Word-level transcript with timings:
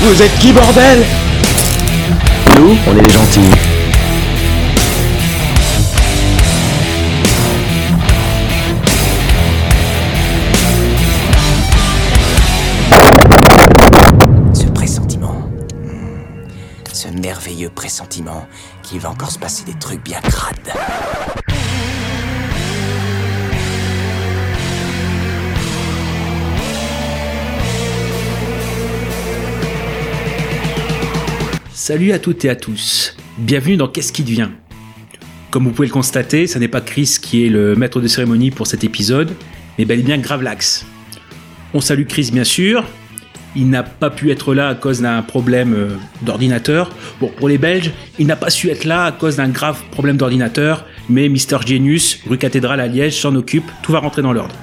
Vous 0.00 0.22
êtes 0.22 0.38
qui, 0.38 0.52
bordel? 0.52 1.04
Nous, 2.56 2.76
on 2.86 2.96
est 2.96 3.02
les 3.02 3.10
gentils. 3.10 3.40
Ce 14.52 14.66
pressentiment. 14.66 15.50
Ce 16.92 17.08
merveilleux 17.08 17.70
pressentiment 17.70 18.46
qu'il 18.82 19.00
va 19.00 19.10
encore 19.10 19.30
se 19.30 19.38
passer 19.38 19.64
des 19.64 19.74
trucs 19.74 20.04
bien 20.04 20.20
crades. 20.20 20.72
Salut 31.88 32.10
à 32.10 32.18
toutes 32.18 32.44
et 32.44 32.48
à 32.48 32.56
tous. 32.56 33.16
Bienvenue 33.38 33.76
dans 33.76 33.86
Qu'est-ce 33.86 34.12
qui 34.12 34.24
devient? 34.24 34.48
Comme 35.52 35.62
vous 35.62 35.70
pouvez 35.70 35.86
le 35.86 35.92
constater, 35.92 36.48
ce 36.48 36.58
n'est 36.58 36.66
pas 36.66 36.80
Chris 36.80 37.18
qui 37.22 37.46
est 37.46 37.48
le 37.48 37.76
maître 37.76 38.00
de 38.00 38.08
cérémonie 38.08 38.50
pour 38.50 38.66
cet 38.66 38.82
épisode, 38.82 39.30
mais 39.78 39.84
bel 39.84 40.00
et 40.00 40.02
bien 40.02 40.18
Gravelax. 40.18 40.84
On 41.74 41.80
salue 41.80 42.06
Chris 42.06 42.30
bien 42.32 42.42
sûr. 42.42 42.82
Il 43.54 43.70
n'a 43.70 43.84
pas 43.84 44.10
pu 44.10 44.32
être 44.32 44.52
là 44.52 44.70
à 44.70 44.74
cause 44.74 45.00
d'un 45.00 45.22
problème 45.22 45.74
euh, 45.74 45.90
d'ordinateur. 46.22 46.90
Bon, 47.20 47.28
pour 47.28 47.48
les 47.48 47.56
Belges, 47.56 47.92
il 48.18 48.26
n'a 48.26 48.34
pas 48.34 48.50
su 48.50 48.68
être 48.68 48.82
là 48.84 49.04
à 49.04 49.12
cause 49.12 49.36
d'un 49.36 49.50
grave 49.50 49.80
problème 49.92 50.16
d'ordinateur, 50.16 50.86
mais 51.08 51.28
Mister 51.28 51.58
Genius, 51.64 52.18
rue 52.26 52.36
Cathédrale 52.36 52.80
à 52.80 52.88
Liège, 52.88 53.20
s'en 53.20 53.36
occupe, 53.36 53.70
tout 53.84 53.92
va 53.92 54.00
rentrer 54.00 54.22
dans 54.22 54.32
l'ordre. 54.32 54.56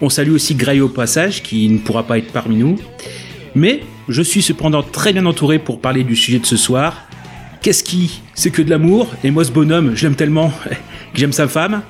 On 0.00 0.08
salue 0.08 0.32
aussi 0.32 0.54
Gray 0.54 0.80
au 0.80 0.88
passage, 0.88 1.42
qui 1.42 1.68
ne 1.68 1.76
pourra 1.76 2.04
pas 2.04 2.16
être 2.16 2.32
parmi 2.32 2.56
nous. 2.56 2.78
Mais 3.54 3.82
je 4.08 4.22
suis 4.22 4.42
cependant 4.42 4.82
très 4.82 5.12
bien 5.12 5.26
entouré 5.26 5.58
pour 5.58 5.80
parler 5.80 6.04
du 6.04 6.16
sujet 6.16 6.38
de 6.38 6.46
ce 6.46 6.56
soir. 6.56 6.94
Qu'est-ce 7.62 7.82
qui 7.82 8.20
C'est 8.34 8.50
que 8.50 8.62
de 8.62 8.70
l'amour, 8.70 9.08
et 9.24 9.30
moi 9.30 9.44
ce 9.44 9.50
bonhomme, 9.50 9.92
je 9.96 10.04
l'aime 10.06 10.14
tellement 10.16 10.50
que 11.12 11.18
j'aime 11.18 11.32
sa 11.32 11.48
femme. 11.48 11.82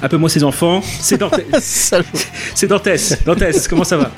Un 0.00 0.08
peu 0.08 0.16
moi 0.16 0.28
ses 0.28 0.44
enfants. 0.44 0.80
C'est 1.00 1.18
Dantès. 1.18 1.44
C'est 2.54 2.66
Dantès. 2.68 3.18
Dantès, 3.24 3.66
comment 3.68 3.82
ça 3.84 3.96
va? 3.96 4.10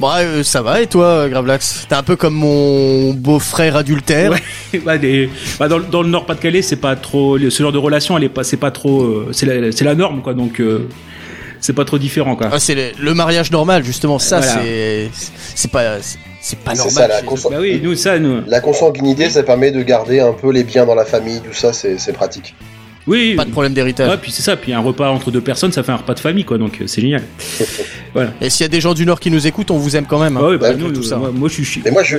Bon, 0.00 0.08
euh, 0.16 0.42
ça 0.42 0.60
va 0.62 0.80
et 0.82 0.86
toi, 0.88 1.04
euh, 1.04 1.28
Gravelax 1.28 1.86
T'es 1.88 1.94
un 1.94 2.02
peu 2.02 2.16
comme 2.16 2.34
mon 2.34 3.12
beau-frère 3.14 3.76
adultère. 3.76 4.32
Ouais, 4.32 4.80
bah, 4.84 4.98
des- 4.98 5.28
bah, 5.58 5.68
dans, 5.68 5.78
le- 5.78 5.84
dans 5.84 6.02
le 6.02 6.08
Nord 6.08 6.26
Pas-de-Calais, 6.26 6.62
c'est 6.62 6.76
pas 6.76 6.96
trop 6.96 7.38
ce 7.38 7.62
genre 7.62 7.70
de 7.72 7.78
relation, 7.78 8.16
elle 8.16 8.24
est 8.24 8.28
pas, 8.28 8.42
c'est 8.42 8.56
pas 8.56 8.70
trop, 8.72 9.02
euh, 9.02 9.28
c'est 9.32 9.46
la, 9.84 9.94
norme 9.94 10.20
quoi, 10.22 10.34
donc 10.34 10.60
euh, 10.60 10.88
c'est 11.60 11.72
pas 11.72 11.84
trop 11.84 11.98
différent 11.98 12.36
quoi. 12.36 12.48
Ah, 12.52 12.58
c'est 12.58 12.74
le, 12.74 12.90
le 13.00 13.14
mariage 13.14 13.50
normal, 13.50 13.84
justement. 13.84 14.18
Ça, 14.18 14.40
Voilà. 14.40 14.60
c'est 14.62 15.10
c'est 15.54 15.70
pas 15.70 16.00
c'est- 16.40 16.58
pas 16.58 16.74
normal. 16.74 16.92
ça, 16.92 17.08
la. 17.08 17.22
Bah 17.22 17.56
oui, 17.60 17.80
nous 17.82 17.94
ça, 17.94 18.18
nous. 18.18 18.42
La 18.46 18.60
consanguinité, 18.60 19.30
ça 19.30 19.42
permet 19.42 19.70
de 19.70 19.82
garder 19.82 20.20
un 20.20 20.32
peu 20.32 20.50
les 20.52 20.64
biens 20.64 20.84
dans 20.86 20.94
la 20.94 21.04
famille, 21.04 21.40
tout 21.40 21.54
ça, 21.54 21.72
c'est 21.72 21.98
c'est 21.98 22.12
pratique. 22.12 22.54
Oui. 23.06 23.34
Pas 23.36 23.44
de 23.44 23.50
problème 23.50 23.74
d'héritage. 23.74 24.08
Ouais, 24.08 24.16
puis 24.16 24.30
c'est 24.32 24.40
ça, 24.40 24.56
puis 24.56 24.72
un 24.72 24.80
repas 24.80 25.10
entre 25.10 25.30
deux 25.30 25.42
personnes, 25.42 25.70
ça 25.72 25.82
fait 25.82 25.92
un 25.92 25.96
repas 25.96 26.14
de 26.14 26.20
famille 26.20 26.44
quoi, 26.46 26.56
donc 26.56 26.78
euh, 26.80 26.86
c'est 26.86 27.02
génial. 27.02 27.22
Voilà. 28.14 28.30
Et 28.40 28.48
s'il 28.48 28.62
y 28.62 28.66
a 28.66 28.68
des 28.68 28.80
gens 28.80 28.94
du 28.94 29.04
Nord 29.04 29.20
qui 29.20 29.30
nous 29.30 29.46
écoutent, 29.46 29.70
on 29.70 29.76
vous 29.76 29.94
aime 29.96 30.06
quand 30.06 30.18
même. 30.20 30.36
hein. 30.38 30.40
Ah 30.42 30.48
oui, 30.50 30.56
bah, 30.56 30.72
nous, 30.72 30.88
tout 30.90 31.00
nous, 31.00 31.02
ça. 31.02 31.16
moi, 31.16 31.30
moi, 31.34 31.48
je 31.50 31.62
suis. 31.62 31.82
Mais 31.84 31.90
moi, 31.90 32.02
je-. 32.02 32.16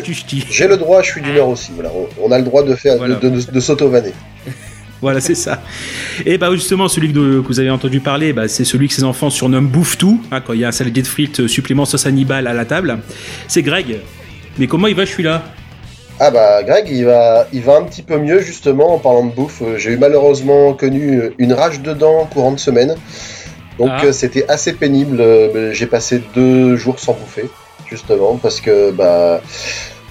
J'ai 0.51 0.67
le 0.67 0.77
droit, 0.77 1.01
je 1.01 1.07
suis 1.11 1.21
du 1.21 1.31
Nord 1.31 1.49
aussi. 1.49 1.71
Voilà, 1.73 1.89
on, 2.21 2.31
a 2.31 2.37
le 2.37 2.43
droit 2.43 2.63
de 2.63 2.75
faire, 2.75 2.97
Voilà. 2.97 3.15
de, 3.15 3.29
de, 3.29 3.41
de 3.51 3.59
s'auto-vanner. 3.59 4.11
Voilà, 5.01 5.19
c'est 5.19 5.35
ça. 5.35 5.61
Et 6.25 6.37
bah 6.37 6.49
justement, 6.53 6.87
celui 6.87 7.11
que, 7.11 7.41
que 7.41 7.47
vous 7.47 7.59
avez 7.59 7.69
entendu 7.69 7.99
parler, 7.99 8.33
bah, 8.33 8.47
c'est 8.47 8.63
celui 8.63 8.87
que 8.87 8.93
ses 8.93 9.03
enfants 9.03 9.29
surnomment 9.29 9.67
Bouffe 9.69 9.97
tout, 9.97 10.21
hein, 10.31 10.39
quand 10.41 10.53
il 10.53 10.61
y 10.61 10.65
a 10.65 10.69
un 10.69 10.71
saladier 10.71 11.03
de 11.03 11.07
frites 11.07 11.41
euh, 11.41 11.47
supplément 11.47 11.85
sauce 11.85 12.05
Hannibal 12.05 12.47
à 12.47 12.53
la 12.53 12.65
table. 12.65 12.97
C'est 13.47 13.61
Greg. 13.61 13.97
Mais 14.57 14.67
comment 14.67 14.87
il 14.87 14.95
va, 14.95 15.03
je 15.05 15.11
suis 15.11 15.21
là? 15.23 15.43
Ah 16.19 16.31
bah 16.31 16.63
Greg, 16.63 16.87
il 16.89 17.03
va, 17.05 17.45
il 17.51 17.61
va 17.61 17.75
un 17.75 17.83
petit 17.83 18.01
peu 18.01 18.17
mieux 18.17 18.39
justement 18.39 18.95
en 18.95 18.99
parlant 18.99 19.25
de 19.25 19.33
bouffe. 19.33 19.61
Euh, 19.61 19.77
J'ai 19.77 19.91
eu 19.91 19.97
malheureusement 19.97 20.73
connu 20.73 21.19
euh, 21.19 21.35
une 21.39 21.51
rage 21.51 21.81
de 21.81 21.93
dents 21.93 22.25
courant 22.33 22.53
de 22.53 22.59
semaine. 22.59 22.95
Donc 23.77 23.89
Ah. 23.91 24.13
c'était 24.13 24.45
assez 24.47 24.71
pénible. 24.73 25.17
Euh, 25.19 25.73
J'ai 25.73 25.87
passé 25.87 26.23
deux 26.33 26.77
jours 26.77 26.99
sans 26.99 27.13
bouffer, 27.13 27.49
justement, 27.91 28.37
parce 28.41 28.61
que 28.61 28.91
bah 28.91 29.41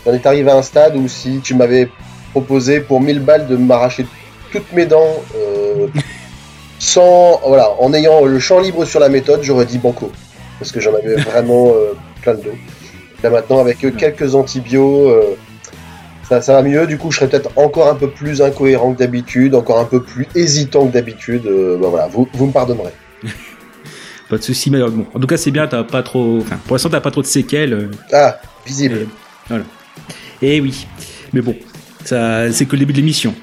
on 0.05 0.13
est 0.13 0.27
arrivé 0.27 0.51
à 0.51 0.57
un 0.57 0.63
stade 0.63 0.95
où 0.97 1.09
si 1.09 1.41
tu 1.43 1.55
m'avais 1.55 1.89
proposé 2.33 2.81
pour 2.81 3.01
1000 3.01 3.21
balles 3.21 3.47
de 3.47 3.57
m'arracher 3.57 4.05
toutes 4.55 4.73
mes 4.73 4.87
dents 4.87 5.21
euh, 5.37 5.89
sans 6.79 7.41
voilà, 7.45 7.71
en 7.81 7.93
ayant 7.93 8.25
le 8.25 8.39
champ 8.39 8.61
libre 8.61 8.85
sur 8.85 9.01
la 9.01 9.09
méthode, 9.09 9.41
j'aurais 9.43 9.67
dit 9.67 9.79
banco. 9.79 10.13
Parce 10.61 10.71
que 10.71 10.79
j'en 10.79 10.95
avais 10.95 11.17
vraiment 11.17 11.73
euh, 11.75 11.95
plein 12.23 12.35
le 12.35 12.39
dos. 12.39 12.55
Là 13.25 13.31
maintenant 13.31 13.59
avec 13.59 13.85
euh, 13.85 13.91
quelques 13.91 14.37
antibiotiques, 14.37 14.79
euh, 14.79 15.35
ça, 16.29 16.41
ça 16.41 16.53
va 16.53 16.63
mieux, 16.63 16.87
du 16.87 16.99
coup 16.99 17.11
je 17.11 17.19
serais 17.19 17.29
peut-être 17.29 17.51
encore 17.57 17.89
un 17.89 17.97
peu 17.97 18.09
plus 18.09 18.43
incohérent 18.43 18.95
que 18.95 18.99
d'habitude, 18.99 19.57
encore 19.57 19.81
un 19.81 19.87
peu 19.87 20.03
plus 20.03 20.29
hésitant 20.37 20.87
que 20.87 20.93
d'habitude. 20.93 21.43
Bah 21.81 21.89
voilà, 21.91 22.07
vous, 22.07 22.29
vous 22.33 22.47
me 22.47 22.53
pardonnerez. 22.53 22.93
Pas 24.29 24.39
de 24.39 24.43
soucis, 24.43 24.71
mais 24.71 24.79
bon. 24.79 25.05
En 25.13 25.19
tout 25.19 25.27
cas, 25.27 25.37
c'est 25.37 25.51
bien, 25.51 25.67
t'as 25.67 25.85
pas 25.85 26.03
trop. 26.03 26.39
Enfin, 26.39 26.57
pour 26.65 26.77
l'instant, 26.77 26.89
t'as 26.89 27.03
pas 27.03 27.11
trop 27.11 27.21
de 27.21 27.27
séquelles. 27.27 27.91
Ah, 28.11 28.41
visible. 28.67 29.07
Eh 30.41 30.63
oui. 30.63 30.87
Mais 31.35 31.43
bon, 31.43 31.55
ça, 32.05 32.51
c'est 32.51 32.65
que 32.65 32.73
le 32.73 32.79
début 32.79 32.95
de 32.95 32.99
l'émission. 32.99 33.35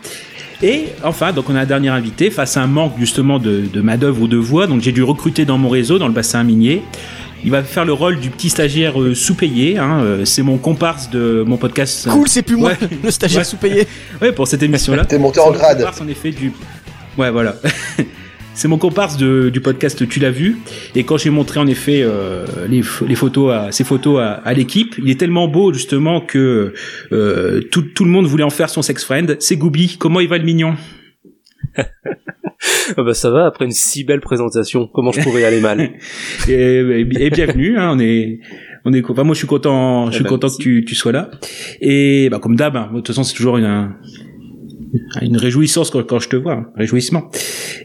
Et 0.64 0.86
enfin, 1.04 1.32
donc 1.34 1.50
on 1.50 1.56
a 1.56 1.62
un 1.62 1.66
dernier 1.66 1.90
invité 1.90 2.30
face 2.30 2.56
à 2.58 2.62
un 2.62 2.68
manque 2.68 2.94
justement 3.00 3.40
de, 3.40 3.62
de 3.72 3.82
main-d'œuvre 3.82 4.22
ou 4.22 4.28
de 4.28 4.38
voix. 4.38 4.68
Donc 4.68 4.82
j'ai 4.82 4.92
dû 4.92 5.02
recruter 5.04 5.44
dans 5.46 5.58
mon 5.58 5.70
réseau, 5.70 5.98
dans 5.98 6.08
le 6.08 6.14
bassin 6.14 6.44
minier. 6.44 6.84
Il 7.44 7.50
va 7.50 7.64
faire 7.64 7.86
le 7.86 7.94
rôle 7.94 8.20
du 8.20 8.30
petit 8.30 8.50
stagiaire 8.50 9.02
euh, 9.02 9.16
sous-payé. 9.16 9.80
hein, 9.80 10.02
euh, 10.04 10.26
c'est 10.26 10.44
mon 10.44 10.58
comparse 10.60 11.10
de 11.10 11.44
mon 11.48 11.58
podcast. 11.58 12.08
Cool, 12.08 12.28
c'est 12.28 12.44
plus 12.44 12.56
moi, 12.56 12.70
Ouais. 12.80 12.88
le 13.04 13.10
stagiaire 13.10 13.40
Ouais. 13.40 13.44
sous-payé. 13.46 13.88
Ouais, 14.22 14.32
pour 14.32 14.48
cette 14.48 14.62
émission-là. 14.62 15.06
T'es 15.06 15.18
monté 15.18 15.40
C'est 15.40 15.48
en 15.48 15.52
mon 15.52 15.58
grade. 15.58 15.78
comparse, 15.80 16.02
en 16.02 16.08
effet, 16.08 16.30
du. 16.30 16.52
Ouais, 17.18 17.32
voilà. 17.32 17.56
C'est 18.54 18.68
mon 18.68 18.78
comparse 18.78 19.18
de- 19.18 19.50
du 19.50 19.60
podcast 19.62 20.08
Tu 20.08 20.20
l'as 20.20 20.30
vu. 20.30 20.58
Et 20.96 21.04
quand 21.04 21.18
j'ai 21.18 21.30
montré 21.30 21.60
en 21.60 21.68
effet 21.68 22.02
euh, 22.04 22.46
les, 22.70 22.82
les 23.08 23.16
photos, 23.16 23.52
à, 23.54 23.72
ces 23.72 23.84
photos 23.84 24.20
à, 24.20 24.34
à 24.34 24.54
l'équipe, 24.54 24.96
il 25.02 25.10
est 25.10 25.20
tellement 25.20 25.48
beau 25.48 25.74
justement 25.74 26.22
que 26.22 26.74
euh, 27.12 27.62
tout, 27.72 27.82
tout 27.82 28.04
le 28.06 28.12
monde 28.12 28.26
voulait 28.28 28.44
en 28.44 28.50
faire 28.50 28.70
son 28.70 28.82
sex 28.82 29.04
friend. 29.04 29.38
C'est 29.40 29.56
Gooby. 29.58 29.96
Comment 29.98 30.20
il 30.20 30.28
va 30.28 30.38
le 30.38 30.44
mignon? 30.44 30.76
Bah 32.96 33.14
ça 33.16 33.32
va, 33.32 33.46
après 33.48 33.66
une 33.66 33.72
si 33.72 34.04
belle 34.04 34.20
présentation, 34.20 34.88
comment 34.94 35.12
je 35.12 35.22
pourrais 35.22 35.46
aller 35.46 35.62
mal? 35.62 35.94
Et, 36.48 37.06
bienvenue. 37.32 37.78
Hein, 37.80 37.92
on 37.96 38.00
est, 38.00 38.40
on 38.86 38.94
est. 38.94 39.04
Enfin, 39.10 39.24
moi, 39.24 39.34
je 39.34 39.40
suis 39.40 39.48
content. 39.48 40.08
Je 40.12 40.16
suis 40.16 40.24
bah, 40.24 40.30
content 40.30 40.48
merci. 40.48 40.58
que 40.60 40.64
tu, 40.64 40.86
tu 40.86 40.94
sois 40.94 41.12
là. 41.12 41.32
Et 41.80 42.28
bah, 42.30 42.38
comme 42.40 42.56
d'hab, 42.56 42.76
hein, 42.76 42.90
de 42.92 42.98
toute 42.98 43.08
façon, 43.08 43.24
c'est 43.24 43.34
toujours 43.34 43.58
une, 43.58 43.66
un- 43.66 43.96
une 45.22 45.38
réjouissance 45.38 45.90
quand, 45.90 46.20
je 46.20 46.30
te 46.30 46.36
vois, 46.36 46.54
un 46.54 46.66
réjouissement. 46.76 47.30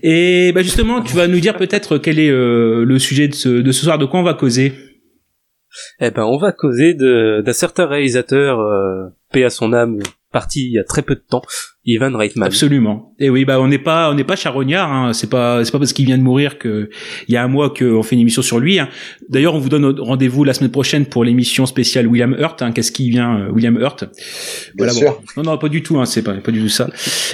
Et 0.03 0.53
bah, 0.53 0.63
justement, 0.63 1.03
tu 1.03 1.15
vas 1.15 1.27
nous 1.29 1.41
dire 1.41 1.57
peut-être 1.57 1.99
quel 1.99 2.19
est 2.19 2.31
euh, 2.31 2.85
le 2.85 2.99
sujet 2.99 3.29
de 3.29 3.35
ce, 3.35 3.73
soir, 3.73 3.99
de 3.99 4.05
quoi 4.05 4.21
on 4.21 4.25
va 4.25 4.35
causer. 4.35 4.73
Eh 6.01 6.11
ben 6.11 6.25
on 6.25 6.39
va 6.39 6.53
causer 6.53 6.95
d'un 6.95 7.53
certain 7.53 7.87
réalisateur, 7.87 8.61
euh, 8.61 9.09
paix 9.31 9.45
à 9.45 9.51
son 9.51 9.75
âme, 9.75 9.99
parti 10.33 10.67
il 10.67 10.73
y 10.73 10.79
a 10.79 10.85
très 10.85 11.03
peu 11.03 11.15
de 11.15 11.21
temps, 11.21 11.43
Ivan 11.87 12.11
Reitman. 12.17 12.47
Absolument. 12.47 13.15
Et 13.21 13.31
oui, 13.31 13.45
bah 13.45 13.61
on 13.61 13.69
n'est 13.69 13.79
pas 13.79 14.11
on 14.11 14.15
n'est 14.15 14.25
pas 14.25 14.35
charognard. 14.35 14.93
Hein. 14.93 15.13
C'est 15.13 15.31
pas 15.31 15.65
c'est 15.65 15.71
pas 15.71 15.79
parce 15.79 15.93
qu'il 15.93 16.05
vient 16.05 16.19
de 16.19 16.23
mourir 16.23 16.59
que 16.59 16.91
il 17.29 17.35
y 17.35 17.37
a 17.37 17.45
un 17.45 17.49
mois 17.49 17.71
qu'on 17.71 18.03
fait 18.03 18.17
une 18.17 18.23
émission 18.23 18.43
sur 18.43 18.59
lui. 18.59 18.81
Hein. 18.81 18.89
D'ailleurs, 19.29 19.55
on 19.55 19.59
vous 19.59 19.69
donne 19.69 19.85
rendez-vous 20.01 20.43
la 20.43 20.53
semaine 20.53 20.73
prochaine 20.73 21.07
pour 21.07 21.25
l'émission 21.25 21.65
spéciale 21.65 22.09
William 22.09 22.35
Hurt. 22.39 22.61
Hein. 22.61 22.73
Qu'est-ce 22.73 22.91
qui 22.91 23.09
vient 23.09 23.39
euh, 23.39 23.51
William 23.51 23.79
Hurt? 23.79 24.05
Bien 24.75 24.87
bon. 24.89 24.93
sûr. 24.93 25.23
Non, 25.37 25.45
non, 25.45 25.59
pas 25.59 25.69
du 25.69 25.83
tout. 25.83 25.99
Hein. 26.01 26.07
C'est 26.07 26.23
pas 26.23 26.35
pas 26.35 26.51
du 26.51 26.61
tout 26.61 26.69
ça. 26.69 26.91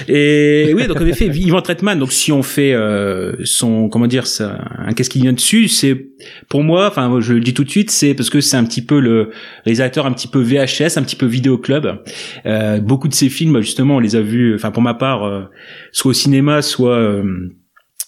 Et 0.07 0.71
oui, 0.75 0.85
donc 0.87 1.01
en 1.01 1.05
effet, 1.07 1.25
Ivan 1.27 1.61
Reitman. 1.65 1.97
Donc 1.97 2.11
si 2.11 2.31
on 2.31 2.43
fait 2.43 2.73
euh, 2.73 3.33
son 3.43 3.89
comment 3.89 4.07
dire 4.07 4.27
ça, 4.27 4.59
un 4.77 4.93
qu'est-ce 4.93 5.09
qui 5.09 5.19
vient 5.19 5.33
dessus, 5.33 5.67
c'est 5.67 6.09
pour 6.47 6.63
moi. 6.63 6.87
Enfin, 6.87 7.19
je 7.21 7.33
le 7.33 7.39
dis 7.39 7.55
tout 7.55 7.63
de 7.63 7.69
suite, 7.71 7.89
c'est 7.89 8.13
parce 8.13 8.29
que 8.29 8.39
c'est 8.39 8.57
un 8.57 8.65
petit 8.65 8.83
peu 8.83 8.99
le 8.99 9.31
réalisateur 9.65 10.05
un 10.05 10.11
petit 10.11 10.27
peu 10.27 10.41
VHS, 10.41 10.97
un 10.97 11.03
petit 11.03 11.15
peu 11.15 11.25
vidéo 11.25 11.57
club. 11.57 12.03
Euh, 12.45 12.79
beaucoup 12.79 13.07
de 13.07 13.13
ses 13.13 13.29
films, 13.29 13.61
justement, 13.61 13.95
on 13.95 13.99
les 13.99 14.15
a 14.15 14.21
vus 14.21 14.42
enfin 14.55 14.71
pour 14.71 14.83
ma 14.83 14.93
part, 14.93 15.23
euh, 15.23 15.43
soit 15.91 16.11
au 16.11 16.13
cinéma, 16.13 16.61
soit 16.61 16.95
euh, 16.97 17.23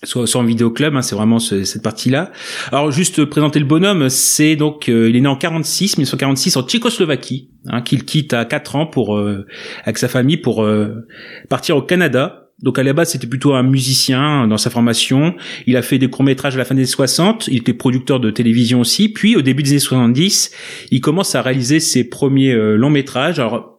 soit, 0.04 0.28
soit 0.28 0.42
en 0.42 0.46
vidéoclub. 0.46 0.96
Hein, 0.96 1.02
c'est 1.02 1.16
vraiment 1.16 1.40
ce- 1.40 1.64
cette 1.64 1.82
partie-là. 1.84 2.32
Alors 2.72 2.92
juste 2.92 3.26
présenter 3.26 3.60
le 3.60 3.66
bonhomme, 3.66 4.10
c'est 4.10 4.56
donc 4.56 4.88
euh, 4.90 5.10
il 5.10 5.16
est 5.16 5.22
né 5.22 5.28
en 5.28 5.36
46, 5.38 5.98
1946 5.98 6.58
en 6.58 6.64
Tchécoslovaquie, 6.64 7.50
hein, 7.68 7.82
qu'il 7.82 8.04
quitte 8.06 8.34
à 8.34 8.46
4 8.46 8.76
ans 8.76 8.86
pour 8.86 9.18
euh, 9.18 9.46
avec 9.84 9.98
sa 9.98 10.08
famille 10.08 10.38
pour 10.38 10.64
euh, 10.64 11.06
partir 11.50 11.78
au 11.78 11.82
Canada. 11.82 12.42
Donc 12.62 12.80
à 12.80 12.84
la 12.84 12.94
base, 12.94 13.10
c'était 13.12 13.28
plutôt 13.28 13.54
un 13.54 13.64
musicien 13.64 14.48
dans 14.48 14.58
sa 14.58 14.70
formation. 14.70 15.36
Il 15.68 15.76
a 15.76 15.82
fait 15.82 15.98
des 15.98 16.08
courts-métrages 16.10 16.56
à 16.56 16.58
la 16.58 16.64
fin 16.64 16.74
des 16.74 16.82
années 16.84 16.88
60. 16.88 17.50
Il 17.50 17.58
était 17.58 17.74
producteur 17.74 18.22
de 18.22 18.32
télévision 18.32 18.80
aussi. 18.80 19.10
Puis 19.10 19.36
au 19.36 19.42
début 19.42 19.62
des 19.62 19.72
années 19.72 19.80
70, 19.80 20.52
il 20.90 21.02
commence 21.02 21.36
à 21.36 21.42
réaliser 21.42 21.82
ses 21.82 22.06
premiers 22.08 22.54
euh, 22.54 22.78
longs-métrages. 22.78 23.40
Alors 23.40 23.75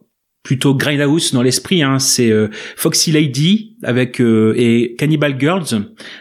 plutôt 0.47 0.73
Grindhouse 0.73 1.33
dans 1.33 1.41
l'esprit, 1.41 1.83
hein. 1.83 1.99
c'est 1.99 2.31
euh, 2.31 2.47
Foxy 2.77 3.11
Lady 3.11 3.75
avec 3.83 4.19
euh, 4.19 4.53
et 4.57 4.95
Cannibal 4.97 5.39
Girls 5.39 5.65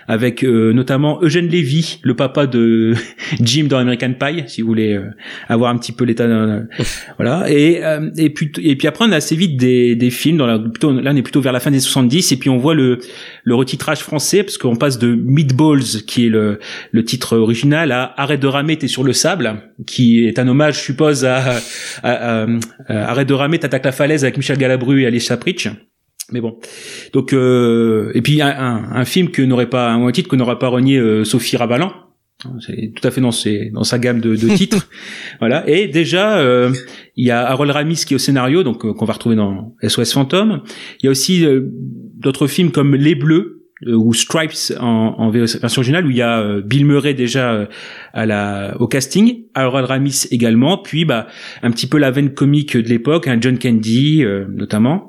avec 0.08 0.44
euh, 0.44 0.72
notamment 0.72 1.18
Eugène 1.22 1.46
Levy, 1.48 1.98
le 2.02 2.14
papa 2.14 2.46
de 2.46 2.92
Jim 3.40 3.64
dans 3.68 3.78
American 3.78 4.12
Pie, 4.12 4.44
si 4.46 4.60
vous 4.60 4.68
voulez 4.68 4.92
euh, 4.94 5.06
avoir 5.48 5.70
un 5.70 5.78
petit 5.78 5.92
peu 5.92 6.04
l'état. 6.04 6.26
voilà. 7.18 7.50
Et 7.50 7.82
euh, 7.84 8.10
et 8.16 8.30
puis 8.30 8.50
et 8.62 8.76
puis 8.76 8.86
après 8.88 9.04
on 9.08 9.12
a 9.12 9.16
assez 9.16 9.36
vite 9.36 9.56
des 9.58 9.96
des 9.96 10.10
films 10.10 10.36
dans 10.36 10.46
la 10.46 10.58
plutôt 10.58 10.92
là 10.92 11.10
on 11.12 11.16
est 11.16 11.22
plutôt 11.22 11.40
vers 11.40 11.52
la 11.52 11.60
fin 11.60 11.70
des 11.70 11.80
70 11.80 12.32
et 12.32 12.36
puis 12.36 12.50
on 12.50 12.58
voit 12.58 12.74
le 12.74 12.98
le 13.44 13.54
retitrage 13.54 14.00
français 14.00 14.42
parce 14.42 14.58
qu'on 14.58 14.76
passe 14.76 14.98
de 14.98 15.14
Meatballs 15.14 16.02
qui 16.06 16.26
est 16.26 16.30
le 16.30 16.58
le 16.90 17.04
titre 17.04 17.36
original 17.36 17.90
à 17.92 18.12
Arrête 18.20 18.40
de 18.40 18.46
ramer 18.48 18.76
t'es 18.76 18.88
sur 18.88 19.02
le 19.04 19.12
sable 19.12 19.62
qui 19.86 20.26
est 20.26 20.38
un 20.38 20.48
hommage 20.48 20.76
je 20.78 20.80
suppose 20.82 21.24
à, 21.24 21.38
à, 22.02 22.42
à- 22.42 22.46
à 22.88 23.10
Arrête 23.10 23.28
de 23.28 23.34
ramer 23.34 23.58
t'attaques 23.58 23.84
la 23.84 23.92
falaise 23.92 24.24
avec 24.24 24.36
Michel 24.36 24.58
Galabru 24.58 25.02
et 25.02 25.06
Alice 25.06 25.26
Sapritch. 25.26 25.68
Mais 26.32 26.40
bon, 26.40 26.58
donc 27.12 27.32
euh, 27.32 28.10
et 28.14 28.22
puis 28.22 28.42
un, 28.42 28.48
un, 28.48 28.92
un 28.92 29.04
film 29.04 29.30
que 29.30 29.42
n'aurait 29.42 29.70
pas 29.70 29.92
un 29.92 30.10
titre 30.10 30.28
que 30.28 30.36
n'aurait 30.36 30.58
pas 30.58 30.68
renié 30.68 30.98
euh, 30.98 31.24
Sophie 31.24 31.56
Ravalan. 31.56 31.92
C'est 32.60 32.92
tout 32.94 33.06
à 33.06 33.10
fait 33.10 33.20
dans 33.20 33.30
ses 33.30 33.70
dans 33.70 33.84
sa 33.84 33.98
gamme 33.98 34.20
de, 34.20 34.36
de 34.36 34.48
titres, 34.56 34.88
voilà. 35.40 35.68
Et 35.68 35.88
déjà, 35.88 36.38
euh, 36.38 36.70
il 37.16 37.26
y 37.26 37.30
a 37.30 37.46
Harold 37.46 37.70
Ramis 37.70 38.04
qui 38.06 38.14
est 38.14 38.16
au 38.16 38.18
scénario, 38.18 38.62
donc 38.62 38.84
euh, 38.84 38.92
qu'on 38.92 39.04
va 39.06 39.14
retrouver 39.14 39.36
dans 39.36 39.74
SOS 39.82 40.12
Fantôme. 40.12 40.62
Il 41.00 41.06
y 41.06 41.08
a 41.08 41.10
aussi 41.10 41.46
euh, 41.46 41.62
d'autres 42.18 42.46
films 42.46 42.72
comme 42.72 42.94
Les 42.94 43.14
Bleus 43.14 43.62
euh, 43.86 43.94
ou 43.94 44.12
Stripes 44.14 44.72
en, 44.78 45.14
en 45.18 45.30
version 45.30 45.80
originale 45.80 46.06
où 46.06 46.10
il 46.10 46.16
y 46.16 46.22
a 46.22 46.40
euh, 46.40 46.62
Bill 46.62 46.84
Murray 46.86 47.14
déjà 47.14 47.52
euh, 47.52 47.66
à 48.12 48.26
la 48.26 48.76
au 48.80 48.86
casting, 48.86 49.44
Harold 49.54 49.86
Ramis 49.86 50.26
également, 50.30 50.78
puis 50.78 51.04
bah 51.04 51.26
un 51.62 51.70
petit 51.70 51.86
peu 51.86 51.98
la 51.98 52.10
veine 52.10 52.34
comique 52.34 52.76
de 52.76 52.88
l'époque, 52.88 53.28
hein, 53.28 53.38
John 53.40 53.58
Candy 53.58 54.24
euh, 54.24 54.44
notamment. 54.48 55.08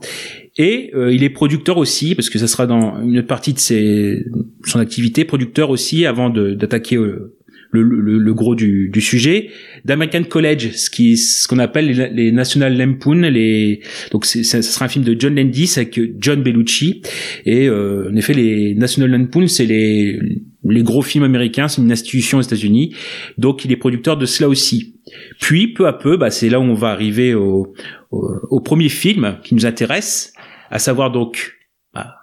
Et 0.57 0.91
euh, 0.95 1.13
il 1.13 1.23
est 1.23 1.29
producteur 1.29 1.77
aussi, 1.77 2.15
parce 2.15 2.29
que 2.29 2.39
ça 2.39 2.47
sera 2.47 2.65
dans 2.65 3.01
une 3.01 3.23
partie 3.23 3.53
de 3.53 3.59
ses, 3.59 4.25
son 4.65 4.79
activité, 4.79 5.23
producteur 5.23 5.69
aussi 5.69 6.05
avant 6.05 6.29
d'attaquer 6.29 6.95
euh, 6.95 7.35
le, 7.71 7.83
le, 7.83 8.17
le 8.17 8.33
gros 8.33 8.55
du, 8.55 8.89
du 8.89 9.01
sujet, 9.01 9.49
d'American 9.85 10.23
College, 10.23 10.71
ce 10.73 10.89
qui 10.89 11.17
ce 11.17 11.47
qu'on 11.47 11.59
appelle 11.59 12.11
les, 12.13 12.31
National 12.31 12.77
Lampoon, 12.77 13.21
les 13.29 13.81
donc 14.11 14.25
c'est, 14.25 14.43
ça 14.43 14.61
sera 14.61 14.85
un 14.85 14.87
film 14.87 15.03
de 15.05 15.15
John 15.19 15.35
Landis 15.35 15.73
avec 15.77 15.99
John 16.19 16.41
Bellucci. 16.41 17.01
Et 17.45 17.67
euh, 17.67 18.09
en 18.11 18.15
effet 18.15 18.33
les 18.33 18.73
National 18.75 19.11
Lampoon 19.11 19.47
c'est 19.47 19.65
les 19.65 20.19
les 20.63 20.83
gros 20.83 21.01
films 21.01 21.23
américains, 21.23 21.67
c'est 21.67 21.81
une 21.81 21.91
institution 21.91 22.39
aux 22.39 22.41
États-Unis, 22.41 22.93
donc 23.37 23.63
il 23.63 23.71
est 23.71 23.77
producteur 23.77 24.17
de 24.17 24.25
cela 24.25 24.49
aussi. 24.49 24.95
Puis 25.39 25.73
peu 25.73 25.87
à 25.87 25.93
peu, 25.93 26.17
bah, 26.17 26.29
c'est 26.29 26.49
là 26.49 26.59
où 26.59 26.63
on 26.63 26.73
va 26.73 26.89
arriver 26.89 27.33
au, 27.33 27.73
au 28.11 28.59
premier 28.59 28.89
film 28.89 29.37
qui 29.43 29.55
nous 29.55 29.65
intéresse, 29.65 30.33
à 30.69 30.79
savoir 30.79 31.11
donc 31.11 31.53
bah, 31.93 32.15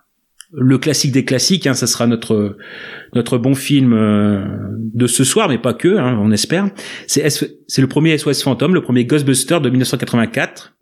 le 0.52 0.78
classique 0.78 1.12
des 1.12 1.24
classiques. 1.24 1.66
Hein, 1.66 1.74
ça 1.74 1.86
sera 1.86 2.06
notre 2.06 2.56
notre 3.14 3.38
bon 3.38 3.54
film 3.54 3.92
euh, 3.92 4.44
de 4.78 5.06
ce 5.06 5.24
soir, 5.24 5.48
mais 5.48 5.58
pas 5.58 5.74
que, 5.74 5.96
hein, 5.96 6.18
on 6.20 6.30
espère. 6.30 6.70
C'est 7.06 7.22
le 7.78 7.86
premier 7.86 8.16
SOS 8.16 8.42
Phantom, 8.42 8.74
le 8.74 8.82
premier 8.82 9.04
Ghostbuster 9.04 9.60
de 9.60 9.70
1984. 9.70 10.76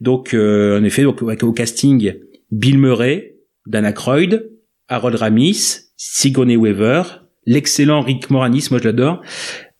Donc 0.00 0.34
euh, 0.34 0.78
en 0.78 0.84
effet, 0.84 1.02
donc, 1.02 1.22
avec 1.22 1.42
au 1.42 1.52
casting 1.52 2.14
Bill 2.50 2.78
Murray, 2.78 3.36
Dana 3.66 3.92
Croyd, 3.92 4.48
Harold 4.88 5.16
Ramis, 5.16 5.90
Sigourney 5.96 6.56
Weaver, 6.56 7.02
l'excellent 7.44 8.00
Rick 8.00 8.30
Moranis, 8.30 8.68
moi 8.70 8.78
je 8.80 8.84
l'adore, 8.84 9.22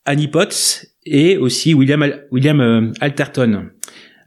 Annie 0.04 0.28
Potts 0.28 0.86
et 1.04 1.36
aussi 1.36 1.74
William 1.74 2.04
William 2.30 2.60
euh, 2.60 2.92
Alterton. 3.00 3.70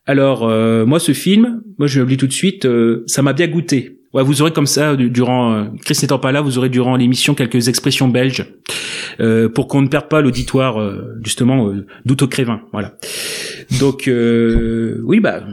Alors 0.05 0.47
euh, 0.47 0.85
moi 0.85 0.99
ce 0.99 1.11
film, 1.13 1.61
moi 1.77 1.87
je 1.87 2.01
dis 2.01 2.17
tout 2.17 2.27
de 2.27 2.33
suite, 2.33 2.65
euh, 2.65 3.03
ça 3.07 3.21
m'a 3.21 3.33
bien 3.33 3.47
goûté. 3.47 3.99
Ouais, 4.13 4.23
vous 4.23 4.41
aurez 4.41 4.51
comme 4.51 4.67
ça 4.67 4.95
du- 4.97 5.09
durant 5.09 5.53
euh, 5.53 5.65
Chris 5.85 5.97
n'étant 6.01 6.19
pas 6.19 6.31
là, 6.31 6.41
vous 6.41 6.57
aurez 6.57 6.69
durant 6.69 6.95
l'émission 6.97 7.33
quelques 7.33 7.67
expressions 7.69 8.07
belges 8.09 8.45
euh, 9.19 9.47
pour 9.47 9.67
qu'on 9.67 9.81
ne 9.81 9.87
perde 9.87 10.09
pas 10.09 10.21
l'auditoire 10.21 10.81
euh, 10.81 11.13
justement 11.23 11.69
euh, 11.69 11.85
au 12.09 12.27
crévin. 12.27 12.61
Voilà. 12.73 12.97
Donc 13.79 14.09
oui 14.09 15.19
bah 15.19 15.43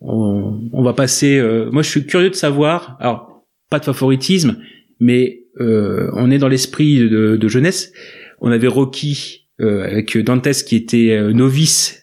on, 0.00 0.68
on 0.72 0.82
va 0.82 0.94
passer. 0.94 1.40
moi 1.70 1.82
je 1.82 1.90
suis 1.90 2.06
curieux 2.06 2.30
de 2.30 2.34
savoir. 2.34 2.96
Alors 3.00 3.44
pas 3.70 3.78
de 3.78 3.84
favoritisme, 3.84 4.56
mais 5.00 5.44
on 5.60 6.30
est 6.30 6.38
dans 6.38 6.48
l'esprit 6.48 6.98
de, 7.00 7.36
de 7.36 7.48
jeunesse. 7.48 7.92
On 8.40 8.50
avait 8.50 8.68
Rocky 8.68 9.48
avec 9.60 10.16
Dantes 10.18 10.50
qui 10.66 10.76
était 10.76 11.20
novice 11.32 11.97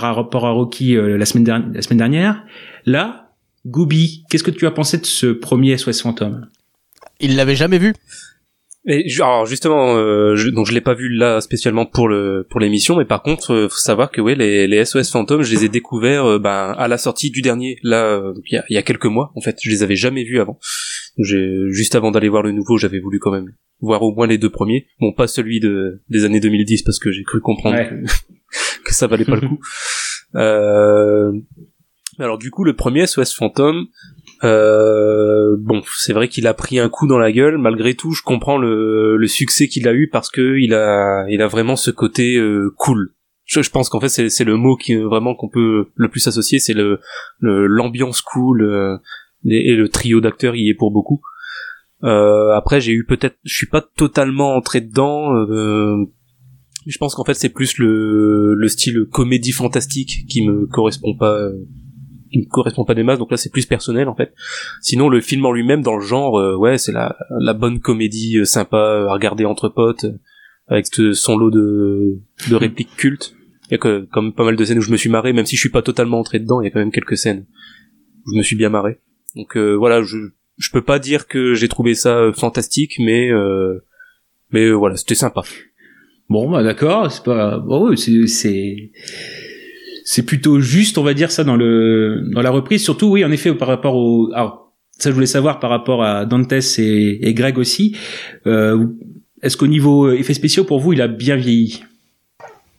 par 0.00 0.16
rapport 0.16 0.44
à 0.44 0.50
Rocky 0.50 0.96
euh, 0.96 1.16
la, 1.16 1.24
semaine 1.24 1.44
dernière, 1.44 1.68
la 1.72 1.80
semaine 1.80 1.98
dernière. 1.98 2.44
Là, 2.84 3.30
Gooby, 3.64 4.24
qu'est-ce 4.28 4.42
que 4.42 4.50
tu 4.50 4.66
as 4.66 4.72
pensé 4.72 4.98
de 4.98 5.06
ce 5.06 5.26
premier 5.28 5.76
SOS 5.78 6.02
Fantôme 6.02 6.48
Il 7.20 7.36
l'avait 7.36 7.54
jamais 7.54 7.78
vu. 7.78 7.94
Et 8.86 9.06
alors 9.18 9.46
justement, 9.46 9.96
euh, 9.96 10.34
je, 10.36 10.50
donc 10.50 10.66
je 10.66 10.72
l'ai 10.72 10.82
pas 10.82 10.94
vu 10.94 11.08
là 11.08 11.40
spécialement 11.40 11.86
pour 11.86 12.08
le 12.08 12.46
pour 12.50 12.60
l'émission, 12.60 12.96
mais 12.96 13.06
par 13.06 13.22
contre, 13.22 13.54
euh, 13.54 13.68
faut 13.68 13.78
savoir 13.78 14.10
que 14.10 14.20
ouais, 14.20 14.34
les, 14.34 14.66
les 14.66 14.84
SOS 14.84 15.10
fantômes, 15.10 15.42
je 15.42 15.54
les 15.54 15.64
ai 15.64 15.68
découverts 15.70 16.26
euh, 16.26 16.38
ben, 16.38 16.74
à 16.76 16.86
la 16.88 16.98
sortie 16.98 17.30
du 17.30 17.40
dernier, 17.40 17.78
là, 17.82 18.04
euh, 18.04 18.34
il 18.46 18.54
y, 18.54 18.58
a, 18.58 18.64
il 18.68 18.74
y 18.74 18.76
a 18.76 18.82
quelques 18.82 19.06
mois 19.06 19.32
en 19.36 19.40
fait, 19.40 19.56
je 19.62 19.70
les 19.70 19.82
avais 19.82 19.96
jamais 19.96 20.24
vus 20.24 20.40
avant. 20.40 20.58
Juste 21.18 21.94
avant 21.94 22.10
d'aller 22.10 22.28
voir 22.28 22.42
le 22.42 22.50
nouveau, 22.52 22.76
j'avais 22.76 22.98
voulu 22.98 23.20
quand 23.20 23.30
même 23.30 23.52
voir 23.80 24.02
au 24.02 24.12
moins 24.14 24.26
les 24.26 24.38
deux 24.38 24.50
premiers. 24.50 24.86
Bon, 25.00 25.12
pas 25.12 25.28
celui 25.28 25.60
de 25.60 26.02
des 26.10 26.24
années 26.24 26.40
2010 26.40 26.82
parce 26.82 26.98
que 26.98 27.10
j'ai 27.10 27.22
cru 27.22 27.40
comprendre 27.40 27.76
Ouais. 27.76 27.88
que, 27.88 27.94
que 28.84 28.94
ça 28.94 29.06
valait 29.06 29.24
pas 29.24 29.36
le 29.36 29.48
coup. 29.48 29.60
Euh, 30.36 31.30
alors 32.18 32.38
du 32.38 32.50
coup, 32.50 32.64
le 32.64 32.74
premier 32.74 33.06
SOS 33.06 33.34
fantôme, 33.34 33.86
euh, 34.42 35.56
bon, 35.58 35.82
c'est 35.96 36.12
vrai 36.12 36.28
qu'il 36.28 36.46
a 36.46 36.54
pris 36.54 36.78
un 36.78 36.88
coup 36.88 37.06
dans 37.06 37.18
la 37.18 37.32
gueule. 37.32 37.58
Malgré 37.58 37.94
tout, 37.94 38.12
je 38.12 38.22
comprends 38.22 38.58
le, 38.58 39.16
le 39.16 39.26
succès 39.26 39.68
qu'il 39.68 39.88
a 39.88 39.94
eu 39.94 40.08
parce 40.08 40.30
que 40.30 40.58
il 40.58 40.74
a, 40.74 41.24
il 41.28 41.40
a 41.40 41.46
vraiment 41.46 41.76
ce 41.76 41.90
côté 41.90 42.36
euh, 42.36 42.72
cool. 42.76 43.14
Je, 43.44 43.62
je 43.62 43.70
pense 43.70 43.88
qu'en 43.88 44.00
fait, 44.00 44.08
c'est, 44.08 44.28
c'est 44.28 44.44
le 44.44 44.56
mot 44.56 44.76
qui 44.76 44.94
vraiment 44.96 45.34
qu'on 45.34 45.48
peut 45.48 45.88
le 45.94 46.08
plus 46.08 46.26
associer, 46.26 46.58
c'est 46.58 46.74
le, 46.74 47.00
l'ambiance 47.40 48.22
cool 48.22 48.62
euh, 48.62 48.96
et, 49.46 49.70
et 49.72 49.76
le 49.76 49.88
trio 49.88 50.20
d'acteurs 50.20 50.56
y 50.56 50.68
est 50.68 50.74
pour 50.74 50.90
beaucoup. 50.90 51.20
Euh, 52.02 52.52
après, 52.52 52.80
j'ai 52.80 52.92
eu 52.92 53.04
peut-être, 53.04 53.36
je 53.44 53.54
suis 53.54 53.68
pas 53.68 53.82
totalement 53.96 54.56
entré 54.56 54.80
dedans. 54.80 55.30
Je 56.86 56.98
pense 56.98 57.14
qu'en 57.14 57.24
fait, 57.24 57.34
c'est 57.34 57.48
plus 57.48 57.78
le, 57.78 58.54
le 58.54 58.68
style 58.68 59.06
comédie 59.10 59.52
fantastique 59.52 60.26
qui 60.28 60.46
me 60.46 60.66
correspond 60.66 61.16
pas. 61.16 61.34
euh, 61.38 61.52
qui 62.30 62.40
me 62.40 62.46
correspond 62.50 62.84
pas 62.84 62.94
des 62.96 63.04
masses. 63.04 63.20
Donc 63.20 63.30
là 63.30 63.36
c'est 63.36 63.50
plus 63.52 63.64
personnel 63.64 64.08
en 64.08 64.14
fait. 64.16 64.34
Sinon 64.80 65.08
le 65.08 65.20
film 65.20 65.46
en 65.46 65.52
lui-même 65.52 65.82
dans 65.82 65.94
le 65.96 66.04
genre 66.04 66.36
euh, 66.36 66.56
ouais 66.56 66.78
c'est 66.78 66.90
la, 66.90 67.16
la 67.38 67.54
bonne 67.54 67.78
comédie 67.78 68.38
euh, 68.38 68.44
sympa 68.44 68.76
euh, 68.76 69.06
à 69.06 69.12
regarder 69.12 69.44
entre 69.44 69.68
potes 69.68 70.06
avec 70.66 70.86
son 70.86 71.36
lot 71.36 71.52
de, 71.52 72.18
de 72.50 72.54
répliques 72.56 72.96
cultes. 72.96 73.36
Il 73.68 73.72
y 73.72 73.74
a 73.74 73.78
que, 73.78 74.08
quand 74.10 74.20
même 74.22 74.32
pas 74.32 74.44
mal 74.44 74.56
de 74.56 74.64
scènes 74.64 74.78
où 74.78 74.82
je 74.82 74.90
me 74.90 74.96
suis 74.96 75.10
marré 75.10 75.32
même 75.32 75.46
si 75.46 75.54
je 75.54 75.60
suis 75.60 75.70
pas 75.70 75.82
totalement 75.82 76.18
entré 76.18 76.40
dedans 76.40 76.60
il 76.60 76.64
y 76.64 76.66
a 76.66 76.70
quand 76.72 76.80
même 76.80 76.90
quelques 76.90 77.16
scènes 77.16 77.46
où 78.26 78.32
je 78.32 78.38
me 78.38 78.42
suis 78.42 78.56
bien 78.56 78.68
marré. 78.68 78.98
Donc 79.36 79.56
euh, 79.56 79.74
voilà 79.74 80.02
je 80.02 80.16
je 80.58 80.70
peux 80.72 80.82
pas 80.82 80.98
dire 80.98 81.28
que 81.28 81.54
j'ai 81.54 81.68
trouvé 81.68 81.94
ça 81.94 82.32
fantastique 82.34 82.96
mais 82.98 83.30
mais 84.50 84.72
voilà 84.72 84.96
c'était 84.96 85.14
sympa 85.14 85.42
Bon, 86.30 86.50
bah 86.50 86.62
d'accord, 86.62 87.10
c'est 87.12 87.22
pas. 87.22 87.58
Bon, 87.58 87.90
oui, 87.90 88.28
c'est 88.28 88.90
c'est 90.04 90.22
plutôt 90.22 90.60
juste, 90.60 90.98
on 90.98 91.02
va 91.02 91.14
dire 91.14 91.30
ça 91.30 91.44
dans 91.44 91.56
le 91.56 92.22
dans 92.32 92.42
la 92.42 92.50
reprise. 92.50 92.82
Surtout, 92.82 93.08
oui, 93.08 93.24
en 93.24 93.30
effet, 93.30 93.54
par 93.54 93.68
rapport 93.68 93.96
au. 93.96 94.30
Alors, 94.34 94.72
ça, 94.98 95.10
je 95.10 95.14
voulais 95.14 95.26
savoir 95.26 95.60
par 95.60 95.70
rapport 95.70 96.04
à 96.04 96.24
Dantes 96.24 96.52
et, 96.52 97.28
et 97.28 97.34
Greg 97.34 97.58
aussi. 97.58 97.96
Euh, 98.46 98.86
Est-ce 99.42 99.56
qu'au 99.56 99.66
niveau 99.66 100.10
effets 100.10 100.34
spéciaux, 100.34 100.64
pour 100.64 100.80
vous, 100.80 100.92
il 100.92 101.02
a 101.02 101.08
bien 101.08 101.36
vieilli? 101.36 101.82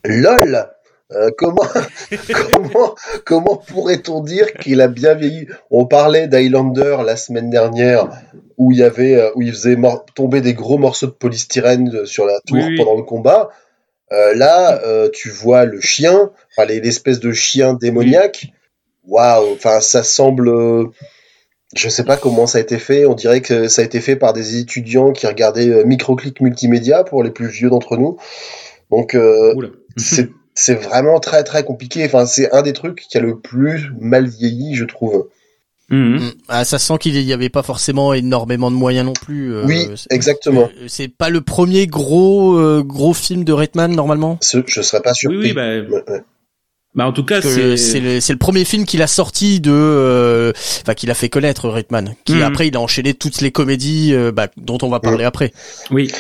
LOL 0.05 0.67
Euh, 1.15 1.29
comment 1.37 1.63
comment 2.51 2.95
comment 3.25 3.55
pourrait-on 3.57 4.21
dire 4.21 4.53
qu'il 4.53 4.81
a 4.81 4.87
bien 4.87 5.13
vieilli? 5.13 5.47
On 5.71 5.85
parlait 5.85 6.27
d'Highlander 6.27 6.97
la 7.05 7.15
semaine 7.15 7.49
dernière 7.49 8.09
où 8.57 8.71
il 8.71 8.79
y 8.79 8.83
avait 8.83 9.15
euh, 9.15 9.31
où 9.35 9.41
il 9.41 9.51
faisait 9.53 9.77
tomber 10.15 10.41
des 10.41 10.53
gros 10.53 10.77
morceaux 10.77 11.07
de 11.07 11.11
polystyrène 11.11 11.89
euh, 11.93 12.05
sur 12.05 12.25
la 12.25 12.39
tour 12.45 12.57
Oui, 12.57 12.65
oui. 12.69 12.75
pendant 12.77 12.95
le 12.95 13.03
combat. 13.03 13.49
Euh, 14.11 14.35
là, 14.35 14.81
euh, 14.85 15.09
tu 15.11 15.29
vois 15.29 15.65
le 15.65 15.79
chien, 15.81 16.31
enfin 16.51 16.67
les- 16.67 16.79
l'espèce 16.81 17.19
de 17.19 17.31
chien 17.31 17.73
démoniaque. 17.73 18.47
Waouh, 19.07 19.53
enfin 19.53 19.79
ça 19.81 20.03
semble 20.03 20.51
Je 21.75 21.89
sais 21.89 22.03
pas 22.03 22.17
comment 22.17 22.47
ça 22.47 22.57
a 22.57 22.61
été 22.61 22.77
fait. 22.79 23.05
On 23.05 23.13
dirait 23.15 23.41
que 23.41 23.67
ça 23.67 23.81
a 23.81 23.85
été 23.85 23.99
fait 24.01 24.15
par 24.15 24.33
des 24.33 24.57
étudiants 24.59 25.11
qui 25.11 25.27
regardaient 25.27 25.83
Microclick 25.85 26.41
Multimédia 26.41 27.03
pour 27.03 27.23
les 27.23 27.31
plus 27.31 27.47
vieux 27.47 27.69
d'entre 27.69 27.97
nous. 27.97 28.17
Donc 28.91 29.15
euh, 29.15 29.53
c'est 29.97 30.29
c'est 30.55 30.75
vraiment 30.75 31.19
très 31.19 31.43
très 31.43 31.63
compliqué. 31.63 32.05
Enfin, 32.05 32.25
c'est 32.25 32.51
un 32.51 32.61
des 32.61 32.73
trucs 32.73 33.01
qui 33.09 33.17
a 33.17 33.21
le 33.21 33.39
plus 33.39 33.91
mal 33.99 34.27
vieilli, 34.27 34.73
je 34.75 34.85
trouve. 34.85 35.27
Mhm. 35.89 36.15
Mm. 36.17 36.31
Ah, 36.47 36.65
ça 36.65 36.79
sent 36.79 36.97
qu'il 36.99 37.15
y 37.21 37.31
avait 37.33 37.49
pas 37.49 37.61
forcément 37.61 38.11
énormément 38.13 38.71
de 38.71 38.75
moyens 38.75 39.05
non 39.05 39.13
plus. 39.13 39.53
euh, 39.53 39.65
Oui, 39.67 39.87
exactement. 40.09 40.63
euh, 40.81 40.85
C'est 40.87 41.09
pas 41.09 41.29
le 41.29 41.41
premier 41.41 41.85
gros 41.85 42.57
euh, 42.57 42.81
gros 42.83 43.13
film 43.13 43.43
de 43.43 43.53
Reitman 43.53 43.93
normalement. 43.95 44.39
Ce- 44.41 44.63
je 44.65 44.81
serais 44.81 45.01
pas 45.03 45.11
Oui, 45.11 45.15
surpris. 45.15 45.37
oui, 45.37 45.53
bah, 45.53 45.67
Ouais, 45.67 46.03
ouais. 46.09 46.21
bah 46.95 47.05
en 47.05 47.11
tout 47.13 47.23
cas, 47.23 47.39
c'est 47.41 47.77
C'est 47.77 47.99
le, 47.99 48.37
premier 48.37 48.65
film 48.65 48.85
qu'il 48.85 49.03
a 49.03 49.07
sorti 49.07 49.59
de, 49.59 49.69
euh, 49.71 50.53
enfin 50.81 50.95
qu'il 50.95 51.11
a 51.11 51.13
fait 51.13 51.29
connaître 51.29 51.69
Reitman. 51.69 52.15
Qui 52.25 52.33
Mhm. 52.35 52.41
après 52.41 52.67
il 52.69 52.75
a 52.77 52.79
enchaîné 52.81 53.13
toutes 53.13 53.41
les 53.41 53.51
comédies 53.51 54.11
euh, 54.15 54.31
bah, 54.31 54.47
dont 54.57 54.79
on 54.81 54.89
va 54.89 54.99
parler 54.99 55.23
après. 55.25 55.51
oui, 55.91 56.11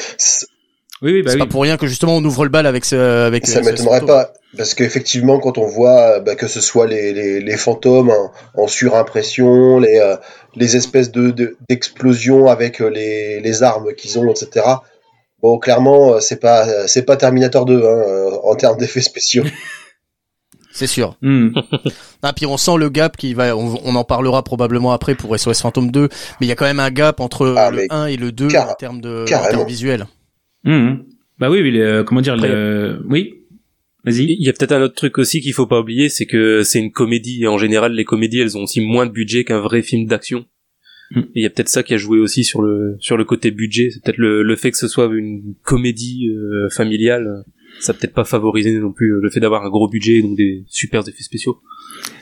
oui, 1.01 1.11
oui, 1.13 1.21
bah 1.23 1.31
c'est 1.31 1.35
oui. 1.35 1.39
pas 1.39 1.45
pour 1.49 1.61
rien 1.63 1.77
que 1.77 1.87
justement 1.87 2.15
on 2.15 2.23
ouvre 2.23 2.43
le 2.45 2.49
bal 2.49 2.65
avec 2.65 2.85
ce, 2.85 2.95
avec. 3.25 3.45
Ça 3.47 3.61
m'étonnerait 3.61 4.01
pas, 4.05 4.31
parce 4.57 4.73
qu'effectivement, 4.73 5.39
quand 5.39 5.57
on 5.57 5.67
voit 5.67 6.19
bah, 6.21 6.35
que 6.35 6.47
ce 6.47 6.61
soit 6.61 6.87
les, 6.87 7.13
les, 7.13 7.39
les 7.41 7.57
fantômes 7.57 8.09
en, 8.09 8.31
en 8.55 8.67
surimpression, 8.67 9.79
les, 9.79 9.97
euh, 9.99 10.15
les 10.55 10.75
espèces 10.77 11.11
de 11.11 11.31
de- 11.31 11.57
d'explosions 11.69 12.47
avec 12.47 12.81
euh, 12.81 12.89
les, 12.89 13.39
les 13.41 13.63
armes 13.63 13.93
qu'ils 13.95 14.17
ont, 14.19 14.29
etc. 14.31 14.65
Bon, 15.41 15.59
clairement, 15.59 16.13
euh, 16.15 16.19
c'est 16.21 16.39
pas 16.39 16.87
c'est 16.87 17.03
pas 17.03 17.17
Terminator 17.17 17.65
2 17.65 17.83
hein, 17.85 18.37
en 18.43 18.55
termes 18.55 18.77
d'effets 18.77 19.01
spéciaux. 19.01 19.43
C'est 20.71 20.87
sûr. 20.87 21.15
Mhm. 21.21 21.53
Ah, 22.21 22.33
puis 22.33 22.45
on 22.45 22.57
sent 22.57 22.75
le 22.77 22.89
gap 22.89 23.15
qui 23.15 23.33
va, 23.33 23.55
on, 23.55 23.79
on 23.85 23.95
en 23.95 24.03
parlera 24.03 24.43
probablement 24.43 24.91
après 24.91 25.15
pour 25.15 25.39
SOS 25.39 25.61
Phantom 25.61 25.89
2, 25.89 26.01
mais 26.41 26.47
il 26.47 26.49
y 26.49 26.51
a 26.51 26.55
quand 26.55 26.65
même 26.65 26.81
un 26.81 26.91
gap 26.91 27.21
entre 27.21 27.53
Ah, 27.57 27.71
le 27.71 27.77
mais 27.77 27.87
1 27.89 28.07
et 28.07 28.17
le 28.17 28.33
2 28.33 28.49
car- 28.49 28.71
en 28.71 28.73
termes 28.73 28.99
de 28.99 29.23
en 29.23 29.47
termes 29.49 29.65
visuels. 29.65 30.05
Mhm. 30.65 31.05
Bah 31.39 31.49
oui, 31.49 31.61
oui, 31.61 31.71
le- 31.71 32.03
comment 32.03 32.21
dire, 32.21 32.33
Après- 32.33 32.49
le... 32.49 32.99
oui. 33.07 33.33
Vas-y. 34.03 34.25
Il 34.25 34.45
y 34.45 34.49
a 34.49 34.53
peut-être 34.53 34.71
un 34.73 34.81
autre 34.83 34.93
truc 34.93 35.17
aussi 35.17 35.41
qu'il 35.41 35.53
faut 35.53 35.65
pas 35.65 35.79
oublier, 35.79 36.09
c'est 36.09 36.27
que 36.27 36.61
c'est 36.61 36.77
une 36.79 36.91
comédie 36.91 37.41
et 37.43 37.47
en 37.47 37.57
général 37.57 37.93
les 37.93 38.05
comédies 38.05 38.39
elles 38.39 38.55
ont 38.55 38.61
aussi 38.63 38.79
moins 38.79 39.07
de 39.07 39.11
budget 39.11 39.43
qu'un 39.43 39.59
vrai 39.61 39.81
film 39.81 40.05
d'action. 40.05 40.45
Mm. 41.11 41.19
Et 41.21 41.25
il 41.35 41.41
y 41.43 41.45
a 41.47 41.49
peut-être 41.49 41.69
ça 41.69 41.81
qui 41.81 41.95
a 41.95 41.97
joué 41.97 42.19
aussi 42.19 42.43
sur 42.43 42.61
le 42.61 42.97
sur 42.99 43.17
le 43.17 43.25
côté 43.25 43.49
budget, 43.49 43.89
c'est 43.91 44.03
peut-être 44.03 44.17
le, 44.19 44.43
le 44.43 44.55
fait 44.55 44.69
que 44.69 44.77
ce 44.77 44.87
soit 44.87 45.09
une 45.11 45.55
comédie 45.63 46.29
euh, 46.29 46.69
familiale, 46.69 47.43
ça 47.79 47.95
peut-être 47.95 48.13
pas 48.13 48.25
favorisé 48.25 48.77
non 48.77 48.91
plus 48.93 49.11
euh, 49.11 49.19
le 49.23 49.29
fait 49.31 49.39
d'avoir 49.39 49.65
un 49.65 49.69
gros 49.69 49.89
budget 49.89 50.21
donc 50.21 50.37
des 50.37 50.63
super 50.67 51.01
effets 51.07 51.23
spéciaux. 51.23 51.57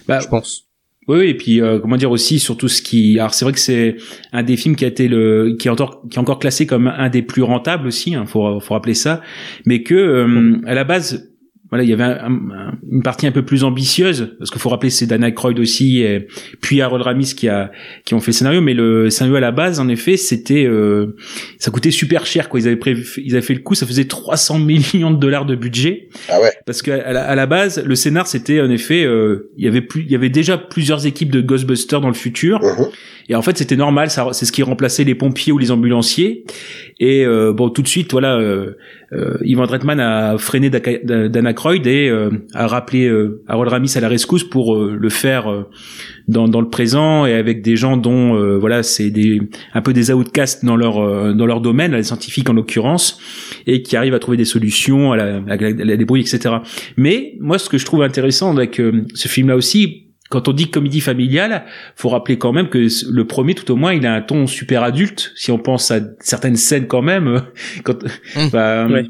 Bah, 0.08 0.20
je 0.22 0.28
pense. 0.30 0.70
Oui, 1.08 1.28
et 1.28 1.34
puis 1.34 1.62
euh, 1.62 1.80
comment 1.80 1.98
dire 1.98 2.12
aussi 2.12 2.40
sur 2.40 2.58
tout 2.58 2.68
ce 2.68 2.82
qui. 2.82 3.20
Alors 3.20 3.34
c'est 3.34 3.46
vrai 3.46 3.54
que 3.54 3.60
c'est 3.60 3.98
un 4.32 4.44
des 4.44 4.56
films 4.56 4.76
qui 4.76 4.86
a 4.86 4.88
été 4.88 5.08
le 5.08 5.56
qui 5.60 5.68
est 5.68 5.72
encore 5.72 6.02
qui 6.10 6.18
est 6.18 6.22
encore 6.22 6.40
classé 6.40 6.66
comme 6.66 6.88
un 6.88 7.10
des 7.10 7.22
plus 7.22 7.44
rentables 7.44 7.88
aussi. 7.88 8.16
Hein, 8.16 8.26
faut 8.26 8.60
faut 8.60 8.74
rappeler 8.74 8.94
ça, 8.94 9.22
mais 9.66 9.84
que 9.84 9.96
euh, 9.96 10.62
à 10.66 10.74
la 10.74 10.84
base. 10.84 11.30
Voilà, 11.74 11.84
il 11.84 11.90
y 11.90 11.94
avait 11.94 12.04
un- 12.04 12.28
un- 12.28 12.78
une 12.92 13.02
partie 13.02 13.26
un 13.26 13.32
peu 13.32 13.44
plus 13.44 13.64
ambitieuse 13.64 14.36
parce 14.38 14.52
qu'il 14.52 14.62
faut 14.62 14.70
rappeler 14.70 14.92
c'est 14.92 15.08
Dan 15.08 15.24
Aykroyd 15.24 15.58
aussi 15.60 16.02
et 16.04 16.28
puis 16.62 16.82
Harold 16.82 17.04
Ramis 17.04 17.34
qui 17.36 17.50
a 17.50 17.72
qui 18.06 18.14
ont 18.14 18.20
fait 18.20 18.28
le 18.32 18.34
scénario 18.36 18.62
mais 18.62 18.76
le 18.76 19.10
scénario 19.10 19.38
à 19.38 19.40
la 19.40 19.52
base 19.52 19.80
en 19.80 19.88
effet 19.90 20.16
c'était 20.16 20.66
euh, 20.66 21.16
ça 21.58 21.72
coûtait 21.72 21.90
super 21.90 22.28
cher 22.28 22.48
quoi 22.50 22.60
ils 22.60 22.68
avaient 22.68 22.76
prévu 22.76 23.06
ils 23.26 23.34
avaient 23.34 23.42
fait 23.46 23.56
le 23.56 23.62
coup 23.62 23.74
ça 23.74 23.88
faisait 23.88 24.06
300 24.06 24.60
millions 24.60 25.10
de 25.12 25.18
dollars 25.18 25.46
de 25.48 25.56
budget 25.56 26.10
Ah 26.30 26.40
ouais. 26.40 26.52
parce 26.68 26.84
qu'à 26.84 27.12
la, 27.12 27.24
à 27.24 27.34
la 27.36 27.46
base, 27.48 27.84
le 27.84 27.96
scénar 27.96 28.28
c'était 28.28 28.62
en 28.62 28.70
effet, 28.70 29.04
euh, 29.04 29.50
il 29.58 29.66
y 29.66 29.68
avait 29.68 29.82
plus, 29.82 30.02
il 30.04 30.12
y 30.12 30.16
avait 30.16 30.30
déjà 30.30 30.58
plusieurs 30.60 31.08
équipes 31.08 31.32
de 31.32 31.42
Ghostbusters 31.42 32.02
dans 32.02 32.08
le 32.10 32.14
futur, 32.14 32.60
Mhm. 32.62 32.86
et 33.30 33.36
en 33.36 33.42
fait 33.42 33.58
c'était 33.58 33.76
normal, 33.76 34.10
ça, 34.12 34.28
c'est 34.34 34.46
ce 34.46 34.52
qui 34.52 34.62
remplaçait 34.64 35.04
les 35.06 35.16
pompiers 35.16 35.52
ou 35.54 35.58
les 35.58 35.72
ambulanciers. 35.72 36.44
Et 37.00 37.26
euh, 37.26 37.52
bon, 37.54 37.70
tout 37.70 37.82
de 37.82 37.88
suite, 37.88 38.12
voilà, 38.12 38.38
euh, 38.38 38.78
euh, 39.14 39.38
Ivan 39.44 39.66
Reitman 39.66 40.00
a 40.00 40.38
freiné 40.38 40.70
Daka- 40.70 41.04
Da- 41.04 41.28
Dan 41.28 41.48
Aykroyd 41.64 41.88
et 41.88 42.10
euh, 42.10 42.30
a 42.54 42.68
rappelé 42.68 43.08
euh, 43.08 43.42
Harold 43.48 43.72
Ramis 43.72 43.94
à 43.96 44.02
la 44.02 44.10
rescousse 44.10 44.44
pour 44.44 44.76
euh, 44.76 44.98
le 45.00 45.10
faire 45.10 45.50
euh, 45.50 45.64
dans, 46.28 46.48
dans 46.48 46.62
le 46.62 46.70
présent 46.70 47.26
et 47.26 47.34
avec 47.34 47.62
des 47.62 47.76
gens 47.76 47.96
dont 47.98 48.36
euh, 48.36 48.58
voilà, 48.58 48.84
c'est 48.84 49.10
des 49.10 49.42
un 49.74 49.82
peu 49.82 49.94
des 49.94 50.12
outcasts 50.12 50.66
dans 50.66 50.76
leur 50.76 51.00
euh, 51.00 51.34
dans 51.34 51.46
leur 51.46 51.62
domaine, 51.62 51.96
les 51.96 52.04
scientifiques 52.04 52.50
en 52.50 52.54
l'occurrence, 52.54 53.20
et 53.68 53.82
qui 53.82 53.96
arrivent 53.96 54.14
à 54.14 54.20
trouver 54.20 54.38
des 54.38 54.46
solutions 54.46 55.12
à 55.14 55.18
la, 55.18 55.38
à 55.48 55.56
la, 55.56 55.68
à 55.68 55.86
la 55.86 55.98
débrouille, 55.98 56.22
etc. 56.22 56.56
Mais 56.98 57.36
moi, 57.40 57.58
ce 57.58 57.70
que 57.70 57.78
je 57.78 57.86
trouve 57.86 58.04
intéressant 58.04 58.52
avec 58.56 58.80
euh, 58.80 59.06
ce 59.14 59.28
film-là 59.28 59.56
aussi, 59.56 60.08
quand 60.30 60.48
on 60.48 60.54
dit 60.54 60.72
comédie 60.72 61.02
familiale, 61.02 61.66
faut 61.96 62.10
rappeler 62.10 62.38
quand 62.40 62.54
même 62.54 62.68
que 62.68 62.88
le 63.12 63.28
premier, 63.28 63.54
tout 63.54 63.70
au 63.72 63.76
moins, 63.76 63.94
il 63.94 64.04
a 64.08 64.16
un 64.16 64.22
ton 64.22 64.48
super 64.48 64.82
adulte. 64.82 65.32
Si 65.36 65.52
on 65.52 65.60
pense 65.60 65.92
à 65.92 66.00
certaines 66.22 66.56
scènes, 66.56 66.88
quand 66.88 67.04
même, 67.04 67.28
euh, 67.28 67.40
quand, 67.84 68.04
Mmh. 68.36 68.50
bah, 68.52 68.88
Ouais. 68.88 69.06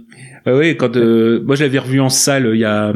Ouais, 0.45 0.53
ouais, 0.53 0.77
quand 0.77 0.95
euh, 0.97 1.41
moi 1.43 1.55
je 1.55 1.63
l'avais 1.63 1.79
revu 1.79 2.00
en 2.00 2.09
salle 2.09 2.45
euh, 2.47 2.55
il 2.55 2.59
y 2.62 2.65
a 2.65 2.93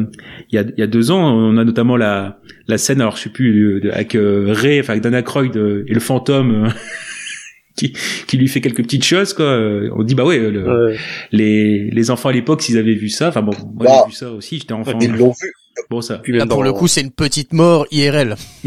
il 0.51 0.55
y 0.55 0.57
a, 0.57 0.61
il 0.63 0.79
y 0.79 0.83
a 0.83 0.87
deux 0.87 1.11
ans, 1.11 1.33
on 1.35 1.57
a 1.57 1.63
notamment 1.63 1.97
la 1.97 2.39
la 2.67 2.77
scène, 2.77 2.99
alors 3.01 3.15
je 3.17 3.23
sais 3.23 3.29
plus, 3.29 3.81
euh, 3.85 3.93
avec 3.93 4.15
euh, 4.15 4.45
Ray, 4.49 4.79
enfin 4.81 4.93
avec 4.93 5.03
Dan 5.03 5.13
Aykroyd 5.15 5.55
euh, 5.57 5.83
et 5.87 5.93
le 5.93 5.99
fantôme. 5.99 6.65
euh, 6.65 6.69
Qui, 7.79 7.93
qui 8.25 8.37
lui 8.37 8.47
fait 8.47 8.59
quelques 8.59 8.81
petites 8.81 9.03
choses 9.03 9.33
quoi 9.35 9.45
Euh, 9.45 9.91
on 9.95 10.01
dit 10.01 10.15
bah 10.15 10.25
ouais 10.25 10.39
le- 10.39 10.87
Ouais. 10.87 10.97
les 11.31 11.91
les 11.91 12.09
enfants 12.09 12.29
à 12.29 12.31
l'époque 12.31 12.63
s'ils 12.63 12.79
avaient 12.79 12.95
vu 12.95 13.07
ça 13.07 13.27
enfin 13.27 13.43
bon 13.43 13.51
moi 13.75 13.85
Bah. 13.85 13.93
j'ai 14.05 14.09
vu 14.09 14.15
ça 14.15 14.31
aussi 14.31 14.57
j'étais 14.57 14.73
enfant 14.73 14.97
Ils 14.99 15.11
l'ont 15.15 15.29
vu. 15.39 15.53
bon 15.91 16.01
ça 16.01 16.17
Puis 16.17 16.33
Là, 16.33 16.47
pour 16.47 16.57
dans, 16.57 16.63
le 16.63 16.73
coup, 16.73 16.87
c'est 16.87 17.01
une 17.01 17.11
petite 17.11 17.53
mort 17.53 17.85
IRL. 17.91 18.33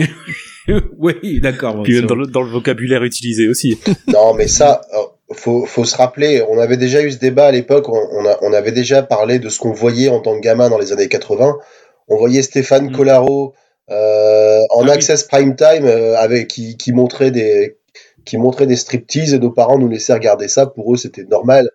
oui 0.99 1.41
d'accord 1.41 1.83
puis 1.83 1.95
même 1.95 2.07
dans 2.07 2.15
le, 2.15 2.27
dans 2.29 2.43
le 2.43 2.51
vocabulaire 2.51 3.03
utilisé 3.03 3.49
aussi. 3.49 3.79
Non, 4.07 4.33
mais 4.35 4.47
ça, 4.47 4.81
euh, 4.95 4.99
faut, 5.33 5.65
faut 5.67 5.85
se 5.85 5.97
rappeler, 5.97 6.43
on 6.49 6.59
avait 6.59 6.77
déjà 6.77 7.03
eu 7.03 7.11
ce 7.13 7.19
débat 7.19 7.47
à 7.47 7.53
l'époque, 7.53 7.89
on, 7.89 8.09
on, 8.13 8.27
a- 8.27 8.39
on 8.43 8.53
avait 8.53 8.73
déjà 8.73 9.03
parlé 9.03 9.39
de 9.39 9.49
ce 9.49 9.59
qu'on 9.59 9.73
voyait 9.73 10.09
en 10.09 10.21
tant 10.21 10.35
que 10.37 10.41
gamin 10.41 10.69
dans 10.71 10.79
les 10.79 10.93
années 10.93 11.09
80. 11.09 11.57
On 12.09 12.17
voyait 12.17 12.43
Stéphane 12.43 12.89
Mm. 12.91 12.93
Collaro 12.97 13.55
euh, 13.91 14.61
en 14.71 14.83
Ah 14.83 14.85
oui. 14.85 14.91
access 14.91 15.25
prime 15.25 15.57
time 15.57 15.85
euh, 15.85 16.17
avec 16.17 16.49
qui, 16.49 16.77
qui 16.77 16.93
montrait 16.93 17.31
des 17.31 17.77
qui 18.25 18.37
montrait 18.37 18.67
des 18.67 18.77
striptease 18.77 19.33
et 19.35 19.39
nos 19.39 19.51
parents 19.51 19.79
nous 19.79 19.89
laissaient 19.89 20.13
regarder 20.13 20.47
ça. 20.49 20.67
Pour 20.67 20.93
eux, 20.95 20.97
c'était 20.97 21.25
normal. 21.25 21.69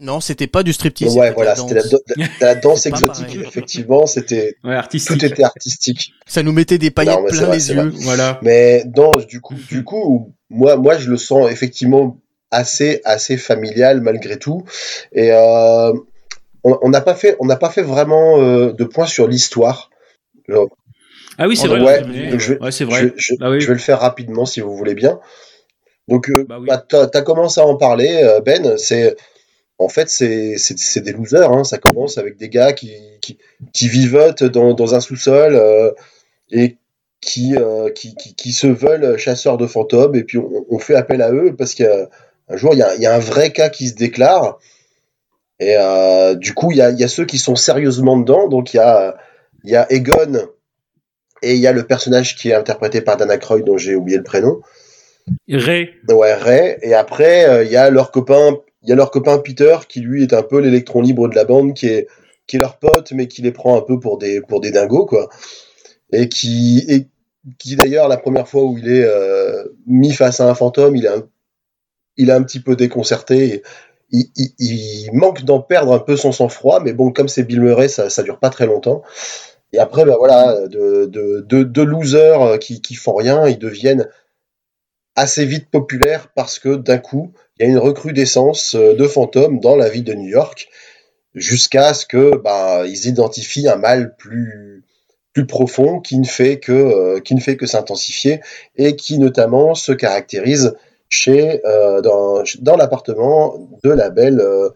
Non, 0.00 0.20
c'était 0.20 0.46
pas 0.46 0.62
du 0.62 0.72
striptease. 0.72 1.16
ouais, 1.16 1.30
voilà, 1.32 1.54
c'était 1.56 1.74
la, 1.74 1.82
danse. 1.82 2.00
la- 2.16 2.26
la 2.40 2.54
danse 2.60 2.86
exotique. 2.86 3.36
Effectivement, 3.46 4.06
c'était 4.06 4.54
ouais 4.64 4.74
artistique 4.74 5.18
tout 5.18 5.24
était 5.24 5.42
artistique. 5.44 6.12
Ça 6.26 6.42
nous 6.42 6.52
mettait 6.52 6.78
des 6.78 6.90
paillettes 6.90 7.18
Non, 7.18 7.24
plein 7.24 7.44
vrai, 7.46 7.56
les 7.56 7.70
yeux. 7.72 7.92
voilà 8.02 8.38
Mais 8.42 8.84
non, 8.96 9.12
du 9.28 9.40
coup, 9.40 9.54
du 9.68 9.84
coup, 9.84 10.32
moi, 10.48 10.76
moi, 10.76 10.96
je 10.98 11.08
le 11.10 11.16
sens 11.16 11.50
effectivement 11.50 12.18
assez, 12.50 13.00
assez 13.04 13.36
familial 13.36 14.00
malgré 14.00 14.38
tout. 14.38 14.64
Et 15.12 15.30
euh, 15.32 15.92
on 16.64 16.88
n'a 16.88 17.00
pas 17.00 17.14
fait, 17.14 17.36
on 17.40 17.46
n'a 17.46 17.56
pas 17.56 17.70
fait 17.70 17.82
vraiment 17.82 18.40
euh, 18.40 18.72
de 18.72 18.84
point 18.84 19.06
sur 19.06 19.26
l'histoire. 19.28 19.90
Ah 21.38 21.46
oui 21.48 21.56
c'est 21.56 21.68
vrai 21.68 21.80
ouais, 21.80 22.02
je- 22.38 22.54
ouais 22.54 22.70
je- 23.16 23.34
ah 23.40 23.50
oui 23.50 23.60
je 23.60 23.66
vais 23.68 23.72
le 23.74 23.78
faire 23.78 24.00
rapidement 24.00 24.44
si 24.46 24.60
vous 24.60 24.76
voulez 24.76 24.94
bien. 24.94 25.20
Donc, 26.08 26.28
euh, 26.28 26.44
Bah 26.48 26.58
oui. 26.60 26.66
bah, 26.66 26.84
t'as 26.86 27.06
as 27.14 27.22
commencé 27.22 27.60
à 27.60 27.64
en 27.66 27.76
parler, 27.76 28.38
Ben. 28.44 28.76
C'est 28.76 29.16
en 29.78 29.88
fait, 29.88 30.10
c'est 30.10 31.00
des 31.00 31.12
losers. 31.12 31.50
Hein. 31.52 31.64
Ça 31.64 31.78
commence 31.78 32.18
avec 32.18 32.36
des 32.36 32.48
gars 32.50 32.72
qui, 32.74 32.92
qui, 33.22 33.38
qui 33.72 33.88
vivotent 33.88 34.42
dans, 34.44 34.74
dans 34.74 34.94
un 34.94 35.00
sous-sol 35.00 35.54
euh, 35.54 35.92
et 36.50 36.76
qui, 37.22 37.54
euh, 37.56 37.90
qui, 37.90 38.14
qui, 38.16 38.34
qui 38.34 38.52
se 38.52 38.66
veulent 38.66 39.16
chasseurs 39.16 39.56
de 39.56 39.66
fantômes. 39.66 40.16
Et 40.16 40.24
puis, 40.24 40.36
on, 40.38 40.66
on 40.68 40.78
fait 40.78 40.96
appel 40.96 41.22
à 41.22 41.32
eux 41.32 41.54
parce 41.56 41.74
qu'un 41.74 41.86
jour, 41.86 42.08
il 42.08 42.29
y 42.50 42.82
a, 42.82 42.94
il 42.94 43.02
y 43.02 43.06
a 43.06 43.14
un 43.14 43.18
vrai 43.18 43.52
cas 43.52 43.68
qui 43.68 43.88
se 43.88 43.94
déclare. 43.94 44.58
Et 45.58 45.76
euh, 45.76 46.34
du 46.34 46.54
coup, 46.54 46.70
il 46.72 46.78
y 46.78 46.82
a, 46.82 46.90
il 46.90 46.98
y 46.98 47.04
a 47.04 47.08
ceux 47.08 47.26
qui 47.26 47.38
sont 47.38 47.56
sérieusement 47.56 48.16
dedans. 48.16 48.48
Donc, 48.48 48.72
il 48.72 48.78
y 48.78 48.80
a, 48.80 49.16
il 49.64 49.70
y 49.70 49.76
a 49.76 49.90
Egon 49.92 50.48
et 51.42 51.54
il 51.54 51.60
y 51.60 51.66
a 51.66 51.72
le 51.72 51.86
personnage 51.86 52.36
qui 52.36 52.50
est 52.50 52.54
interprété 52.54 53.00
par 53.00 53.16
Dana 53.16 53.38
Croy, 53.38 53.62
dont 53.62 53.76
j'ai 53.76 53.94
oublié 53.94 54.16
le 54.16 54.24
prénom. 54.24 54.60
Ray 55.48 55.90
Ouais, 56.08 56.34
Ray. 56.34 56.78
Et 56.82 56.94
après, 56.94 57.48
euh, 57.48 57.64
il 57.64 57.70
y 57.70 57.76
a 57.76 57.90
leur 57.90 58.10
copain, 58.10 58.56
il 58.82 58.88
y 58.88 58.92
a 58.92 58.96
leur 58.96 59.10
copain 59.10 59.38
Peter 59.38 59.76
qui 59.88 60.00
lui 60.00 60.22
est 60.22 60.32
un 60.32 60.42
peu 60.42 60.60
l'électron 60.60 61.02
libre 61.02 61.28
de 61.28 61.34
la 61.34 61.44
bande, 61.44 61.74
qui 61.74 61.86
est 61.86 62.08
qui 62.46 62.56
est 62.56 62.60
leur 62.60 62.78
pote, 62.78 63.12
mais 63.12 63.28
qui 63.28 63.42
les 63.42 63.52
prend 63.52 63.78
un 63.78 63.82
peu 63.82 64.00
pour 64.00 64.18
des 64.18 64.40
pour 64.40 64.60
des 64.60 64.70
dingos 64.70 65.06
quoi. 65.06 65.28
Et 66.12 66.28
qui 66.28 66.84
et 66.88 67.06
qui 67.58 67.76
d'ailleurs 67.76 68.08
la 68.08 68.16
première 68.16 68.48
fois 68.48 68.64
où 68.64 68.76
il 68.76 68.90
est 68.90 69.04
euh, 69.04 69.64
mis 69.86 70.12
face 70.12 70.40
à 70.40 70.48
un 70.48 70.54
fantôme, 70.54 70.96
il 70.96 71.04
est 71.04 71.08
un, 71.08 71.28
il 72.20 72.30
est 72.30 72.32
un 72.32 72.42
petit 72.42 72.60
peu 72.60 72.76
déconcerté. 72.76 73.62
Il, 74.12 75.10
manque 75.12 75.44
d'en 75.44 75.60
perdre 75.60 75.92
un 75.92 75.98
peu 76.00 76.16
son 76.16 76.32
sang-froid, 76.32 76.80
mais 76.80 76.92
bon, 76.92 77.12
comme 77.12 77.28
c'est 77.28 77.44
Bill 77.44 77.60
Murray, 77.60 77.88
ça, 77.88 78.10
ça 78.10 78.22
dure 78.22 78.38
pas 78.38 78.50
très 78.50 78.66
longtemps. 78.66 79.02
Et 79.72 79.78
après, 79.78 80.04
ben 80.04 80.16
voilà, 80.16 80.66
de, 80.66 81.82
losers 81.82 82.42
euh, 82.42 82.56
qui, 82.58 82.94
font 82.94 83.14
rien, 83.14 83.46
ils 83.48 83.58
deviennent 83.58 84.08
assez 85.14 85.44
vite 85.44 85.70
populaires 85.70 86.28
parce 86.34 86.58
que 86.58 86.74
d'un 86.74 86.98
coup, 86.98 87.32
il 87.58 87.64
y 87.64 87.68
a 87.68 87.70
une 87.70 87.78
recrudescence 87.78 88.74
euh, 88.74 88.94
de 88.94 89.06
fantômes 89.06 89.60
dans 89.60 89.76
la 89.76 89.88
ville 89.88 90.04
de 90.04 90.14
New 90.14 90.28
York, 90.28 90.68
jusqu'à 91.34 91.94
ce 91.94 92.04
que 92.04 92.36
bah, 92.36 92.84
ils 92.86 93.06
identifient 93.06 93.68
un 93.68 93.76
mal 93.76 94.16
plus 94.16 94.84
profond 95.46 95.98
euh, 95.98 96.00
qui 96.00 96.18
ne 97.34 97.40
fait 97.40 97.56
que 97.56 97.66
s'intensifier 97.66 98.40
et 98.76 98.96
qui 98.96 99.18
notamment 99.18 99.74
se 99.74 99.92
caractérise 99.92 100.76
chez 101.10 101.60
euh, 101.66 102.00
dans, 102.00 102.42
dans 102.60 102.76
l'appartement 102.76 103.68
de 103.84 103.90
la 103.90 104.08
belle 104.10 104.40
euh, 104.40 104.70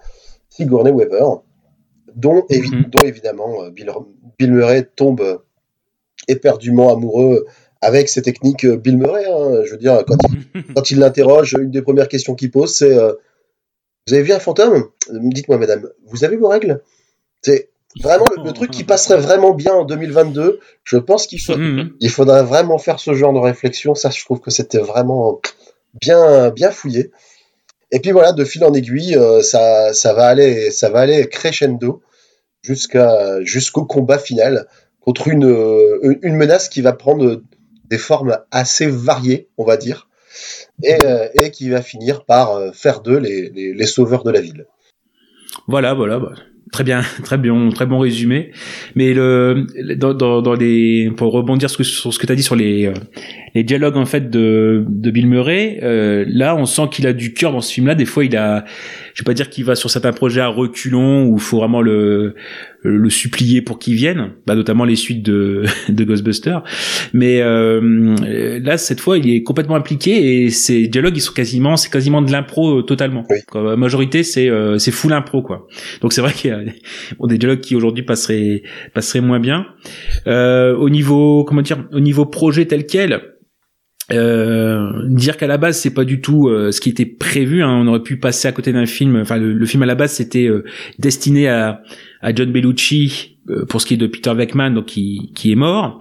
Sigourney 0.51 0.91
Weaver 0.91 1.25
dont, 2.15 2.45
Mhm. 2.51 2.85
dont 2.91 2.99
évidemment 3.05 3.63
euh, 3.65 3.71
Bill, 3.71 3.91
Bill 4.39 4.53
Murray 4.53 4.85
tombe 4.95 5.41
éperdument 6.29 6.93
amoureux 6.93 7.47
avec 7.81 8.09
ses 8.09 8.23
techniques 8.23 8.67
Bill 8.67 8.99
Murray 8.99 9.25
hein. 9.27 9.63
je 9.65 9.71
veux 9.73 9.79
dire 9.79 10.05
quand 10.07 10.17
il, 10.55 10.65
quand 10.75 10.91
il 10.91 10.99
l'interroge 10.99 11.55
une 11.59 11.71
des 11.71 11.83
premières 11.83 12.09
questions 12.09 12.35
qu'il 12.35 12.51
pose 12.51 12.75
c'est 12.75 12.97
euh, 12.99 13.13
vous 14.07 14.13
avez 14.13 14.23
vu 14.23 14.33
un 14.33 14.39
fantôme? 14.39 14.85
Dites-moi 15.11 15.57
madame 15.57 15.89
vous 16.07 16.25
avez 16.25 16.37
vos 16.37 16.49
règles? 16.49 16.83
C'est 17.43 17.71
vraiment 18.03 18.27
le, 18.37 18.43
le 18.43 18.53
truc 18.53 18.71
qui 18.71 18.85
passerait 18.85 19.17
vraiment 19.19 19.55
bien 19.55 19.73
en 19.73 19.85
2022 19.85 20.59
je 20.83 20.97
pense 20.99 21.27
qu'il 21.27 21.41
faut 21.41 21.57
Mhm. 21.57 21.93
il 22.01 22.11
faudrait 22.11 22.43
vraiment 22.43 22.79
faire 22.79 22.99
ce 22.99 23.15
genre 23.15 23.33
de 23.33 23.39
réflexion. 23.39 23.95
Ça, 23.95 24.11
je 24.11 24.23
trouve 24.25 24.41
que 24.41 24.51
c'était 24.51 24.79
vraiment 24.81 25.41
bien, 26.01 26.51
bien 26.51 26.71
fouillé. 26.71 27.11
Et 27.91 28.01
puis 28.01 28.11
voilà, 28.11 28.33
de 28.33 28.45
fil 28.45 28.65
en 28.65 28.75
aiguille, 28.75 29.17
euh, 29.17 29.41
ça, 29.41 29.93
ça 29.93 30.13
va 30.15 30.27
aller, 30.27 30.71
ça 30.71 30.91
va 30.91 31.01
aller 31.01 31.29
crescendo 31.29 32.03
jusqu'au 32.63 33.85
combat 33.85 34.19
final 34.19 34.67
contre 35.01 35.29
une, 35.29 35.45
euh, 35.45 36.19
une 36.23 36.35
menace 36.35 36.69
qui 36.69 36.81
va 36.81 36.93
prendre 36.93 37.43
des 37.91 37.99
formes 37.99 38.39
assez 38.51 38.87
variées, 38.87 39.49
on 39.59 39.65
va 39.65 39.77
dire, 39.77 40.09
et, 40.83 40.97
euh, 41.05 41.29
qui 41.53 41.69
va 41.69 41.83
finir 41.83 42.25
par 42.25 42.75
faire 42.75 43.01
d'eux 43.01 43.19
les, 43.19 43.51
les, 43.51 43.87
sauveurs 43.87 44.25
de 44.25 44.31
la 44.31 44.41
ville. 44.41 44.67
Voilà, 45.69 45.95
voilà. 45.95 46.19
bah, 46.19 46.33
Très 46.73 46.83
bien, 46.83 47.03
très 47.23 47.39
bien, 47.39 47.69
très 47.69 47.87
bon 47.87 47.99
résumé. 48.01 48.51
Mais 48.97 49.13
le 49.13 49.67
dans, 49.97 50.15
dans, 50.15 50.55
les 50.55 51.13
pour 51.17 51.33
rebondir 51.33 51.71
sur, 51.71 51.85
ce 51.85 52.19
que- 52.19 52.27
tu 52.27 52.33
as 52.33 52.35
dit 52.35 52.43
sur 52.43 52.57
les 52.57 52.93
les 53.55 53.65
dialogues 53.65 53.97
en 53.97 54.07
fait 54.07 54.31
de 54.31 54.85
de 54.89 55.11
Bill 55.11 55.29
Murray, 55.29 55.79
euh, 55.83 56.25
là 56.29 56.57
on 56.57 56.67
sent 56.67 56.89
qu'il 56.91 57.07
a 57.07 57.13
du 57.13 57.33
cœur 57.33 57.53
dans 57.53 57.61
ce 57.61 57.73
film-là. 57.73 57.95
Des 57.95 58.05
fois 58.05 58.25
il 58.25 58.37
a, 58.37 58.65
je 59.15 59.23
vais 59.23 59.27
pas 59.27 59.35
dire 59.35 59.51
qu'il 59.51 59.65
va 59.65 59.75
sur 59.75 59.91
certains 59.91 60.13
projets 60.13 60.41
à 60.41 60.49
reculons 60.49 61.27
où 61.27 61.37
il 61.37 61.43
faut 61.43 61.59
vraiment 61.59 61.81
le 61.81 62.35
le 62.85 63.09
supplier 63.09 63.63
pour 63.63 63.79
qu'il 63.79 63.95
vienne, 63.95 64.33
bah, 64.47 64.55
notamment 64.55 64.85
les 64.85 64.97
suites 64.97 65.23
de 65.23 65.65
de 65.89 66.05
Ghostbusters. 66.05 66.63
Mais 67.13 67.41
euh, 67.41 68.61
là 68.61 68.77
cette 68.77 69.01
fois 69.01 69.19
il 69.19 69.31
est 69.31 69.43
complètement 69.43 69.77
impliqué 69.77 70.45
et 70.45 70.51
ces 70.51 70.87
dialogues 70.89 71.17
ils 71.17 71.23
sont 71.23 71.33
quasiment 71.33 71.77
c'est 71.77 71.91
quasiment 71.91 72.23
de 72.23 72.31
l'impro 72.31 72.81
euh, 72.81 72.83
totalement. 72.83 73.25
Oui. 73.31 73.39
Quoi, 73.51 73.63
La 73.63 73.77
majorité 73.77 74.23
c'est 74.23 74.49
euh, 74.49 74.79
c'est 74.79 74.91
full 74.91 75.13
impro 75.13 75.43
quoi. 75.43 75.67
Donc 76.03 76.13
c'est 76.13 76.21
vrai 76.21 76.33
qu'il 76.33 76.51
y 76.51 76.53
a 76.53 76.61
bon, 77.19 77.27
des 77.27 77.39
dialogues 77.39 77.61
qui 77.61 77.75
aujourd'hui 77.75 78.03
passeraient 78.03 78.63
passeraient 78.93 79.23
moins 79.23 79.41
bien. 79.41 79.67
Euh, 80.27 80.77
au 80.77 80.91
niveau 80.91 81.45
comment 81.45 81.63
dire 81.63 81.87
au 81.93 82.01
niveau 82.01 82.27
projet 82.27 82.67
tel 82.67 82.87
quel. 82.87 83.23
Euh, 84.13 84.91
dire 85.09 85.39
qu'à 85.39 85.47
la 85.47 85.57
base 85.57 85.79
c'est 85.79 85.95
pas 85.95 86.05
du 86.05 86.21
tout 86.21 86.49
euh, 86.49 86.73
ce 86.73 86.81
qui 86.81 86.91
était 86.91 87.07
prévu. 87.07 87.63
Hein. 87.63 87.71
On 87.71 87.87
aurait 87.87 88.03
pu 88.03 88.19
passer 88.19 88.47
à 88.49 88.53
côté 88.53 88.71
d'un 88.73 88.85
film. 88.85 89.17
Enfin, 89.17 89.39
le, 89.39 89.55
le 89.55 89.67
film 89.67 89.83
à 89.83 89.87
la 89.87 89.95
base 89.95 90.13
c'était 90.13 90.47
euh, 90.47 90.63
destiné 90.99 91.49
à, 91.49 91.81
à 92.21 92.35
John 92.35 92.53
Bellucci 92.53 93.39
euh, 93.49 93.65
pour 93.65 93.81
ce 93.81 93.87
qui 93.87 93.95
est 93.95 93.97
de 93.97 94.07
Peter 94.07 94.33
Venkman, 94.35 94.75
donc 94.75 94.87
qui, 94.87 95.33
qui 95.35 95.53
est 95.53 95.55
mort. 95.57 96.01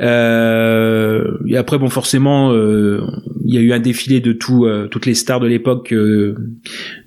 Euh, 0.00 1.38
et 1.48 1.56
après, 1.56 1.78
bon, 1.78 1.88
forcément, 1.88 2.52
euh, 2.52 3.00
il 3.44 3.54
y 3.54 3.58
a 3.58 3.60
eu 3.60 3.72
un 3.72 3.80
défilé 3.80 4.20
de 4.20 4.32
tout, 4.32 4.66
toutes 4.90 5.06
les 5.06 5.14
stars 5.14 5.40
de 5.40 5.46
l'époque 5.46 5.94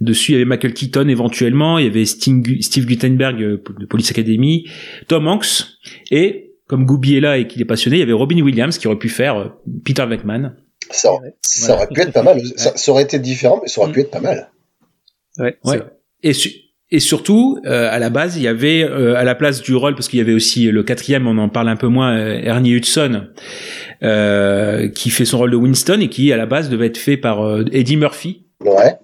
dessus. 0.02 0.32
Il 0.32 0.34
y 0.34 0.36
avait 0.36 0.46
Michael 0.46 0.74
Keaton 0.74 1.08
éventuellement, 1.08 1.78
il 1.80 1.86
y 1.86 1.88
avait 1.90 2.06
Sting- 2.06 2.62
Steve 2.62 2.86
Guttenberg 2.86 3.42
euh, 3.42 3.62
de 3.78 3.86
Police 3.86 4.12
Academy, 4.12 4.66
Tom 5.08 5.28
Hanks 5.28 5.66
et 6.12 6.49
comme 6.70 6.86
Gooby 6.86 7.18
est 7.18 7.20
là 7.20 7.38
et 7.38 7.48
qu'il 7.48 7.62
est 7.62 7.66
passionné, 7.66 7.98
il 7.98 8.00
y 8.00 8.04
avait 8.04 8.14
Robin 8.14 8.40
Williams 8.42 8.78
qui 8.78 8.88
aurait 8.88 8.98
pu 9.00 9.10
faire 9.10 9.36
euh, 9.38 9.48
Peter 9.84 10.06
Venkman. 10.06 10.54
Ça, 10.92 11.10
ça 11.42 11.74
aurait 11.76 11.88
pu 11.88 12.00
être 12.02 12.14
pas 12.14 12.24
mal. 12.24 12.40
Ça, 12.56 12.72
ça 12.78 12.92
aurait 12.92 13.04
été 13.04 13.20
différent, 13.20 13.60
mais 13.62 13.68
ça 13.68 13.82
aurait 13.82 13.92
pu 13.92 14.00
être 14.00 14.12
pas 14.12 14.22
mal. 14.22 14.50
Ouais, 15.38 15.58
Ouais. 15.66 15.82
Et, 16.24 16.34
su- 16.34 16.54
et 16.92 17.00
surtout, 17.00 17.60
euh, 17.66 17.88
à 17.92 18.00
la 18.00 18.10
base, 18.10 18.38
il 18.38 18.44
y 18.44 18.48
avait 18.48 18.84
euh, 18.84 19.16
à 19.16 19.24
la 19.24 19.36
place 19.36 19.62
du 19.62 19.76
rôle, 19.76 19.94
parce 19.96 20.08
qu'il 20.08 20.20
y 20.20 20.22
avait 20.22 20.34
aussi 20.34 20.72
le 20.72 20.84
quatrième, 20.84 21.28
on 21.28 21.38
en 21.38 21.50
parle 21.50 21.70
un 21.70 21.76
peu 21.76 21.88
moins, 21.88 22.16
euh, 22.18 22.40
Ernie 22.44 22.72
Hudson, 22.72 23.28
euh, 24.04 24.90
qui 24.90 25.10
fait 25.10 25.26
son 25.26 25.38
rôle 25.40 25.52
de 25.52 25.56
Winston 25.58 26.00
et 26.02 26.10
qui 26.10 26.32
à 26.34 26.38
la 26.38 26.46
base 26.46 26.70
devait 26.70 26.88
être 26.88 26.98
fait 26.98 27.18
par 27.18 27.42
euh, 27.46 27.66
Eddie 27.72 27.98
Murphy. 27.98 28.46
Ouais. 28.64 28.96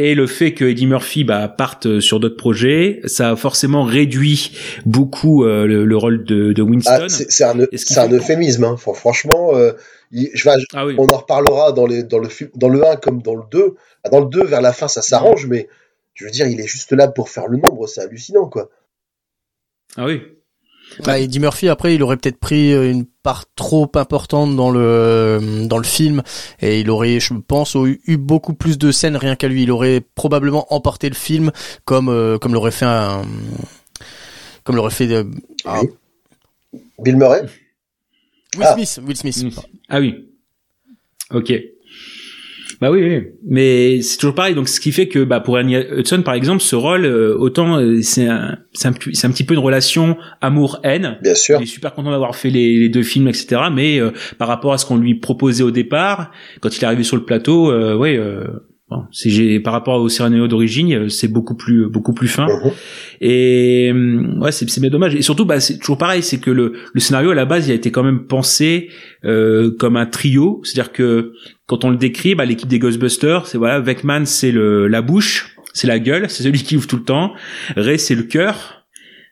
Et 0.00 0.14
le 0.14 0.28
fait 0.28 0.54
que 0.54 0.64
Eddie 0.64 0.86
Murphy 0.86 1.24
bah, 1.24 1.48
parte 1.48 1.98
sur 1.98 2.20
d'autres 2.20 2.36
projets, 2.36 3.00
ça 3.06 3.30
a 3.30 3.36
forcément 3.36 3.82
réduit 3.82 4.56
beaucoup 4.86 5.44
euh, 5.44 5.66
le, 5.66 5.84
le 5.84 5.96
rôle 5.96 6.22
de, 6.24 6.52
de 6.52 6.62
Winston. 6.62 6.90
Ah, 7.02 7.08
c'est 7.08 7.42
un, 7.98 8.08
euphémisme. 8.12 8.62
Hein. 8.62 8.76
Fran- 8.76 8.94
Franchement, 8.94 9.56
euh, 9.56 9.72
il- 10.12 10.30
je 10.34 10.48
vais, 10.48 10.54
Ah 10.72 10.86
oui. 10.86 10.94
on 10.98 11.08
en 11.08 11.16
reparlera 11.16 11.72
dans, 11.72 11.84
les, 11.86 12.04
dans, 12.04 12.20
le, 12.20 12.28
dans 12.54 12.68
le 12.68 12.86
1 12.86 12.94
comme 12.96 13.22
dans 13.22 13.34
le 13.34 13.42
2. 13.50 13.74
Ah, 14.04 14.08
Dans 14.10 14.20
le 14.20 14.26
2, 14.26 14.44
vers 14.44 14.60
la 14.60 14.72
fin, 14.72 14.86
ça 14.86 15.02
s'arrange, 15.02 15.46
mais 15.48 15.68
je 16.14 16.24
veux 16.26 16.30
dire, 16.30 16.46
il 16.46 16.60
est 16.60 16.68
juste 16.68 16.92
là 16.92 17.08
pour 17.08 17.28
faire 17.28 17.48
le 17.48 17.56
nombre. 17.56 17.88
C'est 17.88 18.00
hallucinant, 18.00 18.48
quoi. 18.48 18.70
Ah 19.96 20.06
oui. 20.06 20.22
Bah, 21.04 21.18
Eddie 21.18 21.38
Murphy 21.38 21.68
après 21.68 21.94
il 21.94 22.02
aurait 22.02 22.16
peut-être 22.16 22.38
pris 22.40 22.72
euh, 22.72 22.90
une 22.90 23.04
part 23.04 23.44
trop 23.54 23.90
importante 23.94 24.56
dans 24.56 24.70
le 24.70 25.66
dans 25.66 25.78
le 25.78 25.84
film 25.84 26.22
et 26.60 26.80
il 26.80 26.90
aurait 26.90 27.20
je 27.20 27.34
pense 27.34 27.74
eu 27.76 28.00
eu 28.06 28.16
beaucoup 28.16 28.54
plus 28.54 28.78
de 28.78 28.90
scènes 28.90 29.16
rien 29.16 29.36
qu'à 29.36 29.48
lui 29.48 29.62
il 29.62 29.70
aurait 29.70 30.00
probablement 30.14 30.72
emporté 30.74 31.08
le 31.08 31.14
film 31.14 31.52
comme 31.84 32.08
euh, 32.08 32.38
comme 32.38 32.52
l'aurait 32.54 32.72
fait 32.72 32.86
un 32.86 33.22
comme 34.64 34.76
l'aurait 34.76 34.90
fait 34.90 35.10
euh, 35.12 35.24
ah, 35.64 35.80
Oui. 35.82 36.80
Bill 36.98 37.16
Murray? 37.16 37.42
Will 38.56 38.66
Ah. 38.66 38.74
Smith 38.74 39.00
Will 39.06 39.16
Smith 39.16 39.44
Ah 39.88 40.00
oui. 40.00 40.26
Ok. 41.30 41.52
Bah 42.80 42.92
oui, 42.92 43.02
oui. 43.02 43.22
mais 43.48 44.02
c'est 44.02 44.18
toujours 44.18 44.34
pareil. 44.34 44.54
Donc 44.54 44.68
ce 44.68 44.78
qui 44.80 44.92
fait 44.92 45.08
que 45.08 45.24
bah 45.24 45.40
pour 45.40 45.58
Ernie 45.58 45.76
Hudson 45.76 46.22
par 46.22 46.34
exemple, 46.34 46.60
ce 46.60 46.76
rôle 46.76 47.04
euh, 47.04 47.36
autant 47.36 47.78
euh, 47.78 48.00
c'est 48.02 48.26
un 48.28 48.58
c'est 48.72 48.86
un, 48.86 48.92
un 48.92 49.30
petit 49.32 49.44
peu 49.44 49.54
une 49.54 49.60
relation 49.60 50.16
amour-haine. 50.40 51.18
Bien 51.22 51.34
sûr. 51.34 51.58
Il 51.60 51.64
est 51.64 51.66
super 51.66 51.92
content 51.94 52.10
d'avoir 52.12 52.36
fait 52.36 52.50
les, 52.50 52.78
les 52.78 52.88
deux 52.88 53.02
films, 53.02 53.26
etc. 53.28 53.62
Mais 53.72 53.98
euh, 54.00 54.10
par 54.38 54.46
rapport 54.46 54.72
à 54.72 54.78
ce 54.78 54.86
qu'on 54.86 54.96
lui 54.96 55.16
proposait 55.16 55.64
au 55.64 55.72
départ, 55.72 56.30
quand 56.60 56.76
il 56.76 56.80
est 56.82 56.86
arrivé 56.86 57.02
sur 57.02 57.16
le 57.16 57.24
plateau, 57.24 57.70
euh, 57.72 57.96
ouais, 57.96 58.16
euh, 58.16 58.44
bon, 58.90 59.02
j'ai 59.10 59.58
par 59.58 59.72
rapport 59.72 60.00
au 60.00 60.08
scénario 60.08 60.46
d'origine, 60.46 60.92
euh, 60.94 61.08
c'est 61.08 61.28
beaucoup 61.28 61.56
plus 61.56 61.88
beaucoup 61.88 62.12
plus 62.14 62.28
fin. 62.28 62.46
Mhm. 62.46 62.72
Et 63.20 63.88
hum, 63.90 64.38
ouais, 64.40 64.52
c'est 64.52 64.68
c'est 64.70 64.80
bien 64.80 64.90
dommage. 64.90 65.16
Et 65.16 65.22
surtout, 65.22 65.44
bah, 65.44 65.58
c'est 65.58 65.78
toujours 65.78 65.98
pareil, 65.98 66.22
c'est 66.22 66.38
que 66.38 66.50
le, 66.52 66.74
le 66.92 67.00
scénario 67.00 67.30
à 67.30 67.34
la 67.34 67.44
base, 67.44 67.66
il 67.66 67.72
a 67.72 67.74
été 67.74 67.90
quand 67.90 68.04
même 68.04 68.26
pensé 68.26 68.88
euh, 69.24 69.72
comme 69.78 69.96
un 69.96 70.06
trio. 70.06 70.60
C'est-à-dire 70.62 70.92
que 70.92 71.32
quand 71.68 71.84
on 71.84 71.90
le 71.90 71.96
décrit, 71.96 72.34
bah, 72.34 72.44
l'équipe 72.44 72.68
des 72.68 72.80
Ghostbusters, 72.80 73.46
c'est 73.46 73.58
voilà, 73.58 73.78
Vecman, 73.78 74.24
c'est 74.26 74.50
le 74.50 74.88
la 74.88 75.00
bouche, 75.02 75.54
c'est 75.74 75.86
la 75.86 76.00
gueule, 76.00 76.28
c'est 76.28 76.42
celui 76.42 76.62
qui 76.64 76.76
ouvre 76.76 76.88
tout 76.88 76.96
le 76.96 77.04
temps. 77.04 77.32
Ray, 77.76 77.98
c'est 78.00 78.16
le 78.16 78.24
cœur. 78.24 78.74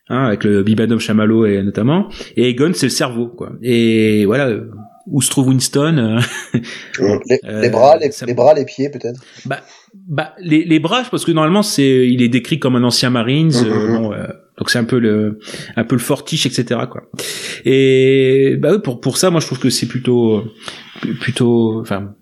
Hein, 0.08 0.26
avec 0.26 0.44
le 0.44 0.62
Bibadom 0.62 1.00
Chamallow 1.00 1.46
et 1.46 1.60
notamment 1.64 2.08
et 2.36 2.48
Egon 2.50 2.70
c'est 2.74 2.86
le 2.86 2.90
cerveau 2.90 3.26
quoi 3.26 3.50
et 3.60 4.24
voilà 4.24 4.46
euh, 4.46 4.70
où 5.08 5.20
se 5.20 5.28
trouve 5.30 5.48
Winston 5.48 5.98
euh, 5.98 6.60
Les, 7.28 7.40
Euh, 7.44 7.60
les 7.62 7.70
bras, 7.70 7.96
les, 7.98 8.12
ça- 8.12 8.24
les 8.24 8.34
bras, 8.34 8.54
les 8.54 8.64
pieds, 8.64 8.88
peut-être. 8.88 9.20
Bah 9.46 10.32
les, 10.38 10.62
les 10.64 10.78
bras, 10.78 11.02
parce 11.10 11.24
que 11.24 11.32
normalement 11.32 11.64
c'est 11.64 12.06
il 12.08 12.22
est 12.22 12.28
décrit 12.28 12.60
comme 12.60 12.76
un 12.76 12.84
ancien 12.84 13.10
Marines, 13.10 13.50
euh, 13.56 13.88
Mhm. 13.88 13.96
bon, 13.96 14.12
euh, 14.12 14.28
donc 14.58 14.70
c'est 14.70 14.78
un 14.78 14.84
peu 14.84 15.00
le 15.00 15.40
un 15.74 15.82
peu 15.82 15.96
le 15.96 16.00
fortiche, 16.00 16.46
etc. 16.46 16.82
quoi. 16.88 17.02
Et 17.64 18.56
bah 18.60 18.70
oui, 18.74 18.78
pour 18.84 19.00
pour 19.00 19.16
ça, 19.16 19.30
moi 19.30 19.40
je 19.40 19.46
trouve 19.46 19.58
que 19.58 19.70
c'est 19.70 19.88
plutôt 19.88 20.44
plutôt 21.20 21.80
enfin 21.80 22.14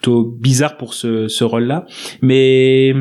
plutôt 0.00 0.24
bizarre 0.24 0.76
pour 0.76 0.94
ce 0.94 1.28
ce 1.28 1.44
rôle-là, 1.44 1.86
mais 2.22 2.94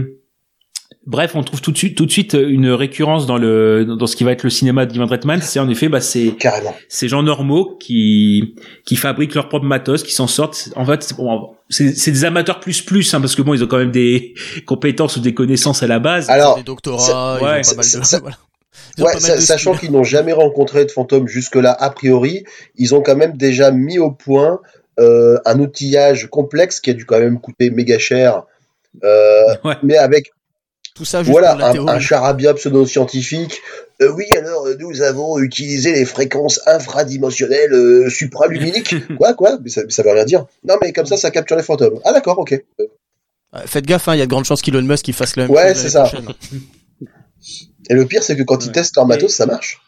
Bref, 1.10 1.32
on 1.34 1.42
trouve 1.42 1.60
tout 1.60 1.72
de 1.72 1.78
suite, 1.78 1.98
tout 1.98 2.06
de 2.06 2.12
suite 2.12 2.38
une 2.40 2.70
récurrence 2.70 3.26
dans 3.26 3.40
le 3.40 3.84
dans 3.84 4.06
ce 4.06 4.16
qui 4.16 4.24
va 4.24 4.32
être 4.32 4.44
le 4.44 4.52
cinéma 4.52 4.86
d'Ivan 4.86 5.08
Reitman. 5.08 5.42
C'est 5.42 5.60
en 5.60 5.68
effet, 5.68 5.90
bah, 5.90 6.02
c'est 6.02 6.36
Carrément. 6.38 6.76
ces 6.88 7.08
gens 7.08 7.24
normaux 7.24 7.78
qui 7.80 8.54
qui 8.86 8.96
fabriquent 8.96 9.34
leur 9.34 9.50
propre 9.50 9.66
matos, 9.66 10.04
qui 10.04 10.14
s'en 10.14 10.28
sortent. 10.28 10.70
En 10.76 10.86
fait, 10.86 11.02
c'est 11.02 11.18
bon, 11.18 11.56
c'est 11.68 11.98
c'est 11.98 12.12
des 12.12 12.26
amateurs 12.26 12.60
plus 12.60 12.84
plus, 12.84 13.12
hein, 13.14 13.22
parce 13.22 13.36
que 13.36 13.42
bon, 13.42 13.56
ils 13.56 13.64
ont 13.64 13.68
quand 13.68 13.80
même 13.80 13.90
des 13.90 14.36
compétences 14.68 15.16
ou 15.18 15.22
des 15.22 15.34
connaissances 15.34 15.82
à 15.82 15.88
la 15.88 15.98
base. 15.98 16.30
Alors, 16.30 16.58
des 16.58 16.64
doctorats, 16.64 17.40
ils 17.40 17.44
ouais, 17.44 17.62
ont 17.66 17.76
pas 17.76 17.76
mal 17.78 17.86
de 17.86 18.18
voilà. 18.22 18.38
Ont 19.00 19.04
Ouais, 19.04 19.16
de 19.16 19.42
sachant 19.42 19.74
qu'ils 19.74 19.92
n'ont 19.92 20.04
jamais 20.04 20.34
rencontré 20.34 20.86
de 20.86 20.92
fantôme 20.92 21.28
jusque-là, 21.28 21.76
a 21.80 21.90
priori, 21.90 22.44
ils 22.76 22.94
ont 22.94 23.02
quand 23.02 23.16
même 23.16 23.36
déjà 23.36 23.72
mis 23.72 23.98
au 23.98 24.12
point 24.12 24.60
euh, 25.00 25.40
un 25.46 25.60
outillage 25.60 26.28
complexe 26.30 26.80
qui 26.80 26.90
a 26.90 26.94
dû 26.94 27.06
quand 27.06 27.20
même 27.20 27.40
coûter 27.40 27.70
méga 27.72 27.98
cher, 28.00 28.44
euh, 29.04 29.44
Ouais. 29.64 29.76
mais 29.84 29.98
avec 29.98 30.32
tout 30.96 31.06
ça 31.06 31.20
juste 31.20 31.32
voilà 31.32 31.52
pour 31.52 31.60
la 31.60 31.68
un, 31.68 31.72
théorie. 31.72 31.90
un 31.96 32.00
charabia 32.00 32.54
pseudo-scientifique. 32.54 33.62
Euh, 34.02 34.12
oui, 34.16 34.26
alors 34.36 34.66
euh, 34.68 34.76
nous 34.80 35.02
avons 35.02 35.40
utilisé 35.40 35.94
les 35.94 36.06
fréquences 36.06 36.60
infradimensionnelles 36.66 37.74
euh, 37.74 38.10
supraluminiques. 38.10 38.96
quoi, 39.18 39.34
quoi? 39.34 39.58
Mais 39.64 39.70
ça, 39.70 39.82
mais 39.84 39.92
ça 39.92 40.04
veut 40.04 40.12
rien 40.12 40.26
dire. 40.26 40.46
Non, 40.66 40.76
mais 40.82 40.92
comme 40.94 41.06
ça, 41.06 41.16
ça 41.18 41.32
capture 41.32 41.56
les 41.56 41.64
fantômes. 41.64 42.00
Ah 42.06 42.12
d'accord, 42.14 42.38
ok. 42.40 42.62
Faites 43.66 43.86
gaffe, 43.86 44.08
hein, 44.10 44.16
il 44.16 44.20
y 44.20 44.22
a 44.22 44.26
de 44.26 44.30
grandes 44.30 44.46
chances 44.46 44.62
qu'Elon 44.62 44.82
Musk 44.84 45.08
il 45.08 45.14
fasse 45.14 45.36
le 45.38 45.44
même 45.44 45.52
Ouais, 45.52 45.74
c'est 45.74 45.90
ça. 45.90 46.12
Et 47.90 47.94
le 47.94 48.06
pire, 48.06 48.22
c'est 48.22 48.36
que 48.36 48.44
quand 48.44 48.64
ils 48.64 48.68
Ouais. 48.68 48.74
testent 48.74 48.96
leur 48.98 49.06
matos, 49.08 49.32
Et- 49.34 49.36
ça 49.38 49.46
marche. 49.46 49.82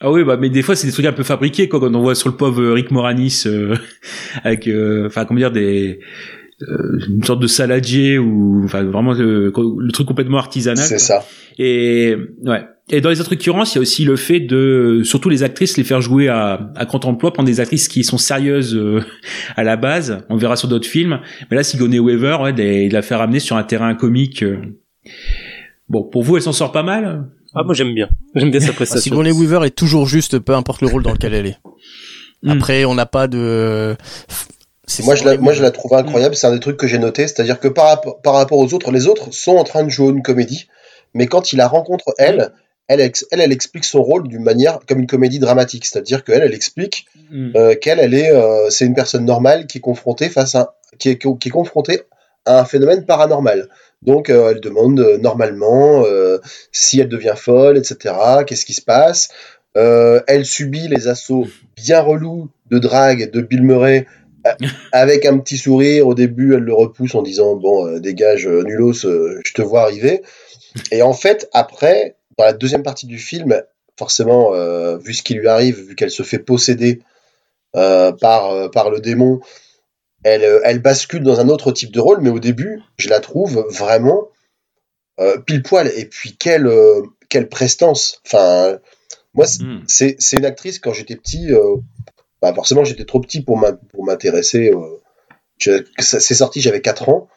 Ah 0.00 0.10
oui, 0.12 0.24
bah 0.24 0.36
mais 0.38 0.50
des 0.50 0.62
fois 0.62 0.76
c'est 0.76 0.86
des 0.86 0.92
trucs 0.92 1.06
un 1.06 1.12
peu 1.12 1.22
fabriqués 1.22 1.68
quoi 1.68 1.80
quand 1.80 1.94
on 1.94 2.00
voit 2.00 2.14
sur 2.14 2.28
le 2.28 2.36
pauvre 2.36 2.72
Rick 2.72 2.90
Moranis 2.90 3.44
euh, 3.46 3.74
avec 4.44 4.68
euh, 4.68 5.06
enfin 5.06 5.24
comment 5.24 5.40
dire 5.40 5.50
des 5.52 6.00
euh, 6.62 6.98
une 7.08 7.22
sorte 7.22 7.40
de 7.40 7.46
saladier 7.46 8.18
ou 8.18 8.62
enfin 8.64 8.82
vraiment 8.84 9.12
le, 9.12 9.52
le 9.78 9.92
truc 9.92 10.06
complètement 10.06 10.38
artisanal. 10.38 10.84
C'est 10.84 10.98
ça. 10.98 11.24
Et 11.58 12.14
ouais. 12.44 12.64
Et 12.88 13.00
dans 13.00 13.10
les 13.10 13.20
autres 13.20 13.32
occurrences, 13.32 13.74
il 13.74 13.78
y 13.78 13.78
a 13.78 13.82
aussi 13.82 14.04
le 14.04 14.16
fait 14.16 14.40
de 14.40 15.00
surtout 15.02 15.28
les 15.28 15.42
actrices 15.42 15.76
les 15.76 15.84
faire 15.84 16.00
jouer 16.00 16.28
à 16.28 16.70
à 16.76 16.84
grand 16.84 17.04
emploi 17.04 17.32
prendre 17.32 17.48
des 17.48 17.60
actrices 17.60 17.88
qui 17.88 18.04
sont 18.04 18.16
sérieuses 18.18 18.74
euh, 18.76 19.00
à 19.56 19.64
la 19.64 19.76
base. 19.76 20.24
On 20.30 20.36
verra 20.36 20.56
sur 20.56 20.68
d'autres 20.68 20.88
films. 20.88 21.20
Mais 21.50 21.56
là, 21.56 21.62
Sigourney 21.62 21.98
Weaver, 21.98 22.36
ouais, 22.42 22.52
de 22.52 22.92
la 22.92 23.02
faire 23.02 23.20
amener 23.20 23.40
sur 23.40 23.56
un 23.56 23.62
terrain 23.64 23.94
comique. 23.94 24.42
euh. 24.42 24.56
Bon, 25.88 26.02
pour 26.04 26.22
vous, 26.22 26.36
elle 26.36 26.42
s'en 26.42 26.52
sort 26.52 26.72
pas 26.72 26.82
mal? 26.82 27.24
Ah, 27.58 27.62
moi 27.64 27.74
j'aime 27.74 27.94
bien. 27.94 28.08
J'aime 28.34 28.50
bien 28.50 28.60
sa 28.60 28.70
Ah, 28.70 28.72
prestation. 28.74 29.02
Sigourney 29.02 29.32
Weaver 29.32 29.64
est 29.66 29.70
toujours 29.74 30.06
juste, 30.06 30.38
peu 30.38 30.54
importe 30.54 30.82
le 30.82 30.88
rôle 30.88 31.02
dans 31.02 31.12
lequel 31.12 31.32
elle 31.34 31.46
est. 31.46 31.58
Hmm. 32.42 32.50
Après, 32.50 32.84
on 32.84 32.94
n'a 32.94 33.06
pas 33.06 33.26
de. 33.28 33.96
Moi 35.02 35.14
je, 35.16 35.24
la, 35.24 35.30
Sigourney 35.32 35.38
moi, 35.38 35.52
je 35.54 35.62
la 35.62 35.68
Weaver. 35.68 35.78
trouve 35.78 35.94
incroyable. 35.94 36.36
C'est 36.36 36.46
un 36.46 36.52
des 36.52 36.60
trucs 36.60 36.76
que 36.76 36.86
j'ai 36.86 36.98
noté. 36.98 37.22
C'est-à-dire 37.26 37.58
que 37.58 37.68
par, 37.68 37.86
rapport- 37.86 38.20
par 38.20 38.34
rapport 38.34 38.58
aux 38.58 38.72
autres, 38.74 38.92
les 38.92 39.06
autres 39.08 39.32
sont 39.32 39.56
en 39.56 39.64
train 39.64 39.82
de 39.84 39.88
jouer 39.90 40.10
une 40.10 40.22
comédie. 40.22 40.66
Mais 41.14 41.26
quand 41.26 41.52
il 41.52 41.56
la 41.56 41.66
rencontre, 41.66 42.04
elle, 42.18 42.52
elle, 42.88 43.00
elle, 43.00 43.40
elle 43.40 43.52
explique 43.52 43.84
son 43.84 44.02
rôle 44.02 44.28
d'une 44.28 44.42
manière 44.42 44.78
comme 44.86 44.98
une 45.00 45.06
comédie 45.06 45.38
dramatique. 45.38 45.86
C'est-à-dire 45.86 46.22
qu'elle, 46.24 46.42
elle 46.42 46.54
explique 46.54 47.06
Mm. 47.30 47.50
euh, 47.56 47.74
qu'elle, 47.74 47.98
elle 47.98 48.14
est, 48.14 48.30
euh, 48.30 48.70
c'est 48.70 48.84
une 48.86 48.94
personne 48.94 49.24
normale 49.24 49.66
qui 49.66 49.78
est 49.78 49.80
confrontée 49.80 50.28
face 50.28 50.54
à, 50.54 50.76
qui 50.98 51.08
est, 51.08 51.18
qui 51.18 51.48
est 51.48 51.50
confrontée 51.50 52.02
à 52.44 52.60
un 52.60 52.64
phénomène 52.64 53.04
paranormal. 53.04 53.68
Donc, 54.02 54.30
euh, 54.30 54.50
elle 54.50 54.60
demande 54.60 55.00
euh, 55.00 55.18
normalement 55.18 56.04
euh, 56.06 56.38
si 56.72 57.00
elle 57.00 57.08
devient 57.08 57.34
folle, 57.36 57.76
etc. 57.78 58.14
Qu'est-ce 58.46 58.66
qui 58.66 58.74
se 58.74 58.82
passe? 58.82 59.28
Elle 59.74 60.46
subit 60.46 60.88
les 60.88 61.06
assauts 61.06 61.46
bien 61.76 62.00
relous 62.00 62.48
de 62.70 62.78
drague 62.78 63.30
de 63.30 63.42
Bill 63.42 63.62
Murray 63.62 64.06
avec 64.92 65.26
un 65.26 65.36
petit 65.36 65.58
sourire. 65.58 66.06
Au 66.06 66.14
début, 66.14 66.54
elle 66.54 66.62
le 66.62 66.72
repousse 66.72 67.14
en 67.14 67.20
disant 67.20 67.56
bon, 67.56 67.98
dégage, 67.98 68.46
nulos, 68.48 69.02
je 69.02 69.52
te 69.52 69.60
vois 69.60 69.82
arriver. 69.82 70.22
Et 70.92 71.02
en 71.02 71.12
fait, 71.12 71.50
après, 71.52 72.16
dans 72.38 72.44
la 72.44 72.54
deuxième 72.54 72.82
partie 72.82 73.06
du 73.06 73.18
film, 73.18 73.60
forcément, 73.98 74.52
vu 74.96 75.12
ce 75.12 75.22
qui 75.22 75.34
lui 75.34 75.46
arrive, 75.46 75.78
vu 75.88 75.94
qu'elle 75.94 76.10
se 76.10 76.22
fait 76.22 76.38
posséder 76.38 77.00
par, 77.74 78.70
par 78.70 78.88
le 78.88 79.00
démon, 79.00 79.40
elle, 80.28 80.44
euh, 80.44 80.60
elle 80.64 80.80
bascule 80.80 81.22
dans 81.22 81.38
un 81.40 81.48
autre 81.48 81.72
type 81.72 81.92
de 81.92 82.00
rôle, 82.00 82.20
mais 82.20 82.30
au 82.30 82.38
début, 82.40 82.80
je 82.98 83.08
la 83.08 83.20
trouve 83.20 83.66
vraiment 83.70 84.28
euh, 85.18 85.38
pile 85.38 85.62
poil. 85.62 85.90
Et 85.96 86.04
puis, 86.04 86.36
quelle, 86.36 86.66
euh, 86.66 87.00
quelle 87.30 87.48
prestance. 87.48 88.20
Enfin, 88.26 88.78
moi, 89.34 89.46
c'est- 89.46 89.62
Mm. 89.64 89.84
c'est 90.18 90.36
une 90.36 90.44
actrice, 90.44 90.78
quand 90.78 90.92
j'étais 90.92 91.16
petit, 91.16 91.52
euh, 91.54 91.76
bah 92.42 92.52
forcément, 92.54 92.84
j'étais 92.84 93.06
trop 93.06 93.20
petit 93.20 93.40
pour 93.42 93.56
m'in- 93.56 93.78
pour 93.92 94.04
m'intéresser. 94.04 94.70
C'est 95.58 96.34
sorti, 96.34 96.60
j'avais 96.60 96.80
4 96.82 97.08
ans. 97.08 97.28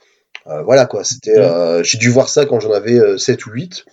Voilà, 0.65 0.85
quoi. 0.87 1.03
C'était, 1.03 1.37
Mm. 1.37 1.41
euh, 1.41 1.83
j'ai 1.83 1.97
dû 1.99 2.09
voir 2.09 2.27
ça 2.27 2.45
quand 2.45 2.59
j'en 2.59 2.71
avais 2.73 2.97
euh, 2.99 3.17
7 3.17 3.45
ou 3.45 3.51
8. 3.51 3.85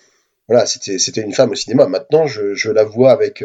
Voilà, 0.49 0.65
c'était 0.65 0.99
c'était 0.99 1.21
une 1.21 1.35
femme 1.35 1.51
au 1.51 1.55
cinéma. 1.55 1.87
Maintenant, 1.87 2.27
je, 2.27 2.55
je 2.55 2.71
la 2.71 2.85
vois 2.85 3.11
avec, 3.13 3.43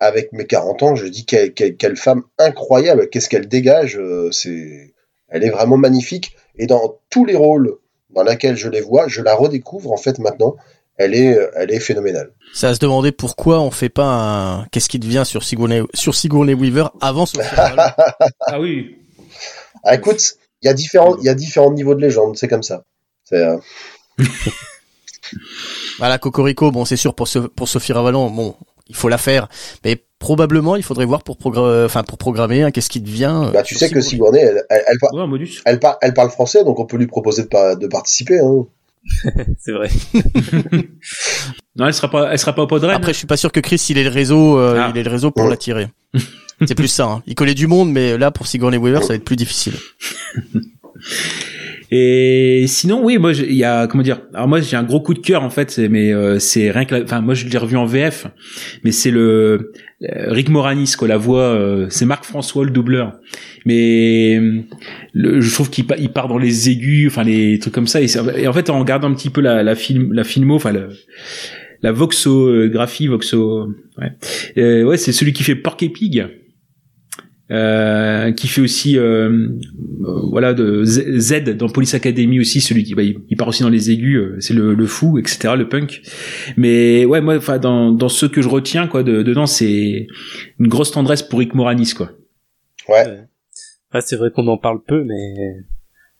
avec 0.00 0.32
mes 0.32 0.46
40 0.46 0.82
ans. 0.82 0.94
Je 0.96 1.06
dis 1.06 1.24
quelle, 1.24 1.52
quelle, 1.54 1.76
quelle 1.76 1.96
femme 1.96 2.22
incroyable. 2.38 3.08
Qu'est-ce 3.10 3.28
qu'elle 3.28 3.48
dégage. 3.48 3.96
euh, 3.98 4.30
c'est, 4.32 4.94
elle 5.28 5.44
est 5.44 5.50
vraiment 5.50 5.76
magnifique. 5.76 6.36
Et 6.58 6.66
dans 6.66 6.98
tous 7.10 7.24
les 7.24 7.36
rôles 7.36 7.76
dans 8.10 8.22
lesquels 8.22 8.56
je 8.56 8.68
les 8.68 8.80
vois, 8.80 9.08
je 9.08 9.20
la 9.22 9.34
redécouvre 9.34 9.92
en 9.92 9.96
fait 9.96 10.18
maintenant. 10.18 10.56
Elle 10.98 11.14
est, 11.14 11.38
elle 11.56 11.70
est 11.70 11.80
phénoménale. 11.80 12.32
Ça 12.54 12.70
à 12.70 12.74
se 12.74 12.78
demander 12.78 13.12
pourquoi 13.12 13.60
on 13.60 13.70
fait 13.70 13.90
pas 13.90 14.06
un. 14.06 14.64
Qu'est-ce 14.66 14.88
qui 14.88 14.98
devient 14.98 15.24
sur 15.26 15.44
Sigourney, 15.44 15.82
sur 15.92 16.14
Sigourney 16.14 16.54
Weaver 16.54 16.86
avant 17.02 17.26
Sophie 17.26 17.46
Ravalon 17.54 17.92
Ah 18.46 18.58
oui. 18.60 18.96
Ah, 19.84 19.94
écoute, 19.94 20.36
il 20.62 20.66
y 20.66 20.70
a 20.70 20.72
différents, 20.74 21.18
il 21.18 21.24
y 21.24 21.28
a 21.28 21.34
différents 21.34 21.70
niveaux 21.70 21.94
de 21.94 22.00
légende. 22.00 22.38
C'est 22.38 22.48
comme 22.48 22.62
ça. 22.62 22.84
C'est, 23.24 23.44
euh, 23.44 23.58
Voilà, 25.98 26.18
Cocorico, 26.18 26.70
bon, 26.70 26.84
c'est 26.84 26.96
sûr 26.96 27.14
pour, 27.14 27.28
pour 27.54 27.68
Sophie 27.68 27.92
Ravalon, 27.92 28.30
bon, 28.30 28.54
il 28.88 28.94
faut 28.96 29.08
la 29.08 29.18
faire, 29.18 29.48
mais 29.84 30.02
probablement 30.18 30.76
il 30.76 30.82
faudrait 30.82 31.04
voir 31.04 31.22
pour, 31.22 31.36
enfin, 31.46 32.02
pour 32.04 32.18
programmer, 32.18 32.62
hein, 32.62 32.70
qu'est-ce 32.70 32.88
qui 32.90 33.00
devient. 33.00 33.34
euh, 33.46 33.50
bah, 33.50 33.62
tu 33.62 33.74
sais 33.74 33.90
que 33.90 34.00
Sigourney. 34.00 34.38
Elle, 34.40 34.64
elle, 34.70 34.82
elle, 34.88 34.98
par- 34.98 35.12
Ouais, 35.14 35.22
un 35.22 35.26
modus. 35.26 35.60
elle, 35.64 35.78
par- 35.80 35.98
elle 36.00 36.14
parle 36.14 36.30
français, 36.30 36.64
donc 36.64 36.78
on 36.78 36.86
peut 36.86 36.96
lui 36.96 37.06
proposer 37.06 37.42
de, 37.42 37.48
par- 37.48 37.76
de 37.76 37.86
participer. 37.86 38.38
Hein. 38.40 38.66
C'est 39.60 39.72
vrai. 39.72 39.88
Non, 41.78 41.86
elle 41.86 41.92
sera 41.92 42.08
pas, 42.10 42.32
elle 42.32 42.38
sera 42.38 42.54
pas 42.54 42.62
au 42.62 42.66
Podren. 42.66 42.94
Après, 42.96 43.12
je 43.12 43.18
suis 43.18 43.26
pas 43.26 43.36
sûr 43.36 43.52
que 43.52 43.60
Chris, 43.60 43.84
il 43.90 43.98
ait 43.98 44.02
le 44.04 44.08
réseau, 44.08 44.58
euh, 44.58 44.78
Ah. 44.80 44.90
il 44.94 44.98
ait 44.98 45.02
le 45.02 45.10
réseau 45.10 45.30
pour 45.30 45.44
Ouais. 45.44 45.50
l'attirer. 45.50 45.88
c'est 46.66 46.74
plus 46.74 46.88
ça. 46.88 47.04
Hein. 47.04 47.22
Il 47.26 47.34
connaît 47.34 47.52
du 47.52 47.66
monde, 47.66 47.92
mais 47.92 48.16
là, 48.16 48.30
pour 48.30 48.46
Sigourney 48.46 48.78
Weaver, 48.78 49.02
ça 49.02 49.08
va 49.08 49.14
être 49.16 49.24
plus 49.26 49.36
difficile. 49.36 49.74
Et 51.90 52.64
sinon, 52.66 53.02
oui, 53.04 53.16
moi, 53.18 53.32
il 53.32 53.52
y 53.54 53.64
a 53.64 53.86
comment 53.86 54.02
dire. 54.02 54.20
Alors 54.34 54.48
moi, 54.48 54.60
j'ai 54.60 54.76
un 54.76 54.82
gros 54.82 55.00
coup 55.00 55.14
de 55.14 55.20
cœur 55.20 55.42
en 55.44 55.50
fait, 55.50 55.78
mais 55.90 56.12
euh, 56.12 56.38
c'est 56.38 56.70
rien 56.70 56.84
que, 56.84 57.02
enfin, 57.02 57.20
moi, 57.20 57.34
je 57.34 57.46
l'ai 57.46 57.58
revu 57.58 57.76
en 57.76 57.86
VF, 57.86 58.26
mais 58.82 58.90
c'est 58.92 59.10
le 59.12 59.72
euh, 60.02 60.30
Rick 60.32 60.48
Moranis 60.48 60.92
quoi, 60.98 61.06
la 61.08 61.16
voix, 61.16 61.42
euh, 61.42 61.86
c'est 61.88 62.04
Marc 62.06 62.24
François 62.24 62.64
le 62.64 62.70
doubleur. 62.70 63.12
Mais 63.64 64.36
euh, 64.38 64.60
le, 65.12 65.40
je 65.40 65.52
trouve 65.54 65.70
qu'il 65.70 65.86
pa- 65.86 65.96
il 65.98 66.10
part 66.10 66.28
dans 66.28 66.38
les 66.38 66.70
aigus, 66.70 67.06
enfin 67.08 67.22
les 67.24 67.58
trucs 67.60 67.74
comme 67.74 67.86
ça. 67.86 68.00
Et, 68.00 68.08
en 68.48 68.52
fait, 68.52 68.68
en 68.70 68.78
regardant 68.80 69.08
un 69.10 69.14
petit 69.14 69.30
peu 69.30 69.40
la, 69.40 69.62
la 69.62 69.74
film, 69.76 70.12
la 70.12 70.24
filmo, 70.24 70.56
enfin 70.56 70.72
la 71.82 71.92
voxographie, 71.92 73.06
voxo, 73.06 73.68
ouais, 73.98 74.12
Euh, 74.58 74.82
ouais, 74.84 74.96
c'est 74.96 75.12
celui 75.12 75.32
qui 75.32 75.42
fait 75.44 75.54
Porky 75.54 75.88
Pig. 75.90 76.26
Euh, 77.52 78.32
qui 78.32 78.48
fait 78.48 78.60
aussi 78.60 78.98
euh, 78.98 79.28
euh, 79.30 80.20
voilà 80.32 80.52
de 80.52 80.82
Z 80.82 81.16
Z 81.20 81.56
dans 81.56 81.68
Police 81.68 81.94
Academy 81.94 82.40
aussi 82.40 82.60
celui 82.60 82.82
qui 82.82 82.96
bah, 82.96 83.04
il, 83.04 83.18
il 83.28 83.36
part 83.36 83.46
aussi 83.46 83.62
dans 83.62 83.68
les 83.68 83.92
aigus 83.92 84.16
euh, 84.16 84.36
c'est 84.40 84.52
le, 84.52 84.74
le 84.74 84.86
fou 84.86 85.16
etc 85.16 85.54
le 85.56 85.68
punk 85.68 86.02
mais 86.56 87.04
ouais 87.04 87.20
moi 87.20 87.36
enfin 87.36 87.58
dans 87.58 87.92
dans 87.92 88.08
ce 88.08 88.26
que 88.26 88.42
je 88.42 88.48
retiens 88.48 88.88
quoi 88.88 89.04
de, 89.04 89.22
dedans 89.22 89.46
c'est 89.46 90.08
une 90.58 90.66
grosse 90.66 90.90
tendresse 90.90 91.22
pour 91.22 91.38
Rick 91.38 91.54
Moranis 91.54 91.92
quoi 91.96 92.10
Ouais. 92.88 93.24
Ah, 93.92 94.00
c'est 94.00 94.16
vrai 94.16 94.30
qu'on 94.30 94.46
en 94.48 94.58
parle 94.58 94.82
peu, 94.86 95.04
mais 95.04 95.34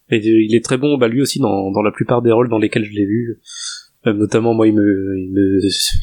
et 0.09 0.19
il 0.19 0.55
est 0.55 0.65
très 0.65 0.79
bon, 0.79 0.99
bah 0.99 1.09
lui 1.09 1.21
aussi 1.21 1.41
dans, 1.41 1.73
dans 1.73 1.83
la 1.83 1.91
plupart 1.91 2.23
des 2.23 2.31
rôles 2.31 2.49
dans 2.49 2.59
lesquels 2.59 2.85
je 2.85 2.93
l'ai 2.93 3.05
vu. 3.05 3.41
Euh, 4.07 4.13
notamment, 4.13 4.55
moi, 4.55 4.69
il 4.69 4.75
me, 4.75 5.19
il 5.19 5.33
me, 5.33 5.59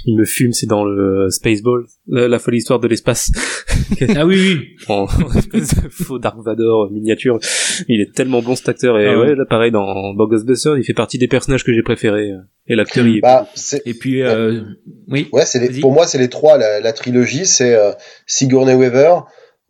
il 0.05 0.17
me 0.17 0.25
fume, 0.25 0.51
c'est 0.51 0.65
dans 0.67 0.83
le 0.83 1.29
Spaceball, 1.29 1.85
la, 2.07 2.27
la 2.27 2.39
folle 2.39 2.55
histoire 2.55 2.79
de 2.79 2.87
l'espace, 2.89 3.31
ah 4.17 4.25
oui 4.25 4.75
oui 4.89 5.05
de 5.53 5.89
faux 5.89 6.19
Dark 6.19 6.37
Vador 6.43 6.91
miniature. 6.91 7.39
Il 7.87 8.01
est 8.01 8.13
tellement 8.13 8.41
bon 8.41 8.55
cet 8.55 8.67
acteur 8.69 8.99
et 8.99 9.07
Ah 9.07 9.17
ouais. 9.19 9.27
ouais, 9.29 9.35
là 9.35 9.45
pareil 9.49 9.71
dans, 9.71 10.13
Ghostbusters, 10.15 10.77
il 10.77 10.83
fait 10.83 10.93
partie 10.93 11.17
des 11.17 11.27
personnages 11.27 11.63
que 11.63 11.71
j'ai 11.73 11.81
préférés. 11.83 12.31
euh, 12.31 12.39
Et 12.67 12.75
l'acteur, 12.75 13.07
il 13.07 13.17
est 13.17 13.21
Bah, 13.21 13.47
c'est, 13.55 13.81
et 13.85 13.93
puis 13.93 14.21
euh, 14.21 14.61
oui 15.07 15.29
Ouais, 15.31 15.45
c'est 15.45 15.59
les- 15.59 15.79
pour 15.79 15.93
moi, 15.93 16.05
c'est 16.05 16.17
les 16.17 16.29
trois. 16.29 16.57
La, 16.57 16.79
la 16.81 16.91
trilogie, 16.93 17.45
c'est 17.45 17.73
euh, 17.73 17.91
Sigourney 18.27 18.73
Weaver, 18.75 19.19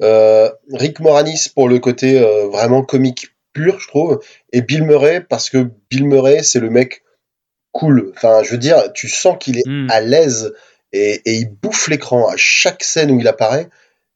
euh, 0.02 0.50
Rick 0.72 1.00
Moranis 1.02 1.46
pour 1.54 1.70
le 1.70 1.78
côté 1.80 2.20
euh, 2.20 2.48
vraiment 2.48 2.82
comique 2.84 3.28
pur, 3.54 3.80
je 3.80 3.88
trouve, 3.88 4.20
et 4.52 4.62
Bill 4.64 4.84
Murray 4.84 5.24
parce 5.30 5.52
que 5.52 5.70
Bill 5.92 6.06
Murray, 6.06 6.42
c'est 6.42 6.60
le 6.60 6.72
mec 6.72 7.03
cool. 7.74 8.14
Enfin, 8.16 8.42
je 8.44 8.52
veux 8.52 8.58
dire, 8.58 8.94
tu 8.94 9.10
sens 9.10 9.36
qu'il 9.40 9.58
est 9.58 9.68
Mm. 9.68 9.88
à 9.92 10.00
l'aise 10.00 10.54
et, 10.94 11.22
et 11.26 11.34
il 11.34 11.50
bouffe 11.50 11.88
l'écran 11.90 12.28
à 12.30 12.36
chaque 12.38 12.84
scène 12.84 13.12
où 13.12 13.20
il 13.20 13.28
apparaît. 13.28 13.68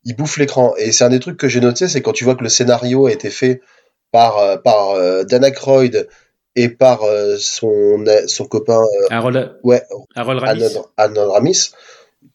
Il 0.06 0.16
bouffe 0.16 0.38
l'écran. 0.38 0.74
Et 0.78 0.92
c'est 0.94 1.04
un 1.04 1.10
des 1.10 1.20
trucs 1.20 1.38
que 1.38 1.50
j'ai 1.50 1.60
noté, 1.60 1.88
c'est 1.90 2.02
quand 2.02 2.14
tu 2.14 2.24
vois 2.24 2.36
que 2.36 2.44
le 2.44 2.50
scénario 2.50 3.08
a 3.08 3.12
été 3.12 3.30
fait 3.30 3.62
par 4.12 4.38
euh, 4.38 4.56
par 4.58 4.92
euh, 4.92 5.24
Dan 5.26 5.44
Aykroyd 5.44 6.08
et 6.56 6.70
par 6.70 7.04
euh, 7.04 7.36
son 7.38 8.06
son 8.28 8.46
copain 8.46 8.80
euh, 8.82 9.08
Harold 9.10 9.58
ouais 9.64 9.84
Harold 10.16 10.40
Ramis 10.40 10.64
Ramis, 10.98 11.72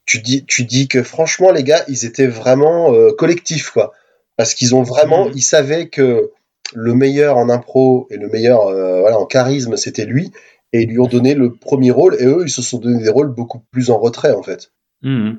tu 0.07 0.21
dis, 0.21 0.45
tu 0.45 0.65
dis 0.65 0.87
que 0.89 1.03
franchement, 1.03 1.51
les 1.51 1.63
gars, 1.65 1.85
ils 1.89 2.05
étaient 2.05 2.27
vraiment 2.27 2.93
euh, 2.95 3.11
collectifs, 3.17 3.71
quoi. 3.71 3.93
Parce 4.37 4.55
qu'ils 4.55 4.75
ont 4.75 4.83
vraiment, 4.83 5.27
Mhm. 5.27 5.33
ils 5.37 5.43
savaient 5.43 5.89
que 5.89 6.31
le 6.75 6.95
meilleur 6.95 7.37
en 7.37 7.49
impro 7.49 8.07
et 8.11 8.17
le 8.17 8.29
meilleur 8.29 8.67
euh, 8.69 9.01
voilà, 9.01 9.19
en 9.19 9.27
charisme, 9.27 9.77
c'était 9.77 10.05
lui. 10.05 10.33
Et 10.73 10.83
ils 10.83 10.89
lui 10.91 10.99
ont 11.01 11.07
donné 11.07 11.35
le 11.35 11.53
premier 11.55 11.91
rôle. 11.91 12.17
Et 12.19 12.25
eux, 12.27 12.43
ils 12.47 12.51
se 12.51 12.63
sont 12.63 12.79
donné 12.79 13.03
des 13.03 13.11
rôles 13.11 13.35
beaucoup 13.35 13.63
plus 13.73 13.91
en 13.91 13.99
retrait, 13.99 14.33
en 14.33 14.43
fait. 14.43 14.73
Mhm. 15.03 15.39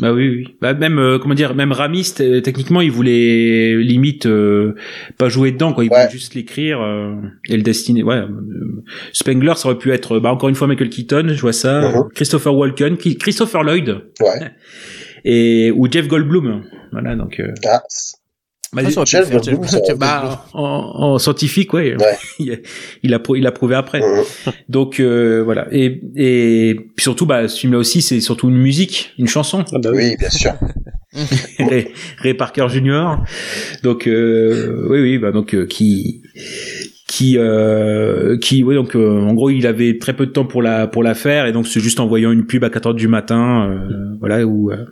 Bah 0.00 0.12
oui, 0.12 0.28
oui. 0.28 0.56
Bah 0.60 0.74
même 0.74 1.00
euh, 1.00 1.18
comment 1.18 1.34
dire, 1.34 1.56
même 1.56 1.72
Ramis 1.72 2.12
techniquement 2.14 2.80
il 2.80 2.92
voulait 2.92 3.74
limite 3.78 4.26
euh, 4.26 4.76
pas 5.18 5.28
jouer 5.28 5.50
dedans 5.50 5.72
quoi, 5.72 5.82
il 5.84 5.90
Ouais. 5.90 5.96
voulait 6.02 6.10
juste 6.12 6.36
l'écrire 6.36 6.80
euh, 6.80 7.16
et 7.48 7.56
le 7.56 7.64
destiner. 7.64 8.04
Ouais. 8.04 8.14
euh, 8.14 8.84
Spengler 9.12 9.54
ça 9.56 9.68
aurait 9.70 9.78
pu 9.78 9.90
être 9.90 10.20
bah 10.20 10.30
encore 10.32 10.48
une 10.50 10.54
fois 10.54 10.68
Michael 10.68 10.90
Keaton, 10.90 11.30
je 11.30 11.40
vois 11.40 11.52
ça, 11.52 11.80
Mhm. 11.90 12.10
Christopher 12.14 12.54
Walken, 12.54 12.96
Christopher 12.96 13.64
Lloyd 13.64 13.88
Ouais. 14.20 14.52
et 15.24 15.72
ou 15.74 15.90
Jeff 15.90 16.06
Goldblum. 16.06 16.62
Voilà 16.92 17.16
donc. 17.16 17.40
euh, 17.40 17.52
Ah, 17.66 17.82
Bah, 18.72 18.82
Ça, 18.90 19.06
ça 19.06 19.24
ça 19.24 19.78
été 19.78 19.94
bah, 19.94 20.44
en, 20.52 20.62
en 20.62 21.18
scientifique, 21.18 21.72
ouais. 21.72 21.96
Ouais. 21.96 22.16
il, 22.38 22.52
a- 22.52 22.56
il 23.02 23.14
a, 23.14 23.18
prou- 23.18 23.36
il 23.36 23.46
a 23.46 23.52
prouvé 23.52 23.74
après. 23.74 24.00
Mhm. 24.00 24.52
Donc 24.68 25.00
euh, 25.00 25.42
voilà. 25.42 25.66
Et, 25.72 26.00
et 26.16 26.74
puis 26.94 27.02
surtout, 27.02 27.24
bah, 27.24 27.48
ce 27.48 27.58
film-là 27.60 27.78
aussi, 27.78 28.02
c'est 28.02 28.20
surtout 28.20 28.48
une 28.50 28.58
musique, 28.58 29.14
une 29.18 29.26
chanson. 29.28 29.64
Ah 29.72 29.78
bah 29.82 29.90
oui. 29.92 30.10
Oui, 30.10 30.16
bien 30.18 30.28
sûr. 30.30 30.52
Ray, 31.58 31.88
Ray 32.18 32.34
Parker 32.34 32.66
Jr. 32.68 33.16
Donc 33.82 34.06
euh, 34.06 34.86
oui, 34.90 35.00
oui, 35.00 35.18
bah 35.18 35.32
donc 35.32 35.54
euh, 35.54 35.64
qui 35.66 36.22
qui 37.06 37.38
euh, 37.38 38.36
qui 38.36 38.62
oui 38.62 38.74
donc 38.74 38.94
euh, 38.94 39.18
en 39.22 39.32
gros 39.32 39.48
il 39.48 39.66
avait 39.66 39.96
très 39.98 40.12
peu 40.14 40.26
de 40.26 40.30
temps 40.30 40.44
pour 40.44 40.60
la 40.60 40.86
pour 40.86 41.02
la 41.02 41.14
faire 41.14 41.46
et 41.46 41.52
donc 41.52 41.66
c'est 41.66 41.80
juste 41.80 42.00
en 42.00 42.06
voyant 42.06 42.30
une 42.30 42.44
pub 42.44 42.62
à 42.64 42.70
4 42.70 42.88
heures 42.88 42.94
du 42.94 43.08
matin 43.08 43.70
euh, 43.70 44.14
voilà 44.20 44.46
où 44.46 44.70
euh, 44.70 44.84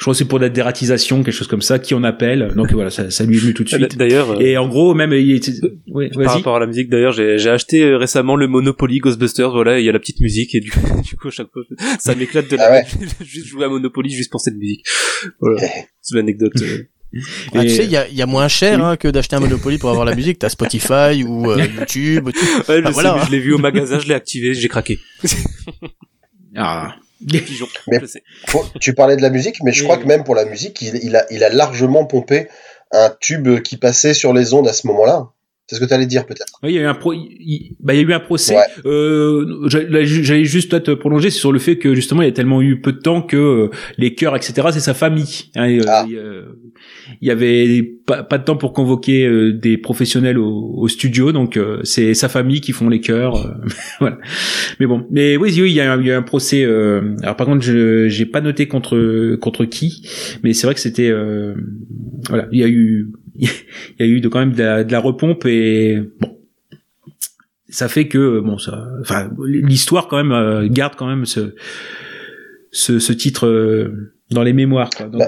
je 0.00 0.04
crois 0.04 0.14
que 0.14 0.18
c'est 0.18 0.24
pour 0.24 0.38
la 0.38 0.48
dératisation 0.48 1.22
quelque 1.22 1.34
chose 1.34 1.46
comme 1.46 1.60
ça 1.60 1.78
qui 1.78 1.92
on 1.92 2.02
appelle 2.04 2.52
donc 2.56 2.72
voilà 2.72 2.88
ça, 2.88 3.10
ça 3.10 3.24
lui 3.24 3.36
est 3.36 3.40
venu 3.40 3.52
tout 3.52 3.64
de 3.64 3.68
suite 3.68 3.98
D'ailleurs, 3.98 4.30
euh, 4.30 4.40
et 4.40 4.56
en 4.56 4.66
gros 4.66 4.94
même 4.94 5.12
il 5.12 5.32
était 5.36 5.52
ouais, 5.88 6.08
par 6.08 6.32
rapport 6.34 6.56
à 6.56 6.60
la 6.60 6.66
musique, 6.66 6.88
d'ailleurs, 6.88 7.12
j'ai 7.12 7.38
j'ai 7.38 7.50
acheté 7.50 7.82
euh, 7.82 7.98
récemment 7.98 8.34
le 8.34 8.48
Monopoly 8.48 8.98
Ghostbusters, 8.98 9.50
voilà, 9.50 9.78
il 9.78 9.84
y 9.84 9.88
a 9.88 9.92
la 9.92 9.98
petite 9.98 10.20
musique, 10.20 10.54
et 10.54 10.60
du, 10.60 10.70
du 11.04 11.16
coup, 11.16 11.28
à 11.28 11.30
chaque 11.30 11.48
fois, 11.52 11.62
ça 12.00 12.14
m'éclate 12.14 12.50
de 12.50 12.56
la 12.56 12.64
Ah 12.66 12.72
ouais. 12.72 12.86
juste 13.20 13.46
jouer 13.46 13.64
à 13.66 13.68
Monopoly 13.68 14.10
juste 14.10 14.30
pour 14.30 14.40
cette 14.40 14.56
musique. 14.56 14.84
Voilà, 15.38 15.60
c'est 16.00 16.14
l'anecdote. 16.16 16.52
euh. 16.62 16.78
Ah, 17.54 17.64
Et- 17.64 17.66
tu 17.68 17.74
sais, 17.74 17.84
il 17.84 17.90
y 17.90 17.96
a, 17.96 18.08
il 18.08 18.14
y 18.14 18.22
a 18.22 18.26
moins 18.26 18.46
cher 18.48 18.82
hein, 18.84 18.96
que 18.96 19.08
d'acheter 19.08 19.34
un 19.36 19.40
Monopoly 19.40 19.78
pour 19.78 19.90
avoir 19.90 20.04
la 20.06 20.14
musique. 20.14 20.38
T'as 20.38 20.48
Spotify 20.48 21.24
ou 21.26 21.50
euh, 21.50 21.58
YouTube. 21.78 22.30
tout. 22.32 22.72
Ouais, 22.72 22.80
je 22.80 22.82
Ah, 22.84 22.86
sais, 22.86 22.92
voilà, 22.92 23.14
mais 23.16 23.20
hein. 23.20 23.24
je 23.26 23.32
l'ai 23.32 23.40
vu 23.40 23.52
au 23.52 23.58
magasin, 23.58 23.98
je 23.98 24.06
l'ai 24.08 24.14
activé, 24.14 24.54
j'ai 24.54 24.68
craqué. 24.68 24.98
ah 26.56 26.94
Pigeon, 27.26 27.66
Mais- 27.88 27.98
je 28.00 28.06
sais. 28.06 28.22
Faut- 28.46 28.64
tu 28.80 28.94
parlais 28.94 29.16
de 29.16 29.22
la 29.22 29.30
musique, 29.30 29.56
mais 29.64 29.72
je 29.72 29.82
crois 29.84 29.98
que 29.98 30.06
même 30.06 30.24
pour 30.24 30.34
la 30.34 30.44
musique, 30.44 30.80
il, 30.82 30.96
il 31.02 31.16
a, 31.16 31.24
il 31.32 31.42
a 31.44 31.48
largement 31.50 32.04
pompé 32.06 32.48
un 32.92 33.10
tube 33.20 33.60
qui 33.60 33.76
passait 33.76 34.14
sur 34.14 34.32
les 34.32 34.52
ondes 34.54 34.66
à 34.68 34.72
ce 34.72 34.86
moment-là. 34.88 35.28
C'est 35.68 35.76
ce 35.76 35.80
que 35.80 35.84
tu 35.84 35.94
allais 35.94 36.06
dire 36.06 36.26
peut-être. 36.26 36.54
Oui, 36.64 36.70
il 36.72 36.74
y 36.74 36.78
a 36.78 36.82
eu 36.82 36.86
un 36.86 36.94
pro, 36.94 37.12
il, 37.12 37.76
bah, 37.78 37.94
il 37.94 37.98
y 38.00 38.04
a 38.04 38.08
eu 38.08 38.12
un 38.12 38.18
procès. 38.18 38.56
Ouais. 38.56 38.64
Euh, 38.86 39.68
j'allais 39.68 40.44
juste 40.44 40.68
peut-être 40.72 40.94
prolonger 40.94 41.30
sur 41.30 41.52
le 41.52 41.60
fait 41.60 41.78
que 41.78 41.94
justement 41.94 42.22
il 42.22 42.24
y 42.24 42.28
a 42.28 42.32
tellement 42.34 42.60
eu 42.60 42.80
peu 42.80 42.90
de 42.92 42.98
temps 42.98 43.22
que 43.22 43.36
euh, 43.36 43.70
les 43.96 44.16
chœurs, 44.16 44.34
etc. 44.34 44.66
C'est 44.72 44.80
sa 44.80 44.94
famille. 44.94 45.50
hein, 45.54 45.70
euh, 45.70 45.82
Ah. 45.86 46.04
euh, 46.12 46.58
il 47.20 47.28
y 47.28 47.30
avait 47.30 47.82
pas, 48.06 48.22
pas 48.22 48.38
de 48.38 48.44
temps 48.44 48.56
pour 48.56 48.72
convoquer 48.72 49.26
euh, 49.26 49.52
des 49.52 49.78
professionnels 49.78 50.38
au, 50.38 50.74
au 50.76 50.88
studio, 50.88 51.32
donc 51.32 51.56
euh, 51.56 51.80
c'est 51.84 52.14
sa 52.14 52.28
famille 52.28 52.60
qui 52.60 52.72
font 52.72 52.88
les 52.88 53.00
chœurs. 53.00 53.46
euh, 53.46 53.50
voilà. 54.00 54.18
Mais 54.78 54.86
bon, 54.86 55.06
mais 55.10 55.36
oui, 55.36 55.52
oui, 55.60 55.70
il 55.70 55.74
y 55.74 55.80
a, 55.80 55.92
un- 55.92 56.22
procès. 56.22 56.64
euh, 56.64 57.14
alors 57.22 57.36
par 57.36 57.46
contre, 57.46 57.62
je 57.62 58.08
j'ai 58.08 58.26
pas 58.26 58.40
noté 58.40 58.66
contre 58.68 59.36
contre 59.36 59.64
qui, 59.64 60.06
mais 60.42 60.52
c'est 60.52 60.66
vrai 60.66 60.74
que 60.74 60.80
c'était 60.80 61.10
euh, 61.10 61.54
voilà, 62.28 62.46
il 62.52 62.58
y 62.60 62.64
a 62.64 62.68
eu 62.68 63.10
il 63.36 63.48
y 63.98 64.02
a 64.02 64.06
eu 64.06 64.20
de, 64.20 64.28
quand 64.28 64.38
même 64.40 64.52
de 64.52 64.62
la, 64.62 64.84
de 64.84 64.92
la 64.92 65.00
repompe 65.00 65.46
et 65.46 65.98
bon 66.20 66.36
ça 67.68 67.88
fait 67.88 68.08
que 68.08 68.40
bon 68.40 68.58
ça 68.58 68.88
enfin 69.00 69.30
l'histoire 69.46 70.08
quand 70.08 70.16
même 70.16 70.32
euh, 70.32 70.68
garde 70.68 70.94
quand 70.96 71.06
même 71.06 71.24
ce 71.24 71.54
ce, 72.72 72.98
ce 72.98 73.12
titre 73.12 73.46
euh, 73.46 74.12
dans 74.30 74.42
les 74.42 74.52
mémoires 74.52 74.90
quoi. 74.90 75.06
Bah. 75.06 75.26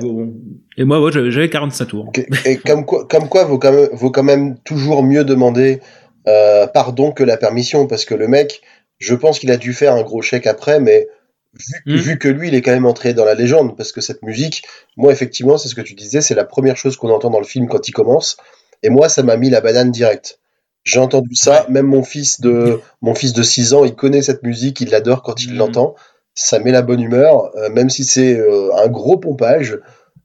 et 0.77 0.85
moi 0.85 1.01
ouais, 1.03 1.12
j'avais 1.12 1.31
j'avais 1.31 1.49
45 1.51 1.85
tours 1.87 2.12
Et 2.45 2.57
comme 2.57 2.85
quoi, 2.87 3.07
comme 3.07 3.29
quoi 3.29 3.45
vaut, 3.45 3.59
quand 3.59 3.73
même, 3.73 3.88
vaut 3.93 4.11
quand 4.11 4.23
même 4.23 4.59
toujours 4.65 5.03
mieux 5.03 5.25
demander 5.25 5.81
euh, 6.29 6.67
pardon 6.69 7.11
que 7.12 7.25
la 7.25 7.37
permission, 7.37 7.87
parce 7.88 8.05
que 8.05 8.15
le 8.15 8.29
mec, 8.29 8.62
je 8.99 9.15
pense 9.15 9.38
qu'il 9.41 9.51
a 9.51 9.57
dû 9.57 9.73
faire 9.73 9.95
un 9.95 10.03
gros 10.03 10.23
chèque 10.23 10.47
après, 10.47 10.79
mais 10.79 11.09
vu, 11.55 11.83
Mm. 11.87 11.97
vu 11.97 12.19
que 12.19 12.29
lui, 12.29 12.49
il 12.49 12.55
est 12.55 12.62
quand 12.62 12.71
même 12.71 12.87
entré 12.87 13.12
dans 13.12 13.25
la 13.25 13.35
légende, 13.35 13.77
parce 13.77 13.91
que 13.93 14.01
cette 14.01 14.23
musique, 14.23 14.62
moi, 14.97 15.12
effectivement, 15.12 15.59
c'est 15.59 15.69
ce 15.69 15.75
que 15.75 15.81
tu 15.81 15.95
disais, 15.95 16.21
c'est 16.21 16.35
la 16.37 16.45
première 16.45 16.77
chose 16.77 16.97
qu'on 16.97 17.11
entend 17.11 17.31
dans 17.31 17.41
le 17.41 17.45
film 17.45 17.67
quand 17.69 17.88
il 17.88 17.93
commence, 17.93 18.37
et 18.85 18.88
moi, 18.88 19.09
ça 19.09 19.23
m'a 19.25 19.37
mis 19.37 19.51
la 19.51 19.61
banane 19.61 19.91
directe. 19.91 20.38
J'ai 20.85 20.99
entendu 21.01 21.35
ça, 21.35 21.67
même 21.69 21.87
mon 21.87 22.03
fils 22.05 22.41
de 22.41 22.81
mon 23.03 23.15
fils 23.15 23.33
de 23.33 23.43
6 23.43 23.75
ans, 23.75 23.85
il 23.85 23.95
connaît 23.95 24.23
cette 24.23 24.43
musique, 24.45 24.81
il 24.81 24.91
l'adore 24.91 25.23
quand 25.23 25.43
il 25.43 25.55
Mm. 25.55 25.57
l'entend. 25.59 25.95
Ça 26.35 26.59
met 26.59 26.73
la 26.73 26.83
bonne 26.83 27.01
humeur, 27.01 27.55
euh, 27.57 27.68
même 27.71 27.90
si 27.90 28.05
c'est 28.05 28.38
euh, 28.38 28.71
un 28.75 28.88
gros 28.88 29.18
pompage. 29.18 29.73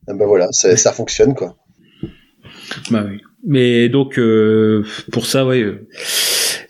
euh, 0.09 0.13
Ben 0.13 0.25
voilà, 0.25 0.47
ça, 0.51 0.75
ça 0.77 0.93
fonctionne 0.93 1.33
quoi. 1.35 1.57
Bah 2.91 3.03
oui. 3.07 3.21
Mais 3.45 3.89
donc 3.89 4.17
euh, 4.17 4.85
pour 5.11 5.25
ça, 5.25 5.45
ouais. 5.45 5.63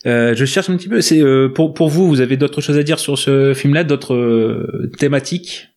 je 0.06 0.46
cherche 0.46 0.70
un 0.70 0.78
petit 0.78 0.90
peu. 0.90 1.02
C'est 1.02 1.22
pour 1.56 1.74
pour 1.74 1.90
vous, 1.90 2.08
vous 2.08 2.22
avez 2.22 2.38
d'autres 2.38 2.62
choses 2.62 2.78
à 2.78 2.84
dire 2.84 3.00
sur 3.00 3.18
ce 3.18 3.54
film-là, 3.54 3.84
d'autres 3.84 4.68
thématiques? 5.00 5.70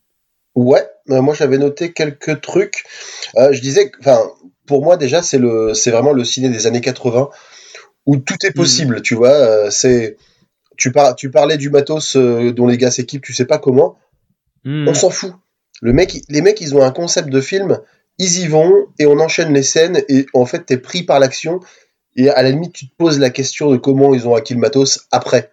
Ouais, 0.54 0.84
moi 1.06 1.34
j'avais 1.38 1.58
noté 1.58 1.92
quelques 1.92 2.40
trucs. 2.40 2.84
Je 3.36 3.60
disais, 3.60 3.90
enfin, 4.00 4.20
pour 4.66 4.82
moi 4.82 4.96
déjà 4.96 5.22
c'est 5.22 5.38
le, 5.38 5.74
c'est 5.74 5.90
vraiment 5.90 6.12
le 6.12 6.24
ciné 6.24 6.48
des 6.48 6.66
années 6.66 6.80
80 6.80 7.30
où 8.06 8.16
tout 8.16 8.36
est 8.44 8.54
possible, 8.54 9.00
tu 9.02 9.14
vois. 9.14 9.70
c'est, 9.70 10.16
tu 10.80 10.90
par, 10.90 11.14
tu 11.14 11.30
parlais 11.30 11.58
du 11.58 11.70
matos 11.70 12.16
euh, 12.16 12.52
dont 12.52 12.66
les 12.66 12.78
gars 12.78 12.90
s'équipent, 12.90 13.22
tu 13.22 13.34
sais 13.34 13.44
pas 13.44 13.58
comment. 13.58 13.96
Hmm. 14.64 14.88
On 14.88 14.94
s'en 14.94 15.10
fout. 15.10 15.34
Le 15.82 15.92
mec, 15.92 16.22
les 16.28 16.40
mecs, 16.40 16.60
ils 16.60 16.74
ont 16.74 16.82
un 16.82 16.90
concept 16.90 17.28
de 17.28 17.40
film, 17.40 17.78
ils 18.18 18.40
y 18.40 18.46
vont 18.46 18.86
et 18.98 19.06
on 19.06 19.18
enchaîne 19.20 19.52
les 19.52 19.62
scènes 19.62 20.02
et 20.08 20.26
en 20.34 20.46
fait 20.46 20.66
t'es 20.66 20.78
pris 20.78 21.02
par 21.02 21.20
l'action 21.20 21.60
et 22.16 22.28
à 22.28 22.42
la 22.42 22.50
limite 22.50 22.72
tu 22.72 22.88
te 22.88 22.94
poses 22.96 23.18
la 23.18 23.30
question 23.30 23.70
de 23.70 23.76
comment 23.76 24.12
ils 24.12 24.26
ont 24.26 24.34
acquis 24.34 24.54
le 24.54 24.60
matos 24.60 25.06
après. 25.10 25.52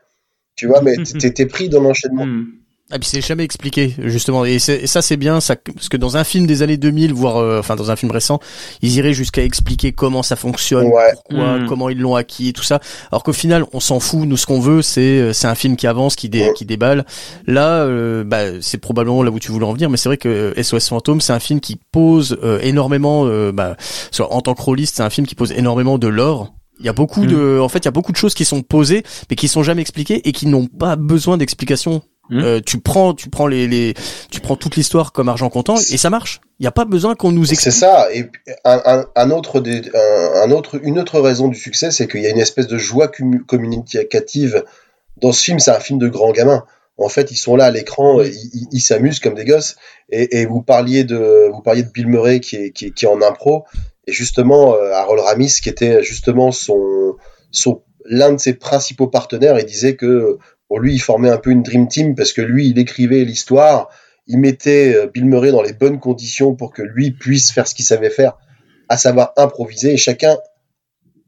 Tu 0.56 0.68
vois, 0.68 0.82
mais 0.82 0.96
t'es 1.20 1.32
t'es 1.32 1.46
pris 1.46 1.70
dans 1.70 1.82
l'enchaînement. 1.82 2.26
Hmm. 2.26 2.48
Ah 2.90 3.00
puis 3.00 3.10
c'est 3.10 3.20
jamais 3.20 3.44
expliqué 3.44 3.94
justement 4.00 4.46
et, 4.46 4.60
c'est- 4.60 4.84
et 4.84 4.88
ça 4.88 5.02
c'est 5.02 5.18
bien 5.18 5.42
ça 5.42 5.58
parce 5.58 5.90
que 5.90 5.98
dans 5.98 6.16
un 6.16 6.24
film 6.24 6.48
des 6.48 6.62
années 6.62 6.78
2000 6.78 7.14
voire 7.14 7.36
euh, 7.36 7.60
enfin 7.60 7.76
dans 7.76 7.92
un 7.92 7.98
film 7.98 8.14
récent 8.14 8.40
ils 8.82 8.96
iraient 8.96 9.14
jusqu'à 9.14 9.44
expliquer 9.44 9.92
comment 9.92 10.24
ça 10.24 10.38
fonctionne 10.38 10.88
Ouais. 10.88 11.12
pourquoi 11.28 11.58
Mm. 11.58 11.66
comment 11.68 11.90
ils 11.90 12.00
l'ont 12.00 12.16
acquis 12.16 12.54
tout 12.54 12.64
ça 12.64 12.80
alors 13.12 13.24
qu'au 13.24 13.34
final 13.34 13.66
on 13.74 13.82
s'en 13.82 14.00
fout 14.00 14.22
nous 14.26 14.38
ce 14.38 14.46
qu'on 14.46 14.62
veut 14.62 14.82
c'est 14.82 15.02
euh, 15.20 15.34
c'est 15.34 15.48
un 15.48 15.56
film 15.56 15.76
qui 15.76 15.86
avance 15.86 16.16
qui 16.16 16.30
dé, 16.30 16.44
Ouais. 16.44 16.54
qui 16.56 16.64
déballe 16.66 17.06
là 17.46 17.82
euh, 17.84 18.24
bah, 18.24 18.62
c'est 18.62 18.78
probablement 18.78 19.22
là 19.22 19.32
où 19.32 19.40
tu 19.40 19.52
voulais 19.52 19.66
en 19.66 19.74
venir 19.74 19.90
mais 19.90 19.98
c'est 19.98 20.08
vrai 20.08 20.18
que 20.18 20.54
SOS 20.62 20.88
Fantôme 20.88 21.20
c'est 21.20 21.34
un 21.34 21.40
film 21.42 21.60
qui 21.60 21.78
pose 21.92 22.38
euh, 22.42 22.58
énormément 22.62 23.24
euh, 23.26 23.52
bah, 23.52 23.76
soit 24.12 24.32
en 24.32 24.40
tant 24.40 24.54
que 24.54 24.62
rôliste 24.62 24.96
c'est 24.96 25.04
un 25.04 25.10
film 25.10 25.28
qui 25.28 25.36
pose 25.36 25.52
énormément 25.52 25.98
de 25.98 26.08
l'or 26.08 26.54
il 26.80 26.86
y 26.86 26.90
a 26.90 26.94
beaucoup 26.94 27.24
Mm. 27.24 27.28
de, 27.28 27.60
en 27.60 27.70
fait, 27.70 27.80
il 27.80 27.86
y 27.86 27.88
a 27.88 27.92
beaucoup 27.92 28.12
de 28.12 28.18
choses 28.18 28.36
qui 28.36 28.46
sont 28.46 28.62
posées, 28.62 29.02
mais 29.32 29.36
qui 29.36 29.48
sont 29.48 29.64
jamais 29.64 29.82
expliquées 29.82 30.22
et 30.30 30.32
qui 30.32 30.46
n'ont 30.46 30.68
pas 30.68 30.96
besoin 30.96 31.36
d'explication. 31.36 32.04
Mm. 32.30 32.40
Euh, 32.40 32.60
tu 32.66 32.80
prends, 32.80 33.14
tu 33.14 33.30
prends 33.30 33.48
les, 33.48 33.68
les, 33.68 33.94
tu 34.32 34.42
prends 34.42 34.56
toute 34.56 34.76
l'histoire 34.76 35.12
comme 35.12 35.30
argent 35.30 35.50
comptant 35.50 35.76
et 35.76 35.98
ça 35.98 36.10
marche. 36.10 36.42
Il 36.60 36.64
n'y 36.64 36.68
a 36.68 36.72
pas 36.72 36.86
besoin 36.86 37.16
qu'on 37.16 37.32
nous 37.32 37.46
C'est 37.46 37.54
explique. 37.54 37.74
ça. 37.76 38.08
Et 38.14 38.30
un, 38.66 38.82
un, 38.86 39.06
un 39.16 39.32
autre 39.32 39.60
des, 39.60 39.82
un, 39.94 40.42
un 40.44 40.52
autre, 40.52 40.80
une 40.84 41.00
autre 41.00 41.20
raison 41.20 41.48
du 41.48 41.56
succès, 41.58 41.92
c'est 41.92 42.08
qu'il 42.08 42.22
y 42.22 42.28
a 42.28 42.30
une 42.30 42.40
espèce 42.40 42.68
de 42.68 42.78
joie 42.78 43.08
commu- 43.08 43.44
communicative 43.46 44.64
dans 45.22 45.32
ce 45.32 45.44
film. 45.44 45.60
C'est 45.60 45.72
un 45.72 45.80
film 45.80 46.00
de 46.00 46.08
grands 46.08 46.32
gamins. 46.32 46.64
En 47.00 47.10
fait, 47.10 47.30
ils 47.30 47.38
sont 47.38 47.56
là 47.56 47.66
à 47.66 47.72
l'écran, 47.72 48.22
ils 48.72 48.82
s'amusent 48.82 49.20
comme 49.20 49.36
des 49.36 49.46
gosses. 49.46 49.76
Et, 50.10 50.40
et 50.40 50.46
vous 50.48 50.64
parliez 50.64 51.04
de, 51.04 51.48
vous 51.54 51.62
parliez 51.62 51.84
de 51.84 51.90
Bill 51.90 52.08
Murray 52.08 52.40
qui 52.40 52.56
est, 52.56 52.72
qui 52.72 52.88
est, 52.88 52.92
qui 52.92 53.06
est 53.06 53.08
en 53.08 53.22
impro, 53.22 53.66
et 54.08 54.12
justement 54.12 54.74
euh, 54.74 54.94
Harold 54.94 55.22
Ramis 55.22 55.60
qui 55.62 55.70
était 55.70 56.02
justement 56.02 56.52
son, 56.52 57.16
son 57.52 57.84
l'un 58.06 58.32
de 58.32 58.40
ses 58.40 58.54
principaux 58.54 59.06
partenaires. 59.08 59.60
Il 59.60 59.66
disait 59.66 59.96
que 59.96 60.40
pour 60.68 60.80
lui, 60.80 60.94
il 60.94 61.00
formait 61.00 61.30
un 61.30 61.38
peu 61.38 61.52
une 61.52 61.64
dream 61.64 61.88
team 61.88 62.16
parce 62.16 62.34
que 62.34 62.42
lui, 62.42 62.68
il 62.70 62.78
écrivait 62.80 63.24
l'histoire, 63.24 63.90
il 64.28 64.38
mettait 64.40 64.94
euh, 64.96 65.08
Bill 65.08 65.26
Murray 65.26 65.52
dans 65.52 65.62
les 65.62 65.74
bonnes 65.74 66.00
conditions 66.00 66.56
pour 66.56 66.74
que 66.74 66.82
lui 66.82 67.12
puisse 67.12 67.52
faire 67.52 67.68
ce 67.68 67.74
qu'il 67.76 67.86
savait 67.86 68.10
faire, 68.10 68.38
à 68.90 68.98
savoir 68.98 69.34
improviser. 69.38 69.94
Et 69.94 69.98
chacun 69.98 70.38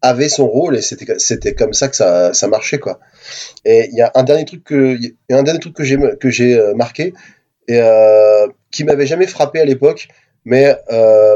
avait 0.01 0.29
son 0.29 0.47
rôle 0.47 0.77
et 0.77 0.81
c'était 0.81 1.19
c'était 1.19 1.53
comme 1.53 1.73
ça 1.73 1.89
que 1.89 1.95
ça, 1.95 2.33
ça 2.33 2.47
marchait 2.47 2.79
quoi. 2.79 2.99
Et 3.65 3.89
il 3.91 3.97
y 3.97 4.01
a 4.01 4.11
un 4.15 4.23
dernier 4.23 4.45
truc 4.45 4.63
que 4.63 4.95
il 4.99 5.15
y 5.29 5.33
a 5.33 5.37
un 5.37 5.43
dernier 5.43 5.59
truc 5.59 5.73
que 5.75 5.83
j'ai 5.83 5.97
que 6.19 6.29
j'ai 6.29 6.57
euh, 6.57 6.73
marqué 6.73 7.13
et 7.67 7.79
euh, 7.81 8.47
qui 8.71 8.83
m'avait 8.85 9.05
jamais 9.07 9.27
frappé 9.27 9.59
à 9.59 9.65
l'époque, 9.65 10.07
mais 10.45 10.75
euh, 10.91 11.35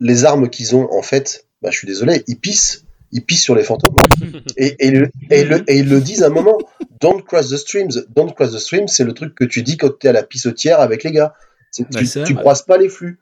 les 0.00 0.24
armes 0.24 0.48
qu'ils 0.48 0.76
ont 0.76 0.88
en 0.92 1.02
fait, 1.02 1.46
bah, 1.60 1.70
je 1.72 1.78
suis 1.78 1.86
désolé, 1.88 2.22
ils 2.28 2.38
pissent, 2.38 2.84
ils 3.10 3.24
pissent 3.24 3.42
sur 3.42 3.54
les 3.56 3.64
fantômes 3.64 3.96
et, 4.56 4.76
et, 4.86 4.90
le- 4.92 5.10
et, 5.30 5.44
le- 5.44 5.64
et 5.68 5.78
ils 5.78 5.88
le 5.88 6.00
disent 6.00 6.22
à 6.22 6.26
un 6.26 6.30
moment. 6.30 6.58
Don't 7.02 7.22
cross 7.22 7.50
the 7.50 7.56
streams. 7.56 7.90
Don't 8.16 8.32
cross 8.34 8.52
the 8.52 8.58
streams, 8.58 8.88
c'est 8.88 9.04
le 9.04 9.12
truc 9.12 9.34
que 9.34 9.44
tu 9.44 9.62
dis 9.62 9.76
quand 9.76 9.90
tu 9.98 10.06
es 10.06 10.10
à 10.10 10.12
la 10.14 10.22
pissotière 10.22 10.80
avec 10.80 11.04
les 11.04 11.12
gars. 11.12 11.34
C'est- 11.70 11.84
Bah, 11.92 11.98
tu, 12.00 12.06
c'est 12.06 12.24
tu 12.24 12.34
croises 12.34 12.62
pas 12.62 12.78
les 12.78 12.88
flux. 12.88 13.18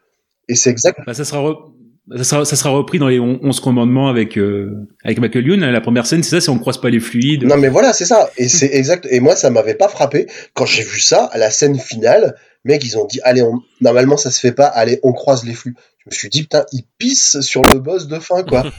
Et 0.49 0.55
c'est 0.55 0.71
exact. 0.71 1.01
Bah, 1.07 1.15
ça 1.15 1.25
sera 1.25 1.41
re- 1.41 1.73
ça 2.17 2.25
sera, 2.25 2.45
ça 2.45 2.57
sera 2.57 2.71
repris 2.71 2.99
dans 2.99 3.07
les 3.09 3.21
on- 3.21 3.39
11 3.43 3.61
commandements 3.61 4.09
avec 4.09 4.37
euh, 4.37 4.89
avec 5.05 5.19
Michael 5.21 5.47
Youn. 5.47 5.61
La 5.61 5.81
première 5.81 6.07
scène, 6.07 6.23
c'est 6.23 6.31
ça, 6.31 6.41
c'est 6.41 6.51
on 6.51 6.59
croise 6.59 6.79
pas 6.79 6.91
les 6.91 7.01
fluides. 7.01 7.45
Non 7.45 7.57
mais 7.57 7.69
voilà, 7.69 7.93
c'est 7.93 8.05
ça. 8.05 8.29
Et 8.37 8.49
c'est 8.59 8.71
exact. 8.75 9.07
Et 9.11 9.21
moi, 9.21 9.35
ça 9.37 9.51
m'avait 9.51 9.75
pas 9.77 9.89
frappé 9.89 10.27
quand 10.55 10.67
j'ai 10.67 10.83
vu 10.83 11.01
ça 11.01 11.25
à 11.27 11.39
la 11.39 11.51
scène 11.51 11.79
finale. 11.79 12.37
Mec, 12.65 12.85
ils 12.85 12.99
ont 12.99 13.07
dit, 13.07 13.21
allez, 13.23 13.41
on... 13.43 13.55
normalement 13.81 14.17
ça 14.19 14.31
se 14.31 14.39
fait 14.41 14.53
pas. 14.53 14.67
Allez, 14.67 15.01
on 15.03 15.13
croise 15.13 15.45
les 15.45 15.55
flux. 15.55 15.75
Je 15.99 16.11
me 16.11 16.15
suis 16.15 16.29
dit, 16.29 16.43
putain, 16.43 16.67
ils 16.73 16.83
pissent 16.99 17.41
sur 17.41 17.63
le 17.63 17.79
boss 17.79 18.07
de 18.09 18.19
fin, 18.19 18.43
quoi. 18.43 18.65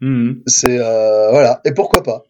Mhm. 0.00 0.42
C'est 0.46 0.78
euh, 0.80 1.30
voilà. 1.30 1.60
Et 1.64 1.72
pourquoi 1.72 2.02
pas 2.02 2.24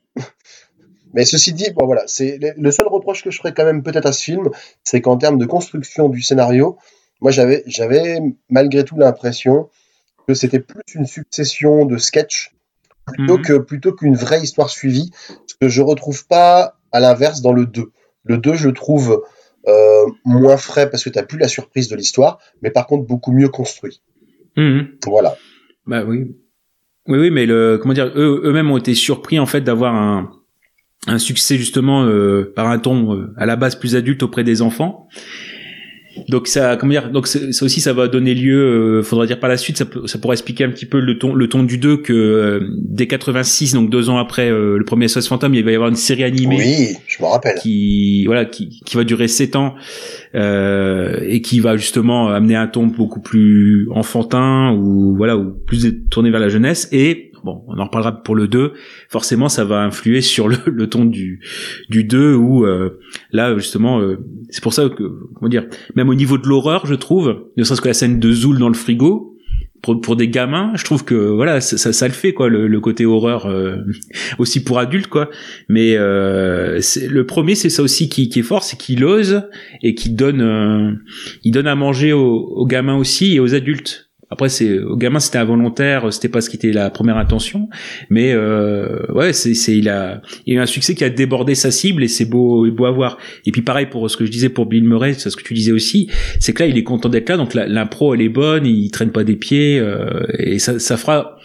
Mais 1.12 1.24
ceci 1.24 1.52
dit, 1.52 1.70
bon 1.74 1.86
voilà, 1.86 2.02
c'est 2.06 2.38
le 2.56 2.70
seul 2.70 2.86
reproche 2.88 3.22
que 3.22 3.30
je 3.30 3.38
ferais 3.38 3.52
quand 3.52 3.64
même 3.64 3.82
peut-être 3.82 4.06
à 4.06 4.12
ce 4.12 4.22
film, 4.22 4.48
c'est 4.82 5.00
qu'en 5.00 5.16
termes 5.16 5.38
de 5.38 5.46
construction 5.46 6.08
du 6.08 6.22
scénario, 6.22 6.78
moi 7.20 7.30
j'avais 7.30 7.62
j'avais 7.66 8.20
malgré 8.48 8.84
tout 8.84 8.96
l'impression 8.96 9.68
que 10.26 10.34
c'était 10.34 10.60
plus 10.60 10.82
une 10.94 11.06
succession 11.06 11.84
de 11.84 11.98
sketchs 11.98 12.52
plutôt 13.06 13.38
Mhm. 13.38 13.42
que 13.42 13.58
plutôt 13.58 13.92
qu'une 13.92 14.14
vraie 14.14 14.40
histoire 14.40 14.70
suivie, 14.70 15.10
ce 15.46 15.54
que 15.60 15.68
je 15.68 15.82
retrouve 15.82 16.26
pas 16.26 16.78
à 16.92 17.00
l'inverse 17.00 17.42
dans 17.42 17.52
le 17.52 17.66
2. 17.66 17.90
Le 18.24 18.38
2, 18.38 18.54
je 18.54 18.68
le 18.68 18.74
trouve 18.74 19.24
euh, 19.68 20.06
moins 20.24 20.56
frais 20.56 20.90
parce 20.90 21.04
que 21.04 21.10
tu 21.10 21.24
plus 21.24 21.38
la 21.38 21.48
surprise 21.48 21.88
de 21.88 21.96
l'histoire, 21.96 22.38
mais 22.62 22.70
par 22.70 22.86
contre 22.86 23.06
beaucoup 23.06 23.32
mieux 23.32 23.48
construit. 23.48 24.02
Mhm. 24.56 24.98
Voilà. 25.06 25.36
Bah 25.86 26.04
oui. 26.04 26.36
Oui, 27.08 27.18
oui, 27.18 27.30
mais 27.30 27.46
le, 27.46 27.78
comment 27.78 27.94
dire, 27.94 28.12
eux, 28.14 28.42
eux-mêmes 28.44 28.70
ont 28.70 28.76
été 28.76 28.94
surpris 28.94 29.40
en 29.40 29.46
fait 29.46 29.60
d'avoir 29.60 29.94
un, 29.94 30.30
un 31.06 31.18
succès 31.18 31.56
justement 31.56 32.04
euh, 32.04 32.52
par 32.54 32.68
un 32.68 32.78
ton 32.78 33.14
euh, 33.16 33.32
à 33.36 33.46
la 33.46 33.56
base 33.56 33.74
plus 33.76 33.96
adulte 33.96 34.22
auprès 34.22 34.44
des 34.44 34.62
enfants. 34.62 35.08
Donc 36.28 36.46
ça, 36.46 36.76
comment 36.76 36.90
dire, 36.92 37.10
donc 37.10 37.26
ça 37.26 37.40
aussi 37.64 37.80
ça 37.80 37.94
va 37.94 38.06
donner 38.06 38.34
lieu, 38.34 38.98
euh, 38.98 39.02
faudra 39.02 39.24
dire 39.26 39.40
par 39.40 39.48
la 39.48 39.56
suite, 39.56 39.78
ça, 39.78 39.86
peut- 39.86 40.06
ça 40.06 40.18
pourrait 40.18 40.34
expliquer 40.34 40.62
un 40.64 40.68
petit 40.70 40.84
peu 40.84 41.00
le 41.00 41.16
ton, 41.16 41.34
le 41.34 41.48
ton 41.48 41.62
du 41.62 41.78
2 41.78 41.96
que 41.96 42.12
euh, 42.12 42.60
dès 42.84 43.06
86, 43.06 43.72
donc 43.72 43.88
deux 43.88 44.10
ans 44.10 44.18
après 44.18 44.50
euh, 44.50 44.76
le 44.76 44.84
premier 44.84 45.08
SOS 45.08 45.26
Fantôme, 45.26 45.54
il 45.54 45.64
va 45.64 45.70
y 45.70 45.74
avoir 45.74 45.88
une 45.88 45.96
série 45.96 46.22
animée 46.22 46.56
Oui, 46.58 46.96
je 47.08 47.22
me 47.22 47.28
rappelle. 47.28 47.54
qui 47.62 48.26
voilà 48.26 48.44
qui, 48.44 48.82
qui 48.84 48.96
va 48.98 49.04
durer 49.04 49.26
7 49.26 49.56
ans 49.56 49.74
euh, 50.34 51.18
et 51.22 51.40
qui 51.40 51.60
va 51.60 51.78
justement 51.78 52.28
amener 52.28 52.56
un 52.56 52.66
ton 52.66 52.86
beaucoup 52.88 53.20
plus 53.22 53.88
enfantin 53.90 54.72
ou 54.78 55.16
voilà 55.16 55.38
ou 55.38 55.50
plus 55.66 56.04
tourné 56.10 56.30
vers 56.30 56.40
la 56.40 56.50
jeunesse 56.50 56.90
et 56.92 57.31
bon 57.44 57.64
on 57.68 57.78
en 57.78 57.84
reparlera 57.84 58.22
pour 58.22 58.34
le 58.34 58.48
2 58.48 58.72
forcément 59.08 59.48
ça 59.48 59.64
va 59.64 59.82
influer 59.82 60.20
sur 60.20 60.48
le, 60.48 60.56
le 60.66 60.88
ton 60.88 61.04
du 61.04 61.40
du 61.88 62.04
2 62.04 62.34
où 62.34 62.64
euh, 62.64 63.00
là 63.30 63.56
justement 63.56 64.00
euh, 64.00 64.18
c'est 64.50 64.62
pour 64.62 64.72
ça 64.72 64.88
que 64.88 65.04
comment 65.34 65.48
dire 65.48 65.66
même 65.96 66.08
au 66.08 66.14
niveau 66.14 66.38
de 66.38 66.46
l'horreur 66.46 66.86
je 66.86 66.94
trouve 66.94 67.50
ne 67.56 67.64
serait-ce 67.64 67.80
que 67.80 67.88
la 67.88 67.94
scène 67.94 68.20
de 68.20 68.32
Zoul 68.32 68.58
dans 68.58 68.68
le 68.68 68.74
frigo 68.74 69.32
pour, 69.82 70.00
pour 70.00 70.16
des 70.16 70.28
gamins, 70.28 70.72
je 70.76 70.84
trouve 70.84 71.04
que 71.04 71.14
voilà, 71.14 71.60
ça, 71.60 71.76
ça, 71.76 71.92
ça 71.92 72.06
le 72.06 72.14
fait 72.14 72.32
quoi, 72.32 72.48
le, 72.48 72.68
le 72.68 72.80
côté 72.80 73.04
horreur 73.04 73.46
euh, 73.46 73.76
aussi 74.38 74.62
pour 74.62 74.78
adultes 74.78 75.08
quoi. 75.08 75.28
Mais 75.68 75.96
euh, 75.96 76.80
le 77.08 77.26
premier, 77.26 77.56
c'est 77.56 77.68
ça 77.68 77.82
aussi 77.82 78.08
qui, 78.08 78.28
qui 78.28 78.38
est 78.38 78.44
fort, 78.44 78.62
c'est 78.62 78.78
qu'il 78.78 79.04
ose 79.04 79.42
et 79.82 79.94
qu'il 79.94 80.14
donne, 80.14 80.40
euh, 80.40 80.92
il 81.42 81.50
donne 81.50 81.66
à 81.66 81.74
manger 81.74 82.12
aux, 82.12 82.22
aux 82.22 82.66
gamins 82.66 82.96
aussi 82.96 83.34
et 83.34 83.40
aux 83.40 83.54
adultes. 83.54 84.11
Après, 84.32 84.48
c'est 84.48 84.78
aux 84.80 84.96
gamins, 84.96 85.20
c'était 85.20 85.38
involontaire, 85.38 86.12
c'était 86.12 86.28
pas 86.28 86.40
ce 86.40 86.50
qui 86.50 86.56
était 86.56 86.72
la 86.72 86.90
première 86.90 87.16
intention, 87.18 87.68
mais 88.10 88.32
euh, 88.32 89.06
ouais, 89.14 89.32
c'est, 89.32 89.54
c'est 89.54 89.76
il 89.76 89.88
a, 89.88 90.20
il 90.46 90.54
a 90.54 90.60
eu 90.60 90.62
un 90.62 90.66
succès 90.66 90.94
qui 90.94 91.04
a 91.04 91.10
débordé 91.10 91.54
sa 91.54 91.70
cible 91.70 92.02
et 92.02 92.08
c'est 92.08 92.24
beau, 92.24 92.66
beau 92.70 92.86
à 92.86 92.90
voir. 92.90 93.18
Et 93.46 93.52
puis 93.52 93.62
pareil 93.62 93.86
pour 93.86 94.10
ce 94.10 94.16
que 94.16 94.24
je 94.24 94.30
disais 94.30 94.48
pour 94.48 94.66
Bill 94.66 94.84
Murray, 94.84 95.14
c'est 95.14 95.30
ce 95.30 95.36
que 95.36 95.42
tu 95.42 95.54
disais 95.54 95.72
aussi, 95.72 96.10
c'est 96.40 96.52
que 96.52 96.62
là, 96.62 96.68
il 96.68 96.76
est 96.78 96.82
content 96.84 97.08
d'être 97.08 97.28
là, 97.28 97.36
donc 97.36 97.54
la- 97.54 97.66
l'impro 97.66 98.14
elle 98.14 98.22
est 98.22 98.28
bonne, 98.28 98.66
il 98.66 98.90
traîne 98.90 99.12
pas 99.12 99.24
des 99.24 99.36
pieds 99.36 99.78
euh, 99.78 100.24
et 100.38 100.58
ça, 100.58 100.78
ça 100.78 100.96
fera, 100.96 101.36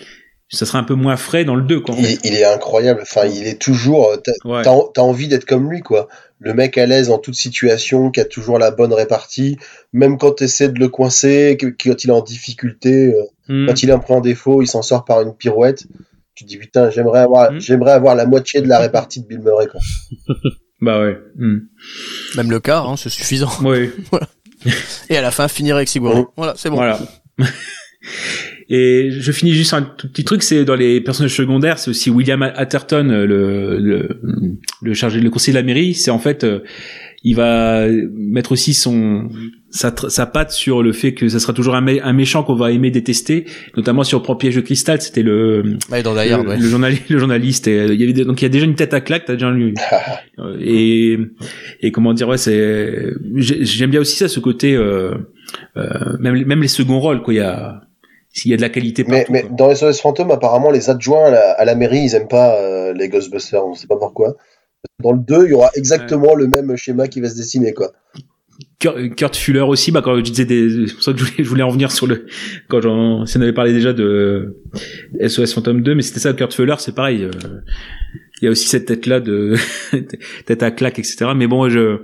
ça 0.49 0.65
sera 0.65 0.79
un 0.79 0.83
peu 0.83 0.93
moins 0.95 1.17
frais 1.17 1.43
dans 1.43 1.55
le 1.55 1.63
2 1.63 1.81
quoi. 1.81 1.93
en 1.95 1.97
Il, 1.97 2.17
il 2.23 2.33
est 2.35 2.45
incroyable. 2.45 3.01
Enfin, 3.03 3.25
il 3.27 3.45
est 3.47 3.61
toujours. 3.61 4.11
T'as 4.23 4.31
Ouais. 4.49 4.61
t'as 4.63 4.69
en- 4.71 4.87
t'as 4.93 5.01
envie 5.01 5.27
d'être 5.27 5.43
comme 5.45 5.69
lui, 5.69 5.81
quoi. 5.81 6.07
Le 6.39 6.53
mec 6.53 6.77
à 6.77 6.85
l'aise 6.85 7.09
en 7.09 7.17
toute 7.17 7.33
situation, 7.35 8.11
qui 8.11 8.19
a 8.19 8.25
toujours 8.25 8.59
la 8.59 8.69
bonne 8.71 8.93
répartie, 8.93 9.57
même 9.93 10.17
quand 10.19 10.33
tu 10.33 10.43
essaies 10.43 10.69
de 10.69 10.79
le 10.79 10.87
coincer, 10.87 11.57
que- 11.59 11.65
quand 11.67 12.03
il 12.03 12.09
est 12.09 12.13
en 12.13 12.21
difficulté, 12.21 13.13
euh, 13.15 13.23
Hmm. 13.49 13.65
quand 13.67 13.81
il 13.81 13.89
est 13.89 13.93
un 13.93 13.99
peu 13.99 14.13
en 14.13 14.21
défaut, 14.21 14.61
il 14.61 14.67
s'en 14.67 14.81
sort 14.81 15.03
par 15.05 15.21
une 15.21 15.33
pirouette. 15.35 15.85
Tu 16.35 16.43
te 16.43 16.49
dis 16.49 16.57
putain, 16.57 16.89
j'aimerais 16.91 17.21
avoir, 17.21 17.51
Mm. 17.53 17.59
j'aimerais 17.59 17.93
avoir 17.93 18.13
la 18.13 18.25
moitié 18.27 18.61
de 18.61 18.67
la 18.67 18.77
répartie 18.77 19.21
de 19.21 19.27
Bill 19.27 19.39
Murray, 19.39 19.67
quoi. 19.67 19.79
Bah 20.81 21.01
ouais. 21.01 21.17
Hmm. 21.37 21.59
Même 22.35 22.51
le 22.51 22.59
quart, 22.59 22.87
hein, 22.87 22.97
c'est 22.97 23.09
suffisant. 23.09 23.49
Ouais. 23.63 23.89
Et 25.09 25.17
à 25.17 25.21
la 25.21 25.31
fin, 25.31 25.47
finir 25.47 25.75
avec 25.77 25.87
Sigourney. 25.87 26.25
Oh. 26.27 26.33
Voilà, 26.37 26.53
c'est 26.55 26.69
bon. 26.69 26.75
Voilà. 26.75 26.99
Et 28.69 29.09
je 29.11 29.31
finis 29.31 29.53
juste 29.53 29.73
un 29.73 29.81
tout 29.81 30.09
petit 30.09 30.25
truc, 30.25 30.43
c'est 30.43 30.65
dans 30.65 30.75
les 30.75 30.99
personnages 30.99 31.35
secondaires, 31.35 31.79
c'est 31.79 31.89
aussi 31.89 32.09
William 32.09 32.41
Atherton, 32.43 33.09
euh, 33.09 33.25
le, 33.25 33.77
le, 33.79 34.09
le 34.81 34.93
chargé, 34.93 35.21
le 35.21 35.29
conseiller 35.29 35.53
de 35.53 35.59
la 35.59 35.63
mairie. 35.65 35.93
C'est 35.93 36.11
en 36.11 36.19
fait, 36.19 36.43
euh, 36.43 36.59
il 37.23 37.35
va 37.35 37.87
mettre 38.13 38.51
aussi 38.51 38.73
son 38.73 39.29
sa, 39.69 39.93
sa 40.09 40.25
patte 40.25 40.51
sur 40.51 40.81
le 40.83 40.91
fait 40.91 41.13
que 41.13 41.27
ça 41.29 41.39
sera 41.39 41.53
toujours 41.53 41.75
un, 41.75 41.81
mé- 41.81 42.01
un 42.03 42.11
méchant 42.13 42.43
qu'on 42.43 42.55
va 42.55 42.71
aimer 42.71 42.89
détester, 42.91 43.45
notamment 43.77 44.03
sur 44.03 44.21
Pro 44.21 44.35
Piège 44.35 44.55
de 44.55 44.61
cristal. 44.61 45.01
C'était 45.01 45.23
le 45.23 45.77
Ouais, 45.91 46.03
dans 46.03 46.13
le, 46.13 46.19
ouais. 46.19 46.57
le 46.57 46.67
journaliste, 46.67 47.03
le 47.09 47.19
journaliste. 47.19 47.67
Et, 47.67 47.79
euh, 47.79 47.93
il 47.93 47.99
y 47.99 48.03
avait 48.03 48.13
des- 48.13 48.25
donc 48.25 48.41
il 48.41 48.45
y 48.45 48.47
a 48.47 48.49
déjà 48.49 48.65
une 48.65 48.75
tête 48.75 48.93
à 48.93 48.99
claque, 49.01 49.23
t'as 49.25 49.33
déjà 49.33 49.49
lu. 49.51 49.73
Euh, 50.39 50.57
et 50.61 51.17
et 51.81 51.91
comment 51.91 52.13
dire 52.13 52.27
ouais 52.27 52.37
c'est 52.37 53.11
j'ai- 53.35 53.63
j'aime 53.65 53.91
bien 53.91 54.01
aussi 54.01 54.17
ça 54.17 54.27
ce 54.27 54.39
côté 54.41 54.75
euh, 54.75 55.13
euh, 55.77 56.17
même 56.19 56.43
même 56.45 56.61
les 56.61 56.67
seconds 56.67 56.99
rôles 56.99 57.21
quoi 57.21 57.33
il 57.33 57.37
y 57.37 57.41
a 57.41 57.81
s'il 58.37 58.51
y 58.51 58.53
a 58.53 58.57
de 58.57 58.61
la 58.61 58.69
qualité 58.69 59.03
Mais, 59.07 59.25
partout, 59.25 59.31
mais 59.33 59.45
dans 59.49 59.73
SOS 59.73 59.99
Fantôme, 59.99 60.29
apparemment, 60.29 60.69
les 60.69 60.89
adjoints 60.91 61.25
à 61.25 61.31
la, 61.31 61.51
à 61.51 61.65
la 61.65 61.73
mairie, 61.73 62.01
ils 62.01 62.13
aiment 62.13 62.27
pas 62.27 62.55
euh, 62.55 62.93
les 62.93 63.09
Ghostbusters. 63.09 63.65
On 63.65 63.73
sait 63.73 63.87
pas 63.87 63.97
pourquoi. 63.97 64.35
Dans 65.01 65.11
le 65.11 65.19
2, 65.19 65.45
il 65.45 65.51
y 65.51 65.53
aura 65.53 65.71
exactement 65.75 66.35
le 66.35 66.47
même 66.47 66.75
schéma 66.75 67.07
qui 67.07 67.19
va 67.19 67.29
se 67.29 67.35
dessiner, 67.35 67.73
quoi. 67.73 67.93
Kurt, 68.79 69.15
Kurt 69.15 69.35
Fuller 69.35 69.61
aussi 69.61 69.91
bah 69.91 70.01
quand 70.03 70.15
je 70.17 70.21
disais 70.21 70.45
des 70.45 70.87
c'est 70.87 70.93
pour 70.93 71.03
ça 71.03 71.13
que 71.13 71.19
je 71.19 71.25
voulais, 71.25 71.43
je 71.43 71.49
voulais 71.49 71.63
en 71.63 71.69
venir 71.69 71.91
sur 71.91 72.07
le 72.07 72.25
quand 72.67 72.81
j'en 72.81 73.25
si 73.27 73.37
on 73.37 73.41
avait 73.41 73.53
parlé 73.53 73.71
déjà 73.71 73.93
de 73.93 74.63
SOS 75.19 75.53
Phantom 75.53 75.81
2 75.81 75.93
mais 75.93 76.01
c'était 76.01 76.19
ça 76.19 76.33
Kurt 76.33 76.53
Fuller 76.55 76.73
c'est 76.79 76.95
pareil 76.95 77.23
euh, 77.23 77.31
il 78.41 78.45
y 78.45 78.47
a 78.47 78.51
aussi 78.51 78.67
cette 78.67 78.85
tête 78.85 79.05
là 79.05 79.19
de 79.19 79.55
tête 80.45 80.63
à 80.63 80.71
claque 80.71 80.99
etc 80.99 81.31
mais 81.35 81.47
bon 81.47 81.69
je 81.69 82.01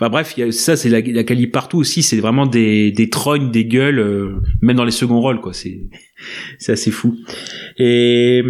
bah 0.00 0.08
bref 0.08 0.34
il 0.36 0.44
y 0.44 0.48
a 0.48 0.52
ça 0.52 0.76
c'est 0.76 0.88
la, 0.88 1.00
la 1.00 1.24
qualité 1.24 1.50
partout 1.50 1.78
aussi 1.78 2.02
c'est 2.02 2.16
vraiment 2.18 2.46
des 2.46 2.90
des 2.90 3.10
trognes 3.10 3.50
des 3.50 3.64
gueules 3.64 3.98
euh, 3.98 4.40
même 4.60 4.76
dans 4.76 4.84
les 4.84 4.90
seconds 4.90 5.20
rôles 5.20 5.40
quoi 5.40 5.52
c'est 5.52 5.88
c'est 6.58 6.72
assez 6.72 6.90
fou 6.90 7.16
et 7.78 8.42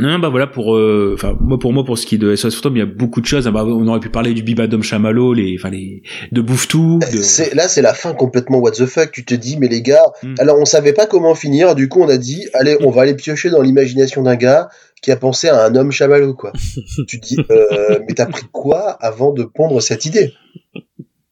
non, 0.00 0.18
bah 0.18 0.30
voilà 0.30 0.46
pour, 0.46 0.76
euh, 0.76 1.12
enfin 1.14 1.36
moi 1.40 1.58
pour 1.58 1.74
moi 1.74 1.84
pour 1.84 1.98
ce 1.98 2.06
qui 2.06 2.14
est 2.14 2.18
de 2.18 2.34
SOS 2.34 2.54
Phantom, 2.54 2.74
il 2.76 2.78
y 2.78 2.82
a 2.82 2.86
beaucoup 2.86 3.20
de 3.20 3.26
choses. 3.26 3.46
Ah 3.46 3.50
bah, 3.50 3.64
on 3.66 3.86
aurait 3.86 4.00
pu 4.00 4.08
parler 4.08 4.32
du 4.32 4.42
Bibadom 4.42 4.80
Chamallow, 4.80 5.34
les, 5.34 5.56
enfin 5.58 5.68
les 5.68 6.02
de 6.32 6.40
Bouffetou. 6.40 7.00
De... 7.00 7.18
C'est, 7.18 7.54
là, 7.54 7.68
c'est 7.68 7.82
la 7.82 7.92
fin 7.92 8.14
complètement 8.14 8.58
what 8.58 8.72
the 8.72 8.86
fuck. 8.86 9.12
Tu 9.12 9.26
te 9.26 9.34
dis, 9.34 9.58
mais 9.58 9.68
les 9.68 9.82
gars, 9.82 10.00
Mm. 10.22 10.34
alors 10.38 10.58
on 10.58 10.64
savait 10.64 10.92
pas 10.92 11.06
comment 11.06 11.34
finir. 11.34 11.74
Du 11.74 11.88
coup, 11.88 12.00
on 12.02 12.08
a 12.08 12.16
dit, 12.16 12.46
allez, 12.54 12.76
on 12.80 12.90
va 12.90 13.02
aller 13.02 13.14
piocher 13.14 13.50
dans 13.50 13.60
l'imagination 13.60 14.22
d'un 14.22 14.36
gars 14.36 14.68
qui 15.02 15.10
a 15.10 15.16
pensé 15.16 15.48
à 15.48 15.64
un 15.64 15.74
homme 15.74 15.90
chamallow, 15.92 16.34
quoi. 16.34 16.52
tu 17.08 17.20
te 17.20 17.26
dis, 17.26 17.36
euh, 17.50 17.98
mais 18.06 18.14
t'as 18.14 18.26
pris 18.26 18.46
quoi 18.52 18.90
avant 19.02 19.32
de 19.32 19.44
pondre 19.44 19.80
cette 19.82 20.04
idée 20.04 20.34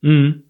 Mhm. 0.03 0.43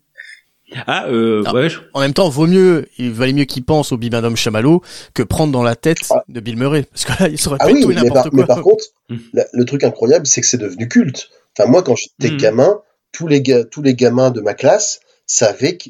Ah, 0.86 1.06
euh, 1.08 1.42
ouais. 1.54 1.70
je- 1.70 1.78
En 1.94 2.00
même 2.00 2.12
temps, 2.12 2.28
vaut 2.28 2.46
mieux, 2.46 2.86
il 2.98 3.10
valait 3.10 3.32
mieux 3.32 3.46
qu'il 3.46 3.64
pense 3.64 3.90
au 3.90 3.96
Bibadom 3.96 4.36
Chamallow 4.36 4.82
que 5.14 5.22
prendre 5.22 5.50
dans 5.50 5.62
la 5.62 5.74
tête 5.76 5.96
Ah. 6.10 6.22
de 6.28 6.40
Bill 6.40 6.58
Murray. 6.58 6.82
Parce 6.82 7.06
que 7.06 7.22
là, 7.22 7.28
il 7.30 7.38
serait 7.40 7.56
Ah 7.60 7.66
fait 7.68 7.72
oui, 7.72 7.80
tout 7.82 7.90
et 7.90 7.94
mais 7.94 8.02
n'importe 8.02 8.24
par, 8.24 8.34
mais 8.34 8.44
quoi. 8.44 8.54
par 8.56 8.62
contre, 8.62 8.84
Mm. 9.08 9.16
la- 9.32 9.46
le 9.54 9.64
truc 9.64 9.82
incroyable, 9.84 10.26
c'est 10.26 10.42
que 10.42 10.46
c'est 10.46 10.58
devenu 10.58 10.86
culte. 10.86 11.30
Enfin, 11.58 11.70
moi, 11.70 11.82
quand 11.82 11.94
j'étais 11.96 12.34
Mm. 12.34 12.36
gamin, 12.36 12.80
tous 13.12 13.26
les, 13.26 13.40
ga- 13.40 13.64
tous 13.64 13.80
les 13.80 13.94
gamins 13.94 14.30
de 14.30 14.42
ma 14.42 14.52
classe 14.52 15.00
savaient 15.26 15.78
que 15.78 15.88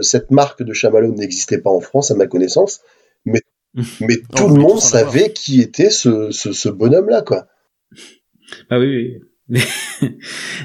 cette 0.00 0.30
marque 0.30 0.62
de 0.62 0.72
chamallow 0.72 1.12
n'existait 1.12 1.58
pas 1.58 1.70
en 1.70 1.80
France, 1.80 2.10
à 2.10 2.14
ma 2.14 2.26
connaissance. 2.26 2.80
Mais. 3.26 3.42
mais 4.00 4.16
tout 4.36 4.48
le 4.48 4.54
monde 4.60 4.80
savait 4.80 5.32
qui 5.32 5.60
était 5.60 5.90
ce, 5.90 6.30
ce, 6.30 6.52
ce 6.52 6.68
bonhomme-là, 6.68 7.22
quoi. 7.22 7.46
Ah 8.70 8.78
oui, 8.78 9.18
oui. 9.50 9.58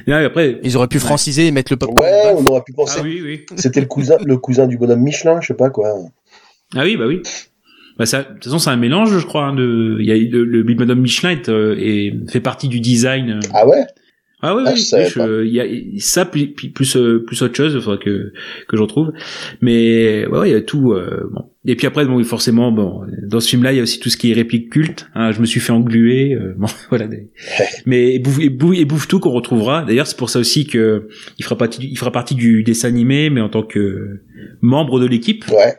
non, 0.07 0.15
après. 0.15 0.59
Ils 0.63 0.77
auraient 0.77 0.87
pu 0.87 0.99
franciser 0.99 1.47
et 1.47 1.51
mettre 1.51 1.71
le 1.73 1.77
pop 1.77 1.89
Ouais, 1.99 2.33
on 2.35 2.45
aurait 2.45 2.63
pu 2.63 2.73
penser. 2.73 2.97
Ah 2.99 3.03
oui, 3.03 3.21
oui. 3.23 3.45
C'était 3.57 3.81
le 3.81 3.87
cousin, 3.87 4.17
le 4.23 4.37
cousin 4.37 4.67
du 4.67 4.77
bonhomme 4.77 5.01
Michelin, 5.01 5.41
je 5.41 5.47
sais 5.47 5.53
pas 5.53 5.69
quoi. 5.69 5.93
Ah 6.75 6.83
oui, 6.83 6.95
bah 6.97 7.05
oui. 7.07 7.21
Bah 7.97 8.05
ça, 8.05 8.23
de 8.23 8.33
toute 8.35 8.45
façon, 8.45 8.59
c'est 8.59 8.69
un 8.69 8.77
mélange, 8.77 9.17
je 9.17 9.25
crois. 9.25 9.45
hein, 9.47 9.53
de, 9.55 9.97
il 9.99 10.05
y 10.05 10.11
a 10.11 10.15
le, 10.15 10.45
le 10.45 10.63
Madame 10.75 11.01
Michelin 11.01 11.31
est, 11.31 11.49
euh, 11.49 11.75
est- 11.77 12.13
fait 12.31 12.39
partie 12.39 12.69
du 12.69 12.79
design. 12.79 13.31
euh. 13.31 13.39
Ah 13.53 13.67
ouais? 13.67 13.83
Ah 14.41 14.55
oui, 14.55 14.63
Ah, 14.65 14.71
oui, 14.73 14.79
oui, 14.79 15.03
je- 15.09 15.45
il 15.45 15.53
y 15.53 15.59
a 15.59 15.65
ça 15.99 16.25
puis 16.25 16.47
plus 16.47 16.95
euh, 16.95 17.23
plus 17.25 17.41
autre 17.41 17.55
chose, 17.55 17.73
il 17.75 17.81
faudrait 17.81 18.03
que 18.03 18.31
que 18.67 18.77
je 18.77 18.81
retrouve. 18.81 19.11
Mais 19.61 20.25
ouais, 20.27 20.39
ouais, 20.39 20.49
il 20.49 20.53
y 20.53 20.55
a 20.55 20.61
tout. 20.61 20.93
euh, 20.93 21.29
bon. 21.31 21.49
Et 21.65 21.75
puis 21.75 21.85
après, 21.87 22.05
bon, 22.05 22.23
forcément, 22.23 22.71
bon, 22.71 23.01
dans 23.27 23.41
ce 23.41 23.49
film-là, 23.49 23.73
il 23.73 23.75
y 23.75 23.79
a 23.79 23.83
aussi 23.83 23.99
tout 23.99 24.09
ce 24.09 24.15
qui 24.15 24.31
est 24.31 24.33
réplique 24.33 24.69
culte. 24.69 25.07
Hein, 25.13 25.33
je 25.33 25.41
me 25.41 25.45
suis 25.45 25.59
fait 25.59 25.73
engluer. 25.73 26.33
euh, 26.35 26.53
bon, 26.57 26.67
voilà. 26.89 27.07
des- 27.07 27.29
Mais 27.85 28.15
et 28.15 28.19
bouffe, 28.19 28.39
et 28.39 28.49
bouffe, 28.49 28.77
et 28.77 28.85
bouffe 28.85 29.07
tout 29.09 29.19
qu'on 29.19 29.31
retrouvera. 29.31 29.83
D'ailleurs, 29.83 30.07
c'est 30.07 30.17
pour 30.17 30.29
ça 30.29 30.39
aussi 30.39 30.65
que 30.65 31.09
il 31.37 31.43
fera 31.43 31.57
partie, 31.57 31.85
il 31.91 31.97
fera 31.97 32.11
partie 32.11 32.35
du 32.35 32.63
dessin 32.63 32.87
animé, 32.87 33.29
mais 33.29 33.41
en 33.41 33.49
tant 33.49 33.63
que 33.63 34.21
membre 34.61 34.99
de 35.01 35.05
l'équipe. 35.05 35.43
Ouais, 35.49 35.75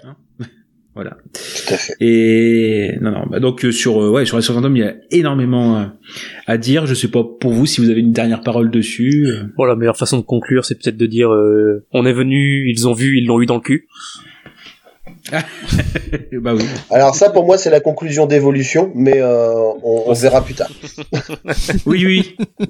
Voilà. 0.94 1.16
tout 1.32 1.74
à 1.74 1.76
fait. 1.76 1.94
Et 2.00 2.96
non, 3.00 3.12
non. 3.12 3.24
Bah 3.30 3.38
donc 3.38 3.64
euh, 3.64 3.70
sur 3.72 4.02
euh, 4.02 4.10
ouais 4.10 4.26
sur 4.26 4.42
sur 4.42 4.54
Fantôme, 4.54 4.76
il 4.76 4.80
y 4.80 4.86
a 4.86 4.94
énormément 5.12 5.78
euh, 5.78 5.84
à 6.46 6.58
dire. 6.58 6.86
Je 6.86 6.94
sais 6.94 7.08
pas 7.08 7.22
pour 7.22 7.52
vous 7.52 7.64
si 7.64 7.80
vous 7.80 7.90
avez 7.90 8.00
une 8.00 8.12
dernière 8.12 8.40
parole 8.42 8.70
dessus. 8.70 9.26
euh. 9.28 9.44
Bon, 9.56 9.64
la 9.64 9.76
meilleure 9.76 9.96
façon 9.96 10.18
de 10.18 10.22
conclure, 10.22 10.64
c'est 10.64 10.74
peut-être 10.74 10.96
de 10.96 11.06
dire 11.06 11.32
euh, 11.32 11.86
on 11.92 12.04
est 12.06 12.12
venu, 12.12 12.68
ils 12.70 12.88
ont 12.88 12.92
vu, 12.92 13.18
ils 13.18 13.26
l'ont 13.26 13.40
eu 13.40 13.46
dans 13.46 13.54
le 13.54 13.60
cul. 13.60 13.86
bah 16.32 16.54
oui. 16.54 16.64
Alors 16.90 17.14
ça, 17.14 17.30
pour 17.30 17.44
moi, 17.46 17.56
c'est 17.56 17.70
la 17.70 17.80
conclusion 17.80 18.26
d'évolution, 18.26 18.90
mais 18.94 19.20
euh, 19.20 19.52
on, 19.82 20.04
on 20.06 20.12
verra 20.12 20.42
plus 20.44 20.54
tard. 20.54 20.70
Oui, 21.86 22.04
oui. 22.04 22.36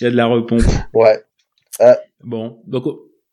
Il 0.00 0.04
y 0.04 0.06
a 0.06 0.10
de 0.10 0.16
la 0.16 0.26
repompe. 0.26 0.62
Ouais. 0.92 1.18
Bon, 2.24 2.58
donc 2.66 2.84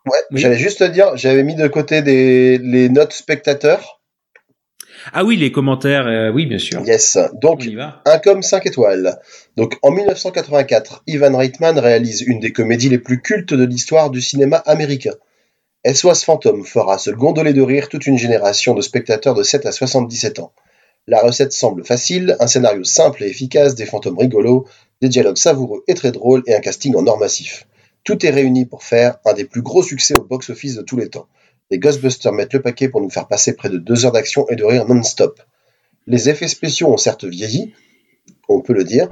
Ouais, 0.10 0.18
Oui. 0.32 0.42
j'allais 0.42 0.58
juste 0.58 0.80
te 0.80 0.84
dire, 0.86 1.16
j'avais 1.16 1.44
mis 1.44 1.56
de 1.56 1.68
côté 1.68 2.02
des, 2.02 2.58
les 2.58 2.90
notes 2.90 3.14
spectateurs. 3.14 4.02
Ah 5.14 5.24
oui, 5.24 5.38
les 5.38 5.52
commentaires, 5.52 6.08
euh, 6.08 6.30
oui, 6.32 6.46
bien 6.46 6.58
sûr. 6.58 6.82
Yes. 6.86 7.18
On 7.18 7.38
Donc, 7.40 7.66
un 8.06 8.20
comme 8.20 8.44
5 8.44 8.66
étoiles. 8.66 9.20
Donc, 9.56 9.78
en 9.82 9.92
1984, 9.92 11.04
Ivan 11.08 11.36
Reitman 11.38 11.80
réalise 11.80 12.22
une 12.22 12.40
des 12.40 12.52
comédies 12.52 12.90
les 12.90 12.98
plus 12.98 13.22
cultes 13.22 13.54
de 13.54 13.64
l'histoire 13.64 14.10
du 14.10 14.22
cinéma 14.22 14.58
américain. 14.58 15.14
SOS 15.86 16.26
Phantom 16.26 16.66
fera 16.66 16.98
se 16.98 17.10
gondoler 17.12 17.54
de 17.54 17.62
rire 17.62 17.88
toute 17.88 18.06
une 18.06 18.18
génération 18.18 18.74
de 18.74 18.82
spectateurs 18.82 19.36
de 19.36 19.44
7 19.44 19.66
à 19.66 19.72
77 19.72 20.40
ans. 20.40 20.52
La 21.08 21.22
recette 21.22 21.54
semble 21.54 21.86
facile, 21.86 22.36
un 22.42 22.48
scénario 22.48 22.84
simple 22.84 23.24
et 23.24 23.28
efficace, 23.30 23.76
des 23.76 23.86
fantômes 23.86 24.20
rigolos, 24.20 24.68
des 25.02 25.08
dialogues 25.10 25.38
savoureux 25.38 25.84
et 25.88 25.94
très 25.94 26.12
drôles 26.12 26.44
et 26.46 26.54
un 26.54 26.60
casting 26.60 26.96
en 26.96 27.08
or 27.08 27.18
massif. 27.18 27.66
Tout 28.10 28.26
est 28.26 28.32
réuni 28.32 28.66
pour 28.66 28.84
faire 28.84 29.20
un 29.24 29.34
des 29.34 29.46
plus 29.46 29.62
gros 29.62 29.84
succès 29.84 30.16
au 30.18 30.24
box-office 30.24 30.74
de 30.74 30.82
tous 30.82 30.98
les 30.98 31.10
temps. 31.10 31.28
Les 31.70 31.78
Ghostbusters 31.78 32.34
mettent 32.34 32.54
le 32.54 32.62
paquet 32.64 32.90
pour 32.90 33.02
nous 33.02 33.12
faire 33.12 33.28
passer 33.28 33.56
près 33.56 33.70
de 33.70 33.78
deux 33.78 34.04
heures 34.04 34.12
d'action 34.12 34.50
et 34.50 34.56
de 34.56 34.64
rire 34.64 34.88
non-stop. 34.88 35.40
Les 36.08 36.28
effets 36.28 36.48
spéciaux 36.48 36.88
ont 36.92 36.98
certes 36.98 37.26
vieilli, 37.26 37.72
on 38.48 38.62
peut 38.62 38.74
le 38.74 38.84
dire, 38.84 39.10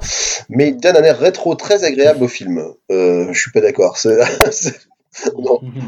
mais 0.48 0.70
ils 0.70 0.76
donnent 0.78 0.96
un 0.96 1.04
air 1.04 1.16
rétro 1.16 1.54
très 1.54 1.84
agréable 1.84 2.24
au 2.24 2.26
film. 2.26 2.58
Euh, 2.90 3.32
je 3.32 3.38
suis 3.40 3.52
pas 3.52 3.60
d'accord. 3.60 3.96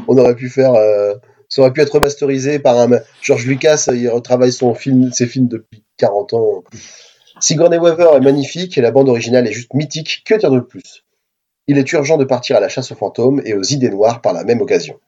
on 0.07 0.17
aurait 0.17 0.35
pu 0.35 0.47
faire, 0.47 0.75
euh, 0.75 1.13
ça 1.49 1.63
aurait 1.63 1.73
pu 1.73 1.81
être 1.81 1.93
remasterisé 1.93 2.59
par 2.59 2.79
un 2.79 3.01
George 3.21 3.45
Lucas. 3.45 3.89
Il 3.91 4.07
retravaille 4.07 4.53
son 4.53 4.73
film, 4.73 5.11
ses 5.11 5.27
films 5.27 5.49
depuis 5.49 5.83
40 5.97 6.33
ans. 6.33 6.63
Sigourney 7.41 7.77
Weaver 7.77 8.11
est 8.15 8.21
magnifique 8.21 8.77
et 8.77 8.81
la 8.81 8.91
bande 8.91 9.09
originale 9.09 9.49
est 9.49 9.51
juste 9.51 9.73
mythique. 9.73 10.23
Que 10.25 10.35
dire 10.35 10.49
de 10.49 10.61
plus? 10.61 11.03
Il 11.67 11.77
est 11.77 11.91
urgent 11.93 12.17
de 12.17 12.25
partir 12.25 12.57
à 12.57 12.59
la 12.59 12.69
chasse 12.69 12.91
aux 12.91 12.95
fantômes 12.95 13.41
et 13.45 13.53
aux 13.53 13.63
idées 13.63 13.89
noires 13.89 14.21
par 14.21 14.33
la 14.33 14.43
même 14.43 14.61
occasion. 14.61 14.99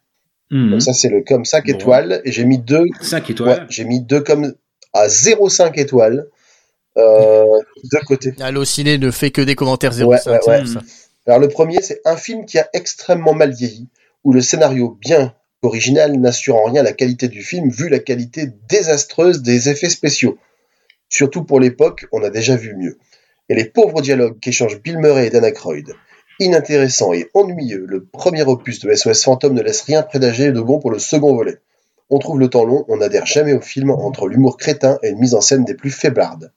Mhm. 0.52 0.72
Donc 0.72 0.82
ça 0.82 0.94
c'est 0.94 1.10
le 1.10 1.22
comme 1.22 1.46
5 1.46 1.66
Bon. 1.66 1.74
étoiles 1.74 2.22
et 2.26 2.32
j'ai 2.32 2.46
mis 2.46 2.58
deux 2.60 2.86
5 3.02 3.24
Ouais, 3.26 3.32
étoiles. 3.32 3.68
j'ai 3.70 3.86
mis 3.86 4.02
deux 4.02 4.22
comme 4.22 4.54
à 4.94 5.08
0,5 5.08 5.80
étoiles 5.80 6.28
euh, 6.98 7.44
de 7.84 7.98
côté. 8.06 8.34
Allociné 8.40 8.98
ne 8.98 9.10
fait 9.10 9.32
que 9.32 9.42
des 9.42 9.56
commentaires 9.56 9.94
0,5. 9.94 10.48
Ouais. 10.48 10.82
Alors 11.26 11.40
le 11.40 11.48
premier, 11.48 11.82
c'est 11.82 12.02
un 12.06 12.18
film 12.18 12.46
qui 12.46 12.60
a 12.60 12.68
extrêmement 12.74 13.34
mal 13.34 13.52
vieilli, 13.54 13.88
où 14.24 14.34
le 14.34 14.42
scénario 14.42 14.98
bien 15.02 15.34
original 15.64 16.12
n'assure 16.20 16.58
en 16.58 16.66
rien 16.66 16.84
la 16.84 16.92
qualité 16.94 17.30
du 17.30 17.42
film, 17.42 17.70
vu 17.70 17.88
la 17.90 18.00
qualité 18.00 18.48
désastreuse 18.70 19.42
des 19.42 19.70
effets 19.70 19.90
spéciaux. 19.90 20.38
Surtout 21.10 21.44
pour 21.46 21.60
l'époque, 21.60 22.06
on 22.12 22.22
a 22.24 22.30
déjà 22.30 22.56
vu 22.58 22.76
mieux. 22.76 22.98
Et 23.50 23.56
les 23.56 23.66
pauvres 23.66 24.02
dialogues 24.02 24.40
qu'échangent 24.40 24.82
Bill 24.82 24.98
Murray 25.00 25.28
et 25.28 25.30
Dan 25.30 25.46
Aykroyd. 25.46 25.94
Inintéressant 26.44 27.14
et 27.14 27.30
ennuyeux, 27.34 27.86
le 27.88 28.04
premier 28.06 28.44
opus 28.44 28.80
de 28.80 28.94
SOS 28.94 29.24
Phantom 29.24 29.54
ne 29.54 29.62
laisse 29.62 29.82
rien 29.82 30.04
présager 30.04 30.52
de 30.52 30.60
bon 30.62 30.80
pour 30.80 30.92
le 30.92 31.00
second 31.00 31.36
volet. 31.36 31.60
On 32.10 32.20
trouve 32.20 32.40
le 32.40 32.50
temps 32.50 32.66
long, 32.66 32.86
on 32.90 32.98
n'adhère 32.98 33.26
jamais 33.26 33.54
au 33.54 33.62
film 33.62 33.90
entre 33.92 34.28
l'humour 34.28 34.58
crétin 34.58 35.00
et 35.04 35.10
une 35.10 35.20
mise 35.20 35.36
en 35.36 35.42
scène 35.42 35.64
des 35.64 35.74
plus 35.74 35.90
faiblardes. 35.92 36.52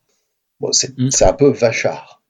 Bon, 0.60 0.70
c'est 0.72 1.22
un 1.24 1.32
peu 1.32 1.48
vachard. 1.50 2.22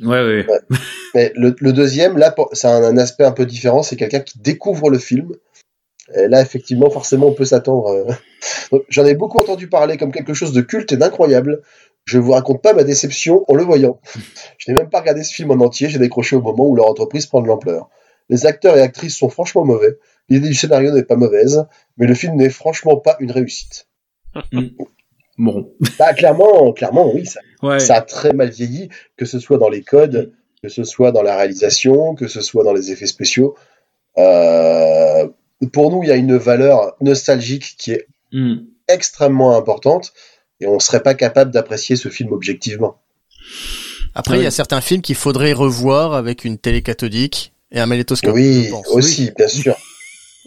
Ouais, 0.00 0.22
ouais. 0.22 0.46
Mais 1.14 1.32
le, 1.36 1.54
le 1.58 1.72
deuxième, 1.72 2.16
là, 2.16 2.34
ça 2.52 2.70
a 2.70 2.78
un, 2.78 2.82
un 2.84 2.96
aspect 2.96 3.24
un 3.24 3.32
peu 3.32 3.44
différent. 3.44 3.82
C'est 3.82 3.96
quelqu'un 3.96 4.20
qui 4.20 4.38
découvre 4.38 4.88
le 4.88 4.98
film. 4.98 5.32
Et 6.14 6.26
là, 6.28 6.40
effectivement, 6.40 6.88
forcément, 6.90 7.26
on 7.26 7.34
peut 7.34 7.44
s'attendre. 7.44 7.88
euh. 8.72 8.78
J'en 8.88 9.04
ai 9.04 9.14
beaucoup 9.14 9.38
entendu 9.38 9.68
parler 9.68 9.96
comme 9.98 10.12
quelque 10.12 10.32
chose 10.34 10.52
de 10.52 10.62
culte 10.62 10.92
et 10.92 10.96
d'incroyable. 10.96 11.60
Je 12.04 12.18
vous 12.18 12.32
raconte 12.32 12.62
pas 12.62 12.72
ma 12.72 12.82
déception 12.84 13.44
en 13.48 13.54
le 13.54 13.62
voyant. 13.62 14.00
Je 14.58 14.70
n'ai 14.70 14.76
même 14.76 14.88
pas 14.90 15.00
regardé 15.00 15.22
ce 15.22 15.32
film 15.32 15.50
en 15.52 15.64
entier. 15.64 15.88
J'ai 15.88 15.98
décroché 15.98 16.34
au 16.36 16.40
moment 16.42 16.66
où 16.66 16.74
leur 16.74 16.88
entreprise 16.88 17.26
prend 17.26 17.40
de 17.40 17.46
l'ampleur. 17.46 17.88
Les 18.28 18.46
acteurs 18.46 18.76
et 18.76 18.80
actrices 18.80 19.16
sont 19.16 19.28
franchement 19.28 19.64
mauvais. 19.64 19.98
L'idée 20.28 20.48
du 20.48 20.54
scénario 20.54 20.92
n'est 20.92 21.02
pas 21.04 21.16
mauvaise, 21.16 21.66
mais 21.96 22.06
le 22.06 22.14
film 22.14 22.36
n'est 22.36 22.50
franchement 22.50 22.96
pas 22.96 23.16
une 23.20 23.30
réussite. 23.32 23.86
Bon. 25.38 25.72
Bah, 25.98 26.12
clairement, 26.12 26.70
clairement, 26.74 27.10
oui, 27.14 27.24
ça 27.24 27.40
Ouais. 27.62 27.80
ça 27.80 27.94
a 27.96 28.00
très 28.02 28.32
mal 28.34 28.50
vieilli, 28.50 28.90
que 29.16 29.24
ce 29.24 29.38
soit 29.38 29.56
dans 29.56 29.70
les 29.70 29.82
codes, 29.82 30.34
que 30.62 30.68
ce 30.68 30.84
soit 30.84 31.12
dans 31.12 31.22
la 31.22 31.34
réalisation, 31.34 32.14
que 32.14 32.28
ce 32.28 32.42
soit 32.42 32.62
dans 32.62 32.74
les 32.74 32.92
effets 32.92 33.06
spéciaux. 33.06 33.54
Euh, 34.18 35.28
pour 35.72 35.90
nous, 35.90 36.02
il 36.02 36.08
y 36.08 36.12
a 36.12 36.16
une 36.16 36.36
valeur 36.36 36.94
nostalgique 37.00 37.76
qui 37.78 37.92
est 37.92 38.06
Mhm. 38.32 38.66
extrêmement 38.88 39.56
importante 39.56 40.12
et 40.60 40.66
on 40.66 40.78
serait 40.78 41.02
pas 41.02 41.14
capable 41.14 41.50
d'apprécier 41.50 41.96
ce 41.96 42.08
film 42.08 42.32
objectivement. 42.32 42.96
Après, 44.14 44.38
il 44.38 44.42
y 44.42 44.46
a 44.46 44.50
certains 44.50 44.80
films 44.80 45.02
qu'il 45.02 45.14
faudrait 45.14 45.52
revoir 45.52 46.14
avec 46.14 46.44
une 46.44 46.58
télé 46.58 46.82
cathodique 46.82 47.52
et 47.72 47.78
un 47.80 47.86
magnétoscope. 47.86 48.34
oui, 48.34 48.64
je 48.66 48.70
pense. 48.70 48.88
aussi, 48.88 49.30
bien 49.36 49.48
sûr. 49.48 49.76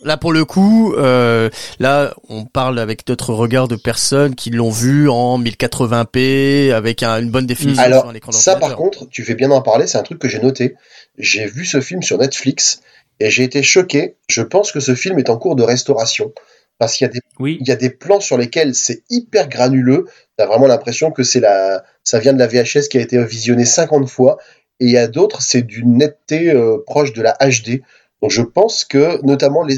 Là, 0.03 0.17
pour 0.17 0.33
le 0.33 0.43
coup, 0.43 0.93
euh, 0.97 1.49
là, 1.79 2.13
on 2.27 2.43
parle 2.43 2.77
avec 2.77 3.07
d'autres 3.07 3.33
regards 3.33 3.69
de 3.69 3.77
personnes 3.77 4.35
qui 4.35 4.49
l'ont 4.49 4.69
vu 4.71 5.07
en 5.07 5.37
1080p 5.39 6.73
avec 6.73 7.03
un- 7.03 7.21
une 7.21 7.31
bonne 7.31 7.45
définition 7.45 7.81
sur 7.81 7.93
Alors, 7.93 8.09
un 8.09 8.13
écran 8.13 8.33
ça, 8.33 8.57
par 8.57 8.75
contre, 8.75 9.07
tu 9.09 9.23
fais 9.23 9.35
bien 9.35 9.47
d'en 9.47 9.61
parler, 9.61 9.87
c'est 9.87 9.97
un 9.97 10.03
truc 10.03 10.19
que 10.19 10.27
j'ai 10.27 10.39
noté. 10.39 10.75
J'ai 11.17 11.45
vu 11.45 11.63
ce 11.65 11.79
film 11.79 12.01
sur 12.03 12.17
Netflix 12.17 12.81
et 13.21 13.29
j'ai 13.29 13.43
été 13.43 13.63
choqué. 13.63 14.15
Je 14.27 14.41
pense 14.41 14.73
que 14.73 14.81
ce 14.81 14.93
film 14.93 15.19
est 15.19 15.29
en 15.29 15.37
cours 15.37 15.55
de 15.55 15.63
restauration 15.63 16.33
parce 16.79 16.95
qu'il 16.95 17.05
y 17.05 17.09
a 17.09 17.13
des 17.13 17.19
Oui. 17.39 17.57
il 17.61 17.67
y 17.67 17.71
a 17.71 17.75
des 17.75 17.89
plans 17.89 18.19
sur 18.19 18.37
lesquels 18.37 18.75
c'est 18.75 19.03
hyper 19.09 19.47
granuleux. 19.49 20.05
T'as 20.37 20.45
vraiment 20.45 20.67
l'impression 20.67 21.11
que 21.11 21.23
c'est 21.23 21.39
la, 21.39 21.83
ça 22.03 22.19
vient 22.19 22.33
de 22.33 22.39
la 22.39 22.47
VHS 22.47 22.87
qui 22.89 22.97
a 22.97 23.01
été 23.01 23.23
visionnée 23.23 23.65
50 23.65 24.07
fois. 24.09 24.37
Et 24.79 24.85
il 24.85 24.91
y 24.91 24.97
a 24.97 25.07
d'autres, 25.07 25.41
c'est 25.41 25.61
d'une 25.61 25.97
netteté 25.97 26.51
euh, 26.51 26.77
proche 26.85 27.13
de 27.13 27.21
la 27.21 27.37
HD. 27.39 27.81
Donc 28.21 28.31
je 28.31 28.41
pense 28.41 28.85
que, 28.85 29.23
notamment 29.25 29.63
les, 29.63 29.77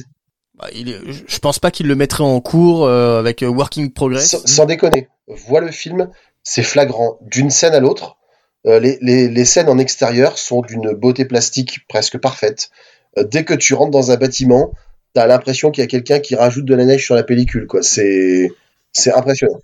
Bah, 0.58 0.68
il 0.74 0.90
est- 0.90 1.00
je- 1.28 1.40
pense 1.40 1.60
pas 1.60 1.70
qu'il 1.72 1.88
le 1.88 1.96
mettrait 1.96 2.24
en 2.24 2.40
cours 2.42 2.86
euh, 2.86 3.20
avec 3.20 3.44
euh, 3.44 3.48
Working 3.48 3.92
Progress. 3.92 4.30
sans, 4.32 4.46
sans 4.48 4.66
déconner, 4.66 5.10
vois 5.28 5.60
le 5.62 5.72
film, 5.72 6.10
c'est 6.44 6.64
flagrant 6.64 7.18
d'une 7.22 7.50
scène 7.50 7.74
à 7.74 7.80
l'autre. 7.80 8.18
Euh, 8.66 8.80
les, 8.80 8.98
les, 9.02 9.28
les 9.28 9.46
scènes 9.46 9.70
en 9.70 9.78
extérieur 9.78 10.38
sont 10.40 10.62
d'une 10.62 10.94
beauté 10.94 11.26
plastique 11.26 11.86
presque 11.88 12.18
parfaite. 12.18 12.70
Euh, 13.18 13.24
dès 13.24 13.44
que 13.44 13.54
tu 13.54 13.74
rentres 13.74 13.92
dans 13.92 14.12
un 14.12 14.16
bâtiment, 14.18 14.72
t'as 15.16 15.26
l'impression 15.26 15.72
qu'il 15.72 15.82
y 15.82 15.86
a 15.86 15.88
quelqu'un 15.88 16.20
qui 16.20 16.36
rajoute 16.36 16.66
de 16.66 16.76
la 16.76 16.86
neige 16.86 17.04
sur 17.04 17.16
la 17.16 17.24
pellicule, 17.24 17.66
quoi. 17.66 17.82
C'est, 17.82 18.52
c'est 18.92 19.12
impressionnant. 19.14 19.58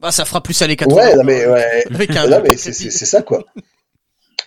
Bah, 0.00 0.10
ça 0.10 0.24
fera 0.24 0.42
plus 0.42 0.60
à 0.62 0.66
les 0.66 0.76
80. 0.76 0.96
Ouais, 0.96 1.14
non 1.16 1.22
mais, 1.24 1.46
ouais. 1.46 1.84
Non, 2.28 2.40
mais 2.42 2.56
c'est, 2.56 2.72
c'est, 2.72 2.90
c'est 2.90 3.04
ça, 3.06 3.22
quoi. 3.22 3.44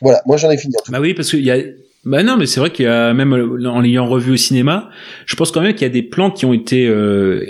Voilà, 0.01 0.21
moi 0.25 0.35
j'en 0.37 0.49
ai 0.49 0.57
fini 0.57 0.73
en 0.77 0.81
tout 0.83 0.91
cas. 0.91 0.97
Bah 0.97 1.01
oui, 1.01 1.13
parce 1.13 1.29
qu'il 1.29 1.43
y 1.45 1.51
a. 1.51 1.57
Bah 2.05 2.23
non, 2.23 2.35
mais 2.37 2.47
c'est 2.47 2.59
vrai 2.59 2.71
qu'il 2.71 2.85
y 2.85 2.87
a 2.87 3.13
même 3.13 3.33
euh, 3.33 3.69
en 3.69 3.81
l'ayant 3.81 4.07
revu 4.07 4.31
au 4.31 4.35
cinéma, 4.37 4.89
je 5.27 5.35
pense 5.35 5.51
quand 5.51 5.61
même 5.61 5.73
qu'il 5.75 5.83
y 5.83 5.89
a 5.89 5.93
des 5.93 6.01
plans 6.01 6.31
qui 6.31 6.47
ont 6.47 6.53
été 6.53 6.87
euh, 6.87 7.45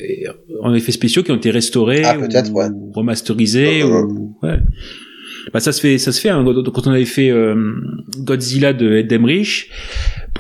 en 0.62 0.74
effets 0.74 0.92
spéciaux 0.92 1.24
qui 1.24 1.32
ont 1.32 1.38
été 1.38 1.50
restaurés 1.52 2.02
Ah, 2.04 2.16
peut-être, 2.16 2.52
ou 2.52 2.56
ouais. 2.56 2.68
remasterisés 2.94 3.84
ou 3.84 4.36
ouais. 4.44 4.58
Bah 5.54 5.62
ça 5.62 5.72
se 5.72 5.80
fait, 5.80 5.98
ça 5.98 6.12
se 6.12 6.20
fait. 6.20 6.28
hein. 6.30 6.44
Quand 6.74 6.88
on 6.88 6.92
avait 6.92 7.06
fait 7.06 7.30
euh, 7.30 7.56
Godzilla 8.18 8.74
de 8.74 8.92
Ed 8.98 9.12
Emmerich 9.14 9.70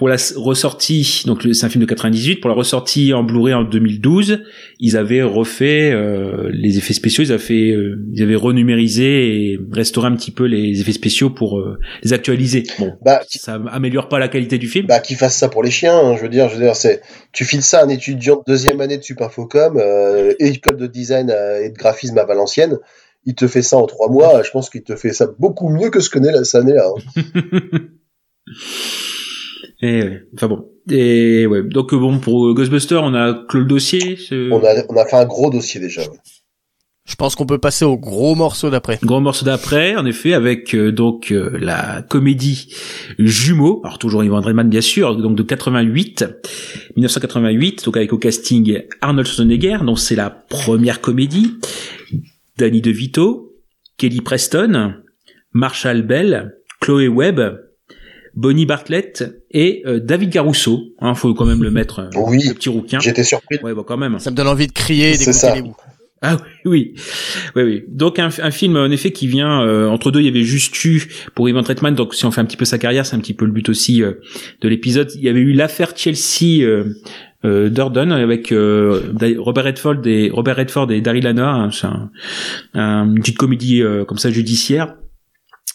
pour 0.01 0.09
la 0.09 0.17
ressortie, 0.35 1.21
donc 1.27 1.47
c'est 1.53 1.63
un 1.63 1.69
film 1.69 1.83
de 1.83 1.87
98, 1.87 2.37
pour 2.37 2.49
la 2.49 2.55
ressortie 2.55 3.13
en 3.13 3.21
Blu-ray 3.21 3.53
en 3.53 3.61
2012, 3.61 4.41
ils 4.79 4.97
avaient 4.97 5.21
refait 5.21 5.91
euh, 5.91 6.49
les 6.51 6.79
effets 6.79 6.95
spéciaux, 6.95 7.23
ils 7.23 7.31
avaient 7.31 7.37
fait, 7.39 7.69
euh, 7.69 8.03
ils 8.11 8.23
avaient 8.23 8.33
renumérisé 8.33 9.51
et 9.51 9.59
restauré 9.71 10.07
un 10.07 10.15
petit 10.15 10.31
peu 10.31 10.45
les 10.45 10.81
effets 10.81 10.93
spéciaux 10.93 11.29
pour 11.29 11.59
euh, 11.59 11.77
les 12.01 12.13
actualiser. 12.13 12.63
Bon, 12.79 12.93
Bah, 13.05 13.21
ça 13.29 13.61
améliore 13.71 14.09
pas 14.09 14.17
la 14.17 14.27
qualité 14.27 14.57
du 14.57 14.67
film. 14.67 14.87
bah, 14.87 15.01
qu'ils 15.01 15.17
fassent 15.17 15.37
ça 15.37 15.49
pour 15.49 15.61
les 15.61 15.69
chiens, 15.69 15.95
hein, 15.95 16.15
je 16.17 16.23
veux 16.23 16.29
dire, 16.29 16.49
je 16.49 16.55
veux 16.55 16.61
dire, 16.63 16.75
c'est, 16.75 17.03
tu 17.31 17.45
files 17.45 17.61
ça 17.61 17.81
à 17.81 17.85
un 17.85 17.89
étudiant 17.89 18.37
de 18.37 18.51
deuxième 18.51 18.81
année 18.81 18.97
de 18.97 19.03
Supinfocom, 19.03 19.77
euh, 19.77 20.33
école 20.39 20.77
de 20.77 20.87
design 20.87 21.29
et 21.29 21.69
de 21.69 21.77
graphisme 21.77 22.17
à 22.17 22.25
Valenciennes, 22.25 22.79
il 23.25 23.35
te 23.35 23.47
fait 23.47 23.61
ça 23.61 23.77
en 23.77 23.85
trois 23.85 24.09
mois, 24.09 24.41
je 24.41 24.49
pense 24.49 24.71
qu'il 24.71 24.81
te 24.81 24.95
fait 24.95 25.13
ça 25.13 25.27
beaucoup 25.37 25.69
mieux 25.69 25.91
que 25.91 25.99
ce 25.99 26.09
que 26.09 26.43
ça 26.43 26.63
n'est 26.63 26.73
là. 26.73 26.87
hein. 26.87 27.79
Et 29.81 30.01
ouais. 30.03 30.23
enfin 30.35 30.47
bon. 30.47 30.69
Et 30.89 31.45
ouais. 31.47 31.63
Donc 31.63 31.93
euh, 31.93 31.97
bon 31.97 32.19
pour 32.19 32.47
euh, 32.47 32.53
Ghostbusters, 32.53 33.03
on 33.03 33.13
a 33.13 33.33
clos 33.47 33.61
le 33.61 33.65
dossier. 33.65 34.17
On 34.31 34.63
a, 34.63 34.83
on 34.89 34.95
a 34.97 35.05
fait 35.05 35.15
un 35.15 35.25
gros 35.25 35.49
dossier 35.49 35.79
déjà. 35.79 36.01
ouais. 36.01 36.17
Je 37.11 37.15
pense 37.15 37.35
qu'on 37.35 37.47
peut 37.47 37.57
passer 37.57 37.83
au 37.83 37.97
gros 37.97 38.35
morceau 38.35 38.69
d'après. 38.69 38.99
Grand 39.03 39.21
morceau 39.21 39.45
d'après, 39.45 39.95
en 39.95 40.05
effet, 40.05 40.33
avec 40.33 40.75
euh, 40.75 40.91
donc 40.91 41.31
euh, 41.31 41.57
la 41.59 42.03
comédie 42.03 42.73
Jumeaux, 43.17 43.81
alors 43.83 43.97
toujours 43.97 44.23
Ivan 44.23 44.39
Reitman 44.39 44.69
bien 44.69 44.81
sûr, 44.81 45.17
donc 45.17 45.35
de 45.35 45.43
88, 45.43 46.25
1988, 46.95 47.85
donc 47.85 47.97
avec 47.97 48.13
au 48.13 48.17
casting 48.19 48.83
Arnold 49.01 49.27
Schwarzenegger, 49.27 49.79
donc 49.83 49.99
c'est 49.99 50.15
la 50.15 50.29
première 50.29 51.01
comédie, 51.01 51.55
Danny 52.57 52.81
DeVito, 52.81 53.55
Kelly 53.97 54.21
Preston, 54.21 54.93
Marshall 55.53 56.03
Bell, 56.03 56.55
Chloé 56.81 57.07
Webb, 57.07 57.59
Bonnie 58.35 58.65
Bartlett 58.65 59.23
et 59.51 59.83
euh, 59.85 59.99
David 59.99 60.31
Caruso, 60.31 60.81
hein, 60.99 61.13
faut 61.15 61.33
quand 61.33 61.45
même 61.45 61.63
le 61.63 61.71
mettre, 61.71 61.99
euh, 61.99 62.09
Oui. 62.27 62.39
le 62.47 62.53
petit 62.53 62.69
rouquin. 62.69 62.99
J'étais 62.99 63.23
surpris. 63.23 63.57
Ouais, 63.63 63.73
bah 63.73 63.83
quand 63.85 63.97
même. 63.97 64.19
Ça 64.19 64.31
me 64.31 64.35
donne 64.35 64.47
envie 64.47 64.67
de 64.67 64.71
crier 64.73 65.09
et 65.09 65.13
C'est 65.15 65.19
d'écouter 65.31 65.33
ça. 65.37 65.55
les 65.55 65.61
bouts. 65.61 65.75
Ah 66.23 66.37
oui, 66.65 66.93
oui, 67.55 67.63
oui. 67.63 67.83
Donc 67.87 68.19
un, 68.19 68.29
un 68.43 68.51
film 68.51 68.75
en 68.77 68.91
effet 68.91 69.11
qui 69.11 69.25
vient 69.25 69.63
euh, 69.63 69.87
entre 69.87 70.11
deux. 70.11 70.19
Il 70.19 70.27
y 70.27 70.29
avait 70.29 70.43
juste 70.43 70.85
eu 70.85 71.01
pour 71.33 71.49
Ivan 71.49 71.63
Reitman. 71.63 71.95
Donc 71.95 72.13
si 72.13 72.25
on 72.25 72.31
fait 72.31 72.41
un 72.41 72.45
petit 72.45 72.57
peu 72.57 72.65
sa 72.65 72.77
carrière, 72.77 73.07
c'est 73.07 73.15
un 73.15 73.19
petit 73.19 73.33
peu 73.33 73.45
le 73.45 73.51
but 73.51 73.67
aussi 73.69 74.03
euh, 74.03 74.13
de 74.61 74.69
l'épisode. 74.69 75.09
Il 75.15 75.21
y 75.23 75.29
avait 75.29 75.39
eu 75.39 75.51
l'affaire 75.53 75.93
Chelsea 75.95 76.61
euh, 76.63 76.93
euh, 77.43 77.69
Durden 77.69 78.11
avec 78.11 78.51
euh, 78.51 79.01
Robert 79.39 79.63
Redford 79.63 80.05
et 80.05 80.29
Robert 80.29 80.57
Redford 80.57 80.91
et 80.91 81.01
Daryl 81.01 81.25
Hannah. 81.25 81.53
Hein, 81.55 81.71
c'est 81.71 81.87
un, 81.87 82.11
un- 82.75 83.07
une 83.07 83.19
petite 83.21 83.37
comédie 83.39 83.81
euh, 83.81 84.05
comme 84.05 84.19
ça 84.19 84.29
judiciaire. 84.29 84.93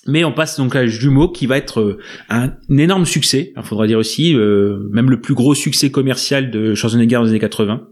Mais 0.09 0.25
on 0.25 0.33
passe 0.33 0.57
donc 0.57 0.77
à 0.77 0.87
Jumeau 0.87 1.29
qui 1.29 1.47
va 1.47 1.57
être 1.57 1.81
euh, 1.81 1.99
un, 2.29 2.53
énorme 2.71 3.07
succès. 3.07 3.53
Il 3.57 3.63
faudra 3.63 3.87
dire 3.87 3.99
aussi 3.99 4.35
euh, 4.35 4.79
même 4.91 5.11
le 5.11 5.21
plus 5.21 5.35
gros 5.35 5.55
succès 5.55 5.91
commercial 5.91 6.51
de 6.51 6.75
Schwarzenegger 6.75 7.17
dans 7.17 7.23
les 7.25 7.31
années 7.31 7.39
80. 7.39 7.83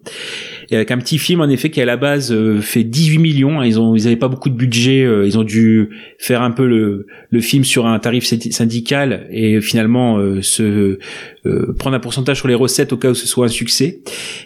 Et 0.71 0.77
avec 0.77 0.91
un 0.91 0.99
petit 0.99 1.19
film 1.19 1.41
en 1.41 1.49
effet 1.49 1.71
qui 1.71 1.81
à 1.81 1.85
la 1.85 1.97
base 1.97 2.33
euh, 2.33 2.61
fait 2.61 2.85
18 2.85 3.19
millions. 3.19 3.63
Ils 3.63 3.79
ont 3.81 3.95
ils 3.95 4.07
avaient 4.07 4.17
pas 4.17 4.29
beaucoup 4.29 4.49
de 4.49 4.55
budget. 4.57 5.05
euh, 5.05 5.27
ils 5.27 5.39
ont 5.39 5.43
dû 5.45 5.91
faire 6.19 6.43
un 6.43 6.51
peu 6.51 6.67
le, 6.67 7.07
le 7.31 7.41
film 7.41 7.65
sur 7.65 7.87
un 7.87 7.99
tarif 7.99 8.25
syndi- 8.25 8.53
syndical 8.53 9.27
et 9.31 9.61
finalement 9.61 10.19
euh, 10.19 10.41
se 10.43 10.99
euh, 11.47 11.75
prendre 11.79 11.97
un 11.97 12.01
pourcentage 12.01 12.39
sur 12.39 12.49
les 12.49 12.55
recettes 12.55 12.93
au 12.93 12.97
cas 12.97 13.11
où 13.11 13.15
ce 13.15 13.27
soit 13.27 13.47
un 13.47 13.49
succès. 13.49 14.01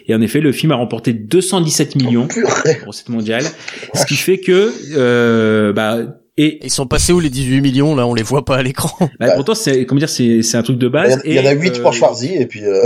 Et 0.07 0.15
en 0.15 0.21
effet, 0.21 0.41
le 0.41 0.51
film 0.51 0.71
a 0.71 0.75
remporté 0.75 1.13
217 1.13 1.95
millions 1.95 2.27
Purée. 2.27 2.79
recettes 2.85 3.09
mondiales, 3.09 3.45
ce 3.93 4.05
qui 4.05 4.15
fait 4.15 4.39
que 4.39 4.71
euh, 4.95 5.71
bah 5.73 5.99
et 6.41 6.59
Ils 6.63 6.71
sont 6.71 6.87
passés 6.87 7.13
où 7.13 7.19
les 7.19 7.29
18 7.29 7.61
millions 7.61 7.95
là? 7.95 8.07
On 8.07 8.13
les 8.13 8.23
voit 8.23 8.45
pas 8.45 8.57
à 8.57 8.63
l'écran. 8.63 9.09
bah, 9.19 9.31
pourtant 9.35 9.55
c'est 9.55 9.85
comment 9.85 9.99
dire 9.99 10.09
c'est 10.09 10.41
c'est 10.41 10.57
un 10.57 10.63
truc 10.63 10.77
de 10.77 10.87
base. 10.87 11.21
il 11.25 11.33
y 11.33 11.39
en 11.39 11.45
a 11.45 11.53
et, 11.53 11.57
8 11.57 11.77
euh, 11.77 11.81
pour 11.81 11.93
Schwarzy 11.93 12.33
et 12.35 12.45
puis 12.45 12.65
euh, 12.65 12.83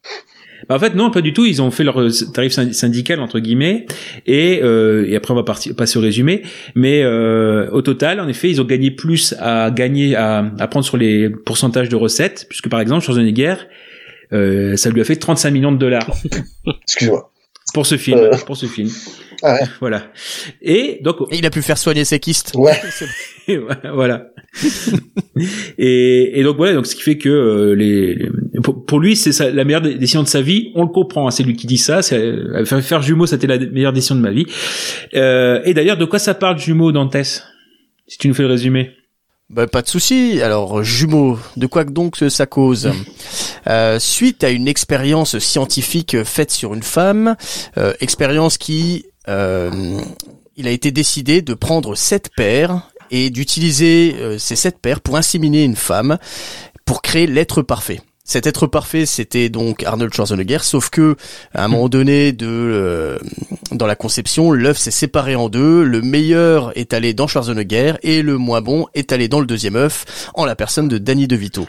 bah, 0.68 0.76
en 0.76 0.78
fait 0.78 0.94
non 0.94 1.10
pas 1.10 1.22
du 1.22 1.32
tout. 1.32 1.44
Ils 1.46 1.62
ont 1.62 1.70
fait 1.70 1.84
leur 1.84 2.00
euh, 2.00 2.10
tarif 2.34 2.52
syndi- 2.52 2.72
syndical 2.74 3.20
entre 3.20 3.38
guillemets 3.40 3.86
et 4.26 4.60
euh, 4.62 5.06
et 5.08 5.16
après 5.16 5.32
on 5.32 5.36
va 5.36 5.42
partir, 5.42 5.74
passer 5.74 5.98
au 5.98 6.02
résumé. 6.02 6.42
Mais 6.74 7.02
euh, 7.02 7.68
au 7.70 7.82
total 7.82 8.20
en 8.20 8.28
effet 8.28 8.50
ils 8.50 8.60
ont 8.60 8.64
gagné 8.64 8.90
plus 8.90 9.34
à 9.40 9.70
gagner 9.70 10.14
à, 10.14 10.44
à 10.58 10.68
prendre 10.68 10.84
sur 10.84 10.96
les 10.98 11.30
pourcentages 11.30 11.88
de 11.88 11.96
recettes 11.96 12.46
puisque 12.48 12.68
par 12.68 12.80
exemple 12.80 13.04
Schwarzenegger 13.04 13.54
euh, 14.34 14.76
ça 14.76 14.90
lui 14.90 15.00
a 15.00 15.04
fait 15.04 15.16
35 15.16 15.50
millions 15.50 15.72
de 15.72 15.78
dollars 15.78 16.08
excuse-moi. 16.86 17.31
Pour 17.74 17.86
ce 17.86 17.96
film 17.96 18.18
Euh. 18.18 18.30
pour 18.46 18.56
ce 18.56 18.66
film. 18.66 18.88
Ah 19.44 19.54
ouais. 19.54 19.60
Voilà. 19.80 20.12
Et 20.60 21.00
donc 21.02 21.16
Et 21.30 21.38
il 21.38 21.46
a 21.46 21.50
pu 21.50 21.62
faire 21.62 21.78
soigner 21.78 22.04
ses 22.04 22.20
kystes. 22.20 22.52
Ouais. 22.54 22.78
Et 23.48 23.58
voilà. 23.92 24.26
et, 25.78 26.38
et 26.38 26.42
donc 26.42 26.56
voilà, 26.56 26.74
donc 26.74 26.86
ce 26.86 26.94
qui 26.94 27.02
fait 27.02 27.16
que 27.18 27.28
euh, 27.28 27.74
les, 27.74 28.14
les- 28.14 28.30
pour, 28.62 28.84
pour 28.84 29.00
lui 29.00 29.16
c'est 29.16 29.32
sa- 29.32 29.50
la 29.50 29.64
meilleure 29.64 29.80
dé- 29.80 29.94
décision 29.94 30.22
de 30.22 30.28
sa 30.28 30.42
vie. 30.42 30.70
On 30.74 30.82
le 30.82 30.88
comprend, 30.88 31.26
hein, 31.26 31.30
c'est 31.30 31.42
lui 31.42 31.56
qui 31.56 31.66
dit 31.66 31.78
ça. 31.78 32.02
C'est 32.02 32.18
euh, 32.18 32.64
faire, 32.64 32.82
faire 32.82 33.02
jumeau, 33.02 33.26
c'était 33.26 33.46
la 33.46 33.58
meilleure 33.58 33.92
décision 33.92 34.14
de 34.14 34.20
ma 34.20 34.30
vie. 34.30 34.46
Euh, 35.14 35.60
et 35.64 35.74
d'ailleurs, 35.74 35.96
de 35.96 36.04
quoi 36.04 36.18
ça 36.18 36.34
parle 36.34 36.58
jumeau, 36.58 36.92
Dantes? 36.92 37.16
Si 38.06 38.18
tu 38.18 38.28
nous 38.28 38.34
fais 38.34 38.42
le 38.42 38.48
résumé. 38.48 38.90
Bah, 39.52 39.66
pas 39.66 39.82
de 39.82 39.88
souci. 39.88 40.40
Alors, 40.40 40.82
jumeaux, 40.82 41.38
de 41.58 41.66
quoi 41.66 41.84
que 41.84 41.90
donc 41.90 42.16
ça 42.16 42.46
cause 42.46 42.90
Euh, 43.68 43.98
Suite 43.98 44.42
à 44.44 44.50
une 44.50 44.66
expérience 44.66 45.38
scientifique 45.38 46.24
faite 46.24 46.50
sur 46.50 46.74
une 46.74 46.82
femme, 46.82 47.36
euh, 47.76 47.92
expérience 48.00 48.56
qui, 48.58 49.04
euh, 49.28 50.00
il 50.56 50.66
a 50.66 50.70
été 50.70 50.90
décidé 50.90 51.42
de 51.42 51.54
prendre 51.54 51.94
sept 51.94 52.30
paires 52.34 52.88
et 53.10 53.30
d'utiliser 53.30 54.16
ces 54.38 54.56
sept 54.56 54.78
paires 54.80 55.00
pour 55.00 55.16
inséminer 55.16 55.64
une 55.64 55.76
femme 55.76 56.16
pour 56.86 57.02
créer 57.02 57.26
l'être 57.26 57.60
parfait. 57.62 58.00
Cet 58.32 58.46
être 58.46 58.66
parfait, 58.66 59.04
c'était 59.04 59.50
donc 59.50 59.82
Arnold 59.82 60.14
Schwarzenegger, 60.14 60.60
sauf 60.62 60.88
que 60.88 61.16
à 61.52 61.66
un 61.66 61.68
moment 61.68 61.90
donné 61.90 62.32
de 62.32 62.46
euh, 62.48 63.18
dans 63.72 63.86
la 63.86 63.94
conception, 63.94 64.52
l'œuf 64.52 64.78
s'est 64.78 64.90
séparé 64.90 65.36
en 65.36 65.50
deux, 65.50 65.84
le 65.84 66.00
meilleur 66.00 66.72
est 66.74 66.94
allé 66.94 67.12
dans 67.12 67.26
Schwarzenegger 67.26 67.96
et 68.02 68.22
le 68.22 68.38
moins 68.38 68.62
bon 68.62 68.86
est 68.94 69.12
allé 69.12 69.28
dans 69.28 69.38
le 69.38 69.44
deuxième 69.44 69.76
œuf, 69.76 70.30
en 70.32 70.46
la 70.46 70.56
personne 70.56 70.88
de 70.88 70.96
Danny 70.96 71.28
DeVito. 71.28 71.68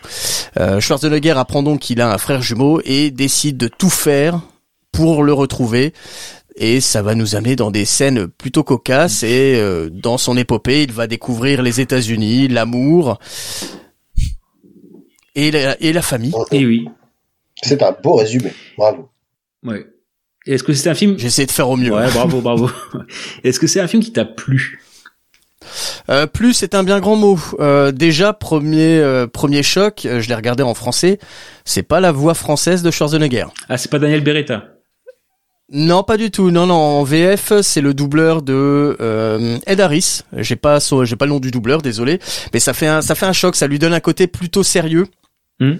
Euh, 0.57 0.79
Schwarzenegger 0.79 1.31
apprend 1.35 1.63
donc 1.63 1.81
qu'il 1.81 1.99
a 1.99 2.13
un 2.13 2.17
frère 2.17 2.41
jumeau 2.41 2.79
et 2.85 3.11
décide 3.11 3.57
de 3.57 3.67
tout 3.67 3.89
faire 3.89 4.39
pour 4.93 5.23
le 5.23 5.33
retrouver. 5.33 5.91
Et 6.55 6.79
ça 6.79 7.01
va 7.01 7.13
nous 7.13 7.35
amener 7.35 7.57
dans 7.57 7.71
des 7.71 7.83
scènes 7.83 8.27
plutôt 8.27 8.63
cocasses 8.63 9.23
et 9.23 9.55
euh, 9.57 9.89
dans 9.91 10.17
son 10.17 10.37
épopée, 10.37 10.83
il 10.83 10.93
va 10.93 11.07
découvrir 11.07 11.61
les 11.61 11.81
États-Unis, 11.81 12.47
l'amour 12.47 13.19
et 15.35 15.51
la, 15.51 15.81
et 15.81 15.93
la 15.93 16.01
famille. 16.01 16.33
Et 16.51 16.65
oui. 16.65 16.87
C'est 17.61 17.81
un 17.81 17.95
beau 18.03 18.15
résumé. 18.15 18.51
Bravo. 18.77 19.09
Ouais. 19.63 19.85
Et 20.45 20.53
Est-ce 20.55 20.63
que 20.63 20.73
c'est 20.73 20.89
un 20.89 20.95
film 20.95 21.17
J'essaie 21.17 21.45
de 21.45 21.51
faire 21.51 21.69
au 21.69 21.77
mieux. 21.77 21.91
Ouais, 21.93 22.09
bravo, 22.11 22.41
bravo. 22.41 22.69
Est-ce 23.43 23.59
que 23.59 23.67
c'est 23.67 23.79
un 23.79 23.87
film 23.87 24.03
qui 24.03 24.11
t'a 24.11 24.25
plu 24.25 24.81
Euh, 26.09 26.27
plus 26.27 26.53
c'est 26.53 26.75
un 26.75 26.83
bien 26.83 26.99
grand 26.99 27.15
mot. 27.15 27.39
Euh, 27.59 27.91
déjà 27.91 28.33
premier 28.33 28.97
euh, 28.99 29.27
premier 29.27 29.63
choc, 29.63 30.05
euh, 30.05 30.19
je 30.19 30.27
l'ai 30.27 30.35
regardé 30.35 30.61
en 30.63 30.73
français. 30.73 31.19
C'est 31.63 31.83
pas 31.83 32.01
la 32.01 32.11
voix 32.11 32.33
française 32.33 32.83
de 32.83 32.91
Schwarzenegger. 32.91 33.45
Ah, 33.69 33.77
c'est 33.77 33.89
pas 33.89 33.99
Daniel 33.99 34.21
Beretta. 34.21 34.65
Non, 35.71 36.03
pas 36.03 36.17
du 36.17 36.29
tout. 36.29 36.51
Non, 36.51 36.65
non. 36.67 36.75
En 36.75 37.03
VF, 37.03 37.53
c'est 37.61 37.79
le 37.81 37.93
doubleur 37.93 38.41
de 38.41 38.97
euh, 38.99 39.57
Ed 39.65 39.79
Harris. 39.79 40.21
J'ai 40.37 40.57
pas, 40.57 40.79
j'ai 41.03 41.15
pas 41.15 41.25
le 41.25 41.31
nom 41.31 41.39
du 41.39 41.51
doubleur, 41.51 41.81
désolé. 41.81 42.19
Mais 42.53 42.59
ça 42.59 42.73
fait 42.73 42.87
un, 42.87 43.01
ça 43.01 43.15
fait 43.15 43.25
un 43.25 43.33
choc. 43.33 43.55
Ça 43.55 43.65
lui 43.67 43.79
donne 43.79 43.93
un 43.93 44.01
côté 44.01 44.27
plutôt 44.27 44.61
sérieux. 44.63 45.07
Hmm. 45.59 45.75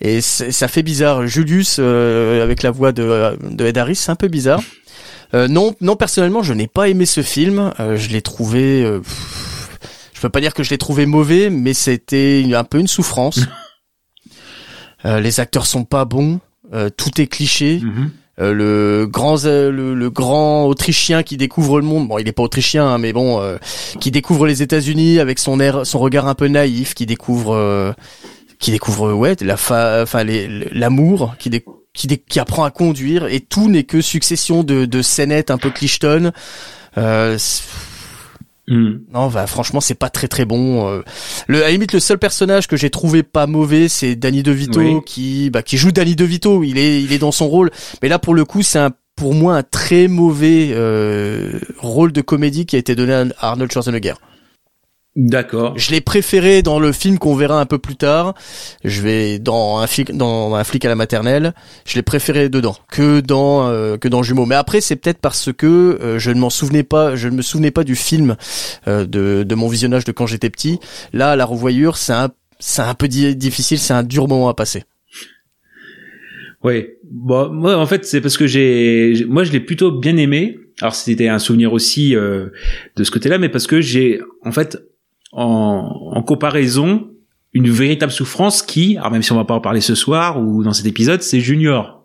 Et 0.00 0.20
ça 0.20 0.68
fait 0.68 0.82
bizarre. 0.82 1.26
Julius 1.26 1.76
euh, 1.78 2.42
avec 2.42 2.62
la 2.62 2.70
voix 2.70 2.92
de, 2.92 3.36
de 3.50 3.66
Ed 3.66 3.76
Harris, 3.76 3.96
c'est 3.96 4.10
un 4.10 4.16
peu 4.16 4.28
bizarre. 4.28 4.62
Euh, 5.34 5.46
non, 5.46 5.74
non. 5.80 5.96
Personnellement, 5.96 6.42
je 6.42 6.54
n'ai 6.54 6.66
pas 6.66 6.88
aimé 6.88 7.04
ce 7.04 7.22
film. 7.22 7.72
Euh, 7.80 7.96
je 7.96 8.08
l'ai 8.08 8.22
trouvé. 8.22 8.82
pff, 9.02 9.78
je 10.14 10.20
peux 10.20 10.30
pas 10.30 10.40
dire 10.40 10.54
que 10.54 10.62
je 10.62 10.70
l'ai 10.70 10.78
trouvé 10.78 11.04
mauvais, 11.04 11.50
mais 11.50 11.74
c'était 11.74 12.44
un 12.54 12.64
peu 12.64 12.78
une 12.78 12.88
souffrance. 12.88 13.40
Les 15.04 15.40
acteurs 15.40 15.64
sont 15.64 15.84
pas 15.84 16.04
bons. 16.04 16.40
Tout 16.96 17.20
est 17.20 17.26
cliché. 17.26 17.80
Mhm. 17.82 18.10
Euh, 18.40 18.54
le 18.54 19.06
grand 19.06 19.44
euh, 19.44 19.70
le, 19.70 19.94
le 19.94 20.08
grand 20.10 20.64
autrichien 20.64 21.22
qui 21.22 21.36
découvre 21.36 21.78
le 21.78 21.84
monde 21.84 22.08
bon 22.08 22.16
il 22.16 22.26
est 22.26 22.32
pas 22.32 22.42
autrichien 22.42 22.86
hein, 22.86 22.96
mais 22.96 23.12
bon 23.12 23.38
euh, 23.40 23.58
qui 24.00 24.10
découvre 24.10 24.46
les 24.46 24.62
États-Unis 24.62 25.18
avec 25.18 25.38
son 25.38 25.60
air 25.60 25.84
son 25.84 25.98
regard 25.98 26.26
un 26.26 26.34
peu 26.34 26.48
naïf 26.48 26.94
qui 26.94 27.04
découvre 27.04 27.94
qui 28.60 28.70
découvre 28.70 29.12
ouais 29.14 29.34
la 29.40 29.56
fa 29.56 30.00
enfin 30.02 30.22
l'amour 30.24 31.34
qui 31.40 31.50
dé- 31.50 31.64
qui, 31.92 32.06
qui 32.06 32.38
apprend 32.38 32.62
à 32.62 32.70
conduire 32.70 33.26
et 33.26 33.40
tout 33.40 33.68
n'est 33.68 33.82
que 33.84 34.00
succession 34.00 34.62
de 34.62 34.84
de 34.84 35.02
scénettes 35.02 35.50
un 35.50 35.58
peu 35.58 35.70
clichetonnes 35.70 36.30
euh, 36.98 37.36
Mhm. 38.68 39.00
non, 39.12 39.26
bah, 39.28 39.48
franchement, 39.48 39.80
c'est 39.80 39.96
pas 39.96 40.10
très 40.10 40.28
très 40.28 40.44
bon. 40.44 40.88
Euh, 40.88 41.02
Le, 41.48 41.58
à 41.58 41.62
la 41.62 41.70
limite, 41.72 41.92
le 41.92 41.98
seul 41.98 42.18
personnage 42.18 42.68
que 42.68 42.76
j'ai 42.76 42.88
trouvé 42.90 43.24
pas 43.24 43.48
mauvais, 43.48 43.88
c'est 43.88 44.14
Danny 44.14 44.44
DeVito 44.44 44.78
Oui. 44.78 44.94
qui, 45.04 45.50
bah, 45.50 45.62
qui 45.64 45.76
joue 45.76 45.90
Danny 45.90 46.14
DeVito. 46.14 46.62
Il 46.62 46.78
est, 46.78 47.02
il 47.02 47.12
est 47.12 47.18
dans 47.18 47.32
son 47.32 47.48
rôle. 47.48 47.72
Mais 48.00 48.08
là, 48.08 48.20
pour 48.20 48.32
le 48.32 48.44
coup, 48.44 48.62
c'est 48.62 48.78
un, 48.78 48.90
pour 49.16 49.34
moi, 49.34 49.56
un 49.56 49.64
très 49.64 50.06
mauvais 50.06 50.68
euh, 50.70 51.58
rôle 51.78 52.12
de 52.12 52.20
comédie 52.20 52.64
qui 52.64 52.76
a 52.76 52.78
été 52.78 52.94
donné 52.94 53.12
à 53.12 53.24
Arnold 53.40 53.72
Schwarzenegger. 53.72 54.14
D'accord. 55.16 55.76
Je 55.76 55.90
l'ai 55.90 56.00
préféré 56.00 56.62
dans 56.62 56.78
le 56.78 56.92
film 56.92 57.18
qu'on 57.18 57.34
verra 57.34 57.60
un 57.60 57.66
peu 57.66 57.78
plus 57.78 57.96
tard. 57.96 58.34
Je 58.84 59.02
vais 59.02 59.38
dans 59.40 59.78
un 59.78 59.86
flic, 59.88 60.16
dans 60.16 60.54
un 60.54 60.62
flic 60.62 60.84
à 60.84 60.88
la 60.88 60.94
maternelle. 60.94 61.52
Je 61.84 61.96
l'ai 61.96 62.02
préféré 62.02 62.48
dedans 62.48 62.76
que 62.92 63.18
dans 63.20 63.68
euh, 63.68 63.96
que 63.96 64.06
dans 64.06 64.22
Jumeaux. 64.22 64.46
Mais 64.46 64.54
après, 64.54 64.80
c'est 64.80 64.94
peut-être 64.94 65.18
parce 65.18 65.50
que 65.52 65.66
euh, 65.66 66.18
je 66.20 66.30
ne 66.30 66.38
m'en 66.38 66.48
souvenais 66.48 66.84
pas, 66.84 67.16
je 67.16 67.28
ne 67.28 67.34
me 67.34 67.42
souvenais 67.42 67.72
pas 67.72 67.82
du 67.82 67.96
film 67.96 68.36
euh, 68.86 69.04
de 69.04 69.42
de 69.42 69.54
mon 69.56 69.66
visionnage 69.66 70.04
de 70.04 70.12
quand 70.12 70.26
j'étais 70.26 70.48
petit. 70.48 70.78
Là, 71.12 71.34
la 71.34 71.44
revoyure, 71.44 71.96
c'est 71.96 72.12
un 72.12 72.30
c'est 72.60 72.82
un 72.82 72.94
peu 72.94 73.08
di- 73.08 73.34
difficile, 73.34 73.78
c'est 73.80 73.92
un 73.94 74.04
dur 74.04 74.28
moment 74.28 74.48
à 74.48 74.54
passer. 74.54 74.84
Ouais. 76.62 76.98
Bon, 77.10 77.50
moi, 77.50 77.76
en 77.76 77.86
fait, 77.86 78.04
c'est 78.04 78.20
parce 78.20 78.36
que 78.36 78.46
j'ai, 78.46 79.14
j'ai- 79.14 79.24
moi, 79.24 79.44
je 79.44 79.50
l'ai 79.52 79.60
plutôt 79.60 79.90
bien 79.90 80.16
aimé. 80.16 80.58
Alors, 80.82 80.94
c'était 80.94 81.28
un 81.28 81.38
souvenir 81.38 81.72
aussi 81.72 82.14
euh, 82.14 82.48
de 82.96 83.04
ce 83.04 83.10
côté-là, 83.10 83.38
mais 83.38 83.48
parce 83.48 83.66
que 83.66 83.80
j'ai, 83.80 84.20
en 84.44 84.52
fait, 84.52 84.78
en, 85.32 86.12
en 86.14 86.22
comparaison, 86.22 87.10
une 87.52 87.70
véritable 87.70 88.12
souffrance 88.12 88.62
qui, 88.62 88.96
alors 88.96 89.10
même 89.10 89.22
si 89.22 89.32
on 89.32 89.36
va 89.36 89.44
pas 89.44 89.54
en 89.54 89.60
parler 89.60 89.80
ce 89.80 89.94
soir 89.94 90.40
ou 90.40 90.62
dans 90.62 90.72
cet 90.72 90.86
épisode, 90.86 91.22
c'est 91.22 91.40
Junior. 91.40 92.00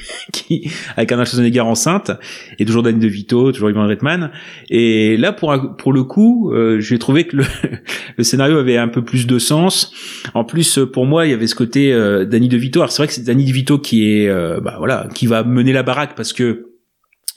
qui 0.32 0.70
avec 0.96 1.10
Arnold 1.12 1.28
Schwarzenegger 1.28 1.60
enceinte 1.60 2.10
et 2.58 2.64
toujours 2.64 2.82
Danny 2.82 2.98
DeVito, 2.98 3.52
toujours 3.52 3.70
Ivan 3.70 3.86
Reitman 3.86 4.30
et 4.70 5.16
là 5.16 5.32
pour 5.32 5.54
pour 5.76 5.92
le 5.92 6.04
coup 6.04 6.52
euh, 6.52 6.80
j'ai 6.80 6.98
trouvé 6.98 7.26
que 7.26 7.36
le, 7.36 7.44
le 8.16 8.24
scénario 8.24 8.58
avait 8.58 8.76
un 8.76 8.88
peu 8.88 9.02
plus 9.04 9.26
de 9.26 9.38
sens 9.38 9.92
en 10.34 10.44
plus 10.44 10.78
euh, 10.78 10.90
pour 10.90 11.06
moi 11.06 11.26
il 11.26 11.30
y 11.30 11.34
avait 11.34 11.46
ce 11.46 11.54
côté 11.54 11.92
euh, 11.92 12.24
Danny 12.24 12.48
DeVito 12.48 12.80
alors 12.80 12.90
c'est 12.90 13.02
vrai 13.02 13.06
que 13.06 13.12
c'est 13.12 13.24
Danny 13.24 13.44
DeVito 13.44 13.78
qui 13.78 14.08
est 14.08 14.28
euh, 14.28 14.60
bah 14.60 14.76
voilà 14.78 15.08
qui 15.14 15.26
va 15.26 15.44
mener 15.44 15.72
la 15.72 15.82
baraque 15.82 16.14
parce 16.16 16.32
que 16.32 16.71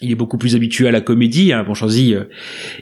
il 0.02 0.12
est 0.12 0.16
beaucoup 0.16 0.38
plus 0.38 0.56
habitué 0.56 0.88
à 0.88 0.92
la 0.92 1.02
comédie. 1.02 1.54
Hein. 1.54 1.64
Bon, 1.64 1.74
Chanzy, 1.74 2.14
euh, 2.14 2.26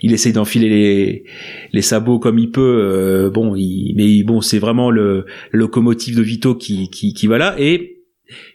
il 0.01 0.13
essaye 0.13 0.33
d'enfiler 0.33 0.69
les, 0.69 1.23
les 1.71 1.81
sabots 1.81 2.19
comme 2.19 2.39
il 2.39 2.49
peut. 2.49 2.61
euh, 2.61 3.29
bon, 3.29 3.55
il, 3.55 3.93
mais 3.95 4.23
bon, 4.23 4.41
c'est 4.41 4.59
vraiment 4.59 4.89
le, 4.89 5.25
locomotive 5.51 6.15
de 6.15 6.23
Vito 6.23 6.55
qui, 6.55 6.89
qui, 6.89 7.13
qui 7.13 7.27
va 7.27 7.37
là. 7.37 7.55
Et 7.59 8.01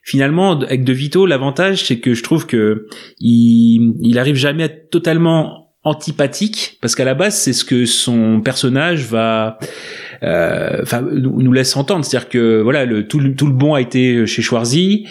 finalement, 0.02 0.60
avec 0.60 0.82
De 0.82 0.92
Vito, 0.92 1.24
l'avantage, 1.26 1.84
c'est 1.84 2.00
que 2.00 2.14
je 2.14 2.22
trouve 2.22 2.46
que 2.46 2.86
il, 3.20 3.94
il 4.00 4.18
arrive 4.18 4.36
jamais 4.36 4.64
à 4.64 4.66
être 4.66 4.90
totalement 4.90 5.68
antipathique 5.84 6.78
parce 6.80 6.96
qu'à 6.96 7.04
la 7.04 7.14
base, 7.14 7.36
c'est 7.36 7.52
ce 7.52 7.64
que 7.64 7.86
son 7.86 8.40
personnage 8.40 9.04
va 9.04 9.58
euh, 10.24 10.82
nous 11.12 11.52
laisse 11.52 11.76
entendre 11.76 12.04
c'est-à-dire 12.04 12.28
que 12.28 12.60
voilà 12.60 12.84
le 12.84 13.06
tout, 13.06 13.20
le 13.20 13.34
tout 13.36 13.46
le 13.46 13.52
bon 13.52 13.74
a 13.74 13.80
été 13.80 14.26
chez 14.26 14.42
Schwarzy 14.42 15.06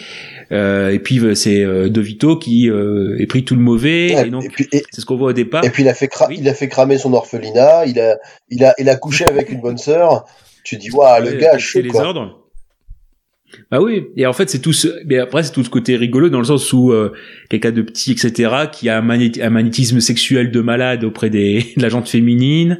Euh, 0.50 0.90
et 0.90 0.98
puis 0.98 1.18
euh, 1.18 1.34
c'est 1.34 1.62
euh, 1.62 1.88
De 1.88 2.00
Vito 2.00 2.38
qui 2.38 2.70
euh, 2.70 3.16
est 3.18 3.26
pris 3.26 3.44
tout 3.44 3.54
le 3.54 3.60
mauvais. 3.60 4.14
Ouais, 4.14 4.26
et 4.28 4.30
donc 4.30 4.44
c'est 4.90 5.00
ce 5.00 5.04
qu'on 5.04 5.16
voit 5.16 5.30
au 5.30 5.32
départ. 5.34 5.64
et 5.64 5.70
puis 5.70 5.82
il 5.82 5.88
a 5.88 5.94
fait 5.94 6.10
Oui. 6.28 6.36
il 6.38 6.48
a 6.48 6.54
fait 6.54 6.68
cramer 6.68 6.98
son 6.98 7.12
orphelinat, 7.12 7.86
il 7.86 8.00
a 8.00 8.16
il 8.48 8.64
a 8.64 8.74
il 8.78 8.88
a 8.88 8.96
couché 8.96 9.26
avec 9.26 9.50
une 9.50 9.60
bonne 9.60 9.78
sœur. 9.78 10.24
Tu 10.64 10.76
dis 10.76 10.90
waouh, 10.94 11.22
le 11.22 11.32
gars 11.32 11.58
chaud 11.58 11.80
les 11.80 11.94
ordres. 11.94 12.38
Bah 13.70 13.80
oui, 13.80 14.04
et 14.16 14.26
en 14.26 14.32
fait 14.32 14.50
c'est 14.50 14.60
tout 14.60 14.72
ce, 14.74 14.88
mais 15.06 15.18
après 15.18 15.42
c'est 15.42 15.52
tout 15.52 15.64
ce 15.64 15.70
côté 15.70 15.96
rigolo 15.96 16.28
dans 16.28 16.38
le 16.38 16.44
sens 16.44 16.70
où 16.72 16.92
euh, 16.92 17.12
quelqu'un 17.48 17.70
de 17.72 17.80
petit 17.82 18.12
etc 18.12 18.50
qui 18.70 18.88
a 18.90 18.98
un, 18.98 19.02
magné- 19.02 19.42
un 19.42 19.50
magnétisme 19.50 20.00
sexuel 20.00 20.50
de 20.50 20.60
malade 20.60 21.02
auprès 21.04 21.30
des 21.30 21.64
de 21.76 21.82
la 21.82 21.88
gente 21.88 22.08
féminine. 22.08 22.78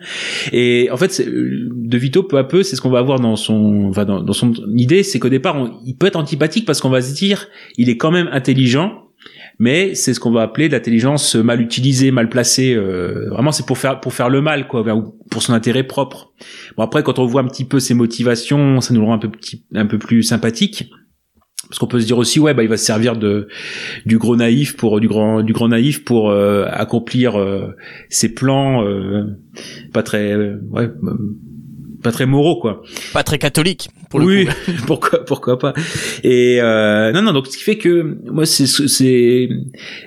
Et 0.52 0.88
en 0.92 0.96
fait 0.98 1.20
euh, 1.20 1.68
De 1.72 1.96
Vito 1.98 2.22
peu 2.22 2.36
à 2.36 2.44
peu 2.44 2.62
c'est 2.62 2.76
ce 2.76 2.80
qu'on 2.82 2.90
va 2.90 2.98
avoir 2.98 3.18
dans 3.18 3.36
son 3.36 3.86
enfin 3.88 4.04
dans, 4.04 4.32
son 4.32 4.52
idée 4.76 5.02
c'est 5.02 5.18
qu'au 5.18 5.30
départ 5.30 5.70
il 5.86 5.96
peut 5.96 6.06
être 6.06 6.16
antipathique 6.16 6.66
parce 6.66 6.80
qu'on 6.80 6.90
va 6.90 7.00
se 7.00 7.14
dire 7.14 7.48
il 7.78 7.88
est 7.88 7.96
quand 7.96 8.10
même 8.10 8.28
intelligent 8.30 9.07
mais 9.58 9.94
c'est 9.94 10.14
ce 10.14 10.20
qu'on 10.20 10.30
va 10.30 10.42
appeler 10.42 10.68
de 10.68 10.74
l'intelligence 10.74 11.34
mal 11.34 11.60
utilisée, 11.60 12.10
mal 12.10 12.28
placée. 12.28 12.74
euh, 12.74 13.28
vraiment, 13.30 13.52
c'est 13.52 13.66
pour 13.66 13.78
faire 13.78 14.00
pour 14.00 14.12
faire 14.14 14.28
le 14.28 14.40
mal, 14.40 14.68
quoi, 14.68 14.82
ou 14.94 15.16
pour 15.30 15.42
son 15.42 15.52
intérêt 15.52 15.84
propre. 15.84 16.32
Bon 16.76 16.84
après, 16.84 17.02
quand 17.02 17.18
on 17.18 17.26
voit 17.26 17.42
un 17.42 17.48
petit 17.48 17.64
peu 17.64 17.80
ses 17.80 17.94
motivations, 17.94 18.80
ça 18.80 18.94
nous 18.94 19.04
rend 19.04 19.14
un 19.14 19.18
peu 19.18 19.30
petit, 19.30 19.64
un 19.74 19.86
peu 19.86 19.98
plus 19.98 20.22
sympathique. 20.22 20.90
Parce 21.68 21.80
qu'on 21.80 21.86
peut 21.86 22.00
se 22.00 22.06
dire 22.06 22.16
aussi, 22.16 22.40
ouais, 22.40 22.54
bah 22.54 22.62
il 22.62 22.68
va 22.68 22.78
se 22.78 22.84
servir 22.84 23.16
de 23.16 23.48
du 24.06 24.16
gros 24.16 24.36
naïf 24.36 24.76
pour 24.76 25.00
du 25.00 25.08
grand 25.08 25.42
du 25.42 25.52
grand 25.52 25.68
naïf 25.68 26.02
pour 26.04 26.30
euh, 26.30 26.64
accomplir 26.70 27.38
euh, 27.38 27.74
ses 28.08 28.32
plans, 28.32 28.84
euh, 28.84 29.24
pas 29.92 30.02
très 30.02 30.32
euh, 30.32 30.56
ouais, 30.70 30.88
pas 32.02 32.12
très 32.12 32.26
moraux 32.26 32.60
quoi 32.60 32.82
Pas 33.12 33.22
très 33.22 33.38
catholique, 33.38 33.88
pour 34.10 34.20
le 34.20 34.26
oui, 34.26 34.46
coup. 34.46 34.52
pourquoi 34.86 35.24
pourquoi 35.24 35.58
pas. 35.58 35.72
Et 36.22 36.58
euh, 36.60 37.12
non 37.12 37.22
non 37.22 37.32
donc 37.32 37.46
ce 37.48 37.56
qui 37.58 37.64
fait 37.64 37.78
que 37.78 38.18
moi 38.30 38.46
c'est 38.46 38.66
c'est 38.66 39.48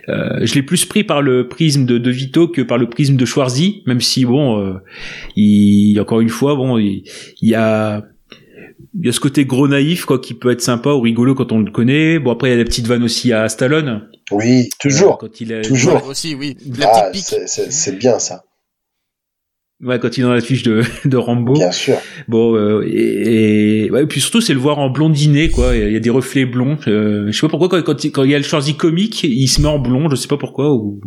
euh, 0.09 0.39
je 0.41 0.53
l'ai 0.55 0.63
plus 0.63 0.85
pris 0.85 1.03
par 1.03 1.21
le 1.21 1.47
prisme 1.47 1.85
de, 1.85 1.97
de 1.97 2.11
Vito 2.11 2.47
que 2.47 2.61
par 2.61 2.77
le 2.77 2.87
prisme 2.89 3.15
de 3.15 3.25
Schwarzy, 3.25 3.83
même 3.87 4.01
si 4.01 4.25
bon 4.25 4.59
euh, 4.59 4.73
il 5.35 5.99
encore 5.99 6.21
une 6.21 6.29
fois 6.29 6.55
bon 6.55 6.77
il, 6.77 7.03
il 7.41 7.49
y 7.49 7.55
a 7.55 8.03
il 8.99 9.05
y 9.05 9.09
a 9.09 9.13
ce 9.13 9.19
côté 9.21 9.45
gros 9.45 9.67
naïf 9.67 10.05
quoi 10.05 10.19
qui 10.19 10.33
peut 10.33 10.51
être 10.51 10.61
sympa 10.61 10.89
ou 10.91 11.01
rigolo 11.01 11.33
quand 11.35 11.51
on 11.51 11.59
le 11.59 11.71
connaît. 11.71 12.19
Bon 12.19 12.31
après 12.31 12.49
il 12.49 12.51
y 12.51 12.55
a 12.55 12.57
la 12.57 12.65
petite 12.65 12.87
vanne 12.87 13.03
aussi 13.03 13.31
à 13.33 13.47
Stallone. 13.49 14.07
Oui, 14.31 14.61
Euh, 14.61 14.69
toujours. 14.79 15.17
quand 15.17 15.41
il 15.41 15.51
est 15.51 15.61
toujours. 15.61 15.95
Ouais, 15.95 16.09
aussi, 16.09 16.35
oui. 16.35 16.55
La 16.77 16.89
Ah, 16.93 17.09
petite 17.11 17.29
pique. 17.29 17.39
c'est 17.47 17.97
bien 17.97 18.17
ça, 18.19 18.43
ouais 19.83 19.99
quand 19.99 20.17
il 20.17 20.21
est 20.21 20.23
dans 20.23 20.33
la 20.33 20.41
fiche 20.41 20.63
de 20.63 20.81
de 21.05 21.17
Rambo. 21.17 21.53
bien 21.53 21.71
sûr. 21.71 21.97
Bon, 22.27 22.55
euh, 22.55 22.83
et, 22.87 23.85
et, 23.85 23.91
ouais, 23.91 24.03
et 24.03 24.05
puis 24.07 24.21
surtout, 24.21 24.41
c'est 24.41 24.53
le 24.53 24.59
voir 24.59 24.79
en 24.79 24.89
blondiné, 24.89 25.49
quoi. 25.49 25.75
Il 25.75 25.91
y 25.91 25.95
a 25.95 25.99
des 25.99 26.09
reflets 26.09 26.45
blonds. 26.45 26.77
Euh, 26.87 27.27
je 27.27 27.31
sais 27.31 27.41
pas 27.41 27.49
pourquoi 27.49 27.69
quand, 27.69 27.81
quand, 27.83 28.03
il- 28.03 28.11
quand 28.11 28.23
il 28.23 28.31
y 28.31 28.35
a 28.35 28.37
le 28.37 28.43
Schwarzy 28.43 28.75
comique, 28.75 29.23
il 29.23 29.47
se 29.47 29.61
met 29.61 29.67
en 29.67 29.79
blond. 29.79 30.09
Je 30.09 30.15
sais 30.15 30.27
pas 30.27 30.37
pourquoi. 30.37 30.73
Ou 30.73 30.99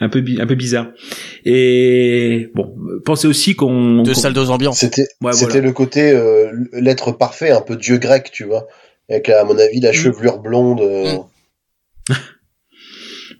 un 0.00 0.08
peu 0.08 0.24
un 0.38 0.46
peu 0.46 0.54
bizarre. 0.54 0.88
Et 1.44 2.50
bon, 2.54 2.74
pensez 3.04 3.26
aussi 3.28 3.54
qu'on 3.54 4.02
De 4.02 4.08
qu'on- 4.12 4.14
salle 4.20 4.38
aux 4.38 4.50
ambiances. 4.50 4.78
C'était 4.78 5.06
Ouais, 5.22 5.32
c'était 5.32 5.52
voilà. 5.52 5.66
le 5.66 5.72
côté 5.72 6.10
euh, 6.12 6.50
l'être 6.72 7.12
parfait, 7.12 7.50
un 7.50 7.60
peu 7.62 7.76
dieu 7.76 7.98
grec, 7.98 8.30
tu 8.32 8.44
vois. 8.44 8.66
Avec 9.08 9.28
à 9.28 9.44
mon 9.44 9.58
avis 9.58 9.80
la 9.80 9.90
Mm. 9.90 9.94
chevelure 9.94 10.38
blonde. 10.38 10.80
euh, 10.80 11.14
Mm. 11.14 11.18
Ouais, 12.10 12.16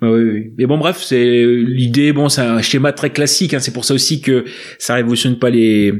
oui, 0.02 0.22
oui. 0.22 0.52
Mais 0.58 0.66
bon, 0.66 0.78
bref, 0.78 0.98
c'est 1.02 1.44
l'idée. 1.46 2.12
Bon, 2.12 2.28
c'est 2.28 2.40
un 2.40 2.62
schéma 2.62 2.92
très 2.92 3.10
classique. 3.10 3.54
Hein, 3.54 3.58
c'est 3.60 3.72
pour 3.72 3.84
ça 3.84 3.94
aussi 3.94 4.20
que 4.20 4.44
ça 4.78 4.94
révolutionne 4.94 5.38
pas 5.38 5.50
les 5.50 5.92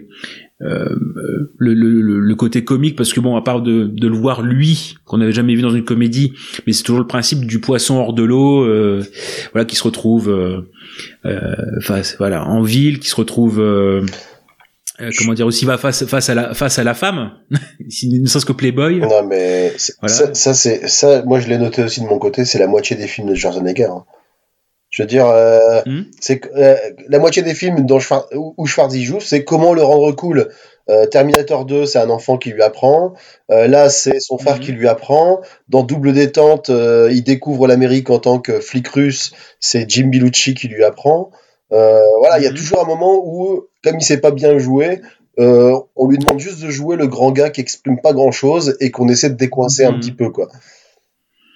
euh, 0.62 0.94
le, 1.56 1.72
le, 1.72 2.02
le- 2.02 2.20
le 2.20 2.34
côté 2.34 2.64
comique 2.64 2.94
parce 2.94 3.14
que 3.14 3.20
bon, 3.20 3.34
à 3.36 3.40
part 3.42 3.62
de, 3.62 3.84
de 3.86 4.08
le 4.08 4.14
voir 4.14 4.42
lui 4.42 4.94
qu'on 5.06 5.16
n'avait 5.18 5.32
jamais 5.32 5.54
vu 5.54 5.62
dans 5.62 5.74
une 5.74 5.84
comédie, 5.84 6.32
mais 6.66 6.74
c'est 6.74 6.82
toujours 6.82 7.00
le 7.00 7.06
principe 7.06 7.46
du 7.46 7.60
poisson 7.60 7.96
hors 7.96 8.12
de 8.12 8.22
l'eau, 8.22 8.62
euh, 8.64 9.02
voilà, 9.52 9.64
qui 9.64 9.74
se 9.76 9.82
retrouve, 9.84 10.28
euh, 10.28 10.60
euh, 11.24 11.80
face, 11.80 12.16
voilà, 12.18 12.46
en 12.46 12.60
ville, 12.62 12.98
qui 12.98 13.08
se 13.08 13.16
retrouve. 13.16 13.58
Euh, 15.00 15.10
comment 15.18 15.34
dire 15.34 15.46
aussi 15.46 15.64
va 15.64 15.78
face 15.78 16.04
face 16.06 16.28
à 16.30 16.34
la 16.34 16.54
face 16.54 16.78
à 16.78 16.84
la 16.84 16.94
femme 16.94 17.32
ne 17.50 18.26
serait-ce 18.26 18.46
que 18.46 18.52
Playboy 18.52 19.00
Non 19.00 19.22
mais 19.26 19.72
Voilà. 20.00 20.14
ça, 20.14 20.34
ça, 20.34 20.54
c'est 20.54 20.88
ça. 20.88 21.22
Moi 21.22 21.40
je 21.40 21.48
l'ai 21.48 21.58
noté 21.58 21.82
aussi 21.82 22.00
de 22.00 22.06
mon 22.06 22.18
côté. 22.18 22.44
C'est 22.44 22.58
la 22.58 22.66
moitié 22.66 22.96
des 22.96 23.06
films 23.06 23.28
de 23.28 23.34
Schwarzenegger. 23.34 23.84
hein. 23.84 24.04
Je 24.90 25.02
veux 25.02 25.06
dire, 25.06 25.26
euh, 25.26 25.82
Hmm. 25.86 26.02
c'est 26.20 26.40
euh, 26.56 26.74
la 27.08 27.18
moitié 27.20 27.42
des 27.42 27.54
films 27.54 27.86
dont 27.86 27.98
Schwar- 28.00 28.26
où 28.34 28.54
où 28.56 28.66
Schwarzy 28.66 29.04
joue, 29.04 29.20
c'est 29.20 29.44
comment 29.44 29.72
le 29.72 29.82
rendre 29.82 30.10
cool. 30.12 30.48
Terminator 31.12 31.66
2, 31.66 31.86
c'est 31.86 32.00
un 32.00 32.10
enfant 32.10 32.36
qui 32.36 32.50
lui 32.50 32.62
apprend. 32.62 33.12
Là, 33.48 33.88
c'est 33.88 34.18
son 34.18 34.38
frère 34.38 34.56
Mhm. 34.56 34.60
qui 34.60 34.72
lui 34.72 34.88
apprend. 34.88 35.40
Dans 35.68 35.84
Double 35.84 36.12
détente, 36.12 36.68
il 36.68 37.22
découvre 37.22 37.68
l'Amérique 37.68 38.10
en 38.10 38.18
tant 38.18 38.40
que 38.40 38.58
flic 38.58 38.88
russe. 38.88 39.30
C'est 39.60 39.88
Jim 39.88 40.08
Belushi 40.08 40.54
qui 40.54 40.66
lui 40.66 40.82
apprend. 40.82 41.30
Euh, 41.72 42.00
voilà, 42.18 42.38
il 42.38 42.44
y 42.44 42.46
a 42.46 42.50
Mhm. 42.50 42.56
toujours 42.56 42.82
un 42.82 42.86
moment 42.88 43.22
où, 43.24 43.66
comme 43.84 43.96
il 43.98 44.02
sait 44.02 44.20
pas 44.20 44.30
bien 44.30 44.58
jouer, 44.58 45.00
euh, 45.38 45.72
on 45.96 46.08
lui 46.08 46.18
demande 46.18 46.40
juste 46.40 46.62
de 46.62 46.70
jouer 46.70 46.96
le 46.96 47.06
grand 47.06 47.30
gars 47.32 47.50
qui 47.50 47.60
exprime 47.60 48.00
pas 48.00 48.12
grand 48.12 48.32
chose 48.32 48.76
et 48.80 48.90
qu'on 48.90 49.08
essaie 49.08 49.30
de 49.30 49.36
décoincer 49.36 49.84
un 49.84 49.92
Mhm. 49.92 50.00
petit 50.00 50.12
peu, 50.12 50.30
quoi. 50.30 50.48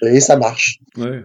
Et 0.02 0.20
ça 0.20 0.36
marche. 0.36 0.78
Ouais. 0.98 1.22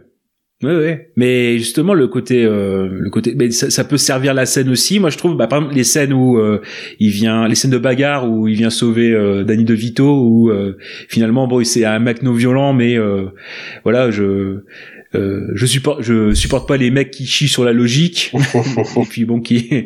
Ouais, 0.61 0.75
ouais. 0.75 1.11
Mais 1.15 1.57
justement, 1.57 1.93
le 1.93 2.07
côté, 2.09 2.43
euh, 2.43 2.89
le 2.91 3.09
côté, 3.09 3.33
mais 3.33 3.49
ça, 3.49 3.69
ça 3.69 3.85
peut 3.85 3.95
servir 3.95 4.33
la 4.33 4.45
scène 4.45 4.67
aussi. 4.69 4.99
Moi, 4.99 5.09
je 5.09 5.17
trouve, 5.17 5.37
bah, 5.37 5.47
par 5.47 5.59
exemple, 5.59 5.75
les 5.75 5.85
scènes 5.85 6.11
où 6.11 6.37
euh, 6.37 6.61
il 6.99 7.11
vient, 7.11 7.47
les 7.47 7.55
scènes 7.55 7.71
de 7.71 7.77
bagarre 7.77 8.29
où 8.29 8.45
il 8.49 8.55
vient 8.57 8.69
sauver 8.69 9.09
euh, 9.13 9.45
Danny 9.45 9.63
DeVito, 9.63 10.21
où 10.21 10.49
euh, 10.49 10.75
finalement, 11.07 11.47
bon, 11.47 11.63
c'est 11.63 11.85
un 11.85 11.99
mec 11.99 12.23
non 12.23 12.33
violent, 12.33 12.73
mais 12.73 12.97
euh, 12.97 13.27
voilà, 13.85 14.11
je, 14.11 14.63
euh, 15.15 15.47
je 15.55 15.65
supporte, 15.65 16.01
je 16.03 16.33
supporte 16.33 16.67
pas 16.67 16.77
les 16.77 16.91
mecs 16.91 17.09
qui 17.11 17.25
chient 17.25 17.47
sur 17.47 17.63
la 17.63 17.73
logique. 17.73 18.31
et 18.97 19.05
puis 19.09 19.25
bon, 19.25 19.41
qui, 19.41 19.85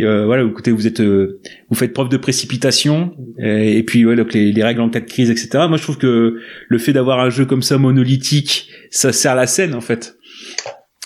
euh, 0.00 0.26
voilà, 0.26 0.44
écoutez, 0.44 0.70
vous 0.72 0.86
êtes, 0.86 1.00
euh, 1.00 1.40
vous 1.70 1.76
faites 1.76 1.92
preuve 1.94 2.08
de 2.10 2.16
précipitation. 2.18 3.12
Et, 3.38 3.78
et 3.78 3.82
puis, 3.82 4.04
ouais, 4.04 4.14
donc 4.16 4.32
les, 4.34 4.52
les 4.52 4.62
règles 4.64 4.80
en 4.82 4.90
cas 4.90 5.00
de 5.00 5.06
crise, 5.06 5.30
etc. 5.30 5.48
Moi, 5.68 5.76
je 5.78 5.82
trouve 5.82 5.98
que 5.98 6.36
le 6.68 6.78
fait 6.78 6.92
d'avoir 6.92 7.20
un 7.20 7.30
jeu 7.30 7.46
comme 7.46 7.62
ça 7.62 7.78
monolithique, 7.78 8.68
ça 8.90 9.12
sert 9.12 9.34
la 9.34 9.46
scène 9.46 9.74
en 9.74 9.80
fait. 9.80 10.16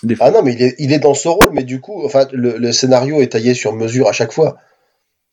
Des. 0.02 0.16
Ah 0.18 0.32
non, 0.32 0.42
mais 0.42 0.54
il 0.54 0.62
est, 0.62 0.74
il 0.78 0.92
est 0.92 0.98
dans 0.98 1.14
ce 1.14 1.28
rôle, 1.28 1.50
mais 1.52 1.62
du 1.62 1.80
coup, 1.80 2.02
enfin, 2.04 2.26
le, 2.32 2.56
le 2.58 2.72
scénario 2.72 3.20
est 3.20 3.28
taillé 3.32 3.54
sur 3.54 3.72
mesure 3.72 4.08
à 4.08 4.12
chaque 4.12 4.32
fois. 4.32 4.56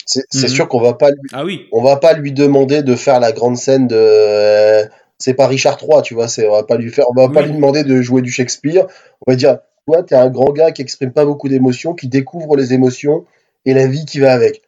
C'est 0.06 0.24
Mhm. 0.34 0.48
sûr 0.48 0.68
qu'on 0.68 0.82
va 0.82 0.94
pas 0.94 1.10
lui, 1.12 1.18
Ah 1.34 1.46
oui. 1.46 1.62
on 1.72 1.84
va 1.84 1.96
pas 1.98 2.14
lui 2.14 2.32
demander 2.32 2.82
de 2.82 2.96
faire 2.96 3.20
la 3.20 3.32
grande 3.32 3.58
scène 3.58 3.88
de, 3.88 3.96
euh, 3.96 4.84
c'est 5.20 5.34
pas 5.34 5.48
Richard 5.48 5.78
III, 5.82 6.02
tu 6.02 6.14
vois, 6.14 6.28
c'est, 6.28 6.48
on 6.48 6.54
va 6.54 6.64
pas 6.64 6.78
lui 6.78 6.90
faire, 6.90 7.06
on 7.10 7.14
va 7.14 7.30
pas 7.30 7.42
lui 7.42 7.52
demander 7.52 7.84
de 7.84 8.02
jouer 8.02 8.22
du 8.22 8.32
Shakespeare. 8.32 8.88
On 9.26 9.32
va 9.32 9.36
dire, 9.36 9.60
toi, 9.86 10.02
t'es 10.02 10.16
un 10.16 10.30
grand 10.30 10.52
gars 10.52 10.72
qui 10.72 10.82
exprime 10.82 11.12
pas 11.12 11.26
beaucoup 11.26 11.50
d'émotions, 11.50 11.94
qui 11.94 12.08
découvre 12.08 12.56
les 12.56 12.74
émotions 12.74 13.26
et 13.66 13.74
la 13.74 13.86
vie 13.86 14.06
qui 14.06 14.20
va 14.20 14.34
avec. 14.34 14.62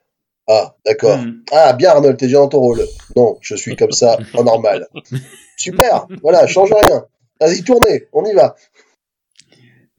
Ah, 0.47 0.75
d'accord. 0.85 1.17
Mm. 1.17 1.43
Ah, 1.51 1.73
bien 1.73 1.91
Arnold, 1.91 2.17
t'es 2.17 2.25
déjà 2.25 2.39
dans 2.39 2.49
ton 2.49 2.59
rôle. 2.59 2.85
Non, 3.15 3.37
je 3.39 3.55
suis 3.55 3.77
comme 3.77 3.91
ça, 3.91 4.17
en 4.33 4.43
normal. 4.43 4.87
Super, 5.57 6.07
voilà, 6.21 6.45
change 6.47 6.73
rien. 6.73 7.05
Vas-y, 7.39 7.63
tournez, 7.63 8.07
on 8.11 8.25
y 8.25 8.33
va. 8.33 8.55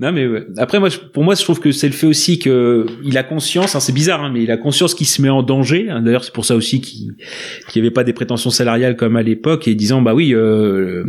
Non 0.01 0.11
mais 0.11 0.26
ouais. 0.26 0.47
après 0.57 0.80
moi 0.80 0.88
pour 1.12 1.22
moi 1.22 1.34
je 1.34 1.43
trouve 1.43 1.61
que 1.61 1.70
c'est 1.70 1.86
le 1.86 1.93
fait 1.93 2.07
aussi 2.07 2.38
que 2.38 2.86
il 3.05 3.18
a 3.18 3.22
conscience 3.22 3.76
hein, 3.76 3.80
c'est 3.80 3.93
bizarre 3.93 4.24
hein, 4.24 4.30
mais 4.32 4.43
il 4.43 4.51
a 4.51 4.57
conscience 4.57 4.95
qu'il 4.95 5.07
se 5.07 5.20
met 5.20 5.28
en 5.28 5.43
danger 5.43 5.90
hein. 5.90 6.01
d'ailleurs 6.01 6.24
c'est 6.24 6.32
pour 6.32 6.47
ça 6.47 6.57
aussi 6.57 6.80
qu'il 6.80 7.14
qu'il 7.68 7.82
avait 7.82 7.90
pas 7.90 8.03
des 8.03 8.14
prétentions 8.14 8.51
salariales 8.51 8.97
comme 8.97 9.16
à 9.16 9.22
l'époque 9.22 9.68
et 9.68 9.74
disant 9.74 10.01
bah 10.01 10.14
oui 10.14 10.34
euh, 10.34 11.05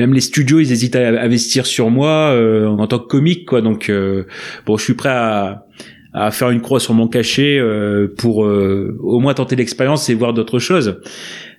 même 0.00 0.12
les 0.12 0.20
studios 0.20 0.58
ils 0.58 0.72
hésitent 0.72 0.96
à 0.96 1.22
investir 1.22 1.64
sur 1.64 1.90
moi 1.90 2.32
euh, 2.32 2.66
en 2.66 2.86
tant 2.88 2.98
que 2.98 3.06
comique 3.06 3.46
quoi 3.46 3.60
donc 3.62 3.88
euh, 3.88 4.24
bon 4.66 4.76
je 4.76 4.82
suis 4.82 4.94
prêt 4.94 5.10
à 5.10 5.66
à 6.12 6.30
faire 6.30 6.50
une 6.50 6.60
croix 6.60 6.80
sur 6.80 6.94
mon 6.94 7.08
cachet 7.08 7.58
euh, 7.58 8.08
pour 8.18 8.44
euh, 8.44 8.96
au 9.00 9.20
moins 9.20 9.34
tenter 9.34 9.56
l'expérience 9.56 10.08
et 10.10 10.14
voir 10.14 10.32
d'autres 10.34 10.58
choses 10.58 11.00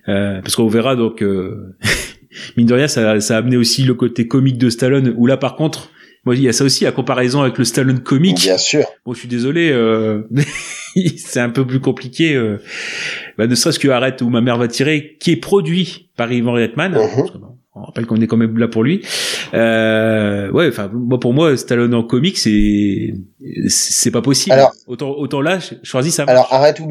Euh, 0.08 0.40
parce 0.40 0.54
qu'on 0.54 0.68
verra 0.68 0.94
donc 0.94 1.20
euh, 1.20 1.74
mine 2.56 2.68
de 2.68 2.74
rien 2.74 2.86
ça, 2.86 3.18
ça 3.20 3.34
a 3.34 3.38
amené 3.38 3.56
aussi 3.56 3.82
le 3.82 3.94
côté 3.94 4.28
comique 4.28 4.56
de 4.56 4.70
Stallone 4.70 5.12
où 5.16 5.26
là 5.26 5.36
par 5.36 5.56
contre 5.56 5.90
moi, 6.26 6.34
il 6.34 6.42
y 6.42 6.48
a 6.48 6.52
ça 6.52 6.64
aussi, 6.64 6.82
la 6.82 6.90
comparaison 6.90 7.42
avec 7.42 7.56
le 7.56 7.64
Stallone 7.64 8.00
comique. 8.00 8.42
Bien 8.42 8.58
sûr. 8.58 8.84
Bon, 9.06 9.14
je 9.14 9.20
suis 9.20 9.28
désolé, 9.28 9.70
euh, 9.70 10.22
c'est 11.16 11.38
un 11.38 11.50
peu 11.50 11.64
plus 11.64 11.78
compliqué. 11.78 12.34
Euh, 12.34 12.60
bah, 13.38 13.46
ne 13.46 13.54
serait-ce 13.54 13.78
que 13.78 13.86
Arrête 13.86 14.20
où 14.22 14.28
ma 14.28 14.40
mère 14.40 14.58
va 14.58 14.66
tirer, 14.66 15.16
qui 15.20 15.30
est 15.30 15.36
produit 15.36 16.10
par 16.16 16.32
Ivan 16.32 16.54
Reitman. 16.54 16.94
Mhm. 16.94 17.30
On 17.76 17.82
rappelle 17.82 18.06
qu'on 18.06 18.20
est 18.20 18.26
quand 18.26 18.38
même 18.38 18.58
là 18.58 18.66
pour 18.68 18.82
lui. 18.82 19.02
Euh, 19.54 20.50
ouais, 20.50 20.66
enfin, 20.68 20.90
moi 20.92 21.20
pour 21.20 21.34
moi, 21.34 21.56
Stallone 21.56 21.94
en 21.94 22.02
comique, 22.02 22.38
c'est 22.38 23.14
c'est 23.68 24.10
pas 24.10 24.22
possible. 24.22 24.54
Alors- 24.54 24.72
autant 24.86 25.10
autant 25.10 25.42
là, 25.42 25.58
je 25.58 25.74
choisis 25.82 26.14
ça. 26.14 26.24
Alors, 26.26 26.48
arrête 26.52 26.80
où 26.80 26.88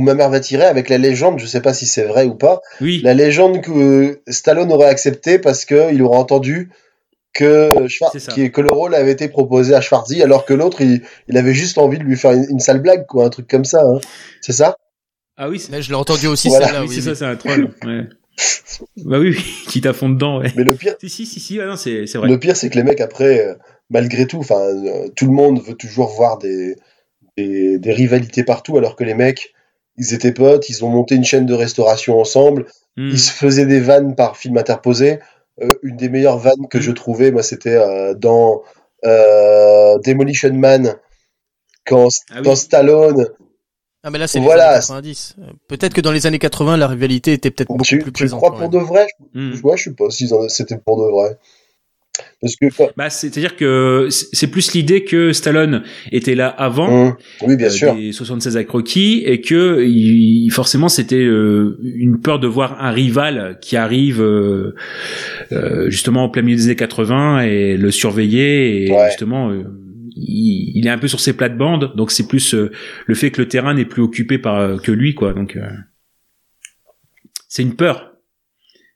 ma, 0.00 0.14
mère 0.14 0.30
va 0.30 0.40
tirer 0.40 0.64
avec 0.64 0.88
la 0.88 0.98
légende, 0.98 1.38
je 1.38 1.46
sais 1.46 1.62
pas 1.62 1.72
si 1.72 1.86
c'est 1.86 2.02
vrai 2.02 2.24
ou 2.24 2.34
pas, 2.34 2.60
oui. 2.80 3.00
la 3.04 3.14
légende 3.14 3.60
que 3.60 4.18
Stallone 4.26 4.72
aurait 4.72 4.88
accepté 4.88 5.38
parce 5.38 5.64
que 5.64 5.94
il 5.94 6.02
aurait 6.02 6.18
entendu 6.18 6.70
que, 7.34 7.86
qui- 8.32 8.50
que 8.52 8.60
le 8.60 8.70
rôle 8.70 8.94
avait 8.94 9.10
été 9.12 9.28
proposé 9.28 9.74
à 9.74 9.80
Schwarzy, 9.80 10.22
alors 10.22 10.44
que 10.46 10.54
l'autre, 10.54 10.80
il, 10.80 11.02
il 11.28 11.36
avait 11.36 11.52
juste 11.54 11.76
envie 11.78 11.98
de 11.98 12.04
lui 12.04 12.16
faire 12.16 12.32
une, 12.32 12.46
une 12.48 12.60
sale 12.60 12.80
blague, 12.80 13.06
quoi, 13.06 13.24
un 13.26 13.28
truc 13.30 13.48
comme 13.48 13.64
ça. 13.64 13.82
Hein. 13.82 13.98
C'est 14.40 14.52
ça? 14.52 14.76
Ah 15.36 15.48
oui, 15.48 15.58
c'est 15.58 15.72
Là, 15.72 15.80
je 15.80 15.88
l'ai 15.88 15.96
entendu 15.96 16.28
aussi, 16.28 16.48
Voilà. 16.48 16.66
celle-là, 16.66 16.80
oui, 16.82 16.86
oui, 16.88 16.94
c'est 16.94 17.00
oui. 17.00 17.06
ça, 17.06 17.14
c'est 17.16 17.24
un 17.26 17.36
troll. 17.36 17.70
Ouais. 17.84 18.06
Bah 19.04 19.18
oui, 19.20 19.30
oui, 19.36 19.44
qui 19.68 19.80
t'a 19.80 19.92
fond 19.92 20.08
dedans, 20.08 20.38
ouais. 20.40 20.50
Mais 20.56 20.64
le 20.64 20.74
pire, 20.74 20.94
Si, 21.00 21.08
si, 21.08 21.24
si, 21.26 21.38
si, 21.38 21.60
ah 21.60 21.66
non, 21.66 21.76
c'est 21.76 22.06
c'est 22.06 22.18
vrai. 22.18 22.28
le 22.28 22.38
pire, 22.38 22.56
c'est 22.56 22.68
que 22.70 22.74
les 22.76 22.82
mecs 22.82 23.00
après, 23.00 23.46
euh, 23.46 23.54
malgré 23.90 24.26
tout, 24.26 24.38
enfin, 24.38 24.58
euh, 24.60 25.08
tout 25.14 25.26
le 25.26 25.32
monde 25.32 25.60
veut 25.62 25.74
toujours 25.74 26.08
voir 26.08 26.38
des, 26.38 26.74
des, 27.36 27.78
des 27.78 27.92
rivalités 27.92 28.42
partout, 28.42 28.76
alors 28.76 28.96
que 28.96 29.04
les 29.04 29.14
mecs, 29.14 29.52
ils 29.96 30.14
étaient 30.14 30.32
potes, 30.32 30.68
ils 30.68 30.84
ont 30.84 30.88
monté 30.88 31.14
une 31.14 31.24
chaîne 31.24 31.46
de 31.46 31.54
restauration 31.54 32.18
ensemble, 32.20 32.66
Hmm. 32.96 33.08
ils 33.10 33.18
se 33.18 33.32
faisaient 33.32 33.66
des 33.66 33.80
vannes 33.80 34.14
par 34.14 34.36
film 34.36 34.56
interposé. 34.56 35.18
Euh, 35.62 35.74
une 35.82 35.96
des 35.96 36.08
meilleures 36.08 36.38
vannes 36.38 36.66
que 36.68 36.80
je 36.80 36.90
trouvais, 36.90 37.30
moi, 37.30 37.42
c'était 37.42 37.76
euh, 37.76 38.14
dans 38.14 38.62
euh, 39.04 39.98
Demolition 40.04 40.52
Man, 40.52 40.96
quand, 41.86 42.08
Ah 42.30 42.36
oui. 42.38 42.42
quand 42.44 42.56
Stallone, 42.56 43.28
Ah 44.02 44.10
mais 44.10 44.18
là 44.18 44.26
c'est 44.26 44.40
Voilà. 44.40 44.64
les 44.64 44.74
années 44.76 44.80
90. 44.80 45.36
Euh, 45.38 45.42
Peut-être 45.68 45.94
que 45.94 46.00
dans 46.00 46.10
les 46.12 46.26
années 46.26 46.38
80 46.38 46.76
la 46.76 46.88
rivalité 46.88 47.32
était 47.34 47.50
peut-être 47.50 47.68
beaucoup 47.68 47.84
tu, 47.84 47.98
plus 47.98 48.06
tu 48.06 48.12
présente. 48.12 48.38
crois 48.38 48.50
quand 48.50 48.56
pour 48.56 48.70
même. 48.70 48.80
de 48.80 48.86
vrai? 48.86 49.06
Je, 49.34 49.62
ouais, 49.62 49.76
je 49.76 49.84
sais 49.84 49.94
pas 49.94 50.10
si 50.10 50.28
c'était 50.48 50.78
pour 50.78 50.96
de 51.04 51.10
vrai. 51.10 51.38
Parce 52.40 52.54
que 52.56 52.66
quand- 52.76 52.90
Bah, 52.96 53.10
c'est-à-dire 53.10 53.56
que 53.56 54.06
c'est 54.10 54.46
plus 54.46 54.72
l'idée 54.74 55.02
que 55.04 55.32
Stallone 55.32 55.82
était 56.12 56.34
là 56.36 56.46
avant. 56.48 57.08
Hum, 57.08 57.16
oui, 57.42 57.56
bien 57.56 57.66
euh, 57.66 57.70
sûr. 57.70 57.94
des 57.96 58.12
76 58.12 58.56
avec 58.56 58.70
Rocky 58.70 59.22
et 59.26 59.40
que 59.40 59.84
il, 59.84 60.48
forcément 60.50 60.88
c'était 60.88 61.16
euh, 61.24 61.76
une 61.82 62.20
peur 62.20 62.38
de 62.38 62.46
voir 62.46 62.80
un 62.84 62.90
rival 62.92 63.58
qui 63.60 63.76
arrive 63.76 64.20
euh, 64.22 64.74
euh, 65.52 65.90
justement 65.90 66.24
en 66.24 66.28
plein 66.28 66.42
milieu 66.42 66.56
des 66.56 66.64
années 66.66 66.76
80 66.76 67.40
et 67.42 67.76
le 67.76 67.90
surveiller 67.90 68.84
et 68.86 68.90
Ouais. 68.92 69.08
justement 69.08 69.50
euh, 69.50 69.64
il, 70.14 70.72
il 70.76 70.86
est 70.86 70.90
un 70.90 70.98
peu 70.98 71.08
sur 71.08 71.18
ses 71.18 71.32
plates-bandes 71.32 71.94
donc 71.96 72.12
c'est 72.12 72.28
plus 72.28 72.54
le 72.54 73.14
fait 73.14 73.32
que 73.32 73.42
le 73.42 73.48
terrain 73.48 73.74
n'est 73.74 73.84
plus 73.84 74.02
occupé 74.02 74.38
par 74.38 74.80
que 74.80 74.92
lui 74.92 75.14
quoi 75.14 75.32
donc 75.32 75.56
euh, 75.56 75.62
c'est 77.48 77.62
une 77.62 77.74
peur 77.74 78.13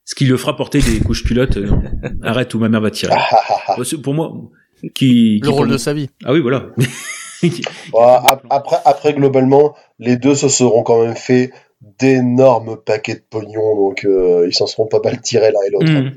ce 0.08 0.14
qui 0.14 0.24
le 0.24 0.38
fera 0.38 0.56
porter 0.56 0.78
des 0.80 1.00
couches 1.00 1.22
culottes 1.22 1.58
euh, 1.58 1.68
arrête 2.22 2.54
ou 2.54 2.58
ma 2.58 2.70
mère 2.70 2.80
va 2.80 2.90
tirer 2.90 3.12
Ah, 3.14 3.26
ah, 3.30 3.60
ah, 3.68 3.76
pour 4.02 4.14
moi 4.14 4.32
qui, 4.80 4.88
qui 4.94 5.40
Le 5.42 5.50
rôle 5.50 5.68
de 5.68 5.76
sa 5.76 5.92
vie. 5.92 6.08
ah 6.24 6.32
oui 6.32 6.40
voilà 6.40 6.70
après, 8.50 8.76
après, 8.86 9.12
globalement, 9.12 9.76
les 9.98 10.16
deux 10.16 10.34
se 10.34 10.48
seront 10.48 10.82
quand 10.82 11.04
même 11.04 11.14
fait 11.14 11.52
d'énormes 12.00 12.78
paquets 12.84 13.16
de 13.16 13.22
pognon, 13.28 13.76
donc 13.76 14.06
euh, 14.06 14.46
ils 14.48 14.54
s'en 14.54 14.66
seront 14.66 14.86
pas 14.86 14.98
mal 15.04 15.20
tirés 15.20 15.52
l'un 15.52 15.60
et 15.66 15.70
l'autre. 15.70 15.92
Hmm. 15.92 16.10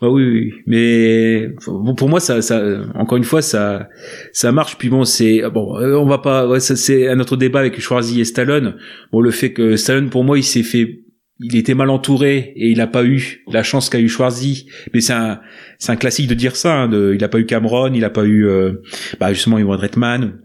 Bah 0.00 0.08
oui, 0.08 0.24
oui, 0.24 0.54
mais 0.66 1.48
bon, 1.66 1.94
pour 1.94 2.08
moi, 2.08 2.20
ça, 2.20 2.40
ça, 2.40 2.80
encore 2.94 3.18
une 3.18 3.24
fois, 3.24 3.42
ça, 3.42 3.88
ça 4.32 4.50
marche. 4.50 4.78
Puis 4.78 4.88
bon, 4.88 5.04
c'est 5.04 5.42
bon, 5.52 5.78
euh, 5.78 5.94
on 5.94 6.06
va 6.06 6.18
pas, 6.18 6.48
ouais, 6.48 6.58
ça 6.58 6.74
c'est 6.74 7.06
un 7.06 7.20
autre 7.20 7.36
débat 7.36 7.60
avec 7.60 7.78
Schwarzy 7.78 8.20
et 8.20 8.24
Stallone. 8.24 8.76
Bon, 9.12 9.20
le 9.20 9.30
fait 9.30 9.52
que 9.52 9.76
Stallone, 9.76 10.08
pour 10.08 10.24
moi, 10.24 10.38
il 10.38 10.42
s'est 10.42 10.62
fait, 10.62 11.00
il 11.42 11.56
était 11.56 11.74
mal 11.74 11.90
entouré 11.90 12.52
et 12.56 12.68
il 12.68 12.80
a 12.80 12.86
pas 12.86 13.04
eu 13.04 13.44
la 13.50 13.62
chance 13.62 13.88
qu'a 13.88 13.98
eu 13.98 14.08
Schwarzy. 14.08 14.66
Mais 14.92 15.00
c'est 15.00 15.12
un, 15.14 15.96
classique 15.96 16.28
de 16.28 16.34
dire 16.34 16.56
ça. 16.56 16.82
hein, 16.82 17.12
il 17.14 17.24
a 17.24 17.28
pas 17.28 17.38
eu 17.38 17.46
Cameron, 17.46 17.92
il 17.94 18.04
a 18.04 18.10
pas 18.10 18.24
eu, 18.24 18.46
euh, 18.46 18.82
bah 19.18 19.32
justement, 19.32 19.58
Iwan 19.58 19.78
Reitman. 19.78 20.38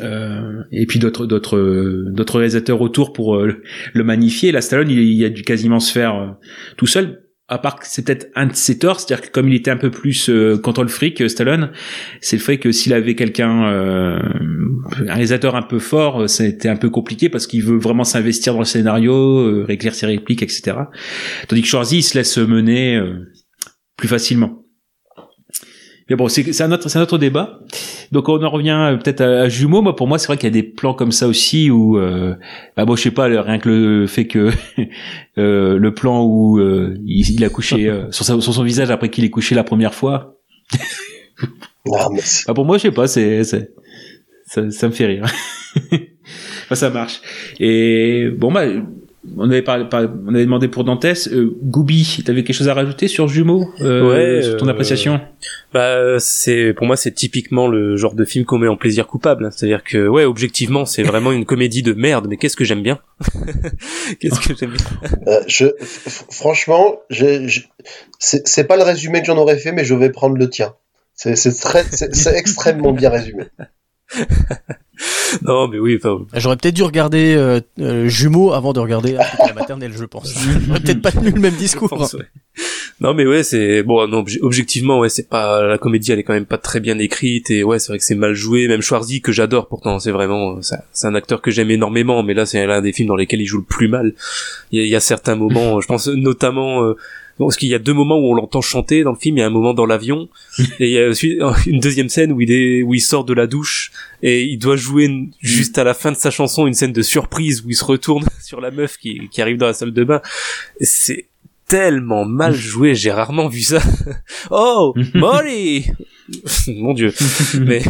Euh, 0.00 0.62
et 0.70 0.86
puis 0.86 0.98
d'autres 0.98 1.56
euh, 1.56 2.24
réalisateurs 2.32 2.80
autour 2.80 3.12
pour 3.12 3.36
euh, 3.36 3.62
le 3.92 4.04
magnifier. 4.04 4.52
La 4.52 4.60
Stallone, 4.60 4.90
il, 4.90 5.24
a 5.24 5.30
dû 5.30 5.42
quasiment 5.42 5.80
se 5.80 5.92
faire 5.92 6.36
tout 6.76 6.86
seul. 6.86 7.27
À 7.50 7.58
part 7.58 7.76
que 7.76 7.86
c'est 7.86 8.04
peut-être 8.04 8.28
un 8.34 8.46
de 8.46 8.54
ses 8.54 8.78
torts, 8.78 9.00
c'est-à-dire 9.00 9.26
que 9.26 9.32
comme 9.32 9.48
il 9.48 9.54
était 9.54 9.70
un 9.70 9.78
peu 9.78 9.90
plus 9.90 10.28
euh, 10.28 10.58
content 10.58 10.82
le 10.82 10.88
fric, 10.88 11.22
euh, 11.22 11.28
Stallone, 11.28 11.70
c'est 12.20 12.36
le 12.36 12.42
fait 12.42 12.58
que 12.58 12.72
s'il 12.72 12.92
avait 12.92 13.14
quelqu'un, 13.14 13.64
euh, 13.72 14.18
un 15.06 15.14
réalisateur 15.14 15.56
un 15.56 15.62
peu 15.62 15.78
fort, 15.78 16.22
euh, 16.22 16.26
c'était 16.26 16.68
un 16.68 16.76
peu 16.76 16.90
compliqué 16.90 17.28
parce 17.28 17.46
qu'il 17.46 17.62
veut 17.62 17.78
vraiment 17.78 18.04
s'investir 18.04 18.52
dans 18.52 18.58
le 18.58 18.64
scénario, 18.64 19.14
euh, 19.14 19.64
réécrire 19.66 19.94
ses 19.94 20.06
répliques, 20.06 20.42
etc. 20.42 20.76
Tandis 21.48 21.62
que 21.62 21.68
Schwarzy, 21.68 21.98
il 21.98 22.02
se 22.02 22.18
laisse 22.18 22.36
mener 22.38 22.96
euh, 22.96 23.32
plus 23.96 24.08
facilement. 24.08 24.67
Mais 26.10 26.16
bon, 26.16 26.28
c'est 26.28 26.60
un 26.62 26.72
autre, 26.72 26.88
c'est 26.88 26.98
un 26.98 27.02
autre 27.02 27.18
débat. 27.18 27.60
Donc 28.12 28.28
on 28.28 28.42
en 28.42 28.48
revient 28.50 28.70
euh, 28.70 28.96
peut-être 28.96 29.20
à, 29.20 29.42
à 29.42 29.48
Jumeaux. 29.48 29.82
Moi, 29.82 29.94
pour 29.94 30.06
moi, 30.08 30.18
c'est 30.18 30.26
vrai 30.28 30.36
qu'il 30.38 30.46
y 30.46 30.52
a 30.52 30.62
des 30.62 30.62
plans 30.62 30.94
comme 30.94 31.12
ça 31.12 31.28
aussi 31.28 31.70
où, 31.70 31.98
euh, 31.98 32.34
bah 32.76 32.84
moi, 32.86 32.96
je 32.96 33.02
sais 33.02 33.10
pas, 33.10 33.24
rien 33.26 33.58
que 33.58 33.68
le 33.68 34.06
fait 34.06 34.26
que 34.26 34.50
euh, 35.38 35.78
le 35.78 35.94
plan 35.94 36.24
où 36.24 36.58
euh, 36.58 36.96
il, 37.04 37.30
il 37.30 37.44
a 37.44 37.50
couché 37.50 37.88
euh, 37.88 38.10
sur, 38.10 38.24
sa- 38.24 38.40
sur 38.40 38.54
son 38.54 38.62
visage 38.62 38.90
après 38.90 39.10
qu'il 39.10 39.24
ait 39.24 39.30
couché 39.30 39.54
la 39.54 39.64
première 39.64 39.94
fois. 39.94 40.36
Non, 41.86 42.10
mais 42.12 42.20
Bah 42.46 42.52
pour 42.54 42.64
moi, 42.66 42.76
je 42.76 42.82
sais 42.82 42.90
pas, 42.90 43.06
c'est 43.06 43.44
ça, 43.44 43.58
ça 44.46 44.88
me 44.88 44.92
fait 44.92 45.06
rire. 45.06 45.24
Bah, 46.68 46.76
ça 46.76 46.90
marche. 46.90 47.22
Et 47.60 48.28
bon, 48.36 48.52
bah, 48.52 48.66
on 49.36 49.50
avait 49.50 49.62
parlé, 49.62 49.84
par- 49.88 50.06
on 50.26 50.34
avait 50.34 50.44
demandé 50.44 50.68
pour 50.68 50.84
Dantès. 50.84 51.28
Euh, 51.28 51.56
Goubi, 51.62 52.22
t'avais 52.24 52.44
quelque 52.44 52.56
chose 52.56 52.68
à 52.68 52.74
rajouter 52.74 53.08
sur 53.08 53.28
Jumeaux, 53.28 53.68
euh, 53.80 54.36
Ouais, 54.36 54.42
sur 54.42 54.56
ton 54.56 54.66
euh, 54.68 54.70
appréciation? 54.70 55.20
Bah, 55.72 56.18
c'est 56.20 56.72
pour 56.74 56.86
moi 56.86 56.96
c'est 56.96 57.12
typiquement 57.12 57.68
le 57.68 57.96
genre 57.96 58.14
de 58.14 58.24
film 58.24 58.44
qu'on 58.44 58.58
met 58.58 58.68
en 58.68 58.76
plaisir 58.76 59.06
coupable. 59.06 59.46
hein. 59.46 59.50
C'est-à-dire 59.50 59.82
que 59.84 60.06
ouais, 60.08 60.24
objectivement, 60.24 60.84
c'est 60.86 61.02
vraiment 61.02 61.32
une 61.32 61.44
comédie 61.44 61.82
de 61.82 61.92
merde. 61.92 62.26
Mais 62.28 62.36
qu'est-ce 62.36 62.56
que 62.56 62.64
j'aime 62.64 62.82
bien? 62.82 62.98
Qu'est-ce 64.20 64.40
que 64.40 64.54
j'aime 64.56 64.70
bien? 64.70 64.86
Euh, 65.26 65.40
je, 65.46 65.66
franchement, 66.30 67.00
j'ai- 67.10 67.46
c'est 68.18 68.46
c'est 68.46 68.64
pas 68.64 68.76
le 68.76 68.82
résumé 68.82 69.20
que 69.20 69.26
j'en 69.26 69.36
aurais 69.36 69.58
fait, 69.58 69.72
mais 69.72 69.84
je 69.84 69.94
vais 69.94 70.10
prendre 70.10 70.36
le 70.36 70.48
tien. 70.48 70.74
C'est 71.14 71.34
c'est 71.36 71.52
très, 71.52 71.84
c'est 71.90 72.34
extrêmement 72.36 72.92
bien 72.92 73.10
résumé. 73.10 73.44
Non, 75.42 75.68
mais 75.68 75.78
oui. 75.78 75.98
Enfin, 76.02 76.24
J'aurais 76.34 76.56
peut-être 76.56 76.74
dû 76.74 76.82
regarder 76.82 77.34
euh, 77.34 77.60
euh, 77.78 78.08
Jumeaux 78.08 78.52
avant 78.52 78.72
de 78.72 78.80
regarder 78.80 79.12
la 79.12 79.52
maternelle, 79.54 79.92
je 79.96 80.04
pense. 80.04 80.34
J'aurais 80.66 80.80
peut-être 80.80 81.02
pas 81.02 81.12
tenu 81.12 81.30
le 81.30 81.40
même 81.40 81.54
discours. 81.54 81.88
pense, 81.88 82.14
ouais. 82.14 82.26
Non, 83.00 83.14
mais 83.14 83.26
ouais, 83.26 83.42
c'est 83.44 83.82
bon. 83.84 84.06
Non, 84.08 84.22
obje- 84.24 84.38
objectivement, 84.42 84.98
ouais, 84.98 85.08
c'est 85.08 85.28
pas 85.28 85.62
la 85.62 85.78
comédie. 85.78 86.10
Elle 86.10 86.18
est 86.18 86.24
quand 86.24 86.32
même 86.32 86.46
pas 86.46 86.58
très 86.58 86.80
bien 86.80 86.98
écrite 86.98 87.50
et 87.50 87.62
ouais, 87.62 87.78
c'est 87.78 87.92
vrai 87.92 87.98
que 87.98 88.04
c'est 88.04 88.14
mal 88.16 88.34
joué. 88.34 88.66
Même 88.66 88.82
Schwarzy 88.82 89.20
que 89.20 89.30
j'adore 89.30 89.68
pourtant, 89.68 89.98
c'est 90.00 90.10
vraiment, 90.10 90.60
c'est 90.62 90.76
c'est 90.92 91.06
un 91.06 91.14
acteur 91.14 91.40
que 91.40 91.50
j'aime 91.52 91.70
énormément. 91.70 92.22
Mais 92.24 92.34
là, 92.34 92.44
c'est 92.44 92.66
l'un 92.66 92.80
des 92.82 92.92
films 92.92 93.08
dans 93.08 93.16
lesquels 93.16 93.40
il 93.40 93.46
joue 93.46 93.58
le 93.58 93.64
plus 93.64 93.86
mal. 93.88 94.14
Il 94.72 94.80
y 94.80 94.82
a, 94.82 94.84
il 94.84 94.90
y 94.90 94.96
a 94.96 95.00
certains 95.00 95.36
moments, 95.44 95.80
je 95.80 95.86
pense 95.86 96.08
notamment. 96.08 96.84
euh, 96.84 96.94
Bon, 97.38 97.46
parce 97.46 97.56
qu'il 97.56 97.68
y 97.68 97.74
a 97.76 97.78
deux 97.78 97.92
moments 97.92 98.18
où 98.18 98.32
on 98.32 98.34
l'entend 98.34 98.60
chanter 98.60 99.04
dans 99.04 99.12
le 99.12 99.16
film. 99.16 99.36
Il 99.36 99.40
y 99.40 99.42
a 99.44 99.46
un 99.46 99.50
moment 99.50 99.72
dans 99.72 99.86
l'avion 99.86 100.28
et 100.80 100.88
il 100.88 100.90
y 100.90 100.98
a 100.98 101.06
aussi 101.06 101.38
une 101.68 101.78
deuxième 101.78 102.08
scène 102.08 102.32
où 102.32 102.40
il 102.40 102.50
est 102.50 102.82
où 102.82 102.94
il 102.94 103.00
sort 103.00 103.22
de 103.24 103.32
la 103.32 103.46
douche 103.46 103.92
et 104.24 104.42
il 104.42 104.58
doit 104.58 104.74
jouer 104.74 105.04
une- 105.04 105.30
juste 105.40 105.78
à 105.78 105.84
la 105.84 105.94
fin 105.94 106.10
de 106.10 106.16
sa 106.16 106.32
chanson 106.32 106.66
une 106.66 106.74
scène 106.74 106.92
de 106.92 107.00
surprise 107.02 107.62
où 107.64 107.70
il 107.70 107.76
se 107.76 107.84
retourne 107.84 108.24
sur 108.42 108.60
la 108.60 108.72
meuf 108.72 108.96
qui, 108.96 109.28
qui 109.30 109.40
arrive 109.40 109.56
dans 109.56 109.66
la 109.66 109.72
salle 109.72 109.92
de 109.92 110.02
bain. 110.02 110.20
C'est 110.80 111.26
tellement 111.68 112.24
mal 112.24 112.54
joué. 112.54 112.94
J'ai 112.94 113.10
rarement 113.12 113.48
vu 113.48 113.60
ça. 113.60 113.80
oh, 114.50 114.94
Molly, 115.14 115.86
mon 116.68 116.94
dieu. 116.94 117.12
Mais 117.60 117.82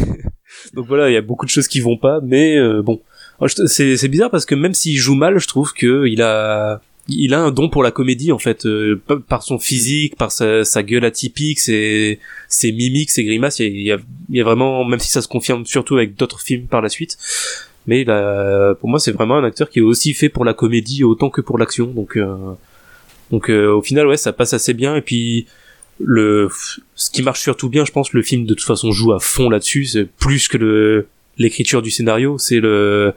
donc 0.73 0.87
voilà, 0.87 1.09
il 1.09 1.13
y 1.13 1.17
a 1.17 1.21
beaucoup 1.21 1.45
de 1.45 1.51
choses 1.51 1.67
qui 1.67 1.79
vont 1.79 1.97
pas. 1.97 2.19
Mais 2.23 2.57
euh, 2.57 2.81
bon, 2.81 3.01
Oh, 3.41 3.47
c'est 3.47 3.95
c'est 3.95 4.09
bizarre 4.09 4.29
parce 4.29 4.45
que 4.45 4.53
même 4.53 4.73
s'il 4.73 4.97
joue 4.97 5.15
mal, 5.15 5.39
je 5.39 5.47
trouve 5.47 5.71
que 5.73 6.05
il 6.07 6.21
a 6.21 6.81
il 7.07 7.33
a 7.33 7.39
un 7.39 7.51
don 7.51 7.69
pour 7.69 7.83
la 7.83 7.91
comédie 7.91 8.33
en 8.33 8.37
fait 8.37 8.65
euh, 8.65 9.01
pa- 9.07 9.15
par 9.17 9.43
son 9.43 9.57
physique 9.59 10.17
par 10.17 10.29
sa, 10.33 10.65
sa 10.65 10.83
gueule 10.83 11.05
atypique 11.05 11.59
ses 11.61 12.19
ses 12.49 12.73
mimiques 12.73 13.11
ses 13.11 13.23
grimaces 13.23 13.59
il 13.59 13.65
y 13.65 13.67
a, 13.67 13.71
il 13.71 13.81
y 13.83 13.91
a, 13.93 13.97
il 14.29 14.35
y 14.37 14.41
a 14.41 14.43
vraiment 14.43 14.83
même 14.83 14.99
si 14.99 15.09
ça 15.09 15.21
se 15.21 15.29
confirme 15.29 15.65
surtout 15.65 15.95
avec 15.95 16.15
d'autres 16.17 16.41
films 16.41 16.67
par 16.67 16.81
la 16.81 16.89
suite 16.89 17.17
mais 17.87 18.01
il 18.01 18.11
a- 18.11 18.75
pour 18.75 18.89
moi 18.89 18.99
c'est 18.99 19.13
vraiment 19.13 19.37
un 19.37 19.43
acteur 19.45 19.69
qui 19.69 19.79
est 19.79 19.83
aussi 19.83 20.13
fait 20.13 20.27
pour 20.29 20.43
la 20.45 20.53
comédie 20.53 21.03
autant 21.05 21.29
que 21.29 21.39
pour 21.41 21.57
l'action 21.57 21.85
donc 21.87 22.17
euh, 22.17 22.35
donc 23.31 23.49
euh, 23.49 23.71
au 23.71 23.81
final 23.81 24.07
ouais 24.07 24.17
ça 24.17 24.33
passe 24.33 24.53
assez 24.53 24.73
bien. 24.73 24.95
Et 24.95 25.01
puis 25.01 25.47
le 26.01 26.47
ce 26.95 27.09
qui 27.11 27.21
marche 27.21 27.41
surtout 27.41 27.69
bien 27.69 27.83
je 27.85 27.91
pense 27.91 28.13
le 28.13 28.21
film 28.21 28.45
de 28.45 28.53
toute 28.53 28.65
façon 28.65 28.91
joue 28.91 29.11
à 29.13 29.19
fond 29.19 29.49
là-dessus. 29.49 29.85
C'est 29.85 30.05
plus 30.05 30.47
que 30.47 30.57
le 30.57 31.07
l'écriture 31.37 31.81
du 31.81 31.91
scénario. 31.91 32.37
C'est 32.37 32.59
le 32.59 33.13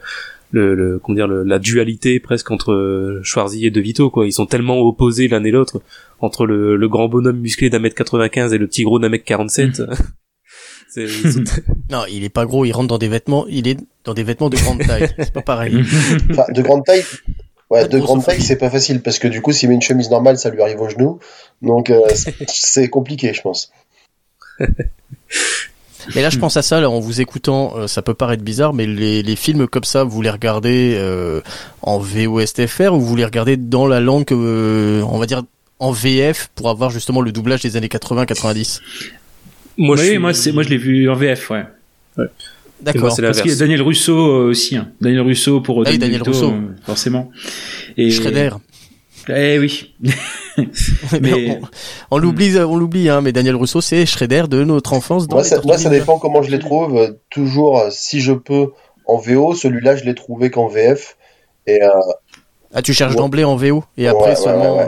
le, 0.51 0.75
le 0.75 0.99
comment 0.99 1.15
dire 1.15 1.27
le- 1.27 1.43
la 1.43 1.57
dualité 1.59 2.19
presque 2.19 2.51
entre 2.51 2.73
euh, 2.73 3.19
Schwarzy 3.23 3.65
et 3.65 3.71
De 3.71 3.81
Vito 3.81 4.09
quoi. 4.09 4.25
Ils 4.27 4.31
sont 4.33 4.45
tellement 4.45 4.79
opposés 4.81 5.27
l'un 5.27 5.43
et 5.43 5.51
l'autre. 5.51 5.81
Entre 6.19 6.45
le, 6.45 6.75
le 6.77 6.87
grand 6.87 7.07
bonhomme 7.09 7.39
musclé 7.39 7.69
d'un 7.69 7.79
mètre 7.79 7.95
95 7.95 8.53
et 8.53 8.57
le 8.57 8.67
petit 8.67 8.83
gros 8.83 8.99
d'un 8.99 9.09
mètre 9.09 9.25
47 9.25 9.81
C'est- 10.89 11.05
ils 11.05 11.31
sont- 11.31 11.43
Non, 11.91 12.03
il 12.11 12.23
est 12.23 12.29
pas 12.29 12.45
gros, 12.45 12.65
il 12.65 12.71
rentre 12.71 12.87
dans 12.87 12.97
des 12.99 13.07
vêtements, 13.07 13.45
il 13.49 13.67
est 13.67 13.77
dans 14.03 14.13
des 14.13 14.23
vêtements 14.23 14.49
de 14.49 14.55
grande 14.57 14.79
taille. 14.85 15.09
C'est 15.17 15.33
pas 15.33 15.41
pareil. 15.41 15.75
Enfin, 16.29 16.45
de 16.53 16.61
grande 16.61 16.83
taille. 16.85 17.03
Ouais, 17.73 17.87
de 17.87 17.97
Grosse 17.97 18.07
grande 18.07 18.25
taille, 18.25 18.35
famille. 18.35 18.47
c'est 18.47 18.55
pas 18.57 18.69
facile 18.69 19.01
parce 19.01 19.19
que 19.19 19.27
du 19.27 19.41
coup, 19.41 19.51
s'il 19.51 19.69
met 19.69 19.75
une 19.75 19.81
chemise 19.81 20.09
normale, 20.09 20.37
ça 20.37 20.49
lui 20.49 20.61
arrive 20.61 20.79
au 20.81 20.89
genou. 20.89 21.19
Donc, 21.61 21.89
euh, 21.89 22.01
c'est- 22.47 22.89
compliqué, 22.89 23.33
je 23.33 23.41
pense. 23.41 23.71
Mais 26.15 26.21
là, 26.21 26.29
je 26.29 26.37
pense 26.37 26.57
à 26.57 26.61
ça, 26.61 26.81
là, 26.81 26.89
en 26.89 26.99
vous 26.99 27.21
écoutant, 27.21 27.73
euh, 27.77 27.87
ça 27.87 28.01
peut 28.01 28.13
paraître 28.13 28.43
bizarre, 28.43 28.73
mais 28.73 28.85
les, 28.85 29.23
les 29.23 29.35
films 29.37 29.67
comme 29.67 29.85
ça, 29.85 30.03
vous 30.03 30.21
les 30.21 30.29
regardez 30.29 30.95
euh, 30.97 31.39
en 31.81 31.97
VOSTFR 31.97 32.91
ou 32.93 32.99
vous 32.99 33.15
les 33.15 33.23
regardez 33.25 33.55
dans 33.55 33.87
la 33.87 34.01
langue, 34.01 34.25
euh, 34.33 35.01
on 35.09 35.17
va 35.17 35.25
dire, 35.25 35.43
en 35.79 35.91
VF 35.91 36.49
pour 36.55 36.69
avoir 36.69 36.89
justement 36.89 37.21
le 37.21 37.31
doublage 37.31 37.61
des 37.61 37.77
années 37.77 37.87
80-90 37.87 38.81
moi, 39.77 39.95
oui, 39.95 40.01
je 40.03 40.31
suis- 40.33 40.51
moi, 40.51 40.61
je 40.63 40.69
l'ai 40.69 40.77
vu 40.77 41.09
en 41.09 41.15
VF, 41.15 41.49
ouais. 41.49 41.63
D'accord. 42.83 43.15
Parce 43.15 43.41
qu'il 43.41 43.51
y 43.51 43.53
a. 43.53 43.57
Daniel 43.57 43.81
Russo 43.81 44.13
euh, 44.13 44.49
aussi. 44.49 44.75
Hein. 44.75 44.91
Daniel 45.01 45.21
Russo 45.21 45.61
pour 45.61 45.83
Ah 45.85 45.89
oui, 45.89 45.97
Danny 45.97 45.99
Daniel 45.99 46.21
DeVito, 46.21 46.31
Russo. 46.31 46.53
euh, 46.53 46.75
forcément. 46.85 47.31
Et 47.97 48.09
Shredder. 48.09 48.49
Eh 49.29 49.57
oui. 49.57 49.95
mais 51.21 51.59
on, 52.11 52.17
l'oublie, 52.17 52.57
on 52.59 52.75
l'oublie, 52.75 53.07
hein, 53.07 53.21
mais 53.21 53.31
Daniel 53.31 53.55
Rousseau, 53.55 53.79
c'est 53.79 54.05
Shredder 54.05 54.43
de 54.49 54.65
notre 54.65 54.93
enfance. 54.93 55.27
Dans 55.27 55.37
moi, 55.37 55.43
ça, 55.45 55.61
moi, 55.63 55.77
ça 55.77 55.89
dépend 55.89 56.19
comment 56.19 56.41
je 56.41 56.51
les 56.51 56.59
trouve. 56.59 57.17
Toujours, 57.29 57.83
si 57.89 58.19
je 58.19 58.33
peux, 58.33 58.71
en 59.05 59.17
VO. 59.17 59.55
Celui-là, 59.55 59.95
je 59.95 60.03
l'ai 60.03 60.15
trouvé 60.15 60.51
qu'en 60.51 60.67
VF. 60.67 61.17
Et, 61.67 61.81
euh... 61.81 61.89
Ah, 62.73 62.81
tu 62.81 62.93
cherches 62.93 63.15
d'emblée 63.15 63.43
en 63.43 63.55
VO 63.55 63.83
et 63.97 64.07
après 64.07 64.29
ouais, 64.29 64.35
seulement. 64.35 64.77
Ouais, 64.77 64.87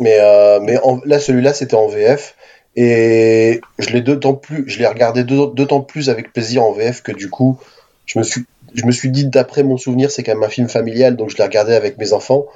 mais 0.00 0.16
euh, 0.20 0.58
mais 0.60 0.78
en, 0.82 1.00
là, 1.04 1.20
celui-là, 1.20 1.54
c'était 1.54 1.76
en 1.76 1.86
VF. 1.86 2.34
Et 2.76 3.60
je 3.78 3.90
l'ai 3.90 4.00
d'autant 4.00 4.34
plus, 4.34 4.64
je 4.66 4.78
l'ai 4.78 4.86
regardé 4.86 5.22
d'autant 5.24 5.80
plus 5.80 6.10
avec 6.10 6.32
plaisir 6.32 6.62
en 6.64 6.72
VF 6.72 7.02
que 7.02 7.12
du 7.12 7.30
coup, 7.30 7.58
je 8.06 8.18
me 8.18 8.24
suis, 8.24 8.44
je 8.74 8.84
me 8.84 8.90
suis 8.90 9.10
dit 9.10 9.26
d'après 9.26 9.62
mon 9.62 9.76
souvenir, 9.76 10.10
c'est 10.10 10.22
quand 10.22 10.34
même 10.34 10.42
un 10.42 10.48
film 10.48 10.68
familial, 10.68 11.16
donc 11.16 11.30
je 11.30 11.36
l'ai 11.36 11.44
regardé 11.44 11.74
avec 11.74 11.98
mes 11.98 12.12
enfants 12.12 12.46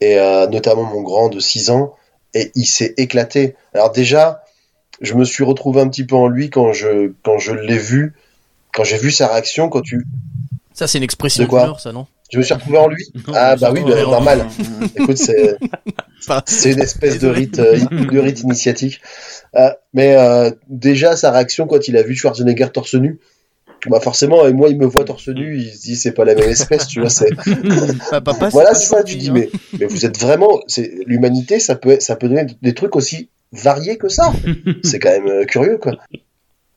et 0.00 0.18
euh, 0.18 0.48
notamment 0.48 0.82
mon 0.82 1.02
grand 1.02 1.28
de 1.28 1.38
6 1.38 1.70
ans 1.70 1.94
et 2.34 2.50
il 2.56 2.66
s'est 2.66 2.94
éclaté. 2.96 3.54
Alors 3.74 3.92
déjà, 3.92 4.42
je 5.00 5.14
me 5.14 5.24
suis 5.24 5.44
retrouvé 5.44 5.80
un 5.80 5.88
petit 5.88 6.04
peu 6.04 6.16
en 6.16 6.26
lui 6.26 6.50
quand 6.50 6.72
je 6.72 7.12
quand 7.22 7.38
je 7.38 7.52
l'ai 7.52 7.78
vu, 7.78 8.14
quand 8.72 8.84
j'ai 8.84 8.98
vu 8.98 9.12
sa 9.12 9.28
réaction 9.28 9.68
quand 9.68 9.82
tu. 9.82 10.04
Ça 10.72 10.88
c'est 10.88 10.98
une 10.98 11.04
expression 11.04 11.44
de 11.44 11.48
quoi 11.48 11.76
ça 11.78 11.92
non? 11.92 12.06
Je 12.30 12.38
me 12.38 12.42
suis 12.42 12.54
retrouvé 12.54 12.78
en 12.78 12.88
lui. 12.88 13.04
ah 13.34 13.56
bah 13.56 13.70
oui, 13.72 13.80
bah, 13.86 14.00
normal. 14.02 14.46
Écoute, 14.96 15.18
c'est 15.18 15.56
c'est 16.46 16.72
une 16.72 16.80
espèce 16.80 17.18
de 17.18 17.28
rite, 17.28 17.58
euh, 17.58 17.78
de 17.78 18.18
rite 18.18 18.40
initiatique. 18.40 19.00
Euh, 19.54 19.70
mais 19.92 20.16
euh, 20.16 20.50
déjà 20.68 21.16
sa 21.16 21.30
réaction 21.30 21.66
quand 21.66 21.86
il 21.88 21.96
a 21.96 22.02
vu 22.02 22.14
Schwarzenegger 22.14 22.68
torse 22.72 22.94
nu, 22.94 23.20
bah 23.88 24.00
forcément, 24.00 24.46
et 24.46 24.52
moi 24.52 24.70
il 24.70 24.78
me 24.78 24.86
voit 24.86 25.04
torse 25.04 25.28
nu, 25.28 25.58
il 25.58 25.72
se 25.72 25.82
dit 25.82 25.96
c'est 25.96 26.12
pas 26.12 26.24
la 26.24 26.34
même 26.34 26.48
espèce, 26.48 26.86
tu 26.86 27.00
vois. 27.00 27.10
C'est 27.10 27.30
papa, 28.10 28.48
voilà 28.48 28.74
c'est 28.74 28.86
ça. 28.86 29.02
Tu 29.02 29.16
dis 29.16 29.30
mais 29.30 29.50
mais 29.78 29.86
vous 29.86 30.06
êtes 30.06 30.18
vraiment, 30.18 30.60
c'est 30.66 30.90
l'humanité, 31.06 31.60
ça 31.60 31.74
peut 31.76 31.98
ça 32.00 32.16
peut 32.16 32.28
donner 32.28 32.46
des 32.62 32.74
trucs 32.74 32.96
aussi 32.96 33.28
variés 33.52 33.98
que 33.98 34.08
ça. 34.08 34.32
c'est 34.82 34.98
quand 34.98 35.10
même 35.10 35.28
euh, 35.28 35.44
curieux 35.44 35.78
quoi. 35.78 35.92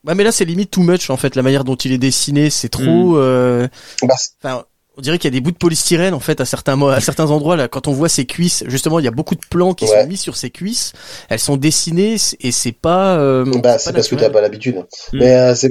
Ouais, 0.06 0.16
mais 0.16 0.24
là 0.24 0.32
c'est 0.32 0.46
limite 0.46 0.72
too 0.72 0.82
much 0.82 1.10
en 1.10 1.18
fait 1.18 1.36
la 1.36 1.42
manière 1.42 1.64
dont 1.64 1.76
il 1.76 1.92
est 1.92 1.98
dessiné, 1.98 2.50
c'est 2.50 2.70
trop. 2.70 3.16
Mm. 3.16 3.18
Euh... 3.18 3.68
Bah, 4.04 4.16
enfin, 4.44 4.66
on 4.98 5.02
dirait 5.02 5.18
qu'il 5.20 5.32
y 5.32 5.34
a 5.34 5.38
des 5.38 5.42
bouts 5.42 5.52
de 5.52 5.58
polystyrène 5.58 6.14
en 6.14 6.20
fait 6.20 6.42
à 6.42 6.46
certains 6.46 6.82
à 6.90 7.00
certains 7.00 7.30
endroits 7.30 7.56
là 7.56 7.68
quand 7.68 7.88
on 7.88 7.92
voit 7.94 8.10
ses 8.10 8.26
cuisses 8.26 8.64
justement 8.68 9.00
il 9.00 9.06
y 9.06 9.08
a 9.08 9.12
beaucoup 9.12 9.36
de 9.36 9.46
plans 9.50 9.74
qui 9.74 9.86
Ouais. 9.86 10.02
sont 10.02 10.08
mis 10.08 10.18
sur 10.18 10.36
ses 10.36 10.50
cuisses 10.50 10.94
elles 11.30 11.40
sont 11.40 11.56
dessinées 11.58 12.16
et 12.40 12.52
c'est 12.52 12.72
pas 12.72 13.18
euh, 13.20 13.46
bah 13.62 13.78
c'est 13.78 13.94
parce 13.94 14.08
que 14.08 14.16
t'as 14.16 14.30
pas 14.30 14.42
l'habitude. 14.42 14.78
Mm. 15.14 15.18
Mais 15.20 15.34
euh, 15.36 15.56
c'est 15.56 15.70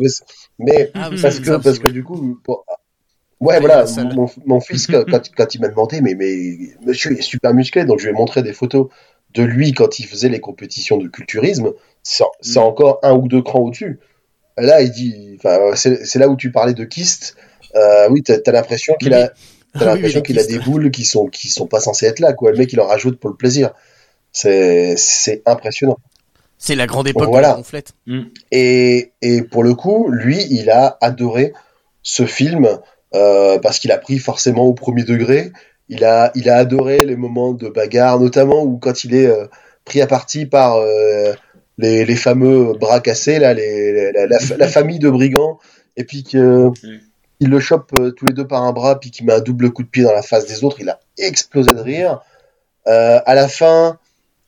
mais 0.59 0.91
Ah 0.95 1.09
oui, 1.11 1.20
parce 1.20 1.39
que 1.41 1.47
ça 1.47 1.59
parce 1.59 1.79
que 1.79 1.89
du 1.89 2.05
coup 2.05 2.39
pour- 2.45 2.64
ouais 3.41 3.57
Ah, 3.57 3.61
voilà 3.61 3.85
mon, 4.14 4.27
mon 4.47 4.61
fils 4.61 4.87
quand, 4.87 5.05
quand, 5.37 5.55
il 5.55 5.61
m'a 5.61 5.68
demandé 5.68 6.01
mais 6.01 6.14
mais 6.14 6.57
monsieur 6.87 7.12
il 7.12 7.18
est 7.18 7.22
super 7.22 7.53
musclé 7.53 7.85
donc 7.85 7.99
je 7.99 8.05
lui 8.05 8.11
ai 8.12 8.16
montré 8.16 8.43
des 8.43 8.53
photos 8.53 8.89
de 9.35 9.43
lui 9.43 9.72
quand 9.72 9.99
il 9.99 10.07
faisait 10.07 10.29
les 10.31 10.41
compétitions 10.41 10.97
de 10.99 11.09
culturisme 11.09 11.72
c'est 12.03 12.24
c'est 12.41 12.61
Mm. 12.61 12.62
encore 12.62 13.01
un 13.03 13.12
ou 13.14 13.27
deux 13.29 13.43
crans 13.43 13.59
au-dessus 13.61 13.99
là 14.57 14.81
il 14.83 14.91
dit 14.93 15.37
enfin 15.39 15.74
c'est 15.74 16.07
c'est 16.07 16.18
là 16.18 16.29
où 16.29 16.37
tu 16.37 16.51
parlais 16.53 16.74
de 16.74 16.85
kyste 16.85 17.37
euh, 17.77 18.09
oui 18.11 18.22
t'as 18.22 18.35
as, 18.47 18.53
l'impression 18.53 18.95
qu'il 18.99 19.14
a 19.14 19.31
l'impression 19.74 20.22
qu'il 20.22 20.39
a 20.39 20.45
des 20.45 20.59
boules 20.59 20.91
qui 20.91 21.05
sont 21.05 21.27
qui 21.27 21.49
sont 21.49 21.66
pas 21.66 21.81
censées 21.81 22.07
être 22.07 22.20
là 22.20 22.33
quoi. 22.33 22.51
Le 22.51 22.59
mec 22.59 22.72
il 22.72 22.81
en 22.81 22.87
rajoute 22.87 23.18
pour 23.20 23.31
le 23.31 23.37
plaisir. 23.37 23.70
C'est 24.33 24.95
c'est 24.97 25.43
impressionnant. 25.47 25.99
C'est 26.59 26.74
la 26.74 26.87
grande 26.87 27.07
époque 27.09 27.29
Voilà. 27.29 27.49
de 27.49 27.53
la 27.53 27.57
gonflette. 27.59 27.93
Et, 28.51 29.12
et 29.20 29.43
pour 29.43 29.62
le 29.62 29.74
coup, 29.74 30.09
lui, 30.11 30.43
il 30.51 30.70
a 30.70 30.97
adoré 31.03 31.53
ce 32.03 32.24
film 32.24 32.66
euh, 33.14 33.59
parce 33.59 33.79
qu'il 33.79 33.93
a 33.93 33.99
pris 33.99 34.18
forcément 34.18 34.64
au 34.64 34.72
premier 34.72 35.05
degré. 35.05 35.53
Il 35.91 36.03
a, 36.05 36.33
il 36.35 36.49
a 36.49 36.57
adoré 36.57 37.01
les 37.01 37.14
moments 37.16 37.53
de 37.53 37.68
bagarre, 37.68 38.18
notamment 38.18 38.62
où 38.64 38.79
quand 38.79 39.05
il 39.05 39.14
est 39.14 39.27
euh, 39.27 39.45
pris 39.85 40.01
à 40.01 40.07
partie 40.07 40.47
par 40.47 40.77
euh, 40.77 41.35
les, 41.77 42.07
les 42.07 42.16
fameux 42.16 42.72
bras 42.72 43.01
cassés, 43.01 43.39
là, 43.39 43.53
les, 43.53 44.12
la, 44.12 44.27
la, 44.27 44.39
la 44.57 44.68
famille 44.68 44.99
de 44.99 45.11
brigands, 45.11 45.59
et 45.99 46.05
puis 46.05 46.24
que 46.24 46.70
il 47.41 47.49
le 47.49 47.61
chope 47.61 47.93
euh, 47.99 48.11
tous 48.11 48.26
les 48.26 48.32
deux 48.32 48.47
par 48.47 48.62
un 48.62 48.72
bras, 48.72 48.99
puis 48.99 49.11
qu'il 49.11 49.26
met 49.26 49.32
un 49.32 49.41
double 49.41 49.70
coup 49.70 49.82
de 49.82 49.89
pied 49.89 50.03
dans 50.03 50.12
la 50.12 50.22
face 50.22 50.47
des 50.47 50.64
autres. 50.64 50.80
Il 50.80 50.89
a 50.89 51.01
explosé 51.18 51.72
de 51.72 51.80
rire. 51.80 52.20
Euh, 52.87 53.20
à 53.26 53.34
la 53.34 53.49
fin, 53.49 53.99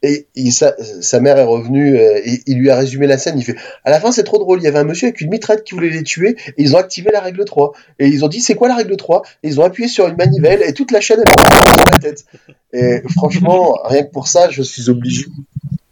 et, 0.03 0.27
sa, 0.53 0.75
sa 1.01 1.19
mère 1.19 1.39
est 1.39 1.45
revenue 1.45 1.99
euh, 1.99 2.21
et 2.25 2.41
il 2.47 2.59
lui 2.59 2.71
a 2.71 2.77
résumé 2.77 3.07
la 3.07 3.19
scène. 3.19 3.37
Il 3.37 3.45
fait 3.45 3.57
À 3.85 3.91
la 3.91 4.01
fin, 4.01 4.13
c'est 4.13 4.23
trop 4.23 4.39
drôle. 4.39 4.61
Il 4.61 4.65
y 4.65 4.69
avait 4.69 4.79
un 4.79 4.85
monsieur 4.85 5.09
avec 5.09 5.21
une 5.21 5.31
mitraille 5.31 5.63
qui 5.65 5.75
voulait 5.75 5.91
les 5.91 6.05
tuer 6.05 6.37
et 6.47 6.55
ils 6.63 6.77
ont 6.77 6.79
activé 6.79 7.11
la 7.13 7.21
règle 7.21 7.45
3. 7.45 7.73
Et 7.99 8.07
ils 8.07 8.25
ont 8.25 8.29
dit 8.29 8.41
C'est 8.41 8.55
quoi 8.55 8.69
la 8.69 8.77
règle 8.77 8.97
3 8.97 9.23
Et 9.43 9.49
ils 9.49 9.61
ont 9.61 9.65
appuyé 9.65 9.89
sur 9.89 10.07
une 10.07 10.17
manivelle 10.17 10.63
et 10.63 10.73
toute 10.73 10.93
la 10.93 11.01
chaîne 11.01 11.19
elle 11.21 11.29
a 11.29 11.75
sur 11.75 11.91
la 11.93 11.99
tête. 11.99 12.25
Et 12.73 13.03
franchement, 13.17 13.79
rien 13.85 14.05
que 14.05 14.13
pour 14.13 14.29
ça, 14.29 14.51
je 14.51 14.63
suis 14.63 14.89
obligé. 14.89 15.27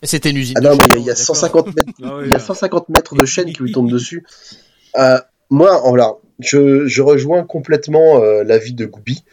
C'était 0.02 0.30
une 0.30 0.36
usine 0.36 0.54
Ah 0.58 0.60
non, 0.60 0.76
mais 0.76 1.00
il 1.00 1.04
y 1.04 1.10
a 1.10 1.14
d'accord. 1.14 1.36
150 1.36 1.74
mètres 1.74 1.92
Ah 2.04 2.18
il 2.24 2.30
y 2.30 2.34
a 2.34 2.38
150 2.38 2.88
mètres 2.90 3.16
de 3.16 3.26
chaîne 3.26 3.52
qui 3.52 3.60
lui 3.60 3.72
tombent 3.72 3.90
dessus. 3.90 4.24
Euh, 4.98 5.18
moi, 5.50 5.80
voilà, 5.84 6.14
je, 6.40 6.86
je 6.86 7.02
rejoins 7.02 7.44
complètement 7.44 8.20
euh, 8.22 8.42
l'avis 8.44 8.74
de 8.74 8.86
Goubi. 8.86 9.24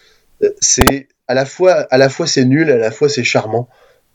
Euh, 0.44 0.50
C'est 0.60 1.08
à 1.28 1.34
la 1.34 1.46
fois, 1.46 1.74
à 1.90 1.98
la 1.98 2.10
fois 2.10 2.28
c'est 2.28 2.46
nul, 2.46 2.70
à 2.72 2.78
la 2.78 2.92
fois 2.92 3.10
c'est 3.10 3.24
charmant. 3.24 3.68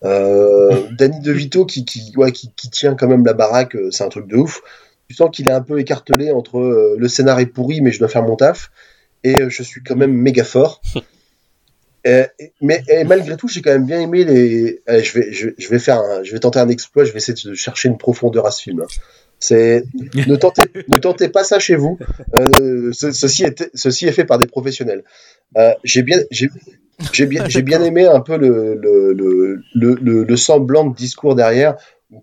Euh, 0.05 0.87
Danny 0.99 1.21
DeVito 1.21 1.65
qui, 1.67 1.85
qui, 1.85 2.13
ouais, 2.17 2.33
qui, 2.33 2.53
qui 2.55 2.71
tient 2.71 2.95
quand 2.95 3.09
même 3.09 3.25
la 3.25 3.33
baraque, 3.33 3.77
c'est 3.91 4.05
un 4.05 4.09
truc 4.09 4.27
de 4.29 4.37
ouf. 4.37 4.61
Tu 5.09 5.15
sens 5.17 5.31
qu'il 5.33 5.49
est 5.49 5.53
un 5.53 5.63
peu 5.63 5.81
écartelé 5.81 6.31
entre 6.31 6.59
euh, 6.59 6.97
le 6.99 7.09
scénar 7.09 7.41
est 7.41 7.47
pourri, 7.47 7.81
mais 7.81 7.91
je 7.93 7.99
dois 7.99 8.09
faire 8.09 8.23
mon 8.23 8.37
taf, 8.37 8.71
et 9.25 9.49
je 9.49 9.63
suis 9.63 9.83
quand 9.83 9.97
même 9.97 10.13
méga 10.13 10.45
fort. 10.45 10.81
Et- 12.05 12.27
mais 12.63 12.83
et 12.89 13.05
malgré 13.05 13.37
tout, 13.37 13.49
j'ai 13.49 13.61
quand 13.61 13.73
même 13.73 13.85
bien 13.85 14.01
aimé 14.01 14.25
les. 14.25 14.81
Allez, 14.87 15.03
je 15.03 15.19
vais, 15.19 15.33
je, 15.33 15.49
je 15.59 15.69
vais 15.69 15.79
faire, 15.79 15.99
un- 15.99 16.23
je 16.23 16.33
vais 16.33 16.39
tenter 16.39 16.59
un 16.59 16.69
exploit. 16.69 17.05
Je 17.05 17.11
vais 17.13 17.19
essayer 17.19 17.35
de 17.51 17.55
chercher 17.55 17.89
une 17.89 17.99
profondeur 17.99 18.47
à 18.47 18.51
ce 18.51 18.63
film. 18.63 18.85
C'est 19.41 19.85
ne 20.15 20.99
tentez, 20.99 21.29
pas 21.29 21.45
ça 21.45 21.59
chez 21.59 21.77
vous. 21.77 21.99
Euh, 22.35 22.93
ce- 22.93 23.13
ceci 23.13 23.45
est, 23.45 24.13
fait 24.13 24.25
par 24.25 24.39
des 24.39 24.47
professionnels. 24.47 25.05
Euh, 25.57 25.73
j'ai 25.85 26.03
bien, 26.03 26.19
aimé 27.83 28.07
un 28.07 28.21
peu 28.21 28.37
le, 28.37 30.37
semblant 30.37 30.87
de 30.87 30.95
discours 30.95 31.35
derrière 31.35 31.77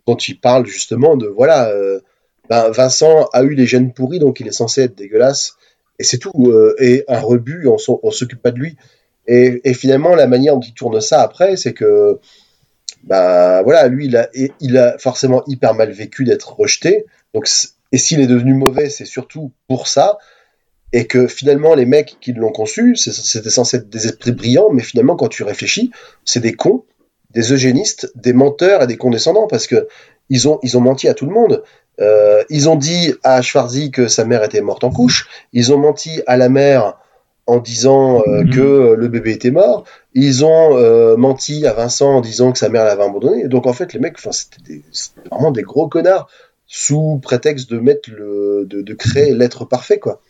quand 0.06 0.28
il 0.28 0.40
parle 0.40 0.66
justement 0.66 1.16
de 1.16 1.28
voilà, 1.28 1.70
euh, 1.70 2.00
ben, 2.50 2.70
Vincent 2.72 3.30
a 3.34 3.44
eu 3.44 3.54
les 3.54 3.68
gènes 3.68 3.94
pourris 3.94 4.20
donc 4.20 4.40
il 4.40 4.48
est 4.48 4.52
censé 4.52 4.82
être 4.82 4.96
dégueulasse 4.96 5.58
et 6.00 6.04
c'est 6.04 6.18
tout. 6.18 6.54
et 6.80 7.06
un 7.08 7.20
rebut, 7.20 7.68
on, 7.68 8.12
s'occupe 8.12 8.42
pas 8.42 8.52
de 8.52 8.60
lui. 8.60 8.76
Et 9.28 9.74
finalement, 9.74 10.14
la 10.14 10.28
manière 10.28 10.56
dont 10.56 10.62
il 10.62 10.74
tourne 10.74 11.00
ça 11.00 11.22
après, 11.22 11.56
c'est 11.56 11.74
que, 11.74 12.20
bah 13.06 13.62
voilà, 13.64 13.88
lui, 13.88 14.08
il 14.08 14.18
a, 14.18 14.30
et- 14.34 14.52
il 14.60 14.78
a 14.78 14.98
forcément 14.98 15.44
hyper 15.48 15.74
mal 15.74 15.92
vécu 15.92 16.24
d'être 16.26 16.56
rejeté. 16.60 17.06
Donc, 17.34 17.48
et 17.92 17.98
s'il 17.98 18.20
est 18.20 18.28
devenu 18.28 18.54
mauvais, 18.54 18.90
c'est 18.90 19.06
surtout 19.06 19.52
pour 19.68 19.88
ça. 19.88 20.18
Et 20.94 21.06
que 21.08 21.28
finalement, 21.28 21.76
les 21.76 21.86
mecs 21.86 22.18
qui 22.22 22.34
l'ont 22.34 22.52
conçu, 22.52 22.96
c'était 22.96 23.50
censé 23.50 23.78
être 23.78 23.90
des 23.90 24.06
esprits 24.08 24.32
brillants, 24.32 24.70
mais 24.72 24.82
finalement, 24.84 25.16
quand 25.16 25.28
tu 25.28 25.44
réfléchis, 25.44 25.92
c'est 26.24 26.40
des 26.40 26.54
cons, 26.54 26.86
des 27.32 27.52
eugénistes, 27.54 28.12
des 28.16 28.34
menteurs 28.34 28.82
et 28.84 28.88
des 28.88 28.98
condescendants, 28.98 29.48
parce 29.48 29.68
que 29.68 29.88
ils 30.30 30.48
ont, 30.48 30.60
ils 30.64 30.78
ont 30.78 30.82
menti 30.82 31.08
à 31.08 31.14
tout 31.14 31.26
le 31.26 31.34
monde. 31.34 31.64
Euh, 32.02 32.44
ils 32.50 32.68
ont 32.70 32.76
dit 32.76 33.14
à 33.24 33.42
Schwarzy 33.42 33.92
que 33.92 34.08
sa 34.08 34.26
mère 34.26 34.44
était 34.44 34.62
morte 34.62 34.84
en 34.84 34.90
couche. 34.92 35.28
Ils 35.54 35.72
ont 35.74 35.78
menti 35.78 36.22
à 36.28 36.38
la 36.38 36.50
mère 36.50 36.98
en 37.46 37.58
disant 37.58 38.22
euh, 38.28 38.42
Mhm. 38.44 38.50
que 38.50 38.96
le 38.98 39.08
bébé 39.08 39.32
était 39.34 39.52
mort. 39.52 39.84
Ils 40.16 40.46
ont 40.46 40.78
euh, 40.78 41.18
menti 41.18 41.68
à 41.68 41.74
Vincent 41.74 42.16
en 42.16 42.22
disant 42.22 42.54
que 42.54 42.58
sa 42.58 42.70
mère 42.70 42.86
l'avait 42.86 43.04
abandonné. 43.04 43.48
Donc 43.50 43.68
en 43.68 43.74
fait, 43.74 43.94
les 43.94 44.00
mecs, 44.00 44.16
enfin, 44.18 44.32
c'était 44.32 44.82
vraiment 45.30 45.52
des 45.52 45.62
gros 45.62 45.90
connards 45.90 46.30
sous 46.68 47.20
prétexte 47.22 47.70
de 47.70 47.80
mettre 47.80 48.10
le, 48.10 48.66
de, 48.68 48.82
de 48.82 48.94
créer 48.94 49.36
l'être 49.36 49.66
parfait, 49.66 50.00
quoi. 50.00 50.22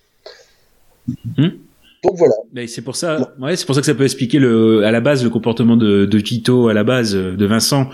Mhm. 1.38 1.60
Donc 2.04 2.18
voilà. 2.18 2.34
Mais 2.54 2.68
c'est 2.68 2.82
pour 2.82 2.96
ça, 2.96 3.34
ouais, 3.40 3.56
c'est 3.56 3.66
pour 3.66 3.74
ça 3.74 3.82
que 3.82 3.88
ça 3.88 3.94
peut 3.96 4.04
expliquer 4.04 4.40
le, 4.40 4.84
à 4.86 4.92
la 4.92 5.02
base 5.02 5.24
le 5.24 5.30
comportement 5.30 5.78
de, 5.78 6.06
de 6.06 6.20
Tito, 6.20 6.68
à 6.68 6.74
la 6.74 6.84
base 6.84 7.14
de 7.14 7.46
Vincent 7.46 7.90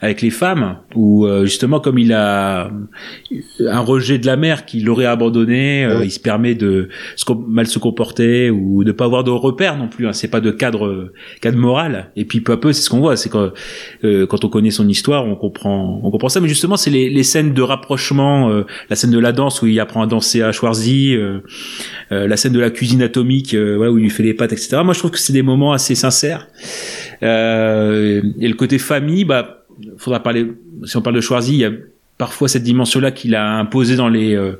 avec 0.00 0.22
les 0.22 0.30
femmes, 0.30 0.76
où 0.94 1.26
euh, 1.26 1.44
justement 1.44 1.80
comme 1.80 1.98
il 1.98 2.12
a 2.12 2.70
un 3.60 3.80
rejet 3.80 4.18
de 4.18 4.26
la 4.26 4.36
mère 4.36 4.64
qui 4.66 4.80
l'aurait 4.80 5.06
abandonné, 5.06 5.84
euh, 5.84 5.98
Oui. 6.00 6.06
il 6.06 6.10
se 6.10 6.20
permet 6.20 6.54
de 6.54 6.88
se 7.16 7.24
mal 7.48 7.66
se 7.66 7.78
comporter 7.78 8.50
ou 8.50 8.84
de 8.84 8.92
pas 8.92 9.04
avoir 9.04 9.24
de 9.24 9.30
repères 9.30 9.76
non 9.76 9.88
plus. 9.88 10.06
Hein, 10.06 10.12
c'est 10.12 10.28
pas 10.28 10.40
de 10.40 10.50
cadre 10.50 11.12
cadre 11.40 11.58
moral. 11.58 12.10
Et 12.16 12.24
puis 12.24 12.40
peu 12.40 12.52
à 12.52 12.56
peu, 12.56 12.72
c'est 12.72 12.82
ce 12.82 12.90
qu'on 12.90 13.00
voit, 13.00 13.16
c'est 13.16 13.28
quand 13.28 13.50
euh, 14.04 14.26
quand 14.26 14.44
on 14.44 14.48
connaît 14.48 14.70
son 14.70 14.88
histoire, 14.88 15.24
on 15.26 15.36
comprend 15.36 16.00
on 16.02 16.10
comprend 16.10 16.28
ça. 16.28 16.40
Mais 16.40 16.48
justement, 16.48 16.76
c'est 16.76 16.90
les, 16.90 17.10
les 17.10 17.22
scènes 17.22 17.52
de 17.54 17.62
rapprochement, 17.62 18.50
euh, 18.50 18.64
la 18.90 18.96
scène 18.96 19.10
de 19.10 19.18
la 19.18 19.32
danse 19.32 19.62
où 19.62 19.66
il 19.66 19.78
apprend 19.80 20.02
à 20.02 20.06
danser 20.06 20.42
à 20.42 20.52
Schwarzy. 20.52 21.14
euh, 21.16 21.38
euh, 22.12 22.26
la 22.28 22.36
scène 22.36 22.52
de 22.52 22.60
la 22.60 22.70
cuisine 22.70 23.02
atomique 23.02 23.54
euh, 23.54 23.74
voilà, 23.76 23.90
où 23.92 23.98
il 23.98 24.02
lui 24.04 24.10
fait 24.10 24.22
les 24.22 24.34
pâtes 24.34 24.52
etc 24.52 24.78
moi 24.84 24.94
je 24.94 24.98
trouve 25.00 25.10
que 25.10 25.18
c'est 25.18 25.32
des 25.32 25.42
moments 25.42 25.72
assez 25.72 25.94
sincères 25.94 26.46
euh, 27.22 28.22
et 28.40 28.48
le 28.48 28.54
côté 28.54 28.78
famille 28.78 29.24
bah 29.24 29.55
faudra 29.98 30.22
parler 30.22 30.52
si 30.84 30.96
on 30.96 31.02
parle 31.02 31.16
de 31.16 31.20
Schwarzy 31.20 31.52
il 31.54 31.58
y 31.60 31.64
a 31.64 31.70
parfois 32.18 32.48
cette 32.48 32.62
dimension 32.62 32.98
là 33.00 33.10
qu'il 33.10 33.34
a 33.34 33.58
imposé 33.58 33.94
dans 33.96 34.08
les 34.08 34.34
euh, 34.34 34.52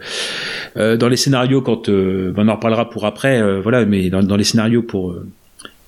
euh, 0.77 0.97
dans 0.97 1.09
les 1.09 1.17
scénarios 1.17 1.63
quand 1.63 1.89
euh, 1.89 2.33
ben, 2.33 2.45
on 2.47 2.49
en 2.51 2.55
reparlera 2.57 2.91
pour 2.91 3.07
après 3.07 3.41
euh, 3.41 3.61
voilà 3.61 3.85
mais 3.87 4.11
dans, 4.11 4.23
dans 4.23 4.37
les 4.37 4.45
scénarios 4.45 4.83
pour 4.83 5.17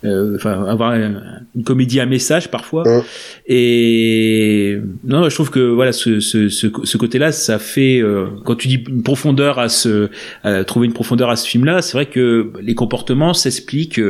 enfin 0.05 0.65
avoir 0.67 0.93
un- 0.93 1.21
une 1.57 1.65
comédie 1.65 1.99
à 1.99 2.07
message 2.07 2.53
parfois. 2.53 2.85
Ouais. 2.87 3.03
Et 3.49 4.79
non, 5.05 5.29
je 5.29 5.35
trouve 5.35 5.51
que 5.51 5.59
voilà 5.59 5.91
ce 5.93 6.21
ce 6.21 6.49
ce, 6.49 6.69
ce 6.85 6.97
côté-là, 6.97 7.33
ça 7.33 7.59
fait 7.59 8.01
quand 8.45 8.55
tu 8.55 8.69
dis 8.69 8.85
une 8.89 9.03
profondeur 9.03 9.59
à 9.59 9.69
ce 9.69 10.09
à 10.45 10.63
trouver 10.65 10.87
une 10.87 10.93
profondeur 10.93 11.31
à 11.31 11.37
ce 11.37 11.49
film-là, 11.49 11.83
c'est 11.83 11.95
vrai 11.95 12.07
que 12.07 12.53
les 12.63 12.77
comportements 12.77 13.35
s'expliquent. 13.35 14.01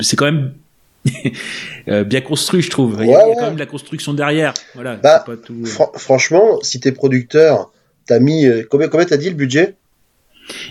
c'est 0.00 0.14
quand 0.16 0.26
même 0.26 0.52
bien 2.04 2.20
construit, 2.20 2.62
je 2.62 2.70
trouve. 2.70 2.98
Il 3.00 3.08
y 3.08 3.14
a, 3.14 3.16
il 3.16 3.20
y 3.20 3.22
a 3.22 3.26
Ouais, 3.28 3.34
quand 3.36 3.42
même 3.46 3.54
de 3.54 3.58
la 3.60 3.66
construction 3.66 4.14
derrière. 4.14 4.54
Voilà. 4.74 4.96
Bah, 4.96 5.22
c'est 5.26 5.32
pas 5.36 5.42
tout. 5.42 5.54
euh, 5.62 5.66
Fran- 5.66 5.92
franchement, 5.96 6.60
si 6.62 6.80
t'es 6.80 6.92
producteur, 6.92 7.70
t'as 8.06 8.18
mis 8.18 8.46
euh, 8.46 8.66
combien 8.70 8.88
combien 8.88 9.06
t'as 9.06 9.16
dit 9.16 9.28
le 9.28 9.36
budget? 9.36 9.74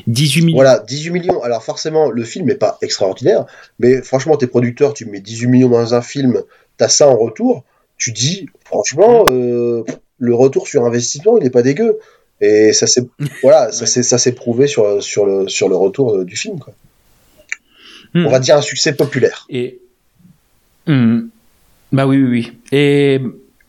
18 0.07 0.41
millions. 0.45 0.55
Voilà, 0.57 0.79
18 0.79 1.09
millions. 1.11 1.41
Alors 1.43 1.63
forcément, 1.63 2.09
le 2.11 2.23
film 2.23 2.49
est 2.49 2.55
pas 2.55 2.77
extraordinaire, 2.81 3.45
mais 3.79 4.01
franchement, 4.01 4.37
t'es 4.37 4.47
producteur, 4.47 4.93
tu 4.93 5.05
mets 5.05 5.19
18 5.19 5.47
millions 5.47 5.69
dans 5.69 5.95
un 5.95 6.01
film, 6.01 6.41
t'as 6.77 6.89
ça 6.89 7.07
en 7.07 7.17
retour, 7.17 7.63
tu 7.97 8.11
dis, 8.11 8.47
franchement, 8.65 9.25
euh, 9.29 9.83
le 10.19 10.35
retour 10.35 10.67
sur 10.67 10.85
investissement, 10.85 11.37
il 11.39 11.45
est 11.47 11.49
pas 11.51 11.63
dégueu. 11.63 11.97
Et 12.41 12.73
ça 12.73 12.85
s'est, 12.87 13.07
voilà, 13.41 13.71
ça 13.71 13.85
Ouais. 13.85 14.03
s'est, 14.03 14.31
prouvé 14.33 14.67
sur, 14.67 15.01
sur 15.01 15.25
le, 15.25 15.47
sur 15.47 15.69
le 15.69 15.75
retour 15.75 16.15
euh, 16.17 16.25
du 16.25 16.35
film, 16.35 16.59
quoi. 16.59 16.73
Hmm. 18.13 18.27
On 18.27 18.29
va 18.29 18.37
dire 18.39 18.55
un 18.57 18.61
succès 18.61 18.93
populaire. 18.93 19.47
Et 19.49 19.79
Hmm. 20.87 21.27
bah 21.91 22.05
oui, 22.07 22.17
oui, 22.21 22.29
oui. 22.29 22.51
Et 22.71 23.21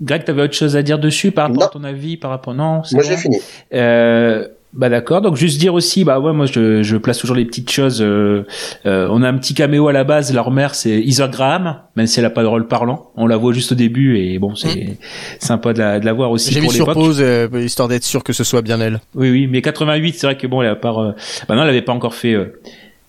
Greg, 0.03 0.25
t'avais 0.25 0.43
autre 0.43 0.55
chose 0.55 0.77
à 0.77 0.83
dire 0.83 0.99
dessus 0.99 1.31
par 1.31 1.45
rapport 1.49 1.61
Non. 1.63 1.67
à 1.67 1.71
ton 1.71 1.85
avis, 1.85 2.17
par 2.17 2.31
rapport 2.31 2.55
non 2.55 2.83
Moi, 2.83 2.83
bon 2.93 3.01
j'ai 3.03 3.17
fini. 3.17 3.39
Euh, 3.73 4.49
bah 4.73 4.89
d'accord. 4.89 5.21
Donc 5.21 5.37
juste 5.37 5.61
dire 5.61 5.73
aussi, 5.73 6.03
bah 6.03 6.19
ouais, 6.19 6.33
moi 6.33 6.47
je, 6.47 6.83
je 6.83 6.97
place 6.97 7.19
toujours 7.19 7.37
les 7.37 7.45
petites 7.45 7.71
choses. 7.71 8.03
euh, 8.03 8.45
euh, 8.87 9.07
on 9.09 9.23
a 9.23 9.29
un 9.29 9.35
petit 9.39 9.55
caméo 9.55 9.87
à 9.87 9.93
la 9.93 10.03
base. 10.03 10.35
Leur 10.35 10.51
mère 10.51 10.75
c'est 10.75 11.01
Heather 11.01 11.31
Graham, 11.31 11.77
même 11.95 12.09
si 12.09 12.19
elle 12.19 12.27
a 12.27 12.31
pas 12.31 12.43
de 12.43 12.49
rôle 12.49 12.67
parlant. 12.67 13.13
On 13.15 13.29
la 13.29 13.37
voit 13.37 13.53
juste 13.53 13.71
au 13.71 13.77
début 13.77 14.19
et 14.19 14.37
bon, 14.41 14.57
c'est 14.57 14.99
sympa 15.39 15.73
de 15.75 15.79
la, 15.79 16.01
de 16.01 16.05
la 16.05 16.13
voir 16.13 16.33
aussi 16.33 16.53
J'ai 16.53 16.61
mis 16.61 16.71
sur 16.71 16.93
pause 16.93 17.21
euh, 17.23 17.47
histoire 17.55 17.87
d'être 17.87 18.03
sûr 18.03 18.25
que 18.25 18.33
ce 18.33 18.43
soit 18.43 18.63
bien 18.63 18.81
elle. 18.81 18.99
Oui, 19.15 19.31
oui, 19.31 19.47
mais 19.47 19.63
88, 19.63 20.15
c'est 20.19 20.27
vrai 20.27 20.37
que 20.37 20.49
bon, 20.49 20.61
elle 20.61 20.69
a 20.71 20.75
pas. 20.75 20.91
euh, 20.91 21.13
Bah 21.49 21.55
non, 21.55 21.63
elle 21.63 21.69
avait 21.69 21.81
pas 21.83 21.93
encore 21.93 22.17
fait 22.17 22.33
euh, 22.35 22.61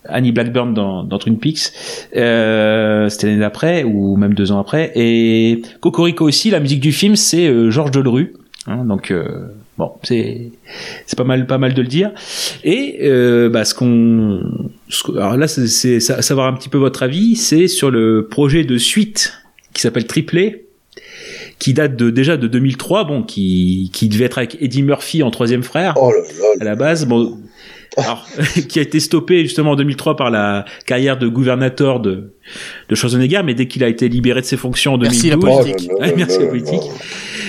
Annie 0.08 0.32
Blackburn 0.32 0.74
dans, 0.74 1.02
dans 1.04 1.18
Twin 1.18 1.38
Peaks. 1.38 1.72
Euh, 2.16 3.08
C'était 3.08 3.26
l'année 3.28 3.40
d'après 3.40 3.84
ou 3.84 4.16
même 4.16 4.34
deux 4.34 4.52
ans 4.52 4.58
après. 4.60 4.92
Et 4.94 5.62
Cocorico 5.80 6.26
aussi, 6.26 6.50
la 6.50 6.60
musique 6.60 6.80
du 6.80 6.92
film, 6.92 7.16
c'est 7.16 7.46
euh, 7.48 7.70
Georges 7.70 7.90
Delerue. 7.90 8.34
Hein, 8.68 8.84
donc 8.84 9.10
euh, 9.12 9.46
bon, 9.78 9.92
c'est 10.02 10.50
c'est 11.06 11.16
pas 11.16 11.22
mal, 11.24 11.46
pas 11.46 11.58
mal 11.58 11.72
de 11.74 11.82
le 11.82 11.88
dire. 11.88 12.10
Et 12.64 12.98
euh, 13.02 13.48
bah, 13.48 13.64
ce 13.64 13.74
qu'on, 13.74 14.40
alors 15.16 15.36
là, 15.36 15.46
c'est 15.46 15.68
c'est 15.68 16.00
sa- 16.00 16.20
savoir 16.22 16.48
un 16.48 16.52
petit 16.54 16.68
peu 16.68 16.78
votre 16.78 17.02
avis, 17.04 17.36
c'est 17.36 17.68
sur 17.68 17.90
le 17.92 18.26
projet 18.28 18.64
de 18.64 18.76
suite 18.76 19.34
qui 19.72 19.82
s'appelle 19.82 20.06
Triplé 20.06 20.62
qui 21.58 21.72
date 21.72 21.96
de 21.96 22.10
déjà 22.10 22.36
de 22.36 22.48
2003, 22.48 23.04
bon, 23.04 23.22
qui 23.22 23.90
qui 23.94 24.08
devait 24.08 24.24
être 24.26 24.36
avec 24.38 24.58
Eddie 24.60 24.82
Murphy 24.82 25.22
en 25.22 25.30
troisième 25.30 25.62
frère 25.62 25.94
Oh 25.96 26.10
là 26.10 26.18
là. 26.18 26.46
à 26.60 26.64
la 26.64 26.74
base, 26.74 27.06
bon, 27.06 27.38
alors, 27.96 28.26
qui 28.68 28.78
a 28.78 28.82
été 28.82 29.00
stoppé 29.00 29.42
justement 29.42 29.72
en 29.72 29.76
2003 29.76 30.16
par 30.16 30.30
la 30.30 30.64
carrière 30.86 31.18
de 31.18 31.28
gouvernateur 31.28 32.00
de, 32.00 32.32
de 32.88 32.94
Schwarzenegger, 32.94 33.40
mais 33.44 33.54
dès 33.54 33.66
qu'il 33.66 33.82
a 33.84 33.88
été 33.88 34.08
libéré 34.08 34.40
de 34.40 34.46
ses 34.46 34.56
fonctions 34.56 34.94
en 34.94 34.98
2012, 34.98 35.24
Merci, 35.24 35.30
la 35.30 35.36
politique. 35.38 35.90
merci 36.16 36.38
la 36.40 36.46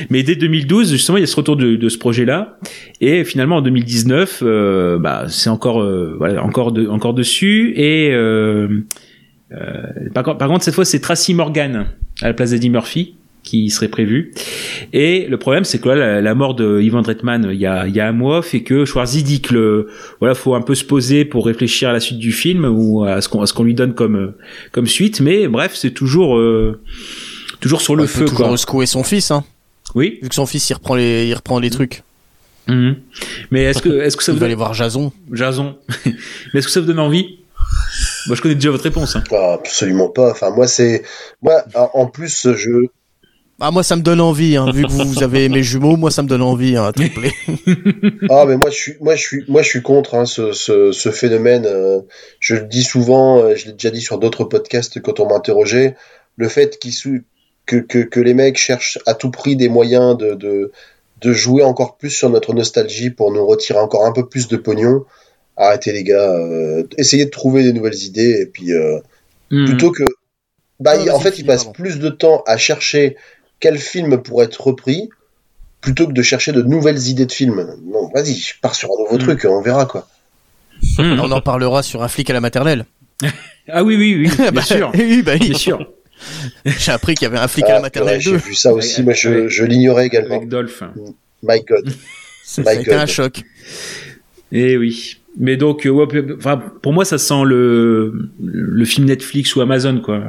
mais 0.10 0.24
dès 0.24 0.36
2012, 0.36 0.92
justement, 0.92 1.18
il 1.18 1.22
y 1.22 1.24
a 1.24 1.28
ce 1.28 1.36
retour 1.36 1.56
de, 1.58 1.76
de 1.76 1.90
ce 1.90 1.98
projet-là, 1.98 2.58
et 3.02 3.24
finalement 3.24 3.58
en 3.58 3.62
2019, 3.62 4.40
euh, 4.44 4.98
bah, 5.00 5.26
c'est 5.28 5.50
encore, 5.50 5.82
euh, 5.82 6.16
voilà, 6.18 6.44
encore, 6.44 6.72
de, 6.72 6.88
encore 6.88 7.14
dessus, 7.14 7.74
et 7.76 8.12
euh, 8.14 8.68
par, 10.14 10.24
contre- 10.24 10.38
par 10.38 10.48
contre, 10.48 10.64
cette 10.64 10.76
fois, 10.76 10.86
c'est 10.86 11.00
Tracy 11.00 11.34
Morgan 11.34 11.88
à 12.22 12.28
la 12.28 12.34
place 12.34 12.52
d'Eddie 12.52 12.70
Murphy 12.70 13.16
qui 13.48 13.70
serait 13.70 13.88
prévu. 13.88 14.34
Et 14.94 15.26
le 15.28 15.38
problème, 15.38 15.64
c'est 15.64 15.80
que 15.80 15.90
là, 15.90 15.96
la, 15.96 16.22
la 16.22 16.36
mort 16.36 16.54
de 16.56 16.80
Ivan 16.82 17.02
Reitman 17.02 17.50
il 17.52 17.60
y 17.60 17.66
a, 17.66 17.88
il 17.88 17.96
y 17.96 18.00
a 18.00 18.08
un 18.08 18.12
mois 18.12 18.42
fait 18.42 18.62
que 18.62 18.86
Schwarzy 18.86 19.24
dit 19.24 19.42
que 19.42 19.54
le, 19.54 19.88
voilà, 20.20 20.36
faut 20.36 20.56
un 20.56 20.62
peu 20.62 20.76
se 20.76 20.84
poser 20.84 21.26
pour 21.26 21.46
réfléchir 21.46 21.90
à 21.90 21.94
la 21.94 22.00
suite 22.00 22.20
du 22.20 22.32
film 22.32 22.66
ou 22.66 23.04
à 23.04 23.22
ce 23.22 23.30
qu'on, 23.30 23.42
à 23.42 23.48
ce 23.48 23.54
qu'on 23.54 23.64
lui 23.64 23.74
donne 23.74 23.94
comme, 23.94 24.34
comme 24.72 24.88
suite. 24.88 25.22
Mais 25.22 25.48
bref, 25.48 25.74
c'est 25.76 25.92
toujours, 25.92 26.38
euh, 26.38 26.80
toujours 27.60 27.82
sur 27.82 27.96
le 27.96 28.04
Il 28.04 28.08
feu, 28.10 28.26
peut 28.26 28.30
toujours 28.32 28.48
quoi. 28.48 28.58
secouer 28.58 28.86
son 28.86 29.04
fils, 29.04 29.32
hein. 29.32 29.44
Oui. 29.96 30.20
Vu 30.22 30.30
que 30.30 30.36
son 30.36 30.46
fils, 30.46 30.70
il 30.70 30.74
reprend 30.74 30.96
les, 30.96 31.28
il 31.28 31.34
reprend 31.34 31.60
les 31.60 31.70
trucs. 31.70 32.04
Mhm. 32.68 32.98
Mais 33.52 33.64
est-ce 33.64 33.82
que, 33.82 33.90
est-ce 34.02 34.18
que 34.18 34.24
ça 34.24 34.32
Il 34.32 34.36
vous 34.36 34.40
va 34.40 34.42
donne, 34.42 34.48
aller 34.48 34.56
voir 34.56 34.74
Jason. 34.74 35.14
Jason. 35.32 35.78
Mais 36.06 36.60
est-ce 36.60 36.68
que 36.68 36.72
ça 36.74 36.82
vous 36.82 36.86
donne 36.88 37.00
envie? 37.00 37.38
Moi, 38.28 38.36
je 38.36 38.42
connais 38.42 38.56
déjà 38.56 38.72
votre 38.72 38.84
réponse. 38.84 39.16
hein. 39.16 39.24
Ah, 39.32 39.54
absolument 39.54 40.10
pas. 40.10 40.32
Enfin, 40.32 40.50
moi, 40.52 40.68
c'est, 40.68 41.04
moi, 41.42 41.64
en 41.94 42.08
plus, 42.08 42.48
je, 42.56 42.88
Ah, 43.60 43.72
moi, 43.72 43.82
ça 43.82 43.96
me 43.96 44.02
donne 44.04 44.22
envie, 44.22 44.56
hein. 44.56 44.70
Vu 44.72 44.84
que 44.84 44.92
vous, 44.92 45.04
vous 45.06 45.24
avez 45.24 45.50
mes 45.50 45.64
jumeaux, 45.64 45.96
moi, 45.98 46.12
ça 46.12 46.22
me 46.22 46.28
donne 46.28 46.44
envie, 46.44 46.76
hein, 46.78 46.92
triplé. 46.92 47.32
Ah 48.30 48.46
mais 48.46 48.58
moi 48.58 48.70
je 48.70 48.76
suis 48.76 48.94
moi 49.00 49.16
je 49.16 49.22
suis 49.22 49.44
moi 49.48 49.62
je 49.62 49.70
suis 49.70 49.82
contre 49.82 50.16
hein, 50.16 50.26
ce, 50.26 50.52
ce, 50.52 50.92
ce 50.92 51.10
phénomène. 51.12 51.66
euh, 51.66 52.02
je 52.40 52.56
le 52.56 52.66
dis 52.66 52.84
souvent, 52.84 53.40
euh, 53.40 53.56
je 53.56 53.66
l'ai 53.68 53.72
déjà 53.74 53.90
dit 53.90 54.02
sur 54.02 54.18
d'autres 54.20 54.44
podcasts 54.44 55.02
quand 55.02 55.20
on 55.20 55.28
m'interrogeait, 55.30 55.96
le 56.36 56.48
fait 56.50 56.78
qu'ils 56.78 56.94
sou- 56.94 57.22
que, 57.66 57.78
que 57.78 58.00
que 58.00 58.20
les 58.20 58.34
mecs 58.34 58.58
cherchent 58.58 59.00
à 59.06 59.14
tout 59.14 59.32
prix 59.32 59.56
des 59.56 59.70
moyens 59.70 60.18
de 60.18 60.34
de 60.34 60.72
de 61.22 61.34
jouer 61.34 61.64
encore 61.64 61.98
plus 61.98 62.10
sur 62.10 62.30
notre 62.30 62.54
nostalgie 62.54 63.10
pour 63.10 63.32
nous 63.32 63.46
retirer 63.46 63.80
encore 63.80 64.06
un 64.06 64.12
peu 64.12 64.28
plus 64.28 64.48
de 64.48 64.58
pognon. 64.58 65.06
Arrêtez 65.56 65.92
les 65.94 66.04
gars, 66.04 66.32
euh, 66.32 66.84
essayez 66.98 67.26
de 67.26 67.32
trouver 67.32 67.64
des 67.64 67.74
nouvelles 67.74 68.04
idées 68.04 68.40
et 68.42 68.46
puis 68.46 68.74
euh, 68.74 69.00
Mhm. 69.52 69.66
plutôt 69.66 69.92
que 69.92 70.04
bah 70.80 70.92
Ah, 70.96 71.02
il- 71.04 71.12
en 71.12 71.20
fait 71.20 71.40
ils 71.40 71.46
passent 71.46 71.72
plus 71.72 71.98
de 72.00 72.10
temps 72.10 72.44
à 72.46 72.58
chercher 72.58 73.16
quel 73.60 73.78
film 73.78 74.22
pourrait 74.22 74.46
être 74.46 74.62
repris 74.62 75.10
plutôt 75.82 76.08
que 76.08 76.14
de 76.14 76.22
chercher 76.22 76.52
de 76.52 76.62
nouvelles 76.62 77.08
idées 77.08 77.26
de 77.26 77.32
films. 77.32 77.66
Non, 77.86 78.10
vas-y, 78.14 78.34
je 78.36 78.54
pars 78.62 78.76
sur 78.76 78.90
un 78.90 79.04
nouveau 79.04 79.16
Mm. 79.18 79.20
truc, 79.28 79.46
on 79.50 79.62
verra 79.62 79.86
quoi. 79.86 80.08
Mhm. 81.00 81.20
On 81.22 81.32
en 81.32 81.42
parlera 81.42 81.82
sur 81.84 82.04
un 82.04 82.08
flic 82.08 82.30
à 82.30 82.34
la 82.34 82.42
maternelle. 82.42 82.86
Ah 83.70 83.84
oui, 83.84 83.98
oui, 83.98 84.16
oui, 84.16 84.32
bien 84.38 84.52
Bah, 84.52 84.62
sûr. 84.62 84.92
oui, 84.98 85.22
bah 85.24 85.34
oui. 85.40 85.50
Bien 85.50 85.58
sûr. 85.58 85.92
J'ai 86.66 86.92
appris 86.94 87.16
qu'il 87.16 87.24
y 87.24 87.26
avait 87.26 87.38
un 87.38 87.50
flic 87.50 87.66
à 87.66 87.72
Ah, 87.72 87.74
la 87.74 87.82
maternelle 87.82 88.20
purée, 88.20 88.38
2. 88.38 88.40
J'ai 88.40 88.50
vu 88.50 88.56
ça 88.56 88.74
aussi, 88.74 89.04
moi 89.04 89.12
je, 89.14 89.64
l'ignorais 89.66 90.06
également. 90.06 90.38
Avec 90.38 90.48
Dolph. 90.48 90.84
My 91.44 91.62
God. 91.68 91.90
Ça, 92.46 92.62
My 92.62 92.66
ça 92.66 92.72
a 92.72 92.74
été 92.76 92.94
un 92.94 93.06
choc. 93.06 93.44
Eh 94.54 94.78
oui. 94.78 95.18
Mais 95.38 95.58
donc, 95.58 95.86
euh, 95.86 95.90
ouais, 95.90 96.08
pour 96.82 96.94
moi, 96.94 97.04
ça 97.06 97.18
sent 97.18 97.44
le, 97.46 98.30
le 98.42 98.86
film 98.86 99.06
Netflix 99.06 99.54
ou 99.56 99.62
Amazon, 99.62 100.00
quoi. 100.00 100.24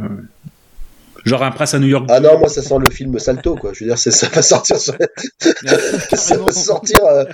Genre 1.25 1.43
un 1.43 1.51
prince 1.51 1.75
à 1.75 1.79
New 1.79 1.89
York. 1.89 2.07
Ah 2.09 2.21
non, 2.21 2.39
moi 2.39 2.49
ça 2.49 2.63
sent 2.63 2.77
le 2.79 2.91
film 2.91 3.19
Salto 3.19 3.57
quoi. 3.57 3.73
Je 3.75 3.85
veux 3.85 3.91
dire, 3.91 3.99
ça 3.99 4.29
va 4.29 4.43
sortir 4.43 4.79
sur, 4.79 4.95
ça 6.13 6.37
va 6.37 6.53
sortir, 6.53 7.05
euh, 7.05 7.25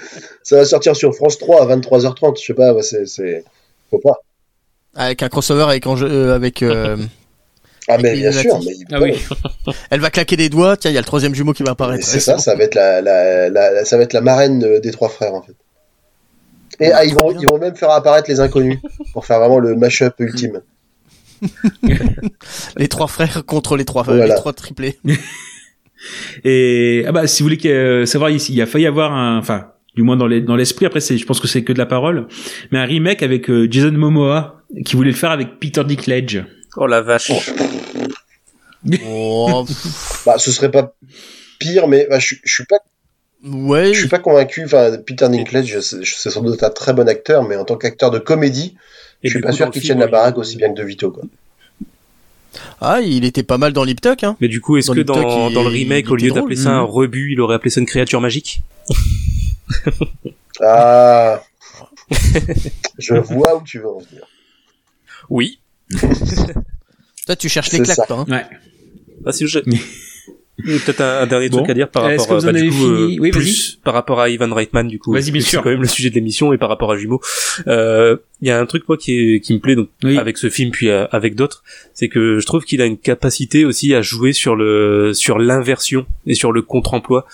ça 0.42 0.56
va 0.56 0.64
sortir 0.64 0.96
sur 0.96 1.14
France 1.14 1.38
3 1.38 1.62
à 1.70 1.76
23h30. 1.76 2.40
Je 2.40 2.46
sais 2.46 2.54
pas, 2.54 2.72
ouais, 2.72 2.82
c'est, 2.82 3.06
c'est, 3.06 3.44
faut 3.90 3.98
pas. 3.98 4.16
Avec 4.94 5.22
un 5.22 5.28
crossover 5.28 5.64
avec, 5.64 5.86
euh, 5.86 6.34
avec 6.34 6.62
euh, 6.62 6.96
Ah 7.88 7.98
mais 7.98 8.14
bien 8.14 8.32
sûr, 8.32 8.58
mais 8.64 8.72
Ah 8.92 9.00
oui. 9.00 9.14
elle 9.90 10.00
va 10.00 10.10
claquer 10.10 10.36
des 10.36 10.48
doigts. 10.48 10.76
Tiens, 10.76 10.90
il 10.90 10.94
y 10.94 10.98
a 10.98 11.00
le 11.00 11.06
troisième 11.06 11.34
jumeau 11.34 11.52
qui 11.52 11.62
va 11.62 11.72
apparaître. 11.72 12.06
c'est 12.06 12.20
ça, 12.20 12.38
ça 12.38 12.54
va 12.54 12.64
être 12.64 12.74
la, 12.74 13.00
la, 13.00 13.48
la, 13.50 13.84
ça 13.84 13.96
va 13.96 14.04
être 14.04 14.12
la 14.12 14.20
marraine 14.22 14.80
des 14.80 14.90
trois 14.92 15.08
frères 15.08 15.34
en 15.34 15.42
fait. 15.42 15.54
Et 16.80 16.90
ah, 16.90 17.04
ils 17.04 17.14
vont, 17.14 17.30
ils 17.38 17.46
vont 17.46 17.58
même 17.58 17.76
faire 17.76 17.90
apparaître 17.90 18.28
les 18.28 18.40
inconnus 18.40 18.78
pour 19.12 19.26
faire 19.26 19.38
vraiment 19.38 19.58
le 19.58 19.76
mash-up 19.76 20.14
ultime. 20.18 20.60
Les 22.76 22.88
trois 22.88 23.06
frères 23.08 23.44
contre 23.44 23.76
les 23.76 23.84
trois, 23.84 24.02
Voilà. 24.02 24.26
les 24.26 24.34
trois 24.34 24.52
triplés. 24.52 24.98
Et 26.44 27.04
ah 27.06 27.12
bah, 27.12 27.26
si 27.26 27.42
vous 27.42 27.46
voulez 27.46 27.56
que- 27.58 27.68
euh, 27.68 28.06
savoir, 28.06 28.30
il 28.30 28.38
il 28.50 28.60
a 28.62 28.66
failli 28.66 28.86
avoir 28.86 29.12
un, 29.12 29.38
enfin, 29.38 29.68
du 29.96 30.02
moins 30.02 30.16
dans 30.16 30.26
les- 30.26 30.40
dans 30.42 30.56
l'esprit. 30.56 30.84
Après, 30.86 31.00
c'est, 31.00 31.16
je 31.16 31.24
pense 31.24 31.40
que 31.40 31.48
c'est 31.48 31.64
que 31.64 31.72
de 31.72 31.78
la 31.78 31.86
parole, 31.86 32.26
mais 32.70 32.78
un 32.78 32.84
remake 32.84 33.22
avec 33.22 33.48
euh, 33.48 33.66
Jason 33.70 33.92
Momoa 33.92 34.62
qui 34.84 34.96
voulait 34.96 35.10
le 35.12 35.16
faire 35.16 35.30
avec 35.30 35.58
Peter 35.60 35.82
Dinklage. 35.84 36.44
Oh 36.76 36.86
la 36.86 37.00
vache. 37.00 37.30
Oh, 39.06 39.64
Bah, 40.26 40.36
ce 40.38 40.50
serait 40.50 40.70
pas 40.70 40.94
pire, 41.58 41.88
mais 41.88 42.06
bah, 42.10 42.18
je, 42.18 42.34
je 42.44 42.52
suis 42.52 42.64
pas, 42.66 42.76
ouais. 43.44 43.94
je 43.94 44.00
suis 44.00 44.08
pas 44.08 44.18
convaincu. 44.18 44.64
Enfin, 44.64 44.96
Peter 45.06 45.28
Dinklage, 45.28 45.80
c'est 45.80 46.04
c'est 46.04 46.30
sans 46.30 46.42
doute 46.42 46.62
un 46.62 46.70
très 46.70 46.92
bon 46.92 47.08
acteur, 47.08 47.44
mais 47.44 47.56
en 47.56 47.64
tant 47.64 47.76
qu'acteur 47.76 48.10
de 48.10 48.18
comédie, 48.18 48.76
Et 49.24 49.28
je 49.28 49.32
suis 49.34 49.40
pas 49.40 49.50
coup, 49.50 49.56
sûr 49.56 49.70
qu'il 49.70 49.82
tienne 49.82 49.98
la 49.98 50.06
baraque 50.06 50.38
aussi 50.38 50.56
bien 50.56 50.72
que 50.72 50.78
De 50.80 50.84
Vito 50.86 51.10
quoi. 51.10 51.24
Ah, 52.80 53.00
il 53.00 53.24
était 53.24 53.42
pas 53.42 53.58
mal 53.58 53.72
dans 53.72 53.82
Lip 53.82 54.00
Tuck, 54.00 54.22
hein. 54.22 54.36
Mais 54.40 54.46
du 54.48 54.60
coup, 54.60 54.76
est-ce 54.76 54.90
que 54.92 55.00
dans, 55.00 55.14
TikTok, 55.14 55.50
il- 55.50 55.54
dans 55.54 55.62
le 55.62 55.68
remake, 55.68 56.10
au 56.10 56.16
lieu 56.16 56.30
d'appeler 56.30 56.54
ça 56.56 56.70
un 56.70 56.82
Mhm. 56.82 56.88
rebut, 56.90 57.32
il 57.32 57.40
aurait 57.40 57.56
appelé 57.56 57.70
ça 57.70 57.80
une 57.80 57.86
créature 57.86 58.20
magique 58.20 58.62
Ah, 60.60 61.42
je 62.98 63.14
vois 63.14 63.56
où 63.56 63.62
tu 63.64 63.78
veux 63.80 63.88
en 63.88 63.98
venir. 63.98 64.24
Oui. 65.30 65.58
Toi, 67.26 67.36
tu 67.36 67.48
cherches 67.48 67.72
les 67.72 67.80
claques, 67.80 68.06
toi, 68.06 68.24
hein. 68.28 68.30
Ouais. 68.30 68.44
Ah, 69.26 69.32
si 69.32 69.46
je... 69.48 69.58
Et 70.60 70.78
peut-être 70.78 71.00
un, 71.00 71.22
un 71.22 71.26
dernier 71.26 71.48
Bon. 71.48 71.58
truc 71.58 71.70
à 71.70 71.74
dire 71.74 71.88
par 71.88 72.04
rapport, 72.04 72.26
vous 72.38 72.46
bah, 72.46 72.52
du 72.52 72.58
avez 72.60 72.68
coup, 72.68 72.74
fini 72.74 73.16
euh, 73.16 73.20
Oui, 73.20 73.30
plus 73.30 73.78
par 73.82 73.92
rapport 73.94 74.20
à 74.20 74.28
Ivan 74.28 74.52
Reitman, 74.54 74.86
du 74.86 74.98
coup. 75.00 75.12
Vas-y, 75.12 75.32
bien 75.32 75.40
C'est 75.42 75.56
quand 75.56 75.64
même 75.70 75.82
le 75.82 75.88
sujet 75.88 76.10
de 76.10 76.14
l'émission 76.14 76.52
et 76.52 76.58
par 76.58 76.68
rapport 76.68 76.92
à 76.92 76.96
Jumeau. 76.96 77.20
Euh, 77.66 78.16
Il 78.40 78.48
y 78.48 78.50
a 78.52 78.60
un 78.60 78.66
truc 78.66 78.84
moi 78.88 78.96
qui, 78.96 79.34
est, 79.34 79.40
qui 79.40 79.52
me 79.54 79.58
plaît 79.58 79.74
donc 79.74 79.88
Oui. 80.04 80.16
avec 80.16 80.38
ce 80.38 80.48
film 80.48 80.70
puis 80.70 80.90
euh, 80.90 81.06
avec 81.10 81.34
d'autres, 81.34 81.64
c'est 81.92 82.08
que 82.08 82.38
je 82.38 82.46
trouve 82.46 82.64
qu'il 82.64 82.80
a 82.82 82.86
une 82.86 82.98
capacité 82.98 83.64
aussi 83.64 83.94
à 83.94 84.02
jouer 84.02 84.32
sur 84.32 84.54
le 84.54 85.12
sur 85.12 85.38
l'inversion 85.38 86.06
et 86.26 86.34
sur 86.34 86.52
le 86.52 86.62
contre-emploi. 86.62 87.26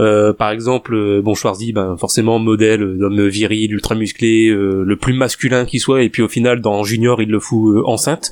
Euh, 0.00 0.32
par 0.32 0.50
exemple, 0.50 0.94
euh, 0.94 1.20
bon 1.20 1.34
Schwarzy, 1.34 1.72
ben 1.74 1.96
forcément 1.98 2.38
modèle 2.38 2.82
euh, 2.82 2.96
d'homme 2.96 3.28
viril, 3.28 3.72
ultra 3.72 3.94
musclé, 3.94 4.48
euh, 4.48 4.84
le 4.86 4.96
plus 4.96 5.12
masculin 5.12 5.66
qui 5.66 5.80
soit, 5.80 6.02
et 6.02 6.08
puis 6.08 6.22
au 6.22 6.28
final 6.28 6.62
dans 6.62 6.82
Junior 6.82 7.20
il 7.20 7.28
le 7.28 7.38
fout 7.40 7.76
euh, 7.76 7.82
enceinte. 7.86 8.30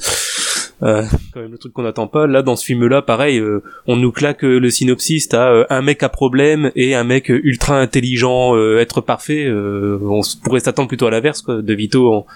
Euh, 0.83 1.03
quand 1.35 1.41
même 1.41 1.53
le 1.53 1.59
truc 1.59 1.73
qu'on 1.73 1.83
n'attend 1.83 2.07
pas. 2.07 2.27
Là 2.27 2.43
dans 2.43 2.57
ce 2.57 2.65
film-là, 2.65 3.03
pareil, 3.03 3.39
euh, 3.39 3.63
on 3.87 3.97
nous 3.97 4.13
claque 4.13 4.45
euh, 4.45 4.59
le 4.59 4.71
synopsis, 4.71 5.29
t'as 5.29 5.51
euh, 5.53 5.65
un 5.69 5.83
mec 5.83 6.03
à 6.03 6.09
problème 6.09 6.73
et 6.75 6.95
un 6.95 7.05
mec 7.05 7.29
ultra 7.29 7.79
intelligent, 7.79 8.57
euh, 8.57 8.79
être 8.79 9.01
parfait. 9.03 9.45
euh, 9.47 9.99
on 10.03 10.23
pourrait 10.43 10.61
s'attendre 10.61 10.89
plutôt 10.89 11.07
à 11.07 11.11
l'inverse, 11.11 11.43
quoi. 11.43 11.61
De 11.61 11.75
Vito 11.75 12.13
en, 12.13 12.27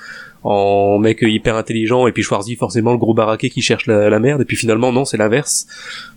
en 0.42 0.98
mec 0.98 1.22
hyper 1.22 1.56
intelligent 1.56 2.06
et 2.06 2.12
puis 2.12 2.22
Schwarzy 2.22 2.56
forcément 2.56 2.92
le 2.92 2.98
gros 2.98 3.14
baraquet 3.14 3.48
qui 3.48 3.62
cherche 3.62 3.86
la, 3.86 4.10
la 4.10 4.18
merde 4.18 4.42
et 4.42 4.44
puis 4.44 4.58
finalement 4.58 4.92
non 4.92 5.06
c'est 5.06 5.16
l'inverse 5.16 5.66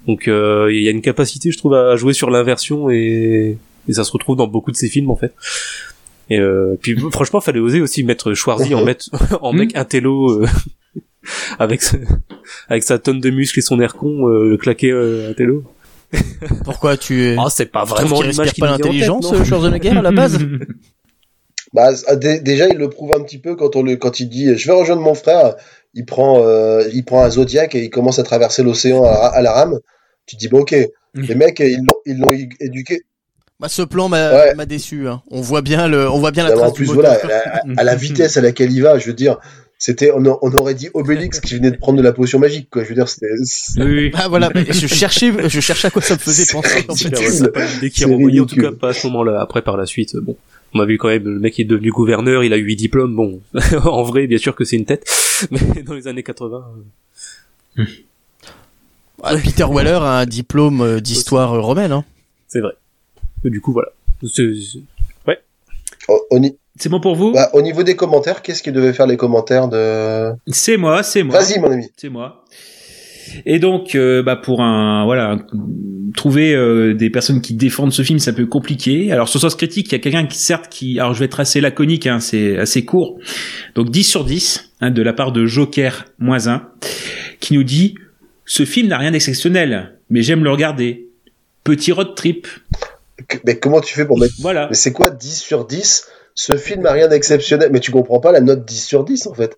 donc 0.06 0.28
euh, 0.28 0.68
il 0.70 0.84
y 0.84 0.90
a 0.90 0.92
une 0.92 1.02
capacité 1.02 1.50
je 1.50 1.58
trouve 1.58 1.76
à 1.76 1.96
jouer 1.96 2.12
sur 2.12 2.30
l'inversion 2.30 2.90
et, 2.90 3.58
et 3.88 3.94
ça 3.94 4.04
se 4.04 4.12
retrouve 4.12 4.36
dans 4.36 4.48
beaucoup 4.48 4.72
de 4.72 4.76
ces 4.76 4.90
films 4.90 5.10
en 5.12 5.16
fait 5.16 5.34
et 6.30 6.40
euh, 6.40 6.78
puis 6.82 6.98
franchement 7.10 7.40
fallait 7.40 7.62
oser 7.62 7.80
aussi 7.80 8.04
mettre 8.04 8.34
Schwarzy 8.34 8.76
en, 8.76 8.84
mettre, 8.86 9.06
en 9.42 9.54
mec 9.54 9.74
intello 9.78 10.42
euh, 10.42 10.48
avec 11.60 11.82
ce- 11.82 11.98
avec 12.70 12.84
sa 12.84 13.00
tonne 13.00 13.20
de 13.20 13.30
muscles 13.30 13.60
et 13.60 13.62
son 13.62 13.80
air 13.80 13.96
con 13.96 14.28
euh, 14.28 14.50
le 14.50 14.58
claquer 14.58 14.92
euh, 14.92 15.30
intello 15.32 15.64
Pourquoi 16.64 16.96
tu 16.98 17.24
es... 17.24 17.36
oh 17.38 17.50
c'est 17.50 17.66
pas 17.72 17.84
vraiment 17.84 18.22
l'image 18.22 18.38
respire 18.38 18.54
qui 18.54 18.62
pas 18.62 18.68
l'intelligence, 18.72 19.44
Schwarzenegger, 19.44 19.90
à 19.90 20.02
la 20.02 20.12
base 20.12 20.38
Bah, 21.74 21.90
dé- 22.16 22.40
déjà, 22.40 22.68
il 22.70 22.78
le 22.78 22.90
prouve 22.90 23.14
un 23.14 23.22
petit 23.22 23.40
peu 23.40 23.56
quand 23.56 23.76
on 23.76 23.84
le, 23.84 23.98
quand 23.98 24.22
il 24.22 24.30
dit, 24.30 24.58
je 24.58 24.68
vais 24.68 24.74
rejoindre 24.74 25.02
mon 25.02 25.14
frère. 25.16 25.56
Il 25.94 26.06
prend, 26.06 26.42
euh, 26.44 26.84
il 26.94 27.04
prend 27.04 27.24
un 27.24 27.30
Zodiac 27.30 27.76
et 27.76 27.84
il 27.84 27.90
commence 27.90 28.20
à 28.20 28.24
traverser 28.24 28.64
l'océan 28.64 29.04
à, 29.04 29.12
la- 29.12 29.18
à 29.28 29.42
la 29.42 29.52
rame. 29.52 29.78
Tu 30.26 30.38
te 30.38 30.40
dis, 30.40 30.48
bon, 30.48 30.62
ok, 30.62 30.74
les 31.14 31.36
mecs, 31.36 31.60
ils 31.60 31.78
l'ont, 31.80 32.00
ils 32.06 32.18
l'ont 32.20 32.32
é- 32.32 32.48
éduqué. 32.62 33.02
Bah, 33.60 33.68
ce 33.68 33.82
plan 33.82 34.08
m'a 34.08 34.54
Ouais. 34.54 34.66
déçu. 34.66 35.08
Hein. 35.10 35.22
On 35.30 35.42
voit 35.42 35.62
bien 35.62 35.90
le, 35.90 36.10
on 36.10 36.20
voit 36.20 36.32
bien 36.32 36.44
la 36.44 36.52
Mais 36.52 36.56
trace 36.56 36.70
en 36.70 36.74
plus, 36.74 36.88
du 36.88 36.94
voilà, 36.94 37.14
moteur. 37.16 37.32
à, 37.32 37.58
à- 37.58 37.62
à 37.76 37.84
la 37.84 37.96
vitesse 37.96 38.38
à 38.38 38.42
laquelle 38.42 38.72
il 38.72 38.82
va, 38.84 38.98
je 38.98 39.08
veux 39.08 39.14
dire, 39.14 39.38
c'était, 39.80 40.12
on, 40.14 40.26
a- 40.26 40.38
on 40.42 40.52
aurait 40.56 40.74
dit 40.76 40.90
Obélix 40.94 41.40
qui 41.40 41.56
venait 41.56 41.72
de 41.72 41.78
prendre 41.78 41.98
de 42.00 42.04
la 42.04 42.12
potion 42.14 42.40
magique, 42.40 42.70
quoi. 42.70 42.84
Je 42.84 42.90
veux 42.90 42.96
dire, 42.96 43.08
c'était, 43.08 43.28
Oui, 43.78 43.86
oui. 43.86 44.12
Ah 44.16 44.28
voilà, 44.28 44.50
mais 44.56 44.66
je 44.72 44.88
cherchais, 44.88 45.32
je 45.50 45.60
cherchais 45.60 45.88
à 45.88 45.92
quoi 45.92 46.02
ça 46.02 46.16
me 46.16 46.20
faisait 46.20 46.46
C'est 46.46 46.54
penser. 46.54 46.86
En 46.90 46.96
fait. 46.96 47.10
ridicule. 47.16 48.08
Ouais, 48.08 48.40
en 48.40 48.46
tout 48.46 48.56
cas 48.56 48.72
pas 48.72 48.90
à 48.90 48.94
ce 48.94 49.08
moment-là. 49.08 49.40
Après, 49.42 49.62
par 49.62 49.78
la 49.78 49.86
suite, 49.86 50.16
euh, 50.16 50.22
bon, 50.22 50.36
on 50.74 50.80
a 50.80 50.86
vu 50.86 50.98
quand 50.98 51.08
même, 51.10 51.24
le 51.26 51.40
mec 51.40 51.60
est 51.60 51.64
devenu 51.66 51.92
gouverneur, 51.92 52.44
il 52.44 52.54
a 52.54 52.58
eu 52.58 52.64
huit 52.64 52.76
diplômes, 52.76 53.16
bon, 53.16 53.42
en 53.84 54.04
vrai, 54.04 54.26
bien 54.28 54.38
sûr 54.40 54.56
que 54.56 54.64
c'est 54.64 54.76
une 54.78 54.86
tête, 54.86 55.06
mais 55.52 55.84
dans 55.84 55.94
les 55.94 56.08
années 56.08 56.24
80, 56.24 56.66
euh, 57.80 57.84
Ah, 59.24 59.36
Peter 59.38 59.66
Weller 59.70 60.00
a 60.02 60.20
un 60.20 60.26
diplôme 60.26 60.82
euh, 60.82 61.00
d'histoire 61.00 61.62
romaine. 61.62 61.92
Hein. 61.92 62.04
c'est 62.48 62.60
vrai. 62.62 62.74
Et 63.46 63.50
du 63.50 63.62
coup, 63.62 63.72
voilà. 63.74 63.90
C'est- 64.24 64.54
c'est- 64.56 64.80
au, 66.10 66.22
au 66.32 66.40
ni- 66.40 66.56
C'est 66.80 66.90
bon 66.90 67.00
pour 67.00 67.16
vous? 67.16 67.32
Bah, 67.34 67.50
au 67.54 67.62
niveau 67.62 67.84
des 67.84 67.96
commentaires, 67.96 68.42
qu'est-ce 68.42 68.62
qui 68.64 68.72
devait 68.72 68.94
faire 68.94 69.08
les 69.08 69.18
commentaires 69.18 69.68
de, 69.68 70.32
C'est 70.48 70.78
moi, 70.78 71.04
c'est 71.04 71.24
moi. 71.24 71.40
vas-y, 71.40 71.60
mon 71.60 71.72
ami. 71.72 71.88
C'est 71.98 72.10
moi. 72.10 72.44
Et 73.46 73.60
donc, 73.60 73.94
euh, 73.96 74.24
bah 74.24 74.38
pour 74.38 74.62
un 74.62 75.04
voilà, 75.06 75.32
un- 75.32 75.46
trouver 76.16 76.54
euh, 76.56 76.94
des 76.94 77.10
personnes 77.10 77.42
qui 77.42 77.54
défendent 77.56 77.92
ce 77.92 78.02
film, 78.02 78.20
c'est 78.20 78.32
un 78.32 78.34
peu 78.34 78.46
compliqué. 78.46 79.12
Alors 79.12 79.28
sur 79.28 79.42
Sens 79.42 79.56
Critique, 79.56 79.88
il 79.88 79.92
y 79.92 79.96
a 79.96 80.00
quelqu'un 80.00 80.26
qui 80.26 80.38
certes 80.38 80.70
qui, 80.70 80.98
alors 81.00 81.14
je 81.14 81.20
vais 81.20 81.26
être 81.26 81.40
assez 81.42 81.60
laconique, 81.60 82.08
hein, 82.08 82.20
c'est 82.22 82.58
assez 82.58 82.86
court. 82.86 83.18
Donc 83.76 83.90
10 83.90 84.04
sur 84.06 84.24
10 84.24 84.72
hein, 84.80 84.92
de 84.92 85.02
la 85.02 85.12
part 85.12 85.34
de 85.34 85.46
Joker 85.46 86.06
moins 86.20 86.48
1, 86.48 86.70
qui 87.42 87.54
nous 87.56 87.64
dit 87.64 87.96
ce 88.46 88.64
film 88.64 88.88
n'a 88.88 88.98
rien 88.98 89.12
d'exceptionnel, 89.12 89.98
mais 90.10 90.22
j'aime 90.22 90.44
le 90.46 90.50
regarder. 90.52 91.10
Petit 91.66 91.92
road 91.92 92.16
trip, 92.16 92.48
Mais 93.46 93.60
comment 93.60 93.82
tu 93.82 93.94
fais 93.94 94.06
pour 94.06 94.18
mettre, 94.18 94.36
voilà. 94.40 94.68
mais 94.70 94.76
c'est 94.76 94.94
quoi 94.94 95.10
10 95.10 95.38
sur 95.42 95.66
10? 95.66 96.08
Ce 96.38 96.56
film 96.56 96.84
n'a 96.84 96.92
rien 96.94 97.08
d'exceptionnel. 97.08 97.70
Mais 97.74 97.80
tu 97.82 97.92
comprends 97.92 98.20
pas 98.20 98.32
la 98.32 98.40
note 98.40 98.64
10 98.64 98.86
sur 98.86 99.04
10, 99.04 99.28
en 99.28 99.34
fait. 99.34 99.58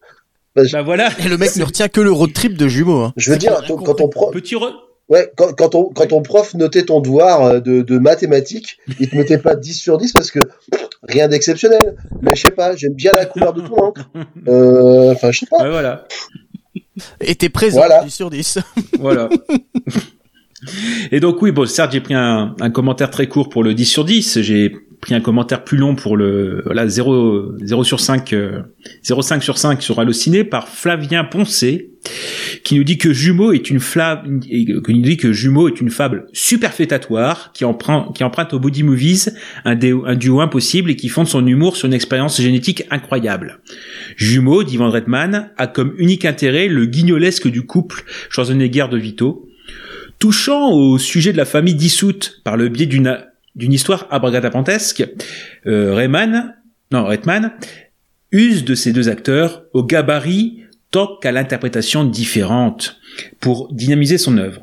Bah 0.56 0.64
voilà. 0.82 1.10
Et 1.24 1.28
le 1.28 1.38
mec 1.38 1.56
ne 1.58 1.64
retient 1.64 1.90
que 1.90 2.02
le 2.02 2.12
road 2.12 2.34
trip 2.34 2.58
de 2.58 2.68
jumeaux. 2.68 3.02
Hein. 3.02 3.14
Je 3.18 3.32
veux 3.32 3.38
dire, 3.38 3.62
quand 3.68 4.02
on 4.02 4.08
prend, 4.10 4.32
Petit 4.32 4.56
road. 4.56 4.74
Ouais, 5.10 5.32
quand, 5.36 5.54
quand, 5.54 5.74
on, 5.76 5.86
quand 5.86 6.06
ton 6.06 6.22
prof 6.22 6.54
notait 6.54 6.84
ton 6.86 7.00
devoir 7.02 7.44
euh, 7.44 7.60
de, 7.60 7.82
de 7.82 7.98
mathématiques, 7.98 8.78
il 9.00 9.10
te 9.10 9.16
mettait 9.16 9.40
pas 9.40 9.56
10 9.56 9.74
sur 9.74 9.98
10 9.98 10.14
parce 10.14 10.30
que 10.30 10.40
pff, 10.40 10.88
rien 11.04 11.28
d'exceptionnel. 11.28 11.96
Mais 12.22 12.36
je 12.36 12.42
sais 12.42 12.52
pas, 12.52 12.76
j'aime 12.76 12.94
bien 12.94 13.12
la 13.14 13.26
couleur 13.26 13.54
de 13.54 13.62
ton 13.62 13.76
encre. 13.86 14.10
Euh, 14.48 15.12
Enfin, 15.14 15.32
je 15.32 15.40
sais 15.40 15.46
pas. 15.48 15.64
Ouais, 15.64 15.70
voilà. 15.72 16.08
Et 17.22 17.34
t'es 17.36 17.50
présent, 17.50 17.80
Voilà. 17.80 18.04
10 18.04 18.12
sur 18.12 18.30
10. 18.30 18.60
Voilà. 19.00 19.30
Et 21.12 21.20
donc 21.20 21.42
oui, 21.42 21.52
bon, 21.52 21.66
certes, 21.66 21.92
j'ai 21.92 22.02
pris 22.02 22.14
un, 22.14 22.56
un 22.60 22.70
commentaire 22.70 23.10
très 23.10 23.28
court 23.28 23.50
pour 23.50 23.64
le 23.64 23.74
10 23.74 23.86
sur 23.86 24.06
10, 24.06 24.42
j'ai 24.42 24.76
pris 25.02 25.14
un 25.14 25.22
commentaire 25.22 25.64
plus 25.64 25.78
long 25.78 25.96
pour 25.96 26.18
le 26.18 26.62
voilà 26.66 26.88
0 26.88 27.58
0 27.62 27.84
sur 27.84 28.00
5 28.00 28.34
euh, 28.34 28.62
0,5 29.04 29.42
sur 29.42 29.58
5 29.58 29.82
sur 29.82 30.00
Allociné 30.00 30.44
par 30.44 30.68
Flavien 30.68 31.24
Poncé 31.24 31.92
qui 32.64 32.76
nous 32.76 32.84
dit 32.84 32.98
que 32.98 33.14
Jumeau 33.14 33.52
est 33.52 33.70
une 33.70 33.80
est 35.68 35.82
une 35.82 35.90
fable 35.90 36.28
superfétatoire 36.34 37.52
qui 37.54 37.66
emprunte 37.66 38.16
qui 38.16 38.24
aux 38.54 38.60
body 38.60 38.84
movies 38.84 39.34
un 39.66 39.76
duo 39.76 40.42
impossible 40.42 40.92
et 40.92 40.96
qui 40.96 41.10
fonde 41.10 41.28
son 41.28 41.46
humour 41.46 41.78
sur 41.78 41.88
une 41.88 41.94
expérience 41.94 42.40
génétique 42.42 42.84
incroyable. 42.90 43.60
Jumeau, 44.16 44.64
dit 44.64 44.78
Van 44.78 44.90
Redman, 44.90 45.52
a 45.58 45.68
comme 45.68 45.94
unique 45.98 46.26
intérêt 46.26 46.68
le 46.68 46.86
guignolesque 46.86 47.48
du 47.48 47.64
couple 47.64 48.04
Schwarzenegger 48.30 48.88
de 48.90 48.98
Vito, 48.98 49.50
touchant 50.20 50.72
au 50.72 50.98
sujet 50.98 51.32
de 51.32 51.38
la 51.38 51.46
famille 51.46 51.76
dissoute 51.76 52.42
par 52.44 52.58
le 52.58 52.70
biais 52.70 52.86
d'une 52.86 53.18
d'une 53.60 53.74
histoire 53.74 54.08
abracadabrantesque, 54.10 55.06
euh, 55.68 55.94
Rayman, 55.94 56.56
non 56.92 57.06
Redman, 57.06 57.52
use 58.32 58.64
de 58.64 58.74
ces 58.74 58.94
deux 58.94 59.10
acteurs 59.10 59.64
au 59.74 59.84
gabarit 59.84 60.64
tant 60.92 61.18
qu'à 61.22 61.32
l'interprétation 61.32 62.06
différente 62.06 63.00
pour 63.40 63.72
dynamiser 63.74 64.18
son 64.18 64.38
œuvre. 64.38 64.62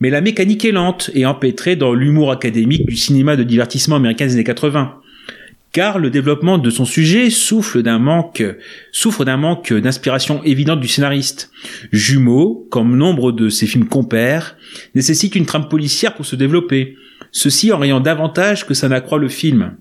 Mais 0.00 0.08
la 0.08 0.22
mécanique 0.22 0.64
est 0.64 0.72
lente 0.72 1.10
et 1.14 1.26
empêtrée 1.26 1.76
dans 1.76 1.92
l'humour 1.92 2.32
académique 2.32 2.86
du 2.86 2.96
cinéma 2.96 3.36
de 3.36 3.44
divertissement 3.44 3.96
américain 3.96 4.26
des 4.26 4.32
années 4.32 4.44
80. 4.44 4.96
Car 5.72 5.98
le 5.98 6.10
développement 6.10 6.58
de 6.58 6.70
son 6.70 6.86
sujet 6.86 7.30
souffle 7.30 7.82
d'un 7.82 7.98
manque, 7.98 8.42
souffre 8.90 9.24
d'un 9.24 9.36
manque 9.36 9.72
d'inspiration 9.72 10.42
évidente 10.42 10.80
du 10.80 10.88
scénariste. 10.88 11.50
Jumeaux, 11.92 12.66
comme 12.70 12.96
nombre 12.96 13.30
de 13.30 13.50
ses 13.50 13.66
films 13.66 13.86
compères, 13.86 14.56
nécessite 14.94 15.36
une 15.36 15.46
trame 15.46 15.68
policière 15.68 16.14
pour 16.14 16.26
se 16.26 16.34
développer, 16.34 16.96
ceci 17.32 17.72
en 17.72 17.82
ayant 17.82 18.00
davantage 18.00 18.66
que 18.66 18.74
ça 18.74 18.88
n'accroît 18.88 19.18
le 19.18 19.28
film. 19.28 19.76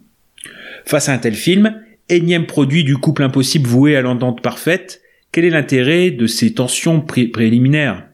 Face 0.86 1.10
à 1.10 1.14
un 1.14 1.18
tel 1.18 1.36
film, 1.36 1.76
énième 2.10 2.46
produit 2.46 2.84
du 2.84 2.98
couple 2.98 3.24
impossible 3.24 3.68
voué 3.68 3.96
à 3.96 4.02
l'entente 4.02 4.42
parfaite, 4.42 5.02
quel 5.32 5.46
est 5.46 5.50
l'intérêt 5.52 6.12
de 6.12 6.28
ces 6.28 6.54
tensions 6.54 7.02
pré- 7.02 7.28
préliminaires? 7.28 8.06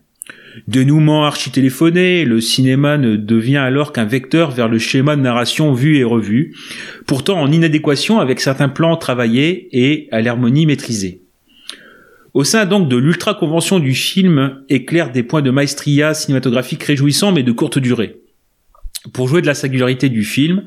Dénouement 0.67 1.25
architéléphoné, 1.25 2.23
le 2.23 2.39
cinéma 2.39 2.97
ne 2.97 3.17
devient 3.17 3.57
alors 3.57 3.91
qu'un 3.91 4.05
vecteur 4.05 4.51
vers 4.51 4.69
le 4.69 4.79
schéma 4.79 5.15
de 5.17 5.21
narration 5.21 5.73
vu 5.73 5.97
et 5.97 6.03
revu, 6.05 6.55
pourtant 7.05 7.41
en 7.41 7.51
inadéquation 7.51 8.19
avec 8.19 8.39
certains 8.39 8.69
plans 8.69 8.95
travaillés 8.95 9.67
et 9.73 10.07
à 10.11 10.21
l'harmonie 10.21 10.65
maîtrisée. 10.65 11.21
Au 12.33 12.43
sein 12.43 12.65
donc 12.65 12.89
de 12.89 12.97
l'ultra-convention 12.97 13.79
du 13.79 13.93
film 13.93 14.61
éclairent 14.69 15.11
des 15.11 15.23
points 15.23 15.41
de 15.41 15.51
maestria 15.51 16.13
cinématographique 16.13 16.83
réjouissants 16.83 17.31
mais 17.31 17.43
de 17.43 17.51
courte 17.51 17.79
durée. 17.79 18.17
Pour 19.13 19.27
jouer 19.27 19.41
de 19.41 19.47
la 19.47 19.53
singularité 19.53 20.09
du 20.09 20.23
film, 20.23 20.63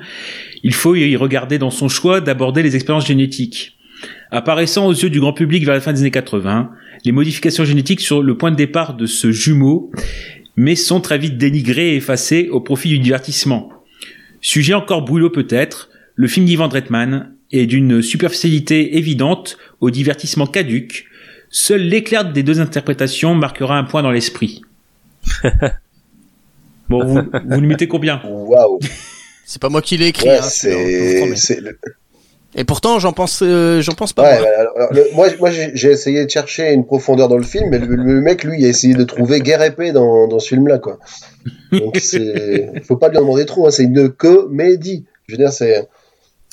il 0.63 0.75
faut 0.75 0.95
y 0.95 1.17
regarder 1.17 1.59
dans 1.59 1.71
son 1.71 1.89
choix 1.89 2.21
d'aborder 2.21 2.63
les 2.63 2.77
expériences 2.77 3.07
génétiques. 3.07 3.77
Apparaissant 4.31 4.87
aux 4.87 4.93
yeux 4.93 5.11
du 5.11 5.21
grand 5.21 5.33
public 5.33 5.65
vers 5.65 5.75
la 5.75 5.81
fin 5.81 5.93
des 5.93 6.01
années 6.01 6.11
80, 6.11 6.71
les 7.05 7.13
modifications 7.13 7.65
génétiques 7.65 8.01
sur 8.01 8.23
le 8.23 8.37
point 8.37 8.51
de 8.51 8.57
départ 8.57 8.95
de 8.95 9.07
ce 9.07 9.33
jumeau, 9.33 9.91
mais 10.57 10.77
sont 10.77 11.01
très 11.01 11.19
vite 11.19 11.39
dénigrées 11.39 11.95
et 11.95 11.97
effacées 11.97 12.49
au 12.51 12.61
profit 12.61 12.91
du 12.91 12.99
divertissement. 12.99 13.73
Sujet 14.41 14.75
encore 14.75 15.03
brûlot 15.03 15.31
peut-être, 15.31 15.89
le 16.15 16.29
film 16.29 16.47
d'Ivan 16.47 16.69
Dretman 16.69 17.33
est 17.51 17.67
d'une 17.67 18.03
superficialité 18.03 18.99
évidente 18.99 19.57
au 19.81 19.91
divertissement 19.91 20.47
caduque. 20.47 21.07
Seul 21.51 21.83
l'éclair 21.83 22.31
des 22.31 22.43
deux 22.43 22.61
interprétations 22.61 23.35
marquera 23.35 23.79
un 23.79 23.85
point 23.85 24.03
dans 24.03 24.11
l'esprit. 24.11 24.63
bon, 26.89 27.05
vous, 27.05 27.21
vous 27.47 27.61
lui 27.61 27.67
mettez 27.67 27.89
combien 27.89 28.21
Waouh. 28.25 28.79
C'est 29.45 29.61
pas 29.63 29.69
moi 29.69 29.81
qui 29.83 29.97
l'ai 29.97 30.09
écrit. 30.09 30.29
Ouais, 30.29 30.39
hein, 30.39 30.43
c'est, 30.43 31.59
Et 32.55 32.65
pourtant, 32.65 32.99
j'en 32.99 33.13
pense, 33.13 33.43
euh, 33.43 33.81
j'en 33.81 33.95
pense 33.95 34.13
pas. 34.13 34.23
Ouais, 34.25 34.39
moi. 34.41 34.49
alors, 34.59 34.73
alors, 34.77 34.93
le- 34.93 35.07
moi, 35.15 35.29
moi 35.39 35.51
j'ai 35.51 35.91
essayé 35.91 36.25
de 36.25 36.31
chercher 36.31 36.73
une 36.73 36.85
profondeur 36.85 37.29
dans 37.29 37.37
le 37.39 37.45
film, 37.45 37.71
mais 37.71 37.79
le, 37.79 37.87
le 37.95 38.21
mec, 38.21 38.45
lui, 38.45 38.61
il 38.61 38.65
a 38.67 38.69
essayé 38.69 38.95
de 38.95 39.05
trouver 39.05 39.41
guerre 39.41 39.63
épée 39.63 39.93
dans, 39.93 40.29
dans 40.29 40.39
ce 40.39 40.49
film-là, 40.49 40.79
quoi. 40.79 40.99
Donc, 41.73 41.99
faut 42.87 42.97
pas 42.97 43.09
lui 43.09 43.17
en 43.19 43.23
demander 43.23 43.47
trop, 43.47 43.67
hein, 43.67 43.71
c'est 43.71 43.85
une 43.85 44.11
comédie. 44.11 45.05
Je 45.27 45.35
veux 45.35 45.39
dire, 45.39 45.53
c'est. 45.53 45.89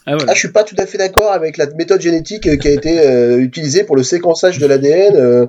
Ah, 0.05 0.15
voilà. 0.15 0.31
Ah, 0.31 0.33
je 0.35 0.39
suis 0.39 0.51
pas 0.51 0.63
tout 0.63 0.75
à 0.77 0.85
fait 0.85 0.97
d'accord 0.99 1.31
avec 1.31 1.57
la 1.57 1.65
méthode 1.71 1.99
génétique 1.99 2.45
euh, 2.47 2.57
qui 2.57 2.67
a 2.67 2.71
été 2.71 2.99
euh, 2.99 3.39
utilisée 3.39 3.83
pour 3.83 3.95
le 3.95 4.03
séquençage 4.03 4.59
de 4.59 4.67
l'ADN. 4.67 5.15
Euh... 5.15 5.47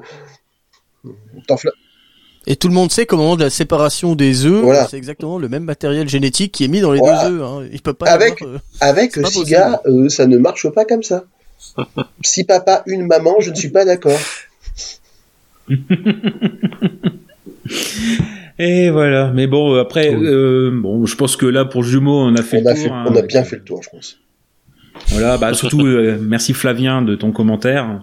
Et 2.49 2.55
tout 2.57 2.69
le 2.69 2.75
monde 2.75 2.93
sait 2.93 3.07
qu'au 3.07 3.17
moment 3.17 3.35
de 3.37 3.43
la 3.43 3.51
séparation 3.51 4.15
des 4.15 4.45
œufs, 4.47 4.63
Voilà. 4.63 4.87
c'est 4.89 4.97
exactement 4.97 5.39
le 5.39 5.49
même 5.49 5.65
matériel 5.65 6.09
génétique 6.09 6.53
qui 6.53 6.65
est 6.65 6.69
mis 6.69 6.81
dans 6.81 6.93
les 6.93 7.01
Voilà. 7.01 7.29
deux 7.29 7.35
œufs. 7.37 7.43
Hein. 7.43 7.67
Il 7.73 7.83
peut 7.83 7.93
pas 7.93 8.07
Avec- 8.07 8.41
avoir, 8.41 8.55
euh, 8.57 8.59
Avec 8.81 9.17
Siga, 9.27 9.81
euh, 9.87 10.09
ça 10.09 10.27
ne 10.27 10.39
marche 10.39 10.69
pas 10.71 10.85
comme 10.85 11.03
ça. 11.03 11.25
si 12.25 12.45
papa, 12.45 12.83
une 12.87 13.07
maman, 13.07 13.35
je 13.41 13.51
ne 13.51 13.57
suis 13.57 13.71
pas 13.71 13.85
d'accord. 13.85 14.19
Et 18.59 18.91
voilà. 18.91 19.33
Mais 19.35 19.47
bon, 19.47 19.75
euh, 19.75 19.81
après, 19.81 20.15
euh, 20.15 20.71
bon, 20.73 21.05
je 21.07 21.17
pense 21.17 21.37
que 21.37 21.47
là, 21.47 21.65
pour 21.65 21.83
jumeaux, 21.83 22.21
on 22.21 22.35
a 22.37 22.43
fait 22.43 22.59
On 22.59 22.61
le 22.63 22.69
a, 22.69 22.75
tour. 22.75 22.83
fait, 22.85 22.91
hein. 22.91 23.05
on 23.09 23.17
a 23.17 23.23
bien 23.23 23.45
fait 23.45 23.57
le 23.57 23.63
tour, 23.65 23.83
je 23.83 23.91
pense. 23.91 24.19
Voilà, 25.09 25.39
bah, 25.39 25.55
surtout, 25.55 25.87
euh, 25.87 26.19
merci 26.21 26.53
Flavien 26.55 27.03
de 27.03 27.15
ton 27.15 27.33
commentaire. 27.33 28.01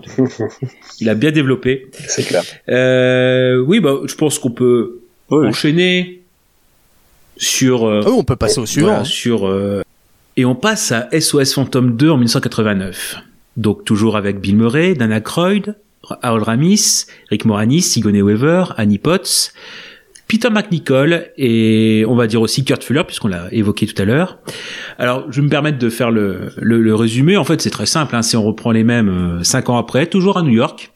Il 1.00 1.10
a 1.10 1.16
bien 1.16 1.32
développé. 1.32 1.88
C'est 2.08 2.24
clair. 2.24 2.44
Euh, 2.70 3.58
oui, 3.60 3.80
bah, 3.80 3.96
je 4.06 4.16
pense 4.16 4.40
qu'on 4.40 4.52
peut 4.52 5.00
enchaîner 5.30 6.22
sur. 7.38 7.88
euh, 7.88 8.02
Ah 8.06 8.10
oui, 8.10 8.16
on 8.18 8.24
peut 8.24 8.36
passer 8.36 8.60
au 8.60 8.66
suivant. 8.66 8.88
voilà, 8.88 9.02
hein. 9.02 9.06
sur 9.06 9.48
euh, 9.48 9.82
et 10.38 10.46
on 10.46 10.56
passe 10.56 10.92
à 10.92 11.10
SOS 11.20 11.54
Phantom 11.54 11.96
2 11.96 12.10
en 12.10 12.18
1989. 12.18 13.18
Donc 13.58 13.86
toujours 13.86 14.18
avec 14.18 14.40
Bill 14.40 14.56
Murray, 14.58 14.94
Dana 14.96 15.22
Croyd, 15.22 15.76
Harold 16.22 16.44
Ramis, 16.44 17.06
Rick 17.30 17.46
Moranis, 17.46 17.82
Sigourney 17.84 18.22
Weaver, 18.22 18.66
Annie 18.78 18.98
Potts, 18.98 19.54
Peter 20.28 20.50
McNichol 20.50 21.26
et 21.38 22.06
on 22.08 22.16
va 22.16 22.28
dire 22.28 22.42
aussi 22.42 22.64
Kurt 22.66 22.84
Fuller 22.84 23.04
puisqu'on 23.06 23.28
l'a 23.28 23.48
évoqué 23.52 23.86
tout 23.86 24.02
à 24.02 24.06
l'heure. 24.06 24.40
Alors 24.98 25.26
je 25.30 25.38
vais 25.38 25.46
me 25.46 25.50
permettre 25.50 25.78
de 25.78 25.90
faire 25.90 26.12
le, 26.12 26.50
le, 26.58 26.82
le 26.82 26.96
résumé. 26.96 27.38
En 27.38 27.44
fait 27.44 27.62
c'est 27.62 27.70
très 27.70 27.86
simple. 27.86 28.16
Hein, 28.16 28.22
si 28.22 28.36
on 28.36 28.44
reprend 28.44 28.72
les 28.72 28.84
mêmes 28.84 29.10
euh, 29.10 29.44
cinq 29.44 29.70
ans 29.70 29.78
après, 29.78 30.08
toujours 30.08 30.38
à 30.38 30.42
New 30.42 30.54
York, 30.54 30.92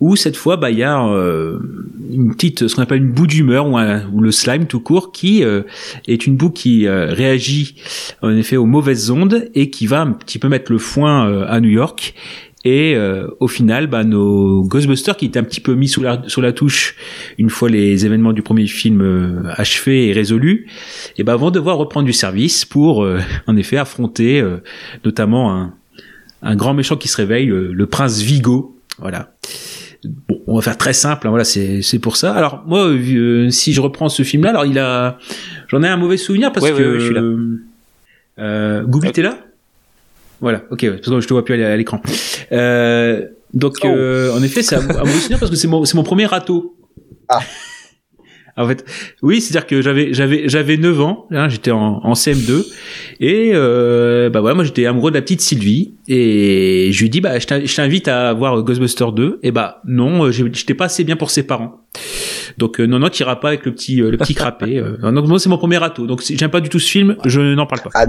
où 0.00 0.16
cette 0.16 0.36
fois 0.36 0.56
bah 0.56 0.70
il 0.70 0.78
y 0.78 0.84
a 0.84 1.04
euh, 1.04 1.58
une 2.10 2.34
petite 2.34 2.68
ce 2.68 2.74
qu'on 2.74 2.82
appelle 2.82 2.98
une 2.98 3.12
boue 3.12 3.26
d'humeur 3.26 3.66
ou, 3.66 3.78
ou 3.78 4.20
le 4.20 4.30
slime 4.30 4.66
tout 4.66 4.80
court 4.80 5.12
qui 5.12 5.42
euh, 5.42 5.62
est 6.06 6.26
une 6.26 6.36
boue 6.36 6.50
qui 6.50 6.86
euh, 6.86 7.12
réagit 7.12 7.76
en 8.22 8.36
effet 8.36 8.56
aux 8.56 8.66
mauvaises 8.66 9.10
ondes 9.10 9.48
et 9.54 9.70
qui 9.70 9.86
va 9.86 10.02
un 10.02 10.12
petit 10.12 10.38
peu 10.38 10.48
mettre 10.48 10.70
le 10.70 10.78
foin 10.78 11.28
euh, 11.28 11.46
à 11.48 11.60
New 11.60 11.70
York. 11.70 12.14
Et 12.64 12.94
euh, 12.96 13.28
au 13.38 13.46
final, 13.46 13.86
bah, 13.86 14.02
nos 14.02 14.64
Ghostbusters 14.64 15.16
qui 15.16 15.26
étaient 15.26 15.38
un 15.38 15.44
petit 15.44 15.60
peu 15.60 15.74
mis 15.74 15.86
sous 15.88 16.02
la, 16.02 16.22
sur 16.26 16.42
la 16.42 16.52
touche 16.52 16.96
une 17.38 17.50
fois 17.50 17.68
les 17.68 18.04
événements 18.04 18.32
du 18.32 18.42
premier 18.42 18.66
film 18.66 19.00
euh, 19.00 19.42
achevés 19.54 20.08
et 20.08 20.12
résolus, 20.12 20.66
et 21.16 21.22
bah, 21.22 21.36
vont 21.36 21.50
devoir 21.52 21.76
reprendre 21.76 22.04
du 22.06 22.12
service 22.12 22.64
pour 22.64 23.04
euh, 23.04 23.20
en 23.46 23.56
effet 23.56 23.76
affronter 23.76 24.40
euh, 24.40 24.56
notamment 25.04 25.54
un, 25.54 25.74
un 26.42 26.56
grand 26.56 26.74
méchant 26.74 26.96
qui 26.96 27.06
se 27.08 27.16
réveille, 27.16 27.46
le, 27.46 27.72
le 27.72 27.86
prince 27.86 28.20
Vigo. 28.22 28.76
Voilà. 28.98 29.32
Bon, 30.28 30.40
on 30.48 30.56
va 30.56 30.62
faire 30.62 30.76
très 30.78 30.92
simple. 30.92 31.26
hein, 31.26 31.30
voilà, 31.30 31.44
c'est 31.44 31.82
c'est 31.82 31.98
pour 32.00 32.16
ça. 32.16 32.32
Alors 32.34 32.64
moi, 32.66 32.88
euh, 32.88 33.50
si 33.50 33.72
je 33.72 33.80
reprends 33.80 34.08
ce 34.08 34.24
film-là, 34.24 34.50
alors 34.50 34.66
il 34.66 34.78
a, 34.80 35.18
j'en 35.68 35.82
ai 35.84 35.88
un 35.88 35.96
mauvais 35.96 36.16
souvenir 36.16 36.52
parce 36.52 36.66
Ouais, 36.66 36.72
que 36.72 36.76
ouais, 36.82 36.88
ouais, 36.88 36.98
je 37.00 37.04
suis 37.04 37.14
là. 37.14 37.22
euh, 38.40 38.82
Google, 38.84 39.12
t'es 39.12 39.22
là? 39.22 39.38
Voilà, 40.40 40.62
ok, 40.70 40.80
ouais, 40.82 40.90
parce 40.92 41.08
que 41.08 41.20
je 41.20 41.26
te 41.26 41.32
vois 41.32 41.44
plus 41.44 41.62
à 41.62 41.76
l'écran. 41.76 42.00
Euh, 42.52 43.22
donc, 43.54 43.74
Oh. 43.82 43.88
euh, 43.88 44.32
en 44.32 44.42
effet, 44.42 44.62
c'est 44.62 44.76
un, 44.76 44.80
un 44.90 44.98
mauvais 45.00 45.12
souvenir 45.12 45.38
parce 45.38 45.50
que 45.50 45.56
c'est 45.56 45.68
mon, 45.68 45.84
c'est 45.84 45.96
mon 45.96 46.02
premier 46.04 46.26
râteau. 46.26 46.76
Ah. 47.28 47.40
En 48.60 48.66
fait, 48.66 48.84
oui, 49.22 49.40
c'est-à-dire 49.40 49.68
que 49.68 49.80
j'avais 49.82 50.12
j'avais 50.12 50.48
j'avais 50.48 50.76
9 50.76 51.00
ans, 51.00 51.28
hein, 51.30 51.48
j'étais 51.48 51.70
en, 51.70 52.00
en 52.02 52.12
CM2 52.14 52.66
et 53.20 53.52
euh, 53.54 54.30
bah 54.30 54.40
voilà, 54.40 54.56
moi 54.56 54.64
j'étais 54.64 54.84
amoureux 54.84 55.12
de 55.12 55.16
la 55.16 55.22
petite 55.22 55.40
Sylvie 55.40 55.94
et 56.08 56.90
je 56.90 57.00
lui 57.00 57.08
dis 57.08 57.20
bah 57.20 57.38
je 57.38 57.46
t'in- 57.46 57.64
je 57.64 57.72
t'invite 57.76 58.08
à 58.08 58.32
voir 58.32 58.60
Ghostbusters 58.64 59.12
2 59.12 59.38
et 59.44 59.52
bah 59.52 59.80
non, 59.84 60.24
euh, 60.24 60.32
j'étais 60.32 60.74
pas 60.74 60.86
assez 60.86 61.04
bien 61.04 61.14
pour 61.14 61.30
ses 61.30 61.44
parents. 61.44 61.82
Donc 62.58 62.80
euh, 62.80 62.86
non 62.86 62.98
non, 62.98 63.08
t'iras 63.08 63.36
pas 63.36 63.48
avec 63.48 63.64
le 63.64 63.72
petit 63.72 64.02
euh, 64.02 64.10
le 64.10 64.18
petit 64.18 64.34
crappé. 64.34 64.78
euh. 64.78 64.96
donc 65.12 65.26
moi 65.28 65.38
c'est 65.38 65.48
mon 65.48 65.58
premier 65.58 65.78
râteau. 65.78 66.06
Donc 66.06 66.22
si 66.22 66.36
j'aime 66.36 66.50
pas 66.50 66.60
du 66.60 66.68
tout 66.68 66.78
ce 66.80 66.90
film, 66.90 67.16
je 67.24 67.40
n'en 67.54 67.66
parle 67.66 67.80
pas. 67.82 67.90
Ah, 67.94 68.04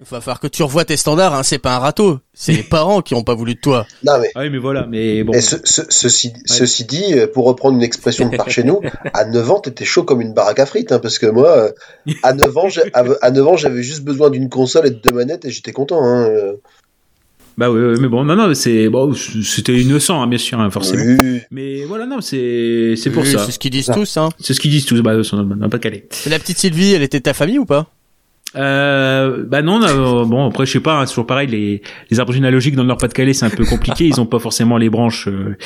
Il 0.00 0.06
va 0.10 0.20
falloir 0.20 0.40
que 0.40 0.46
tu 0.48 0.62
revoies 0.62 0.84
tes 0.84 0.96
standards. 0.96 1.34
Hein. 1.34 1.42
C'est 1.42 1.58
pas 1.58 1.76
un 1.76 1.78
râteau. 1.78 2.18
C'est 2.32 2.52
les 2.52 2.62
parents 2.62 3.02
qui 3.02 3.14
ont 3.14 3.22
pas 3.22 3.34
voulu 3.34 3.54
de 3.54 3.60
toi. 3.60 3.86
non, 4.04 4.14
mais 4.20 4.30
Ah 4.34 4.40
oui, 4.40 4.50
mais 4.50 4.58
voilà, 4.58 4.86
mais 4.86 5.22
bon. 5.24 5.32
Et 5.34 5.40
ce- 5.42 5.56
ce- 5.62 5.82
ceci, 5.90 6.32
ceci 6.46 6.84
dit, 6.84 7.12
euh, 7.18 7.26
pour 7.26 7.44
reprendre 7.44 7.76
une 7.76 7.82
expression 7.82 8.28
de 8.30 8.36
par 8.36 8.50
chez 8.50 8.64
nous, 8.64 8.80
à 9.12 9.26
9 9.26 9.50
ans, 9.50 9.60
t'étais 9.60 9.84
chaud 9.84 10.04
comme 10.04 10.20
une 10.22 10.32
baraque 10.32 10.58
à 10.58 10.66
frites, 10.66 10.90
hein, 10.90 10.98
parce 10.98 11.18
que 11.18 11.26
moi, 11.26 11.48
euh, 11.50 11.72
à 12.22 12.32
9 12.32 12.56
ans, 12.56 12.68
à 12.94 13.04
à 13.20 13.30
9 13.30 13.46
ans, 13.46 13.56
j'avais 13.56 13.82
juste 13.82 14.02
besoin 14.04 14.30
d'une 14.30 14.48
console 14.48 14.86
et 14.86 14.90
de 14.90 14.96
deux 15.00 15.12
manettes 15.12 15.44
et 15.44 15.50
j'étais 15.50 15.72
content. 15.72 16.02
Hein. 16.02 16.30
Bah 17.60 17.70
oui, 17.70 17.98
mais 18.00 18.08
bon, 18.08 18.24
non, 18.24 18.36
non, 18.36 18.54
c'est 18.54 18.88
bon, 18.88 19.12
c'était 19.12 19.78
innocent, 19.78 20.22
hein, 20.22 20.26
bien 20.26 20.38
sûr, 20.38 20.58
hein, 20.58 20.70
forcément. 20.70 21.02
Oui. 21.04 21.40
Mais 21.50 21.84
voilà, 21.84 22.06
non, 22.06 22.22
c'est 22.22 22.94
c'est 22.96 23.10
pour 23.10 23.22
Oui, 23.22 23.30
ça. 23.30 23.44
C'est 23.44 23.52
ce 23.52 23.58
qu'ils 23.58 23.70
disent 23.70 23.90
tous. 23.92 24.16
Hein. 24.16 24.30
C'est 24.38 24.54
ce 24.54 24.60
qu'ils 24.60 24.70
disent 24.70 24.86
tous. 24.86 25.02
Bah, 25.02 25.12
on 25.30 25.42
n'a 25.44 25.68
pas 25.68 25.78
calé. 25.78 26.08
La 26.26 26.38
petite 26.38 26.56
Sylvie, 26.56 26.94
elle 26.94 27.02
était 27.02 27.20
ta 27.20 27.34
famille 27.34 27.58
ou 27.58 27.66
pas? 27.66 27.90
Euh, 28.56 29.44
bah 29.46 29.60
non, 29.60 29.82
euh, 29.82 30.24
bon 30.24 30.48
après 30.48 30.64
je 30.64 30.72
sais 30.72 30.80
pas, 30.80 30.94
hein, 30.94 31.04
c'est 31.06 31.12
toujours 31.12 31.26
pareil. 31.26 31.48
Les, 31.48 31.82
les 32.10 32.18
arbres 32.18 32.32
généalogiques 32.32 32.74
dans 32.76 32.82
le 32.82 32.88
Nord-Pas-de-Calais 32.88 33.34
c'est 33.34 33.44
un 33.44 33.50
peu 33.50 33.66
compliqué. 33.66 34.06
ils 34.06 34.20
ont 34.20 34.26
pas 34.26 34.38
forcément 34.38 34.76
les 34.78 34.88
branches. 34.88 35.28
euh, 35.28 35.56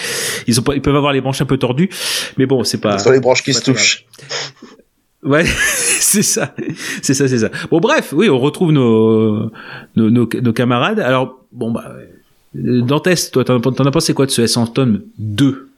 ils 0.49 0.59
ont 0.59 0.65
pas, 0.65 0.75
ils 0.75 0.83
peuvent 0.83 0.97
avoir 0.97 1.13
les 1.13 1.21
branches 1.21 1.41
un 1.41 1.47
peu 1.47 1.57
tordues. 1.59 1.89
Mais 2.39 2.47
bon, 2.47 2.65
c'est 2.65 2.81
pas. 2.81 2.99
Sur 2.99 3.13
les 3.13 3.21
branches 3.21 3.45
qui 3.45 3.55
se 3.55 3.63
touchent. 3.63 4.05
Ouais, 5.25 5.45
c'est 6.01 6.23
ça, 6.23 6.55
c'est 7.03 7.15
ça, 7.15 7.27
c'est 7.29 7.39
ça. 7.39 7.51
Bon, 7.71 7.81
bref, 7.81 8.13
oui, 8.17 8.29
on 8.29 8.39
retrouve 8.39 8.73
nos 8.73 9.51
nos, 9.97 10.11
nos, 10.11 10.29
nos 10.43 10.53
camarades. 10.53 11.01
Alors, 11.01 11.39
bon 11.53 11.71
bah, 11.71 11.85
euh, 12.57 12.83
Dantès, 12.83 13.31
toi, 13.31 13.45
t'en 13.45 13.61
t'en 13.61 13.85
as 13.85 13.91
pensé 13.91 14.15
quoi 14.15 14.27
de 14.27 14.31
ce 14.31 14.43
S 14.43 14.57
Anthem 14.57 15.01
2 15.19 15.69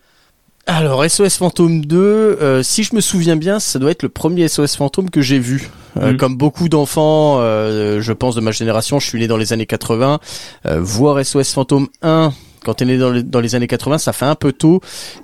Alors 0.66 1.05
SOS 1.09 1.36
Fantôme 1.39 1.85
2, 1.86 1.97
euh, 1.97 2.62
si 2.62 2.82
je 2.82 2.94
me 2.94 3.01
souviens 3.01 3.36
bien, 3.36 3.60
ça 3.60 3.78
doit 3.78 3.93
être 3.93 4.02
le 4.02 4.09
premier 4.09 4.48
SOS 4.48 4.77
Fantôme 4.77 5.09
que 5.10 5.23
j'ai 5.23 5.39
vu. 5.39 5.70
Euh, 5.97 6.10
Mhm. 6.12 6.16
Comme 6.18 6.36
beaucoup 6.36 6.68
d'enfants, 6.68 7.36
euh, 7.40 8.01
je 8.02 8.12
pense 8.12 8.35
de 8.35 8.40
ma 8.43 8.51
génération, 8.52 8.98
je 8.98 9.06
suis 9.06 9.18
né 9.18 9.27
dans 9.28 9.39
les 9.39 9.52
années 9.55 9.64
80. 9.66 10.18
euh, 10.66 10.81
voir 10.81 11.18
SOS 11.24 11.52
Fantôme 11.55 11.86
1 12.02 12.32
quand 12.64 12.74
t'es 12.74 12.85
né 12.85 12.98
dans, 12.98 13.10
les- 13.12 13.23
dans 13.23 13.40
les 13.40 13.55
années 13.55 13.68
80, 13.68 13.97
ça 13.98 14.12
fait 14.12 14.24
un 14.27 14.35
peu 14.35 14.52
tôt. 14.52 14.81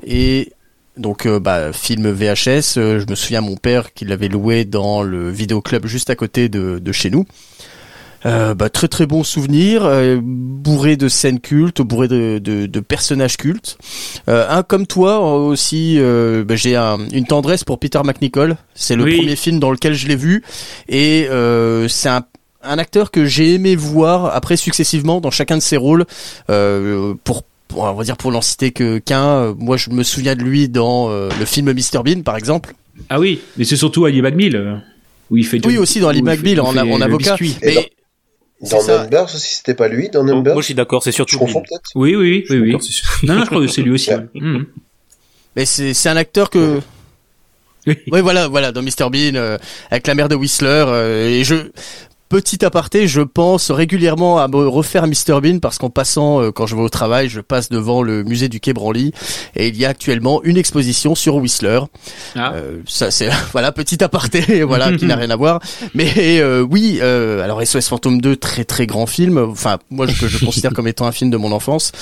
Et 0.07 0.53
donc, 0.97 1.27
euh, 1.27 1.41
bah, 1.41 1.73
film 1.73 2.11
VHS, 2.11 2.77
euh, 2.77 3.01
je 3.01 3.07
me 3.09 3.15
souviens 3.15 3.41
mon 3.41 3.57
père 3.57 3.93
qui 3.95 4.05
l'avait 4.05 4.29
loué 4.29 4.65
dans 4.65 5.03
le 5.03 5.31
vidéoclub 5.31 5.87
juste 5.87 6.11
à 6.11 6.15
côté 6.17 6.49
de, 6.49 6.79
de 6.79 6.93
chez 6.93 7.11
nous. 7.11 7.25
Euh, 8.25 8.55
bah, 8.55 8.69
très 8.71 8.87
très 8.87 9.07
bon 9.07 9.25
souvenir, 9.25 9.83
bourré 10.23 10.97
de 10.97 11.09
scènes 11.09 11.41
cultes, 11.41 11.83
bourré 11.83 12.07
de, 12.07 12.39
de, 12.39 12.67
de 12.67 12.81
personnages 12.81 13.37
cultes. 13.37 13.79
Un 14.29 14.63
comme 14.63 14.87
toi 14.87 15.19
aussi, 15.45 15.99
bah, 16.01 16.55
j'ai 16.55 16.77
un- 16.77 16.99
une 17.13 17.27
tendresse 17.27 17.65
pour 17.65 17.81
Peter 17.81 18.01
McNichol. 18.05 18.57
C'est 18.75 18.95
le 18.95 19.03
Oui. 19.05 19.17
premier 19.17 19.35
film 19.35 19.59
dans 19.59 19.73
lequel 19.73 19.95
je 19.95 20.07
l'ai 20.07 20.15
vu 20.15 20.45
et 20.89 21.27
c'est 21.89 22.09
un, 22.11 22.23
un 22.63 22.79
acteur 22.79 23.11
que 23.11 23.25
j'ai 23.25 23.55
aimé 23.55 23.75
voir 23.75 24.27
après 24.27 24.57
successivement 24.57 25.21
dans 25.21 25.33
chacun 25.33 25.57
de 25.57 25.63
ses 25.63 25.77
rôles. 25.77 26.05
Euh, 26.49 27.15
pour 27.25 27.43
pour- 27.73 27.83
on 27.83 27.95
va 27.95 28.05
dire 28.05 28.17
pour 28.17 28.31
n'en 28.33 28.41
citer 28.43 28.71
que 28.71 28.99
qu'un, 28.99 29.27
euh, 29.29 29.55
moi 29.59 29.77
je 29.77 29.91
me 29.91 30.03
souviens 30.03 30.37
de 30.37 30.43
lui 30.43 30.69
dans 30.69 31.11
euh, 31.11 31.29
le 31.39 31.45
film 31.45 31.73
Mr 31.73 32.03
Bean 32.05 32.23
par 32.23 32.37
exemple. 32.37 32.75
Ah 33.09 33.19
oui, 33.19 33.41
mais 33.57 33.65
c'est 33.65 33.77
surtout 33.77 34.05
Ali 34.05 34.23
McBeal 34.23 34.55
euh, 34.57 34.77
où 35.31 35.37
il 35.37 35.47
fait. 35.47 35.65
Oui 35.67 35.79
aussi 35.79 35.99
dans 36.01 36.09
Ali 36.09 36.23
McBeal 36.23 36.61
en, 36.61 36.77
avocat. 36.77 37.37
Mais 37.63 37.91
Dans 38.71 38.81
ça. 38.81 39.03
Numbers 39.05 39.25
aussi, 39.35 39.57
c'était 39.57 39.75
pas 39.75 39.89
lui, 39.89 40.09
dans 40.09 40.23
Numbers 40.23 40.53
moi 40.55 40.63
je 40.63 40.67
suis 40.67 40.75
d'accord, 40.75 41.03
c'est 41.03 41.11
Je 41.11 41.17
surtout 41.17 41.39
confonds 41.39 41.61
Bill. 41.61 41.69
peut-être 41.71 41.91
Oui, 41.97 42.15
oui, 42.15 42.45
oui, 42.49 42.57
Je 42.57 42.63
oui. 42.63 42.73
Non, 43.25 43.35
non, 43.35 43.41
je 43.43 43.47
crois 43.47 43.61
que 43.61 43.67
c'est 43.67 43.83
lui 43.83 43.91
aussi. 43.91 44.11
Ouais. 44.15 44.27
Mhm. 44.35 44.67
Mais 45.57 45.65
c'est 45.67 45.95
c'est 45.95 46.09
un 46.09 46.17
acteur 46.17 46.49
que 46.51 46.81
Oui. 47.87 47.97
oui 48.13 48.21
voilà 48.21 48.47
voilà 48.49 48.71
dans 48.73 48.83
Mr 48.83 49.11
Bean 49.11 49.35
euh, 49.35 49.59
avec 49.91 50.07
la 50.07 50.15
mère 50.15 50.29
de 50.29 50.37
Whistler 50.37 50.85
euh, 50.87 51.29
et 51.29 51.43
je 51.45 51.57
petit 52.33 52.65
aparté 52.65 53.09
je 53.09 53.21
pense 53.21 53.71
régulièrement 53.71 54.39
à 54.39 54.49
me 54.49 54.67
refaire 54.67 55.07
Mr 55.07 55.43
Bean 55.43 55.59
parce 55.61 55.77
qu'en 55.77 55.91
passant 55.91 56.41
euh, 56.41 56.51
quand 56.51 56.67
je 56.67 56.75
vais 56.75 56.81
au 56.81 56.89
travail 56.89 57.29
je 57.29 57.43
passe 57.43 57.69
devant 57.69 58.01
le 58.01 58.25
musée 58.25 58.49
du 58.49 58.59
Quai 58.59 58.73
Branly 58.73 59.13
et 59.55 59.69
il 59.69 59.77
y 59.77 59.85
a 59.85 59.91
actuellement 59.91 60.43
une 60.43 60.57
exposition 60.57 61.15
sur 61.15 61.35
Whistler. 61.35 61.81
Ah. 62.35 62.55
Euh, 62.55 62.79
ça 62.87 63.11
c'est 63.11 63.29
voilà 63.53 63.71
petit 63.71 64.03
aparté 64.03 64.63
voilà 64.65 64.97
qui 64.97 65.05
n'a 65.05 65.17
rien 65.23 65.29
à 65.29 65.37
voir. 65.37 65.61
Mais 65.93 66.41
euh, 66.41 66.63
oui 66.63 67.01
euh, 67.03 67.45
alors 67.45 67.63
SOS 67.63 67.89
Fantôme 67.89 68.23
2 68.23 68.37
très 68.37 68.65
très 68.65 68.87
grand 68.87 69.05
film. 69.05 69.37
Enfin 69.37 69.79
moi 69.91 70.07
je, 70.07 70.19
que 70.19 70.27
je 70.27 70.43
considère 70.43 70.73
comme 70.73 70.89
étant 70.89 71.05
un 71.07 71.13
film 71.13 71.29
de 71.31 71.37
mon 71.37 71.53
enfance. 71.53 71.93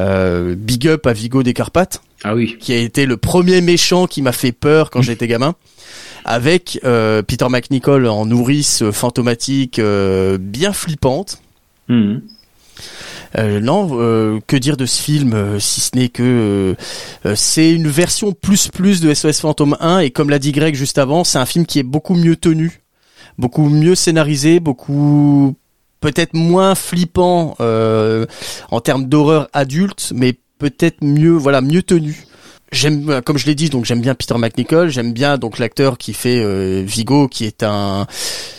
Euh, 0.00 0.56
big 0.58 0.88
up 0.88 1.06
à 1.06 1.12
Vigo 1.12 1.44
des 1.44 1.54
Carpates 1.54 2.00
Ah 2.24 2.34
oui. 2.34 2.56
qui 2.58 2.72
a 2.72 2.76
été 2.78 3.06
le 3.06 3.16
premier 3.18 3.60
méchant 3.60 4.08
qui 4.08 4.20
m'a 4.20 4.32
fait 4.32 4.50
peur 4.50 4.90
quand 4.90 5.00
j'étais 5.00 5.28
gamin, 5.28 5.54
avec 6.26 6.80
euh, 6.84 7.22
Peter 7.22 7.46
McNichol 7.48 8.06
en 8.08 8.26
nourrice 8.26 8.82
euh, 8.82 8.92
fantomatique 8.92 9.78
euh, 9.78 10.38
bien 10.38 10.72
flippante. 10.72 11.40
Euh, 13.38 13.60
non, 13.60 13.88
euh, 13.92 14.40
que 14.46 14.56
dire 14.56 14.76
de 14.76 14.86
ce 14.86 15.00
film 15.00 15.34
euh, 15.34 15.58
si 15.60 15.80
ce 15.80 15.90
n'est 15.94 16.08
que 16.08 16.74
c'est 17.34 17.70
une 17.70 17.88
version 17.88 18.32
plus 18.32 18.68
plus 18.68 19.00
de 19.00 19.12
SOS 19.14 19.40
Phantom 19.40 19.76
1 19.80 20.00
et 20.00 20.10
comme 20.10 20.28
l'a 20.30 20.38
dit 20.38 20.52
Greg 20.52 20.74
juste 20.74 20.98
avant, 20.98 21.22
c'est 21.22 21.38
un 21.38 21.46
film 21.46 21.64
qui 21.64 21.78
est 21.78 21.84
beaucoup 21.84 22.14
mieux 22.14 22.36
tenu, 22.36 22.80
beaucoup 23.38 23.68
mieux 23.68 23.94
scénarisé, 23.94 24.58
beaucoup 24.58 25.54
peut-être 26.00 26.34
moins 26.34 26.74
flippant 26.74 27.56
en 27.60 28.80
termes 28.80 29.06
d'horreur 29.06 29.48
adulte, 29.52 30.12
mais 30.14 30.34
peut-être 30.58 31.02
mieux 31.02 31.32
voilà 31.32 31.60
mieux 31.60 31.82
tenu. 31.82 32.25
J'aime, 32.72 33.08
euh, 33.10 33.20
comme 33.20 33.38
je 33.38 33.46
l'ai 33.46 33.54
dit, 33.54 33.68
donc 33.70 33.84
j'aime 33.84 34.00
bien 34.00 34.14
Peter 34.14 34.34
McNichol, 34.36 34.88
j'aime 34.90 35.12
bien 35.12 35.38
donc 35.38 35.58
l'acteur 35.58 35.98
qui 35.98 36.12
fait 36.12 36.38
euh, 36.38 36.82
Vigo, 36.84 37.28
qui 37.28 37.44
est 37.44 37.62
un, 37.62 38.06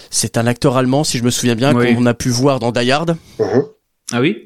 c'est 0.10 0.38
un 0.38 0.48
acteur 0.48 0.78
allemand 0.78 1.04
si 1.04 1.18
je 1.18 1.24
me 1.24 1.30
souviens 1.30 1.56
bien, 1.56 1.76
Oui. 1.76 1.94
qu'on 1.94 2.06
a 2.06 2.14
pu 2.14 2.30
voir 2.30 2.60
dans 2.60 2.72
Die 2.72 2.90
Hard. 2.92 3.18
Mhm. 3.40 3.64
Ah 4.14 4.22
oui? 4.22 4.46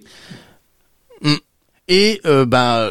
Et 1.88 2.22
euh, 2.26 2.46
ben 2.46 2.90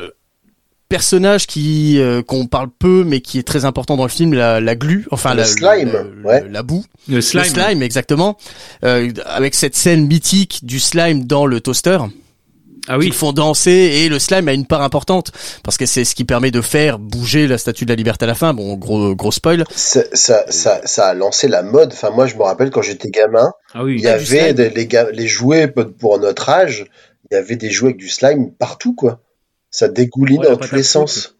personnage 0.88 1.46
qui 1.46 1.98
euh, 2.00 2.20
qu'on 2.22 2.46
parle 2.46 2.68
peu 2.76 3.04
mais 3.04 3.20
qui 3.20 3.38
est 3.38 3.44
très 3.46 3.64
important 3.64 3.96
dans 3.96 4.02
le 4.02 4.08
film, 4.10 4.34
la, 4.34 4.60
la 4.60 4.74
glu, 4.74 5.06
enfin 5.10 5.30
Le 5.34 5.38
la, 5.38 5.44
slime, 5.46 5.92
ouais. 6.24 6.44
la 6.50 6.62
boue, 6.62 6.84
Le 7.08 7.20
slime. 7.20 7.42
le 7.44 7.48
slime 7.48 7.82
exactement, 7.82 8.36
euh, 8.84 9.10
avec 9.24 9.54
cette 9.54 9.76
scène 9.76 10.06
mythique 10.06 10.60
du 10.64 10.80
slime 10.80 11.24
dans 11.24 11.46
le 11.46 11.60
toaster. 11.60 11.98
Ah 12.88 12.98
oui. 12.98 13.06
qu'ils 13.06 13.14
font 13.14 13.32
danser 13.32 13.70
et 13.70 14.08
le 14.08 14.18
slime 14.18 14.48
a 14.48 14.52
une 14.52 14.66
part 14.66 14.82
importante 14.82 15.32
parce 15.62 15.76
que 15.76 15.86
c'est 15.86 16.04
ce 16.04 16.14
qui 16.14 16.24
permet 16.24 16.50
de 16.50 16.60
faire 16.60 16.98
bouger 16.98 17.46
la 17.46 17.58
statue 17.58 17.84
de 17.84 17.90
la 17.90 17.96
liberté 17.96 18.24
à 18.24 18.28
la 18.28 18.34
fin. 18.34 18.52
Bon, 18.54 18.74
gros 18.76 19.14
gros 19.14 19.32
spoil. 19.32 19.64
Ça, 19.74 20.02
ça, 20.12 20.44
ça, 20.48 20.80
ça 20.84 21.06
a 21.08 21.14
lancé 21.14 21.48
la 21.48 21.62
mode. 21.62 21.92
Enfin, 21.92 22.10
moi, 22.10 22.26
je 22.26 22.36
me 22.36 22.42
rappelle 22.42 22.70
quand 22.70 22.82
j'étais 22.82 23.10
gamin, 23.10 23.52
Ah 23.74 23.84
oui. 23.84 23.96
il 23.98 24.02
y 24.02 24.08
avait 24.08 24.54
des- 24.54 24.70
les, 24.70 24.88
les 25.12 25.28
jouets 25.28 25.68
pour- 25.68 26.18
notre 26.18 26.48
âge, 26.48 26.86
il 27.30 27.34
y 27.34 27.36
avait 27.38 27.56
des 27.56 27.70
jouets 27.70 27.88
avec 27.90 27.98
du 27.98 28.08
slime 28.08 28.50
partout, 28.52 28.94
quoi. 28.94 29.20
Ça 29.70 29.88
dégouline 29.88 30.40
Ouais, 30.40 30.48
dans 30.50 30.56
tous 30.56 30.74
les 30.74 30.82
sens. 30.82 31.36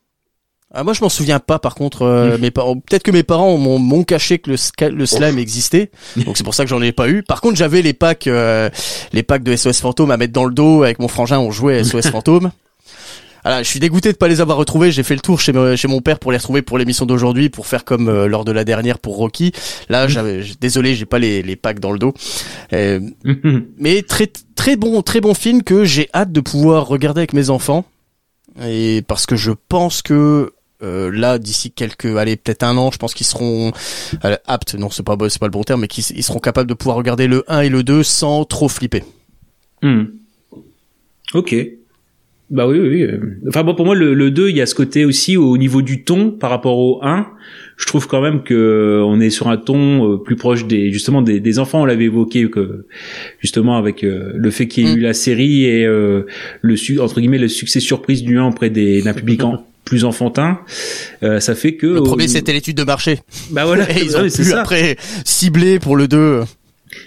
Ah, 0.72 0.84
moi 0.84 0.92
je 0.92 1.01
m'en 1.02 1.09
souviens 1.09 1.40
pas 1.40 1.59
par 1.59 1.74
contre 1.74 2.02
euh, 2.02 2.38
mes 2.40 2.51
parents 2.52 2.76
peut-être 2.76 3.02
que 3.02 3.10
mes 3.10 3.22
parents 3.24 3.56
m'ont 3.56 4.05
caché 4.05 4.38
que 4.38 4.51
le, 4.52 4.56
le 4.90 5.06
slime 5.06 5.38
existait 5.38 5.90
donc 6.24 6.36
c'est 6.36 6.44
pour 6.44 6.55
ça 6.55 6.62
que 6.64 6.70
j'en 6.70 6.80
ai 6.80 6.92
pas 6.92 7.09
eu 7.09 7.22
par 7.24 7.40
contre 7.40 7.56
j'avais 7.56 7.82
les 7.82 7.92
packs 7.92 8.28
euh, 8.28 8.70
les 9.12 9.22
packs 9.24 9.42
de 9.42 9.56
SOS 9.56 9.80
fantôme 9.80 10.10
à 10.12 10.16
mettre 10.16 10.32
dans 10.32 10.44
le 10.44 10.55
dos 10.55 10.84
avec 10.84 11.01
mon 11.01 11.09
frangin 11.09 11.38
on 11.40 11.51
jouait 11.51 11.78
à 11.78 11.84
SOS 11.84 12.06
fantôme 12.12 12.52
voilà, 13.42 13.62
je 13.62 13.70
suis 13.70 13.80
dégoûté 13.80 14.12
de 14.12 14.18
pas 14.18 14.28
les 14.28 14.42
avoir 14.42 14.59
retrouvés. 14.59 14.92
J'ai 14.92 15.02
fait 15.02 15.14
le 15.14 15.22
tour 15.22 15.40
chez, 15.40 15.55
me- 15.55 15.74
chez 15.74 15.88
mon 15.88 16.02
père 16.02 16.18
pour 16.18 16.30
les 16.30 16.36
retrouver 16.36 16.60
pour 16.60 16.76
l'émission 16.76 17.06
d'aujourd'hui, 17.06 17.48
pour 17.48 17.66
faire 17.66 17.86
comme 17.86 18.10
euh, 18.10 18.26
lors 18.26 18.44
de 18.44 18.52
la 18.52 18.64
dernière 18.64 18.98
pour 18.98 19.16
Rocky. 19.16 19.52
Là, 19.88 20.09
j'avais, 20.09 20.42
désolé, 20.60 20.94
j'ai 20.94 21.06
pas 21.06 21.18
les, 21.18 21.42
les 21.42 21.56
packs 21.56 21.80
dans 21.80 21.90
le 21.90 21.98
dos. 21.98 22.12
Euh, 22.74 23.01
mais 23.78 24.02
très 24.02 24.30
très 24.56 24.76
bon 24.76 25.01
très 25.01 25.22
bon 25.22 25.32
film 25.32 25.62
que 25.62 25.84
j'ai 25.86 26.10
hâte 26.12 26.32
de 26.32 26.40
pouvoir 26.42 26.86
regarder 26.86 27.20
avec 27.20 27.32
mes 27.32 27.48
enfants 27.48 27.86
et 28.62 29.01
parce 29.09 29.24
que 29.24 29.36
je 29.36 29.52
pense 29.70 30.02
que 30.02 30.52
euh, 30.82 31.11
là 31.12 31.39
d'ici 31.39 31.70
quelques 31.70 32.16
allez 32.16 32.36
peut-être 32.36 32.62
un 32.62 32.77
an 32.77 32.90
je 32.93 32.98
pense 32.98 33.15
qu'ils 33.15 33.27
seront 33.27 33.73
euh, 34.24 34.36
aptes 34.47 34.74
non 34.74 34.90
c'est 34.90 35.02
pas 35.05 35.16
c'est 35.28 35.39
pas 35.40 35.47
le 35.47 35.51
bon 35.52 35.62
terme 35.62 35.81
mais 35.82 35.89
qu'ils 35.89 36.05
ils 36.16 36.23
seront 36.23 36.39
capables 36.40 36.69
de 36.69 36.74
pouvoir 36.74 36.97
regarder 36.97 37.27
le 37.27 37.44
1 37.48 37.61
et 37.61 37.69
le 37.69 37.82
2 37.82 38.02
sans 38.02 38.44
trop 38.44 38.69
flipper 38.69 39.02
Hmm. 39.82 40.05
Ok. 41.35 41.55
Bah 42.51 42.66
oui, 42.66 42.81
oui. 42.81 43.05
oui. 43.05 43.19
Enfin 43.48 43.62
bon, 43.62 43.74
pour 43.77 43.86
moi, 43.86 43.94
le, 43.94 44.12
le 44.12 44.32
2, 44.32 44.51
il 44.51 44.57
y 44.57 44.61
a 44.61 44.66
ce 44.66 44.74
côté 44.74 45.05
aussi 45.05 45.36
au 45.36 45.57
niveau 45.57 45.82
du 45.82 46.02
ton 46.02 46.32
par 46.32 46.51
rapport 46.51 46.77
au 46.78 46.98
1. 47.02 47.28
Je 47.77 47.86
trouve 47.86 48.09
quand 48.09 48.20
même 48.20 48.43
que 48.43 48.52
euh, 48.55 49.05
on 49.05 49.20
est 49.20 49.31
sur 49.31 49.47
un 49.48 49.57
ton 49.57 50.15
euh, 50.15 50.16
plus 50.19 50.35
proche 50.35 50.66
des 50.66 50.90
justement 50.93 51.23
des, 51.23 51.39
des 51.39 51.59
enfants. 51.61 51.82
On 51.82 51.85
l'avait 51.85 52.05
évoqué 52.07 52.51
que 52.51 52.86
justement 53.39 53.77
avec 53.78 54.02
euh, 54.02 54.32
le 54.35 54.51
fait 54.51 54.66
qu'il 54.66 54.85
y 54.85 54.90
ait 54.90 54.94
Mm. 54.94 54.98
eu 54.98 55.01
la 55.01 55.15
série 55.15 55.65
et 55.65 55.86
euh, 55.86 56.27
le 56.61 56.77
su 56.77 56.98
entre 56.98 57.20
guillemets 57.20 57.39
le 57.39 57.47
succès 57.48 57.78
surprise 57.81 58.23
du 58.24 58.36
1 58.39 58.48
auprès 58.48 58.69
des 58.69 59.01
d'un 59.01 59.15
public 59.15 59.44
en- 59.44 59.65
plus 59.90 60.04
enfantin, 60.04 60.60
euh, 61.24 61.40
ça 61.40 61.56
fait 61.56 61.74
que 61.74 61.88
le 61.88 62.02
premier 62.04 62.28
c'était 62.28 62.52
l'étude 62.52 62.76
de 62.76 62.84
marché. 62.84 63.18
Bah 63.50 63.64
voilà, 63.64 63.90
et 63.98 64.04
ils 64.04 64.16
ont 64.16 64.20
ouais, 64.20 64.26
pu 64.26 64.30
c'est 64.30 64.44
ça. 64.44 64.60
après 64.60 64.96
cibler 65.24 65.80
pour 65.80 65.96
le 65.96 66.06
2 66.06 66.42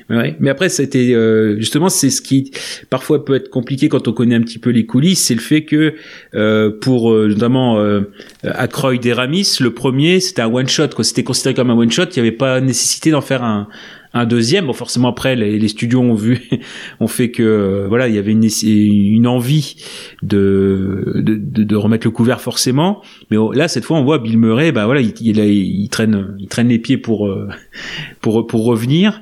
Ouais, 0.09 0.35
mais 0.39 0.49
après 0.49 0.67
c'était 0.67 1.13
euh, 1.13 1.57
justement 1.59 1.87
c'est 1.87 2.09
ce 2.09 2.21
qui 2.21 2.51
parfois 2.89 3.23
peut 3.23 3.35
être 3.35 3.49
compliqué 3.49 3.87
quand 3.87 4.05
on 4.09 4.11
connaît 4.11 4.35
un 4.35 4.41
petit 4.41 4.59
peu 4.59 4.69
les 4.69 4.85
coulisses, 4.85 5.23
c'est 5.23 5.33
le 5.33 5.39
fait 5.39 5.63
que 5.63 5.93
euh, 6.35 6.71
pour 6.81 7.13
euh, 7.13 7.29
notamment 7.29 7.79
euh, 7.79 8.01
Aykroyd 8.43 9.05
et 9.05 9.13
Ramis, 9.13 9.57
le 9.61 9.73
premier 9.73 10.19
c'était 10.19 10.41
un 10.41 10.53
one 10.53 10.67
shot 10.67 10.89
quoi, 10.89 11.05
c'était 11.05 11.23
considéré 11.23 11.55
comme 11.55 11.69
un 11.69 11.77
one 11.77 11.91
shot, 11.91 12.03
il 12.03 12.21
n'y 12.21 12.27
avait 12.27 12.35
pas 12.35 12.59
nécessité 12.59 13.11
d'en 13.11 13.21
faire 13.21 13.43
un 13.43 13.69
un 14.13 14.25
deuxième. 14.25 14.67
Bon 14.67 14.73
forcément 14.73 15.09
après 15.09 15.35
les, 15.35 15.59
les 15.59 15.67
studios 15.67 16.01
ont 16.01 16.13
vu 16.13 16.49
ont 16.99 17.07
fait 17.07 17.31
que 17.31 17.43
euh, 17.43 17.87
voilà, 17.87 18.07
il 18.07 18.15
y 18.15 18.17
avait 18.17 18.31
une 18.31 18.47
une 18.63 19.27
envie 19.27 19.75
de 20.21 21.13
de, 21.15 21.63
de, 21.63 21.75
remettre 21.75 22.07
le 22.07 22.11
couvert 22.11 22.41
forcément, 22.41 23.01
mais 23.31 23.37
oh, 23.37 23.51
là 23.51 23.67
cette 23.67 23.85
fois 23.85 23.97
on 23.97 24.03
voit 24.03 24.19
Bill 24.19 24.37
Murray 24.37 24.71
bah 24.71 24.85
voilà, 24.85 25.01
il, 25.01 25.13
il, 25.21 25.39
il 25.39 25.89
traîne 25.89 26.35
il 26.39 26.47
traîne 26.47 26.67
les 26.67 26.79
pieds 26.79 26.97
pour 26.97 27.27
euh, 27.27 27.49
pour 28.21 28.47
pour 28.47 28.65
revenir 28.65 29.21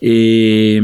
et 0.00 0.80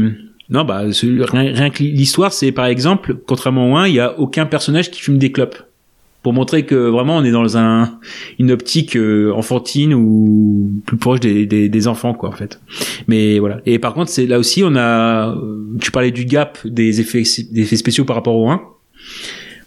non, 0.49 0.63
bah, 0.63 0.81
rien, 0.81 1.53
rien 1.53 1.69
que 1.69 1.83
l'histoire, 1.83 2.33
c'est 2.33 2.51
par 2.51 2.65
exemple, 2.65 3.15
contrairement 3.27 3.71
au 3.71 3.75
1, 3.75 3.87
il 3.87 3.95
y 3.95 3.99
a 3.99 4.17
aucun 4.19 4.47
personnage 4.47 4.89
qui 4.89 4.99
fume 4.99 5.19
des 5.19 5.31
clopes. 5.31 5.68
Pour 6.21 6.33
montrer 6.33 6.65
que 6.65 6.75
vraiment 6.75 7.17
on 7.17 7.23
est 7.23 7.31
dans 7.31 7.57
un, 7.57 7.97
une 8.39 8.51
optique 8.51 8.97
euh, 8.97 9.31
enfantine 9.33 9.93
ou 9.93 10.69
plus 10.85 10.97
proche 10.97 11.21
des, 11.21 11.45
des, 11.45 11.69
des 11.69 11.87
enfants, 11.87 12.13
quoi, 12.13 12.29
en 12.29 12.33
fait. 12.33 12.59
Mais 13.07 13.39
voilà. 13.39 13.61
Et 13.65 13.79
par 13.79 13.93
contre, 13.93 14.11
c'est 14.11 14.25
là 14.25 14.37
aussi, 14.37 14.61
on 14.63 14.75
a, 14.75 15.29
euh, 15.29 15.77
tu 15.79 15.91
parlais 15.91 16.11
du 16.11 16.25
gap 16.25 16.59
des 16.65 16.99
effets, 16.99 17.23
des 17.51 17.61
effets 17.61 17.77
spéciaux 17.77 18.03
par 18.03 18.17
rapport 18.17 18.35
au 18.35 18.49
1. 18.49 18.61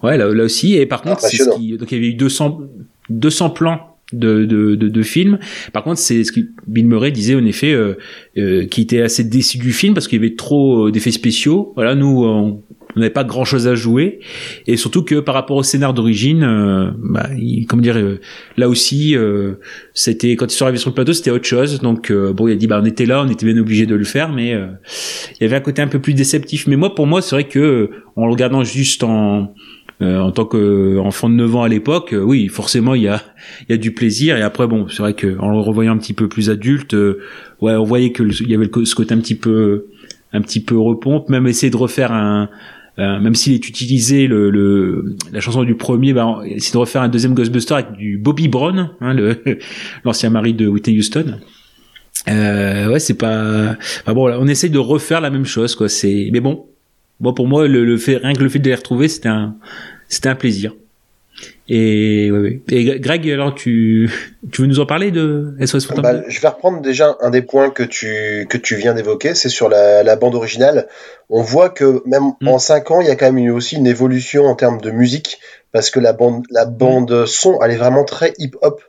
Ouais, 0.02 0.18
là, 0.18 0.28
là 0.28 0.44
aussi. 0.44 0.74
Et 0.74 0.86
par 0.86 1.02
contre, 1.02 1.20
c'est 1.20 1.36
ce 1.36 1.56
qui, 1.56 1.76
donc 1.78 1.90
il 1.90 1.94
y 1.94 1.98
avait 1.98 2.08
eu 2.08 2.14
200, 2.14 2.60
200 3.08 3.50
plans 3.50 3.92
de, 4.12 4.44
de, 4.44 4.74
de, 4.74 4.88
de 4.88 5.02
films. 5.02 5.38
Par 5.72 5.84
contre, 5.84 5.98
c'est 5.98 6.24
ce 6.24 6.32
que 6.32 6.40
Bill 6.66 6.86
Murray 6.86 7.10
disait 7.10 7.34
en 7.34 7.44
effet, 7.44 7.72
euh, 7.72 7.94
euh, 8.36 8.66
qui 8.66 8.82
était 8.82 9.02
assez 9.02 9.24
déçu 9.24 9.58
du 9.58 9.72
film 9.72 9.94
parce 9.94 10.08
qu'il 10.08 10.20
y 10.22 10.24
avait 10.24 10.34
trop 10.34 10.88
euh, 10.88 10.92
d'effets 10.92 11.10
spéciaux. 11.10 11.72
Voilà, 11.74 11.94
nous, 11.94 12.24
on 12.24 12.62
on 12.96 13.00
n'avait 13.00 13.10
pas 13.10 13.24
grand 13.24 13.44
chose 13.44 13.66
à 13.68 13.74
jouer 13.74 14.20
et 14.66 14.76
surtout 14.76 15.02
que 15.02 15.20
par 15.20 15.34
rapport 15.34 15.56
au 15.56 15.62
scénar 15.62 15.94
d'origine, 15.94 16.42
euh, 16.44 16.90
bah, 16.98 17.28
il- 17.38 17.66
comment 17.66 17.82
dire, 17.82 17.96
euh, 17.96 18.20
là 18.56 18.68
aussi, 18.68 19.16
euh, 19.16 19.54
c'était 19.94 20.36
quand 20.36 20.46
ils 20.52 20.56
sont 20.56 20.64
arrivés 20.64 20.78
sur 20.78 20.90
le 20.90 20.94
plateau, 20.94 21.12
c'était 21.12 21.30
autre 21.30 21.46
chose. 21.46 21.80
Donc 21.80 22.10
euh, 22.10 22.32
bon, 22.32 22.48
il 22.48 22.52
a 22.52 22.56
dit 22.56 22.66
bah 22.66 22.80
on 22.82 22.84
était 22.86 23.06
là, 23.06 23.22
on 23.26 23.28
était 23.30 23.46
bien 23.46 23.58
obligé 23.60 23.86
de 23.86 23.94
le 23.94 24.04
faire, 24.04 24.32
mais 24.32 24.50
il 24.50 25.42
y 25.42 25.44
avait 25.44 25.56
un 25.56 25.60
côté 25.60 25.82
un 25.82 25.88
peu 25.88 25.98
plus 26.00 26.14
déceptif. 26.14 26.66
Mais 26.66 26.76
moi, 26.76 26.94
pour 26.94 27.06
moi, 27.06 27.22
c'est 27.22 27.34
vrai 27.34 27.44
que 27.44 27.90
en 28.16 28.26
le 28.26 28.32
regardant 28.32 28.62
juste 28.64 29.02
en 29.04 29.54
en 30.00 30.32
tant 30.32 30.46
qu'enfant 30.46 31.28
de 31.28 31.34
9 31.34 31.54
ans 31.54 31.62
à 31.62 31.68
l'époque, 31.68 32.12
oui, 32.20 32.48
forcément, 32.48 32.96
il 32.96 33.02
y 33.02 33.08
a, 33.08 33.22
il 33.68 33.70
y 33.70 33.74
a 33.74 33.76
du 33.76 33.92
plaisir. 33.92 34.36
Et 34.36 34.42
après, 34.42 34.66
bon, 34.66 34.88
c'est 34.88 34.98
vrai 35.00 35.14
que 35.14 35.38
en 35.38 35.48
le 35.52 35.58
revoyant 35.60 35.92
un 35.92 35.98
petit 35.98 36.12
peu 36.12 36.28
plus 36.28 36.50
adulte, 36.50 36.94
ouais, 37.60 37.74
on 37.76 37.84
voyait 37.84 38.10
que 38.10 38.24
le- 38.24 38.32
il 38.42 38.50
y 38.50 38.54
avait 38.56 38.68
ce 38.84 38.94
côté 38.96 39.14
un 39.14 39.18
petit 39.18 39.36
peu, 39.36 39.86
un 40.32 40.40
petit 40.40 40.58
peu 40.60 40.76
repompe, 40.76 41.28
même 41.28 41.46
essayer 41.46 41.70
de 41.70 41.76
refaire 41.76 42.10
un, 42.12 42.48
euh, 42.98 43.18
même 43.20 43.34
s'il 43.34 43.54
est 43.54 43.68
utilisé 43.68 44.26
le, 44.26 44.50
le 44.50 45.16
la 45.32 45.40
chanson 45.40 45.64
du 45.64 45.74
premier, 45.74 46.12
bah, 46.12 46.40
essayer 46.44 46.72
de 46.72 46.78
refaire 46.78 47.02
un 47.02 47.08
deuxième 47.08 47.34
Ghostbuster 47.34 47.74
avec 47.74 47.92
du 47.92 48.18
Bobby 48.18 48.48
Brown, 48.48 48.90
hein, 49.00 49.16
l'ancien 50.04 50.30
mari 50.30 50.52
de 50.52 50.66
Whitney 50.66 50.98
Houston. 50.98 51.38
Euh, 52.28 52.88
ouais, 52.88 52.98
c'est 52.98 53.14
pas. 53.14 53.76
Enfin 54.02 54.14
bon, 54.14 54.30
on 54.30 54.46
essaye 54.46 54.70
de 54.70 54.78
refaire 54.78 55.20
la 55.20 55.30
même 55.30 55.46
chose, 55.46 55.74
quoi. 55.74 55.88
C'est, 55.88 56.28
mais 56.32 56.40
bon, 56.40 56.66
bon 57.18 57.32
pour 57.32 57.48
moi, 57.48 57.66
le, 57.66 57.84
le 57.84 57.96
fait, 57.96 58.18
rien 58.18 58.34
que 58.34 58.42
le 58.42 58.48
fait 58.48 58.58
de 58.58 58.68
les 58.68 58.74
retrouver, 58.74 59.08
c'était 59.08 59.28
un, 59.30 59.56
c'était 60.08 60.28
un 60.28 60.34
plaisir. 60.34 60.74
Et 61.68 62.30
ouais, 62.32 62.38
ouais. 62.38 62.60
Et 62.70 62.98
Greg, 62.98 63.30
alors 63.30 63.54
tu, 63.54 64.10
tu 64.50 64.62
veux 64.62 64.66
nous 64.68 64.80
en 64.80 64.86
parler 64.86 65.10
de 65.10 65.54
SOS 65.64 65.86
Phantom 65.86 66.02
Bah, 66.02 66.22
je 66.28 66.40
vais 66.40 66.48
reprendre 66.48 66.80
déjà 66.82 67.16
un 67.20 67.30
des 67.30 67.42
points 67.42 67.70
que 67.70 67.84
tu, 67.84 68.46
que 68.50 68.58
tu 68.58 68.74
viens 68.74 68.94
d'évoquer, 68.94 69.34
c'est 69.34 69.48
sur 69.48 69.68
la, 69.68 70.02
la 70.02 70.16
bande 70.16 70.34
originale. 70.34 70.88
On 71.30 71.42
voit 71.42 71.70
que 71.70 72.02
même 72.04 72.32
Mm. 72.40 72.48
en 72.48 72.58
5 72.58 72.90
ans, 72.90 73.00
il 73.00 73.06
y 73.06 73.10
a 73.10 73.16
quand 73.16 73.26
même 73.32 73.38
eu 73.38 73.50
aussi 73.50 73.76
une 73.76 73.86
évolution 73.86 74.46
en 74.46 74.54
termes 74.56 74.80
de 74.80 74.90
musique, 74.90 75.38
parce 75.70 75.90
que 75.90 76.00
la 76.00 76.12
bande, 76.12 76.44
la 76.50 76.64
bande 76.64 77.26
son, 77.26 77.60
elle 77.62 77.70
est 77.70 77.76
vraiment 77.76 78.04
très 78.04 78.32
hip-hop. 78.38 78.82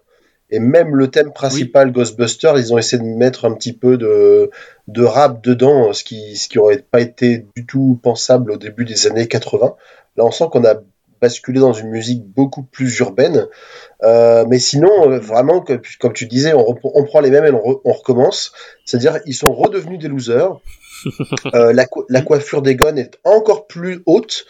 Et 0.50 0.60
même 0.60 0.96
le 0.96 1.08
thème 1.08 1.32
principal 1.32 1.92
Ghostbusters, 1.92 2.58
ils 2.60 2.74
ont 2.74 2.78
essayé 2.78 3.02
de 3.02 3.08
mettre 3.08 3.46
un 3.46 3.54
petit 3.54 3.74
peu 3.74 3.98
de, 3.98 4.52
de 4.88 5.04
rap 5.04 5.44
dedans, 5.44 5.94
ce 5.94 6.04
qui, 6.04 6.36
ce 6.36 6.48
qui 6.48 6.60
aurait 6.60 6.78
pas 6.92 7.02
été 7.02 7.46
du 7.56 7.66
tout 7.66 8.00
pensable 8.04 8.52
au 8.52 8.58
début 8.58 8.86
des 8.86 9.08
années 9.08 9.28
80. 9.28 9.74
Là, 10.18 10.26
on 10.26 10.30
sent 10.32 10.46
qu'on 10.52 10.64
a 10.66 10.76
basculé 11.24 11.60
dans 11.60 11.74
une 11.74 11.90
musique 11.90 12.24
beaucoup 12.26 12.64
plus 12.64 13.00
urbaine. 13.00 13.48
Euh, 14.04 14.46
mais 14.50 14.60
sinon, 14.60 15.10
euh, 15.10 15.20
vraiment, 15.20 15.62
que- 15.62 15.80
comme 16.00 16.14
tu 16.14 16.26
disais, 16.28 16.54
on, 16.54 16.76
prend 17.06 17.22
les 17.22 17.30
mêmes 17.32 17.46
et 17.46 17.52
on, 17.52 17.60
re- 17.60 17.82
on 17.86 17.94
recommence. 17.94 18.52
C'est-à-dire, 18.86 19.20
ils 19.26 19.34
sont 19.34 19.54
redevenus 19.54 20.00
des 20.00 20.08
losers. 20.10 20.60
Euh, 21.54 21.74
la, 21.74 21.86
co- 21.86 22.06
la 22.08 22.22
coiffure 22.22 22.62
d'Egon 22.62 22.96
est 22.96 23.18
encore 23.26 23.68
plus 23.68 24.02
haute. 24.06 24.46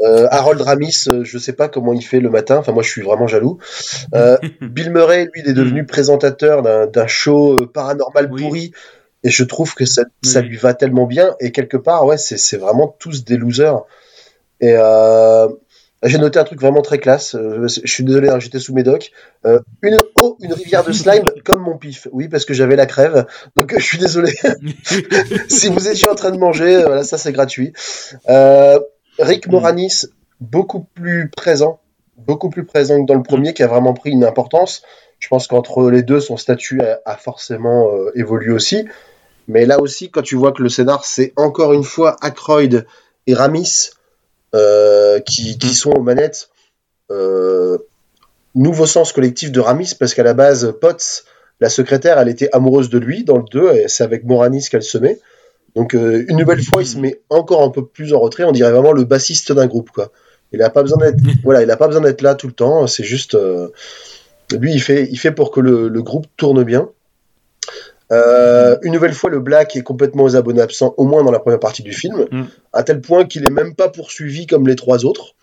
Euh, 0.00 0.26
Harold 0.28 0.60
Ramis, 0.60 1.04
euh, 1.06 1.22
je 1.22 1.38
sais 1.38 1.52
pas 1.52 1.68
comment 1.68 1.92
il 1.92 2.02
fait 2.02 2.18
le 2.18 2.30
matin. 2.30 2.56
Enfin, 2.56 2.72
moi, 2.72 2.82
je 2.82 2.88
suis 2.90 3.02
vraiment 3.02 3.28
jaloux. 3.28 3.58
Euh, 4.12 4.36
Bill 4.60 4.90
Murray, 4.90 5.28
lui, 5.32 5.42
il 5.44 5.48
est 5.50 5.54
devenu 5.54 5.86
présentateur 5.86 6.62
d'un 6.88 7.06
show 7.06 7.66
paranormal 7.68 8.28
Oui. 8.32 8.42
pourri. 8.42 8.72
Et 9.22 9.30
je 9.30 9.44
trouve 9.44 9.74
que 9.76 9.84
ça, 9.86 10.02
lui 10.42 10.56
va 10.56 10.74
tellement 10.74 11.06
bien. 11.06 11.36
Et 11.38 11.52
quelque 11.52 11.76
part, 11.76 12.04
ouais, 12.06 12.18
c'est 12.18 12.56
vraiment 12.58 12.88
tous 12.98 13.24
des 13.24 13.36
losers. 13.36 13.84
Et 14.60 14.74
j'ai 16.04 16.18
noté 16.18 16.38
un 16.38 16.44
truc 16.44 16.60
vraiment 16.60 16.82
très 16.82 16.98
classe. 16.98 17.34
Euh, 17.34 17.66
je 17.66 17.90
suis 17.90 18.04
désolé, 18.04 18.28
hein, 18.28 18.38
j'étais 18.38 18.58
sous 18.58 18.74
mes 18.74 18.82
docs. 18.82 19.10
Euh, 19.46 19.60
une 19.82 19.98
oh, 20.16 20.36
une 20.40 20.52
rivière 20.52 20.84
de 20.84 20.92
slime 20.92 21.24
comme 21.44 21.62
mon 21.62 21.78
pif. 21.78 22.08
Oui, 22.12 22.28
parce 22.28 22.44
que 22.44 22.52
j'avais 22.54 22.76
la 22.76 22.86
crève. 22.86 23.26
Donc 23.56 23.72
euh, 23.72 23.78
je 23.78 23.84
suis 23.84 23.98
désolé. 23.98 24.32
si 25.48 25.68
vous 25.68 25.88
étiez 25.88 26.08
en 26.08 26.14
train 26.14 26.30
de 26.30 26.38
manger, 26.38 26.82
voilà, 26.82 27.04
ça 27.04 27.18
c'est 27.18 27.32
gratuit. 27.32 27.72
Rick 29.18 29.46
Moranis, 29.46 30.06
beaucoup 30.40 30.80
plus 30.80 31.30
présent, 31.30 31.80
beaucoup 32.18 32.50
plus 32.50 32.64
présent 32.64 33.00
que 33.00 33.06
dans 33.06 33.14
le 33.14 33.22
premier, 33.22 33.54
qui 33.54 33.62
a 33.62 33.68
vraiment 33.68 33.94
pris 33.94 34.10
une 34.10 34.24
importance. 34.24 34.82
Je 35.20 35.28
pense 35.28 35.46
qu'entre 35.46 35.90
les 35.90 36.02
deux, 36.02 36.20
son 36.20 36.36
statut 36.36 36.82
a, 36.82 37.00
a 37.06 37.16
forcément 37.16 37.88
évolué 38.14 38.52
aussi. 38.52 38.86
Mais 39.46 39.64
là 39.66 39.80
aussi, 39.80 40.10
quand 40.10 40.22
tu 40.22 40.36
vois 40.36 40.52
que 40.52 40.62
le 40.62 40.68
scénar, 40.68 41.04
c'est 41.04 41.32
encore 41.36 41.72
une 41.72 41.84
fois 41.84 42.16
Aykroyd 42.22 42.86
et 43.26 43.34
Ramis 43.34 43.90
qui, 45.26 45.58
qui 45.58 45.74
sont 45.74 45.90
aux 45.90 46.02
manettes, 46.02 46.48
euh, 47.10 47.78
nouveau 48.54 48.86
sens 48.86 49.12
collectif 49.12 49.52
de 49.52 49.60
Ramis, 49.60 49.94
parce 49.98 50.14
qu'à 50.14 50.22
la 50.22 50.34
base, 50.34 50.74
Potts, 50.80 51.24
la 51.60 51.68
secrétaire, 51.68 52.18
elle 52.18 52.28
était 52.28 52.48
amoureuse 52.52 52.88
de 52.88 52.98
lui 52.98 53.24
dans 53.24 53.36
le 53.36 53.44
2, 53.50 53.72
et 53.72 53.88
c'est 53.88 54.04
avec 54.04 54.24
Moranis 54.24 54.66
qu'elle 54.70 54.82
se 54.82 54.98
met. 54.98 55.18
Donc 55.74 55.94
euh, 55.94 56.24
une 56.28 56.36
nouvelle 56.36 56.62
fois, 56.62 56.82
il 56.82 56.86
se 56.86 56.98
met 56.98 57.20
encore 57.30 57.62
un 57.62 57.70
peu 57.70 57.84
plus 57.84 58.14
en 58.14 58.20
retrait. 58.20 58.44
On 58.44 58.52
dirait 58.52 58.70
vraiment 58.70 58.92
le 58.92 59.04
bassiste 59.04 59.52
d'un 59.52 59.66
groupe, 59.66 59.90
quoi. 59.90 60.12
Il 60.52 60.62
a 60.62 60.70
pas 60.70 60.82
besoin 60.82 60.98
d'être, 60.98 61.18
voilà, 61.44 61.62
il 61.62 61.70
a 61.70 61.76
pas 61.76 61.88
besoin 61.88 62.02
d'être 62.02 62.22
là 62.22 62.34
tout 62.34 62.46
le 62.46 62.52
temps. 62.52 62.86
C'est 62.86 63.04
juste, 63.04 63.34
euh, 63.34 63.68
lui, 64.56 64.72
il 64.72 64.80
fait, 64.80 65.08
il 65.10 65.18
fait 65.18 65.32
pour 65.32 65.50
que 65.50 65.60
le, 65.60 65.88
le 65.88 66.02
groupe 66.02 66.26
tourne 66.36 66.62
bien. 66.62 66.90
Euh, 68.12 68.76
une 68.82 68.92
nouvelle 68.92 69.14
fois, 69.14 69.30
le 69.30 69.40
Black 69.40 69.76
est 69.76 69.82
complètement 69.82 70.24
aux 70.24 70.36
abonnés 70.36 70.60
absents, 70.60 70.94
au 70.98 71.04
moins 71.06 71.24
dans 71.24 71.32
la 71.32 71.38
première 71.38 71.60
partie 71.60 71.82
du 71.82 71.92
film, 71.92 72.26
Mm. 72.30 72.42
à 72.72 72.82
tel 72.82 73.00
point 73.00 73.24
qu'il 73.24 73.44
est 73.46 73.50
même 73.50 73.74
pas 73.74 73.88
poursuivi 73.88 74.46
comme 74.46 74.66
les 74.68 74.76
trois 74.76 75.04
autres. 75.04 75.34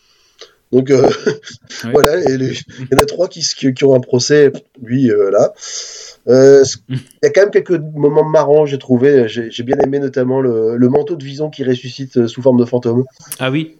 Donc 0.72 0.90
euh, 0.90 1.06
voilà, 1.92 2.18
il 2.20 2.44
y 2.92 2.96
en 2.96 2.98
a 2.98 3.06
trois 3.06 3.28
qui, 3.28 3.44
ont 3.84 3.96
un 3.96 4.00
procès, 4.00 4.54
lui 4.82 5.12
euh, 5.12 5.30
là. 5.32 5.52
C- 5.58 6.78
Il 6.88 7.00
y 7.24 7.26
a 7.26 7.30
quand 7.32 7.42
même 7.42 7.52
quelques 7.52 7.72
moments 7.96 8.24
marrants, 8.24 8.66
j'ai 8.66 8.78
trouvé. 8.78 9.28
J'ai 9.28 9.64
bien 9.64 9.78
aimé 9.84 10.00
notamment 10.00 10.40
le, 10.40 10.78
le 10.78 10.88
manteau 10.90 11.16
de 11.16 11.24
Vison 11.26 11.50
qui 11.50 11.64
ressuscite 11.64 12.28
sous 12.28 12.42
forme 12.42 12.60
de 12.60 12.66
fantôme. 12.66 13.04
Ah 13.40 13.50
oui, 13.52 13.78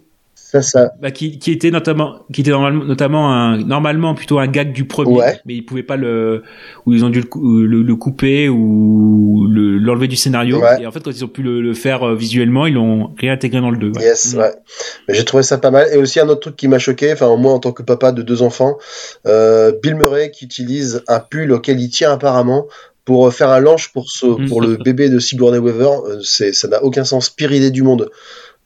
Ça, 0.52 0.60
ça. 0.60 0.92
bah, 1.00 1.10
qui, 1.10 1.38
qui 1.38 1.50
était 1.50 1.70
notamment, 1.70 2.26
qui 2.30 2.42
était 2.42 2.50
normalement, 2.50 2.84
notamment 2.84 3.32
un, 3.32 3.56
normalement 3.56 4.14
plutôt 4.14 4.38
un 4.38 4.46
gag 4.46 4.72
du 4.74 4.84
premier, 4.84 5.16
Ouais. 5.16 5.40
mais 5.46 5.54
ils 5.54 5.62
pouvaient 5.64 5.82
pas 5.82 5.96
le, 5.96 6.42
ou 6.84 6.92
ils 6.92 7.04
ont 7.06 7.08
dû 7.08 7.20
le, 7.20 7.26
cou- 7.26 7.62
le, 7.62 7.82
le 7.82 7.96
couper 7.96 8.50
ou 8.50 9.46
le- 9.50 9.78
l'enlever 9.78 10.08
du 10.08 10.16
scénario. 10.16 10.60
Ouais. 10.60 10.82
Et 10.82 10.86
en 10.86 10.90
fait, 10.92 11.00
quand 11.02 11.10
ils 11.10 11.24
ont 11.24 11.28
pu 11.28 11.42
le, 11.42 11.62
le 11.62 11.72
faire 11.72 12.02
euh, 12.06 12.14
visuellement, 12.14 12.66
ils 12.66 12.74
l'ont 12.74 13.14
réintégré 13.18 13.60
dans 13.62 13.70
le 13.70 13.78
2. 13.78 13.92
ouais. 13.92 14.02
Yes, 14.02 14.34
Mm. 14.34 14.38
ouais. 14.38 14.52
Mais 15.08 15.14
j'ai 15.14 15.24
trouvé 15.24 15.42
ça 15.42 15.56
pas 15.58 15.70
mal. 15.70 15.88
Et 15.92 15.96
aussi 15.96 16.20
un 16.20 16.28
autre 16.28 16.40
truc 16.40 16.56
qui 16.56 16.68
m'a 16.68 16.78
choqué, 16.78 17.12
enfin 17.12 17.34
moi 17.36 17.52
en 17.54 17.58
tant 17.58 17.72
que 17.72 17.82
papa 17.82 18.12
de 18.12 18.20
deux 18.22 18.42
enfants, 18.42 18.76
euh, 19.26 19.72
Bill 19.82 19.94
Murray 19.94 20.30
qui 20.30 20.44
utilise 20.44 21.02
un 21.08 21.20
pull 21.20 21.50
auquel 21.52 21.80
il 21.80 21.88
tient 21.90 22.12
apparemment 22.12 22.66
pour 23.04 23.26
euh, 23.26 23.30
faire 23.30 23.48
un 23.48 23.58
lanche 23.60 23.90
pour 23.92 24.10
ce, 24.10 24.26
Mm. 24.26 24.48
pour 24.48 24.60
le 24.60 24.76
bébé 24.76 25.08
de 25.08 25.18
Sigourney 25.18 25.58
Weaver. 25.58 25.88
Euh, 26.06 26.20
c'est, 26.22 26.52
ça 26.52 26.68
n'a 26.68 26.84
aucun 26.84 27.04
sens. 27.04 27.30
Pire 27.30 27.52
idée 27.52 27.70
du 27.70 27.82
monde. 27.82 28.10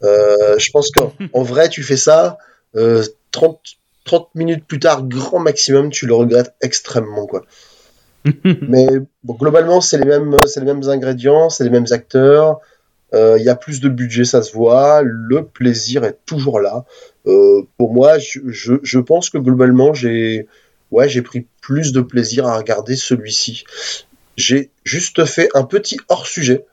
Euh, 0.02 0.58
je 0.58 0.70
pense 0.70 0.90
qu'en 0.90 1.12
en 1.32 1.42
vrai, 1.42 1.68
tu 1.68 1.82
fais 1.82 1.96
ça, 1.96 2.38
euh, 2.76 3.04
30, 3.32 3.60
30 4.04 4.28
minutes 4.34 4.64
plus 4.66 4.78
tard, 4.78 5.04
grand 5.04 5.38
maximum, 5.40 5.90
tu 5.90 6.06
le 6.06 6.14
regrettes 6.14 6.54
extrêmement, 6.60 7.26
quoi. 7.26 7.44
Mais 8.44 8.86
bon, 9.22 9.34
globalement, 9.34 9.80
c'est 9.80 9.98
les 9.98 10.04
mêmes, 10.04 10.46
c'est 10.46 10.60
les 10.60 10.66
mêmes 10.66 10.88
ingrédients, 10.88 11.48
c'est 11.50 11.64
les 11.64 11.70
mêmes 11.70 11.86
acteurs. 11.90 12.60
Euh, 13.14 13.36
Il 13.38 13.44
y 13.44 13.48
a 13.48 13.54
plus 13.56 13.80
de 13.80 13.88
budget, 13.88 14.24
ça 14.24 14.42
se 14.42 14.52
voit. 14.52 15.02
Le 15.02 15.44
plaisir 15.44 16.04
est 16.04 16.18
toujours 16.26 16.60
là. 16.60 16.84
Euh, 17.26 17.62
pour 17.78 17.92
moi, 17.94 18.18
je, 18.18 18.40
je, 18.48 18.74
je 18.82 18.98
pense 18.98 19.30
que 19.30 19.38
globalement, 19.38 19.94
j'ai, 19.94 20.48
ouais, 20.90 21.08
j'ai 21.08 21.22
pris 21.22 21.46
plus 21.60 21.92
de 21.92 22.00
plaisir 22.00 22.46
à 22.46 22.56
regarder 22.58 22.96
celui-ci. 22.96 23.64
J'ai 24.36 24.70
juste 24.84 25.24
fait 25.24 25.48
un 25.54 25.62
petit 25.64 25.98
hors 26.08 26.26
sujet 26.26 26.66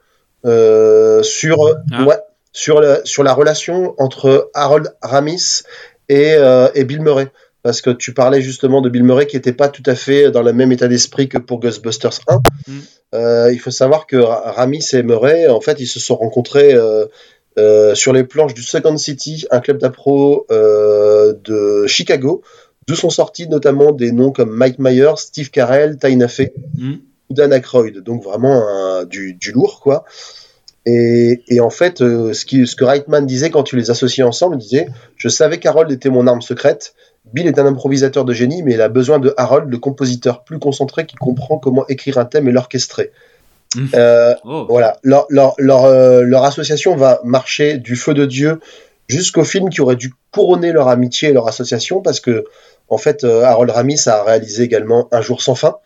euh, 0.46 1.22
sur, 1.24 1.58
Ah. 1.92 2.04
ouais, 2.04 2.18
sur 2.54 2.80
la, 2.80 3.04
sur 3.04 3.24
la 3.24 3.34
relation 3.34 3.96
entre 3.98 4.50
Harold 4.54 4.94
Ramis 5.02 5.64
et, 6.10 6.34
euh, 6.36 6.70
et 6.76 6.84
Bill 6.86 7.02
Murray. 7.02 7.28
Parce 7.64 7.82
que 7.82 7.90
tu 7.90 8.14
parlais 8.14 8.42
justement 8.42 8.82
de 8.82 8.90
Bill 8.90 9.04
Murray 9.04 9.26
qui 9.26 9.38
n'était 9.38 9.54
pas 9.54 9.70
tout 9.70 9.84
à 9.86 9.96
fait 9.96 10.32
dans 10.32 10.42
le 10.44 10.52
même 10.54 10.72
état 10.72 10.88
d'esprit 10.88 11.30
que 11.30 11.38
pour 11.38 11.60
Ghostbusters 11.60 12.20
1. 12.28 12.36
Mm. 12.68 12.80
Euh, 13.16 13.50
il 13.54 13.60
faut 13.60 13.72
savoir 13.72 14.06
que 14.06 14.18
Ra- 14.18 14.52
Ramis 14.52 14.86
et 14.94 15.02
Murray, 15.04 15.48
en 15.48 15.62
fait, 15.62 15.80
ils 15.80 15.88
se 15.88 16.00
sont 16.00 16.16
rencontrés 16.16 16.74
euh, 16.74 17.96
sur 17.96 18.12
les 18.14 18.24
planches 18.26 18.54
du 18.54 18.64
Second 18.64 18.98
City, 18.98 19.46
un 19.52 19.60
club 19.62 19.78
d'appro 19.78 20.46
de 20.50 21.86
Chicago, 21.88 22.42
d'où 22.88 22.96
sont 22.96 23.10
sortis 23.10 23.48
notamment 23.48 23.92
des 23.92 24.12
noms 24.12 24.32
comme 24.32 24.50
Mike 24.52 24.80
Myers, 24.80 25.14
Steve 25.18 25.50
Carell, 25.52 25.98
Tina 25.98 26.28
Fey 26.28 26.54
Mm. 26.78 26.94
ou 27.30 27.34
Dan 27.34 27.54
Aykroyd. 27.54 28.00
Donc 28.00 28.24
vraiment 28.24 28.68
un- 28.68 29.06
du, 29.06 29.34
du 29.36 29.52
lourd, 29.52 29.80
quoi. 29.82 30.04
Et, 30.86 31.44
et 31.48 31.60
en 31.62 31.70
fait, 31.70 32.02
euh, 32.02 32.34
ce, 32.34 32.46
qui, 32.46 32.68
ce 32.68 32.76
que 32.76 32.84
Reitman 32.84 33.26
disait 33.26 33.50
quand 33.50 33.64
tu 33.64 33.78
les 33.78 33.90
associais 33.90 34.24
ensemble, 34.24 34.58
il 34.58 34.60
disait 34.60 34.88
Je 35.16 35.30
savais 35.30 35.58
qu'Harold 35.58 35.92
était 35.92 36.10
mon 36.10 36.28
arme 36.28 36.42
secrète. 36.42 36.94
Bill 37.34 37.48
est 37.48 37.58
un 37.58 37.66
improvisateur 37.66 38.26
de 38.26 38.34
génie, 38.34 38.64
mais 38.64 38.74
il 38.74 38.82
a 38.82 38.90
besoin 38.90 39.18
de 39.20 39.34
Harold, 39.38 39.70
le 39.70 39.78
compositeur 39.78 40.44
plus 40.44 40.60
concentré 40.60 41.06
qui 41.06 41.16
comprend 41.16 41.58
comment 41.58 41.88
écrire 41.88 42.18
un 42.18 42.26
thème 42.26 42.50
et 42.50 42.52
l'orchestrer. 42.52 43.12
Mm. 43.76 43.86
Euh, 43.96 44.34
Oh. 44.44 44.66
voilà, 44.70 44.98
leur, 45.04 45.26
leur, 45.30 45.56
leur, 45.58 45.86
euh, 45.86 46.22
leur 46.22 46.44
association 46.44 46.96
va 46.96 47.22
marcher 47.24 47.78
du 47.78 47.96
feu 47.96 48.14
de 48.14 48.26
Dieu 48.26 48.60
jusqu'au 49.08 49.44
film 49.44 49.70
qui 49.70 49.82
aurait 49.82 49.96
dû 49.96 50.14
couronner 50.32 50.72
leur 50.72 50.90
amitié 50.90 51.30
et 51.30 51.34
leur 51.34 51.48
association, 51.48 52.02
parce 52.02 52.20
que, 52.20 52.46
en 52.90 52.98
fait, 52.98 53.24
euh, 53.24 53.44
Harold 53.44 53.72
Ramis 53.72 54.02
a 54.08 54.24
réalisé 54.24 54.64
également 54.64 55.08
Un 55.12 55.22
jour 55.22 55.42
sans 55.42 55.56
fin. 55.56 55.78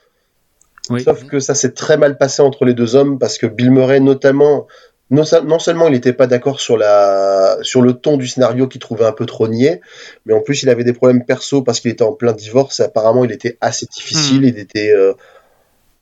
Oui. 0.89 1.03
Sauf 1.03 1.25
que 1.25 1.39
ça 1.39 1.53
s'est 1.53 1.73
très 1.73 1.97
mal 1.97 2.17
passé 2.17 2.41
entre 2.41 2.63
les 2.65 2.73
deux 2.73 2.95
hommes, 2.95 3.19
parce 3.19 3.37
que 3.37 3.45
Bill 3.45 3.71
Murray, 3.71 3.99
notamment, 3.99 4.67
non, 5.09 5.23
seulement 5.23 5.87
il 5.87 5.93
n'était 5.93 6.13
pas 6.13 6.27
d'accord 6.27 6.59
sur, 6.59 6.77
la, 6.77 7.57
sur 7.61 7.81
le 7.81 7.93
ton 7.93 8.17
du 8.17 8.27
scénario 8.27 8.67
qu'il 8.67 8.81
trouvait 8.81 9.05
un 9.05 9.13
peu 9.13 9.25
trop 9.25 9.47
niais, 9.47 9.79
mais 10.25 10.33
en 10.33 10.41
plus 10.41 10.63
il 10.63 10.69
avait 10.69 10.83
des 10.83 10.91
problèmes 10.91 11.23
perso 11.23 11.61
parce 11.61 11.79
qu'il 11.79 11.91
était 11.91 12.03
en 12.03 12.11
plein 12.11 12.33
divorce 12.33 12.81
et 12.81 12.83
apparemment 12.83 13.23
il 13.23 13.31
était 13.31 13.57
assez 13.61 13.85
difficile, 13.85 14.43
il 14.43 14.59
était 14.59 14.91
euh, 14.91 15.13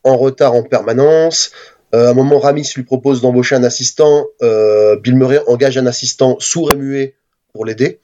en 0.02 0.16
retard 0.16 0.54
en 0.54 0.64
permanence. 0.64 1.52
Euh, 1.94 2.08
à 2.08 2.10
un 2.10 2.14
moment, 2.14 2.40
Ramis 2.40 2.68
lui 2.74 2.82
propose 2.82 3.22
d'embaucher 3.22 3.54
un 3.54 3.62
assistant. 3.62 4.26
Euh, 4.42 4.96
Bill 4.96 5.14
Murray 5.14 5.40
engage 5.46 5.78
un 5.78 5.86
assistant 5.86 6.36
sourd 6.40 6.72
et 6.72 6.74
muet 6.74 7.14
pour 7.52 7.64
l'aider, 7.64 8.00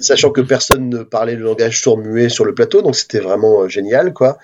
sachant 0.00 0.30
que 0.30 0.40
personne 0.40 0.88
ne 0.88 1.04
parlait 1.04 1.36
le 1.36 1.44
langage 1.44 1.80
sourd-muet 1.80 2.28
sur 2.28 2.44
le 2.44 2.52
plateau, 2.52 2.82
donc 2.82 2.96
c'était 2.96 3.20
vraiment 3.20 3.68
génial, 3.68 4.12
quoi. 4.12 4.38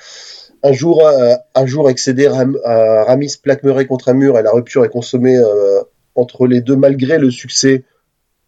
Un 0.63 0.73
jour, 0.73 1.07
euh, 1.07 1.35
un 1.55 1.67
jour 1.67 1.89
excédé, 1.89 2.27
Ram- 2.29 2.59
euh, 2.67 3.05
Ramis 3.05 3.37
plaque 3.43 3.63
Murray 3.63 3.87
contre 3.87 4.09
un 4.09 4.15
mur 4.15 4.39
et 4.39 4.43
la 4.43 4.51
rupture 4.51 4.85
est 4.85 4.89
consommée 4.89 5.37
euh, 5.39 5.81
entre 6.15 6.47
les 6.47 6.61
deux 6.61 6.75
malgré 6.77 7.19
le 7.19 7.31
succès, 7.31 7.85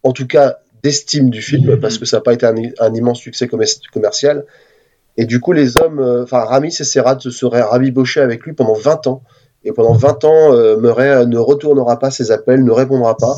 en 0.03 0.11
tout 0.11 0.27
cas 0.27 0.57
d'estime 0.83 1.29
du 1.29 1.41
film, 1.41 1.79
parce 1.79 1.97
que 1.97 2.05
ça 2.05 2.17
n'a 2.17 2.21
pas 2.21 2.33
été 2.33 2.45
un, 2.45 2.55
un 2.79 2.93
immense 2.93 3.19
succès 3.19 3.45
commer- 3.47 3.79
commercial. 3.93 4.45
Et 5.17 5.25
du 5.25 5.39
coup, 5.39 5.51
les 5.53 5.77
hommes, 5.77 5.99
euh, 5.99 6.23
enfin, 6.23 6.39
Ramis 6.43 6.75
essaiera 6.79 7.15
de 7.15 7.29
se 7.29 7.45
rabibocher 7.45 8.19
avec 8.21 8.41
lui 8.43 8.53
pendant 8.53 8.73
20 8.73 9.07
ans. 9.07 9.21
Et 9.63 9.71
pendant 9.73 9.93
20 9.93 10.23
ans, 10.25 10.53
euh, 10.55 10.75
Murray 10.77 11.25
ne 11.27 11.37
retournera 11.37 11.99
pas 11.99 12.09
ses 12.09 12.31
appels, 12.31 12.63
ne 12.63 12.71
répondra 12.71 13.15
pas. 13.15 13.37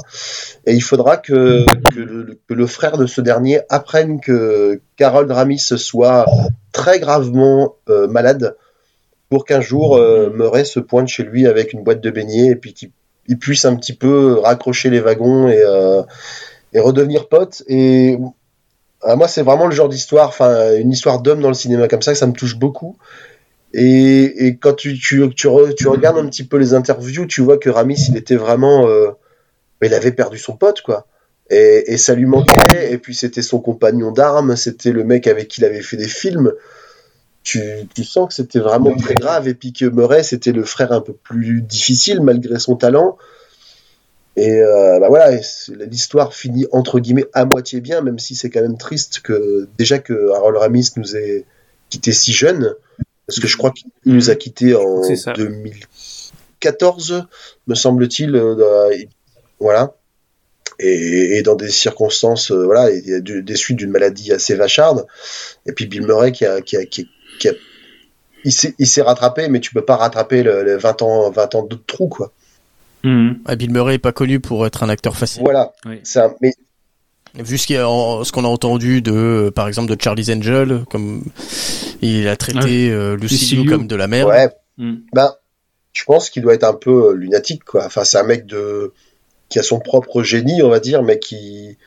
Et 0.66 0.74
il 0.74 0.82
faudra 0.82 1.18
que, 1.18 1.66
que, 1.94 2.00
le, 2.00 2.40
que 2.48 2.54
le 2.54 2.66
frère 2.66 2.98
de 2.98 3.06
ce 3.06 3.20
dernier 3.20 3.60
apprenne 3.70 4.22
que 4.22 4.80
Carol 4.96 5.30
Ramis 5.30 5.60
soit 5.60 6.26
très 6.72 7.00
gravement 7.02 7.76
euh, 7.90 8.08
malade 8.08 8.56
pour 9.34 9.46
qu'un 9.46 9.62
jour 9.62 9.98
euh, 9.98 10.30
Murray 10.30 10.64
se 10.64 10.80
pointe 10.80 11.08
chez 11.08 11.24
lui 11.24 11.48
avec 11.48 11.74
une 11.74 11.84
boîte 11.84 12.02
de 12.02 12.12
beignets 12.12 12.50
et 12.50 12.56
puis 12.56 12.76
qu'il 12.76 12.92
il 13.28 13.40
puisse 13.40 13.66
un 13.66 13.76
petit 13.76 13.94
peu 13.94 14.38
raccrocher 14.38 14.92
les 14.92 15.00
wagons 15.00 15.48
et, 15.48 15.60
euh, 15.60 16.04
redevenir 16.76 17.28
pote. 17.30 17.64
Et 17.68 18.20
euh, 19.08 19.16
moi, 19.16 19.28
c'est 19.28 19.42
vraiment 19.42 19.66
le 19.66 19.72
genre 19.72 19.90
d'histoire, 19.90 20.28
enfin, 20.28 20.76
une 20.78 20.92
histoire 20.92 21.20
d'homme 21.20 21.42
dans 21.42 21.48
le 21.48 21.56
cinéma 21.56 21.88
comme 21.88 22.04
ça, 22.04 22.14
ça 22.14 22.28
me 22.28 22.34
touche 22.34 22.58
beaucoup. 22.60 22.96
Et, 23.74 24.56
quand 24.62 24.74
tu, 24.74 25.00
tu, 25.00 25.28
tu, 25.36 25.48
re- 25.48 25.74
tu 25.74 25.88
regardes 25.88 26.20
un 26.20 26.28
petit 26.28 26.44
peu 26.44 26.58
les 26.58 26.76
interviews, 26.76 27.26
tu 27.26 27.42
vois 27.42 27.58
que 27.58 27.72
Ramis, 27.72 28.06
il 28.10 28.18
était 28.18 28.36
vraiment. 28.36 28.88
euh, 28.88 29.10
il 29.82 29.96
avait 29.96 30.12
perdu 30.12 30.38
son 30.38 30.56
pote, 30.56 30.82
quoi. 30.82 31.08
Et 31.50 31.98
ça 31.98 32.14
lui 32.14 32.28
manquait. 32.28 32.92
Et 32.94 33.00
puis 33.00 33.16
c'était 33.16 33.42
son 33.42 33.60
compagnon 33.60 34.12
d'armes, 34.12 34.56
c'était 34.56 34.92
le 34.92 35.04
mec 35.04 35.26
avec 35.26 35.48
qui 35.48 35.62
il 35.62 35.66
avait 35.66 35.82
fait 35.82 35.98
des 35.98 36.08
films. 36.08 36.54
Tu, 37.44 37.62
tu 37.94 38.04
sens 38.06 38.30
que 38.30 38.34
c'était 38.34 38.60
vraiment 38.60 38.96
très 38.96 39.16
grave. 39.16 39.48
Et 39.48 39.54
puis 39.54 39.74
que 39.74 39.86
Murray, 39.86 40.24
c'était 40.24 40.52
le 40.54 40.64
frère 40.64 40.92
un 40.94 41.02
peu 41.02 41.14
plus 41.14 41.62
difficile 41.62 42.22
malgré 42.22 42.58
son 42.60 42.76
talent. 42.76 43.18
Et 44.36 44.62
euh, 44.62 45.00
bah 45.00 45.10
voilà, 45.10 45.40
l'histoire 45.88 46.34
finit 46.34 46.66
entre 46.72 47.00
guillemets 47.00 47.28
à 47.34 47.46
moitié 47.46 47.82
bien, 47.82 48.02
même 48.02 48.18
si 48.18 48.34
c'est 48.36 48.50
quand 48.50 48.62
même 48.62 48.78
triste 48.78 49.20
que 49.20 49.68
déjà 49.78 50.00
que 50.00 50.32
Harold 50.32 50.58
Ramis 50.58 50.90
nous 50.96 51.16
ait 51.16 51.46
quitté 51.92 52.14
si 52.14 52.34
jeune, 52.34 52.74
parce 53.28 53.40
que 53.40 53.48
je 53.48 53.58
crois 53.58 53.70
qu'il 53.72 53.92
nous 54.06 54.32
a 54.32 54.36
quitté 54.36 54.74
en 54.76 55.04
C'est 55.04 55.18
ça. 55.18 55.34
2014, 55.34 57.26
me 57.68 57.76
semble-t-il. 57.76 58.36
euh, 58.36 58.90
voilà. 59.60 59.94
et, 60.80 61.38
et 61.38 61.44
dans 61.44 61.56
des 61.56 61.70
circonstances, 61.70 62.52
euh, 62.52 62.66
voilà, 62.66 62.90
il 62.90 63.08
y 63.08 63.14
a 63.14 63.20
du- 63.20 63.44
des 63.44 63.56
suites 63.56 63.78
d'une 63.78 63.92
maladie 63.92 64.32
assez 64.34 64.56
vacharde. 64.56 65.06
Et 65.68 65.74
puis 65.74 65.86
Bill 65.86 66.02
Murray 66.08 66.32
qui 66.32 66.46
a, 66.46 66.62
qui 66.62 66.76
a, 66.76 66.86
qui, 66.86 67.08
qui 67.40 67.50
a- 67.50 67.54
il 68.46 68.52
s'est, 68.52 69.02
rattrapé, 69.02 69.48
mais 69.48 69.60
tu 69.62 69.74
peux 69.74 69.86
pas 69.86 69.96
rattraper 69.96 70.44
le, 70.44 70.64
le 70.64 70.78
20 70.78 71.02
ans, 71.02 71.30
20 71.32 71.56
ans 71.56 71.64
de 71.64 71.76
trou, 71.88 72.08
quoi. 72.10 72.32
Ah, 73.46 73.56
Bill 73.56 73.72
Murray 73.72 73.96
est 73.96 74.00
pas 74.00 74.12
connu 74.14 74.40
pour 74.40 74.66
être 74.66 74.84
un 74.84 74.90
acteur 74.90 75.16
facile. 75.18 75.44
Voilà. 75.44 75.74
Oui. 75.86 76.00
C'est 76.04 76.20
un- 76.20 76.34
mais 76.42 76.54
Vu 77.36 77.58
ce 77.58 77.66
qu'il 77.68 77.76
y 77.78 77.80
a 77.80 77.90
en- 77.90 78.24
ce 78.24 78.32
qu'on 78.32 78.46
a 78.46 78.48
entendu 78.48 79.02
de, 79.02 79.12
euh, 79.12 79.52
par 79.52 79.68
exemple, 79.68 79.94
de 79.94 80.00
Charlie's 80.02 80.30
Angel, 80.30 80.84
comme 80.92 81.24
il 82.02 82.28
a 82.28 82.36
traité 82.38 82.92
euh, 82.92 83.16
Lucy 83.18 83.56
Liu 83.56 83.64
Liu. 83.64 83.70
comme 83.70 83.88
de 83.88 83.96
la 83.96 84.08
merde. 84.08 84.30
ouais, 84.30 84.50
Mhm. 84.78 85.02
ben, 85.14 85.34
je 85.94 86.04
pense 86.06 86.30
qu'il 86.30 86.44
doit 86.44 86.54
être 86.54 86.64
un 86.64 86.76
peu 86.76 87.10
euh, 87.10 87.14
lunatique, 87.14 87.64
quoi. 87.66 87.86
Enfin, 87.86 88.04
c'est 88.04 88.18
un 88.20 88.24
mec 88.24 88.46
de 88.46 88.94
qui 89.50 89.58
a 89.60 89.64
son 89.64 89.80
propre 89.80 90.22
génie, 90.24 90.62
on 90.64 90.70
va 90.70 90.80
dire, 90.80 91.02
mais 91.04 91.18
qui 91.20 91.78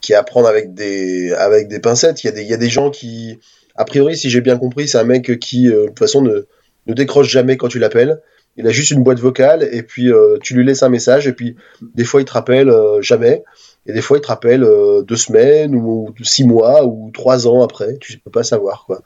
qui 0.00 0.14
prendre 0.26 0.46
avec 0.48 0.72
des 0.74 1.32
avec 1.34 1.68
des 1.68 1.78
pincettes. 1.80 2.24
Il 2.24 2.28
y 2.28 2.30
a 2.30 2.32
des 2.32 2.42
il 2.42 2.48
y 2.48 2.54
a 2.54 2.58
des 2.58 2.70
gens 2.70 2.90
qui, 2.90 3.38
a 3.76 3.84
priori, 3.84 4.16
si 4.16 4.30
j'ai 4.30 4.40
bien 4.40 4.56
compris, 4.58 4.88
c'est 4.88 4.98
un 4.98 5.04
mec 5.04 5.38
qui, 5.38 5.68
euh, 5.68 5.82
de 5.82 5.86
toute 5.88 5.98
façon, 5.98 6.22
ne 6.22 6.46
ne 6.86 6.94
décroche 6.94 7.28
jamais 7.28 7.56
quand 7.56 7.68
tu 7.68 7.78
l'appelles. 7.80 8.20
Il 8.56 8.66
a 8.66 8.70
juste 8.70 8.92
une 8.92 9.02
boîte 9.02 9.18
vocale 9.18 9.68
et 9.72 9.82
puis 9.82 10.10
euh, 10.10 10.38
tu 10.42 10.54
lui 10.54 10.64
laisses 10.64 10.82
un 10.82 10.88
message 10.88 11.26
et 11.26 11.32
puis 11.32 11.56
des 11.82 12.04
fois 12.04 12.20
il 12.22 12.24
te 12.24 12.32
rappelle 12.32 12.70
euh, 12.70 13.02
jamais 13.02 13.42
et 13.86 13.92
des 13.92 14.00
fois 14.00 14.16
il 14.16 14.20
te 14.22 14.28
rappelle 14.28 14.62
euh, 14.62 15.02
deux 15.02 15.16
semaines 15.16 15.74
ou 15.74 16.14
six 16.22 16.44
mois 16.44 16.86
ou 16.86 17.10
trois 17.12 17.46
ans 17.48 17.62
après. 17.62 17.98
Tu 18.00 18.18
peux 18.18 18.30
pas 18.30 18.44
savoir 18.44 18.84
quoi. 18.86 19.02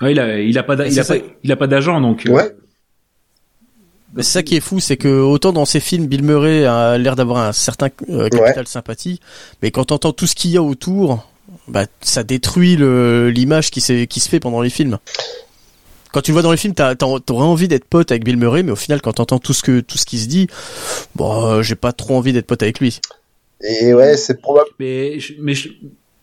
Ouais, 0.00 0.12
il 0.12 0.18
a, 0.18 0.40
il 0.40 0.58
a 0.58 0.62
pas, 0.62 0.74
il 0.86 0.98
a 0.98 1.04
pas, 1.04 1.14
il 1.44 1.52
a 1.52 1.56
pas 1.56 1.66
d'agent, 1.66 2.00
donc. 2.00 2.26
euh, 2.26 2.32
Ouais. 2.32 2.56
Mais 4.14 4.22
c'est 4.24 4.32
ça 4.32 4.42
qui 4.42 4.56
est 4.56 4.60
fou, 4.60 4.80
c'est 4.80 4.96
que 4.96 5.08
autant 5.20 5.52
dans 5.52 5.64
ces 5.64 5.78
films, 5.78 6.06
Bill 6.06 6.24
Murray 6.24 6.64
a 6.64 6.98
l'air 6.98 7.14
d'avoir 7.14 7.46
un 7.46 7.52
certain 7.52 7.90
euh, 8.08 8.28
capital 8.28 8.66
sympathie, 8.66 9.20
mais 9.62 9.70
quand 9.70 9.84
t'entends 9.84 10.12
tout 10.12 10.26
ce 10.26 10.34
qu'il 10.34 10.50
y 10.50 10.56
a 10.56 10.62
autour, 10.62 11.29
bah 11.70 11.86
ça 12.00 12.22
détruit 12.24 12.76
le- 12.76 13.30
l'image 13.30 13.70
qui, 13.70 13.80
s'est- 13.80 14.06
qui 14.06 14.20
se 14.20 14.28
fait 14.28 14.40
pendant 14.40 14.60
les 14.60 14.70
films. 14.70 14.98
Quand 16.12 16.22
tu 16.22 16.32
le 16.32 16.34
vois 16.34 16.42
dans 16.42 16.50
les 16.50 16.56
films, 16.56 16.74
t'as- 16.74 16.96
t'as- 16.96 17.20
t'aurais 17.24 17.44
envie 17.44 17.68
d'être 17.68 17.84
pote 17.84 18.10
avec 18.10 18.24
Bill 18.24 18.36
Murray, 18.36 18.62
mais 18.64 18.72
au 18.72 18.76
final, 18.76 19.00
quand 19.00 19.12
t'entends 19.12 19.38
tout 19.38 19.52
ce 19.54 19.62
que 19.62 19.80
tout 19.80 19.96
ce 19.96 20.04
qui 20.04 20.18
se 20.18 20.26
dit, 20.26 20.48
bon, 21.14 21.46
euh, 21.46 21.62
j'ai 21.62 21.76
pas 21.76 21.92
trop 21.92 22.16
envie 22.16 22.32
d'être 22.32 22.46
pote 22.46 22.62
avec 22.62 22.80
lui. 22.80 22.98
Et 23.62 23.94
ouais, 23.94 24.16
c'est 24.16 24.40
probable. 24.40 24.70
Mais, 24.80 25.20
je- 25.20 25.34
mais, 25.38 25.54
je, 25.54 25.68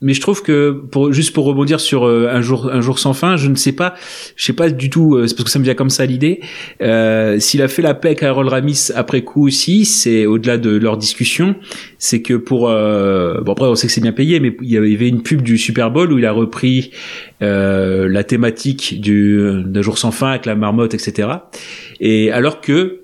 mais 0.01 0.13
je 0.13 0.21
trouve 0.21 0.43
que 0.43 0.71
pour 0.71 1.11
juste 1.11 1.33
pour 1.33 1.45
rebondir 1.45 1.79
sur 1.79 2.05
euh, 2.05 2.29
un 2.31 2.41
jour 2.41 2.69
un 2.71 2.81
jour 2.81 2.99
sans 2.99 3.13
fin, 3.13 3.35
je 3.35 3.49
ne 3.49 3.55
sais 3.55 3.71
pas, 3.71 3.95
je 4.35 4.45
sais 4.45 4.53
pas 4.53 4.69
du 4.69 4.89
tout. 4.89 5.15
euh, 5.15 5.27
c'est 5.27 5.35
parce 5.35 5.45
que 5.45 5.49
ça 5.49 5.59
me 5.59 5.63
vient 5.63 5.73
comme 5.73 5.89
ça 5.89 6.05
l'idée. 6.05 6.41
Euh, 6.81 7.39
S'il 7.39 7.61
a 7.61 7.67
fait 7.67 7.81
la 7.81 7.93
paix 7.93 8.09
avec 8.09 8.23
Harold 8.23 8.49
Ramis 8.49 8.89
après 8.95 9.23
coup 9.23 9.47
aussi, 9.47 9.85
c'est 9.85 10.25
au-delà 10.25 10.57
de 10.57 10.69
leur 10.77 10.97
discussion, 10.97 11.55
c'est 11.97 12.21
que 12.21 12.35
pour 12.35 12.69
euh, 12.69 13.41
bon 13.41 13.53
après 13.53 13.65
on 13.65 13.75
sait 13.75 13.87
que 13.87 13.93
c'est 13.93 14.01
bien 14.01 14.11
payé, 14.11 14.39
mais 14.39 14.55
il 14.61 14.69
y 14.69 14.77
avait 14.77 15.07
une 15.07 15.23
pub 15.23 15.41
du 15.41 15.57
Super 15.57 15.89
Bowl 15.89 16.11
où 16.13 16.19
il 16.19 16.25
a 16.25 16.31
repris 16.31 16.91
euh, 17.41 18.07
la 18.07 18.23
thématique 18.23 19.01
du 19.01 19.41
d'un 19.65 19.81
jour 19.81 19.97
sans 19.97 20.11
fin 20.11 20.29
avec 20.29 20.45
la 20.45 20.55
marmotte, 20.55 20.93
etc. 20.93 21.29
Et 21.99 22.31
alors 22.31 22.61
que 22.61 23.01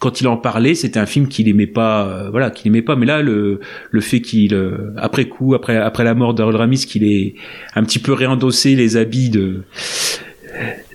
quand 0.00 0.20
il 0.20 0.26
en 0.28 0.36
parlait, 0.38 0.74
c'était 0.74 0.98
un 0.98 1.06
film 1.06 1.28
qu'il 1.28 1.46
aimait 1.48 1.66
pas, 1.68 2.06
euh, 2.08 2.30
voilà, 2.30 2.50
qu'il 2.50 2.66
aimait 2.68 2.82
pas. 2.82 2.96
Mais 2.96 3.06
là, 3.06 3.22
le 3.22 3.60
le 3.90 4.00
fait 4.00 4.20
qu'il, 4.20 4.54
euh, 4.54 4.92
après 4.96 5.26
coup, 5.28 5.54
après 5.54 5.76
après 5.76 6.04
la 6.04 6.14
mort 6.14 6.34
d'Harold 6.34 6.56
Ramis, 6.56 6.86
qu'il 6.86 7.04
ait 7.04 7.34
un 7.76 7.84
petit 7.84 7.98
peu 8.00 8.12
réendossé 8.12 8.74
les 8.74 8.96
habits 8.96 9.30
de 9.30 9.62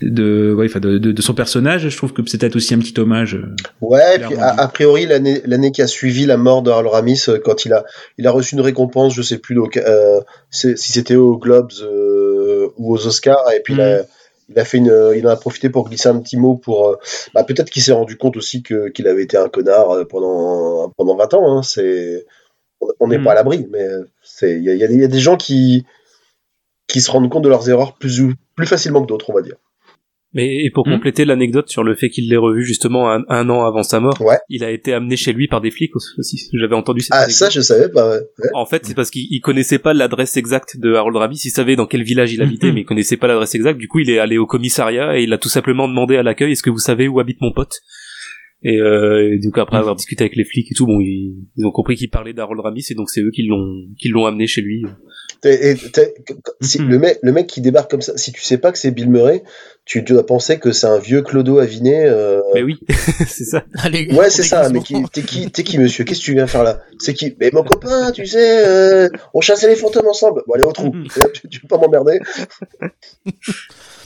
de, 0.01 0.53
ouais, 0.53 0.65
enfin 0.65 0.79
de, 0.79 0.97
de, 0.97 1.11
de 1.11 1.21
son 1.21 1.33
personnage, 1.33 1.87
je 1.87 1.95
trouve 1.95 2.13
que 2.13 2.21
c'est 2.27 2.37
peut-être 2.37 2.55
aussi 2.57 2.73
un 2.73 2.79
petit 2.79 2.99
hommage. 2.99 3.35
euh. 3.35 3.55
Ouais, 3.79 4.19
puis 4.19 4.35
a, 4.35 4.49
a 4.49 4.67
priori 4.67 5.05
l'année 5.05 5.41
l'année 5.45 5.71
qui 5.71 5.81
a 5.81 5.87
suivi 5.87 6.25
la 6.25 6.37
mort 6.37 6.61
de 6.61 6.71
Harold 6.71 6.89
Ramis, 6.89 7.25
quand 7.43 7.65
il 7.65 7.73
a 7.73 7.85
il 8.17 8.27
a 8.27 8.31
reçu 8.31 8.55
une 8.55 8.61
récompense, 8.61 9.13
je 9.13 9.21
sais 9.21 9.37
plus 9.37 9.55
donc, 9.55 9.77
euh, 9.77 10.19
si 10.51 10.75
c'était 10.77 11.15
aux 11.15 11.37
Globes 11.37 11.71
euh, 11.81 12.67
ou 12.77 12.93
aux 12.93 13.07
Oscars, 13.07 13.45
et 13.55 13.61
puis 13.61 13.75
il, 13.75 13.81
a, 13.81 14.01
il 14.49 14.59
a 14.59 14.65
fait 14.65 14.77
une, 14.77 14.89
euh, 14.89 15.15
il 15.17 15.25
en 15.27 15.31
a 15.31 15.35
profité 15.37 15.69
pour 15.69 15.87
glisser 15.89 16.09
un 16.09 16.19
petit 16.19 16.37
mot 16.37 16.55
pour, 16.55 16.89
euh, 16.89 16.95
bah, 17.33 17.43
peut-être 17.43 17.69
qu'il 17.69 17.81
s'est 17.81 17.93
rendu 17.93 18.17
compte 18.17 18.37
aussi 18.37 18.61
que 18.63 18.89
qu'il 18.89 19.07
avait 19.07 19.23
été 19.23 19.37
un 19.37 19.49
connard 19.49 19.91
euh, 19.91 20.05
pendant 20.05 20.89
pendant 20.97 21.15
20 21.15 21.33
ans. 21.33 21.57
Hein, 21.57 21.63
c'est 21.63 22.25
on- 22.99 23.07
n'est 23.07 23.17
Mm. 23.17 23.23
pas 23.23 23.31
à 23.31 23.35
l'abri, 23.35 23.67
mais 23.71 23.87
c'est 24.23 24.51
il 24.57 24.63
y 24.63 24.69
a, 24.69 24.73
y 24.75 24.87
des- 24.87 24.93
il 24.95 25.01
y 25.01 25.03
a 25.05 25.07
des 25.07 25.19
gens 25.19 25.37
qui 25.37 25.85
qui 26.87 27.01
se 27.01 27.09
rendent 27.11 27.29
compte 27.29 27.43
de 27.43 27.49
leurs 27.49 27.69
erreurs 27.69 27.95
plus 27.97 28.21
ou 28.21 28.33
plus 28.55 28.67
facilement 28.67 29.01
que 29.01 29.07
d'autres, 29.07 29.29
on 29.29 29.33
va 29.33 29.41
dire. 29.41 29.55
Mais 30.35 30.63
et 30.65 30.69
pour 30.69 30.85
Hmm. 30.87 30.91
compléter 30.91 31.25
l'anecdote 31.25 31.69
sur 31.69 31.83
le 31.83 31.95
fait 31.95 32.09
qu'il 32.09 32.29
l'ait 32.29 32.35
revu 32.37 32.63
justement 32.65 33.09
un, 33.11 33.23
un 33.29 33.49
an 33.49 33.65
avant 33.65 33.81
sa 33.83 33.99
mort, 33.99 34.19
Ouais. 34.21 34.37
il 34.49 34.63
a 34.63 34.69
été 34.69 34.93
amené 34.93 35.15
chez 35.15 35.33
lui 35.33 35.47
par 35.47 35.61
des 35.61 35.71
flics 35.71 35.95
aussi. 35.95 36.49
J'avais 36.53 36.75
entendu 36.75 36.99
cette 37.01 37.13
Ah 37.13 37.19
anecdote. 37.23 37.35
ça 37.37 37.49
je 37.49 37.61
savais 37.61 37.89
pas. 37.89 38.09
ouais. 38.09 38.17
Ouais. 38.39 38.49
En 38.53 38.65
fait, 38.65 38.85
c'est 38.85 38.93
parce 38.95 39.09
qu'il 39.09 39.25
il 39.31 39.39
connaissait 39.39 39.79
pas 39.79 39.93
l'adresse 39.93 40.35
exacte 40.37 40.77
de 40.77 40.93
Harold 40.93 41.15
Ramis. 41.15 41.39
Il 41.45 41.51
savait 41.51 41.75
dans 41.77 41.87
quel 41.87 42.03
village 42.03 42.33
il 42.33 42.41
habitait, 42.41 42.67
Mhm. 42.67 42.73
mais 42.75 42.81
il 42.81 42.85
connaissait 42.85 43.17
pas 43.17 43.27
l'adresse 43.27 43.55
exacte. 43.55 43.79
Du 43.79 43.87
coup, 43.87 43.99
il 43.99 44.09
est 44.09 44.19
allé 44.19 44.37
au 44.37 44.45
commissariat 44.45 45.17
et 45.17 45.23
il 45.23 45.31
a 45.33 45.37
tout 45.37 45.49
simplement 45.49 45.87
demandé 45.87 46.17
à 46.17 46.21
l'accueil 46.23 46.51
est-ce 46.51 46.63
que 46.63 46.69
vous 46.69 46.79
savez 46.79 47.07
où 47.07 47.19
habite 47.21 47.39
mon 47.41 47.53
pote? 47.53 47.71
Et, 48.63 48.77
euh, 48.77 49.33
et 49.35 49.39
donc 49.45 49.57
après 49.59 49.77
avoir 49.77 49.95
discuté 49.95 50.23
avec 50.23 50.35
les 50.35 50.43
flics 50.43 50.71
et 50.71 50.73
tout, 50.75 50.87
bon, 50.87 50.99
ils, 50.99 51.35
ils 51.55 51.65
ont 51.65 51.71
compris 51.71 51.95
qu'il 51.95 52.09
parlait 52.09 52.33
d'Harold 52.33 52.59
Ramis 52.61 52.83
et 52.89 52.95
donc 52.95 53.09
c'est 53.09 53.21
eux 53.21 53.29
qui 53.31 53.43
l'ont 53.43 53.83
qui 53.99 54.09
l'ont 54.09 54.25
amené 54.25 54.47
chez 54.47 54.61
lui. 54.61 54.83
Si 56.61 56.81
Mhm. 56.81 56.89
le, 56.89 56.99
mec, 56.99 57.19
le 57.21 57.31
mec 57.31 57.47
qui 57.47 57.61
débarque 57.61 57.89
comme 57.91 58.01
ça, 58.01 58.17
si 58.17 58.31
tu 58.31 58.41
sais 58.41 58.57
pas 58.57 58.71
que 58.71 58.77
c'est 58.77 58.91
Bill 58.91 59.09
Murray, 59.09 59.43
tu 59.85 60.01
dois 60.01 60.25
penser 60.25 60.57
que 60.57 60.71
c'est 60.71 60.87
un 60.87 60.97
vieux 60.97 61.21
Clodo 61.21 61.59
Aviné. 61.59 62.05
euh, 62.05 62.41
Mais 62.53 62.63
oui, 62.63 62.77
c'est 63.27 63.43
ça. 63.45 63.63
Allez, 63.79 64.07
Ouais, 64.13 64.29
c'est 64.29 64.43
ça. 64.43 64.69
Mais 64.69 64.79
t'es 65.11 65.21
qui, 65.21 65.51
t'es 65.51 65.63
qui, 65.63 65.77
monsieur? 65.77 66.03
Qu'est-ce 66.03 66.19
que 66.21 66.25
tu 66.25 66.33
viens 66.33 66.47
faire 66.47 66.63
là? 66.63 66.81
C'est 66.99 67.13
qui? 67.13 67.35
Mais 67.39 67.49
mon 67.53 67.63
copain, 67.63 68.11
tu 68.11 68.25
sais, 68.25 68.65
euh, 68.67 69.09
on 69.33 69.41
chassait 69.41 69.67
les 69.67 69.75
fantômes 69.75 70.07
ensemble. 70.07 70.41
Bon, 70.47 70.53
allez 70.55 70.63
au 70.63 70.71
trou. 70.71 70.93
Et 71.15 71.19
là, 71.19 71.27
tu, 71.29 71.47
tu 71.47 71.59
veux 71.61 71.67
pas 71.67 71.77
m'emmerder? 71.77 72.19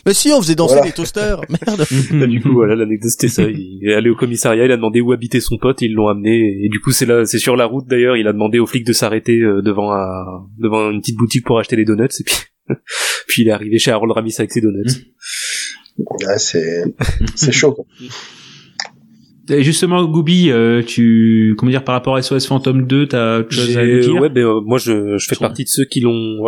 Mais 0.09 0.15
si, 0.15 0.31
on 0.31 0.41
faisait 0.41 0.55
danser 0.55 0.73
Voilà. 0.73 0.89
des 0.89 0.95
toasters. 0.95 1.39
Merde. 1.49 1.85
Bah, 2.13 2.25
du 2.25 2.41
coup, 2.41 2.51
voilà, 2.51 2.75
l'anecdote 2.75 3.11
c'était 3.11 3.27
ça. 3.27 3.43
Il 3.43 3.87
est 3.87 3.93
allé 3.93 4.09
au 4.09 4.15
commissariat, 4.15 4.65
il 4.65 4.71
a 4.71 4.75
demandé 4.75 5.01
où 5.01 5.11
habitait 5.11 5.39
son 5.39 5.59
pote, 5.59 5.83
et 5.83 5.85
ils 5.85 5.93
l'ont 5.93 6.07
amené. 6.07 6.63
Et 6.63 6.67
du 6.67 6.79
coup, 6.79 6.89
c'est 6.89 7.05
là, 7.05 7.25
c'est 7.25 7.37
sur 7.37 7.55
la 7.55 7.67
route 7.67 7.85
d'ailleurs. 7.87 8.17
Il 8.17 8.27
a 8.27 8.33
demandé 8.33 8.57
aux 8.57 8.65
flics 8.65 8.87
de 8.87 8.91
s'arrêter 8.91 9.39
euh, 9.39 9.61
devant 9.61 9.91
un, 9.93 10.47
devant 10.57 10.89
une 10.89 10.99
petite 10.99 11.15
boutique 11.15 11.45
pour 11.45 11.59
acheter 11.59 11.75
des 11.75 11.85
donuts. 11.85 12.05
Et 12.05 12.23
puis, 12.23 12.35
puis 13.27 13.43
il 13.43 13.49
est 13.49 13.51
arrivé 13.51 13.77
chez 13.77 13.91
Harold 13.91 14.11
Ramis 14.11 14.33
avec 14.39 14.51
ses 14.51 14.61
donuts. 14.61 14.81
Ouais, 15.99 16.39
c'est, 16.39 16.85
c'est 17.35 17.51
chaud. 17.51 17.73
Quoi. 17.73 17.85
Et 19.51 19.61
justement, 19.61 20.03
Gooby, 20.05 20.49
euh, 20.49 20.81
tu, 20.81 21.53
comment 21.55 21.69
dire, 21.69 21.83
par 21.83 21.93
rapport 21.93 22.15
à 22.15 22.23
SOS 22.23 22.47
Phantom 22.47 22.87
2, 22.87 23.09
t'as 23.09 23.47
chose 23.47 23.77
à 23.77 23.85
dire 23.85 24.15
ouais, 24.15 24.29
ben 24.29 24.43
euh, 24.43 24.59
moi 24.65 24.79
je, 24.79 25.19
je 25.19 25.27
fais 25.27 25.35
partie 25.35 25.65
de 25.65 25.69
ceux 25.69 25.85
qui 25.85 25.99
l'ont. 25.99 26.39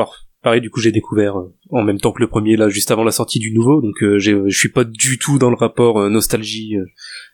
Pareil, 0.44 0.60
du 0.62 0.70
coup, 0.72 0.80
j'ai 0.82 0.92
découvert 0.92 1.38
euh, 1.40 1.54
en 1.70 1.84
même 1.84 2.00
temps 2.00 2.12
que 2.12 2.20
le 2.22 2.28
premier 2.28 2.56
là, 2.58 2.68
juste 2.70 2.90
avant 2.90 3.04
la 3.04 3.12
sortie 3.12 3.38
du 3.40 3.54
nouveau. 3.54 3.82
Donc, 3.82 4.02
euh, 4.02 4.18
j'ai- 4.18 4.36
je 4.48 4.58
suis 4.58 4.72
pas 4.72 4.84
du 4.84 5.20
tout 5.20 5.38
dans 5.38 5.50
le 5.52 5.56
rapport 5.56 6.00
euh, 6.00 6.10
nostalgie 6.10 6.78
euh, 6.78 6.86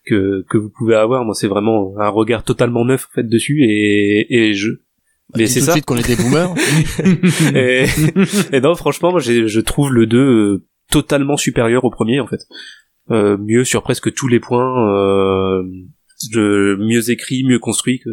que 0.06 0.44
que 0.50 0.58
vous 0.58 0.70
pouvez 0.70 0.96
avoir. 0.96 1.24
Moi, 1.24 1.34
c'est 1.34 1.48
vraiment 1.48 1.94
un 2.00 2.10
regard 2.10 2.44
totalement 2.44 2.84
neuf 2.84 3.08
en 3.10 3.16
fait 3.16 3.28
dessus 3.28 3.64
et 3.64 4.26
et 4.30 4.54
je. 4.54 4.70
Mais 5.38 5.44
Dis 5.46 5.50
c'est 5.52 5.60
tout 5.60 5.66
ça. 5.68 5.72
de 5.74 5.78
suite 5.78 5.86
qu'on 5.86 5.98
est 5.98 6.08
des 6.08 6.16
boomers. 6.16 6.54
et, 7.56 7.86
et 8.56 8.62
non, 8.62 8.76
franchement, 8.76 9.12
moi, 9.12 9.20
j'ai- 9.22 9.48
je 9.48 9.60
trouve 9.62 9.94
le 9.94 10.06
2 10.06 10.18
euh, 10.20 10.66
totalement 10.92 11.38
supérieur 11.38 11.84
au 11.86 11.90
premier, 11.92 12.20
en 12.20 12.28
fait. 12.28 12.40
Euh, 13.12 13.38
mieux 13.38 13.64
sur 13.64 13.84
presque 13.84 14.14
tous 14.14 14.28
les 14.28 14.40
points, 14.42 14.90
euh, 14.94 15.64
de- 16.34 16.78
mieux 16.80 17.10
écrit, 17.10 17.44
mieux 17.46 17.60
construit, 17.60 18.00
que, 18.00 18.10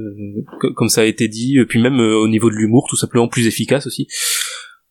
que- 0.60 0.72
comme 0.72 0.88
ça 0.88 1.00
a 1.02 1.04
été 1.04 1.26
dit, 1.28 1.58
et 1.58 1.66
puis 1.66 1.80
même 1.80 1.98
euh, 2.00 2.16
au 2.16 2.28
niveau 2.28 2.50
de 2.50 2.54
l'humour, 2.56 2.86
tout 2.88 2.96
simplement 2.96 3.26
plus 3.28 3.46
efficace 3.46 3.86
aussi. 3.86 4.06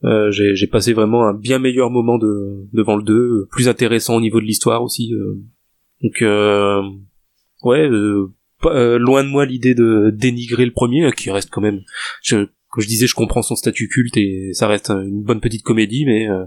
Euh, 0.05 0.31
j'ai 0.31 0.55
j'ai 0.55 0.67
passé 0.67 0.91
vraiment 0.93 1.25
un 1.27 1.33
bien 1.33 1.59
meilleur 1.59 1.89
moment 1.89 2.17
de, 2.17 2.67
devant 2.73 2.97
le 2.97 3.03
2, 3.03 3.13
euh, 3.13 3.47
plus 3.51 3.67
intéressant 3.69 4.15
au 4.17 4.21
niveau 4.21 4.39
de 4.41 4.45
l'histoire 4.45 4.83
aussi. 4.83 5.13
euh. 5.13 5.35
Donc, 6.01 6.21
euh, 6.21 6.81
ouais, 7.63 7.87
euh, 7.89 8.33
pas- 8.61 8.75
euh, 8.75 8.97
loin 8.97 9.23
de 9.23 9.29
moi 9.29 9.45
l'idée 9.45 9.73
de 9.75 10.11
dénigrer 10.13 10.65
le 10.65 10.71
premier, 10.71 11.09
qui 11.13 11.31
reste 11.31 11.49
quand 11.49 11.61
même... 11.61 11.79
Je, 12.21 12.47
comme 12.69 12.83
je 12.83 12.87
disais, 12.87 13.07
je 13.07 13.15
comprends 13.15 13.41
son 13.43 13.55
statut 13.55 13.87
culte 13.87 14.17
et 14.17 14.49
ça 14.53 14.67
reste 14.67 14.89
une 14.89 15.23
bonne 15.23 15.39
petite 15.39 15.63
comédie, 15.63 16.05
mais 16.05 16.27
euh, 16.27 16.43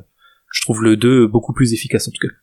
je 0.53 0.61
trouve 0.61 0.83
le 0.83 0.97
2 0.97 1.27
beaucoup 1.27 1.53
plus 1.55 1.73
efficace 1.73 2.09
en 2.09 2.11
tout 2.11 2.29
cas. 2.29 2.35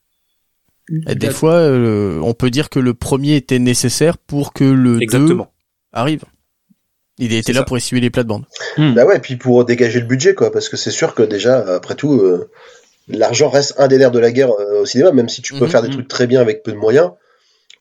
Et 1.11 1.15
des 1.15 1.29
fois, 1.29 1.53
euh, 1.55 2.19
on 2.21 2.33
peut 2.33 2.49
dire 2.49 2.69
que 2.69 2.79
le 2.79 2.93
premier 2.93 3.35
était 3.35 3.59
nécessaire 3.59 4.17
pour 4.17 4.51
que 4.53 4.63
le 4.63 4.95
2 4.95 5.01
Exactement. 5.01 5.53
arrive. 5.91 6.23
Il 7.19 7.33
était 7.33 7.53
là 7.53 7.59
ça. 7.59 7.65
pour 7.65 7.77
essuyer 7.77 8.01
les 8.01 8.09
plates-bandes. 8.09 8.45
Hmm. 8.77 8.93
Bah 8.93 9.05
ouais, 9.05 9.19
puis 9.19 9.35
pour 9.35 9.63
dégager 9.65 9.99
le 9.99 10.05
budget, 10.07 10.33
quoi, 10.33 10.51
parce 10.51 10.69
que 10.69 10.77
c'est 10.77 10.91
sûr 10.91 11.13
que 11.13 11.23
déjà, 11.23 11.75
après 11.75 11.95
tout, 11.95 12.13
euh, 12.21 12.49
l'argent 13.07 13.49
reste 13.49 13.75
un 13.77 13.87
des 13.87 13.97
nerfs 13.97 14.11
de 14.11 14.19
la 14.19 14.31
guerre 14.31 14.51
euh, 14.59 14.81
au 14.81 14.85
cinéma, 14.85 15.11
même 15.11 15.29
si 15.29 15.41
tu 15.41 15.53
peux 15.53 15.65
Mhm, 15.65 15.71
faire 15.71 15.81
des 15.81 15.89
mhm. 15.89 15.93
trucs 15.93 16.07
très 16.07 16.27
bien 16.27 16.41
avec 16.41 16.63
peu 16.63 16.71
de 16.71 16.77
moyens. 16.77 17.11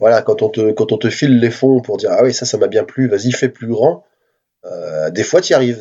Voilà, 0.01 0.23
quand 0.23 0.43
on 0.43 0.49
te, 0.49 0.73
quand 0.73 0.93
on 0.93 0.99
te 0.99 1.11
file 1.11 1.39
les 1.39 1.51
fonds 1.51 1.81
pour 1.81 1.97
dire 1.97 2.11
ah 2.13 2.25
oui 2.25 2.35
ça 2.35 2.45
ça 2.45 2.59
m'a 2.59 2.67
bien 2.67 2.85
plu, 2.85 3.09
vas-y 3.09 3.31
fais 3.33 3.49
plus 3.49 3.69
grand. 3.69 4.05
Euh, 4.65 5.11
des 5.11 5.23
fois 5.25 5.41
tu 5.41 5.53
y 5.53 5.55
arrives. 5.55 5.81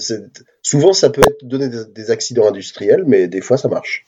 Souvent 0.61 0.93
ça 0.93 1.09
peut 1.09 1.21
être 1.21 1.43
donner 1.43 1.69
des, 1.69 1.85
des 1.93 2.11
accidents 2.11 2.47
industriels, 2.47 3.03
mais 3.07 3.27
des 3.27 3.41
fois 3.41 3.57
ça 3.57 3.67
marche. 3.67 4.05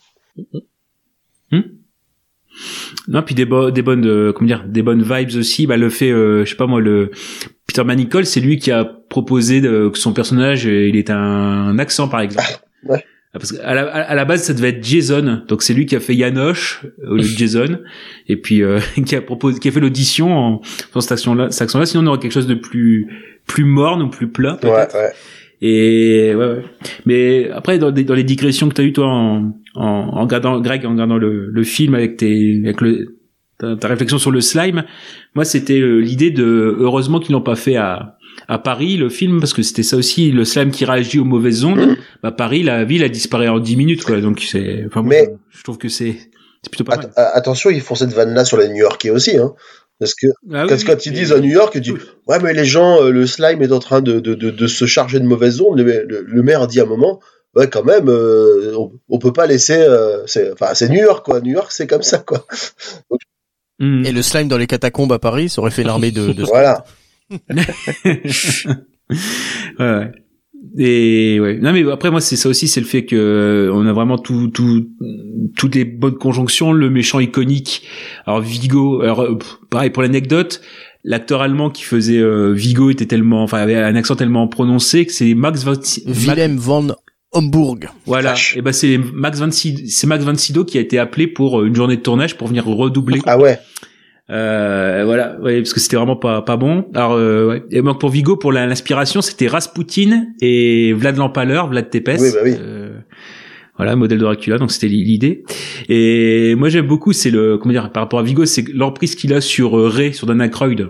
Non, 3.08 3.22
puis 3.24 3.36
des, 3.36 3.46
bo- 3.46 3.72
des 3.72 3.82
bonnes, 3.82 4.06
euh, 4.08 4.32
comment 4.34 4.48
dire, 4.48 4.64
des 4.68 4.84
bonnes 4.84 5.04
vibes 5.04 5.36
aussi. 5.38 5.68
Bah, 5.68 5.78
le 5.78 5.90
fait, 5.90 6.12
euh, 6.12 6.46
je 6.46 6.52
sais 6.52 6.56
pas 6.56 6.68
moi, 6.68 6.80
le 6.80 7.12
Peter 7.74 7.84
Manicold, 7.84 8.28
c'est 8.28 8.40
lui 8.40 8.60
qui 8.60 8.72
a 8.72 8.86
proposé 8.86 9.60
de, 9.60 9.90
que 9.90 9.98
son 9.98 10.14
personnage, 10.14 10.68
euh, 10.68 10.90
il 10.90 10.96
ait 10.96 11.10
un 11.10 11.80
accent, 11.80 12.08
par 12.08 12.22
exemple. 12.22 12.46
Ouais. 12.88 13.04
Parce 13.32 13.52
qu'à 13.52 13.74
la, 13.74 13.88
à 13.90 14.14
la 14.14 14.26
base, 14.26 14.44
ça 14.44 14.54
devait 14.54 14.70
être 14.70 14.84
Jason. 14.84 15.42
Donc 15.48 15.64
c'est 15.64 15.74
lui 15.74 15.88
qui 15.88 15.96
a 15.96 16.00
fait 16.00 16.14
Yanoche 16.14 16.86
au 17.08 17.16
lieu 17.16 17.24
de 17.24 17.28
Jason, 17.28 17.80
et 18.28 18.36
puis 18.38 18.62
euh, 18.62 18.80
qui 19.08 19.16
a 19.16 19.22
proposé, 19.22 19.60
qui 19.60 19.70
a 19.70 19.72
fait 19.72 19.80
l'audition 19.80 20.32
en 20.32 20.62
dans 20.94 21.02
cette 21.02 21.14
action-là. 21.14 21.50
Cette 21.50 21.64
action-là, 21.64 21.88
sinon 21.88 22.04
on 22.04 22.08
aurait 22.08 22.20
quelque 22.20 22.32
chose 22.34 22.46
de 22.46 22.54
plus 22.54 23.08
plus 23.48 23.66
morne 23.66 24.04
ou 24.04 24.10
plus 24.10 24.28
plat. 24.28 24.60
Ouais, 24.62 24.70
peut-être. 24.70 24.96
ouais. 24.96 25.12
Et 25.62 26.36
ouais, 26.36 26.46
ouais. 26.46 26.64
Mais 27.08 27.50
après, 27.50 27.80
dans, 27.80 27.90
les 27.90 28.24
digressions 28.24 28.70
que 28.70 28.76
tu 28.76 28.82
as 28.82 28.84
eues, 28.84 28.94
toi, 28.94 29.08
en, 29.08 29.54
en, 29.74 29.84
en 29.84 30.22
regardant, 30.22 30.60
Greg, 30.60 30.86
en 30.86 30.92
regardant 30.92 31.18
le, 31.18 31.48
le 31.50 31.64
film 31.64 31.96
avec, 31.96 32.18
tes, 32.18 32.62
avec 32.66 32.82
le, 32.82 33.16
ta, 33.72 33.76
ta 33.76 33.88
réflexion 33.88 34.18
sur 34.18 34.32
le 34.32 34.42
slime, 34.42 34.84
moi, 35.36 35.46
c'était 35.46 35.80
euh, 35.80 35.98
l'idée 36.00 36.32
de, 36.32 36.76
heureusement 36.80 37.20
qu'ils 37.20 37.34
l'ont 37.34 37.42
pas 37.42 37.56
fait 37.56 37.76
à, 37.76 38.18
à 38.48 38.60
Paris, 38.60 38.98
le 38.98 39.10
film, 39.10 39.40
parce 39.40 39.54
que 39.54 39.62
c'était 39.62 39.84
ça 39.84 39.98
aussi, 39.98 40.32
le 40.32 40.46
slime 40.46 40.72
qui 40.72 40.86
réagit 40.86 41.20
aux 41.20 41.26
mauvaises 41.26 41.64
ondes. 41.66 41.80
Mhm. 41.80 41.98
Bah, 42.22 42.32
Paris, 42.32 42.64
la 42.64 42.84
ville, 42.84 43.04
a 43.04 43.10
disparu 43.10 43.48
en 43.50 43.60
10 43.60 43.76
minutes, 43.78 44.04
quoi. 44.04 44.20
Donc, 44.22 44.42
c'est, 44.42 44.84
enfin, 44.88 45.02
Mais- 45.04 45.30
je, 45.52 45.58
je 45.60 45.64
trouve 45.64 45.78
que 45.78 45.90
c'est, 45.90 46.16
plutôt 46.72 46.84
pas 46.84 46.98
mal. 46.98 47.12
attention, 47.16 47.70
ils 47.70 47.82
font 47.82 47.96
cette 47.96 48.14
vanne-là 48.14 48.46
sur 48.46 48.58
les 48.58 48.70
New-Yorkais 48.70 49.10
aussi, 49.10 49.38
hein. 49.38 49.54
Parce 50.00 50.16
que 50.16 50.28
Ah 50.52 50.66
oui, 50.66 50.84
quand, 50.86 51.06
ils 51.06 51.14
disent 51.14 51.32
à 51.32 51.40
New 51.40 51.52
York, 51.52 51.72
ils 51.76 51.82
disent 51.82 51.94
ouais 52.28 52.40
mais 52.42 52.52
les 52.54 52.66
gens, 52.66 53.02
euh, 53.02 53.12
le 53.12 53.26
slime 53.28 53.62
est 53.62 53.72
en 53.72 53.80
train 53.80 54.02
de, 54.02 54.20
de, 54.20 54.34
de, 54.34 54.50
de 54.50 54.68
se 54.68 54.86
charger 54.86 55.20
de 55.20 55.26
mauvaises 55.26 55.62
ondes. 55.62 55.78
Le, 55.80 56.04
le- 56.08 56.26
le 56.28 56.42
maire 56.44 56.66
dit 56.68 56.80
à 56.80 56.84
un 56.84 56.88
moment, 56.88 57.22
ouais 57.56 57.70
quand 57.70 57.84
même, 57.84 58.10
euh, 58.10 58.74
on, 58.76 58.92
on 59.08 59.20
peut 59.20 59.32
pas 59.32 59.46
laisser, 59.46 59.78
euh, 59.78 60.24
c'est, 60.26 60.52
enfin 60.52 60.74
c'est 60.74 60.90
New 60.90 61.00
York 61.00 61.24
quoi. 61.24 61.40
New 61.42 61.54
York 61.54 61.72
c'est 61.72 61.88
comme 61.88 62.02
ça 62.02 62.18
quoi. 62.18 62.46
Et 64.06 64.12
le 64.12 64.22
slime 64.22 64.48
dans 64.48 64.58
les 64.58 64.68
catacombes 64.68 65.12
à 65.14 65.20
Paris, 65.20 65.50
ça 65.50 65.62
aurait 65.62 65.72
fait 65.72 65.82
une 65.84 65.90
armée 65.90 66.12
de, 66.12 66.32
de 66.34 66.44
Voilà. 66.48 66.84
ouais. 69.80 70.12
Et 70.78 71.40
ouais. 71.40 71.58
Non 71.62 71.74
mais 71.74 71.84
après 71.92 72.10
moi 72.10 72.22
c'est 72.22 72.36
ça 72.36 72.50
aussi, 72.50 72.68
c'est 72.68 72.80
le 72.80 72.86
fait 72.86 73.06
que 73.06 73.16
euh, 73.16 73.72
on 73.74 73.86
a 73.86 73.94
vraiment 73.94 74.18
tout, 74.18 74.48
tout, 74.48 74.88
toutes 75.56 75.76
les 75.76 75.86
bonnes 75.86 76.16
conjonctions. 76.18 76.72
Le 76.72 76.90
méchant 76.90 77.20
iconique. 77.20 77.84
Alors 78.26 78.42
Vigo. 78.42 79.02
Alors 79.02 79.22
euh, 79.22 79.38
pareil 79.70 79.90
pour 79.90 80.04
l'anecdote. 80.04 80.62
L'acteur 81.06 81.42
allemand 81.42 81.70
qui 81.70 81.84
faisait 81.84 82.18
euh, 82.20 82.54
Vigo 82.54 82.90
était 82.90 83.06
tellement, 83.06 83.44
enfin 83.44 83.58
avait 83.58 83.76
un 83.76 83.96
accent 83.96 84.16
tellement 84.16 84.48
prononcé 84.48 85.06
que 85.06 85.12
c'est 85.12 85.34
Max 85.34 85.64
von 85.66 85.76
Si- 85.82 86.02
Willem 86.08 86.56
von 87.34 87.40
Homburg. 87.40 87.90
Voilà. 88.06 88.36
Et 88.56 88.62
ben 88.62 88.74
c'est 88.74 88.98
Max 88.98 89.40
von 89.40 89.52
Sydow, 89.52 89.84
c'est 89.88 90.08
Max 90.08 90.24
von 90.24 90.36
Sydow 90.36 90.66
qui 90.66 90.78
a 90.78 90.82
été 90.82 91.00
appelé 91.00 91.28
pour 91.28 91.62
euh, 91.62 91.66
une 91.66 91.76
journée 91.76 91.98
de 91.98 92.02
tournage 92.02 92.38
pour 92.38 92.48
venir 92.48 92.66
redoubler. 92.66 93.22
Ah 93.26 93.38
ouais. 93.38 93.60
Euh, 94.30 95.04
voilà, 95.06 95.38
ouais, 95.42 95.58
parce 95.58 95.74
que 95.74 95.82
c'était 95.82 95.98
vraiment 95.98 96.16
pas 96.16 96.42
pas 96.42 96.56
bon. 96.56 96.86
Alors, 96.96 97.14
euh, 97.14 97.48
ouais. 97.48 97.64
et 97.72 97.82
donc 97.82 98.00
pour 98.00 98.10
Vigo, 98.10 98.38
pour 98.38 98.54
l'inspiration, 98.54 99.22
c'était 99.22 99.48
Rasputin 99.48 100.28
et 100.42 100.94
Vlad 100.94 101.18
l'Empaleur, 101.18 101.68
Vlad 101.68 101.90
Tepes. 101.90 102.18
Oui, 102.20 102.30
bah 102.34 102.40
oui. 102.44 102.56
Euh, 102.58 103.00
voilà, 103.78 103.96
modèle 103.96 104.20
de 104.20 104.24
Dracula, 104.24 104.58
donc 104.58 104.72
c'était 104.72 104.88
l'idée. 104.88 105.44
Et 105.90 106.56
moi 106.56 106.70
j'aime 106.70 106.88
beaucoup, 106.88 107.12
c'est 107.12 107.32
le 107.32 107.58
comment 107.58 107.74
dire 107.74 107.92
par 107.92 108.04
rapport 108.04 108.20
à 108.20 108.24
Vigo, 108.24 108.46
c'est 108.46 108.68
l'emprise 108.70 109.16
qu'il 109.16 109.34
a 109.34 109.42
sur 109.42 109.78
euh, 109.78 109.88
Ray, 109.88 110.14
sur 110.14 110.28
Dan 110.28 110.42
Aykroyd. 110.42 110.90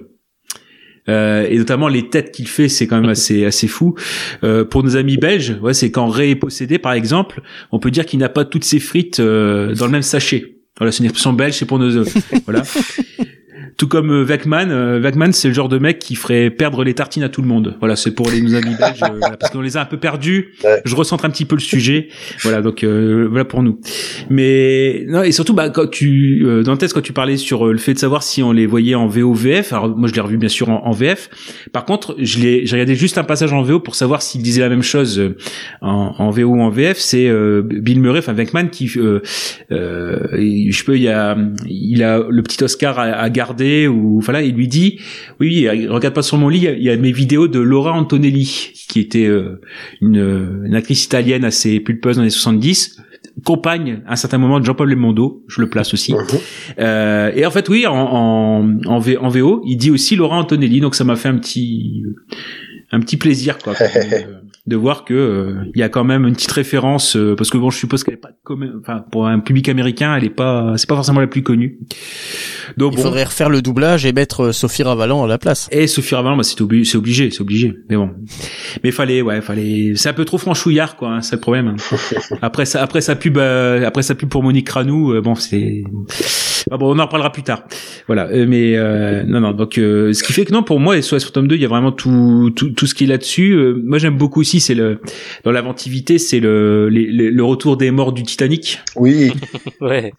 Euh, 1.10 1.48
et 1.50 1.58
notamment 1.58 1.88
les 1.88 2.10
têtes 2.10 2.32
qu'il 2.32 2.48
fait, 2.48 2.70
c'est 2.70 2.88
quand 2.88 3.00
même 3.00 3.10
assez 3.10 3.46
assez 3.46 3.68
fou. 3.68 3.96
Euh, 4.44 4.64
pour 4.64 4.84
nos 4.84 4.96
amis 4.96 5.18
belges, 5.18 5.58
ouais, 5.62 5.74
c'est 5.74 5.92
quand 5.92 6.08
Ray 6.08 6.32
est 6.32 6.36
possédé, 6.36 6.78
par 6.78 6.94
exemple, 6.94 7.42
on 7.72 7.80
peut 7.80 7.92
dire 7.92 8.06
qu'il 8.06 8.20
n'a 8.20 8.30
pas 8.30 8.46
toutes 8.46 8.64
ses 8.64 8.80
frites 8.80 9.20
euh, 9.20 9.76
dans 9.76 9.86
le 9.86 9.92
même 9.92 10.02
sachet. 10.02 10.56
Voilà, 10.78 10.92
c'est 10.92 11.00
une 11.00 11.06
expression 11.06 11.34
belge, 11.34 11.54
c'est 11.54 11.66
pour 11.66 11.78
nos 11.78 11.98
euh, 11.98 12.06
voilà. 12.46 12.64
Tout 13.78 13.88
comme 13.88 14.12
euh, 14.12 14.24
Vecman, 14.24 14.70
euh, 14.72 15.00
Vecman 15.00 15.32
c'est 15.32 15.48
le 15.48 15.54
genre 15.54 15.70
de 15.70 15.78
mec 15.80 16.00
qui 16.00 16.16
ferait 16.16 16.50
perdre 16.50 16.84
les 16.84 16.94
tartines 16.94 17.24
à 17.24 17.30
tout 17.30 17.42
le 17.42 17.48
monde. 17.48 17.76
Voilà, 17.80 17.96
c'est 17.96 18.12
pour 18.12 18.30
les 18.30 18.42
nos 18.42 18.56
amis 18.56 18.76
belges 18.78 19.02
euh, 19.04 19.18
voilà, 19.20 19.38
parce 19.38 19.52
qu'on 19.52 19.62
les 19.62 19.78
a 19.78 19.82
un 19.82 19.86
peu 19.86 19.98
perdus. 19.98 20.54
Ouais. 20.64 20.82
Je 20.86 20.96
recentre 20.96 21.26
un 21.26 21.30
petit 21.30 21.46
peu 21.46 21.56
le 21.56 21.62
sujet. 21.62 22.10
Voilà, 22.44 22.62
donc 22.62 22.84
euh, 22.84 23.28
voilà 23.30 23.46
pour 23.46 23.64
nous. 23.64 23.80
Mais 24.30 25.04
non 25.08 25.24
et 25.24 25.32
surtout 25.32 25.54
bah 25.54 25.70
quand 25.70 25.90
tu 25.90 26.44
euh, 26.46 26.64
dans 26.64 26.74
le 26.74 26.78
test 26.78 26.94
quand 26.94 27.02
tu 27.02 27.14
parlais 27.14 27.38
sur 27.38 27.66
le 27.66 27.78
fait 27.78 27.94
de 27.94 28.00
savoir 28.00 28.24
si 28.24 28.44
on 28.44 28.52
les 28.52 28.66
voyait 28.66 28.96
en 28.96 29.08
VO 29.08 29.34
VF. 29.34 29.74
Alors 29.74 29.90
moi 29.90 30.08
je 30.08 30.14
l'ai 30.14 30.22
revu 30.22 30.38
bien 30.38 30.50
sûr 30.50 30.70
en, 30.70 30.86
en 30.86 30.92
VF. 30.92 31.30
Par 31.72 31.86
contre, 31.86 32.16
je 32.20 32.40
l'ai 32.40 32.66
j'ai 32.66 32.76
regardé 32.76 32.96
juste 32.96 33.18
un 33.18 33.24
passage 33.24 33.54
en 33.54 33.64
VO 33.64 33.80
pour 33.80 33.96
savoir 33.96 34.22
s'il 34.22 34.42
disait 34.42 34.62
la 34.62 34.70
même 34.70 34.84
chose 34.84 35.20
euh, 35.20 35.36
en, 35.82 36.16
en 36.18 36.30
VO 36.30 36.44
ou 36.44 36.62
en 36.62 36.70
VF. 36.70 36.98
C'est 36.98 37.28
euh, 37.28 37.62
Bill 37.64 38.00
Murray, 38.00 38.20
enfin 38.20 38.34
Vecman 38.34 38.70
qui 38.70 38.92
euh, 38.98 39.22
euh, 39.72 40.18
je 40.34 40.84
peux 40.84 40.96
il 40.96 41.04
y 41.04 41.10
a 41.10 41.38
il 41.66 42.04
a 42.04 42.20
le 42.28 42.44
petit 42.44 42.64
Oscar 42.64 43.00
à, 43.00 43.04
à 43.04 43.30
garder 43.30 43.63
ou 43.88 44.20
voilà 44.22 44.42
il 44.42 44.56
lui 44.56 44.68
dit 44.68 45.00
oui 45.40 45.68
regarde 45.88 46.14
pas 46.14 46.22
sur 46.22 46.38
mon 46.38 46.50
lit 46.50 46.68
il 46.78 46.84
y 46.84 46.90
a, 46.90 46.98
mes 46.98 47.12
vidéos 47.12 47.48
de 47.48 47.60
Laura 47.60 47.94
Antonelli 47.94 48.72
qui 48.90 49.00
était 49.00 49.26
euh, 49.26 49.60
une, 50.02 50.62
une 50.66 50.76
actrice 50.76 51.06
italienne 51.06 51.44
assez 51.46 51.80
pulpeuse 51.80 52.18
dans 52.18 52.24
les 52.24 52.30
70 52.30 53.00
compagne 53.46 54.02
à 54.06 54.14
un 54.14 54.16
certain 54.16 54.38
moment 54.38 54.60
de 54.60 54.66
Jean-Paul 54.66 54.90
Lemondo 54.90 55.44
je 55.48 55.62
le 55.62 55.70
place 55.70 55.94
aussi 55.94 56.14
Mhm. 56.14 56.20
euh, 56.80 57.32
et 57.36 57.46
en 57.46 57.52
fait 57.52 57.68
oui 57.70 57.88
en 57.88 57.94
en, 57.96 58.80
en, 58.86 59.00
V- 59.00 59.18
en 59.18 59.30
VO 59.30 59.62
il 59.66 59.78
dit 59.78 59.92
aussi 59.92 60.16
Laura 60.16 60.38
Antonelli 60.38 60.80
donc 60.82 60.96
ça 60.96 61.04
m'a 61.04 61.16
fait 61.16 61.30
un 61.30 61.38
petit 61.38 62.04
un 62.92 63.00
petit 63.00 63.18
plaisir 63.18 63.58
quoi 63.58 63.74
de, 64.66 64.76
voir 64.76 65.06
que 65.06 65.14
euh, 65.14 65.56
il 65.76 65.80
y 65.80 65.84
a 65.84 65.90
quand 65.90 66.04
même 66.04 66.26
une 66.28 66.34
petite 66.36 66.52
référence 66.52 67.16
euh, 67.16 67.36
parce 67.36 67.50
que 67.50 67.58
bon 67.58 67.70
je 67.70 67.78
suppose 67.78 68.04
qu'elle 68.04 68.16
est 68.16 68.18
pas 68.18 68.32
comme 68.44 68.80
enfin 68.80 69.04
pour 69.12 69.28
un 69.28 69.40
public 69.40 69.70
américain 69.70 70.16
elle 70.16 70.24
est 70.24 70.30
pas 70.30 70.74
c'est 70.78 70.88
pas 70.90 70.96
forcément 70.96 71.20
la 71.20 71.28
plus 71.28 71.44
connue 71.44 71.80
donc 72.78 72.94
Il 72.94 72.98
bon 72.98 73.04
faudrait 73.04 73.26
refaire 73.26 73.50
le 73.50 73.62
doublage 73.62 74.06
et 74.06 74.14
mettre 74.14 74.46
euh, 74.46 74.52
Sophie 74.52 74.84
Ravalan 74.84 75.24
à 75.24 75.28
la 75.28 75.38
place. 75.38 75.68
et 75.72 75.88
Sophie 75.88 76.16
Ravalan, 76.16 76.38
bah, 76.38 76.44
c'est 76.44 76.60
obligé, 76.62 76.86
c'est 76.90 76.98
obligé, 76.98 77.30
c'est 77.32 77.42
obligé. 77.42 77.74
Mais 77.90 77.96
bon, 77.98 78.12
mais 78.84 78.92
fallait, 78.92 79.22
ouais, 79.22 79.42
fallait. 79.42 79.94
C'est 79.96 80.10
un 80.10 80.14
peu 80.14 80.26
trop 80.26 80.38
franchouillard, 80.38 80.96
quoi. 80.96 81.10
hein, 81.10 81.22
c'est 81.22 81.36
le 81.36 81.42
problème. 81.42 81.68
hein. 81.68 81.98
Après 82.42 82.66
ça, 82.66 82.82
après 82.82 83.02
sa 83.02 83.16
pub, 83.16 83.38
euh, 83.38 83.86
après 83.86 84.02
sa 84.02 84.16
pub 84.16 84.30
pour 84.30 84.44
Monique 84.44 84.70
Ranou, 84.70 85.14
euh, 85.14 85.22
bon, 85.22 85.36
c'est. 85.36 85.84
Ah 86.72 86.78
bon, 86.78 86.96
on 86.96 87.00
en 87.00 87.04
reparlera 87.06 87.32
plus 87.32 87.44
tard. 87.44 87.64
Voilà. 88.08 88.28
euh, 88.30 88.46
mais 88.48 88.78
euh, 88.78 89.24
non, 89.28 89.42
non. 89.42 89.52
Donc, 89.52 89.78
euh, 89.78 90.14
ce 90.14 90.24
qui 90.24 90.32
fait 90.34 90.46
que 90.46 90.54
non, 90.54 90.64
pour 90.64 90.80
moi, 90.80 91.00
SOS 91.02 91.26
Phantom 91.26 91.48
2, 91.48 91.56
il 91.56 91.62
y 91.62 91.66
a 91.66 91.68
vraiment 91.68 91.92
tout, 91.92 92.52
tout, 92.56 92.70
tout 92.72 92.88
ce 92.88 92.96
qui 92.96 93.04
est 93.04 93.08
là-dessus. 93.08 93.52
Euh, 93.52 93.82
moi, 93.86 93.98
j'aime 93.98 94.18
beaucoup 94.18 94.40
aussi, 94.40 94.53
c'est 94.60 94.76
le 94.76 95.00
dans 95.44 95.52
l'inventivité, 95.52 96.18
c'est 96.20 96.40
le, 96.40 96.90
les- 96.90 97.08
les- 97.12 97.32
le 97.32 97.44
retour 97.44 97.78
des 97.78 97.92
morts 97.92 98.14
du 98.14 98.24
Titanic. 98.24 98.82
Oui, 98.96 99.32
Ouais. 99.82 100.14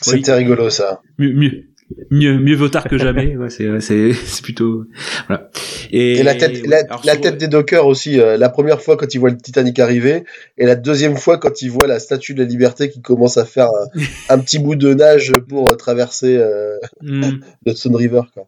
c'était 0.00 0.34
rigolo 0.34 0.70
ça. 0.70 1.00
Mieux, 1.18 1.32
mieux. 1.32 1.64
Mieux, 2.12 2.38
mieux 2.38 2.54
vaut 2.54 2.68
tard 2.68 2.84
que 2.84 2.96
jamais. 2.98 3.34
Ouais, 3.40 3.50
c'est, 3.50 3.80
c'est, 3.80 4.12
c'est 4.12 4.42
plutôt, 4.44 4.84
voilà. 5.26 5.50
Et, 5.90 6.22
la 6.22 6.36
tête, 6.36 6.64
la, 6.64 6.78
alors 6.84 7.02
la 7.04 7.14
sur- 7.14 7.20
tête 7.22 7.36
des 7.36 7.48
dockers 7.48 7.84
aussi. 7.84 8.20
euh, 8.20 8.36
la 8.36 8.48
première 8.48 8.80
fois 8.80 8.96
quand 8.96 9.12
ils 9.12 9.18
voient 9.18 9.30
le 9.30 9.36
Titanic 9.38 9.76
arriver, 9.80 10.22
et 10.56 10.66
la 10.66 10.76
deuxième 10.76 11.16
fois 11.16 11.38
quand 11.38 11.62
ils 11.62 11.70
voient 11.70 11.88
la 11.88 11.98
Statue 11.98 12.34
de 12.34 12.42
la 12.44 12.48
Liberté 12.48 12.90
qui 12.90 13.02
commence 13.02 13.38
à 13.38 13.44
faire 13.44 13.66
un, 13.66 14.00
un 14.34 14.38
petit 14.38 14.60
bout 14.60 14.76
de 14.76 14.94
nage 14.94 15.32
pour 15.48 15.68
euh, 15.68 15.74
traverser 15.74 16.36
euh, 16.36 16.76
Hmm. 17.02 17.40
l'Hudson 17.66 17.92
River. 17.92 18.20
Quoi. 18.34 18.46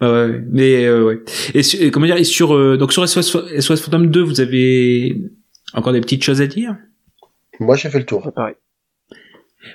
Ouais, 0.00 0.08
ouais, 0.10 0.42
mais 0.50 0.84
euh, 0.84 1.04
ouais. 1.04 1.20
Et, 1.54 1.62
su- 1.62 1.76
et 1.76 1.90
comment 1.90 2.06
dire 2.06 2.16
et 2.16 2.24
sur 2.24 2.54
euh, 2.54 2.76
donc 2.76 2.92
sur 2.92 3.06
SOS, 3.08 3.36
SOS 3.60 3.80
Phantom 3.80 4.06
2, 4.08 4.20
vous 4.22 4.40
avez 4.40 5.16
encore 5.74 5.92
des 5.92 6.00
petites 6.00 6.24
choses 6.24 6.40
à 6.40 6.46
dire? 6.46 6.76
Moi 7.60 7.76
j'ai 7.76 7.88
fait 7.90 7.98
le 7.98 8.06
tour. 8.06 8.32
Pareil. 8.34 8.54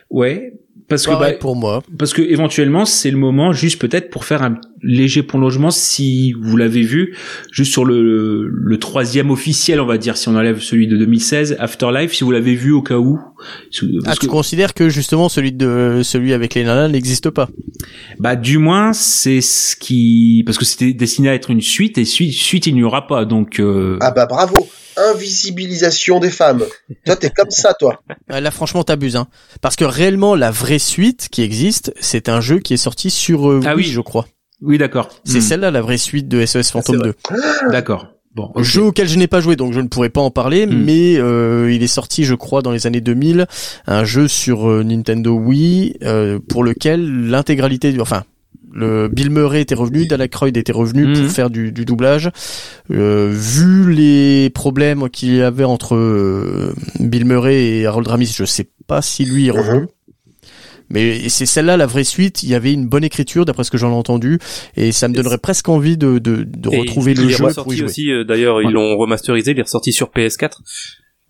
Ouais, 0.10 0.54
parce 0.90 1.06
que 1.06 1.12
bah, 1.12 1.34
pour 1.34 1.56
moi. 1.56 1.84
parce 1.98 2.14
que 2.14 2.22
éventuellement 2.22 2.86
c'est 2.86 3.12
le 3.12 3.18
moment 3.18 3.52
juste 3.52 3.80
peut-être 3.80 4.10
pour 4.10 4.24
faire 4.26 4.42
un 4.44 4.56
léger 4.82 5.22
prolongement 5.24 5.70
si 5.72 6.34
vous 6.34 6.56
l'avez 6.56 6.82
vu 6.84 7.16
juste 7.52 7.72
sur 7.72 7.84
le 7.84 8.48
le 8.48 8.78
troisième 8.80 9.30
officiel 9.32 9.80
on 9.82 9.86
va 9.86 9.98
dire 9.98 10.16
si 10.18 10.30
on 10.30 10.36
enlève 10.36 10.60
celui 10.62 10.88
de 10.88 10.96
2016 10.98 11.58
Afterlife 11.60 12.14
si 12.14 12.24
vous 12.24 12.32
l'avez 12.32 12.56
vu 12.56 12.72
au 12.72 12.82
cas 12.82 12.98
où. 12.98 13.20
Ah, 13.20 13.34
parce 14.06 14.20
tu 14.20 14.28
que- 14.28 14.32
considères 14.32 14.74
que 14.74 14.90
justement 14.90 15.30
celui 15.30 15.52
de 15.52 16.02
celui 16.04 16.32
avec 16.34 16.54
les 16.56 16.64
nanas 16.64 16.88
n'existe 16.88 17.30
pas? 17.32 17.50
Bah 18.20 18.36
du 18.36 18.58
moins 18.58 18.94
c'est 18.94 19.42
ce 19.42 19.76
qui 19.76 20.44
parce 20.46 20.58
que 20.58 20.66
c'était 20.66 20.94
destiné 20.94 21.30
à 21.30 21.34
être 21.34 21.50
une 21.52 21.62
suite 21.62 21.98
et 21.98 22.06
suite 22.06 22.34
suite 22.34 22.66
il 22.68 22.76
n'y 22.76 22.84
aura 22.84 23.08
pas 23.08 23.26
donc 23.26 23.60
euh, 23.60 23.98
Ah 24.02 24.12
bah 24.12 24.26
bravo 24.26 24.56
Invisibilisation 24.98 26.20
des 26.20 26.30
femmes. 26.32 26.64
Toi 27.06 27.16
t'es 27.16 27.30
comme 27.30 27.52
ça 27.52 27.74
toi. 27.74 28.02
Là, 28.30 28.52
franchement, 28.52 28.84
t'abuses, 28.84 29.16
hein. 29.16 29.28
Parce 29.62 29.76
que 29.76 29.86
réellement, 29.86 30.36
la 30.36 30.52
vraie 30.52 30.80
suite 30.80 31.28
qui 31.32 31.42
existe, 31.42 31.94
c'est 32.00 32.30
un 32.30 32.42
jeu 32.42 32.60
qui 32.60 32.74
est 32.74 32.78
sorti 32.78 33.10
sur 33.10 33.50
euh, 33.50 33.62
Ah 33.66 33.76
Wii, 33.76 33.86
oui. 33.88 33.92
je 33.92 34.02
crois. 34.02 34.28
oui 34.62 34.78
d'accord 34.78 35.10
C'est 35.24 35.40
Hmm, 35.40 35.42
celle-là, 35.42 35.72
la 35.72 35.82
vraie 35.82 35.98
suite 35.98 36.28
de 36.28 36.46
SOS 36.46 36.72
Phantom 36.72 36.98
vrai. 36.98 37.14
2. 37.30 37.72
d'accord 37.72 38.08
bon. 38.36 38.52
Jeu 38.58 38.84
auquel 38.84 39.08
je 39.08 39.18
n'ai 39.18 39.28
pas 39.28 39.40
joué, 39.42 39.56
donc 39.56 39.74
je 39.74 39.80
ne 39.82 39.88
pourrais 39.88 40.10
pas 40.10 40.22
en 40.22 40.30
parler, 40.32 40.66
Hmm. 40.68 40.84
mais 40.84 41.18
euh, 41.18 41.72
il 41.74 41.82
est 41.84 41.88
sorti, 41.88 42.24
je 42.24 42.36
crois, 42.36 42.62
dans 42.62 42.72
les 42.72 42.86
années 42.88 43.02
2000, 43.02 43.48
un 43.88 44.04
jeu 44.06 44.28
sur 44.28 44.70
euh, 44.70 44.84
Nintendo 44.84 45.32
Wii, 45.34 45.98
euh, 46.04 46.40
pour 46.48 46.64
lequel 46.64 47.28
l'intégralité 47.30 47.92
du... 47.92 48.00
Enfin, 48.02 48.24
le 48.78 49.08
Bill 49.10 49.30
Murray 49.32 49.62
était 49.62 49.76
revenu, 49.76 50.06
Dan 50.06 50.22
Aykroyd 50.22 50.56
était 50.58 50.72
revenu 50.72 51.06
Mhm. 51.08 51.14
pour 51.24 51.32
faire 51.32 51.50
du, 51.50 51.72
du 51.72 51.84
doublage. 51.84 52.30
Euh, 52.92 53.30
vu 53.34 53.92
les 53.94 54.50
problèmes 54.52 55.10
qu'il 55.10 55.36
y 55.36 55.42
avait 55.42 55.64
entre 55.64 55.96
euh, 55.96 56.74
Bill 57.00 57.26
Murray 57.26 57.66
et 57.80 57.86
Harold 57.86 58.08
Ramis, 58.08 58.34
je 58.36 58.46
sais 58.46 58.70
pas 58.88 59.02
si 59.02 59.26
lui 59.26 59.48
est 59.48 59.52
revenu. 59.52 59.88
Mais 60.90 61.28
c'est 61.28 61.46
celle-là 61.46 61.76
la 61.76 61.86
vraie 61.86 62.06
suite. 62.06 62.44
Il 62.44 62.50
y 62.50 62.56
avait 62.56 62.72
une 62.72 62.88
bonne 62.88 63.04
écriture 63.04 63.44
d'après 63.44 63.66
ce 63.66 63.72
que 63.72 63.78
j'en 63.78 63.90
ai 63.92 63.96
entendu, 63.96 64.40
et 64.78 64.94
ça 64.94 65.10
me 65.10 65.14
donnerait 65.14 65.38
presque 65.38 65.68
envie 65.68 65.98
de 65.98 66.18
de, 66.20 66.44
de 66.44 66.70
Et 66.72 66.78
retrouver 66.80 67.12
il 67.12 67.18
le 67.24 67.26
est 67.26 67.30
jeu 67.32 67.38
pour 67.40 67.46
y 67.46 67.50
ressorti 67.50 67.76
jouer. 67.78 67.86
aussi. 67.86 68.12
euh, 68.12 68.24
D'ailleurs, 68.24 68.62
ils 68.62 68.68
Ouais. 68.68 68.72
l'ont 68.74 68.96
remasterisé. 68.98 69.52
Il 69.52 69.60
est 69.60 69.64
ressorti 69.64 69.92
sur 69.92 70.12
PS4. 70.12 70.62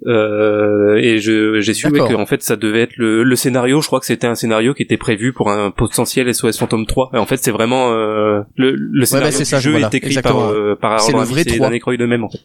Euh, 0.06 0.96
et 0.98 1.18
je 1.20 1.60
j'ai 1.60 1.74
su 1.74 1.88
ouais, 1.88 1.98
que 1.98 2.14
en 2.14 2.28
fait 2.28 2.44
ça 2.44 2.56
devait 2.56 2.82
être 2.82 2.96
le, 2.98 3.24
le 3.24 3.36
scénario 3.36 3.82
je 3.82 3.88
crois 3.88 4.00
que 4.00 4.06
c'était 4.06 4.28
un 4.28 4.36
scénario 4.36 4.76
qui 4.76 4.84
était 4.84 4.96
prévu 4.96 5.34
pour 5.34 5.50
un 5.50 5.72
potentiel 5.72 6.32
SOS 6.36 6.60
Phantom 6.60 6.86
3 6.86 7.10
et 7.16 7.18
en 7.18 7.26
fait 7.26 7.38
c'est 7.38 7.50
vraiment 7.50 7.92
euh, 7.94 8.42
le, 8.58 8.76
le 8.76 9.06
scénario 9.06 9.36
du 9.36 9.44
ça, 9.44 9.60
jeu 9.60 9.72
voilà, 9.72 9.88
est 9.88 9.96
écrit 9.96 10.10
exactement. 10.10 10.42
par 10.42 10.50
euh, 10.52 10.76
par 10.80 11.00
C'est 11.00 11.14
Harold 11.14 11.30
le 11.30 11.34
vrai 11.34 11.42
Ramis 11.42 11.56
et 11.56 11.58
3. 11.58 11.68
Dan 11.68 11.74
Aykroyd 11.74 12.02
eux-mêmes 12.02 12.24
en 12.24 12.30
fait. 12.30 12.38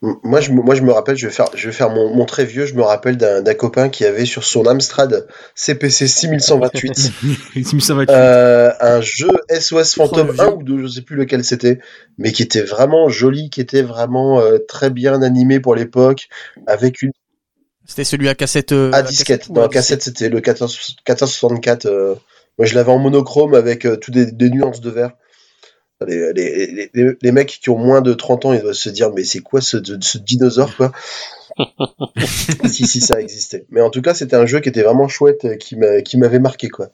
Moi 0.00 0.40
je, 0.40 0.52
me- 0.52 0.62
moi, 0.62 0.74
je 0.76 0.82
me 0.82 0.92
rappelle, 0.92 1.16
je 1.16 1.26
vais 1.26 1.32
faire, 1.32 1.48
je 1.54 1.66
vais 1.66 1.72
faire 1.72 1.90
mon, 1.90 2.14
mon 2.14 2.24
très 2.24 2.44
vieux, 2.44 2.66
je 2.66 2.74
me 2.74 2.82
rappelle 2.82 3.16
d'un 3.16 3.42
d'un 3.42 3.54
copain 3.54 3.88
qui 3.88 4.04
avait 4.04 4.26
sur 4.26 4.44
son 4.44 4.64
Amstrad 4.66 5.26
CPC 5.56 6.06
6128 6.06 6.94
ça 8.06 8.12
va 8.12 8.18
euh, 8.18 8.72
un 8.80 9.00
jeu 9.00 9.28
SOS 9.50 9.94
Phantom 9.94 10.28
Oh, 10.28 10.32
le 10.32 10.40
1 10.40 10.44
vieux. 10.46 10.54
ou 10.54 10.62
2, 10.62 10.82
je 10.82 10.86
sais 10.88 11.02
plus 11.02 11.16
lequel 11.16 11.44
c'était, 11.44 11.78
mais 12.16 12.32
qui 12.32 12.42
était 12.42 12.62
vraiment 12.62 13.08
joli, 13.08 13.50
qui 13.50 13.60
était 13.60 13.82
vraiment 13.82 14.40
euh, 14.40 14.58
très 14.58 14.90
bien 14.90 15.20
animé 15.22 15.58
pour 15.60 15.74
l'époque, 15.74 16.28
avec 16.68 17.02
une 17.02 17.10
C'était 17.84 18.04
celui 18.04 18.28
à 18.28 18.34
cassette. 18.34 18.72
euh, 18.72 18.92
à 18.92 19.02
disquette. 19.02 19.50
Dans 19.50 19.64
à 19.64 19.68
cassette, 19.68 20.02
c'était 20.02 20.28
le 20.28 20.40
14, 20.40 20.72
1464. 21.08 21.86
euh, 21.86 22.14
moi, 22.58 22.66
je 22.66 22.74
l'avais 22.74 22.90
en 22.92 22.98
monochrome 22.98 23.54
avec 23.54 23.84
euh, 23.84 23.96
tout 23.96 24.10
des, 24.10 24.30
des 24.30 24.50
nuances 24.50 24.80
de 24.80 24.90
vert. 24.90 25.12
Les, 26.06 26.32
les, 26.32 26.66
les, 26.66 26.90
les- 26.94 27.12
les 27.20 27.32
mecs 27.32 27.58
qui 27.60 27.70
ont 27.70 27.78
moins 27.78 28.00
de 28.02 28.14
30 28.14 28.44
ans, 28.46 28.52
ils 28.52 28.60
doivent 28.60 28.74
se 28.74 28.88
dire, 28.88 29.12
mais 29.12 29.24
c'est 29.24 29.40
quoi 29.40 29.60
ce, 29.60 29.78
ce 30.00 30.18
dinosaure, 30.18 30.76
quoi 30.76 30.92
Si, 32.66 32.86
si, 32.86 33.00
ça 33.00 33.20
existait. 33.20 33.66
Mais 33.70 33.80
en 33.80 33.90
tout 33.90 34.02
cas, 34.02 34.14
c'était 34.14 34.36
un 34.36 34.46
jeu 34.46 34.60
qui 34.60 34.68
était 34.68 34.82
vraiment 34.82 35.08
chouette, 35.08 35.44
euh, 35.44 35.56
qui 35.56 35.76
m'a- 35.76 36.02
qui 36.02 36.16
m'avait 36.18 36.38
marqué, 36.38 36.68
quoi. 36.68 36.90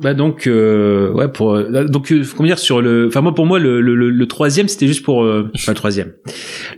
Bah 0.00 0.14
donc 0.14 0.46
euh, 0.46 1.12
ouais 1.12 1.28
pour 1.28 1.54
euh, 1.54 1.84
donc 1.84 2.10
euh, 2.12 2.24
comment 2.36 2.46
dire 2.46 2.58
sur 2.58 2.80
le 2.80 3.06
enfin 3.08 3.20
moi 3.20 3.34
pour 3.34 3.46
moi 3.46 3.58
le 3.58 3.80
le, 3.80 3.94
le, 3.94 4.10
le 4.10 4.26
troisième 4.26 4.66
c'était 4.68 4.86
juste 4.86 5.04
pour 5.04 5.22
euh, 5.22 5.50
enfin 5.54 5.72
le 5.72 5.76
troisième 5.76 6.12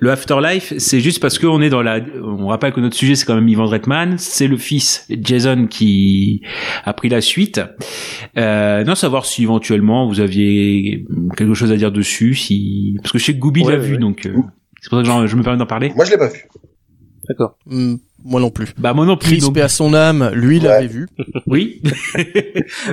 le 0.01 0.11
Afterlife 0.11 0.75
c'est 0.79 1.01
juste 1.01 1.21
parce 1.23 1.39
que 1.39 1.47
on 1.47 1.63
est 1.63 1.71
dans 1.71 1.81
la 1.83 2.01
on 2.23 2.49
rappelle 2.49 2.73
que 2.73 2.81
notre 2.81 2.97
sujet 2.97 3.15
c'est 3.15 3.25
quand 3.25 3.35
même 3.37 3.49
Ivan 3.49 3.67
Reitman 3.67 4.19
c'est 4.19 4.47
le 4.49 4.57
fils 4.57 5.07
Jason 5.23 5.67
qui 5.69 6.43
a 6.85 6.93
pris 6.93 7.09
la 7.09 7.21
suite 7.21 7.61
euh, 8.37 8.85
non 8.85 8.95
savoir 8.95 9.25
si 9.27 9.43
éventuellement 9.45 10.07
vous 10.09 10.21
aviez 10.21 11.07
quelque 11.37 11.55
chose 11.55 11.73
à 11.73 11.77
dire 11.77 11.93
dessus 11.93 12.35
si 12.35 12.97
parce 13.03 13.13
que 13.13 13.19
je 13.19 13.25
sais 13.25 13.35
que 13.35 13.39
Gooby 13.39 13.63
Ouais, 13.63 13.73
l'a 13.73 13.79
ouais, 13.79 13.85
vu 13.87 13.93
ouais. 13.95 13.99
donc 14.01 14.27
euh, 14.27 14.35
c'est 14.83 14.91
pour 14.91 15.05
ça 15.05 15.21
que 15.23 15.27
je 15.27 15.37
me 15.37 15.43
permets 15.43 15.59
d'en 15.59 15.67
parler 15.67 15.93
Moi, 15.97 16.05
je 16.05 16.11
l'ai 16.11 16.19
pas 16.19 16.29
vu. 16.29 16.45
D'accord. 17.27 17.57
Hmm, 17.65 17.95
moi 18.25 18.41
non 18.41 18.51
plus. 18.51 18.69
bah 18.79 18.93
moi 18.95 19.05
non 19.07 19.17
plus 19.17 19.39
donc 19.39 19.57
à 19.59 19.69
son 19.69 19.95
âme, 19.95 20.31
lui, 20.35 20.57
il 20.57 20.63
Ouais. 20.63 20.69
l'avait 20.69 20.87
vu. 20.89 21.07
oui 21.47 21.81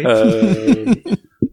Euh, 0.05 0.85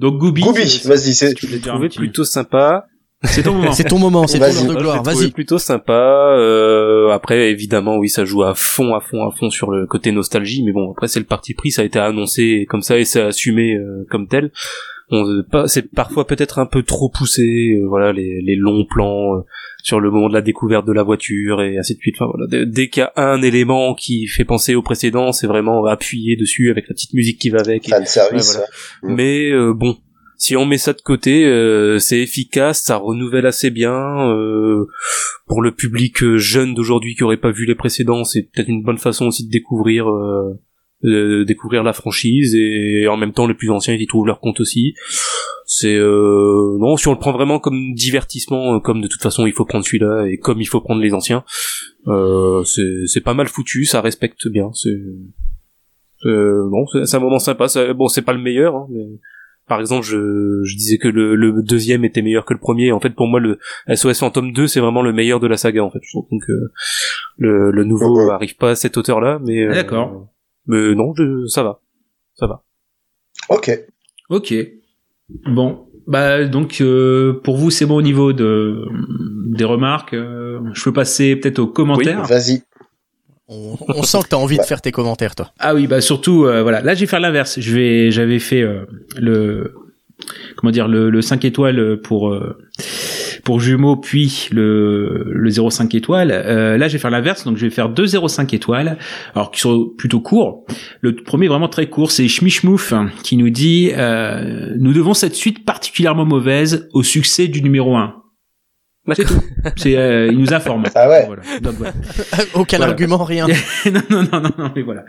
donc 0.00 0.18
Gooby 0.18 0.42
Gooby, 0.42 0.80
vas-y, 0.84 1.14
c'est. 1.14 1.34
tu 1.34 1.46
un 1.46 1.58
trouvé 1.58 1.88
petit- 1.88 1.98
plutôt 1.98 2.24
sympa. 2.24 2.86
c'est 3.24 3.42
ton 3.42 3.54
moment 3.54 3.72
C'est 3.72 3.84
ton 3.84 3.98
moment, 3.98 4.26
c'est 4.26 4.38
ton 4.38 4.44
heure 4.44 4.64
de 4.66 4.74
gloire. 4.80 5.02
Vas-y. 5.02 5.30
plutôt 5.30 5.58
sympa. 5.58 5.92
Euh, 6.38 7.10
après, 7.10 7.50
évidemment, 7.50 7.96
oui, 7.96 8.08
ça 8.08 8.24
joue 8.24 8.42
à 8.44 8.54
fond, 8.54 8.94
à 8.94 9.00
fond, 9.00 9.26
à 9.26 9.30
fond 9.36 9.50
sur 9.50 9.70
le 9.70 9.86
côté 9.86 10.12
nostalgie. 10.12 10.62
Mais 10.64 10.72
bon, 10.72 10.92
après, 10.92 11.08
c'est 11.08 11.18
le 11.20 11.26
parti 11.26 11.54
pris. 11.54 11.70
Ça 11.72 11.82
a 11.82 11.84
été 11.84 11.98
annoncé 11.98 12.66
comme 12.68 12.82
ça 12.82 12.96
et 12.98 13.04
c'est 13.04 13.20
assumé 13.22 13.74
euh, 13.74 14.06
comme 14.10 14.28
tel. 14.28 14.52
C'est 15.66 15.90
parfois 15.90 16.26
peut-être 16.26 16.58
un 16.58 16.66
peu 16.66 16.82
trop 16.82 17.08
poussé. 17.10 17.78
euh, 17.80 17.86
voilà, 17.88 18.12
les, 18.12 18.40
les 18.42 18.56
longs 18.56 18.84
plans 18.88 19.36
euh, 19.36 19.40
sur 19.82 20.00
le 20.00 20.10
moment 20.10 20.28
de 20.28 20.34
la 20.34 20.42
découverte 20.42 20.86
de 20.86 20.92
la 20.92 21.02
voiture 21.02 21.62
et 21.62 21.78
ainsi 21.78 21.94
de 21.94 22.00
suite. 22.00 22.16
Enfin 22.18 22.30
voilà, 22.34 22.64
dès, 22.66 22.88
qu'il 22.88 23.00
y 23.02 23.04
a 23.04 23.12
un 23.16 23.40
élément 23.42 23.94
qui 23.94 24.26
fait 24.26 24.44
penser 24.44 24.74
au 24.74 24.82
précédent, 24.82 25.32
c'est 25.32 25.46
vraiment 25.46 25.84
appuyé 25.86 26.36
dessus 26.36 26.70
avec 26.70 26.88
la 26.88 26.94
petite 26.94 27.14
musique 27.14 27.38
qui 27.40 27.50
va 27.50 27.60
avec. 27.60 27.88
et- 27.88 27.90
Fan 27.90 28.04
service. 28.06 28.54
Ouais, 28.56 28.64
voilà. 29.02 29.14
Mm. 29.14 29.16
mais 29.16 29.50
euh, 29.50 29.72
bon, 29.74 29.96
si 30.36 30.56
on 30.56 30.66
met 30.66 30.78
ça 30.78 30.92
de 30.92 31.00
côté, 31.00 31.44
euh, 31.46 31.98
c'est 31.98 32.20
efficace, 32.20 32.82
ça 32.82 32.96
renouvelle 32.96 33.46
assez 33.46 33.70
bien. 33.70 34.30
euh, 34.30 34.86
pour 35.46 35.62
le 35.62 35.72
public 35.74 36.22
euh, 36.22 36.36
jeune 36.36 36.74
d'aujourd'hui 36.74 37.14
qui 37.14 37.24
aurait 37.24 37.38
pas 37.38 37.50
vu 37.50 37.64
les 37.64 37.74
précédents, 37.74 38.22
c'est 38.24 38.42
peut-être 38.42 38.68
une 38.68 38.82
bonne 38.82 38.98
façon 38.98 39.26
aussi 39.28 39.46
de 39.46 39.50
découvrir 39.50 40.08
euh, 40.10 40.60
de 41.02 41.44
découvrir 41.44 41.82
la 41.84 41.92
franchise 41.92 42.54
et 42.56 43.06
en 43.08 43.16
même 43.16 43.32
temps 43.32 43.46
les 43.46 43.54
plus 43.54 43.70
anciens 43.70 43.94
ils 43.94 44.02
y 44.02 44.06
trouvent 44.06 44.26
leur 44.26 44.40
compte 44.40 44.60
aussi. 44.60 44.94
C'est 45.70 45.94
euh, 45.94 46.76
non, 46.80 46.96
si 46.96 47.06
on 47.08 47.12
le 47.12 47.18
prend 47.18 47.32
vraiment 47.32 47.58
comme 47.60 47.92
divertissement, 47.94 48.74
euh, 48.76 48.80
comme 48.80 49.00
de 49.02 49.06
toute 49.06 49.22
façon 49.22 49.46
il 49.46 49.52
faut 49.52 49.64
prendre 49.66 49.84
celui-là 49.84 50.26
et 50.26 50.38
comme 50.38 50.60
il 50.60 50.66
faut 50.66 50.80
prendre 50.80 51.00
les 51.02 51.12
anciens, 51.14 51.44
euh, 52.06 52.64
c'est 52.64 53.06
c'est 53.06 53.20
pas 53.20 53.34
mal 53.34 53.48
foutu, 53.48 53.84
ça 53.84 54.00
respecte 54.00 54.48
bien. 54.48 54.70
C'est 54.72 54.96
euh, 56.26 56.68
bon, 56.70 56.86
c'est 56.86 57.04
c'est 57.06 57.16
un 57.16 57.20
moment 57.20 57.38
sympa. 57.38 57.68
ça- 57.68 57.92
bon, 57.94 58.08
c'est 58.08 58.22
pas 58.22 58.32
le 58.32 58.40
meilleur, 58.40 58.74
hein, 58.74 58.86
mais 58.90 59.04
par 59.68 59.80
exemple, 59.80 60.06
je, 60.06 60.62
je 60.64 60.74
disais 60.76 60.96
que 60.96 61.08
le, 61.08 61.34
le 61.36 61.62
deuxième 61.62 62.02
était 62.04 62.22
meilleur 62.22 62.46
que 62.46 62.54
le 62.54 62.58
premier. 62.58 62.90
En 62.90 63.00
fait, 63.00 63.10
pour 63.10 63.26
moi, 63.26 63.38
le 63.38 63.58
SOS 63.94 64.18
Phantom 64.20 64.50
2, 64.50 64.66
c'est 64.66 64.80
vraiment 64.80 65.02
le 65.02 65.12
meilleur 65.12 65.40
de 65.40 65.46
la 65.46 65.58
saga. 65.58 65.84
En 65.84 65.90
fait, 65.90 65.98
je 66.02 66.08
trouve 66.10 66.26
donc 66.30 66.42
euh, 66.48 66.72
le, 67.36 67.70
le 67.70 67.84
nouveau 67.84 68.24
Mhm. 68.24 68.30
arrive 68.30 68.56
pas 68.56 68.70
à 68.70 68.74
cette 68.74 68.96
hauteur-là, 68.96 69.38
mais 69.44 69.64
euh, 69.64 69.74
d'accord. 69.74 70.28
Mais 70.68 70.94
non, 70.94 71.12
je, 71.16 71.46
ça 71.46 71.62
va, 71.64 71.80
ça 72.34 72.46
va. 72.46 72.62
Ok. 73.48 73.70
Ok. 74.30 74.54
Bon. 75.46 75.84
Bah 76.06 76.44
donc 76.46 76.80
euh, 76.80 77.34
pour 77.44 77.58
vous 77.58 77.70
c'est 77.70 77.84
bon 77.84 77.96
au 77.96 78.02
niveau 78.02 78.32
de 78.32 78.86
des 79.54 79.64
remarques. 79.64 80.14
euh, 80.14 80.58
je 80.72 80.84
peux 80.84 80.92
passer 80.92 81.36
peut-être 81.36 81.58
aux 81.58 81.66
commentaires. 81.66 82.24
Vas-y. 82.24 82.62
On, 83.48 83.76
on 83.88 84.02
sent 84.02 84.18
que 84.24 84.28
t'as 84.28 84.36
envie 84.36 84.56
de 84.58 84.62
faire 84.62 84.80
tes 84.82 84.90
commentaires, 84.92 85.34
toi. 85.34 85.52
Ah 85.58 85.74
oui 85.74 85.86
bah 85.86 86.00
surtout 86.00 86.44
euh, 86.46 86.62
voilà 86.62 86.80
là 86.82 86.94
je 86.94 87.00
vais 87.00 87.06
faire 87.06 87.20
l'inverse. 87.20 87.60
Je 87.60 87.74
vais 87.74 88.10
j'avais 88.10 88.38
fait 88.38 88.62
euh, 88.62 88.86
le 89.18 89.74
comment 90.56 90.70
dire 90.70 90.88
le, 90.88 91.10
le 91.10 91.20
5 91.22 91.44
étoiles 91.44 92.00
pour 92.00 92.30
euh, 92.30 92.56
pour 93.44 93.60
jumeaux 93.60 93.96
puis 93.96 94.48
le 94.52 95.30
le 95.32 95.50
0,5 95.50 95.96
étoiles. 95.96 96.30
Euh, 96.32 96.76
là 96.76 96.88
je 96.88 96.94
vais 96.94 96.98
faire 96.98 97.10
l'inverse 97.10 97.44
donc 97.44 97.56
je 97.56 97.66
vais 97.66 97.70
faire 97.70 97.88
deux 97.88 98.06
0,5 98.06 98.54
étoiles 98.54 98.98
alors 99.34 99.50
qui 99.50 99.60
sont 99.60 99.90
plutôt 99.96 100.20
courts. 100.20 100.64
Le 101.00 101.14
premier 101.14 101.48
vraiment 101.48 101.68
très 101.68 101.86
court, 101.86 102.10
c'est 102.10 102.28
Schmichmouf 102.28 102.92
qui 103.22 103.36
nous 103.36 103.50
dit 103.50 103.90
euh, 103.96 104.74
nous 104.78 104.92
devons 104.92 105.14
cette 105.14 105.34
suite 105.34 105.64
particulièrement 105.64 106.24
mauvaise 106.24 106.88
au 106.92 107.02
succès 107.02 107.48
du 107.48 107.62
numéro 107.62 107.96
1. 107.96 108.17
C'est 109.14 109.24
tout. 109.24 109.40
C'est 109.76 109.96
euh, 109.96 110.28
il 110.30 110.38
nous 110.38 110.52
informe. 110.52 110.84
Ah 110.94 111.08
ouais. 111.08 111.26
Voilà. 111.26 111.42
Donc 111.60 111.74
voilà. 111.74 111.92
Aucun 112.54 112.76
Voilà. 112.78 112.92
argument, 112.92 113.24
rien. 113.24 113.46
non, 113.86 114.00
non, 114.10 114.22
non, 114.32 114.40
non, 114.40 114.50
non, 114.58 114.70
mais 114.74 114.82
voilà. 114.82 115.04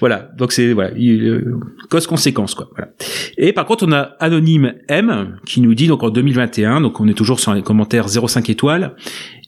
Voilà. 0.00 0.30
Donc 0.36 0.52
c'est, 0.52 0.72
voilà, 0.72 0.90
il, 0.96 1.22
euh, 1.26 1.60
cause-conséquence, 1.90 2.54
quoi. 2.54 2.68
Voilà. 2.76 2.92
Et 3.36 3.52
par 3.52 3.66
contre, 3.66 3.86
on 3.86 3.92
a 3.92 4.14
Anonyme 4.20 4.74
M, 4.88 5.36
qui 5.46 5.60
nous 5.60 5.74
dit, 5.74 5.86
donc 5.86 6.02
en 6.02 6.10
2021, 6.10 6.80
donc 6.80 7.00
on 7.00 7.08
est 7.08 7.14
toujours 7.14 7.40
sur 7.40 7.54
les 7.54 7.62
commentaires 7.62 8.06
0,5 8.08 8.50
étoiles. 8.50 8.94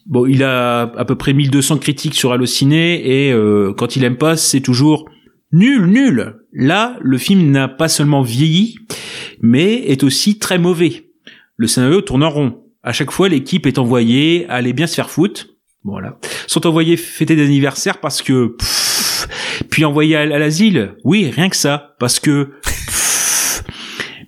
Bon, 0.05 0.25
il 0.25 0.43
a 0.43 0.81
à 0.81 1.05
peu 1.05 1.15
près 1.15 1.33
1200 1.33 1.77
critiques 1.77 2.15
sur 2.15 2.33
Allociné, 2.33 3.27
et 3.27 3.31
euh, 3.31 3.73
quand 3.75 3.95
il 3.95 4.03
aime 4.03 4.17
pas, 4.17 4.35
c'est 4.35 4.59
toujours 4.61 5.09
nul, 5.51 5.85
nul. 5.85 6.35
Là, 6.51 6.97
le 7.01 7.17
film 7.17 7.49
n'a 7.51 7.67
pas 7.67 7.87
seulement 7.87 8.21
vieilli, 8.21 8.75
mais 9.41 9.75
est 9.75 10.03
aussi 10.03 10.39
très 10.39 10.57
mauvais. 10.59 11.09
Le 11.57 11.67
scénario 11.67 12.01
tourne 12.01 12.23
en 12.23 12.29
rond. 12.29 12.62
À 12.83 12.91
chaque 12.91 13.11
fois, 13.11 13.29
l'équipe 13.29 13.65
est 13.65 13.77
envoyée 13.77 14.45
à 14.49 14.55
aller 14.55 14.73
bien 14.73 14.87
se 14.87 14.95
faire 14.95 15.09
foutre. 15.09 15.47
Voilà. 15.85 16.17
Sont 16.47 16.67
envoyés 16.67 16.97
fêter 16.97 17.35
des 17.35 17.45
anniversaires 17.45 17.99
parce 17.99 18.21
que... 18.21 18.57
puis 19.69 19.85
envoyés 19.85 20.17
à, 20.17 20.21
à 20.21 20.25
l'asile. 20.25 20.95
Oui, 21.05 21.31
rien 21.33 21.49
que 21.49 21.55
ça. 21.55 21.95
Parce 21.99 22.19
que... 22.19 22.55
pff. 22.61 23.63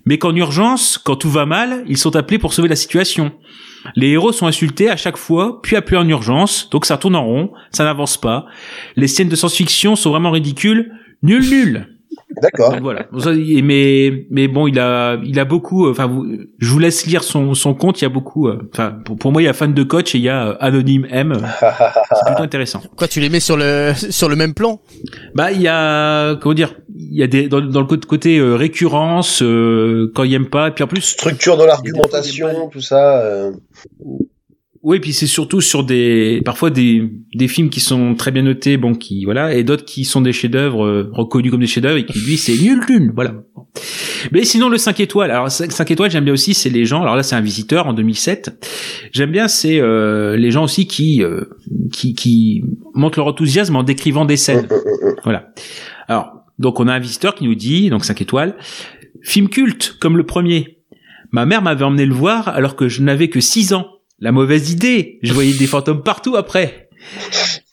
mais 0.06 0.16
qu'en 0.16 0.34
urgence, 0.34 0.96
quand 0.96 1.16
tout 1.16 1.30
va 1.30 1.44
mal, 1.44 1.84
ils 1.86 1.98
sont 1.98 2.16
appelés 2.16 2.38
pour 2.38 2.54
sauver 2.54 2.68
la 2.68 2.76
situation. 2.76 3.32
Les 3.94 4.08
héros 4.08 4.32
sont 4.32 4.46
insultés 4.46 4.88
à 4.90 4.96
chaque 4.96 5.16
fois, 5.16 5.60
puis 5.62 5.76
appelés 5.76 5.98
en 5.98 6.08
urgence, 6.08 6.70
donc 6.70 6.86
ça 6.86 6.96
tourne 6.96 7.14
en 7.14 7.24
rond, 7.24 7.52
ça 7.70 7.84
n'avance 7.84 8.16
pas. 8.16 8.46
Les 8.96 9.06
scènes 9.06 9.28
de 9.28 9.36
science-fiction 9.36 9.96
sont 9.96 10.10
vraiment 10.10 10.30
ridicules. 10.30 10.92
Nul, 11.22 11.48
nul. 11.48 11.95
D'accord. 12.42 12.76
Voilà. 12.82 13.06
Mais 13.62 14.26
mais 14.30 14.48
bon, 14.48 14.66
il 14.66 14.78
a 14.80 15.16
il 15.24 15.38
a 15.38 15.44
beaucoup. 15.44 15.86
euh, 15.86 15.90
Enfin, 15.92 16.06
vous, 16.06 16.26
je 16.58 16.68
vous 16.70 16.78
laisse 16.78 17.06
lire 17.06 17.22
son 17.22 17.54
son 17.54 17.72
compte. 17.74 18.00
Il 18.00 18.04
y 18.04 18.06
a 18.06 18.10
beaucoup. 18.10 18.48
euh, 18.48 18.68
Enfin, 18.72 18.96
pour, 19.04 19.16
pour 19.16 19.32
moi, 19.32 19.40
il 19.42 19.44
y 19.44 19.48
a 19.48 19.52
fan 19.52 19.72
de 19.72 19.82
coach 19.84 20.14
et 20.14 20.18
il 20.18 20.24
y 20.24 20.28
a 20.28 20.48
euh, 20.48 20.56
anonyme 20.58 21.06
M. 21.10 21.34
C'est 21.60 22.26
plutôt 22.26 22.42
intéressant. 22.42 22.82
Quoi, 22.96 23.06
tu 23.08 23.20
les 23.20 23.28
mets 23.28 23.38
sur 23.40 23.56
le 23.56 23.92
sur 24.10 24.28
le 24.28 24.34
même 24.36 24.54
plan? 24.54 24.80
Bah, 25.34 25.52
il 25.52 25.62
y 25.62 25.68
a 25.68 26.34
comment 26.36 26.54
dire 26.54 26.74
Il 26.96 27.16
y 27.16 27.22
a 27.22 27.28
des 27.28 27.48
dans, 27.48 27.60
dans 27.60 27.80
le 27.80 27.86
côté- 27.86 28.06
côté 28.08 28.38
euh, 28.38 28.54
récurrence 28.56 29.40
euh, 29.42 30.10
quand 30.14 30.24
il 30.24 30.34
aime 30.34 30.48
pas. 30.48 30.68
Et 30.68 30.70
puis 30.72 30.82
en 30.82 30.88
plus, 30.88 31.02
Structure 31.02 31.56
de 31.56 31.64
l'argumentation, 31.64 32.68
tout 32.70 32.80
ça. 32.80 33.22
Oui, 34.86 35.00
puis 35.00 35.12
c'est 35.12 35.26
surtout 35.26 35.60
sur 35.60 35.82
des 35.82 36.40
parfois 36.44 36.70
des 36.70 37.10
des 37.34 37.48
films 37.48 37.70
qui 37.70 37.80
sont 37.80 38.14
très 38.14 38.30
bien 38.30 38.42
notés, 38.42 38.76
bon 38.76 38.94
qui 38.94 39.24
voilà, 39.24 39.52
et 39.52 39.64
d'autres 39.64 39.84
qui 39.84 40.04
sont 40.04 40.20
des 40.20 40.32
chefs-d'œuvre 40.32 40.86
euh, 40.86 41.10
reconnus 41.12 41.50
comme 41.50 41.58
des 41.58 41.66
chefs-d'œuvre 41.66 41.96
et 41.96 42.06
qui 42.06 42.20
lui 42.20 42.36
c'est 42.36 42.56
nul 42.56 42.80
nul, 42.88 43.10
voilà. 43.12 43.34
Mais 44.30 44.44
sinon 44.44 44.68
le 44.68 44.78
5 44.78 45.00
étoiles, 45.00 45.32
alors 45.32 45.50
5 45.50 45.90
étoiles 45.90 46.12
j'aime 46.12 46.22
bien 46.22 46.32
aussi, 46.32 46.54
c'est 46.54 46.70
les 46.70 46.84
gens. 46.84 47.02
Alors 47.02 47.16
là 47.16 47.24
c'est 47.24 47.34
un 47.34 47.40
visiteur 47.40 47.88
en 47.88 47.94
2007. 47.94 48.64
J'aime 49.10 49.32
bien 49.32 49.48
c'est 49.48 49.80
euh, 49.80 50.36
les 50.36 50.52
gens 50.52 50.62
aussi 50.62 50.86
qui 50.86 51.20
euh, 51.24 51.46
qui 51.92 52.14
qui 52.14 52.62
montrent 52.94 53.18
leur 53.18 53.26
enthousiasme 53.26 53.74
en 53.74 53.82
décrivant 53.82 54.24
des 54.24 54.36
scènes. 54.36 54.68
Voilà. 55.24 55.48
Alors 56.06 56.44
Donc 56.60 56.78
on 56.78 56.86
a 56.86 56.94
un 56.94 57.00
visiteur 57.00 57.34
qui 57.34 57.42
nous 57.42 57.56
dit, 57.56 57.90
donc 57.90 58.04
5 58.04 58.20
étoiles, 58.20 58.54
film 59.24 59.48
culte 59.48 59.96
comme 60.00 60.16
le 60.16 60.24
premier. 60.24 60.78
Ma 61.32 61.44
mère 61.44 61.60
m'avait 61.60 61.84
emmené 61.84 62.06
le 62.06 62.14
voir 62.14 62.46
alors 62.46 62.76
que 62.76 62.86
je 62.86 63.02
n'avais 63.02 63.26
que 63.26 63.40
6 63.40 63.72
ans. 63.72 63.95
La 64.18 64.32
mauvaise 64.32 64.70
idée, 64.70 65.18
je 65.22 65.32
voyais 65.32 65.52
des 65.52 65.66
fantômes 65.66 66.02
partout 66.02 66.36
après. 66.36 66.88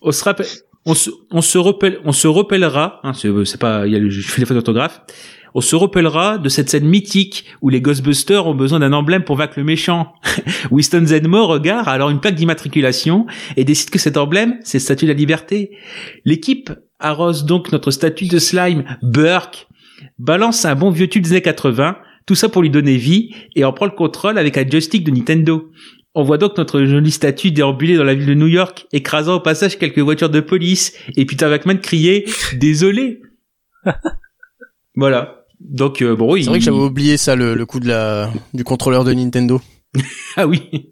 On 0.02 0.12
se 0.12 0.24
rappelle, 0.24 0.46
on 0.86 0.94
se, 0.94 1.10
on 1.32 2.34
rappellera, 2.34 3.00
hein, 3.04 3.14
c'est 3.14 3.60
pas, 3.60 3.88
y 3.88 3.96
a 3.96 4.00
le, 4.00 4.10
je 4.10 4.28
fais 4.28 4.42
les 4.42 4.46
fautes 4.46 4.58
d'orthographe. 4.58 5.02
On 5.56 5.62
se 5.62 5.76
rappellera 5.76 6.40
de 6.40 6.50
cette 6.50 6.70
scène 6.70 6.86
mythique 6.86 7.46
où 7.62 7.70
les 7.70 7.80
Ghostbusters 7.80 8.46
ont 8.48 8.56
besoin 8.56 8.80
d'un 8.80 8.92
emblème 8.92 9.24
pour 9.24 9.38
vaincre 9.38 9.54
le 9.58 9.64
méchant. 9.64 10.14
Winston 10.72 11.06
Zedmo 11.06 11.48
regarde 11.48 11.88
alors 11.88 12.10
une 12.10 12.20
plaque 12.20 12.36
d'immatriculation 12.36 13.28
et 13.56 13.64
décide 13.64 13.92
que 13.92 14.00
cet 14.00 14.18
emblème, 14.18 14.58
c'est 14.64 14.80
le 14.80 14.84
statut 14.84 15.06
de 15.06 15.12
la 15.12 15.18
liberté. 15.18 15.78
L'équipe 16.26 16.72
arrose 17.00 17.46
donc 17.46 17.72
notre 17.72 17.92
statut 17.92 18.26
de 18.26 18.40
slime, 18.40 18.84
Burke, 19.04 19.68
balance 20.18 20.66
un 20.66 20.76
bon 20.76 20.90
vieux 20.90 21.08
tube 21.08 21.24
des 21.24 21.32
années 21.32 21.42
80, 21.42 21.98
tout 22.26 22.36
ça 22.36 22.50
pour 22.50 22.62
lui 22.62 22.70
donner 22.70 22.98
vie, 22.98 23.34
et 23.56 23.64
en 23.64 23.74
prend 23.74 23.86
le 23.86 23.92
contrôle 23.92 24.38
avec 24.38 24.58
un 24.58 24.68
joystick 24.68 25.04
de 25.04 25.12
Nintendo. 25.12 25.70
On 26.16 26.24
voit 26.24 26.38
donc 26.38 26.58
notre 26.58 26.84
jolie 26.86 27.12
statue 27.12 27.52
déambuler 27.52 27.98
dans 27.98 28.04
la 28.04 28.14
ville 28.14 28.28
de 28.28 28.34
New 28.36 28.48
York, 28.48 28.86
écrasant 28.92 29.36
au 29.36 29.40
passage 29.40 29.80
quelques 29.80 30.00
voitures 30.00 30.30
de 30.30 30.40
police, 30.42 30.94
et 31.18 31.26
Peter 31.26 31.48
Wackman 31.48 31.78
crier 31.78 32.26
«Désolé!» 32.54 33.22
Voilà. 34.96 35.46
Donc, 35.60 36.02
euh, 36.02 36.16
bon, 36.16 36.34
oui. 36.34 36.44
C'est 36.44 36.50
vrai 36.50 36.60
que 36.60 36.66
j'avais 36.66 36.78
oublié 36.78 37.18
ça, 37.18 37.36
le, 37.36 37.56
le 37.56 37.66
coup 37.66 37.80
de 37.80 37.88
la, 37.88 38.32
du 38.54 38.64
contrôleur 38.64 39.04
de 39.04 39.14
Nintendo. 39.14 39.62
Ah 40.36 40.48
oui. 40.48 40.90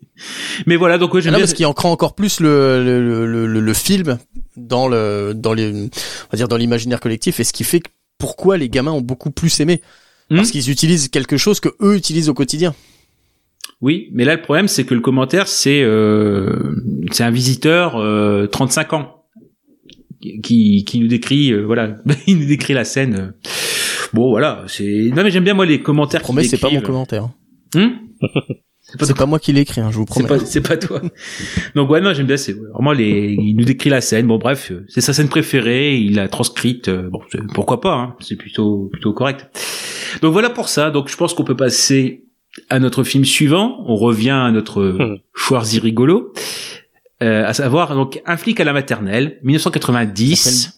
Mais 0.67 0.75
voilà, 0.75 0.99
donc 0.99 1.13
ouais, 1.15 1.19
Ah 1.19 1.23
j'aime 1.23 1.31
non, 1.33 1.37
bien. 1.39 1.45
parce 1.45 1.53
qu'il 1.55 1.65
ancre 1.65 1.87
encore 1.87 2.13
plus 2.13 2.39
le, 2.39 2.83
le, 2.83 3.25
le, 3.25 3.47
le, 3.47 3.59
le 3.59 3.73
film 3.73 4.19
dans 4.55 4.87
le, 4.87 5.33
dans 5.35 5.53
les, 5.53 5.71
on 5.73 5.89
va 6.31 6.35
dire 6.37 6.47
dans 6.47 6.57
l'imaginaire 6.57 6.99
collectif 6.99 7.39
et 7.39 7.43
ce 7.43 7.51
qui 7.51 7.63
fait 7.63 7.79
que 7.79 7.89
pourquoi 8.19 8.57
les 8.57 8.69
gamins 8.69 8.91
ont 8.91 9.01
beaucoup 9.01 9.31
plus 9.31 9.59
aimé. 9.59 9.81
Hmm. 10.29 10.35
Parce 10.35 10.51
qu'ils 10.51 10.69
utilisent 10.69 11.07
quelque 11.09 11.37
chose 11.37 11.59
que 11.59 11.69
eux 11.81 11.95
utilisent 11.95 12.29
au 12.29 12.35
quotidien. 12.35 12.75
Oui, 13.81 14.09
mais 14.13 14.25
là 14.25 14.35
le 14.35 14.41
problème 14.41 14.67
c'est 14.67 14.83
que 14.83 14.93
le 14.93 15.01
commentaire 15.01 15.47
c'est 15.47 15.81
euh, 15.81 16.75
c'est 17.11 17.23
un 17.23 17.31
visiteur 17.31 17.97
euh, 17.97 18.45
35 18.47 18.93
ans 18.93 19.25
qui 20.43 20.85
qui 20.85 20.99
nous 20.99 21.07
décrit 21.07 21.51
euh, 21.51 21.63
voilà, 21.63 21.95
il 22.27 22.37
nous 22.39 22.45
décrit 22.45 22.73
la 22.73 22.83
scène. 22.83 23.33
Bon 24.13 24.29
voilà, 24.29 24.63
c'est 24.67 25.09
non 25.15 25.23
mais 25.23 25.31
j'aime 25.31 25.43
bien 25.43 25.53
moi 25.53 25.65
les 25.65 25.81
commentaires. 25.81 26.19
Je 26.19 26.25
promets, 26.25 26.43
c'est 26.43 26.59
pas 26.59 26.69
mon 26.69 26.81
commentaire. 26.81 27.29
Hum 27.75 27.93
c'est 28.81 28.99
pas, 28.99 29.13
pas 29.13 29.25
moi 29.25 29.39
qui 29.39 29.53
l'ai 29.53 29.61
écrit, 29.61 29.79
hein, 29.79 29.89
je 29.91 29.97
vous 29.97 30.05
promets. 30.05 30.27
pas 30.27 30.39
c'est 30.39 30.61
pas 30.61 30.77
toi. 30.77 31.01
Donc 31.75 31.89
ouais 31.89 32.01
non 32.01 32.13
j'aime 32.13 32.27
bien 32.27 32.37
c'est 32.37 32.53
vraiment 32.53 32.91
les 32.91 33.35
il 33.39 33.55
nous 33.55 33.65
décrit 33.65 33.89
la 33.89 34.01
scène. 34.01 34.27
Bon 34.27 34.37
bref, 34.37 34.71
c'est 34.89 35.01
sa 35.01 35.13
scène 35.13 35.29
préférée, 35.29 35.97
il 35.97 36.15
l'a 36.15 36.27
transcrite. 36.27 36.87
euh, 36.89 37.09
bon 37.09 37.21
pourquoi 37.53 37.81
pas 37.81 37.93
hein, 37.93 38.15
c'est 38.19 38.35
plutôt 38.35 38.89
plutôt 38.91 39.13
correct. 39.13 39.49
Donc 40.21 40.33
voilà 40.33 40.49
pour 40.49 40.67
ça. 40.67 40.91
Donc 40.91 41.09
je 41.09 41.15
pense 41.15 41.33
qu'on 41.33 41.43
peut 41.43 41.55
passer 41.55 42.25
à 42.69 42.79
notre 42.79 43.03
film 43.03 43.25
suivant. 43.25 43.83
On 43.87 43.95
revient 43.95 44.29
à 44.31 44.51
notre. 44.51 45.19
Schwarzy 45.35 45.79
rigolo, 45.79 46.33
euh, 47.23 47.45
à 47.45 47.53
savoir 47.53 47.95
donc 47.95 48.21
un 48.25 48.37
flic 48.37 48.59
à 48.59 48.63
la 48.63 48.73
maternelle, 48.73 49.39
1990. 49.43 50.77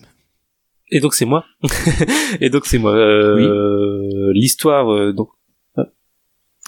Et 0.91 1.00
donc 1.00 1.14
c'est 1.16 1.26
moi. 1.26 1.45
et 2.41 2.50
donc 2.50 2.66
c'est 2.66 2.78
moi. 2.78 2.94
Euh, 2.95 4.32
L'histoire, 4.34 4.91
euh, 4.94 5.12
donc 5.14 5.30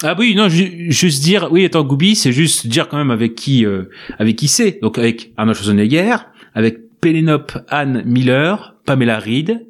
Ah 0.02 0.14
oui, 0.18 0.34
non, 0.34 0.48
ju- 0.48 0.90
juste 0.90 1.22
dire, 1.22 1.48
oui, 1.52 1.64
attends, 1.64 1.84
Gooby, 1.84 2.16
c'est 2.16 2.32
juste 2.32 2.66
dire 2.66 2.88
quand 2.88 2.96
même 2.98 3.10
avec 3.12 3.34
qui, 3.34 3.64
euh, 3.64 3.84
avec 4.18 4.36
qui 4.36 4.48
c'est. 4.48 4.78
Donc 4.82 4.98
avec 4.98 5.32
Arnold 5.36 5.56
Schwarzenegger, 5.56 6.16
avec 6.54 6.78
Penelope 7.00 7.52
Ann 7.68 8.02
Miller, 8.04 8.74
Pamela 8.84 9.18
Reed, 9.18 9.64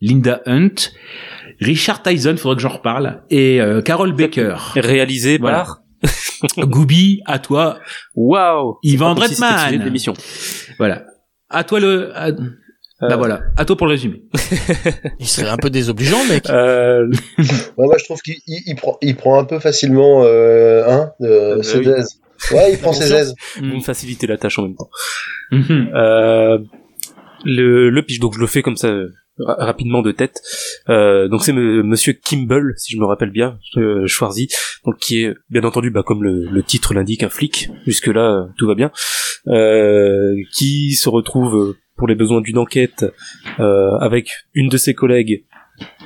Linda 0.00 0.42
Hunt, 0.46 0.74
Richard 1.64 2.02
Tyson, 2.02 2.36
faudrait 2.36 2.56
que 2.56 2.62
j'en 2.62 2.68
reparle, 2.76 3.22
et 3.30 3.60
euh, 3.60 3.80
Carol 3.82 4.12
Baker. 4.12 4.56
réalisé 4.76 5.38
Voilà. 5.38 5.58
par. 5.64 5.80
Gooby, 6.58 7.22
à 7.26 7.38
toi, 7.38 7.78
Waouh. 8.14 8.76
Yvan 8.82 9.14
de 9.14 9.84
l'émission. 9.84 10.12
voilà. 10.78 11.04
À 11.48 11.64
toi 11.64 11.80
le, 11.80 12.10
à- 12.16 12.32
bah 12.32 12.38
Euh, 13.12 13.16
voilà, 13.16 13.42
à 13.56 13.64
toi 13.64 13.76
pour 13.76 13.86
le 13.86 13.92
résumé. 13.92 14.22
Il 15.18 15.26
serait 15.26 15.48
un 15.48 15.56
peu 15.56 15.68
désobligeant, 15.70 16.24
mec. 16.28 16.48
Euh, 16.50 17.06
Ouais, 17.38 17.86
moi, 17.86 17.96
je 17.98 18.04
trouve 18.04 18.20
qu'il 18.20 18.36
il, 18.46 18.62
il 18.66 18.76
prend, 18.76 18.96
il 19.02 19.16
prend 19.16 19.38
un 19.38 19.44
peu 19.44 19.58
facilement 19.58 20.22
euh, 20.24 20.84
hein, 20.88 21.10
euh, 21.22 21.56
bah 21.56 21.62
ses 21.62 21.78
oui. 21.78 21.88
aises. 21.88 22.20
Ouais, 22.52 22.72
il 22.72 22.78
prend 22.78 22.92
ses 22.92 23.12
aises. 23.12 23.34
vous 23.58 23.64
me 23.76 23.80
facilitez 23.80 24.26
la 24.26 24.36
tâche 24.36 24.58
en 24.58 24.62
même 24.62 24.76
temps. 24.76 24.90
Mhm. 25.50 25.90
Euh, 25.94 26.58
le, 27.44 27.90
le 27.90 28.02
pitch, 28.02 28.20
donc 28.20 28.34
je 28.34 28.40
le 28.40 28.46
fais 28.46 28.62
comme 28.62 28.76
ça 28.76 28.88
euh, 28.88 29.12
ra- 29.38 29.56
rapidement 29.64 30.02
de 30.02 30.12
tête. 30.12 30.40
Euh, 30.88 31.28
donc 31.28 31.42
c'est 31.42 31.52
Monsieur 31.52 32.12
Kimball, 32.12 32.74
si 32.76 32.94
je 32.94 32.98
me 32.98 33.04
rappelle 33.06 33.30
bien, 33.30 33.58
euh, 33.76 34.06
Schwarzy, 34.06 34.48
donc 34.84 34.98
qui 34.98 35.22
est 35.22 35.34
bien 35.50 35.64
entendu, 35.64 35.90
bah, 35.90 36.02
comme 36.04 36.22
le, 36.22 36.46
le 36.46 36.62
titre 36.62 36.94
l'indique, 36.94 37.22
un 37.22 37.28
flic. 37.28 37.68
Jusque 37.86 38.08
là, 38.08 38.48
tout 38.58 38.66
va 38.66 38.74
bien. 38.74 38.90
Euh, 39.46 40.34
qui 40.56 40.92
se 40.92 41.08
retrouve 41.08 41.56
euh, 41.56 41.76
pour 41.96 42.08
les 42.08 42.14
besoins 42.14 42.40
d'une 42.40 42.58
enquête 42.58 43.04
euh, 43.60 43.90
avec 44.00 44.30
une 44.54 44.68
de 44.68 44.76
ses 44.76 44.94
collègues, 44.94 45.44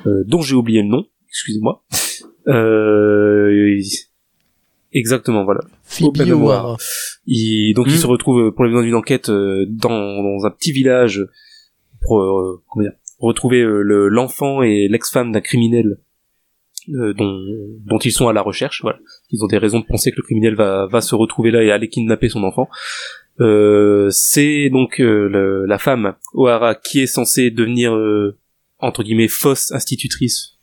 euh, 0.06 0.24
dont 0.26 0.40
j'ai 0.40 0.54
oublié 0.54 0.82
le 0.82 0.88
nom. 0.88 1.04
Excusez-moi. 1.28 1.84
Euh, 2.48 3.78
exactement, 4.92 5.44
voilà. 5.44 5.60
Phoebe. 5.84 6.20
O'Hara. 6.32 6.76
Il, 7.26 7.74
donc 7.74 7.86
il 7.88 7.98
se 7.98 8.06
retrouve 8.06 8.52
pour 8.52 8.64
les 8.64 8.70
besoins 8.70 8.84
d'une 8.84 8.94
enquête 8.94 9.28
euh, 9.28 9.66
dans, 9.68 10.22
dans 10.22 10.46
un 10.46 10.50
petit 10.50 10.72
village 10.72 11.24
pour 12.02 12.20
euh, 12.20 12.62
comment 12.68 12.84
dire, 12.84 12.96
retrouver 13.18 13.60
euh, 13.62 13.82
le- 13.82 14.08
l'enfant 14.08 14.62
et 14.62 14.88
l'ex-femme 14.88 15.32
d'un 15.32 15.40
criminel 15.40 15.98
euh, 16.90 17.12
dont, 17.14 17.38
dont 17.84 17.98
ils 17.98 18.12
sont 18.12 18.28
à 18.28 18.32
la 18.32 18.40
recherche. 18.42 18.80
Voilà, 18.82 18.98
ils 19.30 19.42
ont 19.44 19.46
des 19.48 19.58
raisons 19.58 19.80
de 19.80 19.84
penser 19.86 20.10
que 20.10 20.16
le 20.16 20.22
criminel 20.22 20.54
va, 20.54 20.86
va 20.86 21.00
se 21.00 21.14
retrouver 21.14 21.50
là 21.50 21.62
et 21.62 21.70
aller 21.70 21.88
kidnapper 21.88 22.28
son 22.28 22.42
enfant. 22.44 22.68
Euh, 23.40 24.08
c'est 24.10 24.68
donc 24.70 25.00
euh, 25.00 25.28
le- 25.28 25.64
la 25.66 25.78
femme 25.78 26.14
O'Hara 26.34 26.74
qui 26.74 27.00
est 27.00 27.06
censée 27.06 27.50
devenir 27.50 27.94
euh, 27.94 28.36
entre 28.78 29.02
guillemets 29.04 29.28
fausse 29.28 29.70
institutrice 29.72 30.54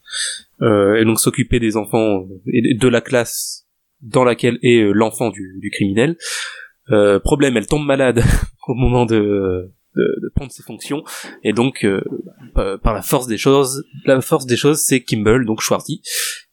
euh, 0.61 0.95
et 0.95 1.05
donc 1.05 1.19
s'occuper 1.19 1.59
des 1.59 1.77
enfants 1.77 2.25
et 2.51 2.73
de 2.75 2.87
la 2.87 3.01
classe 3.01 3.65
dans 4.01 4.23
laquelle 4.23 4.59
est 4.61 4.81
l'enfant 4.93 5.29
du, 5.29 5.57
du 5.61 5.69
criminel. 5.69 6.17
Problème, 7.23 7.57
elle 7.57 7.65
tombe 7.67 7.85
malade 7.85 8.21
au 8.67 8.73
moment 8.75 9.05
de, 9.05 9.71
de, 9.95 10.19
de 10.21 10.29
prendre 10.33 10.51
ses 10.51 10.63
fonctions 10.63 11.03
et 11.43 11.53
donc 11.53 11.83
euh, 11.83 12.01
euh, 12.57 12.77
par 12.77 12.93
la 12.93 13.01
force 13.01 13.27
des 13.27 13.37
choses, 13.37 13.83
la 14.05 14.21
force 14.21 14.45
des 14.45 14.57
choses, 14.57 14.79
c'est 14.79 15.01
Kimball, 15.01 15.45
donc 15.45 15.61
Schwarzy, 15.61 16.01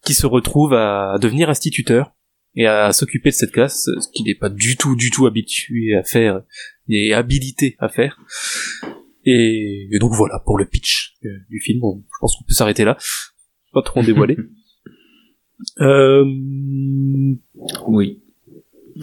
qui 0.03 0.13
se 0.13 0.25
retrouve 0.25 0.73
à 0.73 1.17
devenir 1.19 1.49
instituteur 1.49 2.13
et 2.55 2.67
à 2.67 2.91
s'occuper 2.91 3.29
de 3.29 3.35
cette 3.35 3.51
classe, 3.51 3.85
ce 3.85 4.07
qu'il 4.13 4.25
n'est 4.25 4.35
pas 4.35 4.49
du 4.49 4.77
tout, 4.77 4.95
du 4.95 5.09
tout 5.09 5.25
habitué 5.25 5.95
à 5.95 6.03
faire 6.03 6.43
et 6.89 7.13
habilité 7.13 7.75
à 7.79 7.89
faire. 7.89 8.19
Et, 9.25 9.87
et 9.91 9.99
donc 9.99 10.11
voilà 10.13 10.39
pour 10.45 10.57
le 10.57 10.65
pitch 10.65 11.15
euh, 11.25 11.29
du 11.49 11.59
film. 11.59 11.79
Bon, 11.79 12.03
je 12.03 12.17
pense 12.19 12.35
qu'on 12.35 12.43
peut 12.43 12.53
s'arrêter 12.53 12.83
là, 12.83 12.97
pas 13.73 13.81
trop 13.81 14.01
en 14.01 14.03
dévoiler. 14.03 14.37
euh, 15.79 16.25
Oui. 17.87 18.22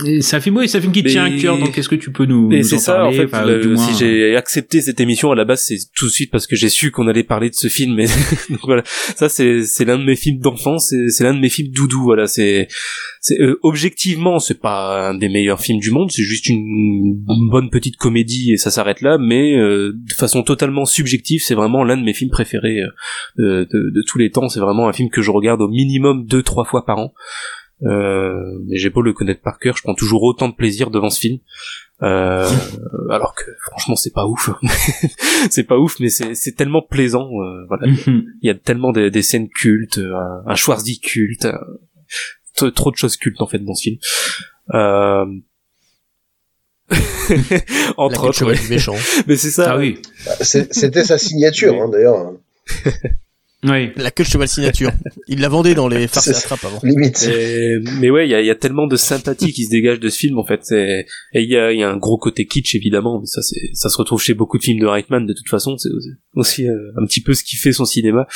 Et 0.06 0.22
C'est 0.22 0.36
un 0.36 0.40
film, 0.40 0.56
oui, 0.56 0.68
c'est 0.68 0.78
un 0.78 0.80
film 0.80 0.92
qui 0.92 1.02
Mais- 1.02 1.10
tient 1.10 1.24
à 1.24 1.30
cœur, 1.30 1.58
donc 1.58 1.76
est-ce 1.76 1.88
que 1.88 1.96
tu 1.96 2.12
peux 2.12 2.24
nous, 2.24 2.50
Et 2.52 2.62
c'est 2.62 2.78
ça, 2.78 2.94
parler 2.94 3.20
en 3.24 3.28
fait, 3.28 3.44
le- 3.46 3.74
moins, 3.74 3.76
si 3.88 3.98
j'ai 3.98 4.36
accepté 4.36 4.80
cette 4.80 5.00
émission 5.00 5.32
à 5.32 5.34
la 5.34 5.44
base, 5.44 5.64
c'est 5.64 5.78
tout 5.96 6.06
de 6.06 6.10
suite 6.12 6.30
parce 6.30 6.46
que 6.46 6.54
j'ai 6.54 6.68
su 6.68 6.90
qu'on 6.92 7.08
allait 7.08 7.24
parler 7.24 7.50
de 7.50 7.54
ce 7.54 7.68
film. 7.68 7.98
Et 7.98 8.04
donc 8.50 8.60
voilà, 8.64 8.82
ça 8.84 9.28
c'est 9.28 9.64
c'est 9.64 9.84
l'un 9.84 9.98
de 9.98 10.04
mes 10.04 10.16
films 10.16 10.38
d'enfance, 10.38 10.94
c'est 11.08 11.24
l'un 11.24 11.34
de 11.34 11.40
mes 11.40 11.48
films 11.48 11.72
doudou. 11.72 12.02
Voilà, 12.04 12.26
c'est 12.26 12.68
c'est 13.20 13.40
euh, 13.40 13.58
objectivement 13.62 14.38
c'est 14.38 14.60
pas 14.60 15.08
un 15.10 15.14
des 15.14 15.28
meilleurs 15.28 15.60
films 15.60 15.80
du 15.80 15.90
monde, 15.90 16.10
c'est 16.10 16.22
juste 16.22 16.46
une 16.48 17.16
bonne 17.50 17.68
petite 17.70 17.96
comédie 17.96 18.52
et 18.52 18.56
ça 18.56 18.70
s'arrête 18.70 19.00
là. 19.00 19.18
Mais 19.18 19.56
euh, 19.56 19.92
de 19.92 20.12
façon 20.12 20.42
totalement 20.42 20.84
subjective, 20.84 21.40
c'est 21.44 21.54
vraiment 21.54 21.82
l'un 21.84 21.96
de 21.96 22.04
mes 22.04 22.14
films 22.14 22.30
préférés 22.30 22.80
euh, 23.40 23.64
de, 23.66 23.90
de 23.90 24.02
tous 24.06 24.18
les 24.18 24.30
temps. 24.30 24.48
C'est 24.48 24.60
vraiment 24.60 24.88
un 24.88 24.92
film 24.92 25.10
que 25.10 25.20
je 25.22 25.30
regarde 25.30 25.60
au 25.62 25.68
minimum 25.68 26.24
deux 26.26 26.42
trois 26.42 26.64
fois 26.64 26.84
par 26.86 26.98
an. 26.98 27.12
Euh, 27.82 28.58
mais 28.66 28.76
j'ai 28.76 28.90
beau 28.90 29.00
le 29.02 29.12
connaître 29.12 29.40
par 29.42 29.58
cœur, 29.58 29.76
je 29.76 29.82
prends 29.82 29.94
toujours 29.94 30.22
autant 30.22 30.48
de 30.48 30.54
plaisir 30.54 30.90
devant 30.90 31.08
ce 31.10 31.18
film. 31.20 31.38
Euh, 32.02 32.48
alors 33.10 33.34
que 33.34 33.44
franchement 33.70 33.94
c'est 33.94 34.12
pas 34.14 34.24
ouf 34.26 34.48
c'est 35.50 35.64
pas 35.64 35.76
ouf 35.76 36.00
mais 36.00 36.08
c'est 36.08 36.34
c'est 36.34 36.52
tellement 36.52 36.80
plaisant 36.80 37.28
euh, 37.42 37.66
voilà 37.68 37.88
Mhm. 37.88 38.24
il 38.40 38.46
y 38.46 38.48
a 38.48 38.54
tellement 38.54 38.90
des, 38.92 39.10
des 39.10 39.20
scènes 39.20 39.50
cultes 39.50 39.98
euh, 39.98 40.14
un, 40.16 40.42
un 40.46 40.54
Schwarzy 40.54 40.98
culte 41.00 41.44
euh, 41.44 42.70
trop 42.70 42.90
de 42.90 42.96
choses 42.96 43.18
cultes 43.18 43.42
en 43.42 43.46
fait 43.46 43.58
dans 43.58 43.74
ce 43.74 43.82
film 43.82 43.96
euh... 44.72 45.26
La 47.28 47.94
entre 47.98 48.24
autres 48.24 48.38
cheval 48.38 48.54
ouais. 48.56 48.60
du 48.62 48.68
méchant. 48.70 48.94
mais 49.26 49.36
c'est 49.36 49.50
ça 49.50 49.72
Ah 49.72 49.78
oui. 49.78 50.00
C'est- 50.40 50.72
C'était 50.72 51.04
sa 51.04 51.18
signature, 51.18 51.74
Oui. 51.74 51.80
hein, 51.80 51.88
d'ailleurs. 51.90 52.32
Oui. 53.62 53.90
La 53.96 54.10
queue 54.10 54.24
de 54.24 54.28
cheval 54.28 54.48
signature. 54.48 54.90
Il 55.28 55.40
la 55.40 55.48
vendait 55.50 55.74
dans 55.74 55.86
les 55.86 56.06
farces 56.06 56.28
et 56.28 56.30
attrapes 56.30 56.64
avant. 56.64 56.80
Limite. 56.82 57.28
Et- 57.30 57.76
mais 58.00 58.08
ouais, 58.08 58.26
il 58.26 58.30
y 58.30 58.34
a, 58.34 58.40
il 58.40 58.46
y 58.46 58.50
a 58.50 58.54
tellement 58.54 58.86
de 58.86 58.96
sympathie 58.96 59.52
qui 59.52 59.64
se 59.66 59.70
dégage 59.70 60.00
de 60.00 60.08
ce 60.08 60.16
film 60.18 60.38
en 60.38 60.44
fait. 60.46 60.60
C'est- 60.62 61.04
Et 61.34 61.42
il 61.42 61.48
y 61.50 61.56
a, 61.56 61.70
il 61.72 61.78
y 61.78 61.82
a 61.82 61.90
un 61.90 61.98
gros 61.98 62.16
côté 62.16 62.46
kitsch 62.46 62.74
évidemment, 62.74 63.20
mais 63.20 63.26
ça 63.26 63.42
c'est, 63.42 63.60
ça 63.74 63.90
se 63.90 63.98
retrouve 63.98 64.22
chez 64.22 64.32
beaucoup 64.32 64.56
de 64.56 64.62
films 64.62 64.80
de 64.80 64.86
Reitman 64.86 65.26
de 65.26 65.34
toute 65.34 65.48
façon. 65.48 65.76
C'est 65.76 65.90
aussi- 65.90 66.08
aussi 66.36 66.68
euh, 66.68 66.90
un 66.96 67.04
petit 67.06 67.20
peu 67.22 67.34
ce 67.34 67.44
qui 67.44 67.56
fait 67.56 67.72
son 67.72 67.84
cinéma. 67.84 68.26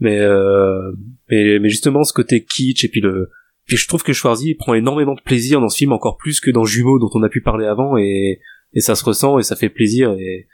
Mais, 0.00 0.18
euh, 0.18 0.92
mais 1.30 1.58
mais 1.60 1.68
justement 1.68 2.02
ce 2.02 2.12
côté 2.12 2.42
kitsch 2.44 2.84
et 2.84 2.88
puis 2.88 3.00
le, 3.00 3.30
puis 3.66 3.76
je 3.76 3.86
trouve 3.86 4.02
que 4.02 4.12
Schwarzy 4.12 4.54
prend 4.54 4.74
énormément 4.74 5.14
de 5.14 5.20
plaisir 5.20 5.60
dans 5.60 5.68
ce 5.68 5.76
film 5.76 5.92
encore 5.92 6.16
plus 6.16 6.40
que 6.40 6.50
dans 6.50 6.64
Jumeaux 6.64 6.98
dont 6.98 7.10
on 7.14 7.22
a 7.22 7.28
pu 7.28 7.42
parler 7.42 7.66
avant 7.66 7.96
et 7.98 8.40
et 8.72 8.80
ça 8.80 8.96
se 8.96 9.04
ressent 9.04 9.38
et 9.38 9.42
ça 9.44 9.54
fait 9.56 9.68
plaisir 9.68 10.12
et 10.18 10.48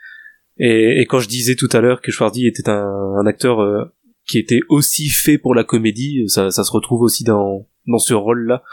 et, 0.59 1.01
et 1.01 1.05
quand 1.07 1.19
je 1.19 1.27
disais 1.27 1.55
tout 1.55 1.69
à 1.71 1.79
l'heure 1.81 2.01
que 2.01 2.11
Schwarzy 2.11 2.45
était 2.45 2.69
un, 2.69 2.85
un 3.19 3.25
acteur 3.25 3.61
euh, 3.61 3.85
qui 4.31 4.39
était 4.39 4.61
aussi 4.69 5.09
fait 5.09 5.37
pour 5.37 5.53
la 5.53 5.65
comédie, 5.65 6.23
ça, 6.27 6.51
se 6.51 6.71
retrouve 6.71 7.01
aussi 7.01 7.25
dans 7.25 7.67
dans 7.87 7.97
ce 7.97 8.13
rôle-là. 8.13 8.63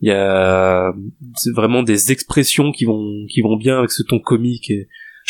Il 0.00 0.08
y 0.08 0.12
a 0.12 0.92
c'est 1.34 1.52
vraiment 1.52 1.82
des 1.82 2.12
expressions 2.12 2.70
qui 2.70 2.84
vont 2.84 3.26
qui 3.28 3.40
vont 3.40 3.56
bien 3.56 3.78
avec 3.78 3.90
ce 3.90 4.04
ton 4.04 4.20
comique. 4.20 4.72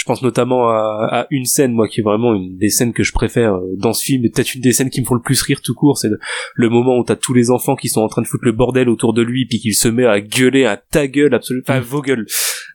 Je 0.00 0.04
pense 0.06 0.22
notamment 0.22 0.70
à, 0.70 1.08
à 1.10 1.26
une 1.30 1.44
scène, 1.44 1.72
moi, 1.74 1.86
qui 1.86 2.00
est 2.00 2.02
vraiment 2.02 2.34
une 2.34 2.56
des 2.56 2.70
scènes 2.70 2.94
que 2.94 3.02
je 3.02 3.12
préfère 3.12 3.56
euh, 3.56 3.74
dans 3.76 3.92
ce 3.92 4.02
film, 4.02 4.24
et 4.24 4.30
peut-être 4.30 4.54
une 4.54 4.62
des 4.62 4.72
scènes 4.72 4.88
qui 4.88 5.02
me 5.02 5.04
font 5.04 5.14
le 5.14 5.20
plus 5.20 5.42
rire 5.42 5.60
tout 5.62 5.74
court, 5.74 5.98
c'est 5.98 6.08
le, 6.08 6.18
le 6.54 6.68
moment 6.70 6.96
où 6.96 7.04
t'as 7.04 7.16
tous 7.16 7.34
les 7.34 7.50
enfants 7.50 7.76
qui 7.76 7.90
sont 7.90 8.00
en 8.00 8.08
train 8.08 8.22
de 8.22 8.26
foutre 8.26 8.46
le 8.46 8.52
bordel 8.52 8.88
autour 8.88 9.12
de 9.12 9.20
lui, 9.20 9.44
puis 9.44 9.58
qu'il 9.60 9.74
se 9.74 9.88
met 9.88 10.06
à 10.06 10.22
gueuler 10.22 10.64
à 10.64 10.78
ta 10.78 11.06
gueule 11.06 11.34
absolument, 11.34 11.64
enfin 11.68 11.76
à 11.78 11.80
vos 11.80 12.00
gueules, 12.00 12.24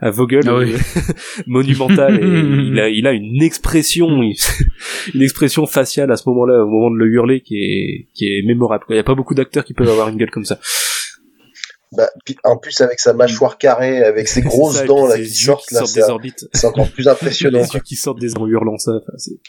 à 0.02 0.12
vos 0.12 0.28
gueules, 0.28 0.44
Ah 0.48 0.58
oui. 0.58 0.74
euh, 0.74 1.02
monumentale. 1.48 2.20
Et 2.24 2.28
il 2.28 2.80
a, 2.80 2.90
il 3.00 3.08
a 3.08 3.12
une 3.12 3.42
expression, 3.42 4.08
une 5.16 5.22
expression 5.24 5.66
faciale 5.66 6.12
à 6.12 6.18
ce 6.18 6.30
moment-là, 6.30 6.64
au 6.64 6.70
moment 6.70 6.92
de 6.92 6.98
le 6.98 7.08
hurler, 7.08 7.42
qui 7.42 7.56
est, 7.56 8.08
qui 8.14 8.26
est 8.26 8.44
mémorable. 8.46 8.86
Il 8.90 8.98
y 8.98 9.00
a 9.00 9.04
pas 9.04 9.16
beaucoup 9.16 9.34
d'acteurs 9.34 9.66
qui 9.66 9.74
peuvent 9.74 9.90
avoir 9.90 10.10
une 10.10 10.18
gueule 10.18 10.30
comme 10.32 10.46
ça. 10.46 10.60
Bah, 11.98 12.10
en 12.44 12.58
plus, 12.58 12.80
avec 12.82 13.00
sa 13.00 13.14
mâchoire 13.14 13.58
carrée, 13.58 14.04
avec 14.04 14.28
ses 14.28 14.42
grosses 14.44 14.76
ça, 14.78 14.86
dents 14.86 15.08
là, 15.08 15.18
qui 15.18 15.28
sortent, 15.30 15.72
là, 15.72 15.80
sortent 15.80 15.92
c'est 15.92 16.00
des 16.02 16.10
orbites. 16.10 16.46
c'est 16.54 16.68
encore 16.68 16.90
plus 16.90 17.08
impressionnant. 17.10 17.60
les 17.60 17.68
yeux 17.68 17.80
qui 17.82 17.96
sortent 17.96 18.20
des 18.20 18.38
en 18.38 18.48
hurlant 18.48 18.78
ça. 18.78 18.92
Enfin, 18.92 19.14
c'est- 19.18 19.40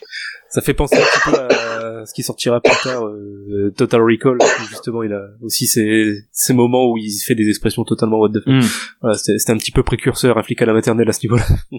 ça 0.49 0.63
fait 0.63 0.75
penser 0.75 0.97
un 0.97 1.01
petit 1.01 1.31
peu 1.31 1.37
à 1.41 2.07
ce 2.07 2.15
qui 2.15 2.23
sortira 2.23 2.61
plus 2.61 2.73
tard, 2.83 3.05
euh, 3.07 3.73
Total 3.77 4.01
Recall. 4.01 4.37
où 4.37 4.69
Justement, 4.71 5.03
il 5.03 5.13
a 5.13 5.23
aussi 5.43 5.67
ces, 5.67 6.21
ces 6.33 6.55
moments 6.55 6.91
où 6.91 6.97
il 6.97 7.11
fait 7.19 7.35
des 7.35 7.49
expressions 7.49 7.85
totalement 7.85 8.19
what 8.19 8.31
the 8.31 8.41
fuck. 8.45 8.47
Mm. 8.55 8.61
Voilà, 9.03 9.19
c'était 9.19 9.39
c'était 9.39 9.53
un 9.53 9.59
petit 9.59 9.73
peu 9.73 9.83
précurseur, 9.83 10.39
un 10.39 10.43
flic 10.43 10.63
à 10.63 10.67
la 10.67 10.73
maternelle 10.73 11.09
à 11.09 11.13
ce 11.13 11.21
niveau-là. 11.27 11.45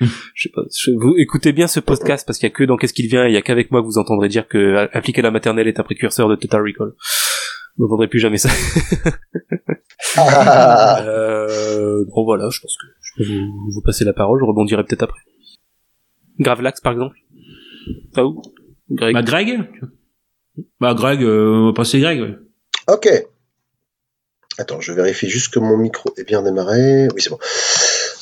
Je 0.00 0.06
sais 0.44 0.50
pas. 0.54 0.62
je- 0.76 0.92
vous 0.92 1.14
écoutez 1.18 1.50
bien 1.52 1.66
ce 1.66 1.80
podcast 1.80 2.24
parce 2.24 2.38
qu'il 2.38 2.48
y 2.48 2.52
a 2.52 2.54
que 2.54 2.62
dans 2.62 2.76
Qu'est-ce 2.76 2.92
qu'il 2.92 3.08
vient, 3.08 3.24
et 3.26 3.30
il 3.30 3.34
y 3.34 3.36
a 3.36 3.42
qu'avec 3.42 3.72
moi 3.72 3.80
que 3.80 3.86
vous 3.86 3.98
entendrez 3.98 4.28
dire 4.28 4.46
que 4.46 4.88
flic 5.02 5.18
à 5.18 5.22
la 5.22 5.32
maternelle 5.32 5.66
est 5.66 5.80
un 5.80 5.82
précurseur 5.82 6.28
de 6.28 6.36
Total 6.36 6.60
Recall. 6.62 6.92
Vous 7.78 7.84
n'entendrez 7.84 8.08
plus 8.08 8.18
jamais 8.20 8.38
ça. 8.38 8.50
Ah, 10.16 11.00
Euh, 11.06 12.04
bon 12.14 12.24
voilà, 12.24 12.48
je 12.50 12.60
pense 12.60 12.76
que 12.76 12.86
je 13.00 13.12
peux 13.16 13.24
vous, 13.28 13.70
vous 13.72 13.82
passer 13.82 14.04
la 14.04 14.12
parole, 14.12 14.40
je 14.40 14.44
rebondirai 14.44 14.84
peut-être 14.84 15.02
après. 15.04 15.20
Gravelax 16.40 16.80
par 16.80 16.92
exemple. 16.92 17.16
Ah 18.16 18.24
où? 18.24 18.42
Greg. 18.90 19.14
Bah 19.14 19.22
Greg 19.22 19.70
Bah 20.80 20.94
Greg, 20.94 21.22
euh, 21.22 21.50
on 21.50 21.66
va 21.66 21.72
passer 21.72 22.00
Greg. 22.00 22.20
ouais. 22.20 22.36
ok. 22.88 23.08
Attends, 24.58 24.80
je 24.80 24.92
vérifie 24.92 25.28
juste 25.28 25.52
que 25.54 25.60
mon 25.60 25.76
micro 25.76 26.12
est 26.16 26.24
bien 26.24 26.42
démarré. 26.42 27.06
Oui, 27.14 27.22
c'est 27.22 27.30
bon. 27.30 27.38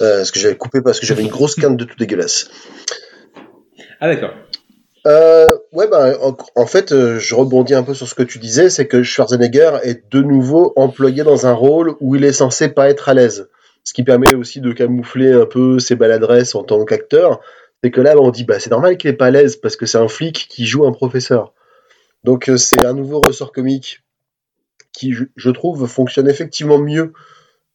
Euh, 0.03 0.19
parce 0.19 0.31
que 0.31 0.39
j'avais 0.39 0.57
coupé 0.57 0.83
parce 0.83 1.01
que 1.01 1.07
j'avais 1.07 1.23
une 1.23 1.31
grosse 1.31 1.55
quinte 1.55 1.77
de 1.79 1.85
tout 1.85 1.97
dégueulasse? 1.97 2.51
Ah 4.01 4.09
d'accord. 4.09 4.35
Euh, 5.07 5.47
ouais, 5.73 5.87
bah, 5.87 6.15
en, 6.57 6.67
fait, 6.67 6.91
euh, 6.91 7.19
je 7.19 7.35
rebondis 7.37 7.75
un 7.75 7.85
peu 7.85 7.95
sur 7.95 8.09
ce 8.09 8.15
que 8.15 8.25
tu 8.25 8.41
disais, 8.41 8.71
c'est 8.71 8.89
que 8.89 9.05
Schwarzenegger 9.05 9.79
est 9.85 10.11
de 10.13 10.21
nouveau 10.21 10.73
employé 10.75 11.23
dans 11.23 11.47
un 11.47 11.53
rôle 11.53 11.95
où 12.01 12.17
il 12.17 12.25
est 12.25 12.33
censé 12.33 12.69
pas 12.69 12.91
être 12.91 13.09
à 13.09 13.15
l'aise. 13.15 13.49
Ce 13.85 13.93
qui 13.93 14.03
permet 14.03 14.35
aussi 14.35 14.61
de 14.61 14.73
camoufler 14.73 15.33
un 15.33 15.47
peu 15.47 15.79
ses 15.79 15.95
maladresses 15.95 16.57
en 16.57 16.65
tant 16.65 16.85
qu'acteur. 16.85 17.41
C'est 17.85 17.93
que 17.93 18.01
là, 18.01 18.17
on 18.19 18.31
dit, 18.31 18.43
bah, 18.43 18.59
c'est 18.59 18.71
normal 18.71 18.97
qu'il 18.97 19.09
est 19.09 19.13
pas 19.13 19.27
à 19.27 19.31
l'aise 19.31 19.55
parce 19.55 19.77
que 19.77 19.87
c'est 19.87 19.99
un 19.99 20.09
flic 20.09 20.49
qui 20.49 20.67
joue 20.67 20.85
un 20.87 20.93
professeur. 20.93 21.53
Donc, 22.25 22.49
euh, 22.49 22.57
c'est 22.57 22.85
un 22.85 22.95
nouveau 22.95 23.21
ressort 23.21 23.53
comique 23.53 24.03
qui, 24.93 25.13
je, 25.13 25.51
trouve, 25.51 25.87
fonctionne 25.87 26.29
effectivement 26.29 26.79
mieux 26.79 27.13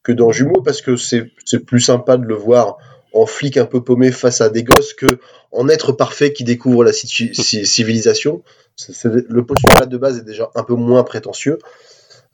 que 0.04 0.12
dans 0.12 0.32
Jumeaux 0.32 0.62
parce 0.62 0.82
que 0.82 0.98
c'est 0.98 1.30
plus 1.66 1.80
sympa 1.80 2.18
de 2.18 2.26
le 2.26 2.34
voir 2.34 2.78
en 3.14 3.26
flic 3.26 3.58
un 3.58 3.66
peu 3.66 3.84
paumé 3.84 4.12
face 4.12 4.42
à 4.42 4.50
des 4.50 4.64
gosses 4.64 4.94
que 4.94 5.06
en 5.52 5.68
être 5.70 5.92
parfait 5.92 6.34
qui 6.34 6.44
découvre 6.44 6.84
la 6.84 6.94
civilisation. 6.94 8.44
Le 9.30 9.46
postulat 9.46 9.86
de 9.86 9.98
base 9.98 10.18
est 10.20 10.24
déjà 10.26 10.50
un 10.56 10.64
peu 10.64 10.76
moins 10.76 11.04
prétentieux. 11.04 11.60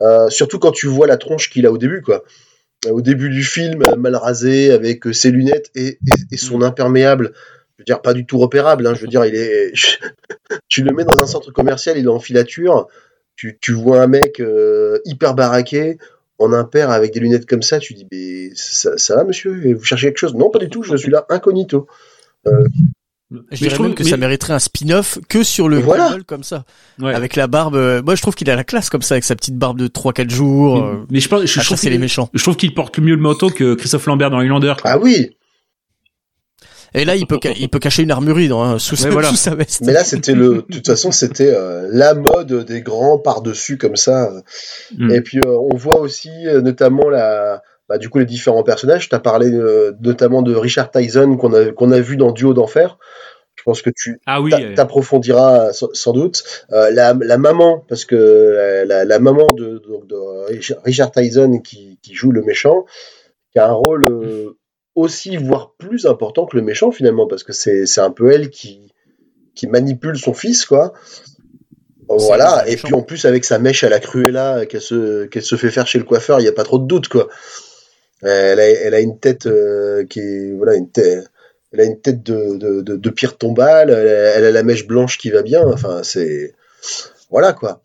Euh, 0.02 0.30
surtout 0.30 0.60
quand 0.60 0.72
tu 0.72 0.88
vois 0.88 1.08
la 1.08 1.18
tronche 1.18 1.50
qu'il 1.50 1.66
a 1.66 1.72
au 1.72 1.78
début, 1.78 2.02
quoi. 2.02 2.24
Au 2.90 3.02
début 3.02 3.30
du 3.30 3.44
film, 3.44 3.84
mal 3.98 4.16
rasé, 4.16 4.72
avec 4.72 5.08
euh, 5.08 5.14
ses 5.14 5.32
lunettes 5.32 5.72
et, 5.76 5.88
et- 5.88 6.00
et 6.32 6.38
son 6.38 6.62
imperméable. 6.62 7.34
Je 7.78 7.82
veux 7.82 7.86
dire, 7.86 8.02
pas 8.02 8.14
du 8.14 8.26
tout 8.26 8.38
repérable. 8.38 8.86
hein. 8.88 8.94
Je 8.96 9.02
veux 9.02 9.08
dire, 9.08 9.26
il 9.26 9.36
est. 9.36 9.74
tu 10.68 10.84
le 10.84 10.94
mets 10.94 11.04
dans 11.04 11.22
un 11.22 11.28
centre 11.28 11.52
commercial, 11.52 11.98
il 11.98 12.06
est 12.06 12.10
en 12.10 12.20
filature. 12.20 12.88
Tu, 13.36 13.58
tu 13.62 13.74
vois 13.74 14.02
un 14.02 14.08
mec 14.08 14.40
euh, 14.40 15.00
hyper 15.06 15.36
baraqué, 15.36 15.98
en 16.40 16.54
impair 16.54 16.90
avec 16.92 17.14
des 17.14 17.20
lunettes 17.20 17.46
comme 17.46 17.62
ça. 17.62 17.80
Tu 17.80 17.94
dis, 17.94 18.08
mais 18.12 18.50
ça, 18.56 18.98
ça 18.98 19.16
va, 19.16 19.24
monsieur 19.24 19.66
Et 19.66 19.74
Vous 19.74 19.84
cherchez 19.84 20.08
quelque 20.08 20.20
chose? 20.20 20.36
Non, 20.36 20.50
pas 20.50 20.60
du 20.60 20.70
tout. 20.70 20.84
Je 20.84 20.96
suis 20.96 21.12
là 21.12 21.26
incognito. 21.30 21.88
Je 22.46 22.52
Mais 23.52 23.58
dirais 23.58 23.70
je 23.72 23.76
trouve- 23.76 23.88
même 23.88 23.96
que 23.96 24.04
mais- 24.04 24.10
ça 24.10 24.16
mériterait 24.18 24.54
un 24.54 24.60
spin-off 24.60 25.20
que 25.28 25.44
sur 25.44 25.68
le 25.68 25.80
Voilà. 25.80 26.06
guignol 26.06 26.24
comme 26.24 26.44
ça. 26.44 26.64
Ouais. 27.00 27.14
Avec 27.14 27.36
la 27.36 27.48
barbe. 27.48 27.76
euh, 27.76 28.02
Moi, 28.02 28.16
je 28.16 28.22
trouve 28.22 28.36
qu'il 28.36 28.50
a 28.50 28.56
la 28.56 28.64
classe 28.64 28.90
comme 28.90 29.02
ça, 29.02 29.16
avec 29.16 29.26
sa 29.26 29.36
petite 29.36 29.58
barbe 29.58 29.78
de 29.78 29.88
3-4 29.88 30.30
jours. 30.30 30.78
euh, 30.82 31.06
mais 31.12 31.20
je, 31.20 31.28
pense, 31.28 31.42
je, 31.42 31.48
je 31.48 31.54
trouve 31.56 31.64
chasser 31.66 31.90
les 31.90 31.98
méchants. 31.98 32.30
je 32.34 32.42
trouve 32.42 32.56
qu'il 32.56 32.74
porte 32.74 33.00
mieux 33.00 33.16
le 33.16 33.22
manteau 33.22 33.50
que 33.50 33.74
Christophe 33.74 34.06
Lambert 34.06 34.30
dans 34.30 34.40
Highlander. 34.40 34.76
Ah 34.86 34.98
oui 34.98 35.32
Et 36.98 37.06
là, 37.06 37.16
il 37.16 37.26
peut, 37.28 37.40
ca- 37.42 37.54
il 37.58 37.70
peut 37.70 37.80
cacher 37.80 38.04
une 38.04 38.12
armurerie 38.12 38.48
dans, 38.48 38.62
un- 38.64 38.80
sous, 38.80 38.96
sa, 38.96 39.10
voilà. 39.10 39.30
sous 39.30 39.36
sa 39.36 39.56
veste. 39.56 39.82
Mais 39.86 39.94
là, 39.94 40.04
c'était 40.04 40.34
le. 40.34 40.66
De 40.70 40.76
toute 40.78 40.88
façon, 40.88 41.12
c'était 41.12 41.54
euh, 41.56 41.88
la 41.92 42.14
mode 42.14 42.66
des 42.66 42.82
grands 42.82 43.18
par-dessus 43.18 43.78
comme 43.78 43.96
ça. 43.96 44.32
Mm. 44.98 45.12
Et 45.12 45.22
puis, 45.22 45.40
euh, 45.46 45.58
on 45.72 45.76
voit 45.76 46.00
aussi 46.00 46.32
euh, 46.48 46.62
notamment 46.62 47.10
la. 47.10 47.62
Bah, 47.90 47.98
du 47.98 48.10
coup, 48.10 48.20
les 48.20 48.26
différents 48.26 48.64
personnages. 48.64 49.08
Tu 49.08 49.16
as 49.16 49.20
parlé 49.20 49.50
euh, 49.50 49.94
notamment 50.02 50.42
de 50.42 50.54
Richard 50.54 50.92
Tyson 50.92 51.38
qu'on 51.38 51.54
a, 51.54 51.72
qu'on 51.72 51.92
a 51.92 52.00
vu 52.02 52.18
dans 52.18 52.32
Duo 52.34 52.54
d'enfer. 52.54 52.98
Je 53.56 53.64
pense 53.64 53.82
que 53.82 53.90
tu 53.96 54.20
Ah 54.26 54.42
oui. 54.42 54.52
t'a- 54.52 54.74
t'approfondiras 54.76 55.72
sans, 55.74 55.88
sans 55.94 56.12
doute. 56.14 56.44
Euh, 56.74 56.92
la, 56.92 57.14
la 57.20 57.38
maman, 57.38 57.84
parce 57.88 58.04
que 58.06 58.84
la, 58.86 59.06
la 59.06 59.20
maman 59.20 59.48
de, 59.56 59.80
de- 59.80 60.06
de 60.06 60.48
Richard- 60.50 60.78
Richard 60.84 61.12
Tyson 61.12 61.60
qui, 61.64 61.98
qui 62.04 62.14
joue 62.14 62.32
le 62.32 62.42
méchant, 62.44 62.86
qui 63.54 63.60
a 63.60 63.68
un 63.70 63.74
rôle 63.74 64.06
euh, 64.06 64.58
aussi, 64.98 65.38
voire 65.38 65.74
plus 65.78 66.08
important 66.08 66.48
que 66.48 66.58
le 66.58 66.64
méchant 66.64 66.92
finalement, 66.92 67.28
parce 67.28 67.44
que 67.44 67.54
c'est 67.54 68.00
un 68.00 68.10
peu 68.10 68.32
elle 68.32 68.50
qui, 68.50 68.92
qui 69.54 69.68
manipule 69.68 70.18
son 70.18 70.34
fils, 70.34 70.66
quoi. 70.66 70.94
Voilà, 72.10 72.64
et 72.66 72.72
méchant. 72.72 72.88
puis 72.88 72.96
en 72.96 73.02
plus 73.04 73.26
avec 73.26 73.46
sa 73.46 73.60
mèche 73.60 73.84
à 73.84 73.90
la 73.90 74.00
Cruella 74.00 74.66
qu'elle 74.66 74.82
se, 74.82 75.26
qu'elle 75.26 75.44
se 75.44 75.56
fait 75.56 75.70
faire 75.70 75.86
chez 75.86 76.00
le 76.00 76.04
coiffeur, 76.04 76.40
il 76.40 76.44
n'y 76.44 76.50
a 76.50 76.54
pas 76.54 76.64
trop 76.64 76.80
de 76.80 76.88
doute, 76.88 77.10
quoi. 77.10 77.28
Elle 78.24 78.60
a, 78.60 78.68
elle 78.68 78.96
a 78.96 79.00
une 79.00 79.20
tête 79.20 79.46
euh, 79.46 80.04
qui 80.06 80.20
est, 80.20 80.54
voilà, 80.54 80.74
une 80.76 80.90
tête, 80.90 81.30
elle 81.72 81.82
a 81.82 81.84
une 81.84 82.02
tête 82.02 82.24
de, 82.24 82.58
de, 82.58 82.82
de, 82.82 82.96
de 82.96 83.10
pire 83.12 83.38
tombale, 83.38 83.92
elle 83.92 84.08
a, 84.08 84.36
elle 84.36 84.46
a 84.46 84.52
la 84.52 84.64
mèche 84.64 84.88
blanche 84.88 85.20
qui 85.20 85.30
va 85.30 85.44
bien, 85.44 85.62
enfin, 85.68 86.02
c'est, 86.02 86.56
voilà, 87.30 87.54
quoi. 87.54 87.84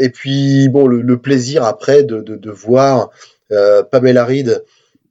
Et 0.00 0.08
puis, 0.08 0.70
bon, 0.70 0.86
le, 0.86 1.02
le 1.02 1.18
plaisir 1.18 1.64
après 1.64 2.02
de, 2.02 2.22
de, 2.22 2.36
de 2.36 2.50
voir 2.50 3.10
euh, 3.52 3.82
Pamela 3.82 4.24
Reed 4.24 4.64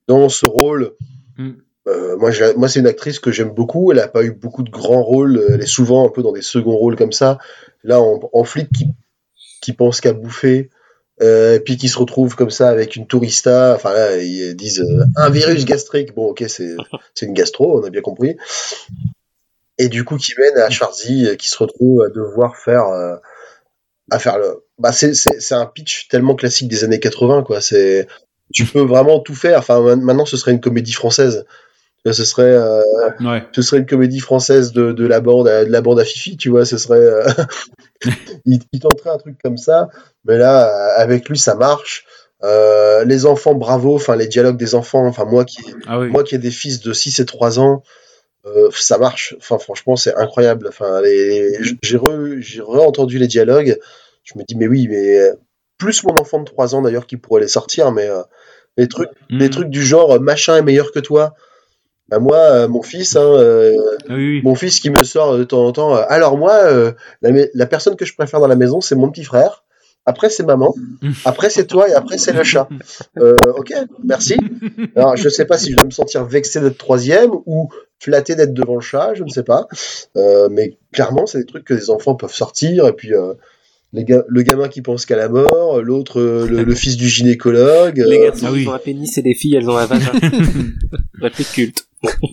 dans 0.08 0.28
ce 0.28 0.48
rôle. 0.48 0.94
Mm. 1.38 1.52
Euh, 1.88 2.18
moi, 2.18 2.32
c'est 2.68 2.80
une 2.80 2.88
actrice 2.88 3.20
que 3.20 3.32
j'aime 3.32 3.52
beaucoup. 3.52 3.92
Elle 3.92 4.00
n'a 4.00 4.08
pas 4.08 4.24
eu 4.24 4.32
beaucoup 4.32 4.64
de 4.64 4.72
grands 4.72 5.04
rôles. 5.04 5.44
Elle 5.50 5.62
est 5.62 5.68
souvent 5.68 6.06
un 6.06 6.10
peu 6.10 6.24
dans 6.24 6.32
des 6.32 6.42
seconds 6.42 6.76
rôles 6.76 6.96
comme 6.96 7.12
ça. 7.12 7.38
Là, 7.84 8.02
en, 8.02 8.20
en 8.34 8.44
flic 8.44 8.70
qui, 8.72 8.88
qui 9.62 9.74
pense 9.74 10.02
qu'à 10.02 10.14
bouffer, 10.14 10.70
euh, 11.22 11.60
puis 11.60 11.78
qui 11.78 11.88
se 11.88 11.98
retrouve 11.98 12.36
comme 12.36 12.50
ça 12.50 12.70
avec 12.70 12.96
une 12.96 13.08
tourista. 13.08 13.74
Enfin 13.76 13.94
là, 13.94 14.18
ils 14.18 14.56
disent 14.56 14.82
euh, 14.82 15.06
un 15.16 15.30
virus 15.30 15.66
gastrique. 15.66 16.14
Bon, 16.14 16.28
ok, 16.30 16.44
c'est 16.48 16.76
une 17.22 17.34
gastro, 17.34 17.80
on 17.80 17.84
a 17.86 17.90
bien 17.90 18.02
compris. 18.02 18.36
Et 19.78 19.88
du 19.88 20.04
coup, 20.04 20.18
qui 20.18 20.34
mène 20.38 20.58
à 20.58 20.70
Schwarzy, 20.70 21.28
euh, 21.28 21.36
qui 21.36 21.50
se 21.50 21.58
retrouve 21.58 22.02
à 22.02 22.10
devoir 22.10 22.58
faire 22.58 22.86
à 24.12 24.20
faire 24.20 24.38
le. 24.38 24.66
Bah, 24.78 24.92
c'est 24.92 25.54
un 25.54 25.66
pitch 25.66 26.10
tellement 26.10 26.36
classique 26.36 26.68
des 26.68 26.84
années 26.84 27.00
80, 27.00 27.44
quoi. 27.44 27.62
C'est 27.62 28.08
tu 28.56 28.66
peux 28.66 28.82
vraiment 28.82 29.20
tout 29.20 29.36
faire. 29.36 29.60
Enfin, 29.60 29.82
ma- 29.82 29.96
maintenant, 29.96 30.26
ce 30.26 30.38
serait 30.38 30.52
une 30.52 30.62
comédie 30.62 30.94
française. 30.94 31.46
Ce 32.06 32.24
serait 32.24 32.44
euh, 32.44 32.82
ouais. 33.22 33.44
ce 33.52 33.64
serait 33.64 33.80
une 33.80 33.88
comédie 33.88 34.20
française 34.20 34.72
de, 34.74 34.92
de 34.92 35.08
la 35.08 35.22
bande 35.22 35.48
à, 35.48 35.66
de 35.66 35.72
la 35.72 35.82
bande 35.82 36.00
à 36.00 36.06
Fifi, 36.06 36.38
tu 36.38 36.50
vois, 36.50 36.64
ce 36.64 36.78
serait 36.78 37.00
euh, 37.00 37.26
il, 38.46 38.60
il 38.72 38.80
tenterait 38.80 39.10
un 39.10 39.18
truc 39.18 39.38
comme 39.44 39.58
ça, 39.58 39.90
mais 40.24 40.38
là 40.38 40.68
euh, 40.68 41.02
avec 41.02 41.28
lui 41.30 41.38
ça 41.38 41.56
marche. 41.56 42.06
Euh, 42.44 43.06
les 43.06 43.26
enfants 43.26 43.56
bravo, 43.56 43.96
enfin 43.96 44.16
les 44.16 44.28
dialogues 44.28 44.58
des 44.58 44.76
enfants, 44.76 45.08
enfin 45.08 45.26
moi 45.26 45.46
qui 45.46 45.62
Ah 45.88 46.00
oui. 46.00 46.10
moi 46.10 46.24
qui 46.24 46.36
ai 46.36 46.38
des 46.38 46.52
fils 46.52 46.80
de 46.82 46.94
6 46.94 47.20
et 47.22 47.26
3 47.26 47.60
ans, 47.60 47.82
euh, 48.46 48.70
ça 48.72 49.00
marche. 49.00 49.36
Enfin, 49.40 49.58
franchement, 49.58 49.96
c'est 49.96 50.14
incroyable. 50.16 50.68
Enfin, 50.68 51.02
j'ai 51.82 51.98
re, 51.98 52.36
j'ai 52.38 52.62
re-entendu 52.62 53.18
les 53.18 53.28
dialogues. 53.28 53.80
Je 54.24 54.38
me 54.38 54.44
dis, 54.48 54.56
mais 54.56 54.68
oui, 54.68 54.88
mais 54.88 55.18
euh, 55.22 55.34
plus 55.80 56.04
mon 56.04 56.16
enfant 56.20 56.40
de 56.40 56.46
3 56.46 56.76
ans 56.76 56.84
d'ailleurs 56.84 57.08
qui 57.08 57.18
pourrait 57.18 57.42
les 57.42 57.48
sortir, 57.48 57.92
mais 57.92 58.08
euh, 58.08 58.22
les 58.78 58.88
trucs, 58.88 59.10
les 59.30 59.46
Mhm. 59.46 59.50
trucs 59.52 59.70
du 59.70 59.84
genre 59.84 60.12
euh, 60.16 60.20
machin 60.20 60.58
est 60.58 60.62
meilleur 60.62 60.92
que 60.92 61.00
toi. 61.00 61.34
Bah, 62.10 62.20
moi, 62.20 62.38
euh, 62.38 62.68
mon 62.68 62.84
fils, 62.84 63.16
hein, 63.16 63.22
euh, 63.24 63.74
Ah 64.10 64.14
oui, 64.14 64.30
oui. 64.38 64.42
mon 64.44 64.54
fils 64.56 64.80
qui 64.80 64.90
me 64.92 65.02
sort 65.04 65.38
de 65.38 65.44
temps 65.44 65.66
en 65.66 65.72
temps. 65.72 65.96
euh, 65.96 66.04
alors 66.08 66.38
moi, 66.38 66.54
euh, 66.66 66.92
la, 67.22 67.66
personne 67.66 67.96
que 67.96 68.06
je 68.06 68.14
préfère 68.14 68.40
dans 68.40 68.48
la 68.48 68.56
maison, 68.56 68.80
c'est 68.82 68.96
mon 68.96 69.10
petit 69.10 69.24
frère. 69.24 69.64
Après, 70.06 70.30
c'est 70.30 70.44
maman. 70.44 70.76
Après, 71.26 71.50
c'est 71.50 71.66
toi. 71.66 71.90
Et 71.90 71.94
après, 71.94 72.20
c'est 72.20 72.32
le 72.34 72.44
chat. 72.44 72.70
Ok, 73.58 73.74
merci. 74.04 74.36
Alors, 74.96 75.16
je 75.18 75.30
sais 75.30 75.46
pas 75.46 75.58
si 75.58 75.72
je 75.72 75.78
dois 75.78 75.86
me 75.86 75.90
sentir 75.92 76.24
vexé 76.26 76.60
d'être 76.62 76.78
troisième 76.78 77.32
ou 77.48 77.70
flatté 78.00 78.36
d'être 78.36 78.54
devant 78.54 78.76
le 78.76 78.82
chat. 78.82 79.16
Je 79.16 79.24
ne 79.24 79.30
sais 79.30 79.42
pas. 79.42 79.68
Mais 80.52 80.78
clairement, 80.94 81.26
c'est 81.26 81.40
des 81.40 81.46
trucs 81.46 81.64
que 81.64 81.74
les 81.74 81.90
enfants 81.90 82.14
peuvent 82.14 82.32
sortir. 82.36 82.86
Et 82.86 82.94
puis, 82.94 83.14
ga- 84.04 84.24
le 84.28 84.42
gamin 84.42 84.68
qui 84.68 84.82
pense 84.82 85.06
qu'à 85.06 85.16
la 85.16 85.30
mort, 85.30 85.82
l'autre, 85.82 86.20
euh, 86.20 86.48
le, 86.48 86.64
le 86.64 86.76
fils 86.76 86.98
du 86.98 87.08
gynécologue. 87.10 87.98
Les 87.98 88.18
euh, 88.20 88.24
garçons, 88.26 88.46
ah 88.48 88.52
oui. 88.52 88.64
ils 88.64 88.70
ont 88.70 88.74
un 88.74 88.80
pénis 88.80 89.18
et 89.18 89.22
les 89.22 89.34
filles, 89.36 89.56
elles 89.56 89.70
ont 89.70 89.78
un 89.78 89.86
vagin. 89.86 90.12
Réplique 91.22 91.52
culte. 91.54 91.86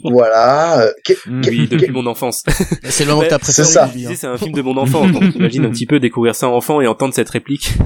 voilà. 0.04 0.82
euh, 0.86 0.92
Mm, 1.26 1.42
Oui, 1.48 1.68
depuis 1.68 1.90
mon 1.92 2.06
enfance. 2.06 2.42
C'est 2.84 3.04
le 3.04 3.10
moment 3.14 3.22
que 3.28 3.46
c'est 3.46 3.64
ça. 3.64 3.84
Hein. 3.86 4.12
c'est 4.16 4.26
un 4.26 4.36
film 4.36 4.52
de 4.52 4.62
mon 4.62 4.76
enfance. 4.76 5.12
Donc, 5.12 5.34
imagine 5.34 5.64
un 5.64 5.70
petit 5.70 5.86
peu 5.86 6.00
découvrir 6.00 6.34
ça 6.34 6.48
enfant 6.48 6.80
et 6.80 6.86
entendre 6.86 7.14
cette 7.14 7.30
réplique. 7.30 7.72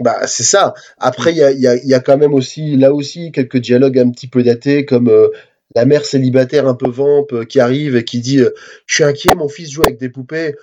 Bah, 0.00 0.26
c'est 0.26 0.42
ça. 0.44 0.74
Après, 0.98 1.32
il 1.32 1.38
y 1.38 1.42
a, 1.42 1.50
il 1.52 1.58
y, 1.60 1.66
a, 1.66 1.74
il 1.76 1.88
y 1.88 1.94
a 1.94 2.00
quand 2.00 2.18
même 2.18 2.34
aussi, 2.34 2.76
là 2.76 2.92
aussi, 2.92 3.32
quelques 3.32 3.56
dialogues 3.56 3.98
un 3.98 4.10
petit 4.10 4.28
peu 4.28 4.42
datés, 4.42 4.84
comme 4.84 5.08
euh, 5.08 5.28
la 5.74 5.86
mère 5.86 6.04
célibataire 6.04 6.68
un 6.68 6.74
peu 6.74 6.88
vampe 6.90 7.32
euh, 7.32 7.44
qui 7.44 7.60
arrive 7.60 7.96
et 7.96 8.04
qui 8.04 8.20
dit 8.20 8.40
euh, 8.40 8.50
Je 8.86 8.94
suis 8.96 9.04
inquiet, 9.04 9.34
mon 9.34 9.48
fils 9.48 9.70
joue 9.70 9.82
avec 9.84 9.98
des 9.98 10.10
poupées. 10.10 10.54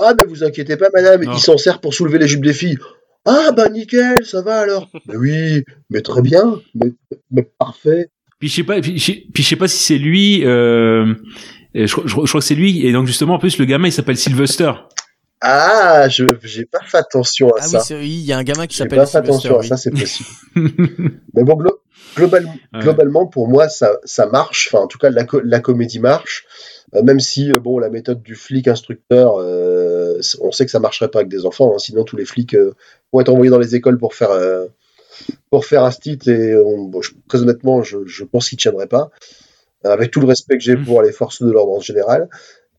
Ah, 0.00 0.14
ben 0.14 0.26
vous 0.28 0.44
inquiétez 0.44 0.76
pas, 0.76 0.88
madame, 0.94 1.24
Non. 1.24 1.32
il 1.34 1.38
s'en 1.40 1.56
sert 1.58 1.80
pour 1.80 1.94
soulever 1.94 2.18
les 2.18 2.28
jupes 2.28 2.44
des 2.44 2.52
filles. 2.52 2.78
Ah, 3.24 3.50
bah 3.56 3.68
nickel, 3.68 4.24
ça 4.24 4.42
va 4.42 4.60
alors. 4.60 4.88
mais 5.06 5.16
oui, 5.16 5.64
mais 5.90 6.00
très 6.02 6.22
bien, 6.22 6.60
mais, 6.74 6.92
mais 7.30 7.48
parfait. 7.58 8.08
Puis 8.38 8.48
je 8.48 8.54
sais 8.56 8.62
pas, 8.62 8.80
puis 8.80 8.98
je 8.98 9.04
sais- 9.04 9.24
puis 9.34 9.42
je 9.42 9.48
sais 9.48 9.56
pas 9.56 9.66
si 9.68 9.78
c'est 9.82 9.98
lui. 9.98 10.44
Euh, 10.46 11.12
je, 11.74 11.86
je- 11.86 12.00
je 12.06 12.12
crois 12.14 12.40
que 12.40 12.46
c'est 12.46 12.54
lui. 12.54 12.86
Et 12.86 12.92
donc 12.92 13.06
justement, 13.06 13.34
en 13.34 13.38
plus, 13.38 13.58
le 13.58 13.64
gamin, 13.64 13.88
il 13.88 13.92
s'appelle 13.92 14.16
Sylvester. 14.16 14.70
Ah, 15.40 16.08
je 16.08 16.24
j'ai 16.42 16.64
pas 16.64 16.80
fait 16.84 16.96
attention 16.98 17.50
à 17.50 17.58
Ah 17.60 17.62
ça. 17.62 17.78
oui, 17.78 17.84
c'est- 17.86 17.94
oui, 17.96 18.08
il 18.20 18.24
y 18.26 18.32
a 18.32 18.38
un 18.38 18.42
gamin 18.44 18.66
qui 18.66 18.76
J'ai 18.76 18.84
s'appelle 18.84 18.98
pas 18.98 19.06
fait 19.06 19.12
Sylvester. 19.18 19.48
attention 19.48 19.58
à 19.60 19.62
ça, 19.62 19.76
c'est 19.76 19.90
possible. 19.90 20.28
Mais 21.34 21.44
bon, 21.44 21.54
glo- 21.54 21.77
global- 22.18 22.46
globalement, 22.82 23.26
pour 23.26 23.48
moi, 23.48 23.68
ça, 23.68 23.98
ça 24.04 24.26
marche. 24.26 24.68
Enfin, 24.72 24.84
en 24.84 24.86
tout 24.86 24.98
cas, 24.98 25.10
la, 25.10 25.24
co- 25.24 25.40
la 25.42 25.60
comédie 25.60 25.98
marche. 26.00 26.44
Euh, 26.94 27.02
même 27.02 27.20
si, 27.20 27.50
euh, 27.52 27.58
bon, 27.58 27.78
la 27.78 27.90
méthode 27.90 28.22
du 28.22 28.34
flic 28.34 28.66
instructeur, 28.68 29.36
euh, 29.38 30.18
on 30.40 30.50
sait 30.52 30.64
que 30.64 30.70
ça 30.70 30.80
marcherait 30.80 31.08
pas 31.08 31.18
avec 31.20 31.28
des 31.30 31.44
enfants. 31.46 31.72
hein, 31.74 31.78
sinon, 31.78 32.04
tous 32.04 32.16
les 32.16 32.24
flics 32.24 32.56
vont 33.12 33.20
être 33.20 33.28
envoyés 33.28 33.50
dans 33.50 33.58
les 33.58 33.74
écoles 33.74 33.98
pour 33.98 34.14
faire, 34.14 34.30
pour 35.50 35.64
faire 35.66 35.84
un 35.84 35.90
stit. 35.90 36.18
Et 36.26 36.54
on- 36.56 36.84
bon, 36.84 37.02
je- 37.02 37.12
très 37.28 37.40
honnêtement, 37.42 37.82
je, 37.82 37.98
je 38.06 38.24
pense 38.24 38.48
qu'ils 38.48 38.58
tiendraient 38.58 38.86
pas. 38.86 39.10
Avec 39.84 40.10
tout 40.10 40.20
le 40.20 40.26
respect 40.26 40.56
que 40.58 40.64
j'ai 40.64 40.76
Mhm. 40.76 40.84
pour 40.86 41.02
les 41.02 41.12
forces 41.12 41.42
de 41.42 41.50
l'ordre 41.50 41.72
en 41.72 41.80
général. 41.80 42.28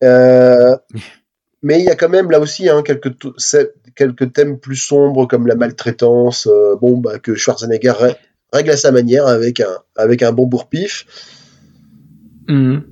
Mais 1.62 1.78
il 1.78 1.84
y 1.84 1.90
a 1.90 1.94
quand 1.94 2.08
même 2.08 2.30
là 2.30 2.40
aussi 2.40 2.68
hein, 2.70 2.82
quelques, 2.82 3.12
quelques 3.94 4.32
thèmes 4.32 4.58
plus 4.58 4.76
sombres 4.76 5.26
comme 5.26 5.46
la 5.46 5.54
maltraitance, 5.56 6.48
bon, 6.80 6.96
bah, 6.98 7.18
que 7.18 7.34
Schwarzenegger 7.34 7.92
règle 8.52 8.70
à 8.70 8.76
sa 8.76 8.92
manière 8.92 9.26
avec 9.26 9.60
un, 9.60 9.76
avec 9.96 10.22
un 10.22 10.32
bon 10.32 10.46
bourre-pif. 10.46 11.06
Mhm. 12.48 12.82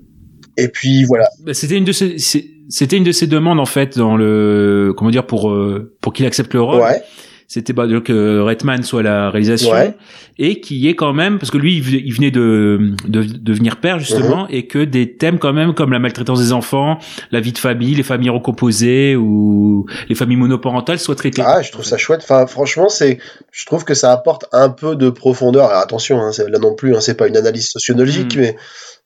Et 0.56 0.68
puis 0.68 1.04
voilà. 1.04 1.28
Bah, 1.44 1.54
C'était 1.54 1.76
une 1.76 1.84
de 1.84 1.92
ses, 1.92 2.18
c'est- 2.18 2.46
c'était 2.68 2.96
une 2.96 3.04
de 3.04 3.12
ses 3.12 3.26
demandes 3.26 3.60
en 3.60 3.66
fait 3.66 3.96
dans 3.96 4.16
le, 4.16 4.92
comment 4.96 5.10
dire, 5.10 5.26
pour 5.26 5.50
euh, 5.50 5.96
pour 6.00 6.12
qu'il 6.12 6.26
accepte 6.26 6.52
le 6.54 6.60
rôle. 6.62 6.82
Ouais, 6.82 7.02
C'était 7.50 7.72
bah, 7.72 7.86
donc, 7.86 8.04
que 8.04 8.40
Redman 8.40 8.82
soit 8.82 9.00
à 9.00 9.02
la 9.04 9.30
réalisation 9.30 9.70
Ouais. 9.72 9.94
et 10.38 10.60
qu'il 10.60 10.76
y 10.76 10.86
ait 10.88 10.94
quand 10.94 11.14
même, 11.14 11.38
parce 11.38 11.50
que 11.50 11.56
lui, 11.56 11.78
il 11.78 12.12
venait 12.14 12.30
de, 12.30 12.92
de 13.06 13.22
devenir 13.22 13.76
père 13.76 13.98
justement, 13.98 14.42
Mhm. 14.42 14.48
et 14.50 14.66
que 14.66 14.84
des 14.84 15.16
thèmes 15.16 15.38
quand 15.38 15.54
même 15.54 15.72
comme 15.72 15.90
la 15.90 15.98
maltraitance 15.98 16.40
des 16.40 16.52
enfants, 16.52 16.98
la 17.30 17.40
vie 17.40 17.52
de 17.52 17.58
famille, 17.58 17.94
les 17.94 18.02
familles 18.02 18.28
recomposées 18.28 19.16
ou 19.16 19.86
les 20.10 20.14
familles 20.14 20.36
monoparentales 20.36 20.98
soient 20.98 21.14
traitées. 21.14 21.40
ah, 21.42 21.62
je 21.62 21.72
trouve 21.72 21.86
ça 21.86 21.96
chouette. 21.96 22.20
Enfin, 22.22 22.46
franchement, 22.46 22.90
c'est, 22.90 23.18
je 23.50 23.64
trouve 23.64 23.84
que 23.86 23.94
ça 23.94 24.12
apporte 24.12 24.44
un 24.52 24.68
peu 24.68 24.94
de 24.94 25.08
profondeur. 25.08 25.70
Alors, 25.70 25.80
attention, 25.80 26.20
hein, 26.20 26.30
là 26.50 26.58
non 26.58 26.74
plus, 26.74 26.94
hein, 26.94 27.00
c'est 27.00 27.16
pas 27.16 27.28
une 27.28 27.36
analyse 27.38 27.68
sociologique, 27.68 28.36
Mhm. 28.36 28.42
mais 28.42 28.56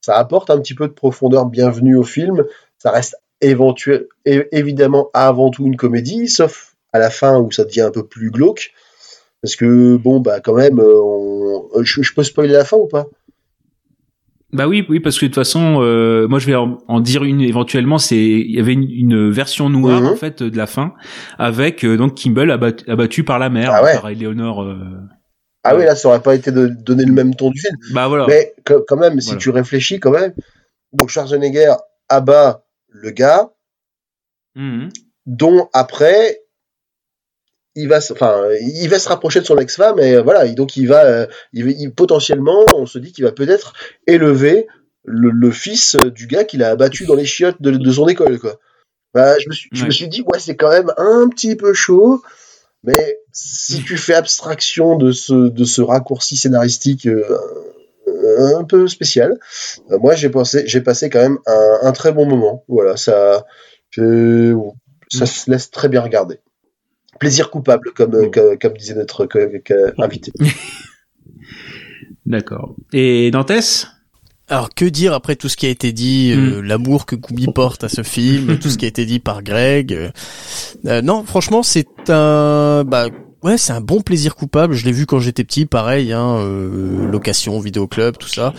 ça 0.01 0.17
apporte 0.19 0.51
un 0.51 0.59
petit 0.59 0.75
peu 0.75 0.89
de 0.89 0.93
profondeur 0.93 1.47
bienvenue 1.47 1.95
au 1.97 2.03
film. 2.03 2.43
Ça 2.79 2.91
reste 2.91 3.15
éventuel, 3.41 4.07
évidemment 4.27 5.11
avant 5.15 5.51
tout 5.51 5.65
une 5.65 5.77
comédie, 5.77 6.29
sauf 6.29 6.72
à 6.93 6.99
la 6.99 7.11
fin 7.11 7.39
où 7.41 7.51
ça 7.51 7.65
devient 7.65 7.83
un 7.83 7.91
peu 7.91 8.07
plus 8.07 8.31
glauque. 8.31 8.73
Parce 9.43 9.57
que 9.57 9.97
bon, 9.97 10.21
bah 10.21 10.41
quand 10.41 10.55
même, 10.55 10.79
euh, 10.79 11.01
on- 11.03 11.83
je, 11.83 12.03
je 12.03 12.15
peux 12.15 12.23
spoiler 12.23 12.53
la 12.53 12.65
fin 12.65 12.77
ou 12.77 12.87
pas? 12.87 13.07
Bah 14.53 14.69
oui, 14.69 14.85
oui, 14.91 15.01
parce 15.01 15.19
que 15.19 15.25
de 15.25 15.31
toute 15.31 15.37
façon, 15.37 15.81
euh, 15.81 16.29
moi 16.29 16.39
je 16.39 16.47
vais 16.47 16.55
en, 16.55 16.79
en 16.87 17.01
dire 17.01 17.25
une 17.25 17.41
éventuellement. 17.41 17.97
C'est 17.99 18.19
il 18.19 18.51
y 18.55 18.61
avait 18.61 18.75
une, 18.75 18.89
une 18.91 19.31
version 19.31 19.71
noire 19.71 20.03
Mhm. 20.03 20.09
en 20.09 20.17
fait 20.17 20.43
de 20.43 20.57
la 20.57 20.67
fin 20.67 20.93
avec 21.39 21.85
euh, 21.85 21.97
donc 21.97 22.15
Kimball 22.15 22.51
abattu, 22.51 22.89
abattu 22.91 23.25
par 23.25 23.39
la 23.39 23.49
mère, 23.49 23.71
Ah 23.73 23.83
ouais. 23.83 23.95
par 23.95 24.11
Eleanor. 24.11 24.63
euh, 24.63 24.77
Ah 25.65 25.75
oui, 25.75 25.85
là, 25.85 25.97
ça 25.97 26.09
aurait 26.09 26.21
pas 26.23 26.35
été 26.35 26.51
de 26.53 26.67
donner 26.67 27.05
le 27.07 27.13
même 27.13 27.35
ton 27.35 27.49
du 27.51 27.59
film. 27.61 27.75
Bah 27.95 28.09
voilà. 28.09 28.27
Mais 28.29 28.53
quand 28.65 28.97
même, 28.97 29.19
si 29.21 29.29
Voilà. 29.29 29.41
tu 29.41 29.49
réfléchis, 29.51 29.99
quand 30.01 30.11
même. 30.11 30.35
Donc 30.93 31.09
Schwarzenegger 31.09 31.73
abat 32.11 32.63
le 32.89 33.11
gars, 33.11 33.49
Mhm. 34.55 34.91
dont 35.25 35.69
après 35.73 36.42
il 37.75 37.89
va 37.89 38.01
se- 38.01 38.13
enfin 38.13 38.45
il 38.61 38.89
va 38.89 38.99
se 38.99 39.09
rapprocher 39.09 39.41
de 39.41 39.47
son 39.47 39.57
ex-femme 39.59 39.99
et 40.01 40.15
euh, 40.15 40.23
voilà. 40.23 40.47
Et 40.47 40.53
donc 40.55 40.77
il 40.77 40.87
va 40.89 41.05
euh, 41.07 41.27
il, 41.53 41.69
il- 41.71 41.93
potentiellement 41.93 42.65
on 42.75 42.87
se 42.87 42.99
dit 42.99 43.13
qu'il 43.13 43.25
va 43.25 43.33
peut-être 43.33 43.73
élever 44.07 44.67
le, 45.05 45.31
le 45.31 45.51
fils 45.51 45.95
euh, 45.97 46.11
du 46.11 46.27
gars 46.27 46.45
qu'il 46.45 46.63
a 46.63 46.71
abattu 46.71 47.07
dans 47.07 47.15
les 47.15 47.25
chiottes 47.25 47.61
de, 47.61 47.71
de 47.73 47.93
son 47.93 48.09
école 48.09 48.39
quoi. 48.39 48.59
Bah, 49.15 49.39
je, 49.39 49.49
me 49.49 49.55
suis, 49.55 49.69
je 49.73 49.85
me 49.87 49.91
suis 49.91 50.09
dit 50.09 50.23
ouais 50.23 50.39
c'est 50.39 50.57
quand 50.57 50.71
même 50.71 50.93
un 50.99 51.29
petit 51.29 51.57
peu 51.57 51.75
chaud 51.75 52.23
mais 52.85 53.19
si 53.33 53.83
tu 53.85 53.97
fais 53.97 54.15
abstraction 54.15 54.97
de 54.97 55.13
ce 55.13 55.49
de 55.49 55.65
ce 55.65 55.83
raccourci 55.83 56.37
scénaristique 56.37 57.07
euh, 57.07 57.25
un 58.57 58.65
peu 58.65 58.89
spécial 58.89 59.39
euh, 59.91 59.99
moi 59.99 60.15
j'ai 60.15 60.29
pensé 60.31 60.65
j'ai 60.67 60.81
passé 60.81 61.11
quand 61.11 61.21
même 61.21 61.39
un, 61.47 61.79
un 61.83 61.93
très 61.93 62.13
bon 62.13 62.27
moment. 62.27 62.65
Voilà 62.69 62.97
ça 62.97 63.45
ça 65.11 65.27
se 65.27 65.51
laisse 65.51 65.71
très 65.71 65.89
bien 65.89 66.01
regarder 66.01 66.41
plaisir 67.23 67.51
coupable, 67.51 67.93
comme, 67.95 68.31
que- 68.33 68.57
comme 68.61 68.73
disait 68.77 68.95
notre 68.97 69.29
invité. 69.99 70.33
D'accord. 72.27 72.75
Et 72.93 73.31
Dantès? 73.31 73.87
Alors 74.49 74.71
que 74.75 74.85
dire 74.85 75.13
après 75.15 75.37
tout 75.37 75.49
ce 75.49 75.57
qui 75.57 75.67
a 75.67 75.69
été 75.71 75.93
dit, 75.93 76.33
euh, 76.33 76.61
Mm. 76.61 76.65
l'amour 76.67 77.07
que 77.07 77.15
Gooby 77.17 77.47
porte 77.55 77.85
à 77.85 77.89
ce 77.89 78.03
film, 78.03 78.59
tout 78.59 78.69
ce 78.71 78.77
qui 78.79 78.85
a 78.85 78.89
été 78.89 79.07
dit 79.07 79.19
par 79.21 79.43
Greg. 79.43 79.93
euh, 79.93 80.11
euh, 80.87 81.01
non, 81.03 81.25
franchement, 81.25 81.63
c'est 81.63 81.87
un, 82.11 82.85
bah, 82.85 83.07
ouais, 83.43 83.57
c'est 83.57 83.73
un 83.73 83.81
bon 83.81 84.01
plaisir 84.03 84.35
coupable. 84.35 84.75
Je 84.75 84.85
l'ai 84.85 84.93
vu 84.93 85.07
quand 85.07 85.21
j'étais 85.21 85.45
petit, 85.45 85.65
pareil, 85.67 86.13
hein, 86.13 86.37
euh, 86.41 87.07
location, 87.11 87.59
vidéoclub, 87.61 88.17
tout 88.19 88.29
ça. 88.29 88.53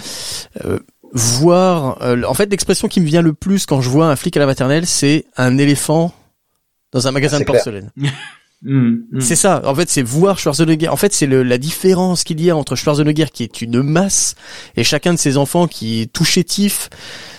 Euh, 0.66 0.80
voir, 1.12 2.02
euh, 2.02 2.24
en 2.24 2.34
fait, 2.34 2.50
l'expression 2.50 2.88
qui 2.88 3.00
me 3.02 3.06
vient 3.06 3.22
le 3.22 3.34
plus 3.34 3.66
quand 3.66 3.82
je 3.82 3.90
vois 3.90 4.08
un 4.10 4.16
flic 4.16 4.36
à 4.38 4.40
la 4.40 4.46
maternelle, 4.48 4.86
c'est 4.88 5.26
un 5.38 5.58
éléphant 5.58 6.12
dans 6.92 7.08
un 7.08 7.12
magasin 7.12 7.38
C'est 7.38 7.44
de 7.44 7.52
porcelaine. 7.52 7.92
Mhm. 8.64 9.04
Mhm. 9.12 9.22
C'est 9.22 9.36
ça. 9.36 9.62
En 9.66 9.76
fait, 9.76 9.90
c'est 9.90 10.02
voir 10.04 10.40
Schwarzenegger. 10.40 10.88
En 10.88 10.96
fait, 10.96 11.14
c'est 11.14 11.28
la 11.28 11.58
différence 11.58 12.24
qu'il 12.24 12.42
y 12.42 12.50
a 12.50 12.56
entre 12.56 12.76
Schwarzenegger 12.76 13.26
qui 13.34 13.44
est 13.44 13.62
une 13.62 13.82
masse 13.84 14.36
et 14.78 14.84
chacun 14.86 15.14
de 15.14 15.20
ses 15.20 15.36
enfants 15.38 15.68
qui 15.68 16.02
est 16.02 16.14
tout 16.14 16.24
chétif. 16.24 16.90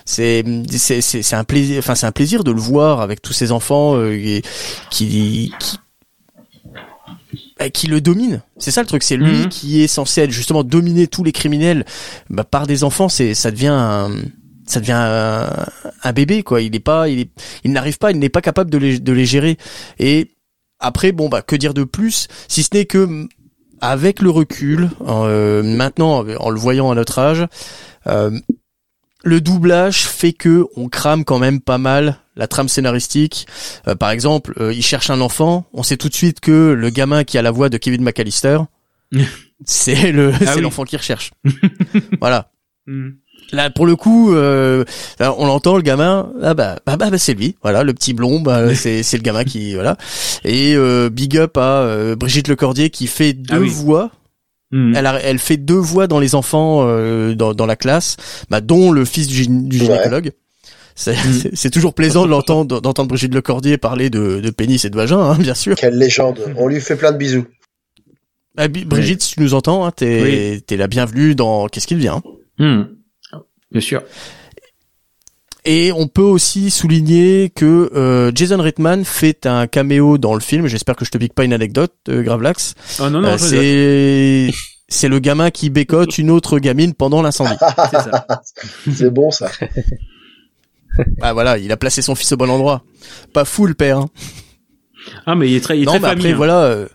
C'est 0.04 0.44
c'est 0.68 1.34
un 1.34 1.44
plaisir. 1.44 1.78
Enfin, 1.78 1.94
c'est 1.94 2.06
un 2.06 2.12
plaisir 2.12 2.44
de 2.44 2.50
le 2.50 2.60
voir 2.60 3.00
avec 3.00 3.22
tous 3.22 3.32
ses 3.32 3.52
enfants 3.52 3.96
euh, 3.96 4.12
et- 4.12 4.42
qui 4.90 5.50
qui 5.58 5.78
qui 7.72 7.86
le 7.86 8.00
domine. 8.00 8.42
C'est 8.58 8.70
ça 8.70 8.82
le 8.82 8.86
truc. 8.86 9.02
C'est 9.02 9.16
lui 9.16 9.38
Mhm. 9.44 9.48
qui 9.48 9.80
est 9.82 9.86
censé 9.88 10.20
être 10.22 10.30
justement 10.30 10.62
dominer 10.64 11.06
tous 11.06 11.24
les 11.24 11.32
criminels 11.32 11.84
bah, 12.28 12.44
par 12.44 12.66
des 12.66 12.84
enfants. 12.84 13.08
C'est 13.08 13.32
ça 13.34 13.50
devient 13.50 13.68
un, 13.72 14.10
ça 14.66 14.80
devient 14.80 14.92
un, 14.96 15.48
un 16.02 16.12
bébé 16.12 16.42
quoi. 16.42 16.60
Il 16.60 16.74
est 16.76 16.80
pas, 16.80 17.08
il 17.08 17.20
est, 17.20 17.30
il 17.64 17.72
n'arrive 17.72 17.96
pas, 17.98 18.10
il 18.10 18.18
n'est 18.18 18.28
pas 18.28 18.42
capable 18.42 18.70
de 18.70 18.76
les, 18.78 18.98
de 18.98 19.12
les 19.12 19.24
gérer. 19.26 19.56
Et 19.98 20.32
après, 20.80 21.12
bon 21.12 21.28
bah 21.28 21.42
que 21.42 21.56
dire 21.56 21.74
de 21.74 21.84
plus, 21.84 22.28
si 22.48 22.62
ce 22.62 22.70
n'est 22.74 22.84
que 22.86 23.26
avec 23.80 24.20
le 24.20 24.30
recul, 24.30 24.90
euh, 25.06 25.62
maintenant 25.62 26.24
en 26.38 26.50
le 26.50 26.58
voyant 26.58 26.90
à 26.90 26.94
notre 26.94 27.18
âge, 27.18 27.46
euh, 28.06 28.30
le 29.24 29.40
doublage 29.40 30.06
fait 30.06 30.32
que 30.32 30.66
on 30.76 30.88
crame 30.88 31.24
quand 31.24 31.38
même 31.38 31.60
pas 31.60 31.78
mal 31.78 32.18
la 32.36 32.46
trame 32.46 32.68
scénaristique. 32.68 33.46
Euh, 33.88 33.94
par 33.94 34.10
exemple, 34.10 34.54
euh, 34.60 34.72
il 34.72 34.82
cherche 34.82 35.10
un 35.10 35.20
enfant, 35.20 35.66
on 35.72 35.82
sait 35.82 35.96
tout 35.96 36.08
de 36.08 36.14
suite 36.14 36.40
que 36.40 36.72
le 36.72 36.90
gamin 36.90 37.24
qui 37.24 37.38
a 37.38 37.42
la 37.42 37.50
voix 37.50 37.68
de 37.68 37.78
Kevin 37.78 38.02
McAllister, 38.02 38.58
c'est 39.64 40.12
le 40.12 40.32
Ah 40.34 40.38
c'est 40.40 40.54
oui. 40.56 40.60
l'enfant 40.62 40.84
qu'il 40.84 40.98
recherche. 40.98 41.30
voilà. 42.20 42.50
Mhm. 42.86 43.18
Là, 43.54 43.70
pour 43.70 43.86
le 43.86 43.96
coup, 43.96 44.34
euh, 44.34 44.84
là, 45.20 45.34
on 45.38 45.46
l'entend, 45.46 45.76
le 45.76 45.82
gamin. 45.82 46.30
Ah 46.42 46.54
bah, 46.54 46.78
bah, 46.84 46.96
bah, 46.96 47.08
bah, 47.10 47.18
c'est 47.18 47.34
lui. 47.34 47.56
Voilà, 47.62 47.82
le 47.84 47.94
petit 47.94 48.12
blond, 48.12 48.40
bah, 48.40 48.74
c'est, 48.74 49.02
c'est 49.02 49.16
le 49.16 49.22
gamin 49.22 49.44
qui, 49.44 49.74
voilà. 49.74 49.96
Et 50.44 50.74
euh, 50.76 51.08
big 51.10 51.36
up 51.38 51.56
à 51.56 51.82
euh, 51.82 52.16
Brigitte 52.16 52.48
Lecordier 52.48 52.90
qui 52.90 53.06
fait 53.06 53.32
deux 53.32 53.54
Ah 53.56 53.60
oui. 53.60 53.68
voix. 53.68 54.10
Mhm. 54.72 54.94
Elle, 54.96 55.06
a- 55.06 55.20
elle 55.22 55.38
fait 55.38 55.56
deux 55.56 55.74
voix 55.76 56.06
dans 56.08 56.18
les 56.18 56.34
enfants 56.34 56.80
euh, 56.82 57.34
dans, 57.34 57.54
dans 57.54 57.66
la 57.66 57.76
classe, 57.76 58.16
bah, 58.50 58.60
dont 58.60 58.90
le 58.90 59.04
fils 59.04 59.28
du, 59.28 59.42
Ouais. 59.44 59.78
gynécologue. 59.78 60.32
C'est, 60.96 61.14
c'est- 61.14 61.50
c'est 61.54 61.70
toujours 61.70 61.94
plaisant 61.94 62.24
de 62.24 62.30
l'entendre, 62.30 62.80
d'entendre 62.80 63.08
Brigitte 63.08 63.34
Lecordier 63.34 63.78
parler 63.78 64.10
de, 64.10 64.40
de 64.40 64.50
pénis 64.50 64.84
et 64.84 64.90
de 64.90 64.96
vagin, 64.96 65.18
hein, 65.18 65.36
bien 65.38 65.54
sûr. 65.54 65.76
Quelle 65.76 65.96
légende. 65.98 66.40
On 66.56 66.66
lui 66.66 66.80
fait 66.80 66.96
plein 66.96 67.12
de 67.12 67.18
bisous. 67.18 67.44
Ah, 68.56 68.68
Brigitte, 68.68 69.22
si 69.22 69.34
tu 69.34 69.40
nous 69.40 69.54
entends, 69.54 69.84
hein, 69.84 69.90
t'es, 69.94 70.62
t'es 70.66 70.76
la 70.76 70.86
bienvenue 70.86 71.34
dans 71.34 71.66
Qu'est-ce 71.66 71.86
qu'il 71.88 71.98
vient? 71.98 72.22
Mhm. 72.58 72.88
Bien 73.74 73.80
sûr. 73.82 74.02
Et 75.66 75.92
on 75.92 76.08
peut 76.08 76.22
aussi 76.22 76.70
souligner 76.70 77.50
que 77.54 77.90
euh, 77.94 78.30
Jason 78.34 78.58
Reitman 78.62 79.04
fait 79.04 79.44
un 79.46 79.66
caméo 79.66 80.16
dans 80.18 80.34
le 80.34 80.40
film. 80.40 80.66
J'espère 80.66 80.94
que 80.96 81.04
je 81.04 81.10
te 81.10 81.18
pique 81.18 81.34
pas 81.34 81.44
une 81.44 81.52
anecdote, 81.54 81.92
euh, 82.08 82.22
Gravelax. 82.22 82.74
Oh 83.00 83.10
non, 83.10 83.20
non, 83.20 83.28
Euh, 83.30 83.38
c'est 83.38 84.50
c'est 84.88 85.08
le 85.08 85.18
gamin 85.18 85.50
qui 85.50 85.70
bécote 85.70 86.18
une 86.18 86.30
autre 86.30 86.58
gamine 86.58 86.94
pendant 86.94 87.20
l'incendie. 87.22 87.56
c'est 88.94 89.10
bon 89.10 89.30
ça. 89.30 89.50
ah 91.22 91.32
voilà, 91.32 91.58
il 91.58 91.72
a 91.72 91.76
placé 91.76 92.02
son 92.02 92.14
fils 92.14 92.30
au 92.32 92.36
bon 92.36 92.50
endroit. 92.50 92.82
Pas 93.32 93.44
fou 93.46 93.66
le 93.66 93.74
père. 93.74 93.98
Hein. 93.98 94.08
Ah, 95.26 95.34
mais 95.34 95.50
il 95.50 95.56
est 95.56 95.60
très, 95.60 95.78
il 95.78 95.82
est 95.82 95.86
non, 95.86 95.92
très 95.92 96.00
mais 96.00 96.08
famille. 96.08 96.20
après 96.26 96.32
hein. 96.32 96.36
voilà. 96.36 96.62
euh, 96.64 96.88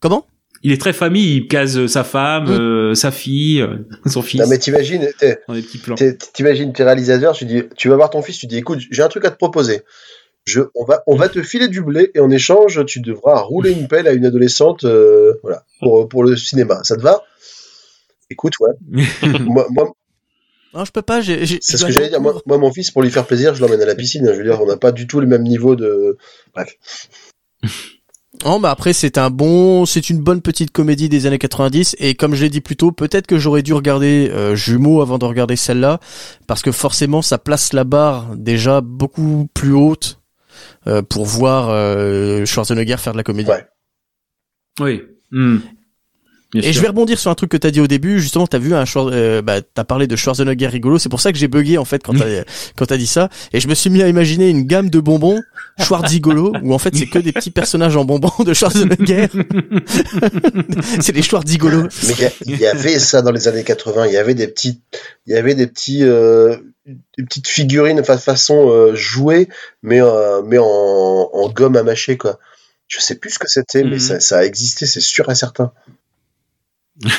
Comment? 0.00 0.26
Il 0.68 0.72
est 0.74 0.78
très 0.78 0.92
famille. 0.92 1.36
Il 1.38 1.48
case 1.48 1.78
euh, 1.78 1.86
sa 1.88 2.04
femme, 2.04 2.44
Mm. 2.50 2.60
euh, 2.60 2.94
sa 2.94 3.10
fille, 3.10 3.62
euh, 3.62 3.78
son 4.06 4.20
fils. 4.20 4.38
Non 4.42 4.46
mais 4.48 4.58
t'imagines, 4.58 5.08
t'es- 5.18 5.38
t'imagines 6.34 6.74
tes 6.74 6.84
réalisateurs, 6.84 7.32
tu 7.34 7.46
dis, 7.46 7.62
tu 7.74 7.88
vas 7.88 7.96
voir 7.96 8.10
ton 8.10 8.20
fils, 8.20 8.36
tu 8.36 8.46
dis, 8.46 8.58
écoute, 8.58 8.80
j'ai 8.90 9.02
un 9.02 9.08
truc 9.08 9.24
à 9.24 9.30
te 9.30 9.36
proposer. 9.36 9.80
Je, 10.44 10.60
on 10.74 10.84
va, 10.84 11.02
on 11.06 11.16
va 11.16 11.30
te 11.30 11.42
filer 11.42 11.68
du 11.68 11.80
blé 11.82 12.10
et 12.14 12.20
en 12.20 12.30
échange, 12.30 12.84
tu 12.84 13.00
devras 13.00 13.40
rouler 13.40 13.72
une 13.72 13.88
pelle 13.88 14.06
à 14.08 14.12
une 14.12 14.26
adolescente, 14.26 14.84
euh, 14.84 15.34
voilà, 15.42 15.64
pour, 15.80 16.06
pour 16.06 16.22
le 16.22 16.36
cinéma. 16.36 16.80
Ça 16.84 16.96
te 16.96 17.02
va? 17.02 17.22
Écoute, 18.28 18.52
ouais. 18.60 18.72
moi, 19.40 19.66
moi, 19.70 19.92
Non, 20.74 20.84
je 20.84 20.92
peux 20.92 21.00
pas. 21.00 21.22
J'ai, 21.22 21.46
j'ai- 21.46 21.60
c'est 21.62 21.78
ce 21.78 21.84
que 21.86 21.92
j'allais 21.92 22.10
dire. 22.10 22.20
moi, 22.20 22.34
mon 22.46 22.70
fils, 22.70 22.90
pour 22.90 23.00
lui 23.02 23.10
faire 23.10 23.26
plaisir, 23.26 23.54
je 23.54 23.62
l'emmène 23.62 23.80
à 23.80 23.86
la 23.86 23.94
piscine. 23.94 24.26
Je 24.30 24.36
veux 24.36 24.44
dire, 24.44 24.60
on 24.60 24.66
n'a 24.66 24.76
pas 24.76 24.92
du 24.92 25.06
tout 25.06 25.20
le 25.20 25.26
même 25.26 25.44
niveau 25.44 25.76
de. 25.76 26.18
Bref. 26.54 26.74
Non, 28.44 28.60
bah 28.60 28.70
après 28.70 28.92
c'est 28.92 29.18
un 29.18 29.30
bon, 29.30 29.84
c'est 29.84 30.10
une 30.10 30.20
bonne 30.20 30.40
petite 30.40 30.70
comédie 30.70 31.08
des 31.08 31.26
années 31.26 31.38
90 31.38 31.96
et 31.98 32.14
comme 32.14 32.34
je 32.34 32.42
l'ai 32.42 32.50
dit 32.50 32.60
plus 32.60 32.76
tôt, 32.76 32.92
peut-être 32.92 33.26
que 33.26 33.38
j'aurais 33.38 33.62
dû 33.62 33.72
regarder 33.72 34.30
euh, 34.32 34.54
Jumeaux 34.54 35.00
avant 35.00 35.18
de 35.18 35.24
regarder 35.24 35.56
celle-là 35.56 35.98
parce 36.46 36.62
que 36.62 36.72
forcément 36.72 37.22
ça 37.22 37.38
place 37.38 37.72
la 37.72 37.84
barre 37.84 38.36
déjà 38.36 38.80
beaucoup 38.80 39.48
plus 39.54 39.72
haute 39.72 40.20
euh, 40.86 41.02
pour 41.02 41.24
voir 41.26 41.68
euh, 41.70 42.44
Schwarzenegger 42.44 42.96
faire 42.98 43.12
de 43.12 43.18
la 43.18 43.24
comédie. 43.24 43.50
Ouais. 43.50 43.66
Oui. 44.80 45.02
Mhm. 45.30 45.60
Bien 46.52 46.62
Et 46.62 46.64
sûr. 46.64 46.72
je 46.72 46.80
vais 46.80 46.88
rebondir 46.88 47.18
sur 47.18 47.30
un 47.30 47.34
truc 47.34 47.50
que 47.50 47.58
t'as 47.58 47.70
dit 47.70 47.80
au 47.80 47.86
début. 47.86 48.20
Justement, 48.20 48.46
t'as 48.46 48.58
vu 48.58 48.74
un 48.74 48.84
euh, 48.96 49.42
bah, 49.42 49.60
t'as 49.60 49.84
parlé 49.84 50.06
de 50.06 50.16
Schwarzenegger 50.16 50.68
rigolo. 50.68 50.98
C'est 50.98 51.10
pour 51.10 51.20
ça 51.20 51.30
que 51.30 51.36
j'ai 51.38 51.46
bugué 51.48 51.76
en 51.76 51.84
fait 51.84 52.02
quand 52.02 52.14
t'as 52.14 52.44
quand 52.76 52.86
t'as 52.86 52.96
dit 52.96 53.06
ça. 53.06 53.28
Et 53.52 53.60
je 53.60 53.68
me 53.68 53.74
suis 53.74 53.90
mis 53.90 54.02
à 54.02 54.08
imaginer 54.08 54.48
une 54.48 54.62
gamme 54.62 54.88
de 54.88 54.98
bonbons 55.00 55.42
Schwarzigolo 55.78 56.54
où 56.62 56.72
en 56.72 56.78
fait 56.78 56.96
c'est 56.96 57.06
que 57.06 57.18
des 57.18 57.32
petits 57.32 57.50
personnages 57.50 57.96
en 57.96 58.04
bonbons 58.06 58.32
de 58.44 58.54
Schwarzenegger. 58.54 59.26
c'est 61.00 61.12
les 61.14 61.22
Schwarzigolos. 61.22 61.88
Mais 62.06 62.14
il 62.14 62.20
y 62.20 62.24
a- 62.24 62.30
il 62.46 62.58
y, 62.60 62.66
avait 62.66 62.98
ça 62.98 63.22
dans 63.22 63.32
les 63.32 63.48
années 63.48 63.64
80. 63.64 64.06
Il 64.06 64.12
y 64.12 64.16
avait 64.16 64.34
des 64.34 64.48
petits, 64.48 64.80
il 65.26 65.34
y 65.34 65.36
avait 65.36 65.54
des 65.54 65.66
petits, 65.66 66.02
euh, 66.04 66.56
des 66.86 67.24
petites 67.24 67.48
figurines 67.48 68.02
fa 68.04 68.16
façon 68.18 68.70
euh, 68.70 68.94
jouets, 68.94 69.48
mais 69.82 70.00
euh, 70.00 70.42
mais 70.46 70.58
en, 70.58 70.64
en 70.64 71.48
gomme 71.50 71.76
à 71.76 71.82
mâcher 71.82 72.16
quoi. 72.16 72.38
Je 72.86 73.00
sais 73.00 73.16
plus 73.16 73.30
ce 73.30 73.38
que 73.38 73.48
c'était, 73.48 73.84
mais 73.84 73.96
Mhm. 73.96 73.98
ça, 73.98 74.20
ça 74.20 74.38
a 74.38 74.44
existé, 74.44 74.86
c'est 74.86 75.00
sûr 75.00 75.30
et 75.30 75.34
certain. 75.34 75.72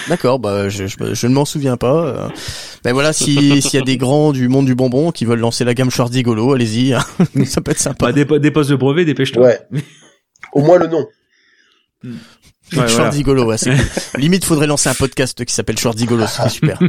D'accord, 0.10 0.40
bah 0.40 0.68
je, 0.68 0.88
je, 0.88 1.14
je 1.14 1.28
ne 1.28 1.34
m'en 1.34 1.46
souviens 1.46 1.78
pas. 1.78 2.06
euh. 2.06 2.30
Mais 2.84 2.92
voilà, 2.92 3.14
si 3.14 3.62
s'il 3.62 3.80
y 3.80 3.82
a 3.82 3.86
des 3.86 3.98
grands 3.98 4.32
du 4.34 4.48
monde 4.50 4.66
du 4.66 4.76
bonbon 4.76 5.12
qui 5.12 5.24
veulent 5.26 5.40
lancer 5.40 5.64
la 5.64 5.74
gamme 5.74 5.90
Schwarzigolo, 5.90 6.54
allez-y, 6.54 6.94
hein. 6.94 7.00
ça 7.46 7.62
peut 7.62 7.72
être 7.72 7.80
sympa. 7.80 8.08
Bah, 8.08 8.12
dépo- 8.12 8.40
dépose 8.40 8.70
le 8.72 8.78
brevet, 8.78 9.06
dépêche-toi. 9.06 9.42
Ouais. 9.44 9.60
Au 10.54 10.62
moins 10.62 10.78
le 10.80 10.88
nom. 10.88 11.06
Ouais, 12.72 12.86
voilà. 12.86 13.10
Ouais, 13.72 13.80
cool. 14.14 14.22
Limite, 14.22 14.46
faudrait 14.46 14.68
lancer 14.68 14.90
un 14.90 14.94
podcast 14.94 15.44
qui 15.44 15.52
s'appelle 15.52 15.80
Schwarzigolo, 15.80 16.28
c'est 16.28 16.50
super. 16.50 16.80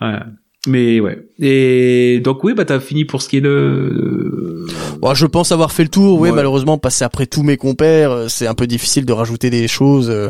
Ouais. 0.00 0.18
Mais 0.68 1.00
ouais. 1.00 1.26
Et 1.40 2.20
donc 2.22 2.44
oui, 2.44 2.52
bah 2.54 2.64
t'as 2.64 2.78
fini 2.80 3.04
pour 3.04 3.22
ce 3.22 3.28
qui 3.28 3.38
est 3.38 3.40
de. 3.40 4.66
Bon, 5.00 5.14
je 5.14 5.26
pense 5.26 5.50
avoir 5.52 5.72
fait 5.72 5.82
le 5.84 5.88
tour. 5.88 6.20
Oui, 6.20 6.28
Ouais. 6.30 6.36
malheureusement, 6.36 6.78
passer 6.78 7.04
après 7.04 7.26
tous 7.26 7.42
mes 7.42 7.56
compères, 7.56 8.10
euh, 8.10 8.28
c'est 8.28 8.46
un 8.46 8.54
peu 8.54 8.66
difficile 8.66 9.06
de 9.06 9.12
rajouter 9.12 9.48
des 9.50 9.66
choses 9.68 10.10
euh, 10.10 10.28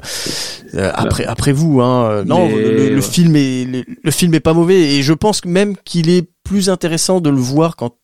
euh, 0.75 0.91
après 0.95 1.25
après 1.25 1.53
vous. 1.53 1.81
Hein. 1.81 2.23
Non, 2.25 2.47
Mais, 2.49 2.55
le, 2.55 2.89
le 2.91 2.95
ouais. 2.97 3.03
film 3.03 3.37
est 3.37 3.65
le, 3.65 3.85
le 4.03 4.11
film 4.11 4.33
est 4.35 4.41
pas 4.41 4.53
mauvais 4.55 4.95
et 4.97 5.03
je 5.03 5.13
pense 5.13 5.45
même 5.45 5.75
qu'il 5.85 6.09
est 6.11 6.29
plus 6.45 6.71
intéressant 6.71 7.21
de 7.21 7.31
le 7.31 7.37
voir 7.37 7.77
quand, 7.77 7.95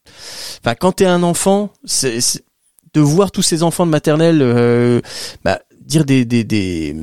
enfin, 0.65 0.74
quand 0.78 0.93
t'es 0.93 1.06
un 1.06 1.23
enfant, 1.23 1.73
c'est 1.85 2.20
c'est- 2.20 2.44
de 2.94 3.01
voir 3.01 3.31
tous 3.32 3.43
ces 3.43 3.62
enfants 3.62 3.86
de 3.86 3.90
maternelle, 3.90 4.39
euh, 4.40 5.01
bah, 5.44 5.61
dire 5.85 6.05
des 6.05 6.24
des 6.24 6.44
des 6.44 6.94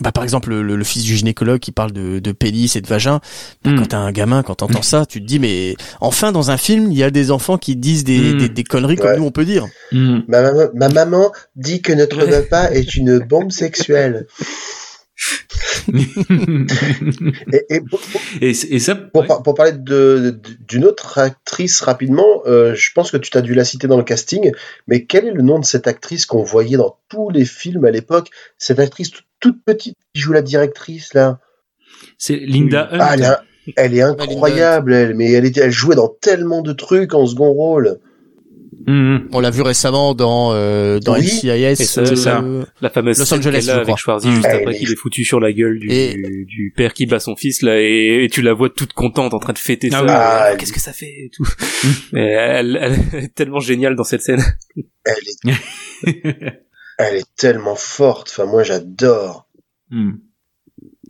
bah, 0.00 0.10
par 0.12 0.24
exemple, 0.24 0.50
le, 0.50 0.76
le 0.76 0.84
fils 0.84 1.02
du 1.04 1.16
gynécologue 1.16 1.60
qui 1.60 1.70
parle 1.72 1.92
de, 1.92 2.18
de 2.18 2.32
pénis 2.32 2.74
et 2.76 2.80
de 2.80 2.86
vagin. 2.86 3.20
Bah, 3.64 3.70
Mm. 3.72 3.78
Quand 3.78 3.86
t'as 3.88 3.98
un 3.98 4.12
gamin, 4.12 4.42
quand 4.42 4.56
t'entends 4.56 4.82
ça, 4.82 5.06
tu 5.06 5.20
te 5.20 5.26
dis, 5.26 5.38
mais 5.38 5.76
enfin, 6.00 6.32
dans 6.32 6.50
un 6.50 6.56
film, 6.56 6.90
il 6.90 6.98
y 6.98 7.02
a 7.02 7.10
des 7.10 7.30
enfants 7.30 7.58
qui 7.58 7.76
disent 7.76 8.04
des, 8.04 8.18
Mm. 8.34 8.38
des, 8.38 8.48
des 8.48 8.64
conneries 8.64 8.96
comme 8.96 9.16
nous, 9.16 9.24
on 9.24 9.30
peut 9.30 9.44
dire. 9.44 9.66
Hmm. 9.92 10.20
Ma 10.28 10.42
maman, 10.42 10.64
ma 10.74 10.88
maman 10.88 11.32
dit 11.56 11.82
que 11.82 11.92
notre 11.92 12.18
repas 12.24 12.70
est 12.70 12.94
une 12.96 13.18
bombe 13.18 13.52
sexuelle. 13.52 14.26
Et, 17.52 17.66
et 17.76 17.80
pour, 17.80 18.00
pour- 18.00 18.20
et, 18.40 18.50
et 18.50 18.78
ça. 18.78 18.94
pour 18.94 19.22
ouais. 19.22 19.26
par- 19.26 19.42
pour 19.42 19.54
parler 19.54 19.72
d'une 19.74 20.84
autre 20.84 21.18
actrice 21.18 21.80
rapidement, 21.80 22.42
euh, 22.46 22.74
je 22.74 22.90
pense 22.94 23.10
que 23.10 23.16
tu 23.16 23.30
t'as 23.30 23.40
dû 23.40 23.54
la 23.54 23.64
citer 23.64 23.86
dans 23.88 23.96
le 23.96 24.04
casting, 24.04 24.52
mais 24.86 25.04
quel 25.04 25.26
est 25.26 25.32
le 25.32 25.42
nom 25.42 25.58
de 25.58 25.64
cette 25.64 25.86
actrice 25.88 26.26
qu'on 26.26 26.42
voyait 26.44 26.76
dans 26.76 26.98
tous 27.08 27.30
les 27.30 27.44
films 27.44 27.84
à 27.84 27.90
l'époque? 27.90 28.28
Cette 28.58 28.78
actrice 28.78 29.10
toute, 29.40 29.64
petite 29.64 29.96
qui 30.14 30.20
joue 30.20 30.32
la 30.32 30.42
directrice 30.42 31.14
là. 31.14 31.40
C'est 32.18 32.36
Linda 32.36 32.88
Hunt. 32.92 32.98
Ah, 33.00 33.14
elle, 33.14 33.22
est, 33.24 33.72
elle 33.76 33.94
est 33.94 34.02
incroyable, 34.02 34.92
elle, 34.94 35.14
mais 35.14 35.32
elle, 35.32 35.44
était, 35.44 35.62
elle 35.62 35.72
jouait 35.72 35.96
dans 35.96 36.08
tellement 36.08 36.62
de 36.62 36.72
trucs 36.72 37.14
en 37.14 37.26
second 37.26 37.50
rôle. 37.50 37.98
Mhm. 38.86 39.28
On 39.32 39.40
l'a 39.40 39.50
vu 39.50 39.62
récemment 39.62 40.14
dans 40.14 40.52
euh, 40.54 40.98
dans 40.98 41.14
Oui. 41.14 41.20
NCIS. 41.26 41.76
Ça, 41.86 42.04
c'est 42.06 42.16
ça. 42.16 42.40
euh, 42.42 42.64
La 42.80 42.90
fameuse 42.90 43.18
Los 43.18 43.24
scène 43.26 43.38
Angeles, 43.38 43.68
avec. 43.70 43.96
Schwarzy 43.96 44.28
Mm. 44.28 44.34
juste 44.34 44.46
Elle 44.50 44.56
après 44.60 44.74
qu'il 44.76 44.90
est 44.92 44.96
foutu 44.96 45.24
sur 45.24 45.40
la 45.40 45.52
gueule 45.52 45.78
du, 45.78 45.88
Et- 45.90 46.14
du 46.46 46.72
père 46.76 46.92
qui 46.94 47.06
bat 47.06 47.18
son 47.20 47.36
fils 47.36 47.62
là 47.62 47.80
et, 47.80 48.24
et 48.24 48.28
tu 48.28 48.42
la 48.42 48.52
vois 48.54 48.70
toute 48.70 48.92
contente 48.92 49.34
en 49.34 49.38
train 49.38 49.52
de 49.52 49.58
fêter 49.58 49.88
Ah 49.92 49.96
ça. 49.96 50.02
oui. 50.02 50.08
Ah, 50.10 50.50
Euh, 50.52 50.56
Qu'est-ce 50.56 50.72
que 50.72 50.80
ça 50.80 50.92
fait 50.92 51.06
et 51.06 51.30
tout. 51.34 51.46
Et 52.16 52.20
elle, 52.20 52.78
elle 52.80 53.24
est 53.24 53.34
tellement 53.34 53.60
géniale 53.60 53.94
dans 53.96 54.04
cette 54.04 54.22
scène. 54.22 54.42
Elle 55.04 55.14
est, 55.56 56.54
elle 56.98 57.16
est 57.16 57.26
tellement 57.36 57.76
forte. 57.76 58.28
Enfin, 58.30 58.46
moi, 58.46 58.62
j'adore. 58.62 59.48
Hmm. 59.90 60.12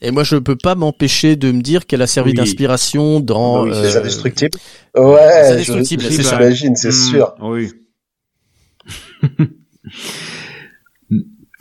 Et 0.05 0.11
moi, 0.11 0.25
je 0.25 0.37
peux 0.37 0.57
pas 0.57 0.75
m'empêcher 0.75 1.37
de 1.37 1.53
me 1.53 1.63
dire 1.63 1.87
qu'elle 1.87 2.03
a 2.03 2.07
servi 2.09 2.31
Oui. 2.33 2.37
d'inspiration 2.37 3.21
dans 3.21 3.65
Bah 3.65 3.71
oui, 3.71 3.77
euh, 3.77 3.83
Les 3.85 3.97
indestructibles. 3.97 4.59
Les 4.97 5.01
Ouais, 5.01 5.51
Indestructibles, 5.53 6.03
je- 6.03 6.09
c'est 6.11 6.23
ça. 6.25 6.37
j'imagine, 6.39 6.75
c'est 6.77 6.89
Hmm. 6.89 7.11
sûr. 7.11 7.35
Oui. 7.41 7.71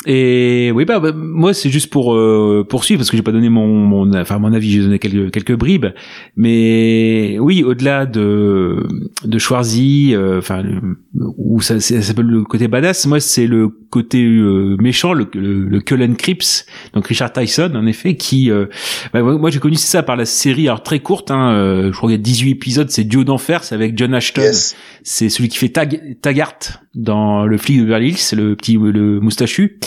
Et 0.08 0.72
oui, 0.74 0.86
bah, 0.86 1.00
bah, 1.00 1.12
moi 1.16 1.54
c'est 1.54 1.70
juste 1.70 1.92
pour 1.92 2.16
euh, 2.16 2.66
poursuivre 2.68 3.00
parce 3.00 3.12
que 3.12 3.18
j'ai 3.18 3.22
pas 3.24 3.32
donné 3.32 3.50
mon, 3.50 3.68
mon, 3.68 4.12
enfin 4.20 4.40
mon 4.40 4.52
avis, 4.52 4.72
j'ai 4.72 4.80
donné 4.82 4.98
quelques 4.98 5.32
quelques 5.32 5.56
bribes, 5.56 5.88
mais 6.36 7.38
oui, 7.40 7.64
au-delà 7.64 8.08
de 8.08 8.88
de 9.24 9.38
Schwarzy, 9.38 10.16
euh, 10.16 10.40
enfin 10.40 10.64
le- 10.64 10.98
où 11.38 11.62
ça, 11.62 11.80
s'appelle 11.80 12.26
le 12.26 12.44
côté 12.44 12.68
badass, 12.68 13.06
moi 13.06 13.20
c'est 13.20 13.46
le 13.46 13.70
côté 13.92 14.24
euh, 14.24 14.76
méchant, 14.80 15.14
le, 15.14 15.28
le, 15.36 15.66
le 15.66 15.80
Cullen 15.82 16.16
Cripps, 16.16 16.66
donc 16.94 17.06
Richard 17.08 17.32
Tyson 17.32 17.72
en 17.76 17.86
effet, 17.86 18.16
qui, 18.16 18.50
euh, 18.50 18.66
bah, 19.14 19.22
moi 19.22 19.50
j'ai 19.52 19.60
connu 19.60 19.76
ça 19.76 20.02
par 20.02 20.16
la 20.16 20.26
série, 20.26 20.68
alors 20.68 20.82
très 20.82 21.00
courte, 21.00 21.30
hein, 21.30 21.52
euh, 21.54 21.92
je 21.92 21.98
crois 21.98 22.10
qu'il 22.10 22.18
y 22.18 22.22
a 22.22 22.24
18 22.24 22.52
épisodes, 22.52 22.90
c'est 22.90 23.04
Duo 23.04 23.24
d'enfer, 23.24 23.64
c'est 23.64 23.76
avec 23.76 23.96
John 23.98 24.14
Ashton 24.16 24.42
Yes. 24.42 24.76
c'est 25.04 25.30
celui 25.30 25.50
qui 25.50 25.58
fait 25.60 25.70
Tag 25.70 26.18
Taggart 26.22 26.58
dans 26.96 27.46
le 27.46 27.58
flic 27.58 27.78
de 27.80 27.84
Beverly 27.84 28.10
Hills, 28.10 28.18
c'est 28.18 28.36
le 28.36 28.56
petit 28.56 28.78
le 28.82 29.20
moustachu. 29.20 29.78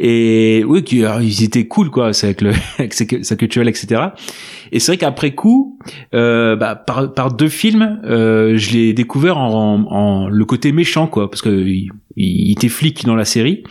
Et 0.00 0.64
oui, 0.66 0.84
ils 1.22 1.42
étaient 1.42 1.66
cool 1.66 1.90
quoi, 1.90 2.10
avec 2.22 2.40
le 2.40 2.52
avec 2.78 2.94
sa 2.94 3.36
culturelle 3.36 3.68
etc. 3.68 4.02
Et 4.70 4.78
c'est 4.78 4.92
vrai 4.92 4.98
qu'après 4.98 5.34
coup, 5.34 5.78
euh, 6.14 6.56
bah, 6.56 6.76
par 6.76 7.12
par 7.12 7.32
deux 7.32 7.48
films, 7.48 8.00
euh, 8.04 8.56
je 8.56 8.72
l'ai 8.72 8.92
découvert 8.92 9.38
en, 9.38 9.50
en, 9.50 9.86
en 9.90 10.28
le 10.28 10.44
côté 10.44 10.72
méchant 10.72 11.06
quoi, 11.06 11.30
parce 11.30 11.42
que 11.42 11.48
il, 11.48 11.88
il 12.16 12.52
était 12.52 12.68
flic 12.68 13.04
dans 13.04 13.16
la 13.16 13.24
série. 13.24 13.64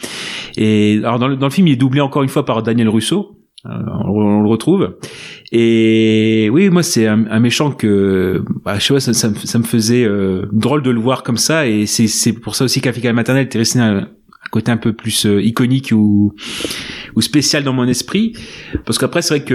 Et 0.57 0.99
alors 1.03 1.19
dans 1.19 1.27
le 1.27 1.35
dans 1.38 1.48
le 1.48 1.52
film, 1.52 1.68
il 1.68 1.73
est 1.73 1.77
doublé 1.77 2.02
encore 2.02 2.23
une 2.23 2.30
fois 2.30 2.45
par 2.45 2.64
Daniel 2.64 2.89
Russo. 2.89 3.38
Euh, 3.65 3.69
on, 4.06 4.41
le 4.44 4.48
retrouve. 4.48 4.98
Et 5.52 6.49
oui, 6.52 6.69
moi 6.69 6.84
c'est 6.84 7.07
un, 7.07 7.26
un 7.30 7.39
méchant 7.39 7.72
que, 7.72 8.44
bah, 8.64 8.77
je 8.77 8.85
sais 8.85 8.94
pas, 8.94 8.99
ça, 8.99 9.14
ça, 9.14 9.30
ça 9.34 9.60
me 9.60 9.64
faisait 9.64 10.06
euh, 10.06 10.45
drôle 10.52 10.84
de 10.84 10.91
le 10.91 10.99
voir 10.99 11.23
comme 11.23 11.38
ça. 11.38 11.68
Et 11.68 11.85
c'est 11.85 12.34
pour 12.34 12.56
ça 12.56 12.65
aussi 12.65 12.81
qu'Africa 12.81 13.11
maternelle 13.14 13.49
un 13.77 14.07
côté 14.52 14.72
un 14.72 14.78
peu 14.78 14.94
plus 14.94 15.26
euh, 15.26 15.41
iconique 15.41 15.91
ou 15.94 16.34
ou 17.15 17.22
spécial 17.22 17.64
dans 17.64 17.74
mon 17.74 17.88
esprit. 17.88 18.34
Parce 18.86 18.98
qu'après 18.98 19.22
c'est 19.22 19.36
vrai 19.38 19.44
que 19.45 19.53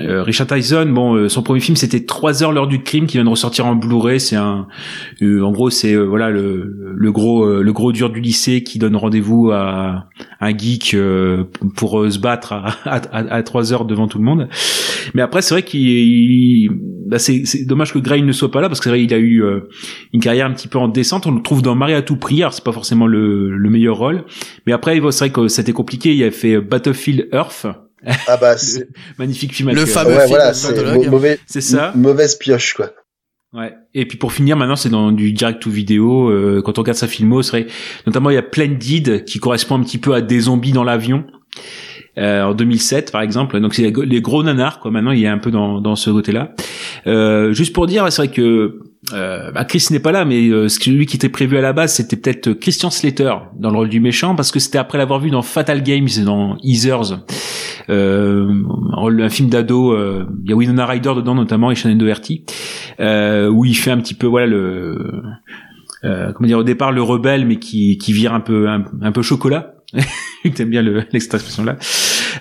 euh, 0.00 0.22
Richard 0.22 0.46
Tyson 0.46 0.86
bon 0.92 1.14
euh, 1.14 1.28
son 1.28 1.42
premier 1.42 1.60
film 1.60 1.76
c'était 1.76 2.04
3 2.04 2.42
heures 2.42 2.52
l'heure 2.52 2.66
du 2.68 2.82
crime 2.82 3.06
qui 3.06 3.16
vient 3.16 3.24
de 3.24 3.30
ressortir 3.30 3.66
en 3.66 3.74
Blu-ray. 3.76 4.18
C'est 4.20 4.36
un 4.36 4.66
euh, 5.22 5.42
en 5.42 5.52
gros 5.52 5.70
c'est 5.70 5.94
euh, 5.94 6.04
voilà 6.04 6.30
le, 6.30 6.94
le 6.96 7.12
gros 7.12 7.44
euh, 7.44 7.62
le 7.62 7.72
gros 7.72 7.92
dur 7.92 8.10
du 8.10 8.20
lycée 8.20 8.62
qui 8.62 8.78
donne 8.78 8.96
rendez-vous 8.96 9.50
à 9.52 10.06
un 10.40 10.56
geek 10.56 10.96
pour 11.76 12.04
se 12.10 12.18
battre 12.18 12.52
à, 12.52 12.66
à, 12.84 13.34
à 13.34 13.42
3 13.42 13.72
heures 13.72 13.84
devant 13.84 14.08
tout 14.08 14.18
le 14.18 14.24
monde. 14.24 14.48
Mais 15.14 15.22
après 15.22 15.42
c'est 15.42 15.54
vrai 15.54 15.62
qu'il 15.62 15.80
il- 15.88 16.70
bah, 17.06 17.18
c'est 17.18 17.42
dommage 17.66 17.92
que 17.92 17.98
Gray 17.98 18.22
ne 18.22 18.32
soit 18.32 18.50
pas 18.50 18.62
là 18.62 18.68
parce 18.68 18.80
que 18.80 18.84
c'est 18.84 18.90
vrai 18.90 19.02
il 19.04 19.12
a 19.12 19.18
eu 19.18 19.44
une 20.14 20.20
carrière 20.20 20.46
un 20.46 20.52
petit 20.52 20.68
peu 20.68 20.78
en 20.78 20.88
descente. 20.88 21.26
On 21.26 21.32
le 21.32 21.42
trouve 21.42 21.60
dans 21.60 21.74
Marie 21.74 21.92
à 21.92 22.00
tout 22.00 22.16
prix 22.16 22.40
alors 22.42 22.54
c'est 22.54 22.64
pas 22.64 22.72
forcément 22.72 23.06
le, 23.06 23.54
le 23.54 23.70
meilleur 23.70 23.83
rôle 23.90 24.24
mais 24.66 24.72
après 24.72 24.94
c'est 25.10 25.18
vrai 25.18 25.30
que 25.30 25.48
c'était 25.48 25.72
compliqué 25.72 26.14
il 26.14 26.24
a 26.24 26.30
fait 26.30 26.60
Battlefield 26.60 27.28
Earth 27.32 27.66
Ah 28.26 28.36
bah, 28.36 28.56
c'est 28.58 28.88
magnifique 29.18 29.54
film 29.54 29.70
Le 29.70 29.82
avec, 29.82 29.88
euh, 29.88 29.92
fameux 29.92 30.10
ouais, 30.10 30.26
film 30.26 30.28
voilà, 30.28 30.54
c'est 30.54 31.08
mauvais, 31.08 31.38
c'est 31.46 31.60
ça 31.60 31.92
mauvaise 31.94 32.36
pioche, 32.36 32.74
quoi. 32.74 32.90
Ouais. 33.54 33.72
Et 33.94 34.06
puis 34.06 34.18
pour 34.18 34.32
finir, 34.32 34.56
maintenant 34.56 34.74
c'est 34.76 34.88
dans 34.88 35.12
du 35.12 35.32
direct 35.32 35.62
to 35.62 35.70
vidéo. 35.70 36.28
euh, 36.28 36.60
quand 36.60 36.78
on 36.78 36.82
regarde 36.82 36.98
sa 36.98 37.06
filmo, 37.06 37.40
c'est 37.40 37.50
vrai. 37.62 37.66
Notamment 38.06 38.30
il 38.30 38.34
y 38.34 38.38
a 38.38 38.42
Splendid 38.42 39.24
qui 39.24 39.38
correspond 39.38 39.76
un 39.76 39.82
petit 39.84 39.98
peu 39.98 40.12
à 40.12 40.20
des 40.20 40.40
zombies 40.40 40.72
dans 40.72 40.84
l'avion. 40.84 41.24
Euh, 42.16 42.44
en 42.44 42.54
2007 42.54 43.10
par 43.10 43.22
exemple 43.22 43.58
donc 43.58 43.74
c'est 43.74 43.90
les 44.04 44.20
gros 44.20 44.44
nanars 44.44 44.78
quoi 44.78 44.92
maintenant 44.92 45.10
il 45.10 45.24
est 45.24 45.26
un 45.26 45.38
peu 45.38 45.50
dans, 45.50 45.80
dans 45.80 45.96
ce 45.96 46.10
côté 46.10 46.30
là 46.30 46.54
euh, 47.08 47.52
juste 47.52 47.72
pour 47.72 47.88
dire 47.88 48.06
c'est 48.12 48.22
vrai 48.22 48.30
que 48.32 48.78
euh, 49.12 49.50
bah 49.52 49.64
Chris 49.64 49.86
n'est 49.90 50.00
pas 50.00 50.12
là 50.12 50.24
mais 50.24 50.48
euh, 50.48 50.68
ce 50.68 50.78
que- 50.78 50.90
lui 50.90 51.04
qui 51.06 51.16
était 51.16 51.28
prévu 51.28 51.58
à 51.58 51.60
la 51.60 51.72
base 51.72 51.94
c'était 51.94 52.16
peut-être 52.16 52.52
Christian 52.54 52.90
Slater 52.90 53.34
dans 53.58 53.70
le 53.70 53.76
rôle 53.76 53.88
du 53.90 54.00
méchant 54.00 54.34
parce 54.34 54.50
que 54.50 54.58
c'était 54.58 54.78
après 54.78 54.96
l'avoir 54.98 55.20
vu 55.20 55.30
dans 55.30 55.42
Fatal 55.42 55.82
Games 55.82 56.08
et 56.18 56.22
dans 56.22 56.56
Easers 56.62 57.18
euh, 57.90 58.62
un 58.98 59.28
film 59.28 59.50
d'ado 59.50 59.92
euh, 59.92 60.26
il 60.44 60.50
y 60.50 60.52
a 60.52 60.56
Winona 60.56 60.86
Ryder 60.86 61.12
dedans 61.16 61.34
notamment 61.34 61.70
et 61.70 61.74
Shannon 61.74 61.96
Doherty 61.96 62.44
euh, 63.00 63.48
où 63.48 63.64
il 63.64 63.74
fait 63.74 63.90
un 63.90 63.98
petit 63.98 64.14
peu 64.14 64.26
voilà 64.26 64.46
le 64.46 65.22
euh, 66.04 66.32
comment 66.32 66.46
dire 66.46 66.58
au 66.58 66.64
départ 66.64 66.92
le 66.92 67.02
rebelle 67.02 67.46
mais 67.46 67.58
qui 67.58 67.98
qui 67.98 68.12
vire 68.12 68.32
un 68.34 68.40
peu 68.40 68.68
un, 68.68 69.12
peu 69.12 69.22
chocolat. 69.22 69.74
T'aimes 70.54 70.70
bien 70.70 70.82
le 70.82 71.04
l'expression 71.12 71.64
là 71.64 71.76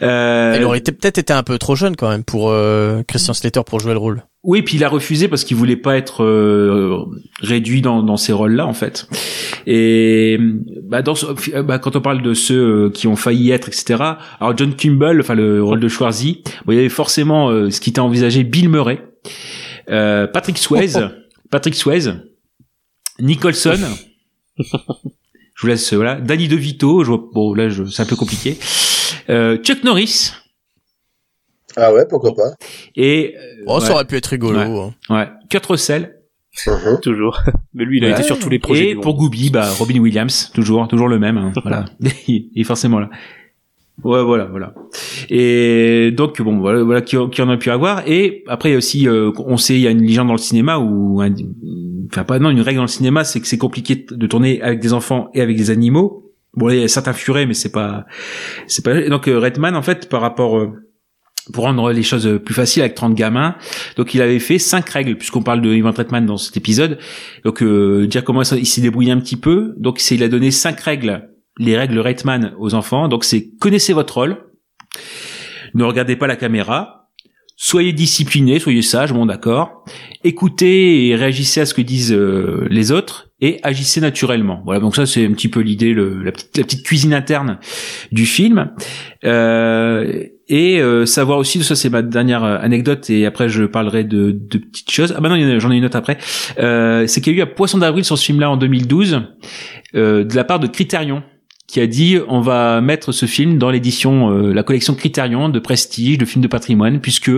euh, 0.01 0.55
Il 0.57 0.63
aurait 0.65 0.81
peut-être 0.81 1.17
été 1.17 1.31
un 1.33 1.43
peu 1.43 1.57
trop 1.57 1.75
jeune 1.75 1.95
quand 1.95 2.09
même 2.09 2.23
pour 2.23 2.49
euh, 2.49 3.03
Christian 3.07 3.33
Slater 3.33 3.61
pour 3.65 3.79
jouer 3.79 3.93
le 3.93 3.99
rôle. 3.99 4.23
Oui 4.43 4.61
puis 4.61 4.75
il 4.77 4.83
a 4.83 4.89
refusé 4.89 5.27
parce 5.27 5.43
qu'il 5.45 5.55
voulait 5.57 5.77
pas 5.77 5.95
être 5.97 6.23
euh, 6.23 7.05
réduit 7.39 7.81
dans 7.81 8.03
dans 8.03 8.17
ces 8.17 8.33
rôles 8.33 8.53
là 8.55 8.67
en 8.67 8.73
fait. 8.73 9.07
Et 9.65 10.37
bah, 10.83 11.01
dans 11.01 11.15
ce- 11.15 11.27
euh, 11.55 11.63
bah, 11.63 11.79
quand 11.79 11.95
on 11.95 12.01
parle 12.01 12.21
de 12.21 12.33
ceux 12.33 12.85
euh, 12.85 12.89
qui 12.89 13.07
ont 13.07 13.15
failli 13.15 13.51
être 13.51 13.69
etc 13.69 13.95
alors 14.39 14.55
John 14.57 14.75
Kimball 14.75 15.21
enfin 15.21 15.35
le 15.35 15.63
rôle 15.63 15.79
de 15.79 15.87
Schwarzy 15.87 16.43
bon, 16.65 16.73
il 16.73 16.75
y 16.75 16.79
avait 16.79 16.89
forcément 16.89 17.49
euh, 17.49 17.69
ce 17.69 17.79
qui 17.79 17.89
était 17.91 17.99
envisagé 18.01 18.43
Bill 18.43 18.67
Murray 18.69 19.01
euh, 19.89 20.27
Patrick 20.27 20.57
Swayze 20.57 20.99
Patrick 21.49 21.75
Swayze 21.75 22.15
Nicholson 23.19 23.77
je 24.57 25.61
vous 25.61 25.67
laisse 25.67 25.93
voilà 25.93 26.15
Danny 26.19 26.47
DeVito 26.47 27.03
je 27.03 27.09
vois, 27.09 27.23
bon 27.33 27.53
là 27.53 27.69
je, 27.69 27.85
c'est 27.85 28.01
un 28.01 28.05
peu 28.05 28.15
compliqué 28.15 28.57
euh, 29.29 29.57
Chuck 29.57 29.83
Norris 29.83 30.31
Ah 31.75 31.93
ouais, 31.93 32.05
pourquoi 32.09 32.33
pas. 32.35 32.51
et 32.95 33.35
euh, 33.37 33.63
Oh, 33.67 33.75
ouais, 33.79 33.85
ça 33.85 33.93
aurait 33.93 34.05
pu 34.05 34.15
être 34.17 34.27
rigolo. 34.27 34.59
Ouais. 34.59 34.65
hein. 35.09 35.15
ouais, 35.15 35.27
Kurt 35.49 35.65
Russell 35.65 36.15
Mhm. 36.67 36.99
Toujours. 37.01 37.39
Mais 37.73 37.83
lui, 37.83 37.97
il 37.97 38.05
a 38.05 38.09
Ouais. 38.09 38.13
été 38.13 38.21
sur 38.21 38.37
tous 38.37 38.49
les 38.49 38.59
projets. 38.59 38.91
et 38.91 38.95
pour. 38.95 39.15
Gooby 39.17 39.49
bah 39.49 39.67
Robin 39.79 39.97
Williams 39.99 40.51
toujours 40.53 40.87
toujours 40.87 41.07
le 41.07 41.17
même 41.17 41.37
hein, 41.37 41.51
voilà 41.63 41.85
il 42.27 42.51
est 42.55 42.63
forcément 42.63 42.99
là 42.99 43.09
ouais 44.03 44.21
voilà 44.23 44.45
voilà 44.45 44.73
et 45.29 46.11
donc 46.15 46.39
bon 46.41 46.59
voilà 46.59 46.83
voilà 46.83 47.01
qui, 47.01 47.15
qui 47.31 47.41
en 47.41 47.49
a 47.49 47.57
pu 47.57 47.71
avoir 47.71 48.07
et 48.07 48.43
après 48.47 48.69
il 48.69 48.71
y 48.73 48.75
a 48.75 48.77
aussi 48.77 49.07
euh, 49.07 49.31
on 49.39 49.57
sait 49.57 49.73
il 49.75 49.81
y 49.81 49.87
a 49.87 49.91
une 49.91 50.03
légende 50.03 50.27
dans 50.27 50.33
le 50.33 50.37
cinéma 50.39 50.77
ou 50.77 51.21
un- 51.21 51.33
enfin 52.11 52.23
pas 52.23 52.37
non 52.39 52.49
une 52.51 52.61
règle 52.61 52.77
dans 52.77 52.83
le 52.83 52.87
cinéma 52.87 53.23
c'est 53.23 53.39
que 53.39 53.47
c'est 53.47 53.57
compliqué 53.57 54.05
de 54.11 54.27
tourner 54.27 54.61
avec 54.61 54.79
des 54.79 54.93
enfants 54.93 55.29
et 55.33 55.41
avec 55.41 55.57
des 55.57 55.71
animaux 55.71 56.31
bon 56.55 56.69
il 56.69 56.81
y 56.81 56.83
a 56.83 56.87
certains 56.87 57.13
furets 57.13 57.45
mais 57.47 57.53
c'est 57.55 57.71
pas 57.71 58.05
c'est 58.67 58.83
pas 58.85 59.09
donc 59.09 59.27
euh, 59.27 59.39
Redman 59.39 59.75
en 59.75 59.81
fait 59.81 60.07
par 60.09 60.21
rapport 60.21 60.57
euh, 60.57 60.82
pour 61.51 61.65
rendre 61.65 61.91
les 61.91 62.03
choses 62.03 62.39
plus 62.43 62.53
faciles 62.53 62.81
avec 62.81 62.95
30 62.95 63.15
gamins. 63.15 63.55
Donc 63.97 64.13
il 64.13 64.21
avait 64.21 64.39
fait 64.39 64.59
cinq 64.59 64.89
règles 64.89 65.17
puisqu'on 65.17 65.43
parle 65.43 65.61
de 65.61 65.73
Ivan 65.73 65.91
Redman 65.91 66.25
dans 66.25 66.37
cet 66.37 66.55
épisode. 66.55 66.99
Donc 67.43 67.61
euh, 67.61 68.07
dire 68.07 68.23
comment 68.23 68.43
il 68.43 68.65
s'est 68.65 68.81
débrouillé 68.81 69.11
un 69.11 69.19
petit 69.19 69.35
peu. 69.35 69.73
Donc 69.77 69.99
il 70.11 70.23
a 70.23 70.29
donné 70.29 70.51
cinq 70.51 70.79
règles, 70.79 71.29
les 71.57 71.77
règles 71.77 71.99
Redman 71.99 72.53
aux 72.57 72.73
enfants. 72.73 73.07
Donc 73.07 73.23
c'est 73.23 73.49
connaissez 73.59 73.93
votre 73.93 74.15
rôle, 74.15 74.37
ne 75.73 75.83
regardez 75.83 76.15
pas 76.15 76.27
la 76.27 76.35
caméra, 76.35 77.09
soyez 77.55 77.93
discipliné, 77.93 78.59
soyez 78.59 78.81
sage, 78.81 79.13
bon 79.13 79.25
d'accord, 79.25 79.83
écoutez 80.23 81.07
et 81.07 81.15
réagissez 81.15 81.61
à 81.61 81.65
ce 81.65 81.73
que 81.73 81.81
disent 81.81 82.13
euh, 82.13 82.67
les 82.69 82.91
autres 82.91 83.31
et 83.41 83.59
agissez 83.63 83.99
naturellement. 83.99 84.61
Voilà, 84.63 84.79
donc 84.79 84.95
ça 84.95 85.05
c'est 85.05 85.25
un 85.25 85.33
petit 85.33 85.49
peu 85.49 85.59
l'idée, 85.59 85.93
la, 85.93 86.31
petite, 86.31 86.57
la 86.57 86.63
petite 86.63 86.85
cuisine 86.85 87.13
interne 87.13 87.59
du 88.11 88.25
film. 88.25 88.71
Euh, 89.25 90.23
et 90.49 90.81
euh, 90.81 91.05
savoir 91.05 91.37
aussi, 91.37 91.63
ça 91.63 91.75
c'est 91.75 91.89
ma 91.89 92.01
dernière 92.01 92.43
euh, 92.43 92.57
anecdote, 92.59 93.09
et 93.09 93.25
après 93.25 93.47
je 93.47 93.63
parlerai 93.63 94.03
de, 94.03 94.31
de 94.31 94.57
petites 94.57 94.91
choses. 94.91 95.13
Ah 95.17 95.21
bah 95.21 95.29
non, 95.29 95.59
j'en 95.59 95.71
ai 95.71 95.77
une 95.77 95.85
autre 95.85 95.95
après. 95.95 96.17
Euh, 96.59 97.07
c'est 97.07 97.21
qu'il 97.21 97.33
y 97.33 97.35
a 97.37 97.39
eu 97.39 97.43
un 97.43 97.47
Poisson 97.47 97.77
d'avril 97.77 98.03
sur 98.03 98.17
ce 98.17 98.25
film-là 98.25 98.49
en 98.49 98.57
2012, 98.57 99.21
euh, 99.95 100.23
de 100.25 100.35
la 100.35 100.43
part 100.43 100.59
de 100.59 100.67
Criterion, 100.67 101.23
qui 101.73 101.79
a 101.79 101.87
dit 101.87 102.19
on 102.27 102.39
va 102.39 102.81
mettre 102.81 103.11
ce 103.11 103.25
film 103.25 103.57
dans 103.57 103.71
l'édition, 103.71 104.29
euh, 104.29 104.53
la 104.53 104.61
collection 104.61 104.93
Criterion 104.93 105.49
de 105.49 105.57
prestige, 105.57 106.19
de 106.19 106.25
films 106.25 106.43
de 106.43 106.47
patrimoine, 106.47 106.99
puisque 106.99 107.31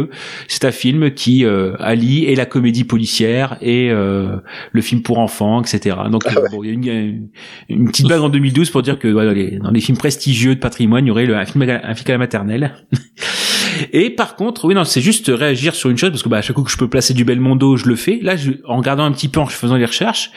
c'est 0.50 0.66
un 0.66 0.74
film 0.74 1.12
qui 1.12 1.46
euh, 1.46 1.72
allie 1.80 2.26
et 2.26 2.36
la 2.36 2.46
comédie 2.46 2.84
policière 2.84 3.56
et 3.62 3.90
euh, 3.92 4.36
le 4.74 4.82
film 4.82 5.04
pour 5.04 5.20
enfants, 5.20 5.62
etc. 5.62 5.96
Donc 6.12 6.26
euh, 6.28 6.32
bon, 6.52 6.66
il 6.66 6.68
y 6.86 6.90
a 6.90 6.94
une, 7.00 7.30
une, 7.70 7.88
petite 7.88 8.08
blague 8.08 8.20
en 8.20 8.28
2012 8.28 8.72
pour 8.72 8.82
dire 8.82 9.00
que 9.00 9.08
les- 9.08 9.58
dans 9.60 9.72
les 9.72 9.80
films 9.80 9.98
prestigieux 9.98 10.56
de 10.56 10.60
patrimoine, 10.60 11.06
il 11.06 11.08
y 11.08 11.12
aurait 11.12 11.26
le, 11.28 11.38
un 11.38 11.46
film 11.46 11.62
à- 11.70 11.88
un 11.88 11.96
film 11.96 12.08
à 12.10 12.12
la 12.12 12.18
maternelle. 12.18 12.74
Et 13.94 14.10
par 14.10 14.36
contre, 14.36 14.66
oui, 14.66 14.76
non, 14.76 14.84
c'est 14.84 15.02
juste 15.02 15.32
réagir 15.34 15.76
sur 15.76 15.90
une 15.90 15.98
chose 15.98 16.10
parce 16.12 16.24
que 16.24 16.30
bah, 16.30 16.38
à 16.38 16.42
chaque 16.42 16.56
coup 16.56 16.64
que 16.64 16.72
je 16.72 16.78
peux 16.78 16.88
placer 16.90 17.14
du 17.14 17.24
Belmondo, 17.26 17.78
je 17.78 17.88
le 17.88 17.96
fais. 17.96 18.20
Là, 18.22 18.36
je, 18.36 18.52
en 18.66 18.78
regardant 18.78 19.04
un 19.04 19.12
petit 19.12 19.28
peu, 19.28 19.40
en 19.40 19.46
faisant 19.46 19.76
les 19.76 19.86
recherches, 19.86 20.32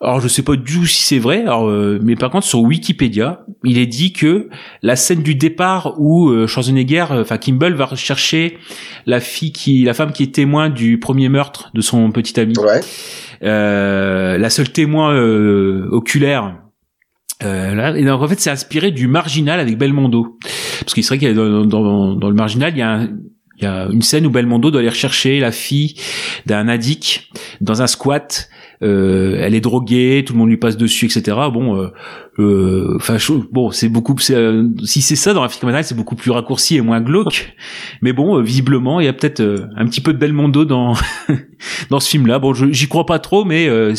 alors 0.00 0.20
je 0.20 0.28
sais 0.28 0.42
pas 0.42 0.56
du 0.56 0.62
tout 0.80 0.86
si 0.86 1.02
c'est 1.02 1.18
vrai, 1.18 1.42
alors, 1.42 1.68
euh, 1.68 1.98
mais 2.02 2.16
par 2.16 2.30
contre 2.30 2.46
sur 2.46 2.60
Wikipédia, 2.60 3.44
il 3.64 3.78
est 3.78 3.86
dit 3.86 4.12
que 4.12 4.48
la 4.82 4.96
scène 4.96 5.22
du 5.22 5.34
départ 5.34 5.94
où 5.98 6.28
euh, 6.30 6.46
Schwarzenegger, 6.46 7.06
euh, 7.10 7.22
enfin 7.22 7.38
Kimball 7.38 7.74
va 7.74 7.86
rechercher 7.86 8.58
la 9.06 9.20
fille 9.20 9.52
qui, 9.52 9.84
la 9.84 9.94
femme 9.94 10.12
qui 10.12 10.22
est 10.24 10.34
témoin 10.34 10.68
du 10.70 10.98
premier 10.98 11.28
meurtre 11.28 11.70
de 11.74 11.80
son 11.80 12.10
petit 12.12 12.38
ami, 12.40 12.54
Ouais. 12.58 12.80
euh, 13.42 14.38
la 14.38 14.50
seule 14.50 14.70
témoin 14.70 15.12
euh, 15.14 15.88
oculaire. 15.90 16.56
Euh, 17.42 17.74
là, 17.74 17.96
et 17.96 18.04
donc, 18.04 18.20
en 18.20 18.28
fait, 18.28 18.38
c'est 18.38 18.50
inspiré 18.50 18.90
du 18.90 19.08
Marginal 19.08 19.60
avec 19.60 19.78
Belmondo, 19.78 20.36
parce 20.80 20.94
qu'il 20.94 21.04
serait 21.04 21.18
qu'il 21.18 21.28
y 21.28 21.30
a 21.30 21.34
dans, 21.34 22.16
le 22.28 22.34
Marginal, 22.34 22.72
il 22.74 22.78
y 22.78 22.82
a 22.82 22.90
un- 22.92 23.08
il 23.56 23.64
y 23.64 23.66
a 23.66 23.88
une 23.92 24.00
scène 24.02 24.24
où 24.26 24.30
Belmondo 24.30 24.70
doit 24.70 24.80
aller 24.80 24.88
rechercher 24.88 25.38
la 25.38 25.52
fille 25.52 25.94
d'un 26.46 26.66
addict 26.68 27.28
dans 27.60 27.82
un 27.82 27.86
squat. 27.86 28.48
Euh, 28.82 29.36
elle 29.38 29.54
est 29.54 29.60
droguée, 29.60 30.24
tout 30.26 30.32
le 30.32 30.38
monde 30.38 30.48
lui 30.48 30.56
passe 30.56 30.76
dessus, 30.78 31.04
etc. 31.06 31.36
Bon, 31.52 31.76
euh, 31.76 31.88
euh, 32.38 32.96
enfin, 32.96 33.16
bon, 33.52 33.70
c'est 33.70 33.90
beaucoup. 33.90 34.16
c'est, 34.18 34.34
euh, 34.34 34.68
si 34.84 35.02
c'est 35.02 35.16
ça 35.16 35.34
dans 35.34 35.42
la 35.42 35.50
film 35.50 35.70
c'est 35.82 35.94
beaucoup 35.94 36.16
plus 36.16 36.30
raccourci 36.30 36.76
et 36.76 36.80
moins 36.80 37.00
glauque. 37.02 37.54
Mais 38.02 38.12
bon, 38.14 38.38
euh, 38.38 38.42
visiblement, 38.42 38.98
il 39.00 39.04
y 39.04 39.08
a 39.08 39.12
peut-être 39.12 39.40
euh, 39.40 39.66
un 39.76 39.86
petit 39.86 40.00
peu 40.00 40.14
de 40.14 40.18
Belmondo 40.18 40.64
dans 40.64 40.94
dans 41.90 42.00
ce 42.00 42.08
film-là. 42.08 42.38
Bon, 42.38 42.54
je- 42.54 42.72
j'y 42.72 42.88
crois 42.88 43.04
pas 43.04 43.18
trop, 43.18 43.44
mais 43.44 43.68
euh, 43.68 43.92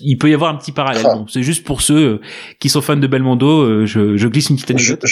il 0.00 0.16
peut 0.18 0.28
y 0.28 0.34
avoir 0.34 0.52
un 0.52 0.56
petit 0.58 0.72
parallèle. 0.72 1.02
Bon, 1.04 1.26
c'est 1.28 1.42
juste 1.44 1.64
pour 1.64 1.80
ceux 1.80 2.20
qui 2.58 2.68
sont 2.68 2.80
fans 2.80 2.96
de 2.96 3.06
Belmondo. 3.06 3.60
euh, 3.62 3.86
je, 3.86 4.16
je 4.16 4.26
glisse 4.28 4.50
une 4.50 4.56
petite 4.56 4.70
anecdote. 4.72 5.04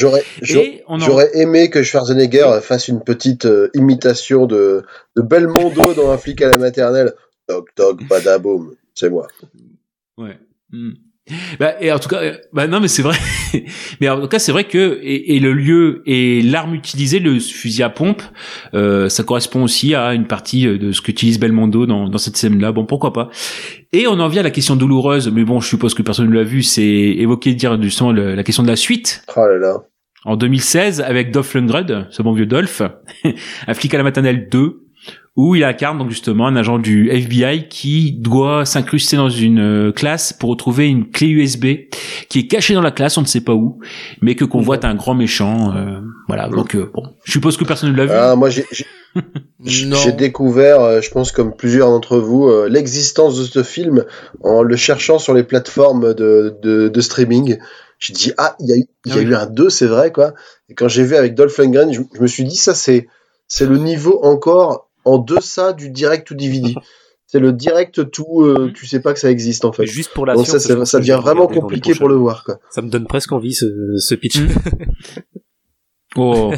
En... 0.88 0.98
j'aurais 1.06 1.30
aimé 1.34 1.70
que 1.70 1.82
Schwarzenegger 1.84 2.58
fasse 2.62 2.88
une 2.88 3.02
petite 3.04 3.46
euh, 3.46 3.68
imitation 3.74 4.46
de, 4.46 4.82
de 5.16 5.22
Belmondo 5.22 5.94
dans 5.94 6.10
un 6.10 6.18
flic 6.18 6.42
à 6.42 6.48
la 6.50 6.58
maternelle. 6.58 7.12
Toc 7.46 7.68
toc, 7.76 8.02
badaboum. 8.08 8.72
C'est 8.94 9.10
moi. 9.10 9.26
Ouais. 10.18 10.38
Hmm. 10.70 10.92
Bah, 11.60 11.74
et 11.80 11.92
en 11.92 12.00
tout 12.00 12.08
cas, 12.08 12.20
euh, 12.20 12.36
bah 12.52 12.66
non, 12.66 12.80
mais 12.80 12.88
c'est 12.88 13.02
vrai. 13.02 13.16
mais 14.00 14.08
en 14.08 14.20
tout 14.20 14.26
cas, 14.26 14.40
c'est 14.40 14.50
vrai 14.50 14.64
que 14.64 14.98
et, 15.02 15.36
et 15.36 15.38
le 15.40 15.52
lieu 15.52 16.02
et 16.04 16.42
l'arme 16.42 16.74
utilisée, 16.74 17.20
le 17.20 17.38
fusil 17.38 17.84
à 17.84 17.90
pompe, 17.90 18.22
euh, 18.74 19.08
ça 19.08 19.22
correspond 19.22 19.62
aussi 19.62 19.94
à 19.94 20.14
une 20.14 20.26
partie 20.26 20.66
euh, 20.66 20.78
de 20.78 20.90
ce 20.90 21.00
qu'utilise 21.00 21.38
Belmondo 21.38 21.86
dans, 21.86 22.08
dans 22.08 22.18
cette 22.18 22.36
scène-là. 22.36 22.72
Bon, 22.72 22.84
pourquoi 22.86 23.12
pas. 23.12 23.30
Et 23.92 24.08
on 24.08 24.18
en 24.18 24.26
vient 24.28 24.40
à 24.40 24.44
la 24.44 24.50
question 24.50 24.74
douloureuse, 24.74 25.30
mais 25.30 25.44
bon, 25.44 25.60
je 25.60 25.68
suppose 25.68 25.94
que 25.94 26.02
personne 26.02 26.28
ne 26.28 26.34
l'a 26.34 26.42
vu. 26.42 26.62
C'est 26.64 26.82
évoquer 26.82 27.54
dire 27.54 27.80
justement 27.80 28.10
le- 28.10 28.34
la 28.34 28.42
question 28.42 28.64
de 28.64 28.68
la 28.68 28.76
suite. 28.76 29.24
Oh 29.36 29.46
là 29.46 29.58
là. 29.58 29.76
en 30.24 30.36
2016 30.36 31.00
avec 31.02 31.30
Dolph 31.30 31.54
Lundgren, 31.54 32.08
ce 32.10 32.22
bon 32.22 32.32
vieux 32.32 32.46
Dolph, 32.46 32.82
un 33.68 33.74
flic 33.74 33.94
à 33.94 33.98
la 33.98 34.02
maternelle 34.04 34.48
2, 34.50 34.80
où 35.34 35.54
il 35.54 35.64
incarne 35.64 35.96
donc 35.98 36.10
justement 36.10 36.46
un 36.46 36.56
agent 36.56 36.78
du 36.78 37.08
FBI 37.10 37.68
qui 37.68 38.12
doit 38.12 38.66
s'incruster 38.66 39.16
dans 39.16 39.30
une 39.30 39.60
euh, 39.88 39.92
classe 39.92 40.32
pour 40.34 40.50
retrouver 40.50 40.88
une 40.88 41.10
clé 41.10 41.28
USB 41.28 41.66
qui 42.28 42.40
est 42.40 42.46
cachée 42.46 42.74
dans 42.74 42.82
la 42.82 42.90
classe, 42.90 43.16
on 43.16 43.22
ne 43.22 43.26
sait 43.26 43.40
pas 43.40 43.54
où, 43.54 43.78
mais 44.20 44.34
que 44.34 44.44
convoite 44.44 44.84
un 44.84 44.94
grand 44.94 45.14
méchant. 45.14 45.74
euh, 45.74 46.00
voilà, 46.28 46.48
donc 46.48 46.74
euh, 46.76 46.90
bon, 46.94 47.02
je 47.24 47.32
suppose 47.32 47.56
que 47.56 47.64
personne 47.64 47.92
ne 47.92 47.96
l'a 47.96 48.04
vu. 48.04 48.12
Ah, 48.14 48.36
moi, 48.36 48.50
j'ai 48.50 48.66
j'ai- 49.64 50.12
découvert, 50.12 50.80
euh, 50.80 51.00
je 51.00 51.10
pense 51.10 51.32
comme 51.32 51.54
plusieurs 51.56 51.88
d'entre 51.88 52.18
vous, 52.18 52.50
l'existence 52.68 53.38
de 53.38 53.44
ce 53.44 53.62
film 53.62 54.04
en 54.42 54.62
le 54.62 54.76
cherchant 54.76 55.18
sur 55.18 55.32
les 55.34 55.44
plateformes 55.44 56.14
de, 56.14 56.56
de, 56.62 56.88
de 56.88 57.00
streaming. 57.00 57.58
J'ai 57.98 58.12
dit, 58.12 58.32
ah, 58.36 58.56
il 58.60 58.68
y 58.68 58.72
a, 58.72 58.76
eu, 58.76 58.84
il 59.06 59.10
y 59.10 59.12
a 59.12 59.16
Ah 59.16 59.18
oui. 59.20 59.24
eu 59.30 59.34
un 59.34 59.46
2, 59.46 59.70
c'est 59.70 59.86
vrai, 59.86 60.10
quoi. 60.12 60.34
Et 60.68 60.74
quand 60.74 60.88
j'ai 60.88 61.04
vu 61.04 61.14
avec 61.14 61.34
Dolph 61.34 61.56
Lundgren, 61.58 61.92
je, 61.92 62.00
je 62.14 62.20
me 62.20 62.26
suis 62.26 62.44
dit, 62.44 62.56
ça, 62.56 62.74
c'est 62.74 63.06
c'est 63.48 63.66
le 63.66 63.76
niveau 63.76 64.18
encore 64.24 64.90
en 65.04 65.18
deçà 65.18 65.72
du 65.72 65.90
direct 65.90 66.26
to 66.28 66.34
DVD. 66.34 66.74
C'est 67.26 67.38
le 67.38 67.52
direct 67.54 68.10
to, 68.10 68.42
euh, 68.44 68.70
tu 68.74 68.86
sais 68.86 69.00
pas 69.00 69.14
que 69.14 69.18
ça 69.18 69.30
existe, 69.30 69.64
en 69.64 69.72
fait. 69.72 69.84
Mais 69.84 69.88
juste 69.88 70.10
pour 70.12 70.26
la 70.26 70.34
Donc 70.34 70.46
ça, 70.46 70.60
science, 70.60 70.94
devient 70.94 71.18
vraiment 71.22 71.46
compliqué 71.46 71.94
pour 71.94 72.08
le 72.08 72.14
voir, 72.14 72.44
quoi. 72.44 72.58
Ça 72.70 72.82
me 72.82 72.90
donne 72.90 73.06
presque 73.06 73.32
envie 73.32 73.54
ce, 73.54 73.96
ce 73.96 74.14
pitch. 74.14 74.38
Mm. 74.38 74.48
Oh, 76.14 76.52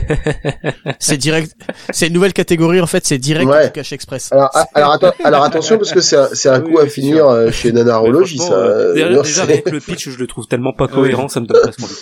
C'est 0.98 1.16
direct. 1.16 1.52
C'est 1.92 2.08
une 2.08 2.12
nouvelle 2.14 2.32
catégorie 2.32 2.80
en 2.80 2.88
fait. 2.88 3.06
C'est 3.06 3.18
direct 3.18 3.48
Ouais. 3.48 3.68
ou 3.68 3.70
cache 3.70 3.92
express. 3.92 4.32
Alors, 4.32 4.50
ah, 4.52 4.66
alors, 4.74 4.96
atten- 4.96 5.12
alors 5.22 5.44
attention, 5.44 5.78
parce 5.78 5.92
que 5.92 6.00
c'est 6.00 6.16
un, 6.16 6.28
c'est 6.32 6.48
un 6.48 6.60
Oui, 6.60 6.72
coup 6.72 6.78
à 6.80 6.86
finir 6.88 7.16
sûr. 7.18 7.28
euh, 7.30 7.50
chez 7.52 7.70
Nanarologie, 7.70 8.38
ça. 8.38 8.52
euh, 8.52 8.96
euh, 8.96 9.22
déjà, 9.22 9.44
avec 9.44 9.70
le 9.70 9.78
pitch, 9.78 10.08
je 10.08 10.18
le 10.18 10.26
trouve 10.26 10.48
tellement 10.48 10.72
pas 10.72 10.88
cohérent, 10.88 11.28
ça 11.28 11.38
me 11.40 11.46
donne 11.46 11.60
presque 11.62 11.84
envie. 11.84 11.94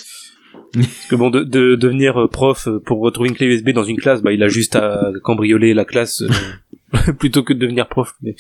Parce 0.75 1.07
que 1.11 1.17
bon, 1.17 1.31
de, 1.31 1.45
de 1.45 1.75
devenir 1.77 2.21
euh, 2.23 2.29
prof 2.29 2.67
euh, 2.69 2.81
pour 2.85 3.01
retrouver 3.01 3.29
une 3.29 3.35
clé 3.37 3.47
USB 3.47 3.71
dans 3.71 3.85
une 3.85 3.99
classe, 3.99 4.23
bah 4.23 4.33
il 4.33 4.43
a 4.43 4.49
juste 4.49 4.75
à 4.77 5.11
cambrioler 5.23 5.75
la 5.75 5.85
classe 5.85 6.23
euh, 6.23 7.13
plutôt 7.19 7.43
que 7.43 7.53
de 7.53 7.59
devenir 7.59 7.89
prof. 7.89 8.15
Mais 8.23 8.35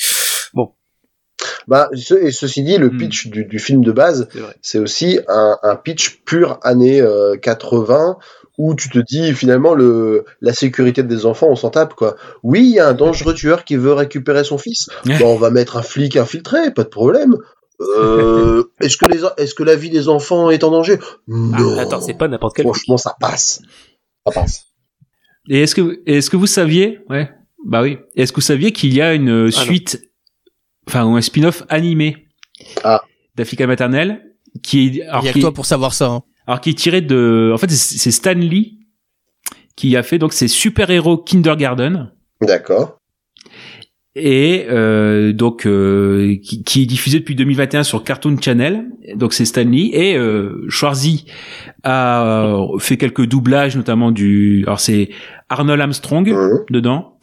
Bah, 1.68 1.88
ce- 1.94 2.14
et 2.14 2.32
ceci 2.32 2.62
dit, 2.64 2.76
le 2.76 2.90
Hmm. 2.90 2.98
pitch 2.98 3.28
du, 3.28 3.44
du 3.44 3.58
film 3.58 3.84
de 3.84 3.92
base, 3.92 4.28
c'est 4.62 4.78
aussi 4.78 5.20
un, 5.28 5.56
un 5.62 5.76
pitch 5.76 6.20
pur 6.24 6.58
années 6.62 7.00
euh, 7.00 7.36
80 7.36 8.16
où 8.58 8.74
tu 8.74 8.88
te 8.90 8.98
dis 8.98 9.32
finalement 9.32 9.74
le 9.74 10.24
la 10.42 10.52
sécurité 10.52 11.02
des 11.02 11.24
enfants 11.24 11.48
on 11.50 11.56
s'en 11.56 11.70
tape 11.70 11.94
quoi. 11.94 12.16
Oui, 12.42 12.60
il 12.60 12.74
y 12.74 12.80
a 12.80 12.88
un 12.88 12.92
dangereux 12.94 13.32
tueur 13.34 13.64
qui 13.64 13.76
veut 13.76 13.92
récupérer 13.94 14.44
son 14.44 14.58
fils. 14.58 14.88
Bon, 15.20 15.34
on 15.34 15.36
va 15.36 15.50
mettre 15.50 15.76
un 15.76 15.82
flic 15.82 16.16
infiltré, 16.16 16.70
pas 16.74 16.84
de 16.84 16.88
problème. 16.88 17.36
Euh, 17.98 18.64
est-ce 18.80 18.96
que 18.96 19.06
les 19.06 19.20
est-ce 19.38 19.54
que 19.54 19.62
la 19.62 19.76
vie 19.76 19.90
des 19.90 20.08
enfants 20.08 20.50
est 20.50 20.64
en 20.64 20.70
danger? 20.70 20.98
Non. 21.28 21.76
Ah, 21.78 21.82
attends, 21.82 22.00
c'est 22.00 22.14
pas 22.14 22.28
n'importe 22.28 22.56
quel. 22.56 22.64
Franchement, 22.64 22.96
ça 22.96 23.16
passe. 23.20 23.60
Ça 24.26 24.32
passe. 24.32 24.66
et 25.48 25.60
est-ce 25.62 25.74
que 25.74 26.02
est-ce 26.06 26.30
que 26.30 26.36
vous 26.36 26.46
saviez, 26.46 27.00
ouais, 27.10 27.30
bah 27.66 27.82
oui, 27.82 27.98
est-ce 28.16 28.32
que 28.32 28.36
vous 28.36 28.40
saviez 28.42 28.72
qu'il 28.72 28.92
y 28.94 29.00
a 29.02 29.14
une 29.14 29.28
Ah 29.30 29.32
non. 29.44 29.50
suite, 29.50 30.00
enfin 30.88 31.04
ou 31.04 31.16
un 31.16 31.20
spin-off 31.20 31.64
animé 31.68 32.28
Ah. 32.84 33.02
d'Africa 33.36 33.66
maternelle 33.66 34.34
qui 34.62 34.98
est 34.98 35.02
alors 35.02 35.22
Il 35.22 35.26
y 35.26 35.28
a 35.28 35.32
qui 35.32 35.34
que 35.34 35.38
est- 35.38 35.42
toi 35.42 35.52
pour 35.52 35.66
savoir 35.66 35.92
ça. 35.94 36.06
hein. 36.08 36.22
alors 36.46 36.60
qui 36.60 36.70
est 36.70 36.74
tiré 36.78 37.00
de, 37.00 37.50
en 37.54 37.58
fait 37.58 37.70
c'est 37.70 37.98
c'est 37.98 38.10
Stan 38.10 38.34
Lee 38.34 38.78
qui 39.76 39.96
a 39.96 40.02
fait 40.02 40.18
donc 40.18 40.32
ces 40.32 40.48
super 40.48 40.90
héros 40.90 41.16
Kindergarten. 41.18 42.12
D'accord. 42.42 42.98
Et 44.14 44.66
euh, 44.68 45.32
donc 45.32 45.66
euh, 45.66 46.36
qui, 46.42 46.62
qui 46.62 46.82
est 46.82 46.86
diffusé 46.86 47.20
depuis 47.20 47.34
2021 47.34 47.82
sur 47.82 48.04
Cartoon 48.04 48.36
Channel. 48.40 48.84
Donc 49.16 49.32
c'est 49.32 49.44
Stanley 49.46 49.90
et 49.92 50.16
euh, 50.16 50.64
Schwarzy 50.68 51.24
a 51.82 52.24
euh, 52.54 52.78
fait 52.78 52.96
quelques 52.96 53.26
doublages, 53.26 53.76
notamment 53.76 54.10
du. 54.10 54.62
Alors 54.66 54.80
c'est 54.80 55.08
Arnold 55.48 55.80
Armstrong 55.80 56.28
Mhm. 56.28 56.64
dedans 56.70 57.18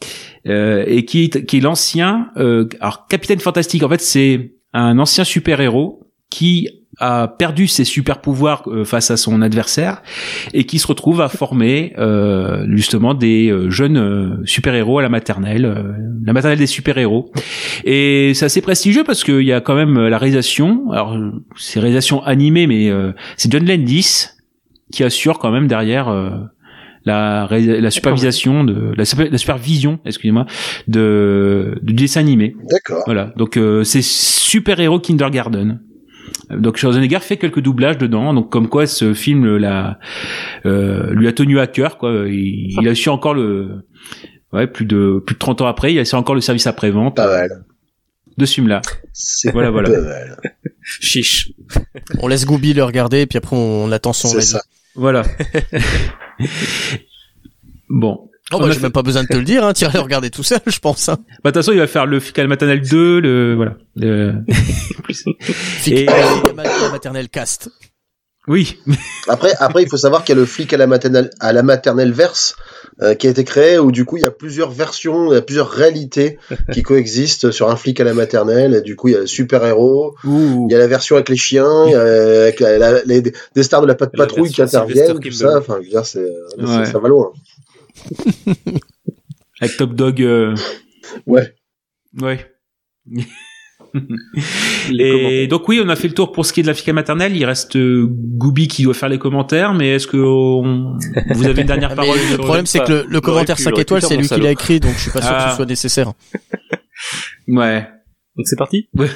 euh, 0.48 0.84
et 0.86 1.04
qui 1.04 1.24
est, 1.24 1.44
qui 1.46 1.58
est 1.58 1.60
l'ancien. 1.60 2.30
Euh, 2.36 2.66
alors 2.80 3.06
Capitaine 3.06 3.38
Fantastique. 3.40 3.82
En 3.82 3.88
fait 3.88 4.00
c'est 4.00 4.52
un 4.72 4.98
ancien 4.98 5.24
super 5.24 5.60
héros 5.60 6.00
qui 6.28 6.68
a 7.00 7.28
perdu 7.28 7.66
ses 7.66 7.84
super 7.84 8.20
pouvoirs 8.20 8.62
euh, 8.66 8.84
face 8.84 9.10
à 9.10 9.16
son 9.16 9.42
adversaire 9.42 10.02
et 10.52 10.64
qui 10.64 10.78
se 10.78 10.86
retrouve 10.86 11.20
à 11.20 11.28
former 11.28 11.94
euh, 11.98 12.66
justement 12.76 13.14
des 13.14 13.50
euh, 13.50 13.70
jeunes 13.70 13.96
euh, 13.96 14.36
super-héros 14.44 14.98
à 14.98 15.02
la 15.02 15.08
maternelle, 15.08 15.64
euh, 15.64 15.92
la 16.24 16.32
maternelle 16.32 16.58
des 16.58 16.66
super-héros. 16.66 17.32
Et 17.84 18.32
c'est 18.34 18.44
assez 18.44 18.60
prestigieux 18.60 19.02
parce 19.04 19.24
qu'il 19.24 19.42
y 19.42 19.52
a 19.52 19.60
quand 19.60 19.74
même 19.74 19.98
la 19.98 20.18
réalisation, 20.18 20.90
alors 20.92 21.16
c'est 21.56 21.80
réalisation 21.80 22.22
animée, 22.22 22.66
mais 22.66 22.90
euh, 22.90 23.12
c'est 23.36 23.50
John 23.50 23.66
Landis 23.66 24.26
qui 24.92 25.02
assure 25.02 25.38
quand 25.38 25.50
même 25.50 25.66
derrière 25.68 26.08
euh, 26.08 26.30
la, 27.06 27.48
la 27.50 27.90
supervision 27.90 28.62
de 28.62 28.92
la, 28.94 29.04
super- 29.06 29.30
la 29.30 29.38
supervision, 29.38 30.00
excusez-moi, 30.04 30.44
de 30.86 31.78
du 31.82 31.94
dessin 31.94 32.20
animé. 32.20 32.54
D'accord. 32.70 33.04
Voilà. 33.06 33.32
Donc 33.36 33.56
euh, 33.56 33.84
c'est 33.84 34.02
super 34.04 34.80
héros 34.80 35.00
Kindergarten. 35.00 35.80
Donc 36.56 36.76
Schwarzenegger 36.76 37.20
fait 37.20 37.36
quelques 37.36 37.60
doublages 37.60 37.98
dedans, 37.98 38.34
donc 38.34 38.50
comme 38.50 38.68
quoi 38.68 38.86
ce 38.86 39.14
film 39.14 39.56
l'a 39.56 39.98
euh, 40.66 41.12
lui 41.14 41.28
a 41.28 41.32
tenu 41.32 41.58
à 41.60 41.66
cœur 41.66 41.96
quoi. 41.98 42.24
Il, 42.28 42.76
il 42.80 42.88
a 42.88 42.94
su 42.94 43.08
encore 43.08 43.34
le 43.34 43.86
ouais 44.52 44.66
plus 44.66 44.84
de 44.84 45.22
plus 45.24 45.34
de 45.34 45.38
30 45.38 45.60
ans 45.60 45.66
après, 45.66 45.92
il 45.92 45.98
a 45.98 46.04
su 46.04 46.14
encore 46.14 46.34
le 46.34 46.40
service 46.40 46.66
après 46.66 46.90
vente 46.90 47.16
Pas 47.16 47.26
mal. 47.28 47.64
de 48.36 48.46
ce 48.46 48.54
film 48.54 48.68
là. 48.68 48.82
C'est 49.12 49.52
Voilà, 49.52 49.70
voilà. 49.70 49.90
pas 49.90 50.00
mal. 50.00 50.40
Chiche. 50.82 51.50
On 52.20 52.26
laisse 52.28 52.46
Gooby 52.46 52.72
le 52.74 52.82
regarder, 52.84 53.26
puis 53.26 53.38
après 53.38 53.56
on 53.56 53.90
attend 53.92 54.12
son 54.12 54.28
C'est 54.28 54.40
ça. 54.40 54.62
Voilà. 54.94 55.22
bon. 57.88 58.29
Oh, 58.52 58.58
bah, 58.58 58.66
j'ai 58.68 58.74
fait- 58.74 58.82
même 58.82 58.92
pas 58.92 59.02
besoin 59.02 59.22
de 59.22 59.28
te 59.28 59.36
le 59.36 59.44
dire, 59.44 59.64
hein. 59.64 59.72
Tu 59.72 59.84
iras 59.84 59.92
le 59.94 60.00
regarder 60.00 60.30
tout 60.30 60.42
seul, 60.42 60.60
je 60.66 60.78
pense. 60.78 61.08
Hein. 61.08 61.18
Bah 61.44 61.50
de 61.50 61.54
toute 61.54 61.54
façon, 61.62 61.72
il 61.72 61.78
va 61.78 61.86
faire 61.86 62.06
le 62.06 62.18
Fical 62.20 62.48
Maternel 62.48 62.80
2, 62.80 63.20
le 63.20 63.54
voilà. 63.54 63.76
Le- 63.96 64.34
Et- 65.86 66.08
euh, 66.08 66.12
la 66.56 66.88
maternelle 66.90 67.28
cast. 67.28 67.68
Oui. 68.48 68.78
Après, 69.28 69.52
après, 69.60 69.82
il 69.82 69.88
faut 69.88 69.98
savoir 69.98 70.24
qu'il 70.24 70.34
y 70.34 70.38
a 70.38 70.40
le 70.40 70.46
flic 70.46 70.72
à 70.72 70.76
la 70.78 70.86
maternelle, 70.86 71.30
à 71.40 71.52
la 71.52 71.62
maternelle 71.62 72.10
verse 72.12 72.56
euh, 73.02 73.14
qui 73.14 73.26
a 73.26 73.30
été 73.30 73.44
créé 73.44 73.78
où 73.78 73.92
du 73.92 74.04
coup 74.06 74.16
il 74.16 74.22
y 74.22 74.26
a 74.26 74.30
plusieurs 74.30 74.70
versions, 74.70 75.30
il 75.30 75.34
y 75.34 75.38
a 75.38 75.42
plusieurs 75.42 75.70
réalités 75.70 76.38
qui 76.72 76.82
coexistent 76.82 77.50
sur 77.50 77.70
un 77.70 77.76
flic 77.76 78.00
à 78.00 78.04
la 78.04 78.14
maternelle. 78.14 78.74
Et 78.74 78.80
du 78.80 78.96
coup, 78.96 79.08
il 79.08 79.12
y 79.12 79.16
a 79.16 79.20
le 79.20 79.26
super 79.26 79.64
héros, 79.64 80.14
Ouh. 80.24 80.66
il 80.68 80.72
y 80.72 80.74
a 80.74 80.78
la 80.78 80.86
version 80.86 81.16
avec 81.16 81.28
les 81.28 81.36
chiens, 81.36 81.84
il 81.86 81.92
y 81.92 81.94
a 81.94 82.00
avec 82.00 82.60
la- 82.60 82.78
la- 82.78 83.02
les, 83.04 83.20
des 83.22 83.62
stars 83.62 83.82
de 83.82 83.86
la 83.86 83.94
patte 83.94 84.16
patrouille 84.16 84.50
qui 84.50 84.62
interviennent, 84.62 85.20
tout 85.20 85.30
ça. 85.32 85.58
Enfin, 85.58 85.76
je 85.80 85.84
veux 85.84 85.90
dire, 85.90 86.06
c'est, 86.06 86.18
euh, 86.20 86.30
Ouais. 86.58 86.86
ça, 86.86 86.92
ça 86.92 86.98
va 86.98 87.08
loin. 87.08 87.30
Avec 89.60 89.76
Top 89.76 89.94
Dog. 89.94 90.22
euh, 90.22 90.54
Ouais. 91.26 91.54
Ouais. 92.20 92.46
Et 94.98 95.46
donc 95.48 95.68
oui, 95.68 95.80
on 95.84 95.88
a 95.88 95.96
fait 95.96 96.08
le 96.08 96.14
tour 96.14 96.30
pour 96.32 96.46
ce 96.46 96.52
qui 96.52 96.60
est 96.60 96.62
de 96.62 96.68
la 96.68 96.74
fica 96.74 96.92
maternelle. 96.92 97.36
Il 97.36 97.44
reste 97.44 97.76
euh, 97.76 98.06
Gooby 98.08 98.68
qui 98.68 98.84
doit 98.84 98.94
faire 98.94 99.08
les 99.08 99.18
commentaires, 99.18 99.74
mais 99.74 99.90
est-ce 99.94 100.06
que 100.06 100.16
on- 100.16 100.96
vous 101.34 101.46
avez 101.46 101.62
une 101.62 101.66
dernière 101.66 101.90
Ah, 101.92 101.96
parole? 101.96 102.18
le 102.30 102.36
problème, 102.38 102.66
c'est 102.66 102.84
que 102.84 103.04
le, 103.08 103.20
commentaire 103.20 103.56
pu, 103.56 103.62
5 103.62 103.70
j'aurais 103.70 103.80
pu 103.80 103.82
étoiles, 103.82 104.02
c'est 104.02 104.16
lui 104.16 104.28
qui 104.28 104.40
l'a 104.40 104.50
écrit, 104.52 104.78
donc 104.80 104.94
je 104.94 105.00
suis 105.00 105.10
pas 105.10 105.20
sûr 105.22 105.30
que 105.30 105.36
Ah. 105.38 105.50
ce 105.50 105.56
soit 105.56 105.66
nécessaire. 105.66 106.12
Ouais. 107.48 107.88
Donc 108.36 108.46
c'est 108.46 108.56
parti? 108.56 108.88
Ouais. 108.94 109.08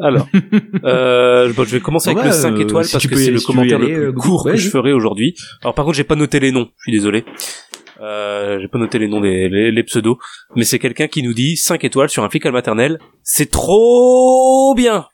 Alors, 0.00 0.26
euh, 0.84 1.52
bon, 1.52 1.64
je 1.64 1.70
vais 1.70 1.80
commencer 1.80 2.10
avec 2.10 2.22
Ouais, 2.22 2.28
le 2.28 2.32
5 2.32 2.54
euh, 2.54 2.60
étoiles 2.60 2.84
si 2.84 2.92
parce 2.92 3.06
que 3.06 3.16
c'est 3.16 3.30
le 3.30 3.38
si 3.38 3.46
commentaire 3.46 3.78
aller, 3.78 3.94
le 3.94 4.06
euh, 4.06 4.12
plus 4.12 4.20
court 4.20 4.46
ouais, 4.46 4.52
que 4.52 4.58
je 4.58 4.70
ferai 4.70 4.92
aujourd'hui. 4.92 5.34
Alors 5.62 5.74
par 5.74 5.84
contre, 5.84 5.96
j'ai 5.96 6.04
pas 6.04 6.16
noté 6.16 6.40
les 6.40 6.50
noms, 6.50 6.68
je 6.78 6.82
suis 6.84 6.92
désolé. 6.92 7.24
Euh, 8.00 8.58
j'ai 8.60 8.68
pas 8.68 8.78
noté 8.78 8.98
les 8.98 9.06
noms 9.06 9.20
des 9.20 9.48
les, 9.48 9.70
les 9.70 9.82
pseudos, 9.82 10.16
mais 10.56 10.64
c'est 10.64 10.78
quelqu'un 10.78 11.08
qui 11.08 11.22
nous 11.22 11.34
dit 11.34 11.56
5 11.56 11.84
étoiles 11.84 12.08
sur 12.08 12.24
un 12.24 12.30
flic 12.30 12.44
à 12.46 12.48
la 12.48 12.54
maternelle, 12.54 12.98
c'est 13.22 13.50
trop 13.50 14.74
bien. 14.74 15.06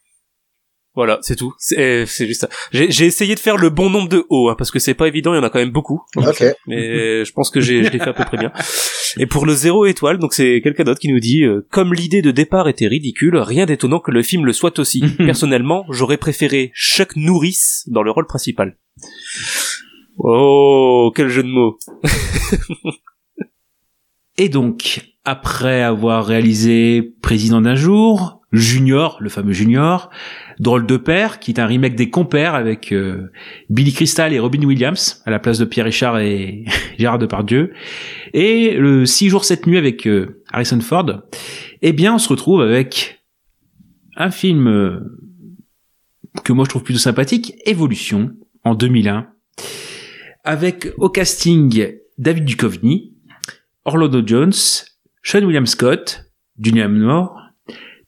Voilà, 0.98 1.20
c'est 1.22 1.36
tout. 1.36 1.54
C'est 1.58 2.06
c'est 2.06 2.26
juste 2.26 2.40
ça. 2.40 2.48
J'ai 2.72 2.90
j'ai 2.90 3.06
essayé 3.06 3.36
de 3.36 3.38
faire 3.38 3.56
le 3.56 3.70
bon 3.70 3.88
nombre 3.88 4.08
de 4.08 4.26
hauts, 4.30 4.48
hein, 4.48 4.56
parce 4.58 4.72
que 4.72 4.80
c'est 4.80 4.94
pas 4.94 5.06
évident, 5.06 5.32
il 5.32 5.36
y 5.36 5.38
en 5.38 5.44
a 5.44 5.48
quand 5.48 5.60
même 5.60 5.70
beaucoup. 5.70 6.02
Ok. 6.16 6.42
Mais 6.66 7.24
je 7.24 7.32
pense 7.32 7.50
que 7.50 7.60
j'ai, 7.60 7.84
je 7.84 7.90
l'ai 7.92 8.00
fait 8.00 8.08
à 8.08 8.12
peu 8.12 8.24
près 8.24 8.36
bien. 8.36 8.50
Et 9.16 9.26
pour 9.26 9.46
le 9.46 9.54
zéro 9.54 9.86
étoile, 9.86 10.18
donc 10.18 10.34
c'est 10.34 10.60
quelqu'un 10.60 10.82
d'autre 10.82 10.98
qui 10.98 11.06
nous 11.06 11.20
dit 11.20 11.44
euh, 11.44 11.64
comme 11.70 11.94
l'idée 11.94 12.20
de 12.20 12.32
départ 12.32 12.68
était 12.68 12.88
ridicule, 12.88 13.36
rien 13.36 13.64
d'étonnant 13.64 14.00
que 14.00 14.10
le 14.10 14.24
film 14.24 14.44
le 14.44 14.52
soit 14.52 14.76
aussi. 14.80 15.00
Personnellement, 15.18 15.84
j'aurais 15.88 16.16
préféré 16.16 16.72
Chuck 16.74 17.14
Norris 17.14 17.84
dans 17.86 18.02
le 18.02 18.10
rôle 18.10 18.26
principal. 18.26 18.76
Oh, 20.16 21.12
quel 21.14 21.28
jeu 21.28 21.44
de 21.44 21.48
mots. 21.48 21.78
Et 24.36 24.48
donc, 24.48 25.00
après 25.24 25.80
avoir 25.80 26.26
réalisé 26.26 27.14
Président 27.22 27.60
d'un 27.60 27.76
jour, 27.76 28.37
Junior, 28.52 29.18
le 29.20 29.28
fameux 29.28 29.52
Junior, 29.52 30.10
Drôle 30.58 30.86
de 30.86 30.96
père, 30.96 31.38
qui 31.38 31.50
est 31.50 31.60
un 31.60 31.66
remake 31.66 31.94
des 31.94 32.10
Compères 32.10 32.54
avec 32.54 32.92
euh, 32.92 33.30
Billy 33.68 33.92
Crystal 33.92 34.32
et 34.32 34.38
Robin 34.38 34.64
Williams 34.64 35.22
à 35.26 35.30
la 35.30 35.38
place 35.38 35.58
de 35.58 35.64
Pierre 35.64 35.84
Richard 35.84 36.18
et 36.18 36.64
Gérard 36.98 37.18
Depardieu, 37.18 37.72
et 38.32 38.74
le 38.74 39.06
6 39.06 39.28
jours 39.28 39.44
7 39.44 39.66
nuits 39.66 39.78
avec 39.78 40.06
euh, 40.06 40.42
Harrison 40.50 40.80
Ford, 40.80 41.22
eh 41.82 41.92
bien, 41.92 42.14
on 42.14 42.18
se 42.18 42.28
retrouve 42.28 42.62
avec 42.62 43.20
un 44.16 44.30
film 44.30 44.66
euh, 44.66 45.00
que 46.42 46.52
moi 46.52 46.64
je 46.64 46.70
trouve 46.70 46.82
plutôt 46.82 47.00
sympathique, 47.00 47.54
Évolution, 47.66 48.32
en 48.64 48.74
2001, 48.74 49.28
avec 50.44 50.88
au 50.96 51.10
casting 51.10 51.92
David 52.16 52.44
Duchovny, 52.44 53.14
Orlando 53.84 54.22
Jones, 54.26 54.52
Sean 55.22 55.44
William 55.44 55.66
Scott, 55.66 56.24
Julian 56.58 56.88
Moore, 56.88 57.37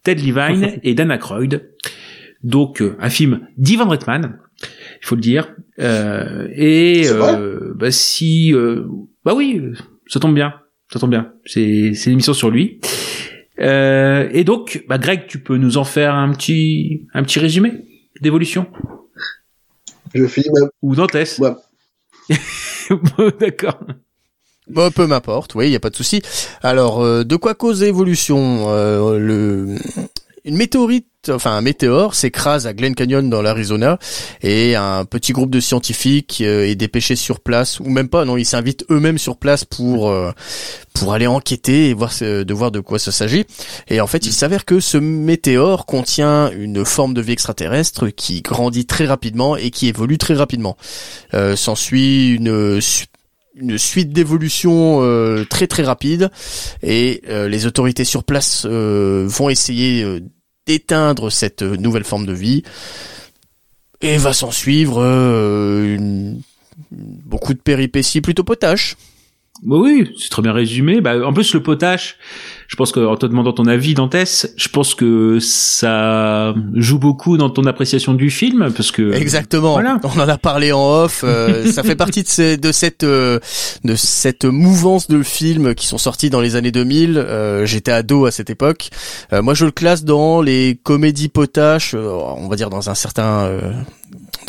Ted 0.02 0.22
Levine 0.22 0.78
et 0.82 0.94
Dana 0.94 1.14
Aykroyd. 1.14 1.70
Donc 2.42 2.80
euh, 2.80 2.96
un 3.00 3.10
film 3.10 3.46
d'Ivan 3.58 3.88
Reitman, 3.88 4.38
il 4.62 5.06
faut 5.06 5.14
le 5.14 5.20
dire. 5.20 5.54
Euh, 5.78 6.48
et 6.54 7.02
euh, 7.06 7.74
bah 7.76 7.90
si, 7.90 8.54
euh, 8.54 8.86
bah 9.24 9.34
oui, 9.34 9.60
ça 10.06 10.20
tombe 10.20 10.34
bien, 10.34 10.54
ça 10.90 10.98
tombe 10.98 11.10
bien. 11.10 11.32
C'est 11.44 11.92
c'est 11.94 12.06
une 12.06 12.14
émission 12.14 12.32
sur 12.32 12.50
lui. 12.50 12.80
Euh, 13.60 14.28
et 14.32 14.44
donc, 14.44 14.84
bah 14.88 14.96
Greg, 14.96 15.26
tu 15.26 15.38
peux 15.38 15.58
nous 15.58 15.76
en 15.76 15.84
faire 15.84 16.14
un 16.14 16.32
petit 16.32 17.06
un 17.12 17.22
petit 17.22 17.38
résumé 17.38 17.84
d'évolution? 18.22 18.66
Je 20.14 20.26
finis 20.26 20.48
ma... 20.52 20.68
ou 20.82 20.94
Dantès 20.94 21.38
Ouais. 21.38 21.50
Bon, 22.90 23.30
D'accord. 23.38 23.78
Bon, 24.70 24.90
peu 24.90 25.06
m'importe, 25.06 25.54
oui, 25.54 25.66
il 25.66 25.72
y 25.72 25.76
a 25.76 25.80
pas 25.80 25.90
de 25.90 25.96
souci. 25.96 26.22
Alors, 26.62 27.02
euh, 27.02 27.24
de 27.24 27.36
quoi 27.36 27.54
cause 27.54 27.82
l'évolution 27.82 28.66
euh, 28.68 29.18
le 29.18 29.76
une 30.44 30.56
météorite, 30.56 31.06
enfin 31.28 31.52
un 31.52 31.60
météore 31.60 32.14
s'écrase 32.14 32.66
à 32.66 32.72
Glen 32.72 32.94
Canyon 32.94 33.28
dans 33.28 33.42
l'Arizona 33.42 33.98
et 34.42 34.74
un 34.74 35.04
petit 35.04 35.32
groupe 35.32 35.50
de 35.50 35.60
scientifiques 35.60 36.38
euh, 36.40 36.66
est 36.66 36.76
dépêché 36.76 37.14
sur 37.16 37.40
place 37.40 37.78
ou 37.80 37.88
même 37.88 38.08
pas, 38.08 38.24
non, 38.24 38.36
ils 38.36 38.46
s'invitent 38.46 38.84
eux-mêmes 38.90 39.18
sur 39.18 39.36
place 39.36 39.64
pour 39.64 40.08
euh, 40.08 40.32
pour 40.94 41.12
aller 41.12 41.26
enquêter 41.26 41.90
et 41.90 41.94
voir 41.94 42.10
de 42.20 42.54
voir 42.54 42.70
de 42.70 42.80
quoi 42.80 42.98
ça 42.98 43.12
s'agit. 43.12 43.44
Et 43.88 44.00
en 44.00 44.06
fait, 44.06 44.26
il 44.26 44.32
s'avère 44.32 44.64
que 44.64 44.80
ce 44.80 44.96
météore 44.98 45.86
contient 45.86 46.50
une 46.50 46.84
forme 46.84 47.14
de 47.14 47.20
vie 47.20 47.32
extraterrestre 47.32 48.08
qui 48.08 48.42
grandit 48.42 48.86
très 48.86 49.06
rapidement 49.06 49.56
et 49.56 49.70
qui 49.70 49.88
évolue 49.88 50.18
très 50.18 50.34
rapidement. 50.34 50.76
Euh, 51.34 51.54
S'ensuit 51.54 52.34
une 52.34 52.80
une 53.60 53.78
suite 53.78 54.12
d'évolutions 54.12 55.00
euh, 55.02 55.44
très 55.44 55.66
très 55.66 55.82
rapide 55.82 56.30
et 56.82 57.22
euh, 57.28 57.48
les 57.48 57.66
autorités 57.66 58.04
sur 58.04 58.24
place 58.24 58.64
euh, 58.68 59.24
vont 59.28 59.48
essayer 59.50 60.04
d'éteindre 60.66 61.30
cette 61.30 61.62
nouvelle 61.62 62.04
forme 62.04 62.26
de 62.26 62.32
vie 62.32 62.62
et 64.00 64.16
va 64.16 64.32
s'en 64.32 64.50
suivre 64.50 65.02
une- 65.02 66.40
beaucoup 66.90 67.52
de 67.54 67.58
péripéties 67.60 68.20
plutôt 68.20 68.44
potaches. 68.44 68.96
Bah 69.62 69.76
oui, 69.78 70.10
c'est 70.18 70.30
très 70.30 70.40
bien 70.42 70.52
résumé. 70.52 71.00
Bah, 71.02 71.14
en 71.26 71.32
plus, 71.34 71.52
le 71.52 71.62
potache, 71.62 72.16
je 72.66 72.76
pense 72.76 72.92
que, 72.92 73.00
en 73.00 73.16
te 73.16 73.26
demandant 73.26 73.52
ton 73.52 73.66
avis, 73.66 73.92
Dantès, 73.94 74.54
je 74.56 74.68
pense 74.68 74.94
que 74.94 75.38
ça 75.40 76.54
joue 76.74 76.98
beaucoup 76.98 77.36
dans 77.36 77.50
ton 77.50 77.64
appréciation 77.64 78.14
du 78.14 78.30
film, 78.30 78.72
parce 78.74 78.90
que... 78.90 79.12
Exactement. 79.12 79.72
voilà. 79.72 80.00
On 80.02 80.18
en 80.18 80.28
a 80.28 80.38
parlé 80.38 80.72
en 80.72 81.02
off. 81.02 81.22
euh, 81.24 81.66
ça 81.72 81.82
fait 81.82 81.94
partie 81.96 82.22
de, 82.22 82.28
ces- 82.28 82.56
de 82.56 82.72
cette 82.72 83.04
euh, 83.04 83.38
de 83.84 83.96
cette 83.96 84.44
mouvance 84.46 85.08
de 85.08 85.22
films 85.22 85.74
qui 85.74 85.86
sont 85.86 85.98
sortis 85.98 86.30
dans 86.30 86.40
les 86.40 86.56
années 86.56 86.72
2000. 86.72 87.18
Euh, 87.18 87.66
J'étais 87.66 87.92
ado 87.92 88.24
à 88.24 88.30
cette 88.30 88.48
époque. 88.48 88.88
Euh, 89.34 89.42
moi, 89.42 89.52
je 89.52 89.66
le 89.66 89.72
classe 89.72 90.04
dans 90.04 90.40
les 90.40 90.78
comédies 90.82 91.28
potaches. 91.28 91.94
euh, 91.94 92.08
on 92.38 92.48
va 92.48 92.56
dire 92.56 92.70
dans 92.70 92.88
un 92.88 92.94
certain 92.94 93.44
euh, 93.44 93.72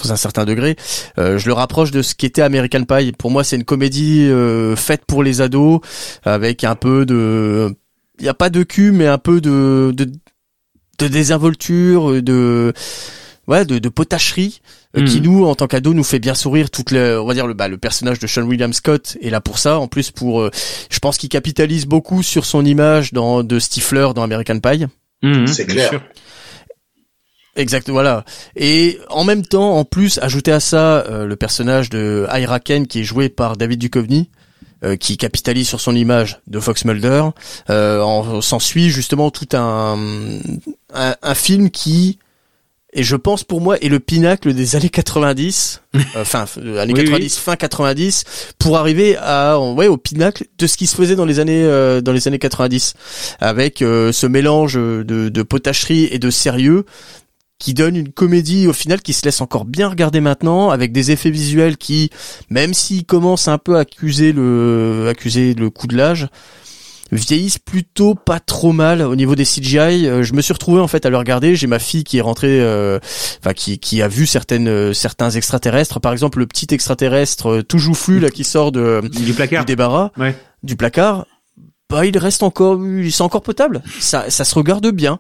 dans 0.04 0.12
un 0.12 0.16
certain 0.16 0.46
degré. 0.46 0.76
Euh, 1.18 1.38
je 1.38 1.48
le 1.48 1.54
rapproche 1.54 1.92
de 1.92 2.02
ce 2.02 2.16
qu'était 2.16 2.42
American 2.42 2.84
Pie. 2.86 3.12
Pour 3.12 3.32
moi, 3.32 3.44
c'est 3.44 3.56
une 3.56 3.64
comédie 3.64 4.24
euh, 4.30 4.76
faite 4.76 5.04
pour 5.08 5.24
les 5.24 5.42
ados 5.42 5.80
avec 6.24 6.64
un 6.64 6.76
peu 6.76 7.06
de 7.06 7.76
il 8.20 8.26
y 8.26 8.30
a 8.30 8.34
pas 8.34 8.50
de 8.50 8.64
cul 8.64 8.92
mais 8.92 9.08
un 9.08 9.18
peu 9.18 9.42
de 9.42 9.92
de, 9.96 10.12
de 11.00 11.08
désinvolture, 11.08 12.22
de 12.22 12.74
ouais, 13.48 13.66
de, 13.66 13.80
de 13.80 13.90
potacherie 13.90 14.62
euh, 14.96 15.02
Mhm. 15.02 15.08
qui 15.08 15.22
nous 15.22 15.46
en 15.46 15.56
tant 15.56 15.68
qu'ados 15.68 15.96
nous 15.96 16.04
fait 16.04 16.20
bien 16.20 16.36
sourire 16.36 16.70
toute 16.70 16.92
le 16.92 17.20
on 17.20 17.26
va 17.26 17.34
dire 17.34 17.48
le 17.48 17.54
bah, 17.54 17.68
le 17.70 17.78
personnage 17.78 18.20
de 18.20 18.28
Sean 18.28 18.44
William 18.44 18.74
Scott 18.74 19.18
est 19.22 19.30
là 19.30 19.40
pour 19.42 19.58
ça 19.58 19.80
en 19.80 19.88
plus 19.88 20.12
pour 20.12 20.42
euh, 20.42 20.52
je 20.90 21.00
pense 21.00 21.18
qu'il 21.18 21.30
capitalise 21.30 21.86
beaucoup 21.86 22.22
sur 22.24 22.46
son 22.46 22.66
image 22.66 23.14
dans 23.14 23.42
de 23.44 23.58
Stifler 23.60 24.10
dans 24.16 24.24
American 24.24 24.60
Pie 24.60 24.86
Mhm, 25.24 25.46
C'est 25.48 25.66
clair. 25.68 26.02
Exact, 27.56 27.90
voilà. 27.90 28.24
Et 28.56 28.98
en 29.10 29.24
même 29.24 29.46
temps, 29.46 29.78
en 29.78 29.84
plus, 29.84 30.20
ajouter 30.22 30.52
à 30.52 30.60
ça 30.60 31.06
euh, 31.10 31.26
le 31.26 31.36
personnage 31.36 31.90
de 31.90 32.26
Ira 32.34 32.60
Ken 32.60 32.88
qui 32.88 33.02
est 33.02 33.04
joué 33.04 33.28
par 33.30 33.58
David 33.58 33.80
Duchovny, 33.80 34.30
euh, 34.84 34.96
qui 34.96 35.18
capitalise 35.18 35.68
sur 35.68 35.82
son 35.82 35.96
image 35.96 36.40
de 36.48 36.60
Fox 36.60 36.86
Mulder. 36.86 37.24
Euh, 37.70 38.02
en- 38.02 38.42
s'ensuit 38.42 38.90
justement 38.90 39.32
tout 39.32 39.50
un, 39.54 39.98
un 40.94 41.16
un 41.22 41.36
film 41.36 41.70
qui 41.70 42.20
et 42.94 43.04
je 43.04 43.16
pense 43.16 43.46
pour 43.46 43.62
moi 43.62 43.78
est 43.80 43.88
le 43.88 44.02
pinacle 44.02 44.54
des 44.54 44.76
années 44.76 44.90
90, 44.90 45.82
euh, 45.96 46.00
enfin 46.18 46.46
euh, 46.58 46.78
années 46.82 46.94
Oui, 46.94 47.04
90, 47.06 47.38
fin 47.38 47.56
90, 47.56 48.24
pour 48.60 48.78
arriver 48.78 49.16
à 49.18 49.58
ouais 49.60 49.88
au 49.88 49.96
pinacle 49.98 50.46
de 50.58 50.68
ce 50.68 50.76
qui 50.78 50.88
se 50.88 50.96
faisait 50.96 51.16
dans 51.16 51.24
les 51.26 51.40
années 51.40 51.64
euh, 51.64 52.02
dans 52.02 52.12
les 52.12 52.28
années 52.28 52.40
90, 52.40 52.94
avec 53.40 53.82
euh, 53.82 54.12
ce 54.12 54.26
mélange 54.28 54.74
de, 54.74 55.04
de 55.04 55.44
potacherie 55.44 56.10
et 56.12 56.20
de 56.20 56.30
sérieux 56.30 56.86
qui 57.62 57.74
donne 57.76 57.96
une 57.96 58.12
comédie 58.12 58.68
au 58.68 58.74
final 58.74 59.02
qui 59.02 59.14
se 59.14 59.24
laisse 59.24 59.40
encore 59.40 59.66
bien 59.66 59.88
regarder 59.88 60.20
maintenant 60.20 60.72
avec 60.72 60.92
des 60.92 61.12
effets 61.12 61.30
visuels 61.30 61.78
qui 61.78 62.10
même 62.50 62.74
s'ils 62.74 63.06
commencent 63.06 63.48
un 63.48 63.60
peu 63.60 63.78
à 63.78 63.82
accuser 63.82 64.34
le 64.34 65.06
accuser 65.10 65.54
le 65.54 65.70
coup 65.70 65.86
de 65.88 65.96
l'âge 65.96 66.28
vieillissent 67.12 67.60
plutôt 67.60 68.16
pas 68.16 68.40
trop 68.40 68.72
mal 68.72 69.02
au 69.02 69.16
niveau 69.18 69.36
des 69.36 69.44
CGI. 69.44 70.08
Euh, 70.08 70.24
je 70.24 70.34
me 70.34 70.42
suis 70.42 70.54
retrouvé 70.54 70.80
en 70.80 70.88
fait 70.88 71.06
à 71.06 71.10
le 71.10 71.18
regarder. 71.18 71.56
J'ai 71.58 71.68
ma 71.68 71.78
fille 71.78 72.06
qui 72.06 72.18
est 72.18 72.22
rentrée, 72.22 72.62
euh, 72.62 73.00
enfin 73.42 73.54
qui 73.54 73.80
qui 73.80 74.02
a 74.02 74.08
vu 74.08 74.26
certaines 74.26 74.70
euh, 74.70 74.94
certains 74.94 75.30
extraterrestres. 75.30 76.00
Par 76.00 76.14
exemple, 76.14 76.40
le 76.40 76.48
petit 76.48 76.68
extraterrestre 76.74 77.48
euh, 77.50 77.64
tout 77.64 77.80
joufflu 77.80 78.20
là 78.22 78.30
qui 78.30 78.46
sort 78.46 78.72
de 78.72 79.02
Du 79.26 79.34
placard. 79.34 79.66
du 79.66 79.74
débarras, 79.74 80.12
Ouais. 80.18 80.36
du 80.64 80.78
placard. 80.78 81.28
Bah 81.90 82.06
il 82.06 82.18
reste 82.18 82.44
encore, 82.44 82.80
il 82.88 83.12
c'est 83.12 83.24
encore 83.24 83.44
potable. 83.44 83.84
Ça 84.00 84.30
ça 84.30 84.46
se 84.46 84.56
regarde 84.56 84.88
bien. 84.92 85.20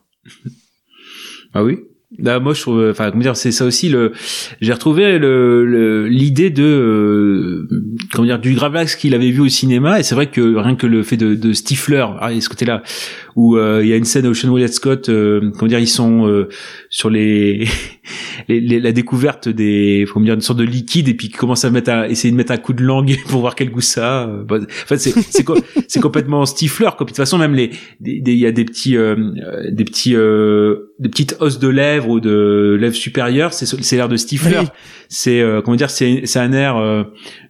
Ah 1.53 1.61
oui? 1.65 1.77
Là, 2.19 2.39
moi, 2.39 2.53
je 2.53 2.61
trouve, 2.61 2.89
enfin, 2.89 3.09
comment 3.09 3.23
dire, 3.23 3.37
c'est 3.37 3.51
ça 3.51 3.65
aussi 3.65 3.87
le. 3.87 4.11
J'ai 4.59 4.73
retrouvé 4.73 5.17
le 5.17 6.07
l'idée 6.09 6.49
de 6.49 6.63
euh, 6.63 7.67
comment 8.11 8.25
dire 8.25 8.39
du 8.39 8.53
Gravelax 8.53 8.95
qu'il 8.97 9.15
avait 9.15 9.31
vu 9.31 9.39
au 9.39 9.47
cinéma, 9.47 9.99
et 9.99 10.03
c'est 10.03 10.15
vrai 10.15 10.27
que 10.27 10.55
rien 10.57 10.75
que 10.75 10.87
le 10.87 11.03
fait 11.03 11.15
de, 11.17 11.35
de 11.35 11.53
Stifler, 11.53 12.05
ah, 12.19 12.31
il 12.31 12.35
y 12.35 12.37
a 12.37 12.41
ce 12.41 12.49
côté-là 12.49 12.83
où 13.35 13.55
euh, 13.57 13.81
il 13.83 13.89
y 13.89 13.93
a 13.93 13.95
une 13.97 14.03
scène 14.05 14.27
où 14.27 14.33
Sean 14.33 14.49
William 14.49 14.69
Scott, 14.71 15.09
euh, 15.09 15.51
comment 15.57 15.69
dire, 15.69 15.79
ils 15.79 15.87
sont 15.87 16.27
euh, 16.27 16.49
sur 16.89 17.09
les, 17.09 17.65
les, 18.47 18.59
les- 18.59 18.79
la 18.79 18.91
découverte 18.91 19.47
des, 19.49 20.05
comment 20.11 20.25
dire, 20.25 20.33
une 20.35 20.41
sorte 20.41 20.59
de 20.59 20.63
liquide, 20.65 21.07
et 21.09 21.13
puis 21.13 21.27
ils 21.27 21.35
commencent 21.37 21.65
à 21.65 21.69
mettre 21.71 21.91
à 21.91 22.09
essayer 22.09 22.31
de 22.31 22.37
mettre 22.37 22.51
un 22.51 22.57
coup 22.57 22.73
de 22.73 22.83
langue 22.83 23.15
pour 23.29 23.41
voir 23.41 23.55
quel 23.55 23.69
goût 23.71 23.81
ça. 23.81 24.23
a. 24.23 24.27
Bah, 24.27 24.57
en 24.61 24.87
fait, 24.87 24.97
c'est 24.97 25.11
c'est 25.29 25.45
c'est 25.87 25.99
complètement 26.01 26.45
Stifler. 26.45 26.89
quoi. 26.97 27.05
Puis 27.05 27.05
de 27.05 27.09
toute 27.09 27.17
façon, 27.17 27.37
même 27.37 27.53
les, 27.53 27.71
il 28.03 28.27
y 28.37 28.45
a 28.45 28.51
des 28.51 28.65
petits, 28.65 28.97
des 29.71 29.83
petits, 29.85 30.15
euh, 30.15 30.91
des 30.99 31.09
petites 31.09 31.35
os 31.39 31.59
de 31.59 31.67
lèvres 31.67 32.09
ou 32.09 32.19
de 32.19 32.77
lèvres 32.79 32.95
supérieures. 32.95 33.53
C'est 33.53 33.65
c'est 33.65 33.95
l'air 33.95 34.09
de 34.09 34.17
Stifler. 34.17 34.59
Oui. 34.59 34.67
C'est 35.09 35.41
euh, 35.41 35.61
comment 35.61 35.75
dire, 35.75 35.89
c'est 35.89 36.21
c'est 36.25 36.39
un 36.39 36.53
air 36.53 36.77
euh, 36.77 37.03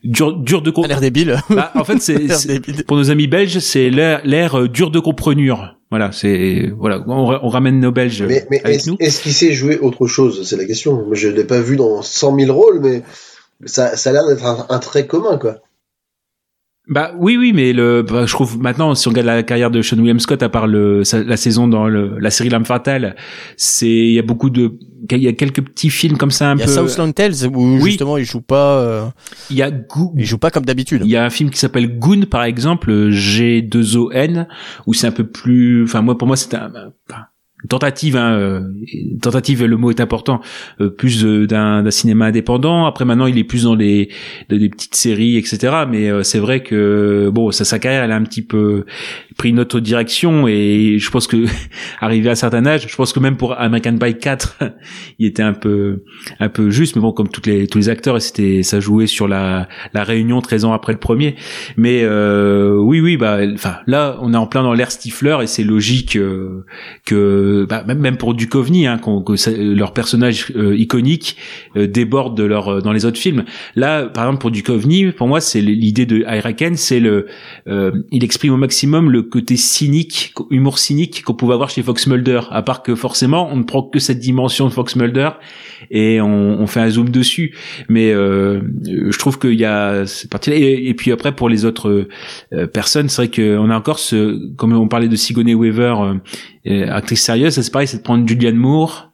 dur, 0.04 0.36
dur 0.38 0.62
de 0.62 0.70
Un 0.70 0.74
com- 0.74 0.86
air 0.90 1.00
débile. 1.02 1.38
Bah, 1.50 1.72
en 1.76 1.84
fait, 1.84 2.00
c'est 2.00 2.84
pour 2.88 2.98
nos 2.98 3.12
amis 3.12 3.28
belges, 3.28 3.60
c'est 3.60 3.90
l'air 3.90 4.22
l'air, 4.26 4.68
dur 4.70 4.90
de 4.92 5.00
comprenure. 5.00 5.71
Voilà, 5.90 6.12
c'est 6.12 6.72
voilà, 6.78 7.04
on, 7.08 7.26
ra- 7.26 7.40
on 7.44 7.50
ramène 7.50 7.80
nos 7.80 7.92
Belges 7.92 8.24
Mais, 8.24 8.48
mais 8.50 8.62
avec 8.64 8.78
est-ce 8.78 8.90
nous. 8.90 8.98
est-ce 9.00 9.22
qu'il 9.22 9.34
sait 9.34 9.52
jouer 9.52 9.78
autre 9.80 10.08
chose? 10.08 10.48
C'est 10.48 10.56
la 10.58 10.66
question. 10.66 11.06
Je 11.14 11.28
l'ai 11.28 11.44
pas 11.44 11.60
vu 11.62 11.76
dans 11.76 12.02
100 12.02 12.38
000 12.40 12.54
rôles, 12.54 12.80
mais 12.82 13.04
ça, 13.66 13.96
ça 13.98 14.10
a 14.10 14.14
l'air 14.14 14.26
d'être 14.28 14.46
un, 14.46 14.66
un 14.70 14.80
trait 14.80 15.06
commun, 15.08 15.38
quoi. 15.38 15.58
Bah 16.88 17.14
oui, 17.20 17.38
oui, 17.38 17.54
mais 17.54 17.74
le, 17.74 18.02
bah, 18.02 18.26
je 18.26 18.34
trouve 18.34 18.60
maintenant, 18.60 18.96
si 18.96 19.08
on 19.08 19.12
regarde 19.12 19.28
la 19.28 19.44
carrière 19.44 19.70
de 19.72 19.82
Sean 19.82 19.98
William 20.00 20.20
Scott, 20.20 20.42
à 20.44 20.50
part 20.50 20.66
le, 20.68 21.04
sa- 21.04 21.24
la 21.24 21.38
saison 21.38 21.68
dans 21.68 21.88
le, 21.88 22.18
la 22.20 22.32
série 22.32 22.50
L'âme 22.50 22.66
fatale, 22.66 23.16
c'est, 23.56 23.88
il 23.88 24.14
y 24.14 24.20
a 24.20 24.24
beaucoup 24.24 24.50
de, 24.50 24.74
il 25.10 25.18
y 25.24 25.28
a 25.28 25.34
quelques 25.34 25.62
petits 25.64 25.90
films 25.90 26.18
comme 26.18 26.32
ça 26.32 26.52
un 26.52 26.56
Il 26.56 26.60
y 26.60 26.64
a 26.64 26.66
peu. 26.66 26.88
Southland 26.88 27.12
Tales 27.14 27.34
où 27.54 27.78
Oui. 27.82 27.92
justement 27.92 28.18
il 28.18 28.26
joue 28.26 28.42
pas, 28.42 28.78
euh, 28.80 29.06
Il 29.50 29.58
y 29.58 29.62
a 29.62 29.72
Goo- 29.72 30.14
il 30.18 30.26
joue 30.26 30.38
pas 30.38 30.52
comme 30.52 30.66
d'habitude. 30.66 31.02
Il 31.06 31.10
y 31.12 31.16
a 31.18 31.24
un 31.26 31.30
film 31.30 31.50
qui 31.50 31.58
s'appelle 31.60 31.98
Goon, 31.98 32.22
par 32.30 32.44
exemple, 32.44 32.92
G2ON, 33.10 34.48
où 34.88 34.94
c'est 34.94 35.08
un 35.08 35.12
peu 35.12 35.26
plus, 35.26 35.84
enfin, 35.84 36.02
moi, 36.02 36.18
pour 36.18 36.28
moi, 36.28 36.36
c'est 36.38 36.54
un, 36.56 36.72
tentative, 37.70 38.16
hein, 38.18 38.34
euh, 38.34 38.62
tentative, 39.22 39.64
le 39.66 39.78
mot 39.78 39.92
est 39.92 40.00
important, 40.00 40.42
euh, 40.80 40.90
plus 40.90 41.24
euh, 41.24 41.46
d'un 41.46 41.90
cinéma 41.92 42.26
indépendant. 42.26 42.88
Après, 42.88 43.06
maintenant, 43.06 43.28
il 43.28 43.38
est 43.38 43.44
plus 43.44 43.66
dans 43.66 43.76
les, 43.76 44.10
des 44.50 44.68
petites 44.68 44.96
séries, 44.96 45.38
etc. 45.38 45.84
Mais 45.88 46.10
euh, 46.10 46.24
c'est 46.24 46.40
vrai 46.40 46.64
que, 46.64 47.30
bon, 47.32 47.52
sa, 47.52 47.64
sa 47.64 47.78
carrière, 47.78 48.04
elle 48.04 48.12
a 48.14 48.16
un 48.16 48.24
petit 48.24 48.42
peu 48.42 48.86
pris 49.42 49.50
une 49.50 49.64
direction 49.64 50.48
et 50.48 50.98
je 51.00 51.10
pense 51.10 51.26
que, 51.26 51.46
arrivé 52.00 52.30
à 52.30 52.34
un 52.34 52.36
certain 52.36 52.64
âge, 52.68 52.86
je 52.88 52.96
pense 52.96 53.12
que 53.12 53.20
même 53.20 53.38
pour 53.38 53.60
American 53.60 53.98
Pie 53.98 54.16
4, 54.20 54.60
il 55.20 55.26
était 55.26 55.42
un 55.42 55.54
peu, 55.54 56.04
un 56.40 56.48
peu 56.48 56.70
juste, 56.70 56.96
mais 56.96 57.02
bon, 57.02 57.12
comme 57.12 57.28
toutes 57.28 57.48
les, 57.48 57.66
tous 57.66 57.80
les 57.80 57.90
acteurs, 57.90 58.22
c'était, 58.22 58.62
ça 58.62 58.80
jouait 58.80 59.08
sur 59.08 59.28
la, 59.28 59.68
la 59.96 60.04
réunion 60.04 60.42
13 60.42 60.66
ans 60.66 60.74
après 60.74 60.94
le 60.94 61.00
premier. 61.00 61.34
Mais 61.76 62.02
euh, 62.04 62.76
oui, 62.76 63.00
oui, 63.02 63.18
bah, 63.18 63.40
enfin, 63.52 63.78
là, 63.88 64.20
on 64.22 64.32
est 64.36 64.38
en 64.38 64.46
plein 64.46 64.62
dans 64.62 64.74
l'ère 64.76 64.92
Stifler 64.92 65.38
et 65.42 65.48
c'est 65.48 65.64
logique 65.64 66.18
euh, 66.18 66.64
que 67.08 67.66
bah, 67.68 67.84
même 67.84 68.18
pour 68.18 68.36
Duchovny, 68.36 68.86
hein, 68.86 69.00
qu'on- 69.00 69.24
que 69.24 69.36
ça- 69.38 69.50
leur 69.58 69.94
personnage 69.94 70.52
euh, 70.56 70.76
iconique 70.78 71.36
euh, 71.78 71.88
déborde 71.88 72.38
de 72.38 72.44
leur 72.44 72.84
dans 72.84 72.94
les 72.94 73.06
autres 73.06 73.18
films. 73.18 73.44
Là, 73.76 74.04
par 74.06 74.26
exemple, 74.26 74.42
pour 74.42 74.52
Duchovny, 74.52 75.12
pour 75.14 75.28
moi, 75.28 75.42
c'est 75.42 75.62
l'idée 75.62 76.06
de 76.06 76.20
Iraken, 76.20 76.76
c'est 76.76 77.00
le, 77.00 77.26
euh, 77.68 77.92
il 78.12 78.24
exprime 78.24 78.54
au 78.54 78.58
maximum 78.58 79.10
le 79.10 79.31
côté 79.32 79.58
cynique, 79.58 80.34
humour 80.52 80.78
cynique 80.78 81.24
qu'on 81.24 81.34
pouvait 81.34 81.56
avoir 81.56 81.70
chez 81.70 81.82
Fox 81.82 82.06
Mulder. 82.06 82.42
À 82.52 82.62
part 82.62 82.84
que 82.84 82.94
forcément, 82.94 83.50
on 83.52 83.56
ne 83.56 83.64
prend 83.64 83.82
que 83.82 83.98
cette 83.98 84.20
dimension 84.20 84.68
de 84.68 84.74
Fox 84.74 84.96
Mulder 84.96 85.30
et 85.90 86.22
on, 86.22 86.68
fait 86.68 86.82
un 86.82 86.90
zoom 86.90 87.10
dessus. 87.10 87.56
Mais 87.90 88.12
euh, 88.12 88.62
je 88.86 89.18
trouve 89.18 89.40
qu'il 89.40 89.60
y 89.60 89.66
a 89.66 90.06
cette 90.06 90.30
partie-là. 90.30 90.58
Et, 90.58 90.94
puis 90.94 91.12
après, 91.12 91.36
pour 91.36 91.50
les 91.50 91.66
autres 91.66 92.08
euh, 92.54 92.68
personnes, 92.68 93.10
c'est 93.10 93.26
vrai 93.26 93.32
qu'on 93.32 93.70
a 93.72 93.76
encore 93.76 93.98
ce, 93.98 94.54
comme 94.56 94.74
on 94.74 94.88
parlait 94.88 95.08
de 95.08 95.16
Sigourney 95.16 95.56
Weaver, 95.56 95.96
euh, 96.68 96.88
actrice 96.92 97.24
sérieuse, 97.24 97.60
c'est 97.60 97.72
pareil, 97.72 97.88
c'est 97.88 97.98
de 97.98 98.04
prendre 98.04 98.28
Julianne 98.28 98.56
Moore, 98.56 99.12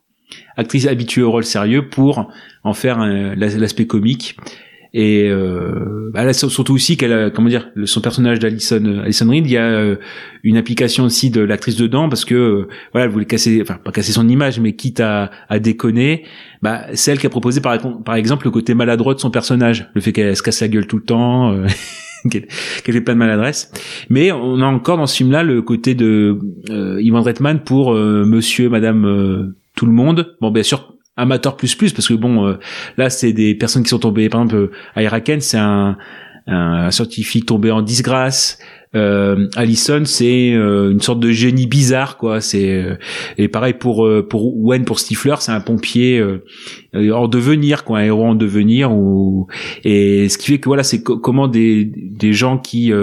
actrice 0.57 0.87
habituée 0.87 1.21
au 1.21 1.31
rôle 1.31 1.45
sérieux, 1.45 1.87
pour 1.87 2.29
en 2.63 2.73
faire 2.73 2.99
l'aspect 2.99 3.87
comique. 3.87 4.35
Et 4.93 5.27
euh, 5.29 6.09
bah 6.13 6.31
surtout 6.33 6.73
aussi 6.73 6.97
qu'elle, 6.97 7.13
a- 7.13 7.29
comment 7.29 7.49
dire, 7.49 7.69
son 7.85 8.01
personnage 8.01 8.39
d'Alison, 8.39 9.01
Alison 9.03 9.29
Reed, 9.29 9.45
il 9.45 9.51
y 9.51 9.57
a 9.57 9.65
euh, 9.65 9.95
une 10.43 10.57
application 10.57 11.03
aussi 11.05 11.29
de 11.29 11.41
l'actrice 11.41 11.75
dedans 11.75 12.09
parce 12.09 12.25
que 12.25 12.35
euh, 12.35 12.67
voilà, 12.93 13.05
elle 13.05 13.11
voulait 13.11 13.25
casser, 13.25 13.59
enfin 13.61 13.77
pas 13.83 13.91
casser 13.91 14.11
son 14.11 14.27
image, 14.27 14.59
mais 14.59 14.73
quitte 14.73 14.99
à, 14.99 15.31
à 15.49 15.59
déconner, 15.59 16.23
bah 16.61 16.85
c'est 16.93 17.11
elle 17.11 17.19
qui 17.19 17.27
a 17.27 17.29
proposé 17.29 17.61
par, 17.61 17.77
exemple 18.15 18.45
le 18.45 18.51
côté 18.51 18.73
maladroit 18.73 19.13
de 19.13 19.19
son 19.19 19.31
personnage, 19.31 19.89
le 19.93 20.01
fait 20.01 20.11
qu'elle 20.13 20.35
se 20.35 20.43
casse 20.43 20.61
la 20.61 20.67
gueule 20.67 20.87
tout 20.87 20.97
le 20.97 21.03
temps. 21.03 21.51
euh, 21.51 21.67
qu'elle 22.31 22.47
fait 22.83 23.01
plein 23.01 23.13
de 23.13 23.19
maladresse 23.19 23.71
mais 24.09 24.31
on 24.31 24.59
a 24.59 24.65
encore 24.65 24.97
dans 24.97 25.05
ce 25.05 25.15
film 25.15 25.31
là 25.31 25.43
le 25.43 25.61
côté 25.61 25.93
de 25.93 26.39
euh, 26.71 26.99
Ivan 26.99 27.21
Reitman 27.21 27.63
pour 27.63 27.93
euh, 27.93 28.25
monsieur 28.25 28.69
madame 28.69 29.05
euh, 29.05 29.55
tout 29.75 29.85
le 29.85 29.91
monde 29.91 30.35
bon 30.41 30.49
bien 30.49 30.63
sûr 30.63 30.96
amateur 31.17 31.57
plus 31.57 31.75
plus 31.75 31.91
parce 31.93 32.07
que 32.07 32.13
bon 32.13 32.47
euh, 32.47 32.53
là 32.97 33.09
c'est 33.09 33.33
des 33.33 33.55
personnes 33.55 33.83
qui 33.83 33.89
sont 33.89 33.99
tombées 33.99 34.29
par 34.29 34.41
exemple 34.43 34.71
euh, 34.97 35.01
Iraken 35.01 35.41
c'est 35.41 35.57
un, 35.57 35.97
un 36.47 36.91
scientifique 36.91 37.45
tombé 37.45 37.71
en 37.71 37.81
disgrâce. 37.81 38.59
Euh, 38.95 39.49
Allison 39.57 40.03
c'est 40.05 40.53
euh, 40.53 40.91
une 40.91 41.01
sorte 41.01 41.19
de 41.19 41.29
génie 41.29 41.67
bizarre 41.67 42.15
quoi. 42.17 42.39
C'est 42.39 42.71
euh, 42.71 42.95
et 43.37 43.49
pareil 43.49 43.73
pour 43.73 44.05
euh, 44.07 44.25
pour 44.25 44.55
Wen 44.57 44.85
pour 44.85 44.99
Stifler 44.99 45.35
c'est 45.39 45.51
un 45.51 45.59
pompier 45.59 46.23
en 46.95 47.27
devenir 47.27 47.83
quoi 47.83 47.99
un 47.99 48.03
héros 48.05 48.25
en 48.25 48.33
devenir 48.35 48.93
ou 48.93 49.47
et 49.83 50.29
ce 50.29 50.37
qui 50.37 50.51
fait 50.51 50.59
que 50.59 50.69
voilà 50.69 50.83
c'est 50.83 51.03
co- 51.03 51.17
comment 51.19 51.49
des 51.49 51.83
des 51.85 52.31
gens 52.31 52.57
qui 52.57 52.93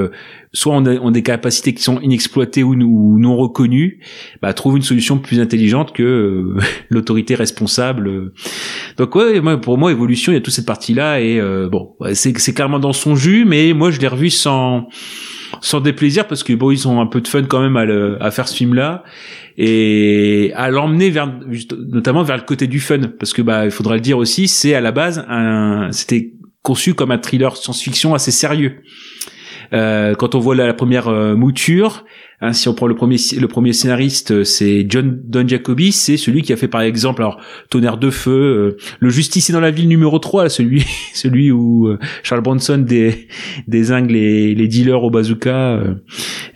soit 0.54 0.74
ont, 0.74 0.86
ont 0.86 1.10
des 1.10 1.22
capacités 1.22 1.74
qui 1.74 1.82
sont 1.82 2.00
inexploitées 2.00 2.62
ou, 2.62 3.18
non 3.18 3.36
reconnues 3.36 4.00
bah 4.40 4.52
trouvent 4.54 4.76
une 4.76 4.82
solution 4.82 5.18
plus 5.18 5.40
intelligente 5.40 5.92
que 5.92 6.02
euh, 6.02 6.60
l'autorité 6.88 7.34
responsable 7.34 8.08
euh. 8.08 8.32
donc 8.96 9.14
ouais 9.16 9.40
pour 9.60 9.76
moi 9.76 9.90
évolution 9.90 10.32
il 10.32 10.36
y 10.36 10.38
a 10.38 10.40
toute 10.40 10.54
cette 10.54 10.66
partie 10.66 10.94
là 10.94 11.20
et 11.20 11.40
euh, 11.40 11.68
bon 11.68 11.94
c'est 12.12 12.38
c'est 12.38 12.54
clairement 12.54 12.78
dans 12.78 12.92
son 12.92 13.16
jus 13.16 13.44
mais 13.44 13.72
moi 13.74 13.90
je 13.90 14.00
l'ai 14.00 14.08
revu 14.08 14.30
sans 14.30 14.88
sans 15.60 15.80
déplaisir 15.80 16.26
parce 16.26 16.42
que 16.42 16.52
bon 16.52 16.70
ils 16.70 16.88
ont 16.88 17.00
un 17.00 17.06
peu 17.06 17.20
de 17.20 17.28
fun 17.28 17.42
quand 17.42 17.60
même 17.60 17.76
à, 17.76 17.84
le, 17.84 18.22
à 18.22 18.30
faire 18.30 18.48
ce 18.48 18.56
film 18.56 18.74
là 18.74 19.02
et 19.56 20.52
à 20.54 20.70
l'emmener 20.70 21.10
vers 21.10 21.32
notamment 21.88 22.22
vers 22.22 22.36
le 22.36 22.42
côté 22.42 22.66
du 22.66 22.80
fun 22.80 23.00
parce 23.18 23.32
que 23.32 23.42
bah 23.42 23.64
il 23.64 23.70
faudra 23.70 23.94
le 23.94 24.00
dire 24.00 24.18
aussi 24.18 24.48
c'est 24.48 24.74
à 24.74 24.80
la 24.80 24.92
base 24.92 25.24
un 25.28 25.90
c'était 25.90 26.32
conçu 26.62 26.94
comme 26.94 27.10
un 27.10 27.18
thriller 27.18 27.56
science-fiction 27.56 28.14
assez 28.14 28.30
sérieux 28.30 28.80
euh, 29.74 30.14
quand 30.14 30.34
on 30.34 30.38
voit 30.38 30.54
la, 30.54 30.72
première 30.72 31.08
euh, 31.08 31.34
mouture 31.34 32.04
hein, 32.40 32.52
si 32.52 32.68
on 32.68 32.74
prend 32.74 32.86
le 32.86 32.94
premier 32.94 33.16
le 33.38 33.48
premier 33.48 33.72
scénariste 33.72 34.30
euh, 34.30 34.44
c'est 34.44 34.86
John 34.88 35.20
Don 35.24 35.46
Jacobi 35.46 35.92
c'est 35.92 36.16
celui 36.16 36.42
qui 36.42 36.52
a 36.52 36.56
fait 36.56 36.68
par 36.68 36.82
exemple 36.82 37.22
alors 37.22 37.40
Tonnerre 37.70 37.98
de 37.98 38.10
feu 38.10 38.30
euh, 38.30 38.76
le 39.00 39.10
justicier 39.10 39.52
dans 39.52 39.60
la 39.60 39.70
ville 39.70 39.88
numéro 39.88 40.18
3 40.18 40.48
celui 40.48 40.84
celui 41.14 41.50
où 41.50 41.88
euh, 41.88 41.98
Charles 42.22 42.42
Bronson 42.42 42.78
des 42.78 43.28
désingue 43.66 44.10
les, 44.10 44.54
les 44.54 44.68
dealers 44.68 45.02
au 45.02 45.10
bazooka 45.10 45.80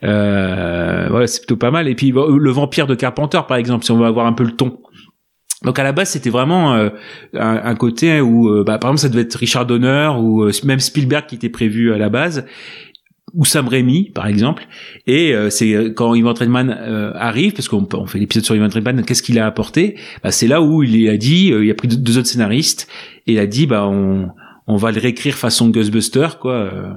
voilà 0.03 1.27
c'est 1.27 1.41
plutôt 1.41 1.57
pas 1.57 1.71
mal. 1.71 1.89
Et 1.89 1.95
puis 1.95 2.13
le 2.13 2.51
vampire 2.51 2.87
de 2.87 2.95
Carpenter 2.95 3.41
par 3.49 3.57
exemple 3.57 3.85
si 3.85 3.91
on 3.91 3.99
veut 3.99 4.07
avoir 4.07 4.27
un 4.27 4.33
peu 4.33 4.45
le 4.45 4.53
ton. 4.53 4.79
Donc 5.65 5.77
à 5.81 5.83
la 5.83 5.91
base 5.91 6.11
c'était 6.11 6.31
vraiment 6.31 6.75
euh, 6.75 6.91
un, 7.35 7.61
un 7.65 7.75
côté 7.75 8.21
où 8.21 8.63
bah, 8.65 8.79
par 8.79 8.91
exemple 8.91 9.01
ça 9.01 9.09
devait 9.09 9.23
être 9.23 9.35
Richard 9.35 9.67
Donner 9.67 10.09
ou 10.17 10.45
euh, 10.45 10.53
même 10.65 10.79
Spielberg 10.79 11.27
qui 11.27 11.35
était 11.35 11.49
prévu 11.49 11.93
à 11.93 11.99
la 11.99 12.09
base 12.09 12.47
ou 13.35 13.45
Sam 13.45 13.69
Raimi 13.69 14.11
par 14.11 14.27
exemple. 14.27 14.67
Et 15.07 15.35
euh, 15.35 15.51
c'est 15.51 15.75
euh, 15.75 15.91
quand 15.91 16.15
Ivan 16.15 16.35
Reitman 16.35 16.71
euh, 16.71 17.13
arrive 17.15 17.53
parce 17.53 17.69
qu'on 17.69 17.87
on 17.93 18.07
fait 18.07 18.19
l'épisode 18.19 18.45
sur 18.45 18.57
Ivan 18.57 18.69
Reitman 18.69 19.05
qu'est-ce 19.05 19.23
qu'il 19.23 19.39
a 19.39 19.47
apporté? 19.47 19.97
Bah, 20.23 20.31
c'est 20.31 20.47
là 20.47 20.63
où 20.63 20.83
il 20.83 21.09
a 21.09 21.17
dit 21.17 21.53
euh, 21.53 21.65
il 21.65 21.71
a 21.71 21.75
pris 21.75 21.89
deux, 21.89 22.19
autres 22.19 22.29
scénaristes 22.29 22.89
et 23.27 23.33
il 23.35 23.39
a 23.39 23.47
dit 23.47 23.67
bah 23.67 23.87
on 23.87 24.29
on 24.67 24.77
va 24.77 24.93
le 24.93 25.01
réécrire 25.01 25.35
façon 25.35 25.69
Ghostbuster 25.71 26.29
quoi 26.41 26.55
euh, 26.55 26.93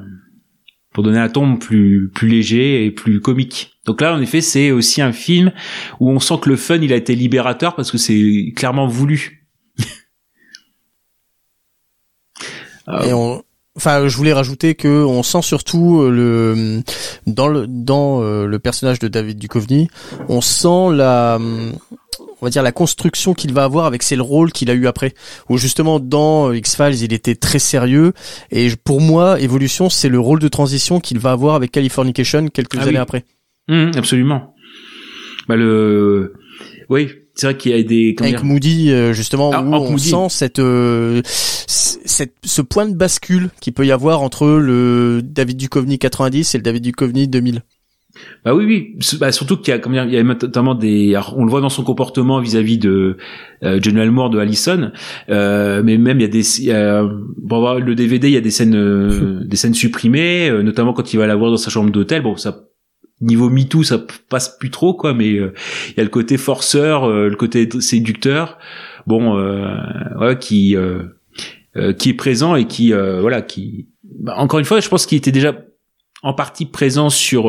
pour 0.93 1.03
donner 1.03 1.19
un 1.19 1.29
ton 1.29 1.57
plus 1.57 2.09
plus 2.13 2.27
léger 2.27 2.85
et 2.85 2.91
plus 2.91 3.21
comique. 3.21 3.73
Donc 3.85 4.01
là 4.01 4.15
en 4.15 4.21
effet 4.21 4.41
c'est 4.41 4.71
aussi 4.71 5.01
un 5.01 5.13
film 5.13 5.51
où 5.99 6.09
on 6.09 6.19
sent 6.19 6.35
que 6.41 6.49
le 6.49 6.55
fun 6.55 6.77
il 6.81 6.93
a 6.93 6.97
été 6.97 7.15
libérateur 7.15 7.75
parce 7.75 7.91
que 7.91 7.97
c'est 7.97 8.53
clairement 8.55 8.87
voulu. 8.87 9.37
Et 13.05 13.13
on, 13.13 13.41
enfin, 13.77 14.07
je 14.07 14.15
voulais 14.17 14.33
rajouter 14.33 14.75
que 14.75 15.03
on 15.03 15.23
sent 15.23 15.41
surtout 15.41 16.01
euh, 16.01 16.09
le 16.09 16.81
dans 17.27 17.47
le 17.47 17.65
dans 17.67 18.21
euh, 18.21 18.45
le 18.45 18.59
personnage 18.59 18.99
de 18.99 19.07
David 19.07 19.37
Duchovny, 19.37 19.87
on 20.29 20.41
sent 20.41 20.93
la 20.93 21.39
on 21.39 22.45
va 22.45 22.49
dire 22.49 22.63
la 22.63 22.71
construction 22.71 23.33
qu'il 23.33 23.53
va 23.53 23.63
avoir 23.63 23.85
avec 23.85 24.01
c'est 24.03 24.15
le 24.15 24.23
rôle 24.23 24.51
qu'il 24.51 24.69
a 24.69 24.73
eu 24.73 24.87
après. 24.87 25.13
Où 25.49 25.57
justement 25.57 25.99
dans 25.99 26.49
euh, 26.49 26.57
X-Files 26.57 27.01
il 27.03 27.13
était 27.13 27.35
très 27.35 27.59
sérieux. 27.59 28.13
Et 28.51 28.69
pour 28.83 28.99
moi 28.99 29.39
Evolution 29.39 29.89
c'est 29.89 30.09
le 30.09 30.19
rôle 30.19 30.39
de 30.39 30.47
transition 30.47 30.99
qu'il 30.99 31.19
va 31.19 31.31
avoir 31.31 31.55
avec 31.55 31.71
Californication 31.71 32.47
quelques 32.47 32.77
Ah 32.79 32.83
années 32.83 32.91
oui. 32.93 32.97
après. 32.97 33.25
Hum, 33.69 33.91
absolument. 33.95 34.55
Bah 35.47 35.55
le 35.55 36.33
oui 36.89 37.09
c'est 37.41 37.47
vrai 37.47 37.57
qu'il 37.57 37.71
y 37.71 37.79
a 37.79 37.81
des 37.81 38.15
avec 38.19 38.35
dire, 38.35 38.45
Moody 38.45 38.91
euh, 38.91 39.13
justement 39.13 39.49
Ah, 39.51 39.63
où 39.63 39.73
on 39.73 39.91
Moody. 39.91 40.09
sent 40.09 40.27
cette, 40.29 40.59
euh, 40.59 41.21
cette 41.25 42.33
ce 42.43 42.61
point 42.61 42.85
de 42.87 42.95
bascule 42.95 43.49
qu'il 43.61 43.73
peut 43.73 43.85
y 43.85 43.91
avoir 43.91 44.21
entre 44.21 44.47
le 44.47 45.21
David 45.23 45.57
Duchovny 45.57 45.97
90 45.97 46.53
et 46.53 46.57
le 46.59 46.61
David 46.61 46.83
Duchovny 46.83 47.27
2000 47.27 47.63
Bah 48.45 48.53
oui, 48.53 48.65
oui. 48.65 48.95
Bah, 49.19 49.31
surtout 49.31 49.57
qu'il 49.57 49.71
y 49.71 49.73
a, 49.73 49.79
comment 49.79 49.95
dire, 49.95 50.05
il 50.05 50.13
y 50.13 50.17
a 50.17 50.23
notamment 50.23 50.75
des, 50.75 51.15
alors, 51.15 51.33
on 51.35 51.45
le 51.45 51.49
voit 51.49 51.61
dans 51.61 51.69
son 51.69 51.83
comportement 51.83 52.39
vis-à-vis 52.39 52.77
de 52.77 53.17
euh, 53.63 53.79
General 53.81 54.11
Moore 54.11 54.29
de 54.29 54.37
Allison, 54.37 54.91
euh, 55.29 55.81
mais 55.83 55.97
même 55.97 56.19
il 56.19 56.23
y 56.23 56.25
a 56.25 56.29
des, 56.29 56.59
il 56.59 56.65
y 56.65 56.71
a, 56.71 57.03
bon, 57.37 57.59
voir 57.59 57.79
le 57.79 57.95
DVD, 57.95 58.27
il 58.27 58.33
y 58.33 58.37
a 58.37 58.41
des 58.41 58.51
scènes, 58.51 58.75
euh, 58.75 59.39
des 59.47 59.57
scènes 59.57 59.73
supprimées, 59.73 60.47
euh, 60.49 60.61
notamment 60.61 60.93
quand 60.93 61.11
il 61.11 61.17
va 61.17 61.25
la 61.25 61.35
voir 61.35 61.49
dans 61.49 61.57
sa 61.57 61.71
chambre 61.71 61.89
d'hôtel. 61.89 62.21
Bon, 62.21 62.35
ça, 62.35 62.65
niveau 63.21 63.49
MeToo, 63.49 63.83
ça 63.83 64.03
passe 64.29 64.57
plus 64.57 64.71
trop, 64.71 64.93
quoi, 64.93 65.13
mais 65.13 65.33
euh, 65.33 65.53
il 65.89 65.97
y 65.97 65.99
a 65.99 66.03
le 66.03 66.09
côté 66.09 66.37
forceur, 66.37 67.05
euh, 67.05 67.29
le 67.29 67.35
côté 67.35 67.69
séducteur, 67.79 68.57
bon, 69.07 69.37
euh, 69.37 70.35
qui, 70.35 70.75
euh, 70.75 71.03
qui 71.97 72.09
est 72.09 72.13
présent 72.13 72.55
et 72.55 72.65
qui, 72.65 72.91
voilà, 72.91 73.41
qui, 73.41 73.87
bah, 74.03 74.35
encore 74.37 74.59
une 74.59 74.65
fois, 74.65 74.79
je 74.79 74.89
pense 74.89 75.05
qu'il 75.05 75.17
était 75.17 75.31
déjà 75.31 75.55
en 76.23 76.33
partie 76.33 76.65
présent 76.65 77.09
sur 77.09 77.43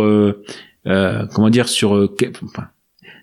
comment 0.85 1.51
dire 1.51 1.69
sur 1.69 2.15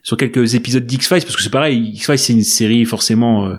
sur 0.03 0.17
quelques 0.17 0.55
épisodes 0.55 0.85
d'X-Files 0.85 1.21
parce 1.23 1.35
que 1.35 1.41
c'est 1.41 1.51
pareil 1.51 1.91
X-Files 1.95 2.17
c'est 2.17 2.33
une 2.33 2.43
série 2.43 2.85
forcément 2.85 3.47
euh, 3.47 3.55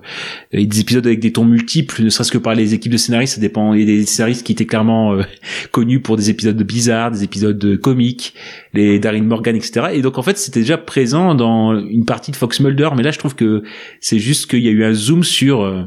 des 0.53 0.81
épisodes 0.81 1.07
avec 1.07 1.21
des 1.21 1.33
tons 1.33 1.45
multiples 1.45 2.03
ne 2.03 2.09
serait-ce 2.09 2.33
que 2.33 2.39
par 2.39 2.55
les 2.55 2.75
équipes 2.75 2.93
de 2.93 2.97
scénaristes 2.97 3.35
ça 3.35 3.41
dépend 3.41 3.75
il 3.75 3.81
y 3.81 3.83
a 3.83 3.87
des 3.87 4.07
scénaristes 4.07 4.45
qui 4.45 4.53
étaient 4.53 4.67
clairement 4.67 5.15
euh, 5.15 5.23
connus 5.71 6.01
pour 6.01 6.17
des 6.17 6.31
épisodes 6.31 6.57
de 6.57 6.65
bizarres 6.65 7.11
des 7.11 7.25
épisodes 7.25 7.59
de 7.59 7.77
comiques 7.77 8.35
les 8.75 8.99
Darren 8.99 9.23
Morgan 9.23 9.57
etc 9.57 9.89
et 9.93 10.03
donc 10.03 10.19
en 10.19 10.23
fait 10.23 10.39
c'était 10.39 10.61
déjà 10.61 10.79
présent 10.79 11.35
dans 11.35 11.79
une 11.79 12.05
partie 12.05 12.31
de 12.31 12.37
Fox 12.37 12.61
Mulder 12.61 12.91
mais 12.97 13.03
là 13.03 13.11
je 13.11 13.19
trouve 13.19 13.35
que 13.35 13.63
c'est 14.01 14.19
juste 14.19 14.51
qu'il 14.51 14.61
y 14.61 14.69
a 14.69 14.73
eu 14.73 14.85
un 14.85 14.93
zoom 14.93 15.25
sur 15.25 15.63
euh, 15.63 15.83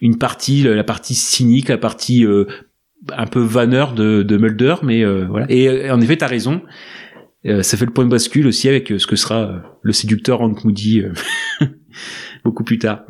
une 0.00 0.18
partie 0.18 0.62
la 0.62 0.84
partie 0.84 1.14
cynique 1.14 1.68
la 1.68 1.78
partie 1.78 2.24
euh, 2.24 2.44
un 3.16 3.26
peu 3.26 3.40
vanneur 3.40 3.92
de, 3.92 4.22
de 4.22 4.36
Mulder, 4.36 4.76
mais 4.82 5.04
euh, 5.04 5.26
voilà. 5.28 5.46
Et 5.48 5.68
euh, 5.68 5.94
en 5.94 6.00
effet, 6.00 6.16
t'as 6.16 6.26
raison. 6.26 6.62
Euh, 7.46 7.62
ça 7.62 7.76
fait 7.76 7.86
le 7.86 7.92
point 7.92 8.04
de 8.04 8.10
bascule 8.10 8.46
aussi 8.46 8.68
avec 8.68 8.90
euh, 8.90 8.98
ce 8.98 9.06
que 9.06 9.16
sera 9.16 9.44
euh, 9.44 9.58
le 9.82 9.92
séducteur 9.92 10.40
Hank 10.40 10.64
Moody 10.64 11.02
beaucoup 12.44 12.64
plus 12.64 12.78
tard. 12.78 13.04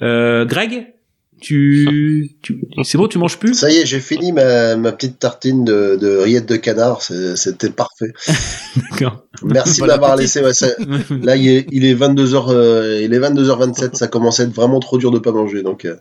Greg, 0.00 0.94
tu, 1.40 2.30
tu 2.42 2.60
c'est 2.84 2.98
bon, 2.98 3.08
tu 3.08 3.18
manges 3.18 3.38
plus? 3.38 3.54
Ça 3.54 3.70
y 3.70 3.76
est, 3.76 3.86
j'ai 3.86 4.00
fini 4.00 4.32
ma, 4.32 4.76
ma 4.76 4.92
petite 4.92 5.18
tartine 5.18 5.64
de, 5.64 5.96
de 6.00 6.16
rillettes 6.18 6.48
de 6.48 6.56
canard. 6.56 7.02
C'était 7.02 7.70
parfait. 7.70 8.12
D'accord. 8.90 9.24
Merci 9.42 9.80
de 9.80 9.86
m'avoir 9.86 10.16
laissé. 10.16 10.40
ouais, 10.42 10.52
ça- 10.54 10.74
là, 11.22 11.36
il 11.36 11.48
est, 11.48 11.66
il 11.70 11.84
est 11.84 11.94
22h, 11.94 12.46
euh, 12.52 13.00
il 13.02 13.12
est 13.14 13.18
22h27. 13.20 13.94
Ça 13.96 14.06
commence 14.08 14.40
à 14.40 14.44
être 14.44 14.52
vraiment 14.54 14.80
trop 14.80 14.98
dur 14.98 15.10
de 15.10 15.18
pas 15.18 15.32
manger. 15.32 15.62
Donc, 15.62 15.84
euh, 15.84 15.96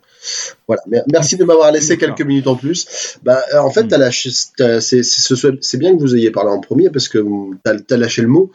voilà. 0.67 0.81
Mer- 0.87 1.03
Merci 1.11 1.37
de 1.37 1.43
m'avoir 1.43 1.71
laissé 1.71 1.97
quelques 1.97 2.21
minutes 2.21 2.47
en 2.47 2.55
plus. 2.55 3.17
Bah, 3.23 3.41
euh, 3.53 3.59
en 3.59 3.71
fait, 3.71 3.83
Mm. 3.83 3.89
c'est, 4.81 5.03
c'est, 5.03 5.35
ce- 5.35 5.57
c'est 5.61 5.77
bien 5.77 5.95
que 5.95 6.01
vous 6.01 6.15
ayez 6.15 6.31
parlé 6.31 6.49
en 6.51 6.59
premier 6.59 6.89
parce 6.89 7.07
que 7.07 7.19
t'as, 7.63 7.77
t'as 7.79 7.97
lâché 7.97 8.21
le 8.21 8.27
mot. 8.27 8.51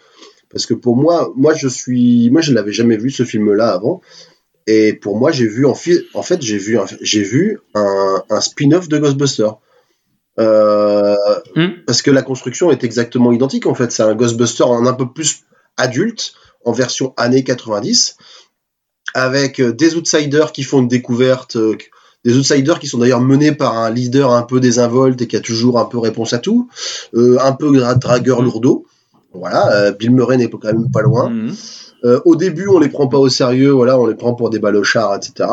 parce 0.50 0.66
que 0.66 0.74
pour 0.74 0.96
moi, 0.96 1.32
moi 1.34 1.54
je 1.54 1.66
suis, 1.66 2.28
moi 2.30 2.42
je 2.42 2.52
n'avais 2.52 2.72
jamais 2.72 2.98
vu 2.98 3.10
ce 3.10 3.24
film-là 3.24 3.70
avant, 3.72 4.02
et 4.66 4.92
pour 4.92 5.16
moi 5.18 5.32
j'ai 5.32 5.46
vu 5.46 5.66
en, 5.66 5.74
fait 5.74 6.40
j'ai 6.42 6.58
vu 6.58 6.78
un, 6.78 6.84
j'ai 7.00 7.22
vu 7.22 7.58
un, 7.74 8.22
un 8.30 8.40
spin-off 8.40 8.88
de 8.88 8.98
Ghostbusters. 8.98 9.56
Euh, 10.40 11.14
Hmm. 11.54 11.68
parce 11.86 12.00
que 12.00 12.10
la 12.10 12.22
construction 12.22 12.70
est 12.70 12.84
exactement 12.84 13.32
identique 13.32 13.66
en 13.66 13.74
fait. 13.74 13.92
C'est 13.92 14.02
un 14.02 14.14
Ghostbuster 14.14 14.64
en 14.64 14.86
un 14.86 14.94
peu 14.94 15.06
plus 15.12 15.42
adulte, 15.76 16.32
en 16.64 16.72
version 16.72 17.12
années 17.18 17.44
90, 17.44 18.16
avec 19.14 19.60
euh, 19.60 19.72
des 19.72 19.94
outsiders 19.96 20.52
qui 20.52 20.62
font 20.62 20.80
une 20.80 20.88
découverte, 20.88 21.56
euh, 21.56 21.76
des 22.24 22.36
outsiders 22.38 22.78
qui 22.78 22.86
sont 22.86 22.98
d'ailleurs 22.98 23.20
menés 23.20 23.52
par 23.52 23.76
un 23.76 23.90
leader 23.90 24.30
un 24.32 24.42
peu 24.42 24.58
désinvolte 24.60 25.20
et 25.20 25.26
qui 25.26 25.36
a 25.36 25.40
toujours 25.40 25.78
un 25.78 25.84
peu 25.84 25.98
réponse 25.98 26.32
à 26.32 26.38
tout, 26.38 26.68
euh, 27.14 27.36
un 27.40 27.52
peu 27.52 27.70
gra- 27.70 27.98
dragueur 27.98 28.38
Mhm. 28.38 28.44
lourdeau. 28.46 28.86
Voilà, 29.34 29.92
Bill 29.92 30.10
Murray 30.12 30.36
n'est 30.36 30.48
quand 30.48 30.64
même 30.64 30.90
pas 30.92 31.00
loin. 31.02 31.30
Mhm. 31.30 31.54
Euh, 32.04 32.20
au 32.24 32.36
début, 32.36 32.68
on 32.68 32.78
les 32.78 32.88
prend 32.88 33.06
pas 33.08 33.18
au 33.18 33.28
sérieux, 33.28 33.70
voilà, 33.70 33.98
on 33.98 34.06
les 34.06 34.14
prend 34.14 34.34
pour 34.34 34.50
des 34.50 34.58
balochards, 34.58 35.14
etc. 35.16 35.48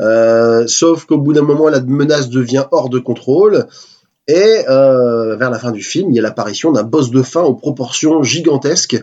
Euh, 0.00 0.66
sauf 0.66 1.04
qu'au 1.04 1.18
bout 1.18 1.32
d'un 1.32 1.42
moment, 1.42 1.68
la 1.68 1.80
menace 1.80 2.28
devient 2.28 2.64
hors 2.70 2.88
de 2.88 2.98
contrôle. 2.98 3.66
Et 4.26 4.64
euh, 4.70 5.36
vers 5.36 5.50
la 5.50 5.58
fin 5.58 5.70
du 5.70 5.82
film, 5.82 6.10
il 6.10 6.16
y 6.16 6.18
a 6.18 6.22
l'apparition 6.22 6.72
d'un 6.72 6.82
boss 6.82 7.10
de 7.10 7.20
fin 7.22 7.42
aux 7.42 7.52
proportions 7.52 8.22
gigantesques 8.22 9.02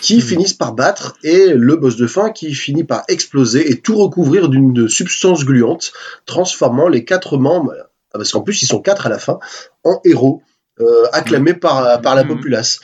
qui 0.00 0.20
finissent 0.30 0.54
par 0.54 0.72
battre 0.72 1.16
et 1.24 1.48
le 1.48 1.74
boss 1.74 1.96
de 1.96 2.06
fin 2.06 2.30
qui 2.30 2.54
finit 2.54 2.84
par 2.84 3.02
exploser 3.08 3.72
et 3.72 3.80
tout 3.80 3.96
recouvrir 3.96 4.48
d'une 4.48 4.88
substance 4.88 5.44
gluante, 5.44 5.92
transformant 6.26 6.86
les 6.86 7.04
quatre 7.04 7.38
membres, 7.38 7.74
parce 8.12 8.30
qu'en 8.30 8.42
plus 8.42 8.62
ils 8.62 8.66
sont 8.66 8.80
quatre 8.80 9.06
à 9.06 9.08
la 9.08 9.18
fin, 9.18 9.40
en 9.82 10.00
héros 10.04 10.42
euh, 10.80 11.06
acclamés 11.12 11.54
par, 11.54 12.00
par 12.00 12.14
la 12.14 12.22
Mhm. 12.22 12.28
populace. 12.28 12.78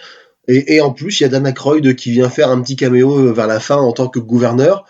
Et, 0.49 0.75
et 0.77 0.81
en 0.81 0.93
plus, 0.93 1.21
il 1.21 1.25
y 1.25 1.27
a 1.27 1.29
Dan 1.29 1.47
Aykroyd 1.47 1.95
qui 1.95 2.11
vient 2.11 2.31
faire 2.31 2.51
un 2.51 2.61
petit 2.63 2.75
caméo 2.77 3.19
euh, 3.19 3.33
vers 3.33 3.47
la 3.47 3.61
fin 3.61 3.77
en 3.77 3.93
tant 3.93 4.09
que 4.09 4.19
gouverneur. 4.19 4.85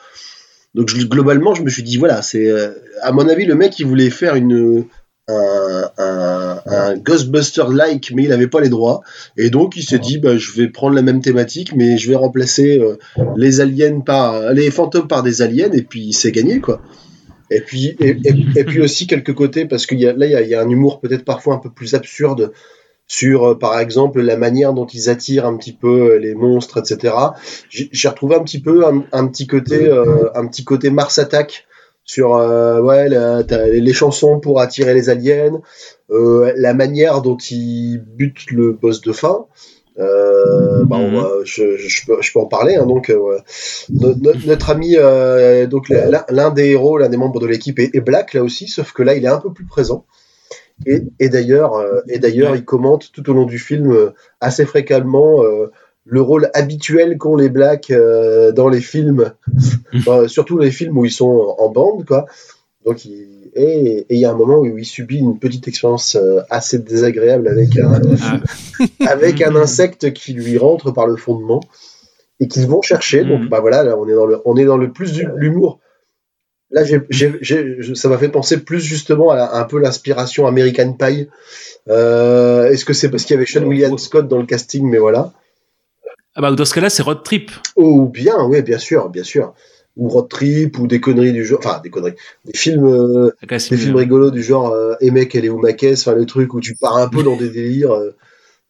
Donc 0.74 0.88
je- 0.88 1.04
globalement, 1.06 1.54
je 1.54 1.62
me 1.62 1.70
suis 1.70 1.82
dit 1.82 1.96
voilà, 1.96 2.22
c'est 2.22 2.48
euh, 2.48 2.70
à 3.02 3.10
mon 3.12 3.28
avis 3.28 3.44
le 3.44 3.54
mec 3.54 3.78
il 3.78 3.86
voulait 3.86 4.10
faire 4.10 4.34
une 4.36 4.84
un, 5.30 5.90
un, 5.98 6.60
un 6.66 6.94
Ghostbuster-like, 6.96 8.12
mais 8.14 8.22
il 8.22 8.28
n'avait 8.30 8.46
pas 8.48 8.60
les 8.62 8.70
droits. 8.70 9.02
Et 9.36 9.50
donc, 9.50 9.76
il 9.76 9.82
s'est 9.82 9.98
dit, 9.98 10.16
bah, 10.16 10.38
je 10.38 10.52
vais 10.52 10.68
prendre 10.68 10.94
la 10.96 11.02
même 11.02 11.20
thématique, 11.20 11.74
mais 11.76 11.98
je 11.98 12.08
vais 12.08 12.14
remplacer 12.16 12.78
euh, 12.78 12.96
les 13.36 13.60
aliens 13.60 14.00
par 14.00 14.54
les 14.54 14.70
fantômes 14.70 15.06
par 15.06 15.22
des 15.22 15.42
aliens, 15.42 15.70
et 15.72 15.82
puis 15.82 16.14
c'est 16.14 16.32
gagné, 16.32 16.60
quoi. 16.60 16.80
Et 17.50 17.60
puis, 17.60 17.94
et, 18.00 18.16
et- 18.24 18.46
et 18.56 18.64
puis 18.64 18.80
aussi 18.80 19.06
quelques 19.06 19.34
côtés, 19.34 19.66
parce 19.66 19.84
que 19.84 19.94
là, 19.94 20.24
il 20.26 20.32
y 20.32 20.34
a, 20.34 20.40
il 20.40 20.48
y 20.48 20.54
a 20.54 20.62
un 20.62 20.68
humour 20.70 20.98
peut-être 21.00 21.26
parfois 21.26 21.54
un 21.56 21.58
peu 21.58 21.70
plus 21.70 21.94
absurde 21.94 22.52
sur, 23.08 23.44
euh, 23.50 23.54
par 23.58 23.80
exemple, 23.80 24.20
la 24.20 24.36
manière 24.36 24.74
dont 24.74 24.86
ils 24.86 25.08
attirent 25.08 25.46
un 25.46 25.56
petit 25.56 25.72
peu 25.72 26.12
euh, 26.12 26.18
les 26.18 26.34
monstres, 26.34 26.78
etc. 26.78 27.14
J'ai 27.70 28.08
retrouvé 28.08 28.36
un 28.36 28.42
petit 28.44 28.60
peu 28.60 28.86
un, 28.86 29.02
un 29.12 29.26
petit 29.26 29.46
côté, 29.46 29.88
euh, 29.88 30.28
un 30.34 30.46
petit 30.46 30.62
côté 30.64 30.90
Mars 30.90 31.18
Attack 31.18 31.66
sur 32.04 32.36
euh, 32.36 32.80
ouais, 32.80 33.08
la- 33.08 33.42
les 33.68 33.92
chansons 33.92 34.40
pour 34.40 34.60
attirer 34.60 34.94
les 34.94 35.08
aliens, 35.10 35.60
euh, 36.10 36.52
la 36.56 36.72
manière 36.74 37.20
dont 37.22 37.36
ils 37.50 37.98
butent 37.98 38.50
le 38.50 38.72
boss 38.72 39.00
de 39.00 39.12
fin. 39.12 39.46
Euh, 39.98 40.84
bah, 40.84 40.96
on 40.96 41.10
va- 41.20 41.30
je, 41.44 41.76
je, 41.76 42.06
peux, 42.06 42.18
je 42.22 42.32
peux 42.32 42.38
en 42.38 42.46
parler. 42.46 42.76
Hein, 42.76 42.86
donc, 42.86 43.10
euh, 43.10 43.38
notre 43.90 44.70
ami, 44.70 44.94
euh, 44.96 45.66
donc 45.66 45.88
l'un 45.88 46.24
l'un 46.28 46.50
des 46.50 46.66
héros, 46.70 46.98
l'un 46.98 47.08
des 47.08 47.16
membres 47.16 47.40
de 47.40 47.46
l'équipe 47.46 47.78
est, 47.78 47.90
est 47.94 48.00
Black 48.00 48.34
là 48.34 48.42
aussi, 48.42 48.68
sauf 48.68 48.92
que 48.92 49.02
là, 49.02 49.14
il 49.14 49.24
est 49.24 49.28
un 49.28 49.38
peu 49.40 49.52
plus 49.52 49.66
présent. 49.66 50.04
Et, 50.86 51.02
et 51.18 51.28
d'ailleurs, 51.28 51.74
euh, 51.74 52.00
et 52.08 52.18
d'ailleurs, 52.18 52.54
il 52.56 52.64
commente 52.64 53.10
tout 53.12 53.28
au 53.30 53.32
long 53.34 53.44
du 53.46 53.58
film 53.58 53.90
euh, 53.92 54.10
assez 54.40 54.64
fréquemment 54.64 55.42
euh, 55.42 55.70
le 56.04 56.20
rôle 56.20 56.50
habituel 56.54 57.18
qu'ont 57.18 57.36
les 57.36 57.48
Blacks 57.48 57.92
dans 58.54 58.68
les 58.68 58.80
films, 58.80 59.32
surtout 60.26 60.58
les 60.58 60.70
films 60.70 60.96
où 60.96 61.04
ils 61.04 61.10
sont 61.10 61.54
en 61.58 61.68
bande, 61.68 62.04
quoi. 62.06 62.26
Donc, 62.86 63.04
il, 63.04 63.26
et 63.54 64.06
il 64.08 64.18
y 64.18 64.24
a 64.24 64.30
un 64.30 64.34
moment 64.36 64.58
où 64.58 64.78
il 64.78 64.84
subit 64.86 65.18
une 65.18 65.38
petite 65.38 65.66
expérience 65.68 66.16
assez 66.48 66.78
désagréable 66.78 67.48
avec 67.48 67.76
un, 67.76 68.00
Ah. 68.22 68.40
avec 69.08 69.42
un 69.42 69.54
insecte 69.56 70.12
qui 70.12 70.32
lui 70.32 70.56
rentre 70.58 70.92
par 70.92 71.06
le 71.06 71.16
fondement 71.16 71.60
et 72.40 72.46
qu'ils 72.48 72.66
vont 72.68 72.82
chercher. 72.82 73.24
Donc, 73.24 73.42
Mhm. 73.42 73.48
bah 73.48 73.60
voilà, 73.60 73.82
là, 73.82 73.96
on 73.98 74.08
est 74.08 74.14
dans 74.14 74.26
le, 74.26 74.38
on 74.44 74.56
est 74.56 74.64
dans 74.64 74.76
le 74.78 74.92
plus 74.92 75.12
de 75.12 75.26
l'humour. 75.36 75.80
Là, 76.70 76.84
j'ai, 76.84 77.00
j'ai, 77.08 77.32
j'ai- 77.40 77.76
je- 77.80 77.94
ça 77.94 78.08
m'a 78.08 78.18
fait 78.18 78.28
penser 78.28 78.58
plus 78.58 78.80
justement 78.80 79.30
à, 79.30 79.38
à 79.38 79.60
un 79.60 79.64
peu 79.64 79.78
l'inspiration 79.80 80.46
American 80.46 80.92
Pie. 80.92 81.28
Euh, 81.88 82.68
est-ce 82.70 82.84
que 82.84 82.92
c'est 82.92 83.08
parce 83.10 83.24
qu'il 83.24 83.34
y 83.34 83.36
avait 83.38 83.46
Sean 83.46 83.64
William 83.64 83.96
Scott 83.96 84.28
dans 84.28 84.38
le 84.38 84.44
casting, 84.46 84.86
mais 84.88 84.98
voilà. 84.98 85.32
Ah 86.34 86.42
bah, 86.42 86.52
dans 86.52 86.64
ce 86.64 86.74
cas-là, 86.74 86.90
c'est 86.90 87.02
Road 87.02 87.22
Trip. 87.24 87.50
Oh, 87.76 88.04
bien, 88.06 88.44
oui, 88.44 88.60
bien 88.62 88.78
sûr, 88.78 89.08
bien 89.08 89.24
sûr. 89.24 89.54
Ou 89.96 90.08
Road 90.08 90.28
Trip, 90.28 90.78
ou 90.78 90.86
des 90.86 91.00
conneries 91.00 91.32
du 91.32 91.44
genre, 91.44 91.58
enfin, 91.64 91.80
des 91.82 91.90
conneries, 91.90 92.14
des 92.44 92.52
films, 92.56 92.86
euh, 92.86 93.30
classe 93.48 93.70
des 93.70 93.76
films 93.76 93.96
rigolos 93.96 94.30
du 94.30 94.42
genre 94.42 94.76
Et 95.00 95.10
mec, 95.10 95.34
elle 95.34 95.46
est 95.46 95.48
où 95.48 95.58
ma 95.58 95.72
caisse 95.72 96.06
Enfin, 96.06 96.16
le 96.16 96.26
truc 96.26 96.54
où 96.54 96.60
tu 96.60 96.74
pars 96.76 96.98
un 96.98 97.08
peu 97.08 97.22
dans 97.22 97.36
des 97.36 97.48
délires 97.48 97.92
euh, 97.92 98.14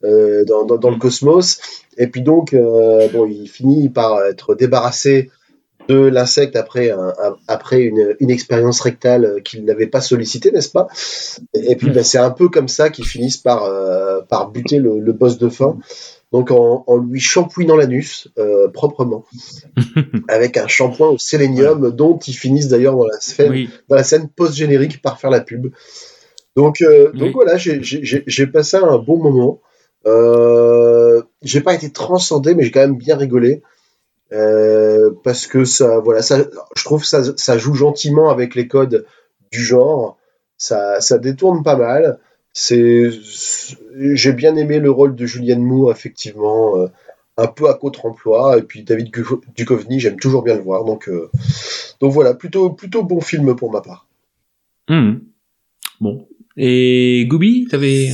euh, 0.04 0.44
dans, 0.44 0.64
dans, 0.64 0.78
dans 0.78 0.90
le 0.90 0.96
cosmos. 0.96 1.60
Et 1.98 2.06
puis 2.06 2.22
donc, 2.22 2.54
euh, 2.54 3.08
bon, 3.12 3.26
il 3.26 3.48
finit 3.48 3.88
par 3.90 4.22
être 4.24 4.54
débarrassé 4.54 5.30
de 5.88 5.96
l'insecte 5.98 6.54
après, 6.56 6.90
un- 6.90 7.14
après 7.48 7.80
une, 7.80 8.14
une 8.20 8.30
expérience 8.30 8.80
rectale 8.80 9.42
qu'il 9.44 9.64
n'avait 9.64 9.86
pas 9.86 10.00
sollicitée, 10.00 10.50
n'est-ce 10.50 10.68
pas? 10.70 10.86
Et, 11.54 11.76
puis, 11.76 11.90
ben, 11.90 12.04
c'est 12.04 12.18
un 12.18 12.30
peu 12.30 12.48
comme 12.48 12.68
ça 12.68 12.90
qu'ils 12.90 13.06
finissent 13.06 13.38
par, 13.38 13.64
euh, 13.64 14.20
par 14.20 14.50
buter 14.50 14.78
le, 14.78 15.00
le 15.00 15.12
boss 15.12 15.38
de 15.38 15.48
fin. 15.48 15.78
Donc, 16.30 16.50
en, 16.50 16.84
en 16.86 16.96
lui 16.98 17.20
shampouinant 17.20 17.74
l'anus 17.76 18.28
euh, 18.38 18.68
proprement, 18.68 19.24
avec 20.28 20.58
un 20.58 20.68
shampoing 20.68 21.08
au 21.08 21.18
sélénium, 21.18 21.90
dont 21.90 22.18
ils 22.18 22.34
finissent 22.34 22.68
d'ailleurs 22.68 22.94
dans 22.96 23.06
la 23.06 23.18
scène 23.20 23.50
Oui. 23.50 23.70
dans 23.88 23.96
la 23.96 24.04
scène 24.04 24.28
post-générique 24.28 25.00
par 25.00 25.18
faire 25.18 25.30
la 25.30 25.40
pub. 25.40 25.68
Donc, 26.54 26.82
euh, 26.82 27.12
donc 27.12 27.32
voilà, 27.32 27.56
j'ai- 27.56 28.46
passé 28.46 28.76
un 28.76 28.98
bon 28.98 29.16
moment. 29.16 29.60
Euh, 30.06 31.22
j'ai 31.42 31.60
pas 31.60 31.72
été 31.74 31.90
transcendé, 31.90 32.54
mais 32.54 32.62
j'ai 32.64 32.70
quand 32.72 32.80
même 32.80 32.96
bien 32.98 33.16
rigolé. 33.16 33.62
Euh, 34.32 35.10
parce 35.24 35.46
que 35.46 35.64
ça, 35.64 35.98
voilà, 35.98 36.22
ça, 36.22 36.44
je 36.76 36.84
trouve 36.84 37.04
ça, 37.04 37.22
ça 37.36 37.58
joue 37.58 37.74
gentiment 37.74 38.30
avec 38.30 38.54
les 38.54 38.68
codes 38.68 39.06
du 39.52 39.62
genre. 39.62 40.18
Ça, 40.56 41.00
ça 41.00 41.18
détourne 41.18 41.62
pas 41.62 41.76
mal. 41.76 42.18
C'est, 42.52 43.10
j'ai 43.94 44.32
bien 44.32 44.56
aimé 44.56 44.80
le 44.80 44.90
rôle 44.90 45.14
de 45.14 45.26
Julianne 45.26 45.62
Moore, 45.62 45.92
effectivement, 45.92 46.76
euh, 46.76 46.88
un 47.36 47.46
peu 47.46 47.68
à 47.68 47.74
contre-emploi. 47.74 48.58
Et 48.58 48.62
puis 48.62 48.82
David 48.82 49.14
Duchovny, 49.56 50.00
j'aime 50.00 50.18
toujours 50.18 50.42
bien 50.42 50.56
le 50.56 50.62
voir. 50.62 50.84
Donc, 50.84 51.08
euh, 51.08 51.30
donc 52.00 52.12
voilà, 52.12 52.34
plutôt, 52.34 52.70
plutôt 52.70 53.02
bon 53.02 53.20
film 53.20 53.54
pour 53.54 53.70
ma 53.70 53.80
part. 53.80 54.06
Mhm. 54.88 55.20
Bon. 56.00 56.26
Et 56.56 57.26
Gooby, 57.28 57.68
t'avais... 57.70 58.10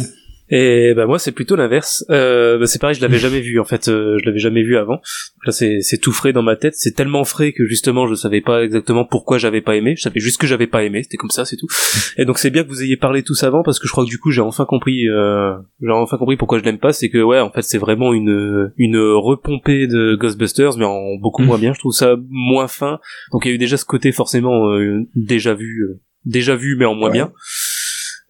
Et 0.51 0.93
bah 0.95 1.07
moi 1.07 1.19
c'est 1.19 1.33
plutôt 1.33 1.57
l'inverse. 1.57 2.05
Euh, 2.11 2.59
bah, 2.59 2.67
c'est 2.67 2.79
pareil, 2.81 2.95
je 2.95 3.01
l'avais 3.01 3.19
jamais 3.27 3.41
vu 3.41 3.59
en 3.61 3.65
fait, 3.65 3.89
euh, 3.89 4.19
je 4.21 4.27
l'avais 4.27 4.39
jamais 4.39 4.63
vu 4.63 4.77
avant. 4.77 4.95
Donc 4.97 5.47
là 5.47 5.53
c'est 5.53 5.81
c'est 5.81 5.99
tout 5.99 6.13
frais 6.13 6.33
dans 6.33 6.43
ma 6.43 6.55
tête, 6.57 6.75
c'est 6.77 6.95
tellement 6.95 7.25
frais 7.25 7.53
que 7.53 7.65
justement 7.67 8.07
je 8.07 8.15
savais 8.15 8.41
pas 8.43 8.63
exactement 8.65 9.05
pourquoi 9.05 9.39
j'avais 9.39 9.63
pas 9.63 9.75
aimé, 9.77 9.95
je 9.97 10.03
savais 10.03 10.21
juste 10.21 10.39
que 10.39 10.47
j'avais 10.47 10.67
pas 10.67 10.85
aimé, 10.85 11.03
c'était 11.03 11.17
comme 11.17 11.31
ça, 11.31 11.45
c'est 11.45 11.57
tout. 11.57 11.67
Et 12.19 12.25
donc 12.27 12.39
c'est 12.39 12.51
bien 12.51 12.63
que 12.63 12.69
vous 12.69 12.83
ayez 12.83 12.97
parlé 12.97 13.23
tous 13.23 13.43
avant 13.43 13.63
parce 13.63 13.79
que 13.79 13.87
je 13.87 13.93
crois 13.93 14.05
que 14.05 14.11
du 14.11 14.19
coup 14.19 14.31
j'ai 14.31 14.43
enfin 14.43 14.67
compris 14.67 15.09
euh, 15.09 15.55
j'ai 15.81 15.91
enfin 15.91 16.19
compris 16.19 16.37
pourquoi 16.37 16.59
je 16.59 16.65
l'aime 16.65 16.79
pas, 16.79 16.93
c'est 16.93 17.09
que 17.09 17.23
ouais, 17.23 17.41
en 17.41 17.51
fait 17.51 17.63
c'est 17.63 17.79
vraiment 17.79 18.13
une 18.13 18.71
une 18.77 18.99
repompée 18.99 19.87
de 19.87 20.15
Ghostbusters 20.15 20.77
mais 20.77 20.85
en 20.85 21.17
beaucoup 21.21 21.43
moins 21.43 21.59
bien, 21.59 21.73
je 21.73 21.79
trouve 21.79 21.93
ça 21.93 22.17
moins 22.29 22.69
fin. 22.69 22.99
Donc 23.33 23.45
il 23.45 23.49
y 23.49 23.53
a 23.53 23.55
eu 23.55 23.59
déjà 23.59 23.77
ce 23.77 23.85
côté 23.87 24.13
forcément 24.13 24.69
euh, 24.73 25.01
déjà 25.15 25.55
vu 25.55 25.85
euh, 25.91 26.01
déjà 26.27 26.55
vu 26.57 26.77
mais 26.79 26.85
en 26.85 26.95
moins 26.95 27.09
Ouais. 27.09 27.15
bien 27.15 27.33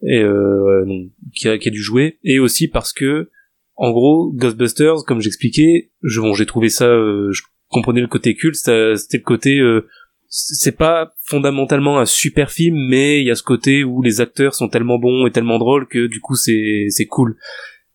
et 0.07 0.21
euh, 0.21 0.85
qui, 1.33 1.47
a, 1.47 1.57
qui 1.57 1.69
a 1.69 1.71
dû 1.71 1.81
jouer. 1.81 2.19
Et 2.23 2.39
aussi 2.39 2.67
parce 2.67 2.93
que 2.93 3.29
en 3.75 3.91
gros 3.91 4.31
Ghostbusters 4.33 5.03
comme 5.05 5.19
j'expliquais 5.19 5.91
je, 6.01 6.21
bon 6.21 6.33
j'ai 6.33 6.45
trouvé 6.45 6.69
ça 6.69 6.85
euh, 6.85 7.31
je 7.31 7.41
comprenais 7.67 8.01
le 8.01 8.07
côté 8.07 8.33
culte 8.35 8.55
c'était 8.55 9.17
le 9.17 9.23
côté 9.23 9.59
euh, 9.59 9.87
c'est 10.27 10.77
pas 10.77 11.13
fondamentalement 11.25 11.99
un 11.99 12.05
super 12.05 12.51
film 12.51 12.77
mais 12.89 13.19
il 13.19 13.27
y 13.27 13.31
a 13.31 13.35
ce 13.35 13.43
côté 13.43 13.83
où 13.83 14.01
les 14.01 14.21
acteurs 14.21 14.55
sont 14.55 14.69
tellement 14.69 14.97
bons 14.97 15.27
et 15.27 15.31
tellement 15.31 15.59
drôles 15.59 15.87
que 15.87 16.07
du 16.07 16.19
coup 16.19 16.35
c'est 16.35 16.85
c'est 16.89 17.05
cool. 17.05 17.37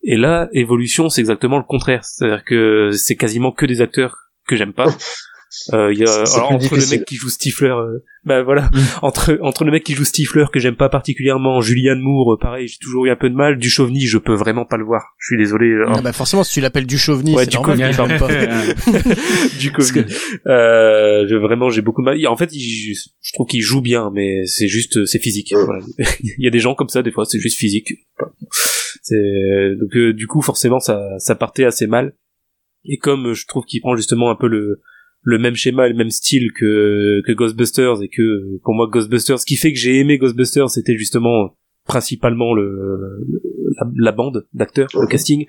Et 0.03 0.17
là 0.17 0.49
Evolution 0.53 1.09
c'est 1.09 1.21
exactement 1.21 1.59
le 1.59 1.65
contraire. 1.65 2.05
C'est 2.05 2.27
à 2.27 2.29
dire 2.29 2.45
que 2.45 2.91
c'est 2.93 3.17
quasiment 3.17 3.53
que 3.53 3.67
des 3.67 3.81
acteurs 3.81 4.17
que 4.47 4.57
j'aime 4.57 4.73
pas 4.73 4.87
euh, 5.73 5.93
il 5.93 5.99
y 5.99 6.05
a 6.05 6.13
alors 6.35 6.53
entre 6.53 6.77
le 6.77 6.87
mec 6.91 7.05
qui 7.05 7.17
joue 7.17 7.29
Stifler 7.29 7.71
euh, 7.71 7.99
bah 8.25 8.43
voilà 8.43 8.71
Mm. 8.73 8.79
entre 9.03 9.39
entre 9.43 9.65
le 9.65 9.73
mec 9.73 9.83
qui 9.83 9.95
joue 9.95 10.05
Stifler 10.05 10.45
que 10.53 10.61
j'aime 10.61 10.77
pas 10.77 10.89
particulièrement 10.89 11.61
Julianne 11.61 12.01
Moore 12.01 12.35
euh, 12.35 12.39
pareil 12.41 12.69
j'ai 12.69 12.77
toujours 12.81 13.07
eu 13.07 13.11
un 13.11 13.17
peu 13.17 13.29
de 13.29 13.35
mal 13.35 13.59
du 13.59 13.69
Chauveny 13.69 14.07
je 14.07 14.19
peux 14.19 14.35
vraiment 14.35 14.65
pas 14.65 14.77
le 14.77 14.85
voir 14.85 15.15
je 15.19 15.27
suis 15.27 15.37
désolé 15.37 15.67
euh, 15.71 15.87
Ah 15.89 16.01
bah 16.03 16.13
forcément, 16.13 16.45
si 16.45 16.55
tu 16.55 16.61
l'appelles 16.61 16.87
du 16.87 16.99
chauveniste, 16.99 17.37
Ouais, 17.37 17.45
c'est 17.45 17.51
du 17.51 17.57
normal 17.57 17.97
parle 17.97 18.19
pas. 18.19 18.29
du 19.59 19.73
Covid. 19.73 20.05
Euh, 20.47 21.27
je, 21.29 21.35
vraiment, 21.37 21.69
j'ai 21.71 21.83
beaucoup 21.83 22.03
de 22.03 22.07
mal. 22.07 22.27
En 22.27 22.37
fait, 22.37 22.49
il- 22.53 22.95
je 22.95 23.33
trouve 23.33 23.47
qu'il 23.47 23.61
joue 23.61 23.81
bien, 23.81 24.11
mais 24.15 24.45
c'est 24.47 24.69
juste, 24.69 25.05
c'est 25.07 25.19
physique. 25.19 25.53
Voilà. 25.55 25.85
il 26.21 26.43
y 26.45 26.47
a 26.47 26.51
des 26.51 26.59
gens 26.59 26.75
comme 26.75 26.89
ça, 26.89 27.03
des 27.03 27.11
fois, 27.11 27.25
c'est 27.25 27.39
juste 27.41 27.59
physique. 27.59 27.93
C'est 29.03 29.75
donc 29.81 29.95
euh, 29.97 30.13
du 30.13 30.27
coup, 30.27 30.43
forcément, 30.43 30.81
ça, 30.81 31.01
ça 31.19 31.35
partait 31.35 31.65
assez 31.65 31.87
mal. 31.87 32.15
et 32.85 32.97
comme 32.99 33.33
je 33.35 33.47
trouve 33.47 33.65
qu'il 33.65 33.81
prend 33.81 33.97
justement 33.97 34.31
un 34.31 34.37
peu 34.37 34.49
le 34.49 34.81
le 35.23 35.39
même 35.39 35.55
schéma 35.55 35.87
et 35.87 35.91
le 35.91 35.97
même 35.97 36.11
style 36.11 36.51
que 36.53 37.23
que 37.27 37.33
Ghostbusters 37.33 38.03
et 38.03 38.09
que 38.09 38.59
pour 38.63 38.75
moi 38.75 38.89
Ghostbusters 38.91 39.39
ce 39.39 39.47
qui 39.47 39.57
fait 39.57 39.73
que 39.73 39.79
j'ai 39.79 39.99
aimé 39.99 40.19
Ghostbusters 40.19 40.71
c'était 40.71 40.97
justement 40.97 41.57
principalement 41.87 42.55
le, 42.55 43.27
la, 43.79 43.91
la 43.97 44.13
bande 44.13 44.47
d'acteurs 44.55 44.89
le 44.95 45.07
casting. 45.07 45.47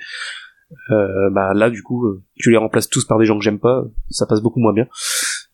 Euh, 0.89 1.29
bah 1.31 1.53
là 1.53 1.69
du 1.69 1.83
coup 1.83 2.05
tu 2.35 2.49
les 2.49 2.57
remplaces 2.57 2.89
tous 2.89 3.05
par 3.05 3.19
des 3.19 3.25
gens 3.25 3.37
que 3.37 3.43
j'aime 3.43 3.59
pas 3.59 3.83
ça 4.09 4.25
passe 4.25 4.41
beaucoup 4.41 4.59
moins 4.59 4.73
bien. 4.73 4.87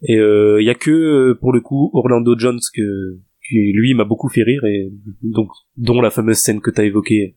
Et 0.03 0.13
il 0.13 0.19
euh, 0.19 0.61
y 0.61 0.69
a 0.69 0.75
que 0.75 1.33
pour 1.33 1.53
le 1.53 1.61
coup 1.61 1.89
Orlando 1.93 2.37
Jones 2.37 2.59
que 2.73 3.17
qui 3.47 3.71
lui 3.73 3.93
m'a 3.93 4.03
beaucoup 4.03 4.29
fait 4.29 4.43
rire 4.43 4.63
et 4.65 4.91
donc 5.21 5.49
dont 5.77 6.01
la 6.01 6.09
fameuse 6.09 6.37
scène 6.37 6.61
que 6.61 6.71
t'as 6.71 6.83
évoquée 6.83 7.35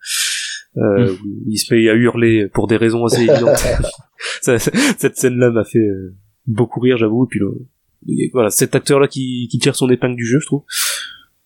euh, 0.76 1.12
où 1.12 1.50
il 1.50 1.58
se 1.58 1.72
met 1.74 1.88
à 1.88 1.94
hurler 1.94 2.48
pour 2.52 2.66
des 2.66 2.76
raisons 2.76 3.04
assez 3.04 3.22
évidentes. 3.22 3.64
Cette 4.40 5.16
scène 5.16 5.36
là 5.36 5.50
m'a 5.50 5.64
fait 5.64 5.78
euh, 5.78 6.14
beaucoup 6.46 6.80
rire 6.80 6.96
j'avoue 6.96 7.24
et 7.24 7.28
puis 7.28 7.40
le, 7.40 7.68
voilà 8.32 8.50
cet 8.50 8.74
acteur 8.74 9.00
là 9.00 9.08
qui, 9.08 9.48
qui 9.50 9.58
tire 9.58 9.76
son 9.76 9.88
épingle 9.90 10.16
du 10.16 10.26
jeu 10.26 10.40
je 10.40 10.46
trouve. 10.46 10.64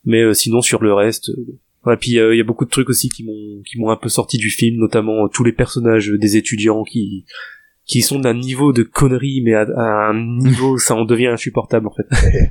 Mais 0.05 0.23
euh, 0.23 0.35
sinon 0.35 0.61
sur 0.61 0.83
le 0.83 0.93
reste 0.93 1.31
euh, 1.31 1.59
ouais, 1.87 1.97
puis 1.97 2.19
euh, 2.19 2.35
il 2.35 2.39
y 2.39 2.41
a 2.41 2.45
beaucoup 2.45 2.65
de 2.65 2.71
trucs 2.71 2.89
aussi 2.89 3.09
qui 3.09 3.25
m'ont 3.25 3.63
qui 3.63 3.79
m'ont 3.79 3.91
un 3.91 3.97
peu 3.97 4.09
sorti 4.09 4.39
du 4.39 4.51
film 4.51 4.79
notamment 4.79 5.25
euh, 5.25 5.29
tous 5.33 5.45
les 5.45 5.53
personnages 5.53 6.09
des 6.09 6.37
étudiants 6.37 6.85
qui 6.85 7.25
qui 7.87 8.01
sont 8.01 8.19
d'un 8.19 8.35
niveau 8.35 8.73
de 8.73 8.83
connerie 8.83 9.43
mais 9.45 9.55
à, 9.55 9.67
à 9.77 10.11
un 10.11 10.37
niveau 10.39 10.79
ça 10.79 10.95
en 10.95 11.05
devient 11.05 11.29
insupportable 11.29 11.87
en 11.87 11.93
fait. 11.93 12.51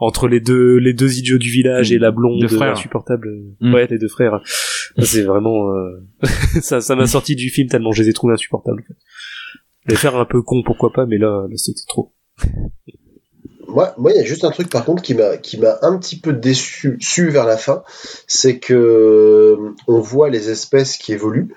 Entre 0.00 0.28
les 0.28 0.40
deux 0.40 0.76
les 0.76 0.94
deux 0.94 1.18
idiots 1.18 1.38
du 1.38 1.50
village 1.50 1.92
et 1.92 1.98
la 1.98 2.10
blonde 2.10 2.42
insupportable. 2.42 3.28
Mm. 3.60 3.74
ouais 3.74 3.86
les 3.88 3.98
deux 3.98 4.08
frères. 4.08 4.40
C'est 4.98 5.22
vraiment 5.22 5.70
euh, 5.70 6.04
ça 6.60 6.80
ça 6.80 6.96
m'a 6.96 7.06
sorti 7.06 7.36
du 7.36 7.50
film 7.50 7.68
tellement 7.68 7.92
je 7.92 8.02
les 8.02 8.08
ai 8.08 8.12
trouvés 8.12 8.34
insupportables 8.34 8.80
en 8.80 8.86
fait. 8.86 8.98
Les 9.88 9.96
faire 9.96 10.16
un 10.16 10.24
peu 10.24 10.42
con 10.42 10.62
pourquoi 10.64 10.92
pas 10.92 11.06
mais 11.06 11.18
là, 11.18 11.46
là 11.48 11.56
c'était 11.56 11.86
trop 11.88 12.12
Moi, 13.68 13.94
moi, 13.98 14.12
il 14.12 14.16
y 14.16 14.20
a 14.20 14.24
juste 14.24 14.44
un 14.44 14.50
truc 14.50 14.70
par 14.70 14.84
contre 14.84 15.02
qui 15.02 15.14
m'a 15.14 15.36
qui 15.36 15.58
m'a 15.58 15.78
un 15.82 15.98
petit 15.98 16.18
peu 16.18 16.32
déçu 16.32 16.96
su 17.00 17.28
vers 17.28 17.44
la 17.44 17.56
fin, 17.56 17.82
c'est 18.26 18.58
que 18.58 18.74
euh, 18.74 19.74
on 19.86 20.00
voit 20.00 20.30
les 20.30 20.50
espèces 20.50 20.96
qui 20.96 21.12
évoluent 21.12 21.54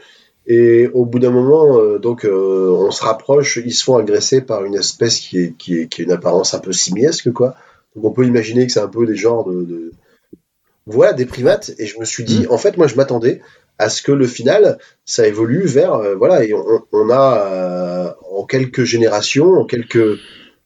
et 0.47 0.87
au 0.87 1.05
bout 1.05 1.19
d'un 1.19 1.29
moment, 1.29 1.77
euh, 1.77 1.99
donc 1.99 2.25
euh, 2.25 2.69
on 2.69 2.91
se 2.91 3.03
rapproche, 3.03 3.59
ils 3.63 3.73
se 3.73 3.83
font 3.83 3.95
agresser 3.97 4.41
par 4.41 4.65
une 4.65 4.75
espèce 4.75 5.19
qui 5.19 5.37
est 5.37 5.57
qui 5.57 5.79
est 5.79 5.87
qui 5.87 6.01
a 6.01 6.03
une 6.03 6.11
apparence 6.11 6.53
un 6.53 6.59
peu 6.59 6.73
simiesque 6.73 7.31
quoi. 7.31 7.55
Donc 7.95 8.05
on 8.05 8.11
peut 8.11 8.25
imaginer 8.25 8.65
que 8.65 8.73
c'est 8.73 8.79
un 8.79 8.87
peu 8.87 9.05
des 9.05 9.15
genres 9.15 9.45
de, 9.45 9.63
de 9.63 9.91
voilà 10.87 11.13
des 11.13 11.25
primates 11.25 11.71
et 11.77 11.85
je 11.85 11.99
me 11.99 12.05
suis 12.05 12.23
dit 12.23 12.47
en 12.49 12.57
fait 12.57 12.75
moi 12.77 12.87
je 12.87 12.95
m'attendais 12.95 13.41
à 13.77 13.90
ce 13.90 14.01
que 14.01 14.11
le 14.11 14.27
final 14.27 14.77
ça 15.06 15.27
évolue 15.27 15.66
vers 15.66 15.93
euh, 15.95 16.16
voilà 16.16 16.43
et 16.43 16.53
on, 16.53 16.64
on 16.91 17.09
a 17.09 17.45
euh, 17.45 18.11
en 18.32 18.45
quelques 18.45 18.83
générations 18.83 19.53
en 19.53 19.66
quelques 19.66 20.19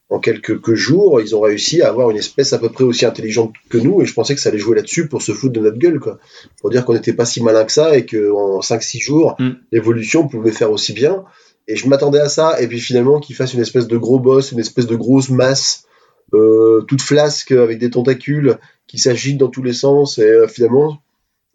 en 0.09 0.19
quelques 0.19 0.61
que 0.61 0.75
jours, 0.75 1.19
ils 1.19 1.35
ont 1.35 1.41
réussi 1.41 1.81
à 1.81 1.89
avoir 1.89 2.11
une 2.11 2.17
espèce 2.17 2.53
à 2.53 2.59
peu 2.59 2.69
près 2.69 2.83
aussi 2.83 3.05
intelligente 3.05 3.53
que 3.69 3.77
nous, 3.77 4.01
et 4.01 4.05
je 4.05 4.13
pensais 4.13 4.35
que 4.35 4.39
ça 4.41 4.49
allait 4.49 4.59
jouer 4.59 4.75
là-dessus 4.75 5.07
pour 5.07 5.21
se 5.23 5.31
foutre 5.31 5.53
de 5.53 5.59
notre 5.59 5.79
gueule, 5.79 5.99
quoi. 5.99 6.19
Pour 6.61 6.69
dire 6.69 6.85
qu'on 6.85 6.93
n'était 6.93 7.13
pas 7.13 7.25
si 7.25 7.41
malin 7.41 7.65
que 7.65 7.71
ça, 7.71 7.97
et 7.97 8.05
qu'en 8.05 8.59
5-6 8.59 8.99
jours, 8.99 9.35
Mm. 9.39 9.49
l'évolution 9.71 10.27
pouvait 10.27 10.51
faire 10.51 10.71
aussi 10.71 10.93
bien. 10.93 11.23
Et 11.67 11.75
je 11.75 11.87
m'attendais 11.87 12.19
à 12.19 12.29
ça, 12.29 12.61
et 12.61 12.67
puis 12.67 12.79
finalement 12.79 13.19
qu'ils 13.19 13.35
fassent 13.35 13.55
une 13.55 13.61
espèce 13.61 13.87
de 13.87 13.97
gros 13.97 14.19
boss, 14.19 14.51
une 14.51 14.59
espèce 14.59 14.85
de 14.85 14.95
grosse 14.95 15.29
masse, 15.29 15.85
euh, 16.33 16.81
toute 16.81 17.01
flasque, 17.01 17.51
avec 17.51 17.79
des 17.79 17.89
tentacules, 17.89 18.59
qui 18.85 18.99
s'agitent 18.99 19.39
dans 19.39 19.49
tous 19.49 19.63
les 19.63 19.73
sens, 19.73 20.19
et 20.19 20.23
euh, 20.23 20.47
finalement, 20.47 20.99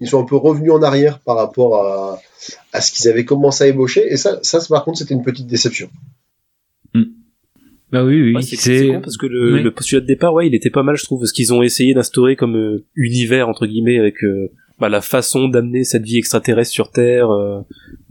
ils 0.01 0.09
sont 0.09 0.23
un 0.23 0.27
peu 0.27 0.37
revenus 0.37 0.73
en 0.73 0.83
arrière 0.83 1.19
par 1.21 1.37
rapport 1.37 1.77
à, 1.77 2.19
à 2.73 2.81
ce 2.81 2.93
qu'ils 2.93 3.09
avaient 3.09 3.25
commencé 3.25 3.65
à 3.65 3.67
ébaucher, 3.69 4.03
et 4.11 4.17
ça, 4.17 4.39
ça 4.43 4.59
par 4.69 4.85
contre, 4.85 4.99
c'était 4.99 5.15
une 5.15 5.23
petite 5.25 5.47
déception. 5.47 5.89
Bah 7.93 8.05
oui, 8.05 8.23
oui. 8.23 8.35
Ouais, 8.37 8.43
c'est 8.43 8.87
con 8.87 9.01
parce 9.01 9.17
que 9.17 9.27
le, 9.27 9.55
Oui. 9.55 9.63
le 9.65 9.73
postulat 9.73 10.01
de 10.01 10.07
départ, 10.07 10.33
ouais, 10.33 10.47
il 10.47 10.55
était 10.55 10.71
pas 10.71 10.85
mal, 10.85 10.97
je 10.97 11.03
trouve, 11.03 11.19
parce 11.21 11.33
qu'ils 11.33 11.53
ont 11.53 11.61
essayé 11.61 11.93
d'instaurer 11.93 12.37
comme 12.37 12.55
euh, 12.57 12.85
univers 12.95 13.49
entre 13.49 13.67
guillemets 13.67 13.99
avec 13.99 14.23
euh, 14.23 14.53
bah, 14.79 14.89
la 14.89 15.01
façon 15.01 15.49
d'amener 15.49 15.83
cette 15.83 16.05
vie 16.05 16.17
extraterrestre 16.17 16.71
sur 16.71 16.93
Terre, 16.93 17.31
euh, 17.31 17.61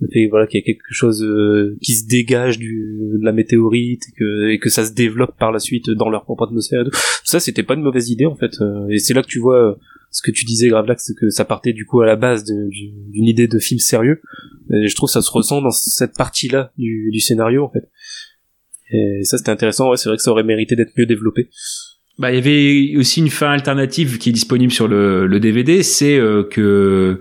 le 0.02 0.10
fait 0.12 0.28
voilà 0.28 0.48
qu'il 0.48 0.60
y 0.60 0.64
a 0.64 0.66
quelque 0.66 0.84
chose 0.92 1.24
euh, 1.24 1.78
qui 1.82 1.94
se 1.94 2.06
dégage 2.08 2.60
du, 2.60 3.10
de 3.22 3.24
la 3.24 3.32
météorite 3.32 4.02
et 4.10 4.12
que, 4.20 4.50
et 4.50 4.60
que 4.60 4.70
ça 4.70 4.84
se 4.84 4.92
développe 4.92 5.38
par 5.40 5.54
la 5.54 5.60
suite 5.60 5.90
dans 5.92 6.10
leur 6.10 6.26
propre 6.26 6.44
atmosphère. 6.44 6.82
Et 6.82 6.84
tout. 6.90 6.98
Ça, 7.24 7.40
c'était 7.40 7.64
pas 7.64 7.76
une 7.76 7.82
mauvaise 7.84 8.10
idée 8.10 8.26
en 8.26 8.36
fait, 8.36 8.60
euh, 8.60 8.86
et 8.90 8.98
c'est 9.00 9.14
là 9.14 9.22
que 9.22 9.28
tu 9.28 9.40
vois 9.40 9.70
euh, 9.70 9.76
ce 10.12 10.22
que 10.22 10.32
tu 10.32 10.46
disais, 10.46 10.70
Gravelax, 10.70 11.04
c'est 11.06 11.16
que 11.16 11.30
ça 11.30 11.46
partait 11.46 11.74
du 11.74 11.86
coup 11.86 12.02
à 12.02 12.06
la 12.06 12.16
base 12.16 12.44
d'une 12.46 13.26
idée 13.26 13.48
de 13.48 13.60
film 13.60 13.80
sérieux. 13.80 14.22
Et 14.74 14.88
je 14.88 14.96
trouve 14.96 15.08
que 15.08 15.14
ça 15.14 15.22
se 15.22 15.32
ressent 15.32 15.62
dans 15.62 15.72
cette 15.72 16.16
partie-là 16.18 16.72
du, 16.78 17.10
du 17.12 17.20
scénario 17.20 17.64
en 17.64 17.70
fait. 17.70 17.90
Et 18.92 19.24
ça 19.24 19.38
c'était 19.38 19.52
intéressant, 19.52 19.90
ouais, 19.92 19.98
c'est 19.98 20.10
vrai 20.10 20.18
que 20.18 20.24
ça 20.24 20.32
aurait 20.32 20.44
mérité 20.44 20.76
d'être 20.76 20.92
mieux 20.98 21.06
développé. 21.06 21.50
Bah, 22.20 22.34
il 22.34 22.36
y 22.36 22.38
avait 22.38 22.98
aussi 22.98 23.22
une 23.22 23.30
fin 23.30 23.50
alternative 23.50 24.18
qui 24.18 24.30
est 24.30 24.34
disponible 24.34 24.74
sur 24.74 24.90
le, 24.90 25.40
DVD, 25.40 25.84
c'est 25.84 26.18
euh, 26.18 26.44
que, 26.44 27.18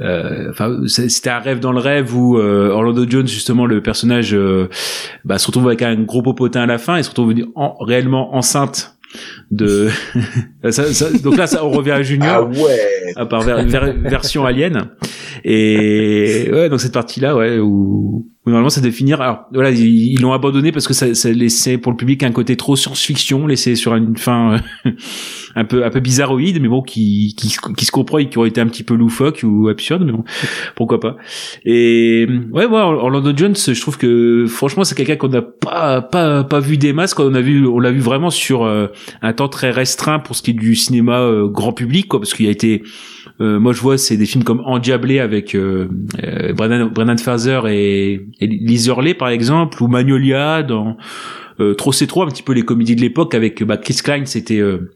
euh, 0.00 0.50
enfin, 0.50 0.80
c'était 0.86 1.30
un 1.30 1.40
rêve 1.40 1.58
dans 1.58 1.72
le 1.72 1.80
rêve 1.80 2.14
où 2.14 2.38
euh, 2.38 2.68
Orlando 2.68 3.04
Jones, 3.08 3.26
justement, 3.26 3.66
le 3.66 3.82
personnage, 3.82 4.32
euh, 4.32 4.68
bah, 5.24 5.38
se 5.38 5.46
retrouve 5.48 5.66
avec 5.66 5.82
un 5.82 6.00
gros 6.00 6.22
popotin 6.22 6.62
à 6.62 6.66
la 6.66 6.78
fin 6.78 6.98
et 6.98 7.02
se 7.02 7.08
retrouve 7.08 7.34
en- 7.56 7.74
réellement 7.80 8.36
enceinte 8.36 8.96
de. 9.50 9.88
ça, 10.70 10.92
ça- 10.92 11.10
donc 11.22 11.36
là, 11.36 11.46
ça, 11.46 11.64
on 11.64 11.70
revient 11.70 11.90
à 11.92 12.02
Junior. 12.02 12.48
Ah 12.54 12.62
ouais! 12.62 13.12
à 13.16 13.26
part 13.26 13.42
ver- 13.42 13.64
ver- 13.66 13.94
version 14.02 14.46
alien 14.46 14.88
et 15.44 16.48
ouais 16.52 16.68
donc 16.68 16.80
cette 16.80 16.92
partie 16.94 17.20
là 17.20 17.36
ouais 17.36 17.58
où, 17.58 18.26
où 18.44 18.50
normalement 18.50 18.70
ça 18.70 18.80
devait 18.80 18.92
finir. 18.92 19.20
Alors 19.20 19.44
voilà 19.52 19.70
ils 19.70 20.20
l'ont 20.20 20.32
abandonné 20.32 20.72
parce 20.72 20.86
que 20.88 20.94
ça, 20.94 21.14
ça 21.14 21.30
laissait 21.30 21.78
pour 21.78 21.92
le 21.92 21.96
public 21.96 22.22
un 22.22 22.32
côté 22.32 22.56
trop 22.56 22.76
science-fiction 22.76 23.46
laissé 23.46 23.74
sur 23.74 23.94
une 23.94 24.16
fin 24.16 24.60
euh, 24.86 24.90
un 25.54 25.64
peu 25.64 25.84
un 25.84 25.90
peu 25.90 26.00
bizarroïde 26.00 26.60
mais 26.60 26.68
bon 26.68 26.82
qui 26.82 27.34
qui, 27.36 27.48
se- 27.48 27.90
comprend 27.92 28.18
et 28.18 28.28
qui 28.28 28.38
aurait 28.38 28.48
été 28.48 28.60
un 28.60 28.66
petit 28.66 28.82
peu 28.84 28.94
loufoque 28.94 29.40
ou 29.44 29.68
absurde 29.68 30.02
mais 30.04 30.12
bon 30.12 30.24
pourquoi 30.76 31.00
pas. 31.00 31.16
Et 31.64 32.26
ouais 32.52 32.66
ouais 32.66 32.80
Orlando 32.80 33.32
Jones 33.36 33.54
je 33.56 33.80
trouve 33.80 33.98
que 33.98 34.46
franchement 34.48 34.84
c'est 34.84 34.94
quelqu'un 34.94 35.16
qu'on 35.16 35.28
n'a 35.28 35.42
pas 35.42 36.02
pas 36.02 36.44
pas 36.44 36.60
vu 36.60 36.78
des 36.78 36.92
masses 36.92 37.14
quand 37.14 37.24
on 37.24 37.34
a 37.34 37.40
vu 37.40 37.66
on 37.66 37.78
l'a 37.78 37.90
vu 37.92 38.00
vraiment 38.00 38.30
sur 38.30 38.64
euh, 38.64 38.86
un 39.22 39.32
temps 39.32 39.48
très 39.48 39.70
restreint 39.70 40.18
pour 40.18 40.36
ce 40.36 40.42
qui 40.42 40.50
est 40.52 40.54
du 40.54 40.74
cinéma 40.74 41.20
euh, 41.20 41.48
grand 41.48 41.72
public 41.72 42.08
quoi 42.08 42.20
parce 42.20 42.34
qu'il 42.34 42.46
a 42.46 42.50
été 42.50 42.82
euh, 43.40 43.58
moi 43.58 43.72
je 43.72 43.80
vois 43.80 43.98
c'est 43.98 44.16
des 44.16 44.26
films 44.26 44.44
comme 44.44 44.60
Endiablé 44.64 45.18
avec 45.18 45.54
euh, 45.54 45.88
euh, 46.22 46.52
Brendan 46.52 47.18
Fraser 47.18 47.60
et, 47.68 48.26
et 48.40 48.46
Liz 48.46 48.86
Hurley 48.86 49.14
par 49.14 49.28
exemple 49.28 49.82
ou 49.82 49.88
Magnolia 49.88 50.62
dans 50.62 50.96
euh, 51.60 51.74
Trop 51.74 51.92
c'est 51.92 52.06
trop 52.06 52.22
un 52.22 52.28
petit 52.28 52.42
peu 52.42 52.52
les 52.52 52.62
comédies 52.62 52.96
de 52.96 53.00
l'époque 53.00 53.34
avec 53.34 53.62
bah, 53.62 53.76
Chris 53.76 53.98
Klein 54.02 54.26
c'était 54.26 54.58
euh, 54.58 54.92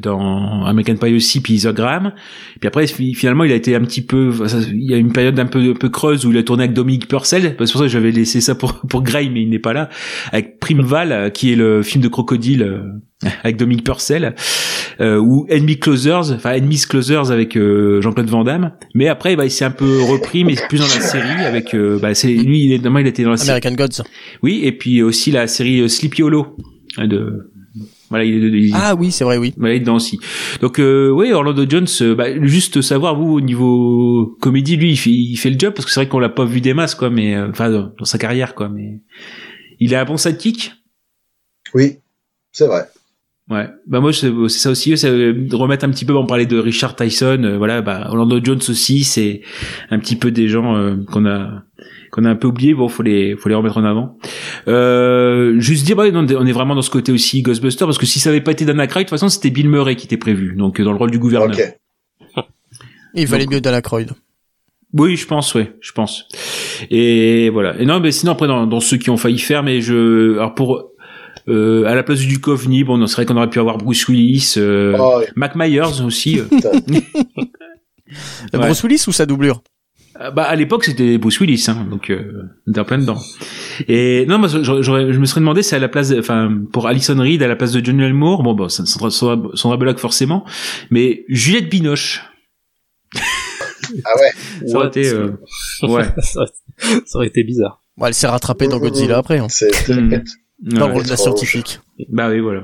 dans 0.00 0.64
American 0.64 0.96
Pie 0.96 1.14
aussi 1.14 1.40
puis 1.42 1.62
Graham 1.74 2.14
puis 2.58 2.66
après 2.66 2.86
fi- 2.86 3.12
finalement 3.12 3.44
il 3.44 3.52
a 3.52 3.54
été 3.54 3.74
un 3.74 3.82
petit 3.82 4.00
peu 4.00 4.32
il 4.72 4.90
y 4.90 4.94
a 4.94 4.96
une 4.96 5.12
période 5.12 5.38
un 5.38 5.44
peu 5.44 5.72
un 5.72 5.74
peu 5.74 5.90
creuse 5.90 6.24
où 6.24 6.30
il 6.32 6.38
a 6.38 6.42
tourné 6.42 6.64
avec 6.64 6.74
Dominic 6.74 7.06
Purcell. 7.06 7.42
C'est 7.42 7.56
pour 7.56 7.68
ça 7.68 7.78
que 7.80 7.88
j'avais 7.88 8.10
laissé 8.10 8.40
ça 8.40 8.54
pour 8.54 8.80
pour 8.88 9.02
Gray 9.02 9.28
mais 9.28 9.42
il 9.42 9.50
n'est 9.50 9.58
pas 9.58 9.74
là. 9.74 9.90
Avec 10.32 10.58
Primeval 10.58 11.12
euh, 11.12 11.28
qui 11.30 11.52
est 11.52 11.56
le 11.56 11.82
film 11.82 12.02
de 12.02 12.08
crocodile 12.08 12.62
euh, 12.62 13.28
avec 13.42 13.58
Dominic 13.58 13.84
Purcell 13.84 14.34
euh, 15.02 15.18
ou 15.18 15.46
Enemy 15.50 15.78
Closers 15.78 16.32
enfin 16.34 16.56
Enemies 16.56 16.84
Closers 16.88 17.30
avec 17.30 17.54
euh, 17.56 18.00
Jean-Claude 18.00 18.30
Van 18.30 18.42
Damme. 18.42 18.72
Mais 18.94 19.08
après 19.08 19.36
bah, 19.36 19.44
il 19.44 19.50
s'est 19.50 19.66
un 19.66 19.70
peu 19.70 20.00
repris 20.02 20.44
mais 20.44 20.54
plus 20.68 20.78
dans 20.78 20.84
la 20.84 21.00
série 21.02 21.44
avec 21.44 21.74
euh, 21.74 21.98
bah, 22.00 22.14
c'est 22.14 22.28
lui 22.32 22.64
il 22.64 22.72
est 22.72 22.80
il 22.82 23.06
était 23.06 23.22
dans 23.22 23.30
la 23.32 23.36
série. 23.36 23.50
American 23.50 23.74
Gods. 23.74 24.02
oui 24.42 24.62
et 24.64 24.72
puis 24.72 25.02
aussi 25.02 25.30
la 25.30 25.46
série 25.46 25.88
Sleepy 25.90 26.22
Hollow 26.22 26.56
de 26.98 27.50
voilà 28.10 28.24
il, 28.24 28.54
il- 28.54 28.72
Ah 28.74 28.94
oui, 28.94 29.10
c'est 29.10 29.24
vrai, 29.24 29.36
oui. 29.38 29.52
voilà, 29.56 29.74
il 29.74 29.78
est 29.78 29.80
dedans 29.80 29.96
aussi. 29.96 30.18
Donc 30.60 30.78
euh, 30.78 31.10
oui, 31.10 31.32
Orlando 31.32 31.64
Jones, 31.68 31.86
euh, 32.02 32.14
bah, 32.14 32.26
juste 32.46 32.80
savoir 32.82 33.16
vous 33.16 33.32
au 33.32 33.40
niveau 33.40 34.36
comédie, 34.40 34.76
lui, 34.76 34.90
il 34.92 34.96
fait, 34.96 35.10
il 35.10 35.36
fait 35.36 35.50
le 35.50 35.58
job 35.58 35.74
parce 35.74 35.86
que 35.86 35.92
c'est 35.92 36.00
vrai 36.00 36.08
qu'on 36.08 36.18
l'a 36.18 36.28
pas 36.28 36.44
vu 36.44 36.60
des 36.60 36.74
masses 36.74 36.94
quoi, 36.94 37.10
mais 37.10 37.34
euh, 37.34 37.48
enfin 37.50 37.70
dans, 37.70 37.92
dans 37.98 38.04
sa 38.04 38.18
carrière 38.18 38.54
quoi, 38.54 38.68
mais 38.68 39.00
il 39.80 39.94
a 39.94 40.00
un 40.00 40.04
bon 40.04 40.16
sidekick. 40.16 40.72
Oui, 41.74 41.96
c'est 42.52 42.66
vrai. 42.66 42.82
Ouais, 43.50 43.68
bah 43.86 44.00
moi 44.00 44.10
c'est 44.12 44.32
ça 44.48 44.70
aussi, 44.70 44.96
c'est 44.96 45.10
euh, 45.10 45.34
de 45.34 45.54
remettre 45.54 45.84
un 45.84 45.90
petit 45.90 46.06
peu. 46.06 46.14
On 46.16 46.24
parlait 46.24 46.46
de 46.46 46.58
Richard 46.58 46.96
Tyson, 46.96 47.42
euh, 47.44 47.58
voilà, 47.58 47.82
bah 47.82 48.06
Orlando 48.08 48.40
Jones 48.42 48.60
aussi, 48.70 49.04
c'est 49.04 49.42
un 49.90 49.98
petit 49.98 50.16
peu 50.16 50.30
des 50.30 50.48
gens 50.48 50.76
euh, 50.76 50.96
qu'on 51.12 51.26
a 51.26 51.62
qu'on 52.14 52.24
a 52.24 52.30
un 52.30 52.36
peu 52.36 52.46
oublié. 52.48 52.74
Bon, 52.74 52.88
faut 52.88 53.02
les 53.02 53.36
faut 53.36 53.48
les 53.48 53.54
remettre 53.54 53.76
en 53.78 53.84
avant. 53.84 54.16
Euh, 54.68 55.58
juste 55.58 55.84
dire, 55.84 55.96
bah, 55.96 56.04
on 56.12 56.26
est 56.26 56.34
on 56.36 56.46
est 56.46 56.52
vraiment 56.52 56.74
dans 56.74 56.82
ce 56.82 56.90
côté 56.90 57.10
aussi 57.12 57.42
Ghostbuster 57.42 57.84
parce 57.84 57.98
que 57.98 58.06
si 58.06 58.20
ça 58.20 58.30
avait 58.30 58.40
pas 58.40 58.52
été 58.52 58.64
Dan 58.64 58.80
Aykroyd, 58.80 59.06
de 59.06 59.08
toute 59.10 59.18
façon 59.18 59.28
c'était 59.28 59.50
Bill 59.50 59.68
Murray 59.68 59.96
qui 59.96 60.06
était 60.06 60.16
prévu, 60.16 60.54
donc 60.56 60.80
euh, 60.80 60.84
dans 60.84 60.92
le 60.92 60.98
rôle 60.98 61.10
du 61.10 61.18
gouverneur. 61.18 61.50
Ok. 61.56 62.44
Il 63.14 63.26
valait 63.26 63.46
mieux 63.46 63.60
Dana 63.60 63.82
Croyd. 63.82 64.12
Oui, 64.92 65.16
je 65.16 65.26
pense, 65.26 65.54
oui, 65.54 65.66
je 65.80 65.90
pense. 65.90 66.28
Et 66.90 67.50
voilà. 67.50 67.74
Et 67.80 67.84
non, 67.84 67.98
mais 67.98 68.12
sinon 68.12 68.32
après 68.32 68.46
dans, 68.46 68.66
dans 68.66 68.80
ceux 68.80 68.96
qui 68.96 69.10
ont 69.10 69.16
failli 69.16 69.40
faire, 69.40 69.64
mais 69.64 69.80
je, 69.80 70.34
alors 70.34 70.54
pour 70.54 70.90
euh, 71.48 71.84
à 71.84 71.94
la 71.94 72.02
place 72.02 72.20
du 72.20 72.28
Duchovny, 72.28 72.84
bon, 72.84 73.04
c'est 73.06 73.16
vrai 73.16 73.26
qu'on 73.26 73.36
aurait 73.36 73.50
pu 73.50 73.58
avoir 73.58 73.76
Bruce 73.78 74.06
Willis, 74.08 74.54
euh, 74.56 74.96
Oh, 74.98 75.18
ouais. 75.18 75.28
Mac 75.34 75.56
Myers 75.56 76.00
aussi. 76.04 76.38
euh. 76.38 76.44
Putain. 76.44 76.70
Ouais. 78.52 78.60
Bruce 78.60 78.82
Willis 78.84 79.04
ou 79.08 79.12
sa 79.12 79.26
doublure? 79.26 79.62
Bah 80.34 80.44
à 80.44 80.54
l'époque 80.54 80.84
c'était 80.84 81.18
Bruce 81.18 81.40
Willis, 81.40 81.64
hein, 81.68 81.86
donc 81.90 82.08
euh, 82.08 82.32
on 82.66 82.70
était 82.70 82.78
en 82.80 82.84
plein 82.84 82.98
dedans. 82.98 83.18
Et 83.88 84.26
non, 84.26 84.38
moi 84.38 84.46
j'aurais- 84.48 84.82
j'aurais- 84.82 85.12
je 85.12 85.18
me 85.18 85.26
serais 85.26 85.40
demandé 85.40 85.62
si 85.64 85.74
à 85.74 85.80
la 85.80 85.88
place, 85.88 86.10
de- 86.10 86.20
enfin 86.20 86.56
pour 86.72 86.86
Alison 86.86 87.18
Reed 87.18 87.42
à 87.42 87.48
la 87.48 87.56
place 87.56 87.72
de 87.72 87.84
Johnny 87.84 88.04
Elmour, 88.04 88.44
bon 88.44 88.54
bon, 88.54 88.68
ça 88.68 88.84
Sandra, 88.86 89.76
Bullock 89.76 89.98
forcément, 89.98 90.44
mais 90.90 91.24
Juliette 91.28 91.68
Binoche, 91.68 92.22
Ah 93.12 94.10
ouais, 94.20 94.30
ça 94.68 94.76
aurait 94.76 94.86
été, 94.88 95.08
euh, 95.08 95.30
ouais, 95.82 96.04
ça, 96.22 96.40
aurait, 97.14 97.26
été 97.26 97.42
bizarre. 97.42 97.82
Bon, 97.96 98.06
elle 98.06 98.14
s'est 98.14 98.28
rattrapée 98.28 98.68
dans 98.68 98.78
Godzilla 98.78 99.18
après, 99.18 99.38
hein, 99.38 99.48
c'est 99.48 99.70
bête. 100.00 100.28
dans 100.60 100.86
le 100.86 100.92
rôle 100.94 101.04
de 101.04 101.10
la 101.10 101.16
scientifique. 101.16 101.80
Bah 102.08 102.28
oui, 102.30 102.38
voilà. 102.40 102.62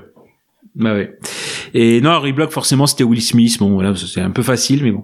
Bah 0.77 0.95
oui. 0.95 1.07
Et 1.75 2.01
non, 2.01 2.11
Harry 2.11 2.33
Block, 2.33 2.51
forcément, 2.51 2.87
c'était 2.87 3.05
Will 3.05 3.21
Smith. 3.23 3.59
Bon, 3.59 3.71
voilà, 3.75 3.95
c'est 3.97 4.21
un 4.21 4.31
peu 4.31 4.43
facile, 4.43 4.83
mais 4.85 4.93
bon. 4.93 5.03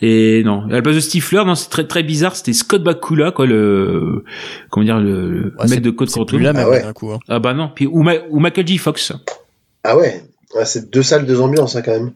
Et 0.00 0.42
non, 0.44 0.64
à 0.68 0.72
la 0.72 0.82
place 0.82 0.96
de 0.96 1.00
Stifler, 1.00 1.42
non, 1.44 1.54
c'est 1.54 1.68
très 1.70 1.86
très 1.86 2.02
bizarre. 2.02 2.34
C'était 2.34 2.52
Scott 2.52 2.82
Bakula, 2.82 3.30
quoi, 3.30 3.46
le 3.46 4.24
comment 4.70 4.84
dire, 4.84 4.98
le, 4.98 5.54
Ouais, 5.60 5.68
mec 5.68 5.80
de 5.80 5.90
Code 5.90 6.08
C'est 6.08 6.18
Quantum. 6.18 6.38
plus 6.38 6.44
la 6.44 6.52
même 6.52 6.64
Ah 6.66 6.70
ouais. 6.70 6.82
d'un 6.82 6.92
coup. 6.92 7.10
Hein. 7.12 7.18
Ah 7.28 7.38
bah 7.38 7.54
non. 7.54 7.70
Puis 7.74 7.86
ou, 7.86 8.02
Ma- 8.02 8.18
ou 8.30 8.40
Michael 8.40 8.66
J. 8.66 8.78
Fox. 8.78 9.12
Ah 9.84 9.96
ouais, 9.96 10.22
Ouais, 10.54 10.64
c'est 10.64 10.90
deux 10.90 11.02
salles, 11.02 11.24
deux 11.26 11.40
ambiances 11.40 11.76
hein, 11.76 11.82
quand 11.84 11.92
même. 11.92 12.12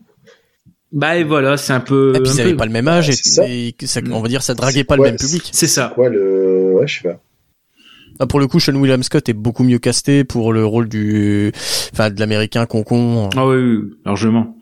Bah 0.92 1.16
et 1.16 1.24
voilà, 1.24 1.56
c'est 1.56 1.73
un 1.73 1.81
peu. 1.81 2.12
Et 2.16 2.20
puis 2.20 2.31
ils 2.31 2.36
peu- 2.36 2.42
avaient 2.42 2.55
pas 2.55 2.66
le 2.66 2.73
même 2.73 2.89
âge 2.89 3.08
et, 3.08 3.12
c'est 3.12 3.28
ça. 3.28 3.44
et 3.48 3.74
ça- 3.84 4.00
on 4.10 4.20
va 4.20 4.28
dire 4.28 4.42
ça 4.42 4.55
draguait 4.55 4.84
pas 4.84 4.94
Ouais, 4.97 5.06
le 5.06 5.12
même 5.12 5.18
public. 5.20 5.48
C'est 5.52 5.66
ça. 5.66 5.92
Quoi 5.94 6.08
le, 6.08 6.73
ouais, 6.74 6.86
je 6.86 7.02
sais 7.02 7.08
pas. 7.08 7.20
Ah, 8.19 8.27
pour 8.27 8.41
le 8.41 8.47
coup, 8.47 8.61
Sean 8.61 8.75
William 8.77 9.03
Scott 9.03 9.28
est 9.28 9.35
beaucoup 9.35 9.62
mieux 9.65 9.78
casté 9.78 10.25
pour 10.25 10.53
le 10.53 10.65
rôle 10.65 10.89
du, 10.89 11.53
enfin, 11.93 12.11
de 12.11 12.19
l'américain 12.20 12.65
concon. 12.67 13.28
Ah 13.36 13.47
oui, 13.47 13.57
oui, 13.57 13.77
oui, 13.83 13.91
largement. 14.05 14.57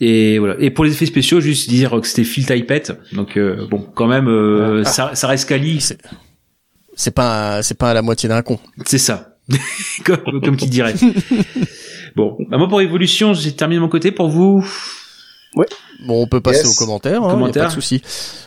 Et 0.00 0.38
voilà. 0.38 0.56
Et 0.58 0.70
pour 0.70 0.84
les 0.84 0.92
effets 0.92 1.06
spéciaux, 1.06 1.40
juste 1.40 1.68
dire 1.68 1.90
que 2.00 2.06
c'était 2.06 2.24
Phil 2.24 2.46
Tippett. 2.46 2.92
Donc 3.12 3.36
euh, 3.36 3.66
bon, 3.70 3.86
quand 3.94 4.06
même, 4.06 4.28
euh, 4.28 4.82
ça, 4.84 5.14
ça 5.14 5.28
reste 5.28 5.48
quali. 5.48 5.80
C'est- 5.80 7.10
pas, 7.14 7.62
c'est 7.62 7.76
pas 7.78 7.90
à 7.90 7.94
la 7.94 8.02
moitié 8.02 8.28
d'un 8.28 8.42
con. 8.42 8.58
C'est 8.86 8.98
ça. 8.98 9.36
comme, 10.04 10.40
comme 10.42 10.56
qui 10.56 10.68
dirait. 10.68 10.94
bon, 12.16 12.36
bah 12.48 12.56
moi 12.58 12.68
pour 12.68 12.80
Evolution, 12.80 13.34
j'ai 13.34 13.52
terminé 13.52 13.76
de 13.78 13.82
mon 13.82 13.88
côté. 13.88 14.10
Pour 14.12 14.28
vous, 14.28 14.64
Bon, 16.06 16.22
on 16.22 16.26
peut 16.26 16.40
passer 16.40 16.64
Yes. 16.66 16.72
aux 16.80 16.84
commentaires, 16.84 17.22
hein, 17.22 17.26
y 17.26 17.30
a 17.30 17.32
Commentaires. 17.32 17.62
pas 17.64 17.68
de 17.68 17.74
souci. 17.74 18.00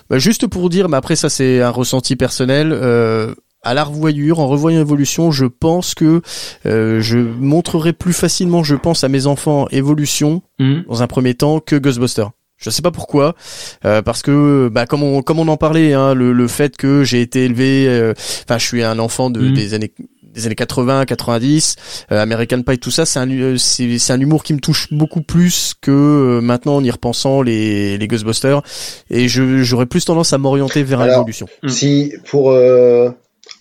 Bah, 0.10 0.18
juste 0.20 0.48
pour 0.48 0.70
dire, 0.70 0.88
mais 0.90 0.98
après 0.98 1.16
ça 1.16 1.30
c'est 1.30 1.62
un 1.62 1.70
ressenti 1.70 2.16
personnel. 2.16 2.72
Euh, 2.72 3.34
à 3.64 3.74
la 3.74 3.84
revoyure, 3.84 4.40
en 4.40 4.48
revoyant 4.48 4.80
Evolution, 4.82 5.32
je 5.32 5.46
pense 5.46 5.94
que 5.96 6.22
euh, 6.66 7.02
je 7.02 7.18
montrerai 7.18 7.94
plus 7.94 8.14
facilement, 8.14 8.64
je 8.64 8.76
pense, 8.76 9.04
à 9.04 9.10
mes 9.10 9.26
enfants 9.28 9.68
Evolution 9.72 10.42
Hum, 10.60 10.84
dans 10.88 11.02
un 11.02 11.08
premier 11.08 11.34
temps 11.34 11.60
que 11.60 11.76
Ghostbusters. 11.76 12.30
Je 12.58 12.70
sais 12.70 12.82
pas 12.82 12.92
pourquoi, 12.92 13.36
euh, 13.84 14.02
parce 14.02 14.22
que 14.22 14.70
bah 14.72 14.86
comme 14.86 15.04
on 15.04 15.22
comme 15.22 15.40
on 15.40 15.48
en 15.50 15.58
parlait, 15.58 15.92
hein, 15.94 16.14
le, 16.14 16.32
le 16.32 16.48
fait 16.48 16.78
que 16.78 17.04
j'ai 17.04 17.20
été 17.22 17.44
élevé, 17.46 17.88
euh, 17.90 18.14
enfin 18.44 18.58
je 18.58 18.66
suis 18.66 18.84
un 18.84 19.00
enfant 19.00 19.30
de 19.30 19.42
Mhm. 19.42 19.54
des 19.54 19.74
années 19.74 19.94
des 20.34 20.46
années 20.48 20.56
80, 20.56 21.06
90, 21.06 21.76
euh, 22.12 22.20
American 22.22 22.62
Pie, 22.64 22.80
tout 22.80 22.90
ça, 22.90 23.06
c'est 23.06 23.20
un 23.20 23.30
euh, 23.30 23.58
c'est 23.58 23.98
c'est 24.00 24.14
un 24.14 24.20
humour 24.20 24.44
qui 24.44 24.54
me 24.54 24.60
touche 24.60 24.88
beaucoup 24.92 25.22
plus 25.22 25.74
que 25.82 25.92
euh, 25.92 26.42
maintenant 26.42 26.76
en 26.78 26.84
y 26.84 26.90
repensant 26.90 27.42
les 27.42 27.98
les 27.98 28.08
Ghostbusters, 28.08 28.62
et 29.10 29.28
je 29.28 29.62
j'aurais 29.64 29.86
plus 29.88 30.06
tendance 30.06 30.32
à 30.34 30.38
m'orienter 30.38 30.84
vers 30.84 31.06
l'évolution. 31.06 31.48
Mm. 31.64 31.70
Si 31.70 32.14
pour 32.30 32.52
euh, 32.52 33.10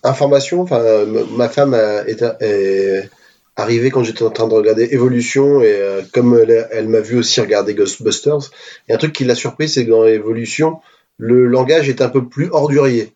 information, 0.03 0.61
enfin, 0.61 1.05
ma 1.31 1.49
femme 1.49 1.73
est, 1.73 2.21
est 2.41 3.09
arrivée 3.55 3.91
quand 3.91 4.03
j'étais 4.03 4.23
en 4.23 4.31
train 4.31 4.47
de 4.47 4.53
regarder 4.53 4.89
Evolution 4.91 5.61
et 5.61 5.75
euh, 5.75 6.01
comme 6.13 6.39
elle, 6.71 6.87
m'a 6.87 7.01
vu 7.01 7.17
aussi 7.17 7.39
regarder 7.41 7.75
Ghostbusters, 7.75 8.51
et 8.87 8.93
un 8.93 8.97
truc 8.97 9.13
qui 9.13 9.25
l'a 9.25 9.35
surpris, 9.35 9.69
c'est 9.69 9.85
que 9.85 9.91
dans 9.91 10.05
Evolution, 10.05 10.79
le 11.17 11.45
langage 11.45 11.89
est 11.89 12.01
un 12.01 12.09
peu 12.09 12.27
plus 12.27 12.49
ordurier. 12.51 13.13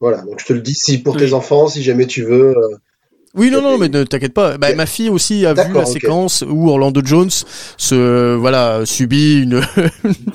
Voilà, 0.00 0.22
donc 0.22 0.40
je 0.40 0.46
te 0.46 0.52
le 0.52 0.60
dis, 0.60 0.74
si 0.74 0.98
pour 0.98 1.16
tes 1.16 1.32
enfants, 1.32 1.68
si 1.68 1.82
jamais 1.82 2.06
tu 2.06 2.22
veux, 2.22 2.56
euh, 2.56 2.76
Oui, 3.34 3.50
non, 3.50 3.62
non, 3.62 3.78
mais 3.78 3.88
ne 3.88 4.04
t'inquiète 4.04 4.34
pas. 4.34 4.58
Bah, 4.58 4.74
ma 4.74 4.84
fille 4.84 5.08
aussi 5.08 5.46
a 5.46 5.54
vu 5.54 5.72
la 5.72 5.86
séquence 5.86 6.44
où 6.46 6.68
Orlando 6.68 7.00
Jones 7.02 7.30
se, 7.78 8.34
voilà, 8.34 8.84
subit 8.84 9.40
une, 9.42 9.62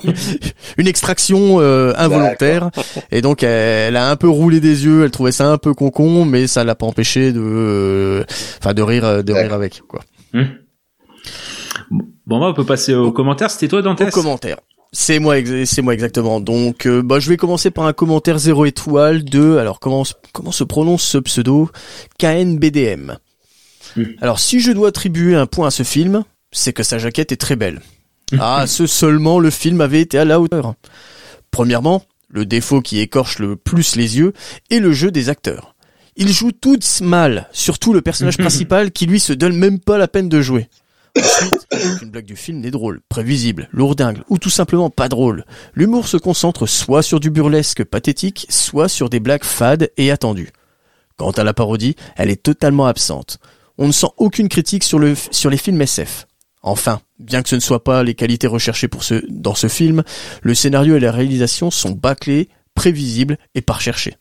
une 0.78 0.88
extraction 0.88 1.60
euh, 1.60 1.92
involontaire. 1.96 2.70
Et 3.12 3.22
donc, 3.22 3.44
elle, 3.44 3.96
a 3.96 4.10
un 4.10 4.16
peu 4.16 4.28
roulé 4.28 4.58
des 4.58 4.84
yeux. 4.84 5.04
Elle 5.04 5.12
trouvait 5.12 5.30
ça 5.30 5.48
un 5.48 5.58
peu 5.58 5.74
concon, 5.74 6.24
mais 6.24 6.48
ça 6.48 6.64
l'a 6.64 6.74
pas 6.74 6.86
empêché 6.86 7.32
de, 7.32 7.40
euh, 7.40 8.24
enfin, 8.60 8.74
de 8.74 8.82
rire, 8.82 9.04
euh, 9.04 9.22
de 9.22 9.32
rire 9.32 9.54
avec, 9.54 9.80
quoi. 9.86 10.00
hum. 10.34 10.48
Bon, 12.26 12.40
bah, 12.40 12.46
on 12.48 12.54
peut 12.54 12.66
passer 12.66 12.94
aux 12.94 13.12
commentaires. 13.12 13.50
C'était 13.50 13.68
toi, 13.68 13.80
Dantès? 13.80 14.08
Au 14.08 14.10
commentaire. 14.10 14.56
C'est 14.92 15.18
moi, 15.18 15.38
ex- 15.38 15.70
c'est 15.70 15.82
moi 15.82 15.92
exactement. 15.94 16.40
Donc, 16.40 16.86
euh, 16.86 17.02
bah, 17.02 17.18
je 17.20 17.28
vais 17.28 17.36
commencer 17.36 17.70
par 17.70 17.84
un 17.86 17.92
commentaire 17.92 18.38
0 18.38 18.64
étoile 18.64 19.22
de, 19.24 19.56
alors 19.58 19.80
comment, 19.80 20.04
se- 20.04 20.14
comment 20.32 20.52
se 20.52 20.64
prononce 20.64 21.02
ce 21.02 21.18
pseudo 21.18 21.70
KNBDM. 22.18 23.16
Alors, 24.20 24.38
si 24.38 24.60
je 24.60 24.72
dois 24.72 24.88
attribuer 24.88 25.34
un 25.34 25.46
point 25.46 25.68
à 25.68 25.70
ce 25.70 25.82
film, 25.82 26.24
c'est 26.52 26.72
que 26.72 26.82
sa 26.82 26.98
jaquette 26.98 27.32
est 27.32 27.36
très 27.36 27.56
belle. 27.56 27.80
Ah, 28.38 28.66
ce 28.66 28.86
seulement 28.86 29.38
le 29.40 29.48
film 29.48 29.80
avait 29.80 30.02
été 30.02 30.18
à 30.18 30.26
la 30.26 30.38
hauteur. 30.38 30.74
Premièrement, 31.50 32.02
le 32.28 32.44
défaut 32.44 32.82
qui 32.82 33.00
écorche 33.00 33.38
le 33.38 33.56
plus 33.56 33.96
les 33.96 34.18
yeux 34.18 34.34
est 34.70 34.80
le 34.80 34.92
jeu 34.92 35.10
des 35.10 35.30
acteurs. 35.30 35.74
Ils 36.16 36.30
jouent 36.32 36.52
tous 36.52 37.00
mal, 37.00 37.48
surtout 37.52 37.94
le 37.94 38.02
personnage 38.02 38.36
principal 38.38 38.90
qui 38.92 39.06
lui 39.06 39.18
se 39.18 39.32
donne 39.32 39.56
même 39.56 39.78
pas 39.80 39.96
la 39.96 40.08
peine 40.08 40.28
de 40.28 40.42
jouer. 40.42 40.68
Ensuite, 41.16 41.66
aucune 41.72 42.10
blague 42.10 42.24
du 42.24 42.36
film 42.36 42.60
n'est 42.60 42.70
drôle, 42.70 43.00
prévisible, 43.08 43.68
lourdingue 43.72 44.22
ou 44.28 44.38
tout 44.38 44.50
simplement 44.50 44.90
pas 44.90 45.08
drôle. 45.08 45.44
L'humour 45.74 46.08
se 46.08 46.16
concentre 46.16 46.66
soit 46.66 47.02
sur 47.02 47.20
du 47.20 47.30
burlesque 47.30 47.84
pathétique, 47.84 48.46
soit 48.48 48.88
sur 48.88 49.08
des 49.08 49.20
blagues 49.20 49.44
fades 49.44 49.90
et 49.96 50.10
attendues. 50.10 50.52
Quant 51.16 51.30
à 51.32 51.44
la 51.44 51.54
parodie, 51.54 51.96
elle 52.16 52.30
est 52.30 52.42
totalement 52.42 52.86
absente. 52.86 53.38
On 53.76 53.86
ne 53.86 53.92
sent 53.92 54.08
aucune 54.16 54.48
critique 54.48 54.84
sur, 54.84 54.98
le, 54.98 55.14
sur 55.30 55.50
les 55.50 55.56
films 55.56 55.80
SF. 55.80 56.26
Enfin, 56.62 57.00
bien 57.18 57.42
que 57.42 57.48
ce 57.48 57.54
ne 57.54 57.60
soit 57.60 57.84
pas 57.84 58.02
les 58.02 58.14
qualités 58.14 58.46
recherchées 58.46 58.88
dans 59.28 59.54
ce 59.54 59.68
film, 59.68 60.02
le 60.42 60.54
scénario 60.54 60.96
et 60.96 61.00
la 61.00 61.12
réalisation 61.12 61.70
sont 61.70 61.90
bâclés, 61.90 62.48
prévisibles 62.74 63.38
et 63.54 63.62
pas 63.62 63.74
recherchés. 63.74 64.16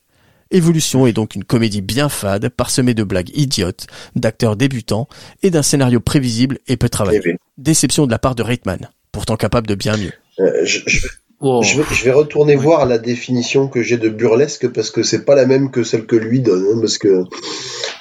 Évolution 0.52 1.08
est 1.08 1.14
donc 1.14 1.36
une 1.36 1.44
comédie 1.44 1.82
bien 1.82 2.10
fade, 2.10 2.50
parsemée 2.50 2.94
de 2.94 3.04
blagues 3.04 3.32
idiotes, 3.36 3.88
d'acteurs 4.16 4.56
débutants 4.56 5.08
et 5.44 5.50
d'un 5.50 5.64
scénario 5.64 6.00
prévisible 6.00 6.60
et 6.68 6.78
peu 6.78 6.90
travaillé. 6.90 7.38
Déception 7.58 8.06
de 8.06 8.12
la 8.12 8.20
part 8.20 8.36
de 8.36 8.44
Reitman, 8.44 8.90
pourtant 9.12 9.36
capable 9.36 9.68
de 9.68 9.76
bien 9.76 9.98
mieux. 9.98 10.14
Euh, 10.40 10.66
je, 10.66 10.80
je- 10.86 11.08
Oh. 11.40 11.62
je 11.64 11.78
vais, 11.78 11.84
je 11.94 12.04
vais 12.04 12.12
retourner 12.12 12.56
voir 12.56 12.88
la 12.88 12.98
définition 12.98 13.68
que 13.68 13.84
j'ai 13.84 13.98
de 13.98 14.10
burlesque 14.10 14.70
parce 14.70 14.90
que 14.90 15.04
c'est 15.04 15.24
pas 15.24 15.36
la 15.36 15.46
même 15.46 15.70
que 15.70 15.84
celle 15.84 16.08
que 16.08 16.16
lui 16.16 16.40
donne. 16.40 16.66
hein, 16.74 16.80
parce 16.82 16.98
que 16.98 17.26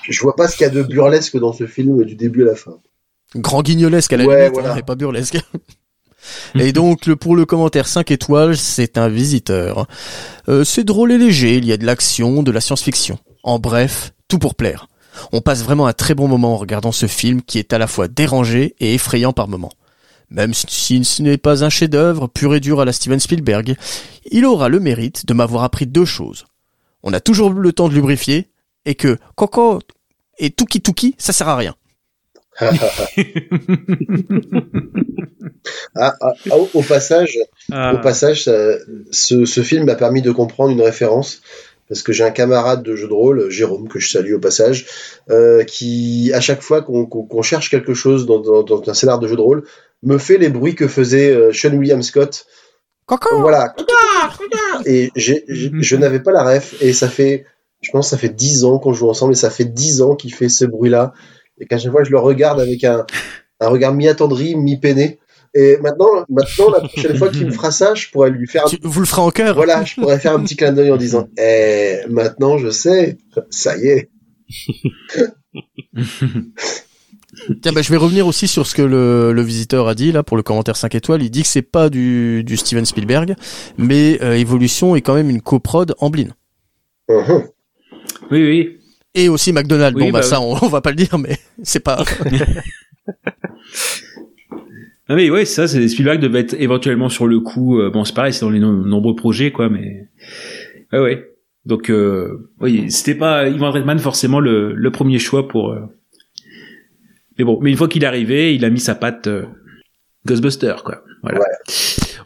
je 0.08 0.20
vois 0.22 0.34
pas 0.36 0.48
ce 0.48 0.56
qu'il 0.56 0.64
y 0.64 0.70
a 0.70 0.72
de 0.72 0.82
burlesque 0.82 1.36
dans 1.38 1.52
ce 1.52 1.66
film 1.66 2.02
du 2.04 2.14
début 2.14 2.44
à 2.44 2.46
la 2.46 2.54
fin. 2.54 2.78
Grand 3.34 3.60
guignolesque 3.62 4.14
à 4.14 4.16
la 4.16 4.24
Ouais, 4.24 4.38
limite, 4.38 4.54
voilà. 4.54 4.72
hein, 4.72 4.76
et 4.78 4.82
pas 4.82 4.94
burlesque. 4.94 5.36
et 6.54 6.72
donc 6.72 7.06
le, 7.06 7.16
pour 7.16 7.36
le 7.36 7.46
commentaire 7.46 7.88
5 7.88 8.10
étoiles, 8.10 8.56
c'est 8.56 8.98
un 8.98 9.08
visiteur. 9.08 9.86
Euh, 10.48 10.64
c'est 10.64 10.84
drôle 10.84 11.12
et 11.12 11.18
léger, 11.18 11.56
il 11.56 11.64
y 11.64 11.72
a 11.72 11.76
de 11.76 11.86
l'action, 11.86 12.42
de 12.42 12.50
la 12.50 12.60
science-fiction. 12.60 13.18
En 13.42 13.58
bref, 13.58 14.12
tout 14.28 14.38
pour 14.38 14.54
plaire. 14.54 14.88
On 15.32 15.40
passe 15.40 15.62
vraiment 15.62 15.86
un 15.86 15.92
très 15.92 16.14
bon 16.14 16.28
moment 16.28 16.54
en 16.54 16.56
regardant 16.56 16.92
ce 16.92 17.06
film 17.06 17.42
qui 17.42 17.58
est 17.58 17.72
à 17.72 17.78
la 17.78 17.86
fois 17.86 18.08
dérangé 18.08 18.74
et 18.80 18.94
effrayant 18.94 19.32
par 19.32 19.48
moments. 19.48 19.72
Même 20.30 20.54
si 20.54 21.04
ce 21.04 21.22
n'est 21.22 21.38
pas 21.38 21.64
un 21.64 21.68
chef-d'œuvre 21.68 22.26
pur 22.26 22.54
et 22.54 22.60
dur 22.60 22.80
à 22.80 22.84
la 22.84 22.92
Steven 22.92 23.20
Spielberg, 23.20 23.76
il 24.30 24.44
aura 24.44 24.68
le 24.68 24.80
mérite 24.80 25.26
de 25.26 25.34
m'avoir 25.34 25.62
appris 25.62 25.86
deux 25.86 26.04
choses. 26.04 26.44
On 27.02 27.12
a 27.12 27.20
toujours 27.20 27.50
le 27.50 27.72
temps 27.72 27.88
de 27.88 27.94
lubrifier 27.94 28.50
et 28.84 28.96
que 28.96 29.18
Coco 29.36 29.80
et 30.38 30.50
Tuki 30.50 30.80
Tuki, 30.80 31.14
ça 31.18 31.32
sert 31.32 31.48
à 31.48 31.56
rien. 31.56 31.76
Ah, 32.58 32.70
ah, 36.20 36.32
ah, 36.50 36.56
au, 36.56 36.68
au 36.74 36.82
passage, 36.82 37.38
Ah. 37.72 37.94
au 37.94 38.00
passage, 38.00 38.44
ça- 38.44 38.76
ce, 39.10 39.44
ce 39.44 39.62
film 39.62 39.84
m'a 39.84 39.94
permis 39.94 40.22
de 40.22 40.30
comprendre 40.30 40.70
une 40.72 40.82
référence 40.82 41.40
parce 41.88 42.02
que 42.02 42.12
j'ai 42.12 42.24
un 42.24 42.30
camarade 42.30 42.82
de 42.82 42.96
jeu 42.96 43.06
de 43.08 43.12
rôle, 43.12 43.48
Jérôme, 43.48 43.88
que 43.88 43.98
je 44.00 44.10
salue 44.10 44.34
au 44.34 44.40
passage, 44.40 44.86
euh, 45.30 45.62
qui 45.64 46.32
à 46.34 46.40
chaque 46.40 46.60
fois 46.62 46.82
qu'on 46.82 47.42
cherche 47.42 47.70
quelque 47.70 47.94
chose 47.94 48.26
dans, 48.26 48.40
dans- 48.40 48.62
dans 48.64 48.82
un 48.90 48.94
scénar 48.94 49.18
de 49.20 49.28
jeu 49.28 49.36
de 49.36 49.40
rôle, 49.40 49.62
me 50.02 50.18
fait 50.18 50.36
les 50.38 50.48
bruits 50.48 50.74
que 50.74 50.88
faisait 50.88 51.30
euh, 51.32 51.52
Sean 51.52 51.74
William 51.74 52.02
Scott. 52.02 52.46
Coco 53.06 53.40
Voilà. 53.40 53.74
Et 54.84 55.10
je 55.14 55.96
n'avais 55.96 56.20
pas 56.20 56.32
la 56.32 56.42
ref 56.42 56.74
et 56.82 56.92
ça 56.92 57.08
fait, 57.08 57.44
je 57.80 57.90
pense, 57.92 58.06
que 58.06 58.10
ça 58.10 58.18
fait 58.18 58.28
dix 58.34 58.64
ans 58.64 58.78
qu'on 58.80 58.92
joue 58.92 59.08
ensemble 59.08 59.32
et 59.32 59.36
ça 59.36 59.50
fait 59.50 59.64
dix 59.64 60.02
ans 60.02 60.16
qu'il 60.16 60.34
fait 60.34 60.48
ce 60.48 60.64
bruit-là 60.64 61.12
et 61.60 61.66
qu'à 61.66 61.78
chaque 61.78 61.92
fois 61.92 62.04
je 62.04 62.10
le 62.10 62.18
regarde 62.18 62.60
avec 62.60 62.82
un, 62.84 63.04
un 63.60 63.68
regard 63.68 63.94
mi-attendri, 63.94 64.56
mi-peiné. 64.56 65.18
Et 65.54 65.78
maintenant, 65.78 66.08
maintenant, 66.28 66.70
la 66.70 66.80
prochaine 66.86 67.16
fois 67.16 67.30
qu'il 67.30 67.46
me 67.46 67.50
fera 67.50 67.70
ça, 67.70 67.94
je 67.94 68.08
pourrais 68.10 68.28
lui 68.30 68.46
faire 68.46 68.64
Tu- 68.66 68.78
vous 68.82 69.00
le 69.00 69.06
ferez 69.06 69.22
en 69.22 69.30
cœur 69.30 69.54
voilà, 69.54 69.84
je 69.84 69.94
pourrais 69.94 70.18
faire 70.18 70.32
un 70.34 70.40
petit 70.42 70.54
clin 70.56 70.72
d'œil 70.72 70.90
en 70.90 70.96
disant 70.98 71.28
Eh, 71.38 72.00
maintenant 72.10 72.58
je 72.58 72.68
sais, 72.70 73.16
ça 73.50 73.76
y 73.78 73.86
est. 73.88 74.10
Tiens, 77.62 77.72
bah, 77.72 77.82
je 77.82 77.90
vais 77.90 77.96
revenir 77.98 78.26
aussi 78.26 78.48
sur 78.48 78.66
ce 78.66 78.74
que 78.74 78.82
le, 78.82 79.32
le 79.32 79.42
visiteur 79.42 79.88
a 79.88 79.94
dit 79.94 80.10
là 80.10 80.22
pour 80.22 80.36
le 80.36 80.42
commentaire 80.42 80.76
5 80.76 80.94
étoiles. 80.94 81.22
Il 81.22 81.30
dit 81.30 81.42
que 81.42 81.48
c'est 81.48 81.62
pas 81.62 81.90
du, 81.90 82.42
du 82.44 82.56
Steven 82.56 82.84
Spielberg, 82.86 83.34
mais 83.76 84.18
euh, 84.22 84.36
Evolution 84.38 84.96
est 84.96 85.02
quand 85.02 85.14
même 85.14 85.28
une 85.30 85.42
coprod 85.42 85.94
Amblin. 85.98 86.28
Mhm. 87.08 87.44
Oui, 88.30 88.42
oui. 88.42 88.78
Et 89.16 89.28
aussi 89.28 89.52
McDonald's. 89.52 89.96
Oui, 89.96 90.04
bon, 90.04 90.10
bah, 90.12 90.18
bah 90.20 90.22
ça, 90.22 90.40
on, 90.40 90.52
on 90.62 90.68
va 90.68 90.80
pas 90.80 90.90
le 90.90 90.96
dire, 90.96 91.18
mais 91.18 91.36
c'est 91.64 91.80
pas. 91.80 92.04
Ah 95.08 95.14
mais 95.14 95.30
ouais, 95.30 95.44
ça, 95.44 95.68
c'est 95.68 95.86
Spielberg 95.86 96.18
devait 96.18 96.40
être 96.40 96.56
éventuellement 96.58 97.08
sur 97.08 97.28
le 97.28 97.38
coup. 97.38 97.78
euh, 97.80 97.90
bon, 97.90 98.04
c'est 98.04 98.14
pareil, 98.14 98.32
c'est 98.32 98.40
dans 98.40 98.50
les 98.50 98.58
no- 98.58 98.84
nombreux 98.84 99.14
projets, 99.14 99.52
quoi, 99.52 99.68
mais 99.68 100.08
ouais, 100.92 100.98
ouais. 100.98 101.30
Donc, 101.64 101.90
euh, 101.90 102.50
oui, 102.60 102.90
c'était 102.90 103.14
pas 103.14 103.48
Ivan 103.48 103.70
Reitman 103.70 103.98
forcément 104.00 104.40
le, 104.40 104.74
le 104.74 104.90
premier 104.90 105.20
choix 105.20 105.46
pour. 105.46 105.70
euh, 105.72 105.80
Mais 107.38 107.44
bon, 107.44 107.58
mais 107.62 107.70
une 107.70 107.76
fois 107.76 107.86
qu'il 107.88 108.02
est 108.02 108.06
arrivé, 108.06 108.52
il 108.54 108.64
a 108.64 108.70
mis 108.70 108.80
sa 108.80 108.96
patte 108.96 109.28
euh, 109.28 109.44
Ghostbuster, 110.26 110.74
quoi. 110.84 111.04
Voilà. 111.22 111.40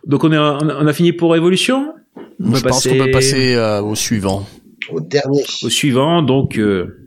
Donc 0.07 0.25
on, 0.25 0.33
est, 0.33 0.39
on 0.39 0.69
a 0.71 0.83
on 0.83 0.87
a 0.87 0.93
fini 0.95 1.13
pour 1.13 1.37
Evolution? 1.37 1.93
On 2.43 2.55
je 2.55 2.63
va 2.63 2.71
pense 2.71 2.87
qu'on 2.87 2.97
peut 2.97 3.11
passer 3.11 3.55
euh, 3.57 3.83
au 3.83 3.95
suivant. 3.95 4.47
Au 4.93 5.01
dernier. 5.01 5.43
au 5.63 5.69
suivant, 5.69 6.23
donc 6.23 6.59
euh, 6.59 7.01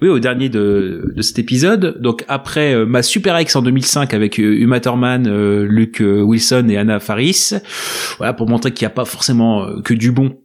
oui, 0.00 0.08
au 0.08 0.18
dernier 0.18 0.48
de, 0.48 1.12
de 1.14 1.22
cet 1.22 1.38
épisode. 1.38 2.00
Donc 2.00 2.24
après 2.28 2.74
euh, 2.74 2.86
ma 2.86 3.02
Super 3.02 3.40
X 3.40 3.56
en 3.56 3.62
2005 3.62 4.14
avec 4.14 4.38
euh, 4.38 4.58
Uma 4.60 4.80
Thurman, 4.80 5.26
euh, 5.26 5.66
Luke 5.68 6.00
euh, 6.00 6.22
Wilson 6.22 6.68
et 6.68 6.76
Anna 6.76 7.00
Faris, 7.00 7.52
voilà 8.18 8.32
pour 8.32 8.48
montrer 8.48 8.72
qu'il 8.72 8.84
n'y 8.86 8.92
a 8.92 8.94
pas 8.94 9.04
forcément 9.04 9.64
euh, 9.64 9.80
que 9.82 9.94
du 9.94 10.12
bon 10.12 10.38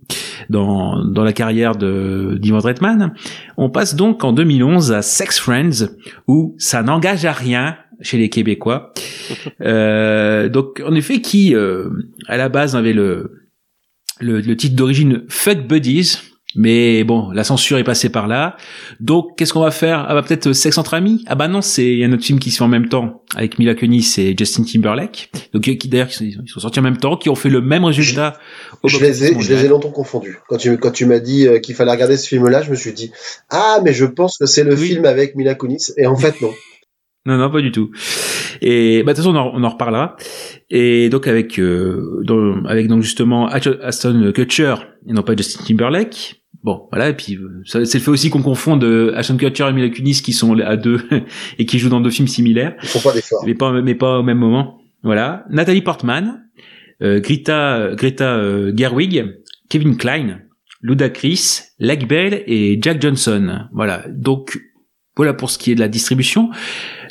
dans 0.49 1.03
dans 1.05 1.23
la 1.23 1.33
carrière 1.33 1.75
de 1.75 2.37
d'Ivan 2.39 2.59
Reitman. 2.59 3.13
On 3.57 3.69
passe 3.69 3.95
donc 3.95 4.23
en 4.23 4.33
2011 4.33 4.91
à 4.91 5.01
Sex 5.01 5.39
Friends 5.39 5.87
où 6.27 6.55
ça 6.57 6.81
n'engage 6.81 7.25
à 7.25 7.31
rien 7.31 7.77
chez 8.01 8.17
les 8.17 8.29
Québécois. 8.29 8.93
Euh, 9.61 10.49
donc 10.49 10.81
en 10.83 10.95
effet 10.95 11.21
qui 11.21 11.53
euh, 11.53 11.89
à 12.27 12.35
la 12.35 12.49
base 12.49 12.75
avait 12.75 12.93
le 12.93 13.43
le, 14.19 14.41
le 14.41 14.57
titre 14.57 14.75
d'origine 14.75 15.21
Fuck 15.27 15.67
Buddies, 15.67 16.17
mais 16.55 17.03
bon, 17.03 17.29
la 17.31 17.43
censure 17.43 17.77
est 17.77 17.83
passée 17.83 18.09
par 18.09 18.27
là. 18.27 18.57
Donc, 18.99 19.37
qu'est-ce 19.37 19.53
qu'on 19.53 19.59
va 19.61 19.69
faire? 19.71 20.05
Ah 20.09 20.15
bah 20.15 20.23
peut-être 20.23 20.47
euh, 20.47 20.53
Sex 20.53 20.77
entre 20.79 20.95
amis? 20.95 21.23
Ah 21.27 21.35
bah 21.35 21.47
non, 21.47 21.61
c'est 21.61 21.85
il 21.85 21.99
y 21.99 22.03
a 22.03 22.07
un 22.07 22.11
autre 22.13 22.23
film 22.23 22.39
qui 22.39 22.49
se 22.49 22.57
fait 22.57 22.63
en 22.63 22.67
même 22.67 22.89
temps 22.89 23.23
avec 23.35 23.59
Mila 23.59 23.75
Kunis 23.75 24.15
et 24.17 24.35
Justin 24.37 24.63
Timberlake. 24.63 25.29
Donc 25.53 25.67
euh, 25.67 25.75
qui 25.75 25.87
d'ailleurs 25.89 26.09
ils 26.21 26.43
sont 26.47 26.59
sortis 26.59 26.79
en 26.79 26.83
même 26.83 26.97
temps, 26.97 27.17
qui 27.17 27.29
ont 27.29 27.35
fait 27.35 27.49
le 27.49 27.61
même 27.61 27.85
résultat. 27.85 28.37
Au 28.81 28.87
Je 28.87 28.99
les, 28.99 29.25
ai, 29.25 29.39
je 29.39 29.53
les 29.53 29.65
ai 29.65 29.67
longtemps 29.67 29.91
confondus. 29.91 30.37
Quand 30.47 30.57
tu, 30.57 30.75
quand 30.77 30.91
tu 30.91 31.05
m'as 31.05 31.19
dit 31.19 31.47
euh, 31.47 31.59
qu'il 31.59 31.75
fallait 31.75 31.91
regarder 31.91 32.17
ce 32.17 32.27
film-là, 32.27 32.63
je 32.63 32.71
me 32.71 32.75
suis 32.75 32.93
dit 32.93 33.11
Ah, 33.51 33.79
mais 33.83 33.93
je 33.93 34.05
pense 34.05 34.37
que 34.39 34.47
c'est 34.47 34.63
le 34.63 34.73
Oui. 34.75 34.87
film 34.87 35.05
avec 35.05 35.35
Mila 35.35 35.53
Kunis. 35.55 35.91
Et 35.97 36.07
en 36.07 36.15
fait, 36.15 36.41
non. 36.41 36.49
Non, 37.25 37.37
non, 37.37 37.51
pas 37.51 37.59
du 37.61 37.71
tout. 37.71 37.91
Et 38.61 39.03
bah 39.03 39.11
de 39.11 39.17
toute 39.17 39.25
façon, 39.25 39.35
on 39.35 39.39
en, 39.39 39.51
on 39.53 39.63
en 39.63 39.69
reparlera. 39.69 40.15
Et 40.69 41.09
donc 41.09 41.27
avec 41.27 41.59
euh, 41.59 42.21
dans- 42.23 42.63
avec 42.65 42.87
donc 42.87 43.01
justement 43.03 43.45
Aston 43.47 44.31
Kutcher 44.33 44.75
et 45.07 45.11
non 45.11 45.21
pas 45.21 45.35
Justin 45.35 45.63
Timberlake. 45.65 46.38
Bon, 46.63 46.87
voilà. 46.91 47.09
Et 47.09 47.13
puis 47.15 47.35
euh, 47.35 47.61
c'est 47.65 47.93
le 47.95 47.99
fait 48.03 48.11
aussi 48.11 48.29
qu'on 48.29 48.41
confonde 48.41 48.83
euh, 48.83 49.13
Ashton 49.15 49.37
Kutcher 49.37 49.67
et 49.69 49.73
Mila 49.73 49.89
Kunis 49.89 50.21
qui 50.21 50.33
sont 50.33 50.59
à 50.59 50.75
deux 50.75 51.01
et 51.57 51.65
qui 51.65 51.79
jouent 51.79 51.89
dans 51.89 52.01
deux 52.01 52.09
films 52.09 52.27
similaires. 52.27 52.75
Ils 52.83 52.89
font 52.89 52.99
pas 52.99 53.13
d'efforts. 53.13 53.43
mais 53.45 53.55
pas 53.55 53.71
mais 53.81 53.95
pas 53.95 54.19
au 54.19 54.23
même 54.23 54.39
moment. 54.39 54.77
Voilà. 55.03 55.45
Nathalie 55.49 55.81
Portman, 55.81 56.43
euh, 57.01 57.21
Greta 57.21 57.91
Greta 57.95 58.35
euh, 58.35 58.73
Gerwig, 58.75 59.25
Kevin 59.69 59.95
Klein, 59.95 60.39
Ludacris, 60.81 61.61
Leg 61.79 62.07
Bell 62.07 62.43
et 62.47 62.77
Jack 62.81 63.01
Johnson. 63.01 63.59
Voilà. 63.73 64.03
Donc 64.09 64.59
voilà 65.15 65.33
pour 65.33 65.49
ce 65.49 65.57
qui 65.57 65.71
est 65.71 65.75
de 65.75 65.81
la 65.81 65.89
distribution. 65.89 66.49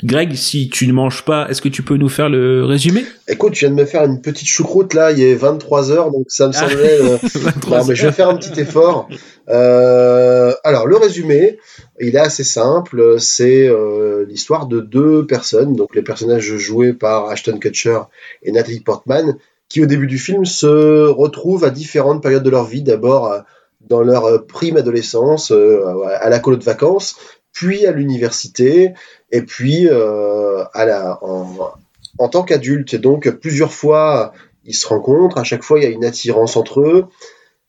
Greg, 0.02 0.32
si 0.34 0.70
tu 0.70 0.86
ne 0.86 0.92
manges 0.94 1.24
pas, 1.26 1.46
est-ce 1.50 1.60
que 1.60 1.68
tu 1.68 1.82
peux 1.82 1.96
nous 1.96 2.08
faire 2.08 2.30
le 2.30 2.64
résumé? 2.64 3.02
Écoute, 3.28 3.52
tu 3.52 3.66
viens 3.66 3.70
de 3.74 3.74
me 3.78 3.84
faire 3.84 4.04
une 4.04 4.22
petite 4.22 4.48
choucroute 4.48 4.94
là, 4.94 5.12
il 5.12 5.20
est 5.20 5.34
23 5.34 5.90
heures, 5.90 6.10
donc 6.10 6.24
ça 6.28 6.46
me 6.48 6.52
Ah. 6.54 6.68
semblait. 6.68 6.98
euh, 7.02 7.18
Non, 7.70 7.84
mais 7.86 7.94
je 7.94 8.06
vais 8.06 8.12
faire 8.12 8.30
un 8.30 8.36
petit 8.36 8.58
effort. 8.60 9.08
Euh, 9.48 10.52
alors, 10.64 10.86
le 10.86 10.96
résumé, 10.96 11.58
il 12.00 12.16
est 12.16 12.20
assez 12.20 12.44
simple. 12.44 13.18
C'est 13.18 13.68
euh, 13.68 14.26
l'histoire 14.28 14.66
de 14.66 14.80
deux 14.80 15.26
personnes, 15.26 15.74
donc 15.74 15.94
les 15.94 16.02
personnages 16.02 16.56
joués 16.56 16.92
par 16.92 17.28
Ashton 17.28 17.58
Kutcher 17.58 18.00
et 18.42 18.52
Natalie 18.52 18.80
Portman, 18.80 19.36
qui 19.68 19.82
au 19.82 19.86
début 19.86 20.06
du 20.06 20.18
film 20.18 20.44
se 20.44 21.08
retrouvent 21.08 21.64
à 21.64 21.70
différentes 21.70 22.22
périodes 22.22 22.42
de 22.42 22.50
leur 22.50 22.64
vie. 22.64 22.82
D'abord 22.82 23.32
euh, 23.32 23.40
dans 23.88 24.02
leur 24.02 24.24
euh, 24.26 24.38
prime 24.38 24.76
adolescence, 24.76 25.50
euh, 25.50 25.82
à 26.20 26.28
la 26.28 26.40
colo 26.40 26.56
de 26.56 26.64
vacances, 26.64 27.16
puis 27.52 27.86
à 27.86 27.92
l'université, 27.92 28.92
et 29.32 29.42
puis 29.42 29.88
à 29.88 30.86
la, 30.86 31.18
en, 31.22 31.72
en 32.18 32.28
tant 32.28 32.42
qu'adulte. 32.44 32.94
Et 32.94 32.98
donc, 32.98 33.28
plusieurs 33.40 33.72
fois, 33.72 34.32
ils 34.64 34.74
se 34.74 34.86
rencontrent. 34.86 35.38
À 35.38 35.44
chaque 35.44 35.64
fois, 35.64 35.78
il 35.78 35.82
y 35.82 35.86
a 35.86 35.90
une 35.90 36.04
attirance 36.04 36.56
entre 36.56 36.80
eux 36.80 37.06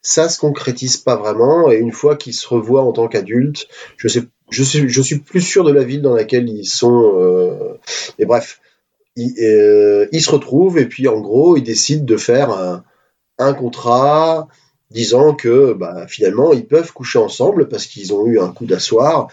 ça 0.01 0.29
se 0.29 0.39
concrétise 0.39 0.97
pas 0.97 1.15
vraiment 1.15 1.71
et 1.71 1.75
une 1.75 1.91
fois 1.91 2.15
qu'ils 2.15 2.33
se 2.33 2.47
revoient 2.47 2.83
en 2.83 2.93
tant 2.93 3.07
qu'adultes, 3.07 3.67
je 3.97 4.07
sais, 4.07 4.23
je 4.49 4.63
suis, 4.63 4.89
je 4.89 5.01
suis 5.01 5.19
plus 5.19 5.41
sûr 5.41 5.63
de 5.63 5.71
la 5.71 5.83
ville 5.83 6.01
dans 6.01 6.15
laquelle 6.15 6.49
ils 6.49 6.65
sont. 6.65 7.19
Euh, 7.19 7.77
mais 8.17 8.25
bref, 8.25 8.61
ils, 9.15 9.33
euh, 9.41 10.07
ils 10.11 10.21
se 10.21 10.31
retrouvent 10.31 10.77
et 10.77 10.85
puis 10.85 11.07
en 11.07 11.19
gros 11.19 11.57
ils 11.57 11.63
décident 11.63 12.05
de 12.05 12.17
faire 12.17 12.51
un, 12.51 12.83
un 13.37 13.53
contrat 13.53 14.47
disant 14.91 15.35
que 15.35 15.73
bah, 15.73 16.07
finalement 16.07 16.51
ils 16.51 16.65
peuvent 16.65 16.91
coucher 16.91 17.19
ensemble 17.19 17.67
parce 17.67 17.85
qu'ils 17.85 18.13
ont 18.13 18.25
eu 18.25 18.39
un 18.39 18.49
coup 18.49 18.65
d'asseoir. 18.65 19.27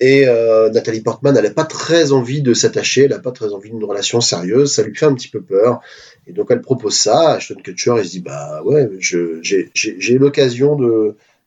Et 0.00 0.26
euh, 0.26 0.70
Nathalie 0.70 1.02
Portman 1.02 1.36
elle 1.36 1.44
n'a 1.44 1.50
pas 1.50 1.64
très 1.64 2.12
envie 2.12 2.40
de 2.40 2.54
s'attacher, 2.54 3.04
elle 3.04 3.10
n'a 3.10 3.18
pas 3.18 3.32
très 3.32 3.52
envie 3.52 3.70
d'une 3.70 3.84
relation 3.84 4.20
sérieuse, 4.20 4.72
ça 4.72 4.82
lui 4.82 4.94
fait 4.94 5.06
un 5.06 5.14
petit 5.14 5.28
peu 5.28 5.42
peur. 5.42 5.80
Et 6.26 6.32
donc 6.32 6.48
elle 6.50 6.62
propose 6.62 6.94
ça, 6.94 7.32
Ashton 7.32 7.56
Kutcher 7.62 7.94
il 7.98 8.04
se 8.04 8.10
dit 8.10 8.20
bah 8.20 8.62
ouais 8.64 8.88
j'ai 8.98 10.18
l'occasion 10.18 10.76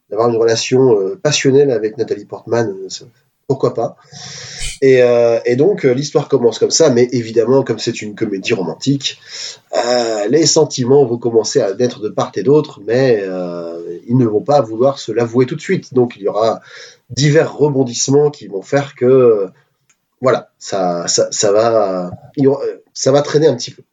d'avoir 0.09 0.29
une 0.29 0.37
relation 0.37 0.99
euh, 0.99 1.15
passionnelle 1.15 1.71
avec 1.71 1.97
Nathalie 1.97 2.25
Portman, 2.25 2.69
euh, 2.69 3.05
pourquoi 3.51 3.73
pas 3.73 3.97
et, 4.81 5.03
euh, 5.03 5.39
et 5.45 5.55
donc 5.55 5.85
euh, 5.85 5.93
l'histoire 5.93 6.27
commence 6.27 6.57
comme 6.57 6.71
ça, 6.71 6.89
mais 6.89 7.07
évidemment 7.11 7.63
comme 7.63 7.77
c'est 7.77 8.01
une 8.01 8.15
comédie 8.15 8.53
romantique, 8.53 9.19
euh, 9.75 10.27
les 10.27 10.47
sentiments 10.47 11.05
vont 11.05 11.19
commencer 11.19 11.61
à 11.61 11.73
naître 11.75 11.99
de 11.99 12.09
part 12.09 12.31
et 12.35 12.41
d'autre, 12.41 12.81
mais 12.85 13.19
euh, 13.21 13.79
ils 14.07 14.17
ne 14.17 14.25
vont 14.25 14.41
pas 14.41 14.59
vouloir 14.61 14.97
se 14.97 15.11
l'avouer 15.11 15.45
tout 15.45 15.55
de 15.55 15.61
suite. 15.61 15.93
Donc 15.93 16.15
il 16.15 16.23
y 16.23 16.27
aura 16.27 16.61
divers 17.11 17.55
rebondissements 17.55 18.31
qui 18.31 18.47
vont 18.47 18.63
faire 18.63 18.95
que 18.95 19.47
voilà, 20.19 20.49
ça, 20.57 21.07
ça, 21.07 21.27
ça 21.31 21.51
va, 21.51 22.11
ça 22.93 23.11
va 23.11 23.21
traîner 23.21 23.47
un 23.47 23.55
petit 23.55 23.71
peu. 23.71 23.83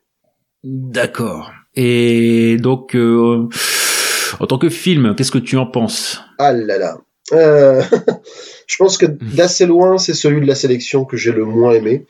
D'accord. 0.65 1.51
Et 1.75 2.57
donc, 2.59 2.95
en 2.95 4.47
tant 4.47 4.59
que 4.59 4.69
film, 4.69 5.15
qu'est-ce 5.15 5.31
que 5.31 5.39
tu 5.39 5.57
en 5.57 5.67
penses? 5.67 6.21
Ah 6.39 6.53
là 6.53 6.79
là. 6.79 6.99
Je 8.69 8.77
pense 8.77 8.97
que 8.99 9.07
d'assez 9.07 9.67
loin, 9.67 9.99
c'est 9.99 10.15
celui 10.15 10.41
de 10.41 10.47
la 10.47 10.55
sélection 10.55 11.05
que 11.05 11.17
j'ai 11.17 11.33
le 11.33 11.45
moins 11.45 11.73
aimé. 11.73 12.07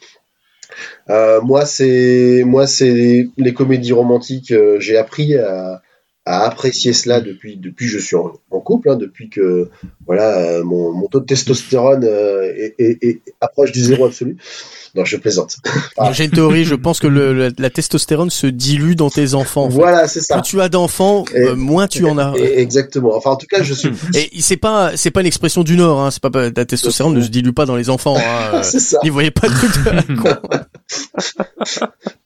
Euh, 1.09 1.41
moi, 1.41 1.65
c'est 1.65 2.43
moi, 2.45 2.67
c'est 2.67 3.29
les 3.39 3.55
comédies 3.55 3.93
romantiques. 3.93 4.51
euh, 4.53 4.79
j'ai 4.81 4.97
appris 4.99 5.35
à, 5.37 5.83
à 6.27 6.45
apprécier 6.47 6.93
cela 6.93 7.21
depuis 7.21 7.57
depuis 7.57 7.87
que 7.87 7.93
je 7.93 7.99
suis 7.99 8.17
en, 8.17 8.33
en 8.51 8.61
couple, 8.61 8.91
hein, 8.91 8.97
depuis 8.97 9.31
que 9.31 9.71
voilà 10.07 10.39
euh, 10.39 10.65
mon, 10.65 10.93
mon 10.93 11.07
taux 11.09 11.21
de 11.21 11.25
testostérone 11.27 12.05
euh, 12.05 12.43
est, 12.43 12.75
est- 12.79 12.99
est- 13.03 13.23
approche 13.41 13.73
du 13.73 13.81
zéro 13.81 14.05
absolu. 14.07 14.37
Non, 14.95 15.05
je 15.05 15.17
plaisante. 15.17 15.57
Ah. 15.97 16.13
J'ai 16.13 16.25
une 16.25 16.31
théorie, 16.31 16.65
je 16.65 16.75
pense 16.75 17.01
que 17.01 17.07
le, 17.07 17.33
la, 17.33 17.49
la 17.59 17.71
testostérone 17.71 18.31
se 18.31 18.47
dilue 18.47 18.95
dans 18.95 19.11
tes 19.11 19.35
enfants. 19.35 19.65
en 19.65 19.71
fait. 19.71 19.75
Voilà, 19.77 20.09
c'est 20.09 20.21
ça. 20.21 20.35
Plus 20.37 20.43
tu 20.51 20.61
as 20.61 20.69
d'enfants, 20.69 21.25
Et- 21.35 21.41
euh, 21.41 21.55
moins 21.57 21.87
tu 21.89 22.05
en 22.07 22.19
as. 22.19 22.35
Et- 22.39 22.61
exactement. 22.61 23.15
Enfin, 23.17 23.31
en 23.31 23.37
tout 23.37 23.47
cas, 23.47 23.63
je 23.63 23.75
suis. 23.75 23.91
Et 24.15 24.41
c'est 24.41 24.57
pas 24.57 24.97
c'est 24.97 25.11
pas 25.11 25.21
une 25.21 25.27
expression 25.27 25.63
du 25.63 25.77
Nord, 25.77 26.01
hein. 26.01 26.11
C'est 26.11 26.23
pas 26.23 26.31
la 26.55 26.65
testostérone 26.65 27.15
ne 27.15 27.21
se 27.23 27.29
dilue 27.29 27.53
pas 27.53 27.67
dans 27.67 27.77
les 27.77 27.91
enfants. 27.91 28.17
Hein. 28.19 28.63
c'est 28.63 28.81
ça. 28.81 28.99
N'y 29.03 29.11
voyez 29.11 29.31
pas 29.31 29.49
de 29.49 29.55
truc 29.55 29.85
de 29.85 29.91
la 29.91 30.03
con. 30.37 30.41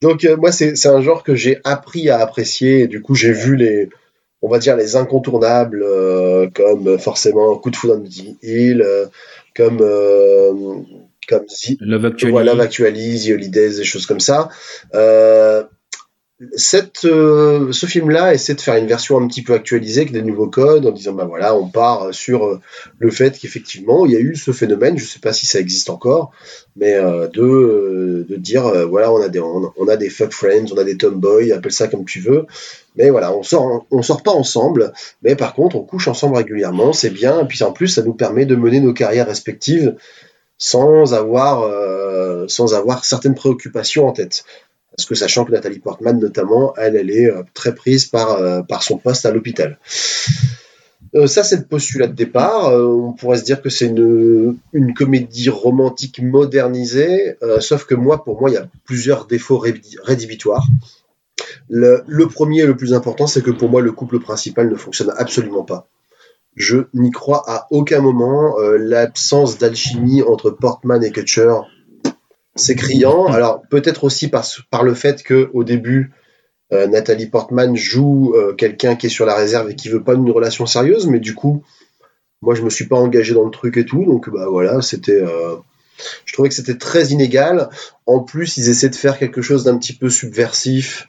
Donc 0.00 0.24
euh, 0.24 0.36
moi 0.36 0.52
c'est 0.52 0.76
c'est 0.76 0.88
un 0.88 1.00
genre 1.00 1.22
que 1.22 1.34
j'ai 1.34 1.58
appris 1.64 2.10
à 2.10 2.18
apprécier 2.20 2.80
et 2.82 2.86
du 2.86 3.00
coup 3.02 3.14
j'ai 3.14 3.32
vu 3.32 3.56
les 3.56 3.88
on 4.42 4.48
va 4.48 4.58
dire 4.58 4.76
les 4.76 4.96
incontournables 4.96 5.82
euh, 5.84 6.48
comme 6.54 6.98
forcément 6.98 7.56
Coup 7.56 7.70
de 7.70 7.76
foudre 7.76 8.00
Hill 8.42 8.82
euh, 8.82 9.06
comme 9.56 9.78
euh, 9.80 10.52
comme 11.28 11.46
The, 11.46 11.76
Love 11.80 12.06
Actually. 12.06 12.32
voilà, 12.32 12.52
Love 12.52 12.60
Actually, 12.60 13.20
The 13.20 13.30
Holidays, 13.30 13.76
des 13.76 13.84
choses 13.84 14.06
comme 14.06 14.20
ça. 14.20 14.48
Euh, 14.94 15.64
cette, 16.56 17.04
euh, 17.04 17.72
ce 17.72 17.86
film-là 17.86 18.34
essaie 18.34 18.54
de 18.54 18.60
faire 18.60 18.76
une 18.76 18.86
version 18.86 19.18
un 19.18 19.26
petit 19.28 19.42
peu 19.42 19.52
actualisée 19.54 20.00
avec 20.00 20.12
des 20.12 20.22
nouveaux 20.22 20.48
codes 20.48 20.86
en 20.86 20.90
disant 20.90 21.12
bah 21.12 21.24
voilà 21.24 21.54
on 21.54 21.68
part 21.68 22.12
sur 22.12 22.46
euh, 22.46 22.60
le 22.98 23.10
fait 23.10 23.38
qu'effectivement 23.38 24.06
il 24.06 24.12
y 24.12 24.16
a 24.16 24.20
eu 24.20 24.34
ce 24.34 24.50
phénomène 24.50 24.98
je 24.98 25.04
sais 25.04 25.20
pas 25.20 25.32
si 25.32 25.46
ça 25.46 25.60
existe 25.60 25.90
encore 25.90 26.32
mais 26.74 26.94
euh, 26.94 27.28
de 27.28 27.42
euh, 27.42 28.26
de 28.28 28.36
dire 28.36 28.66
euh, 28.66 28.86
voilà 28.86 29.12
on 29.12 29.22
a 29.22 29.28
des 29.28 29.40
on, 29.40 29.72
on 29.76 29.88
a 29.88 29.96
des 29.96 30.10
fuck 30.10 30.32
friends 30.32 30.66
on 30.72 30.78
a 30.78 30.84
des 30.84 30.96
tomboys 30.96 31.52
appelle 31.52 31.72
ça 31.72 31.86
comme 31.86 32.04
tu 32.04 32.18
veux 32.20 32.46
mais 32.96 33.10
voilà 33.10 33.32
on 33.32 33.42
sort 33.42 33.86
on 33.90 34.02
sort 34.02 34.22
pas 34.22 34.32
ensemble 34.32 34.92
mais 35.22 35.36
par 35.36 35.54
contre 35.54 35.76
on 35.76 35.84
couche 35.84 36.08
ensemble 36.08 36.36
régulièrement 36.36 36.92
c'est 36.92 37.10
bien 37.10 37.42
et 37.42 37.46
puis 37.46 37.62
en 37.62 37.72
plus 37.72 37.88
ça 37.88 38.02
nous 38.02 38.14
permet 38.14 38.46
de 38.46 38.56
mener 38.56 38.80
nos 38.80 38.92
carrières 38.92 39.28
respectives 39.28 39.94
sans 40.62 41.12
avoir 41.12 41.62
euh, 41.64 42.46
sans 42.46 42.72
avoir 42.74 43.04
certaines 43.04 43.34
préoccupations 43.34 44.06
en 44.06 44.12
tête. 44.12 44.44
Parce 44.96 45.08
que 45.08 45.16
sachant 45.16 45.44
que 45.44 45.50
Nathalie 45.50 45.80
Portman, 45.80 46.20
notamment, 46.20 46.72
elle, 46.76 47.10
est 47.10 47.28
euh, 47.28 47.42
très 47.52 47.74
prise 47.74 48.04
par, 48.04 48.30
euh, 48.30 48.62
par 48.62 48.84
son 48.84 48.96
poste 48.96 49.26
à 49.26 49.32
l'hôpital. 49.32 49.78
Ça, 51.26 51.42
c'est 51.44 51.56
le 51.56 51.64
postulat 51.64 52.06
de 52.06 52.14
départ. 52.14 52.72
On 52.72 53.12
pourrait 53.12 53.36
se 53.36 53.44
dire 53.44 53.60
que 53.60 53.68
c'est 53.68 53.86
une, 53.86 54.94
comédie 54.96 55.50
romantique 55.50 56.22
modernisée, 56.22 57.36
sauf 57.60 57.84
que 57.84 57.94
moi, 57.94 58.24
pour 58.24 58.40
moi, 58.40 58.48
il 58.48 58.54
y 58.54 58.56
a 58.56 58.66
plusieurs 58.86 59.26
défauts 59.26 59.58
rédhibitoires. 59.58 60.66
Le, 61.68 62.02
le 62.06 62.28
premier 62.28 62.60
et 62.60 62.66
le 62.66 62.78
plus 62.78 62.94
important, 62.94 63.26
c'est 63.26 63.42
que 63.42 63.50
pour 63.50 63.68
moi, 63.68 63.82
le 63.82 63.92
couple 63.92 64.20
principal 64.20 64.70
ne 64.70 64.76
fonctionne 64.76 65.12
absolument 65.18 65.64
pas. 65.64 65.86
Je 66.54 66.78
n'y 66.94 67.10
crois 67.10 67.42
à 67.46 67.66
aucun 67.70 68.00
moment. 68.00 68.58
Euh, 68.58 68.76
L'absence 68.76 69.58
d'alchimie 69.58 70.22
entre 70.22 70.50
Portman 70.50 71.02
et 71.02 71.10
Kutcher, 71.10 71.54
c'est 72.54 72.74
criant. 72.74 73.26
Alors 73.32 73.62
peut-être 73.70 74.04
aussi 74.04 74.28
par, 74.28 74.44
par 74.70 74.82
le 74.82 74.94
fait 74.94 75.22
que 75.22 75.50
au 75.54 75.64
début, 75.64 76.12
euh, 76.72 76.86
Nathalie 76.86 77.26
Portman 77.26 77.74
joue 77.76 78.34
euh, 78.34 78.54
quelqu'un 78.54 78.96
qui 78.96 79.06
est 79.06 79.10
sur 79.10 79.26
la 79.26 79.34
réserve 79.34 79.70
et 79.70 79.76
qui 79.76 79.88
veut 79.88 80.02
pas 80.02 80.14
une 80.14 80.30
relation 80.30 80.66
sérieuse, 80.66 81.06
mais 81.06 81.20
du 81.20 81.34
coup, 81.34 81.62
moi 82.42 82.54
je 82.54 82.62
me 82.62 82.70
suis 82.70 82.86
pas 82.86 82.96
engagé 82.96 83.34
dans 83.34 83.44
le 83.44 83.50
truc 83.50 83.76
et 83.76 83.86
tout, 83.86 84.04
donc 84.04 84.28
bah 84.30 84.46
voilà, 84.48 84.82
c'était. 84.82 85.22
je 86.24 86.32
trouvais 86.32 86.48
que 86.48 86.54
c'était 86.54 86.78
très 86.78 87.06
inégal. 87.08 87.70
En 88.06 88.20
plus, 88.20 88.56
ils 88.56 88.68
essaient 88.68 88.88
de 88.88 88.96
faire 88.96 89.18
quelque 89.18 89.42
chose 89.42 89.64
d'un 89.64 89.78
petit 89.78 89.92
peu 89.92 90.10
subversif, 90.10 91.08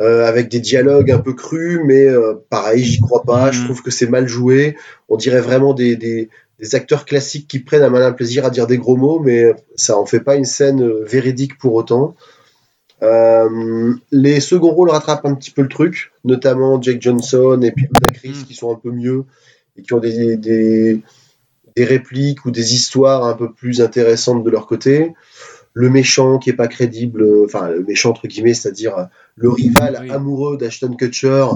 euh, 0.00 0.26
avec 0.26 0.48
des 0.48 0.60
dialogues 0.60 1.10
un 1.10 1.18
peu 1.18 1.32
crus, 1.34 1.80
mais 1.84 2.06
euh, 2.06 2.34
pareil, 2.50 2.84
j'y 2.84 3.00
crois 3.00 3.22
pas. 3.24 3.50
Je 3.50 3.58
Mhm. 3.60 3.64
trouve 3.66 3.82
que 3.82 3.90
c'est 3.90 4.08
mal 4.08 4.28
joué. 4.28 4.76
On 5.08 5.16
dirait 5.16 5.40
vraiment 5.40 5.74
des, 5.74 5.96
des, 5.96 6.28
des 6.60 6.74
acteurs 6.74 7.04
classiques 7.04 7.48
qui 7.48 7.58
prennent 7.58 7.82
un 7.82 7.90
malin 7.90 8.12
plaisir 8.12 8.44
à 8.44 8.50
dire 8.50 8.66
des 8.66 8.78
gros 8.78 8.96
mots, 8.96 9.18
mais 9.20 9.54
ça 9.76 9.98
en 9.98 10.06
fait 10.06 10.20
pas 10.20 10.36
une 10.36 10.44
scène 10.44 10.82
euh, 10.82 11.04
véridique 11.04 11.58
pour 11.58 11.74
autant. 11.74 12.14
Euh, 13.02 13.94
les 14.10 14.40
seconds 14.40 14.70
rôles 14.70 14.90
rattrapent 14.90 15.24
un 15.26 15.34
petit 15.34 15.50
peu 15.52 15.62
le 15.62 15.68
truc, 15.68 16.12
notamment 16.24 16.80
Jake 16.82 17.00
Johnson 17.00 17.60
et 17.62 17.70
puis 17.70 17.86
Ludacris 17.86 18.42
Mm. 18.42 18.44
qui 18.46 18.54
sont 18.54 18.72
un 18.72 18.76
peu 18.78 18.90
mieux 18.90 19.24
et 19.76 19.82
qui 19.82 19.92
ont 19.94 20.00
des, 20.00 20.36
des, 20.36 21.00
des 21.76 21.84
répliques 21.84 22.44
ou 22.44 22.50
des 22.50 22.74
histoires 22.74 23.24
un 23.24 23.34
peu 23.34 23.52
plus 23.52 23.80
intéressantes 23.80 24.42
de 24.42 24.50
leur 24.50 24.66
côté. 24.66 25.12
Le 25.80 25.90
méchant 25.90 26.38
qui 26.38 26.50
est 26.50 26.54
pas 26.54 26.66
crédible, 26.66 27.22
euh, 27.22 27.44
enfin 27.46 27.68
le 27.68 27.84
méchant 27.84 28.10
entre 28.10 28.26
guillemets, 28.26 28.54
c'est-à-dire 28.54 28.96
euh, 28.98 29.04
le 29.36 29.48
rival 29.50 29.98
Oui. 30.02 30.10
amoureux 30.10 30.56
d'Ashton 30.56 30.96
Kutcher 30.96 31.46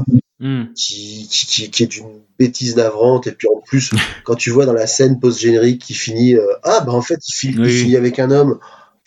Hmm. 0.44 0.64
qui, 0.74 1.28
qui, 1.30 1.70
qui, 1.70 1.82
est 1.84 1.86
d'une 1.86 2.20
bêtise 2.36 2.74
navrante 2.74 3.28
et 3.28 3.32
puis 3.32 3.46
en 3.54 3.60
plus 3.60 3.90
quand 4.24 4.34
tu 4.34 4.50
vois 4.50 4.66
dans 4.66 4.72
la 4.72 4.88
scène 4.88 5.20
post-générique 5.20 5.80
qui 5.80 5.94
finit 5.94 6.34
euh, 6.34 6.44
ah 6.64 6.80
bah 6.84 6.90
en 6.92 7.00
fait 7.02 7.20
il, 7.28 7.32
finit- 7.32 7.54
il 7.54 7.60
Oui. 7.60 7.78
finit 7.82 7.96
avec 7.96 8.18
un 8.18 8.30
homme 8.32 8.58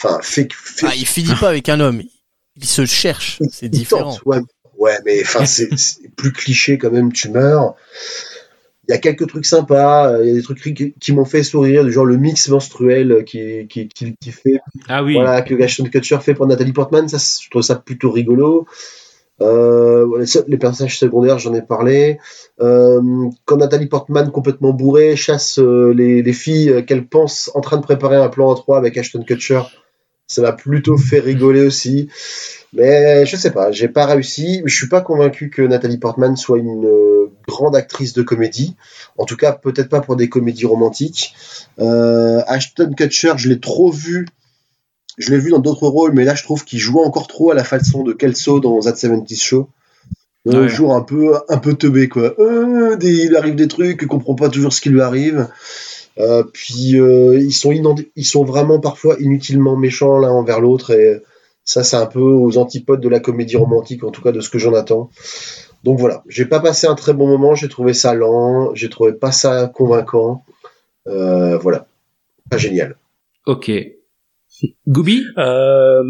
enfin 0.02 0.20
fait, 0.22 0.48
fait 0.54 0.88
Ah, 0.90 0.96
il 0.96 1.06
finit 1.06 1.36
pas 1.38 1.50
avec 1.50 1.68
un 1.68 1.82
homme. 1.82 2.02
Il 2.56 2.66
se 2.66 2.86
cherche. 2.86 3.40
C'est 3.52 3.68
différent. 3.68 4.12
tente, 4.14 4.22
ouais, 4.26 4.40
ouais 4.78 4.98
mais 5.06 5.22
enfin 5.24 5.46
c'est 5.46 5.68
plus 6.16 6.32
cliché 6.32 6.78
quand 6.78 6.92
même 6.92 7.12
tu 7.12 7.28
meurs 7.30 7.76
il 8.88 8.92
y 8.92 8.96
a 8.96 8.98
quelques 8.98 9.28
trucs 9.28 9.46
sympas 9.46 10.12
euh, 10.12 10.24
il 10.24 10.28
y 10.30 10.32
a 10.32 10.36
des 10.36 10.42
trucs 10.44 10.62
qui, 10.62 10.94
qui 10.94 11.14
m'ont 11.14 11.26
fait 11.26 11.44
sourire 11.44 11.84
du 11.84 11.92
genre 11.92 12.06
le 12.06 12.18
mix 12.18 12.50
menstruel 12.50 13.24
qui, 13.26 13.68
qui, 13.68 13.88
qui, 13.88 14.16
qui 14.20 14.32
fait 14.32 14.60
Ah 14.88 15.04
oui. 15.04 15.14
voilà, 15.14 15.42
que 15.42 15.62
Ashton 15.62 15.86
Kutcher 15.86 16.20
fait 16.22 16.34
pour 16.34 16.48
Nathalie 16.48 16.74
Portman, 16.74 17.08
ça, 17.08 17.18
je 17.18 17.50
trouve 17.50 17.62
ça 17.62 17.76
plutôt 17.76 18.12
rigolo. 18.12 18.68
Euh, 19.42 20.26
les 20.48 20.58
personnages 20.58 20.98
secondaires, 20.98 21.40
j'en 21.40 21.54
ai 21.54 21.62
parlé. 21.62 22.20
Euh, 22.62 23.02
quand 23.44 23.58
Nathalie 23.58 23.88
Portman, 23.88 24.32
complètement 24.32 24.72
bourrée, 24.72 25.18
chasse 25.18 25.60
euh, 25.60 25.94
les, 25.94 26.22
les 26.22 26.34
filles 26.34 26.70
euh, 26.70 26.82
qu'elle 26.82 27.06
pense 27.06 27.52
en 27.54 27.60
train 27.60 27.76
de 27.76 27.82
préparer 27.82 28.16
un 28.16 28.30
plan 28.30 28.54
à 28.54 28.56
trois 28.56 28.78
avec 28.78 28.98
Ashton 28.98 29.24
Kutcher, 29.24 29.62
ça 30.28 30.42
m'a 30.42 30.54
plutôt 30.54 30.98
fait 30.98 31.20
rigoler 31.20 31.66
aussi. 31.66 32.08
Mais 32.72 33.26
je 33.26 33.36
sais 33.36 33.52
pas, 33.52 33.72
j'ai 33.72 33.90
pas 33.90 34.06
réussi. 34.06 34.62
Je 34.66 34.74
suis 34.76 34.88
pas 34.88 35.02
convaincu 35.02 35.50
que 35.50 35.62
Nathalie 35.62 35.98
Portman 35.98 36.36
soit 36.38 36.58
une 36.58 36.86
euh, 36.86 37.25
grande 37.48 37.76
actrice 37.76 38.14
de 38.14 38.22
comédie. 38.22 38.76
En 39.18 39.26
tout 39.26 39.38
cas, 39.38 39.52
peut-être 39.54 39.90
pas 39.90 40.02
pour 40.02 40.16
des 40.16 40.30
comédies 40.30 40.66
romantiques. 40.66 41.34
Euh, 41.80 42.42
Ashton 42.48 42.92
Kutcher, 42.96 43.34
je 43.38 43.50
l'ai 43.50 43.60
trop 43.60 43.92
vu 43.92 44.28
je 45.18 45.32
l'ai 45.32 45.38
vu 45.38 45.52
dans 45.52 45.60
d'autres 45.60 45.88
rôles, 45.88 46.12
mais 46.12 46.26
là 46.26 46.36
je 46.36 46.44
trouve 46.44 46.66
qu'il 46.66 46.78
joue 46.80 47.00
encore 47.00 47.28
trop 47.28 47.50
à 47.52 47.54
la 47.56 47.64
façon 47.64 48.04
de 48.04 48.12
Kelso 48.12 48.60
dans 48.60 48.82
That 48.82 48.98
70 48.98 49.42
Show. 49.42 49.70
Un 50.46 50.64
Ouais. 50.64 50.68
jour 50.68 50.94
un 50.94 51.02
peu 51.02 51.36
un 51.48 51.58
peu 51.58 51.74
teubé 51.76 52.10
quoi. 52.10 52.34
Euh, 52.38 52.98
des- 52.98 53.24
il 53.24 53.36
arrive 53.38 53.56
des 53.56 53.70
trucs, 53.70 54.00
il 54.02 54.08
comprend 54.10 54.36
pas 54.36 54.50
toujours 54.50 54.74
ce 54.74 54.82
qui 54.82 54.90
lui 54.90 55.00
arrive. 55.02 55.48
Euh, 56.20 56.44
puis 56.52 57.00
euh, 57.00 57.40
ils 57.40 57.54
sont 57.54 57.72
ils 58.16 58.26
sont 58.26 58.44
vraiment 58.44 58.80
parfois 58.80 59.16
inutilement 59.22 59.78
méchants 59.78 60.18
l'un 60.20 60.32
envers 60.32 60.60
l'autre 60.60 60.92
et 60.92 61.22
ça 61.64 61.84
c'est 61.86 61.96
un 61.98 62.06
peu 62.08 62.20
aux 62.22 62.58
antipodes 62.58 63.00
de 63.02 63.10
la 63.10 63.20
comédie 63.22 63.56
romantique 63.58 64.04
en 64.04 64.12
tout 64.12 64.22
cas 64.22 64.32
de 64.34 64.42
ce 64.42 64.50
que 64.50 64.60
j'en 64.60 64.74
attends. 64.74 65.10
Donc 65.86 66.00
voilà, 66.00 66.24
j'ai 66.28 66.46
pas 66.46 66.60
passé 66.60 66.88
un 66.88 66.96
très 66.96 67.14
bon 67.14 67.28
moment, 67.28 67.54
j'ai 67.54 67.70
trouvé 67.70 67.94
ça 67.94 68.16
lent, 68.16 68.74
j'ai 68.74 68.90
trouvé 68.90 69.14
pas 69.14 69.32
ça 69.32 69.68
convaincant. 69.68 70.44
Euh, 71.06 71.60
voilà, 71.60 71.88
pas 72.50 72.58
génial. 72.58 72.98
Ok. 73.46 73.72
Gooby 74.88 75.24
Euh, 75.38 76.04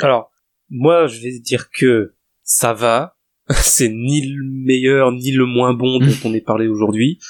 alors, 0.00 0.32
moi, 0.68 1.06
je 1.06 1.20
vais 1.20 1.38
dire 1.38 1.70
que 1.70 2.14
ça 2.42 2.72
va. 2.72 3.16
C'est 3.50 3.88
ni 3.88 4.26
le 4.26 4.42
meilleur 4.44 5.12
ni 5.12 5.30
le 5.30 5.46
moins 5.46 5.74
bon 5.74 6.00
dont 6.00 6.06
on 6.24 6.34
est 6.34 6.44
parlé 6.44 6.66
aujourd'hui. 6.66 7.20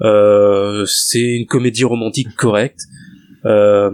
Euh, 0.00 0.84
c'est 0.86 1.36
une 1.36 1.46
comédie 1.46 1.84
romantique 1.84 2.34
correcte. 2.34 2.80
Euh, 3.44 3.90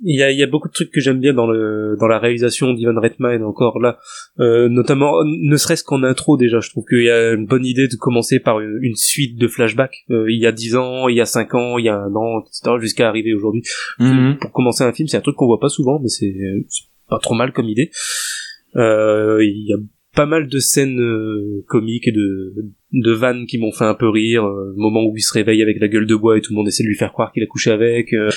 il 0.00 0.18
y 0.18 0.22
a, 0.22 0.30
y 0.30 0.42
a 0.42 0.46
beaucoup 0.46 0.68
de 0.68 0.72
trucs 0.72 0.90
que 0.90 1.00
j'aime 1.00 1.20
bien 1.20 1.34
dans 1.34 1.46
le 1.46 1.96
dans 1.98 2.06
la 2.06 2.18
réalisation 2.18 2.72
d'Ivan 2.72 2.98
Reitman 3.00 3.42
encore 3.42 3.78
là, 3.80 3.98
euh, 4.40 4.68
notamment 4.68 5.12
ne 5.24 5.56
serait-ce 5.56 5.84
qu'en 5.84 6.02
intro 6.02 6.36
déjà. 6.36 6.60
Je 6.60 6.70
trouve 6.70 6.84
qu'il 6.88 7.02
y 7.04 7.10
a 7.10 7.32
une 7.32 7.46
bonne 7.46 7.64
idée 7.64 7.88
de 7.88 7.96
commencer 7.96 8.40
par 8.40 8.60
une, 8.60 8.78
une 8.82 8.96
suite 8.96 9.38
de 9.38 9.48
flashbacks. 9.48 10.04
Euh, 10.10 10.30
il 10.30 10.40
y 10.40 10.46
a 10.46 10.52
10 10.52 10.76
ans, 10.76 11.08
il 11.08 11.16
y 11.16 11.20
a 11.20 11.26
5 11.26 11.54
ans, 11.54 11.78
il 11.78 11.84
y 11.84 11.88
a 11.88 11.96
un 11.96 12.14
an, 12.14 12.40
etc. 12.40 12.76
jusqu'à 12.80 13.08
arriver 13.08 13.34
aujourd'hui 13.34 13.62
Mhm. 13.98 14.38
pour 14.40 14.52
commencer 14.52 14.84
un 14.84 14.92
film, 14.92 15.08
c'est 15.08 15.16
un 15.16 15.20
truc 15.22 15.36
qu'on 15.36 15.46
voit 15.46 15.60
pas 15.60 15.68
souvent, 15.68 15.98
mais 16.00 16.08
c'est 16.08 16.34
c'est 16.68 16.84
pas 17.08 17.18
trop 17.18 17.34
mal 17.34 17.52
comme 17.52 17.68
idée. 17.68 17.90
Euh, 18.76 19.38
Il 19.42 19.66
y 19.68 19.72
a 19.72 19.76
pas 20.14 20.26
mal 20.26 20.48
de 20.48 20.58
scènes 20.58 20.98
euh, 21.00 21.62
comiques 21.68 22.08
et 22.08 22.12
de, 22.12 22.54
de 22.96 23.12
vannes 23.12 23.46
qui 23.46 23.58
m'ont 23.58 23.72
fait 23.72 23.84
un 23.84 23.94
peu 23.94 24.08
rire. 24.08 24.44
Euh, 24.44 24.72
le 24.74 24.80
moment 24.82 25.04
où 25.04 25.12
il 25.16 25.20
se 25.20 25.32
réveille 25.32 25.62
avec 25.62 25.78
la 25.80 25.86
gueule 25.88 26.06
de 26.06 26.14
bois 26.16 26.36
et 26.38 26.40
tout 26.40 26.52
le 26.52 26.56
monde 26.56 26.66
essaie 26.68 26.82
de 26.82 26.88
lui 26.88 26.96
faire 26.96 27.12
croire 27.12 27.30
qu'il 27.32 27.42
a 27.42 27.46
couché 27.46 27.70
avec. 27.70 28.12
euh, 28.14 28.30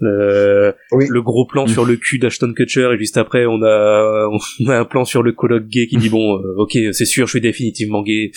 le, 0.00 0.74
Oui. 0.92 1.04
le 1.08 1.22
gros 1.22 1.46
plan 1.46 1.66
sur 1.66 1.84
le 1.84 1.96
cul 1.96 2.18
d'Ashton 2.18 2.52
Kutcher 2.54 2.90
et 2.94 2.98
juste 2.98 3.16
après 3.16 3.46
on 3.46 3.62
a 3.62 4.28
on 4.60 4.68
a 4.68 4.78
un 4.78 4.84
plan 4.84 5.04
sur 5.04 5.22
le 5.22 5.32
colloque 5.32 5.68
gay 5.68 5.86
qui 5.86 5.96
dit 5.96 6.08
bon 6.16 6.36
euh, 6.38 6.54
ok 6.58 6.76
c'est 6.92 7.04
sûr 7.06 7.26
je 7.26 7.30
suis 7.30 7.40
définitivement 7.40 8.02
gay. 8.02 8.30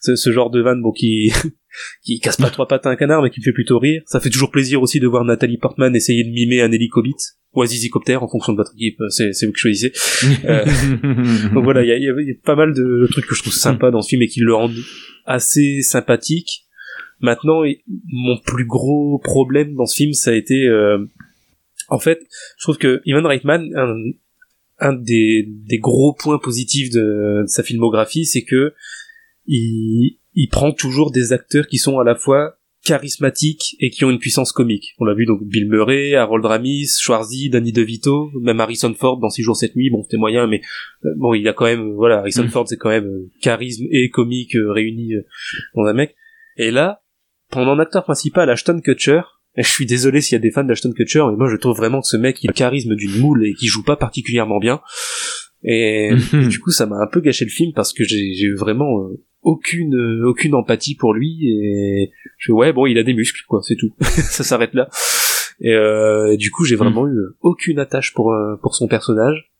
Ce, 0.00 0.16
ce 0.16 0.30
genre 0.32 0.50
de 0.50 0.60
vanne 0.60 0.82
bon 0.82 0.92
qui 0.92 1.32
qui 2.02 2.20
casse 2.20 2.36
pas 2.36 2.50
trois 2.50 2.66
pattes 2.68 2.86
à 2.86 2.90
un 2.90 2.96
canard 2.96 3.22
mais 3.22 3.30
qui 3.30 3.40
me 3.40 3.44
fait 3.44 3.52
plutôt 3.52 3.78
rire. 3.78 4.02
Ça 4.06 4.20
fait 4.20 4.30
toujours 4.30 4.50
plaisir 4.50 4.82
aussi 4.82 5.00
de 5.00 5.06
voir 5.06 5.24
Nathalie 5.24 5.58
Portman 5.58 5.94
essayer 5.94 6.24
de 6.24 6.30
mimer 6.30 6.60
un 6.62 6.70
hélicobit 6.72 7.14
ou 7.54 7.62
un 7.62 7.66
zizicoptère 7.66 8.22
en 8.22 8.28
fonction 8.28 8.52
de 8.52 8.56
votre 8.58 8.72
équipe, 8.74 8.98
c'est 9.10 9.32
c'est 9.32 9.46
vous 9.46 9.52
qui 9.52 9.60
choisissez. 9.60 9.92
Euh, 10.44 10.64
Donc 11.54 11.62
voilà, 11.64 11.82
il 11.84 11.88
y 11.88 11.92
a, 11.92 11.98
y 11.98 12.08
a- 12.08 12.22
y 12.22 12.30
a 12.32 12.34
pas 12.44 12.56
mal 12.56 12.72
de 12.74 13.06
trucs 13.10 13.26
que 13.26 13.34
je 13.34 13.42
trouve 13.42 13.52
sympas 13.52 13.90
dans 13.92 14.02
ce 14.02 14.08
film 14.08 14.22
et 14.22 14.26
qui 14.28 14.40
le 14.40 14.54
rendent 14.54 14.74
assez 15.24 15.82
sympathique. 15.82 16.62
Maintenant, 17.20 17.62
mon 18.08 18.38
plus 18.44 18.66
gros 18.66 19.18
problème 19.22 19.74
dans 19.74 19.86
ce 19.86 19.94
film, 19.96 20.12
ça 20.14 20.32
a 20.32 20.34
été, 20.34 20.66
euh, 20.66 20.98
en 21.88 21.98
fait, 22.00 22.18
je 22.58 22.64
trouve 22.64 22.76
que 22.76 23.00
Ivan 23.06 23.22
Reitman, 23.26 23.70
un, 23.76 23.94
un 24.80 24.92
des, 24.92 25.46
des 25.48 25.78
gros 25.78 26.12
points 26.12 26.38
positifs 26.40 26.90
de, 26.90 27.42
de 27.42 27.46
sa 27.46 27.62
filmographie, 27.62 28.26
c'est 28.26 28.42
que 28.42 28.74
il, 29.46 30.18
il 30.34 30.48
prend 30.48 30.72
toujours 30.72 31.10
des 31.10 31.32
acteurs 31.32 31.66
qui 31.66 31.78
sont 31.78 31.98
à 31.98 32.04
la 32.04 32.14
fois 32.14 32.56
charismatiques 32.84 33.76
et 33.80 33.88
qui 33.90 34.04
ont 34.04 34.10
une 34.10 34.18
puissance 34.18 34.52
comique. 34.52 34.94
On 34.98 35.04
l'a 35.06 35.14
vu 35.14 35.24
donc 35.24 35.42
Bill 35.42 35.66
Murray, 35.68 36.14
Harold 36.14 36.44
Ramis, 36.44 36.88
Schwarzy, 37.00 37.48
Danny 37.48 37.72
DeVito, 37.72 38.30
même 38.42 38.60
Harrison 38.60 38.92
Ford 38.94 39.18
dans 39.18 39.30
Six 39.30 39.42
jours 39.42 39.56
cette 39.56 39.74
nuit. 39.74 39.88
Bon, 39.90 40.02
c'était 40.02 40.18
moyen, 40.18 40.46
mais 40.46 40.60
euh, 41.04 41.08
bon, 41.16 41.32
il 41.32 41.48
a 41.48 41.54
quand 41.54 41.64
même, 41.64 41.94
voilà, 41.94 42.18
Harrison 42.18 42.44
Mm. 42.44 42.48
Ford, 42.48 42.68
c'est 42.68 42.76
quand 42.76 42.90
même 42.90 43.06
euh, 43.06 43.30
charisme 43.40 43.84
et 43.90 44.10
comique 44.10 44.54
euh, 44.54 44.70
réunis 44.70 45.14
dans 45.74 45.84
un 45.84 45.94
mec. 45.94 46.14
Et 46.58 46.70
là, 46.70 47.02
pendant 47.50 47.78
acteur 47.78 48.04
principal, 48.04 48.50
Ashton 48.50 48.80
Kutcher, 48.84 49.22
et 49.56 49.62
je 49.62 49.68
suis 49.70 49.86
désolé 49.86 50.20
s'il 50.20 50.34
y 50.34 50.36
a 50.36 50.40
des 50.40 50.50
fans 50.50 50.64
d'Ashton 50.64 50.92
Kutcher, 50.92 51.22
mais 51.30 51.36
moi 51.36 51.48
je 51.50 51.56
trouve 51.56 51.76
vraiment 51.76 52.00
que 52.00 52.08
ce 52.08 52.16
mec, 52.16 52.42
il 52.42 52.48
a 52.48 52.50
le 52.50 52.54
charisme 52.54 52.96
d'une 52.96 53.18
moule 53.18 53.46
et 53.46 53.54
qui 53.54 53.66
joue 53.66 53.82
pas 53.84 53.96
particulièrement 53.96 54.58
bien. 54.58 54.80
Et 55.62 56.10
Mhm. 56.10 56.48
du 56.50 56.58
coup, 56.60 56.70
ça 56.70 56.84
m'a 56.86 56.96
un 56.96 57.06
peu 57.06 57.20
gâché 57.20 57.44
le 57.46 57.50
film 57.50 57.72
parce 57.74 57.92
que 57.94 58.04
j'ai 58.04 58.34
j'ai 58.34 58.46
eu 58.46 58.56
vraiment 58.56 59.00
euh, 59.00 59.24
aucune 59.44 59.94
euh, 59.94 60.26
aucune 60.26 60.54
empathie 60.54 60.96
pour 60.96 61.14
lui 61.14 61.48
et 61.48 62.10
je 62.38 62.46
fais, 62.46 62.52
ouais 62.52 62.72
bon, 62.72 62.86
il 62.86 62.98
a 62.98 63.02
des 63.02 63.14
muscles 63.14 63.42
quoi, 63.46 63.60
c'est 63.62 63.76
tout. 63.76 63.94
ça 64.00 64.42
s'arrête 64.42 64.74
là. 64.74 64.88
Et 65.60 65.72
euh, 65.72 66.36
du 66.36 66.50
coup, 66.50 66.64
j'ai 66.64 66.76
vraiment 66.76 67.06
eu 67.06 67.16
aucune 67.40 67.78
attache 67.78 68.12
pour 68.14 68.32
euh, 68.32 68.56
pour 68.60 68.74
son 68.74 68.88
personnage. 68.88 69.50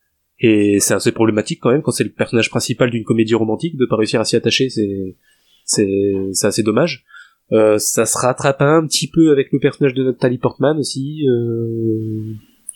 Et 0.40 0.80
c'est 0.80 0.94
assez 0.94 1.12
problématique 1.12 1.60
quand 1.62 1.70
même 1.70 1.82
quand 1.82 1.92
c'est 1.92 2.04
le 2.04 2.10
personnage 2.10 2.50
principal 2.50 2.90
d'une 2.90 3.04
comédie 3.04 3.34
romantique 3.34 3.76
de 3.76 3.86
pas 3.86 3.96
réussir 3.96 4.20
à 4.20 4.24
s'y 4.24 4.34
attacher, 4.34 4.68
c'est 4.68 5.16
c'est 5.64 5.88
c'est 6.32 6.46
assez 6.48 6.62
dommage. 6.62 7.04
Euh, 7.52 7.78
ça 7.78 8.06
se 8.06 8.18
rattrape 8.18 8.62
un 8.62 8.86
petit 8.86 9.08
peu 9.08 9.30
avec 9.30 9.52
le 9.52 9.60
personnage 9.60 9.94
de 9.94 10.02
Nathalie 10.02 10.38
Portman 10.38 10.76
aussi. 10.78 11.24
Euh, 11.28 12.34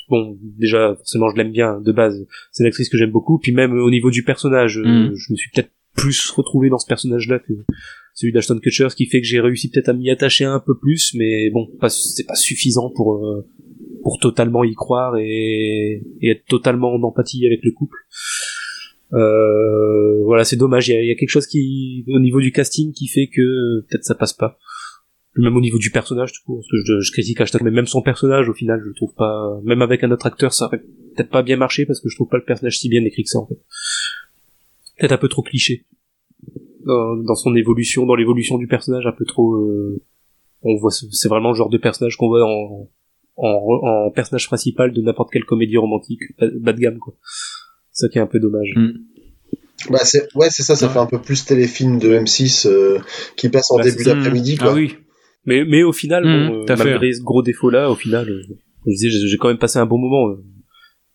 bon, 0.08 0.38
déjà 0.40 0.94
forcément 0.94 1.30
je 1.30 1.36
l'aime 1.36 1.52
bien 1.52 1.80
de 1.80 1.90
base. 1.90 2.24
C'est 2.52 2.62
une 2.62 2.68
actrice 2.68 2.88
que 2.88 2.96
j'aime 2.96 3.10
beaucoup. 3.10 3.38
Puis 3.38 3.52
même 3.52 3.72
au 3.72 3.90
niveau 3.90 4.10
du 4.10 4.22
personnage, 4.22 4.78
Mm. 4.78 5.14
je 5.14 5.32
me 5.32 5.36
suis 5.36 5.50
peut-être 5.50 5.70
plus 5.98 6.30
retrouvé 6.30 6.70
dans 6.70 6.78
ce 6.78 6.86
personnage-là 6.86 7.40
que 7.40 7.52
celui 8.14 8.32
d'Ashton 8.32 8.58
Kutcher, 8.60 8.88
ce 8.88 8.96
qui 8.96 9.06
fait 9.06 9.20
que 9.20 9.26
j'ai 9.26 9.40
réussi 9.40 9.68
peut-être 9.68 9.88
à 9.88 9.92
m'y 9.92 10.10
attacher 10.10 10.44
un 10.44 10.60
peu 10.60 10.78
plus, 10.78 11.12
mais 11.14 11.50
bon, 11.50 11.68
c'est 11.88 12.26
pas 12.26 12.36
suffisant 12.36 12.90
pour 12.94 13.16
euh, 13.16 13.46
pour 14.02 14.18
totalement 14.20 14.64
y 14.64 14.74
croire 14.74 15.16
et, 15.18 16.02
être 16.22 16.44
totalement 16.46 16.94
en 16.94 17.02
empathie 17.02 17.46
avec 17.46 17.60
le 17.62 17.72
couple. 17.72 17.96
Euh, 19.12 20.22
voilà, 20.24 20.44
c'est 20.44 20.56
dommage. 20.56 20.88
Il 20.88 21.04
y 21.04 21.10
a, 21.10 21.14
quelque 21.16 21.30
chose 21.30 21.46
qui, 21.46 22.04
au 22.08 22.20
niveau 22.20 22.40
du 22.40 22.52
casting, 22.52 22.92
qui 22.92 23.08
fait 23.08 23.28
que 23.28 23.80
peut-être 23.88 24.04
ça 24.04 24.14
passe 24.14 24.32
pas. 24.32 24.58
Même 25.36 25.56
au 25.56 25.60
niveau 25.60 25.78
du 25.78 25.90
personnage, 25.90 26.32
tout 26.32 26.40
court, 26.44 26.58
parce 26.58 26.68
que 26.68 26.76
je, 26.84 27.00
je 27.00 27.12
critique 27.12 27.40
Ashton, 27.40 27.58
mais 27.62 27.70
même 27.70 27.86
son 27.86 28.02
personnage, 28.02 28.48
au 28.48 28.54
final, 28.54 28.80
je 28.82 28.88
le 28.88 28.94
trouve 28.94 29.14
pas. 29.14 29.60
Même 29.64 29.82
avec 29.82 30.04
un 30.04 30.10
autre 30.10 30.26
acteur, 30.26 30.52
ça 30.52 30.66
aurait 30.66 30.82
peut-être 31.14 31.30
pas 31.30 31.42
bien 31.42 31.56
marché 31.56 31.86
parce 31.86 32.00
que 32.00 32.08
je 32.08 32.16
trouve 32.16 32.28
pas 32.28 32.38
le 32.38 32.44
personnage 32.44 32.78
si 32.78 32.88
bien 32.88 33.04
écrit 33.04 33.24
que 33.24 33.30
ça, 33.30 33.38
en 33.38 33.46
fait. 33.46 33.58
Peut-être 34.98 35.12
un 35.12 35.18
peu 35.18 35.28
trop 35.28 35.42
cliché 35.42 35.86
dans, 36.84 37.16
dans 37.16 37.34
son 37.34 37.54
évolution, 37.54 38.06
dans 38.06 38.14
l'évolution 38.14 38.58
du 38.58 38.66
personnage, 38.66 39.06
un 39.06 39.12
peu 39.12 39.24
trop. 39.24 39.54
euh, 39.54 40.00
on 40.62 40.76
voit, 40.76 40.90
c'est 40.90 41.28
vraiment 41.28 41.50
le 41.50 41.54
genre 41.54 41.68
de 41.70 41.78
personnage 41.78 42.16
qu'on 42.16 42.28
voit 42.28 42.44
en, 42.44 42.88
en, 43.36 43.46
en 44.06 44.10
personnage 44.10 44.46
principal 44.48 44.92
de 44.92 45.00
n'importe 45.02 45.30
quelle 45.32 45.44
comédie 45.44 45.76
romantique 45.76 46.20
bas 46.40 46.72
de 46.72 46.80
gamme, 46.80 46.98
quoi. 46.98 47.14
Ça 47.92 48.08
qui 48.08 48.18
est 48.18 48.20
un 48.20 48.26
peu 48.26 48.40
dommage. 48.40 48.68
Mm. 48.76 48.90
Bah 49.90 50.00
c'est 50.02 50.26
ouais 50.34 50.48
c'est 50.50 50.64
ça 50.64 50.74
ça 50.74 50.86
Ouais. 50.88 50.92
fait 50.92 50.98
un 50.98 51.06
peu 51.06 51.20
plus 51.20 51.44
téléfilm 51.44 52.00
de 52.00 52.08
M6 52.08 52.66
euh, 52.66 52.98
qui 53.36 53.48
passe 53.48 53.70
en 53.70 53.76
Bah, 53.76 53.84
début 53.84 54.02
d'après-midi 54.02 54.56
quoi. 54.56 54.70
Ah 54.72 54.74
oui. 54.74 54.96
Mais, 55.46 55.64
mais 55.64 55.84
au 55.84 55.92
final, 55.92 56.24
Mm, 56.24 56.48
bon, 56.48 56.64
euh, 56.68 56.76
malgré 56.76 57.12
ce 57.12 57.22
gros 57.22 57.42
défaut-là, 57.42 57.88
au 57.90 57.94
final, 57.94 58.28
euh, 58.28 58.42
je 58.86 58.90
disais, 58.90 59.08
j'ai 59.08 59.36
quand 59.38 59.48
même 59.48 59.58
passé 59.58 59.78
un 59.78 59.86
bon 59.86 59.98
moment. 59.98 60.30
euh. 60.30 60.42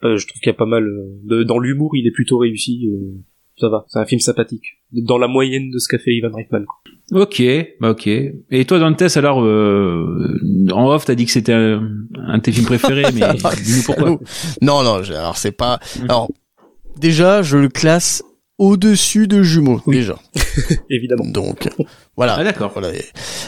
Euh, 0.06 0.18
je 0.18 0.26
trouve 0.28 0.40
qu'il 0.40 0.48
y 0.50 0.56
a 0.56 0.58
pas 0.58 0.66
mal 0.66 0.86
euh, 0.88 1.20
de, 1.26 1.44
dans 1.44 1.60
l'humour, 1.60 1.96
il 1.96 2.08
est 2.08 2.12
plutôt 2.12 2.38
réussi. 2.38 2.88
Ça 3.58 3.70
va, 3.70 3.86
c'est 3.88 4.00
un 4.00 4.06
film 4.06 4.20
sympathique, 4.20 4.64
dans 4.92 5.18
la 5.18 5.28
moyenne 5.28 5.70
de 5.72 5.80
ce 5.80 5.88
qu'a 5.88 6.00
fait 6.00 6.12
Ivan 6.12 6.32
Reitman. 6.34 6.66
quoi. 6.66 7.22
Ok, 7.22 7.44
bah 7.80 7.92
ok. 7.92 8.08
Et 8.08 8.66
toi, 8.66 8.80
Dantes, 8.80 9.18
alors, 9.18 9.44
euh, 9.44 10.40
en 10.72 10.88
off, 10.90 11.06
t'as 11.06 11.16
dit 11.16 11.26
que 11.26 11.32
c'était 11.32 11.54
un, 11.54 11.84
un 12.16 12.38
de 12.38 12.42
tes 12.44 12.52
films 12.52 12.66
préférés, 12.66 13.12
mais 13.14 13.22
dis-nous 13.64 13.84
pourquoi. 13.84 14.20
Non, 14.62 14.84
non, 14.84 14.96
alors 14.96 15.38
c'est 15.38 15.52
pas. 15.52 15.80
Alors 16.04 16.30
déjà, 16.98 17.42
je 17.42 17.58
le 17.58 17.70
classe 17.70 18.24
au-dessus 18.60 19.28
de 19.28 19.42
Jumeaux 19.42 19.82
Oui. 19.88 19.98
déjà. 19.98 20.16
Évidemment. 20.90 21.26
Donc 21.26 21.68
voilà. 22.16 22.36
Ah 22.40 22.44
d'accord. 22.44 22.72
Voilà. 22.74 22.90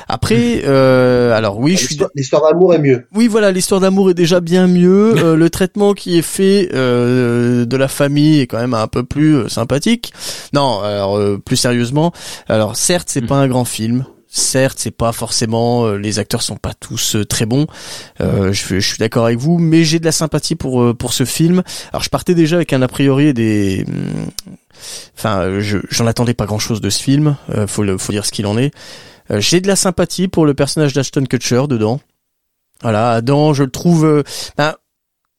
Après, 0.08 0.62
euh, 0.66 1.32
alors 1.34 1.60
oui, 1.60 1.74
je 1.74 1.78
suis. 1.78 1.88
L'histoire 1.90 2.10
l'histoire 2.16 2.42
d'amour 2.52 2.74
est 2.74 2.80
mieux. 2.80 3.06
Oui, 3.14 3.28
voilà, 3.28 3.52
l'histoire 3.52 3.80
d'amour 3.82 4.10
est 4.10 4.14
déjà 4.16 4.40
bien 4.40 4.68
mieux. 4.68 5.14
Euh, 5.26 5.36
le 5.36 5.50
traitement 5.50 5.94
qui 5.94 6.18
est 6.18 6.22
fait 6.22 6.70
euh, 6.74 7.66
de 7.66 7.78
la 7.78 7.88
famille 7.88 8.40
est 8.42 8.48
quand 8.48 8.60
même 8.60 8.74
un 8.74 8.88
peu 8.88 9.04
plus 9.04 9.36
euh, 9.36 9.48
sympathique. 9.48 10.14
Non, 10.54 10.82
alors 10.82 11.18
euh, 11.18 11.38
plus 11.44 11.56
sérieusement, 11.56 12.12
alors 12.48 12.76
certes, 12.76 13.08
c'est 13.10 13.22
Mhm. 13.22 13.28
pas 13.28 13.36
un 13.38 13.48
grand 13.48 13.66
film. 13.66 14.06
Certes, 14.28 14.78
c'est 14.80 14.92
pas 14.92 15.14
forcément 15.14 15.86
euh, 15.86 15.98
les 15.98 16.20
acteurs 16.20 16.42
sont 16.42 16.58
pas 16.58 16.74
tous 16.74 17.16
très 17.30 17.46
bons. 17.46 17.68
Euh, 18.20 18.52
je, 18.52 18.80
je 18.80 18.86
suis 18.88 18.98
d'accord 18.98 19.26
avec 19.26 19.38
vous, 19.40 19.58
mais 19.60 19.84
j'ai 19.86 20.00
de 20.00 20.06
la 20.06 20.12
sympathie 20.12 20.56
pour 20.56 20.82
euh, 20.82 20.94
pour 20.94 21.14
ce 21.14 21.24
film. 21.24 21.64
Alors 21.94 22.04
je 22.04 22.10
partais 22.10 22.36
déjà 22.36 22.58
avec 22.58 22.74
un 22.74 22.82
a 22.82 22.88
priori 22.90 23.34
des 23.34 23.86
hum, 23.88 24.26
enfin 25.18 25.40
euh, 25.40 25.62
je 25.62 25.78
j'en 25.90 26.08
attendais 26.08 26.34
pas 26.34 26.46
grand-chose 26.46 26.82
de 26.82 26.90
ce 26.90 27.02
film, 27.02 27.38
euh, 27.50 27.68
faut 27.68 27.84
le 27.84 27.98
faut 27.98 28.12
dire 28.12 28.26
ce 28.26 28.32
qu'il 28.32 28.46
en 28.48 28.58
est. 28.58 28.74
Euh, 29.32 29.40
j'ai 29.40 29.62
de 29.62 29.68
la 29.68 29.76
sympathie 29.76 30.28
pour 30.28 30.46
le 30.46 30.54
personnage 30.54 30.94
d'Ashton 30.94 31.28
Kutcher 31.28 31.64
dedans. 31.68 32.00
Voilà, 32.82 33.12
Adam, 33.12 33.54
je 33.54 33.64
le 33.64 33.72
trouve 33.72 34.24
ben, 34.58 34.76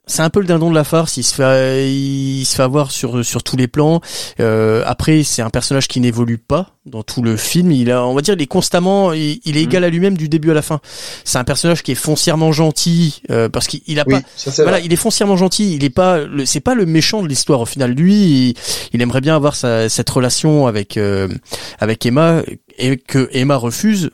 c'est 0.08 0.22
un 0.22 0.30
peu 0.30 0.40
le 0.40 0.46
dindon 0.46 0.70
de 0.70 0.74
la 0.74 0.84
farce, 0.84 1.16
il 1.16 1.24
se 1.24 1.34
fait 1.34 1.90
il 1.92 2.44
se 2.44 2.54
fait 2.56 2.62
avoir 2.62 2.90
sur 2.92 3.24
sur 3.24 3.42
tous 3.42 3.56
les 3.56 3.66
plans. 3.68 4.00
Euh, 4.40 4.82
après, 4.86 5.22
c'est 5.24 5.42
un 5.42 5.50
personnage 5.50 5.88
qui 5.88 5.98
n'évolue 6.00 6.38
pas 6.38 6.70
dans 6.86 7.02
tout 7.02 7.22
le 7.22 7.36
film, 7.36 7.72
il 7.72 7.90
a 7.90 8.04
on 8.06 8.14
va 8.14 8.20
dire 8.22 8.34
il 8.34 8.42
est 8.42 8.46
constamment 8.46 9.12
il, 9.12 9.40
il 9.44 9.56
est 9.56 9.62
égal 9.62 9.82
à 9.82 9.88
lui-même 9.90 10.16
du 10.16 10.28
début 10.28 10.52
à 10.52 10.54
la 10.54 10.62
fin. 10.62 10.80
C'est 11.24 11.38
un 11.38 11.44
personnage 11.44 11.82
qui 11.82 11.92
est 11.92 11.96
foncièrement 11.96 12.52
gentil 12.52 13.20
euh, 13.30 13.48
parce 13.48 13.66
qu'il 13.66 13.80
il 13.88 13.98
a 13.98 14.04
Oui, 14.06 14.14
pas 14.14 14.20
ça 14.36 14.50
voilà, 14.62 14.78
vrai. 14.78 14.82
il 14.86 14.92
est 14.92 14.96
foncièrement 14.96 15.36
gentil. 15.36 15.74
Il 15.74 15.82
est 15.82 15.90
pas, 15.90 16.18
le- 16.20 16.46
c'est 16.46 16.60
pas 16.60 16.74
le 16.76 16.86
méchant 16.86 17.22
de 17.22 17.28
l'histoire 17.28 17.60
au 17.60 17.66
final. 17.66 17.90
Lui, 17.92 18.14
il, 18.50 18.54
il 18.92 19.02
aimerait 19.02 19.20
bien 19.20 19.34
avoir 19.34 19.56
sa, 19.56 19.88
cette 19.88 20.08
relation 20.10 20.68
avec 20.68 20.96
euh, 20.96 21.26
avec 21.80 22.06
Emma 22.06 22.42
et 22.78 22.96
que 22.96 23.28
Emma 23.32 23.56
refuse. 23.56 24.10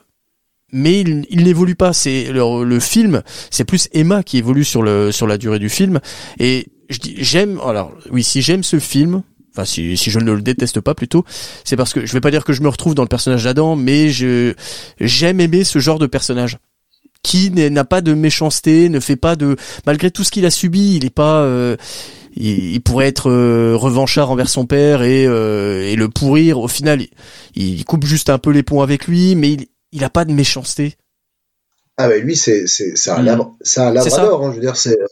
Mais 0.73 0.99
il, 1.01 1.25
il 1.29 1.43
n'évolue 1.43 1.75
pas. 1.75 1.93
C'est 1.93 2.25
le, 2.31 2.65
le 2.65 2.79
film, 2.79 3.21
c'est 3.51 3.63
plus 3.63 3.87
Emma 3.93 4.23
qui 4.23 4.37
évolue 4.37 4.65
sur 4.65 4.81
le 4.81 5.11
sur 5.11 5.27
la 5.27 5.37
durée 5.37 5.59
du 5.59 5.69
film. 5.69 5.99
Et 6.39 6.67
j'aime. 6.89 7.59
Alors 7.65 7.93
oui, 8.11 8.23
si 8.23 8.41
j'aime 8.41 8.63
ce 8.63 8.79
film. 8.79 9.23
Enfin, 9.55 9.65
si, 9.65 9.95
si 9.97 10.09
je 10.09 10.17
ne 10.17 10.31
le 10.31 10.41
déteste 10.41 10.81
pas 10.81 10.95
plutôt, 10.95 11.25
c'est 11.63 11.75
parce 11.75 11.93
que 11.93 12.07
je 12.07 12.13
vais 12.13 12.21
pas 12.21 12.31
dire 12.31 12.43
que 12.43 12.53
je 12.53 12.63
me 12.63 12.69
retrouve 12.69 12.95
dans 12.95 13.03
le 13.03 13.07
personnage 13.07 13.43
d'Adam, 13.43 13.75
mais 13.75 14.09
je 14.09 14.55
j'aime 14.99 15.39
aimer 15.39 15.63
ce 15.63 15.77
genre 15.77 15.99
de 15.99 16.07
personnage 16.07 16.57
qui 17.21 17.51
n'a 17.51 17.85
pas 17.85 18.01
de 18.01 18.13
méchanceté, 18.13 18.89
ne 18.89 18.99
fait 18.99 19.15
pas 19.15 19.35
de 19.35 19.55
malgré 19.85 20.09
tout 20.09 20.23
ce 20.23 20.31
qu'il 20.31 20.45
a 20.45 20.49
subi, 20.49 20.95
il 20.97 21.05
est 21.05 21.09
pas 21.09 21.41
euh, 21.41 21.77
il, 22.35 22.73
il 22.73 22.81
pourrait 22.81 23.07
être 23.07 23.29
euh, 23.29 23.75
revanchard 23.75 24.29
envers 24.29 24.49
son 24.49 24.65
père 24.65 25.03
et, 25.03 25.25
euh, 25.25 25.87
et 25.87 25.95
le 25.95 26.09
pourrir. 26.09 26.59
Au 26.59 26.67
final, 26.67 27.01
il, 27.01 27.09
il 27.55 27.85
coupe 27.85 28.05
juste 28.05 28.29
un 28.29 28.39
peu 28.39 28.49
les 28.51 28.63
ponts 28.63 28.81
avec 28.81 29.07
lui, 29.07 29.35
mais 29.35 29.53
il, 29.53 29.67
il 29.93 30.03
a 30.03 30.09
pas 30.09 30.25
de 30.25 30.33
méchanceté. 30.33 30.97
Ah 31.97 32.07
mais 32.07 32.19
lui 32.19 32.35
c'est 32.35 32.65
c'est 32.67 33.09
un 33.11 33.21
labre- 33.21 33.55
c'est 33.61 33.79
un 33.79 33.91
labrador 33.93 34.43
hein, 34.45 34.49
je 34.51 34.55
veux 34.55 34.61
dire 34.61 34.75
c'est 34.75 34.99
euh, 34.99 35.05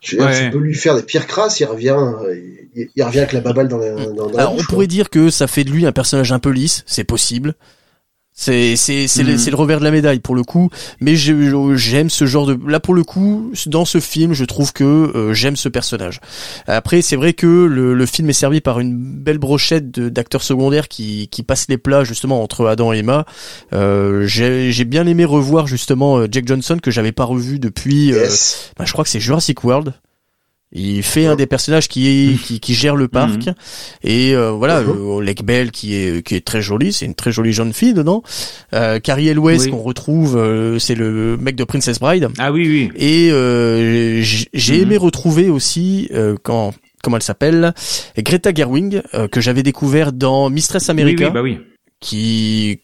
je 0.00 0.16
veux 0.16 0.22
dire, 0.22 0.30
Ouais. 0.30 0.44
tu 0.46 0.50
peux 0.50 0.58
lui 0.58 0.74
faire 0.74 0.96
des 0.96 1.02
pires 1.02 1.26
crasses, 1.26 1.60
il 1.60 1.66
revient 1.66 1.96
il, 2.74 2.88
il 2.96 3.02
revient 3.04 3.18
avec 3.18 3.32
la 3.32 3.40
baballe 3.42 3.68
dans 3.68 3.76
la, 3.78 3.90
dans, 3.92 4.12
dans 4.14 4.30
la 4.30 4.38
Alors 4.40 4.52
on 4.54 4.56
bouche, 4.56 4.66
pourrait 4.68 4.86
dire 4.86 5.10
que 5.10 5.28
ça 5.30 5.46
fait 5.46 5.62
de 5.64 5.70
lui 5.70 5.84
un 5.86 5.92
personnage 5.92 6.32
un 6.32 6.38
peu 6.38 6.50
lisse, 6.50 6.82
c'est 6.86 7.04
possible. 7.04 7.54
C'est 8.42 8.74
c'est 8.74 9.06
c'est 9.06 9.22
le, 9.22 9.32
Mhm. 9.32 9.38
c'est 9.38 9.50
le 9.50 9.56
revers 9.56 9.80
de 9.80 9.84
la 9.84 9.90
médaille 9.90 10.18
pour 10.20 10.34
le 10.34 10.42
coup, 10.44 10.70
mais 10.98 11.14
j'aime 11.14 12.08
ce 12.08 12.24
genre 12.24 12.46
de 12.46 12.58
là 12.66 12.80
pour 12.80 12.94
le 12.94 13.04
coup 13.04 13.52
dans 13.66 13.84
ce 13.84 14.00
film 14.00 14.32
je 14.32 14.46
trouve 14.46 14.72
que 14.72 14.82
euh, 14.84 15.34
j'aime 15.34 15.56
ce 15.56 15.68
personnage. 15.68 16.20
Après 16.66 17.02
c'est 17.02 17.16
vrai 17.16 17.34
que 17.34 17.46
le, 17.46 17.92
le 17.92 18.06
film 18.06 18.30
est 18.30 18.32
servi 18.32 18.62
par 18.62 18.80
une 18.80 18.96
belle 18.96 19.36
brochette 19.36 19.90
d'acteurs 19.90 20.42
secondaires 20.42 20.88
qui 20.88 21.28
qui 21.28 21.42
passent 21.42 21.66
les 21.68 21.76
plats 21.76 22.02
justement 22.04 22.42
entre 22.42 22.66
Adam 22.66 22.94
et 22.94 22.98
Emma. 23.00 23.26
Euh, 23.74 24.26
J'ai 24.26 24.72
j'ai 24.72 24.86
bien 24.86 25.06
aimé 25.06 25.26
revoir 25.26 25.66
justement 25.66 26.16
euh, 26.20 26.26
Jack 26.30 26.48
Johnson 26.48 26.78
que 26.82 26.90
j'avais 26.90 27.12
pas 27.12 27.24
revu 27.24 27.58
depuis. 27.58 28.14
euh, 28.14 28.26
bah, 28.78 28.86
je 28.86 28.92
crois 28.92 29.04
que 29.04 29.10
c'est 29.10 29.20
Jurassic 29.20 29.62
World. 29.64 29.92
Il 30.72 31.02
fait 31.02 31.26
un 31.26 31.34
des 31.34 31.46
personnages 31.46 31.88
qui, 31.88 32.38
qui, 32.44 32.60
qui 32.60 32.74
gère 32.74 32.94
le 32.94 33.08
parc 33.08 33.48
et 34.04 34.36
euh, 34.36 34.52
voilà 34.52 34.82
Mhm. 34.82 34.88
euh, 35.18 35.20
Lake 35.20 35.44
Bell 35.44 35.72
qui 35.72 35.96
est 35.96 36.24
qui 36.24 36.36
est 36.36 36.46
très 36.46 36.62
jolie 36.62 36.92
c'est 36.92 37.06
une 37.06 37.16
très 37.16 37.32
jolie 37.32 37.52
jeune 37.52 37.72
fille 37.72 37.92
dedans 37.92 38.22
euh, 38.72 39.00
Carrie 39.00 39.26
Elwes 39.26 39.46
Oui. 39.58 39.68
qu'on 39.70 39.78
retrouve 39.82 40.36
euh, 40.36 40.78
c'est 40.78 40.94
le 40.94 41.36
mec 41.36 41.56
de 41.56 41.64
Princess 41.64 41.98
Bride 41.98 42.28
Ah 42.38 42.52
oui, 42.52 42.68
oui. 42.68 42.90
et 42.94 43.30
euh, 43.32 44.22
j'ai 44.22 44.76
Mhm. 44.76 44.82
aimé 44.82 44.96
retrouver 44.96 45.50
aussi 45.50 46.08
euh, 46.14 46.36
quand 46.40 46.72
comment 47.02 47.16
elle 47.16 47.22
s'appelle 47.24 47.74
Greta 48.16 48.52
Gerwig 48.54 49.02
euh, 49.14 49.26
que 49.26 49.40
j'avais 49.40 49.64
découvert 49.64 50.12
dans 50.12 50.50
Mistress 50.50 50.84
Oui, 50.84 50.90
America 50.92 51.26
oui, 51.26 51.30
bah 51.32 51.42
oui. 51.42 51.58
qui 52.00 52.80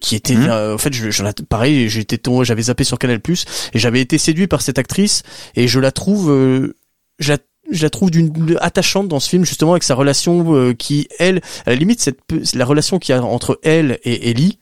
qui 0.00 0.14
était 0.16 0.34
Mhm. 0.34 0.48
euh, 0.48 0.74
en 0.74 0.78
fait 0.78 0.92
je, 0.92 1.10
j'en 1.10 1.26
ai- 1.28 1.32
pareil 1.48 1.88
j'étais 1.88 2.18
j'avais 2.42 2.62
zappé 2.62 2.82
sur 2.84 2.98
Canal 2.98 3.20
Plus 3.20 3.44
et 3.74 3.78
j'avais 3.78 4.00
été 4.00 4.18
séduit 4.18 4.46
par 4.48 4.60
cette 4.62 4.78
actrice 4.78 5.22
et 5.54 5.68
je 5.68 5.78
la 5.80 5.92
trouve 5.92 6.30
euh, 6.30 6.74
je 7.18 7.32
la 7.32 7.38
je 7.70 7.82
la 7.82 7.90
trouve 7.90 8.10
d'une 8.10 8.56
attachante 8.60 9.08
dans 9.08 9.20
ce 9.20 9.28
film 9.28 9.44
justement 9.44 9.72
avec 9.72 9.82
sa 9.82 9.94
relation 9.94 10.54
euh, 10.54 10.72
qui 10.72 11.06
elle 11.18 11.40
à 11.66 11.70
la 11.70 11.76
limite 11.76 12.00
cette 12.00 12.18
la 12.54 12.64
relation 12.64 12.98
qu'il 12.98 13.14
y 13.14 13.18
a 13.18 13.22
entre 13.22 13.58
elle 13.62 13.98
et 14.04 14.30
Ellie. 14.30 14.58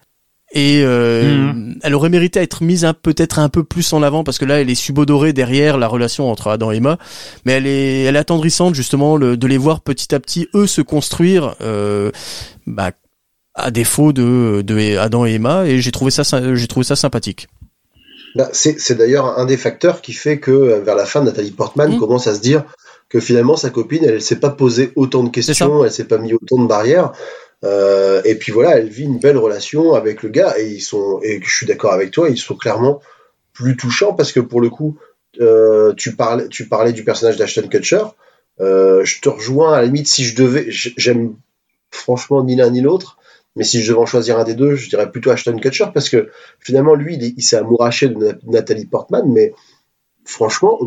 Et 0.52 0.82
euh, 0.84 1.52
elle 1.82 1.94
aurait 1.94 2.08
mérité 2.08 2.38
à 2.38 2.42
être 2.42 2.62
mise 2.62 2.86
peut-être 3.02 3.40
un 3.40 3.48
peu 3.48 3.64
plus 3.64 3.92
en 3.92 4.02
avant 4.02 4.22
parce 4.24 4.38
que 4.38 4.44
là 4.44 4.60
elle 4.60 4.70
est 4.70 4.74
subodorée 4.76 5.32
derrière 5.32 5.76
la 5.76 5.88
relation 5.88 6.30
entre 6.30 6.48
Adam 6.48 6.70
et 6.72 6.76
Emma. 6.76 6.98
Mais 7.44 7.52
elle 7.52 7.66
est 7.66 8.02
elle 8.04 8.16
est 8.16 8.20
attendrissante 8.20 8.74
justement 8.74 9.16
le- 9.16 9.36
de 9.36 9.46
les 9.46 9.58
voir 9.58 9.80
petit 9.80 10.14
à 10.14 10.20
petit 10.20 10.48
eux 10.54 10.66
se 10.68 10.80
construire 10.82 11.56
euh, 11.62 12.10
bah, 12.66 12.92
à 13.54 13.70
défaut 13.70 14.12
de, 14.12 14.62
de 14.64 14.96
Adam 14.96 15.26
et 15.26 15.32
Emma. 15.34 15.66
Et 15.66 15.80
j'ai 15.80 15.92
trouvé 15.92 16.10
ça 16.10 16.22
j'ai 16.54 16.66
trouvé 16.68 16.84
ça 16.84 16.96
sympathique. 16.96 17.48
Bah, 18.36 18.48
c'est 18.52 18.92
d'ailleurs 18.96 19.38
un 19.38 19.46
des 19.46 19.56
facteurs 19.56 20.02
qui 20.02 20.12
fait 20.12 20.38
que 20.38 20.50
euh, 20.50 20.80
vers 20.80 20.94
la 20.94 21.06
fin 21.06 21.22
Nathalie 21.22 21.52
Portman 21.52 21.92
Mhm. 21.92 21.98
commence 21.98 22.26
à 22.26 22.34
se 22.34 22.40
dire 22.40 22.64
que 23.08 23.20
finalement 23.20 23.56
sa 23.56 23.70
copine 23.70 24.04
elle 24.04 24.20
s'est 24.20 24.40
pas 24.40 24.50
posé 24.50 24.92
autant 24.96 25.22
de 25.22 25.30
questions, 25.30 25.84
elle 25.84 25.92
s'est 25.92 26.04
pas 26.04 26.18
mis 26.18 26.34
autant 26.34 26.60
de 26.62 26.66
barrières. 26.66 27.12
Euh, 27.64 28.20
et 28.24 28.34
puis 28.34 28.52
voilà 28.52 28.76
elle 28.78 28.88
vit 28.88 29.04
une 29.04 29.18
belle 29.18 29.38
relation 29.38 29.94
avec 29.94 30.22
le 30.22 30.28
gars 30.28 30.58
et 30.58 30.66
ils 30.68 30.82
sont 30.82 31.20
et 31.22 31.40
je 31.42 31.56
suis 31.56 31.66
d'accord 31.66 31.92
avec 31.94 32.10
toi 32.10 32.28
ils 32.28 32.36
sont 32.36 32.54
clairement 32.54 33.00
plus 33.54 33.76
touchants 33.78 34.12
parce 34.12 34.30
que 34.32 34.40
pour 34.40 34.60
le 34.60 34.68
coup 34.68 34.98
euh, 35.40 35.94
tu 35.96 36.14
parlais 36.14 36.48
tu 36.48 36.68
parlais 36.68 36.92
du 36.92 37.02
personnage 37.04 37.38
d'Ashton 37.38 37.66
Kutcher. 37.68 38.04
Euh, 38.60 39.04
je 39.04 39.20
te 39.20 39.28
rejoins 39.30 39.72
à 39.72 39.80
la 39.80 39.86
limite 39.86 40.08
si 40.08 40.24
je 40.24 40.36
devais 40.36 40.66
j'aime 40.68 41.34
franchement 41.90 42.44
ni 42.44 42.56
l'un 42.56 42.70
ni 42.70 42.82
l'autre 42.82 43.16
mais 43.56 43.64
si 43.64 43.82
je 43.82 43.88
devais 43.90 44.00
en 44.02 44.06
choisir 44.06 44.38
un 44.38 44.44
des 44.44 44.54
deux 44.54 44.76
je 44.76 44.88
dirais 44.88 45.10
plutôt 45.10 45.30
Ashton 45.30 45.56
Kutcher 45.58 45.86
parce 45.92 46.08
que 46.08 46.28
finalement 46.60 46.94
lui 46.94 47.14
il, 47.16 47.24
est- 47.24 47.34
il 47.36 47.42
s'est 47.42 47.56
amouraché 47.56 48.08
de 48.08 48.14
Na- 48.14 48.34
Nathalie 48.46 48.86
Portman 48.86 49.24
mais 49.26 49.52
franchement 50.24 50.78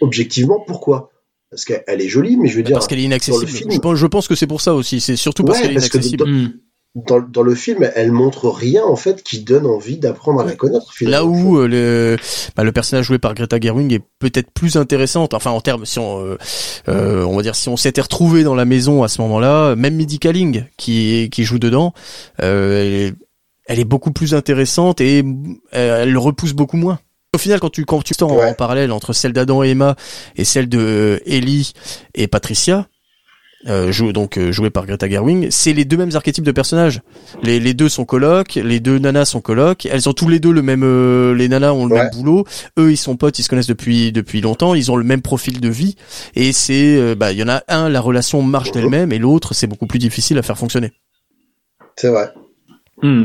objectivement, 0.00 0.60
pourquoi? 0.66 1.10
Parce 1.50 1.64
qu'elle 1.64 2.00
est 2.00 2.08
jolie, 2.08 2.36
mais 2.38 2.48
je 2.48 2.56
veux 2.56 2.62
dire. 2.62 2.74
Parce 2.74 2.86
qu'elle 2.86 2.98
est 2.98 3.04
inaccessible. 3.04 3.46
film- 3.46 3.70
je, 3.70 3.78
pense, 3.78 3.98
je 3.98 4.06
pense 4.06 4.26
que 4.26 4.34
c'est 4.34 4.46
pour 4.46 4.60
ça 4.62 4.74
aussi. 4.74 5.00
C'est 5.00 5.16
surtout 5.16 5.44
parce 5.44 5.58
Ouais, 5.58 5.64
qu'elle 5.64 5.72
est 5.72 5.74
parce 5.74 5.88
que 5.90 5.98
inaccessible. 5.98 6.24
Hmm. 6.26 6.52
Dans, 6.94 7.20
dans 7.20 7.42
le 7.42 7.54
film, 7.54 7.90
elle 7.94 8.12
montre 8.12 8.50
rien 8.50 8.84
en 8.84 8.96
fait 8.96 9.22
qui 9.22 9.40
donne 9.40 9.64
envie 9.66 9.96
d'apprendre 9.96 10.40
à 10.40 10.44
la 10.44 10.54
connaître. 10.54 10.92
Là 11.00 11.24
où 11.24 11.58
euh, 11.58 11.66
le, 11.66 12.16
bah, 12.54 12.64
le 12.64 12.72
personnage 12.72 13.06
joué 13.06 13.18
par 13.18 13.32
Greta 13.34 13.58
Gerwig 13.58 13.92
est 13.94 14.02
peut-être 14.18 14.50
plus 14.50 14.76
intéressante, 14.76 15.32
enfin 15.32 15.50
en 15.52 15.60
termes, 15.62 15.86
si 15.86 15.98
on, 15.98 16.20
euh, 16.22 16.36
euh, 16.88 17.24
on 17.24 17.36
va 17.36 17.42
dire, 17.42 17.54
si 17.54 17.68
on 17.70 17.78
s'était 17.78 18.02
retrouvé 18.02 18.44
dans 18.44 18.54
la 18.54 18.66
maison 18.66 19.02
à 19.02 19.08
ce 19.08 19.22
moment-là, 19.22 19.74
même 19.74 19.94
Midi 19.94 20.18
Kaling 20.18 20.64
qui 20.76 21.30
qui 21.32 21.44
joue 21.44 21.58
dedans, 21.58 21.94
euh, 22.42 22.82
elle, 22.82 22.92
est, 22.92 23.14
elle 23.68 23.80
est 23.80 23.84
beaucoup 23.86 24.12
plus 24.12 24.34
intéressante 24.34 25.00
et 25.00 25.24
euh, 25.74 26.02
elle 26.02 26.12
le 26.12 26.18
repousse 26.18 26.52
beaucoup 26.52 26.76
moins. 26.76 26.98
Au 27.34 27.38
final, 27.38 27.58
quand 27.60 27.70
tu 27.70 27.86
quand 27.86 28.02
tu 28.02 28.14
tends 28.14 28.36
Ouais. 28.36 28.50
en 28.50 28.52
parallèle 28.52 28.92
entre 28.92 29.14
celle 29.14 29.32
d'Adam 29.32 29.62
et 29.62 29.70
Emma 29.70 29.96
et 30.36 30.44
celle 30.44 30.68
de 30.68 30.78
euh, 30.78 31.18
Ellie 31.24 31.72
et 32.14 32.26
Patricia, 32.26 32.86
euh, 33.68 33.92
jou- 33.92 34.12
donc 34.12 34.36
euh, 34.38 34.50
jouée 34.52 34.70
par 34.70 34.86
Greta 34.86 35.08
Gerwig, 35.08 35.48
c'est 35.50 35.72
les 35.72 35.84
deux 35.84 35.96
mêmes 35.96 36.10
archétypes 36.14 36.44
de 36.44 36.52
personnages. 36.52 37.00
Les, 37.42 37.60
les 37.60 37.74
deux 37.74 37.88
sont 37.88 38.04
colocs, 38.04 38.54
les 38.56 38.80
deux 38.80 38.98
nanas 38.98 39.26
sont 39.26 39.40
colocs. 39.40 39.86
Elles 39.86 40.08
ont 40.08 40.12
tous 40.12 40.28
les 40.28 40.40
deux 40.40 40.52
le 40.52 40.62
même, 40.62 40.82
euh, 40.84 41.34
les 41.34 41.48
nanas 41.48 41.72
ont 41.72 41.86
le 41.86 41.94
Ouais. 41.94 42.02
même 42.04 42.10
boulot. 42.12 42.44
Eux, 42.78 42.90
ils 42.90 42.96
sont 42.96 43.16
potes, 43.16 43.38
ils 43.38 43.42
se 43.42 43.48
connaissent 43.48 43.66
depuis 43.66 44.12
depuis 44.12 44.40
longtemps. 44.40 44.74
Ils 44.74 44.90
ont 44.90 44.96
le 44.96 45.04
même 45.04 45.22
profil 45.22 45.60
de 45.60 45.68
vie. 45.68 45.96
Et 46.34 46.52
c'est, 46.52 46.96
euh, 46.96 47.14
bah, 47.14 47.32
il 47.32 47.38
y 47.38 47.42
en 47.42 47.48
a 47.48 47.62
un, 47.68 47.88
la 47.88 48.00
relation 48.00 48.42
marche 48.42 48.72
d'elle-même, 48.72 49.12
et 49.12 49.18
l'autre, 49.18 49.54
c'est 49.54 49.66
beaucoup 49.66 49.86
plus 49.86 49.98
difficile 49.98 50.38
à 50.38 50.42
faire 50.42 50.58
fonctionner. 50.58 50.92
C'est 51.96 52.08
vrai. 52.08 52.30
Hmm. 53.02 53.24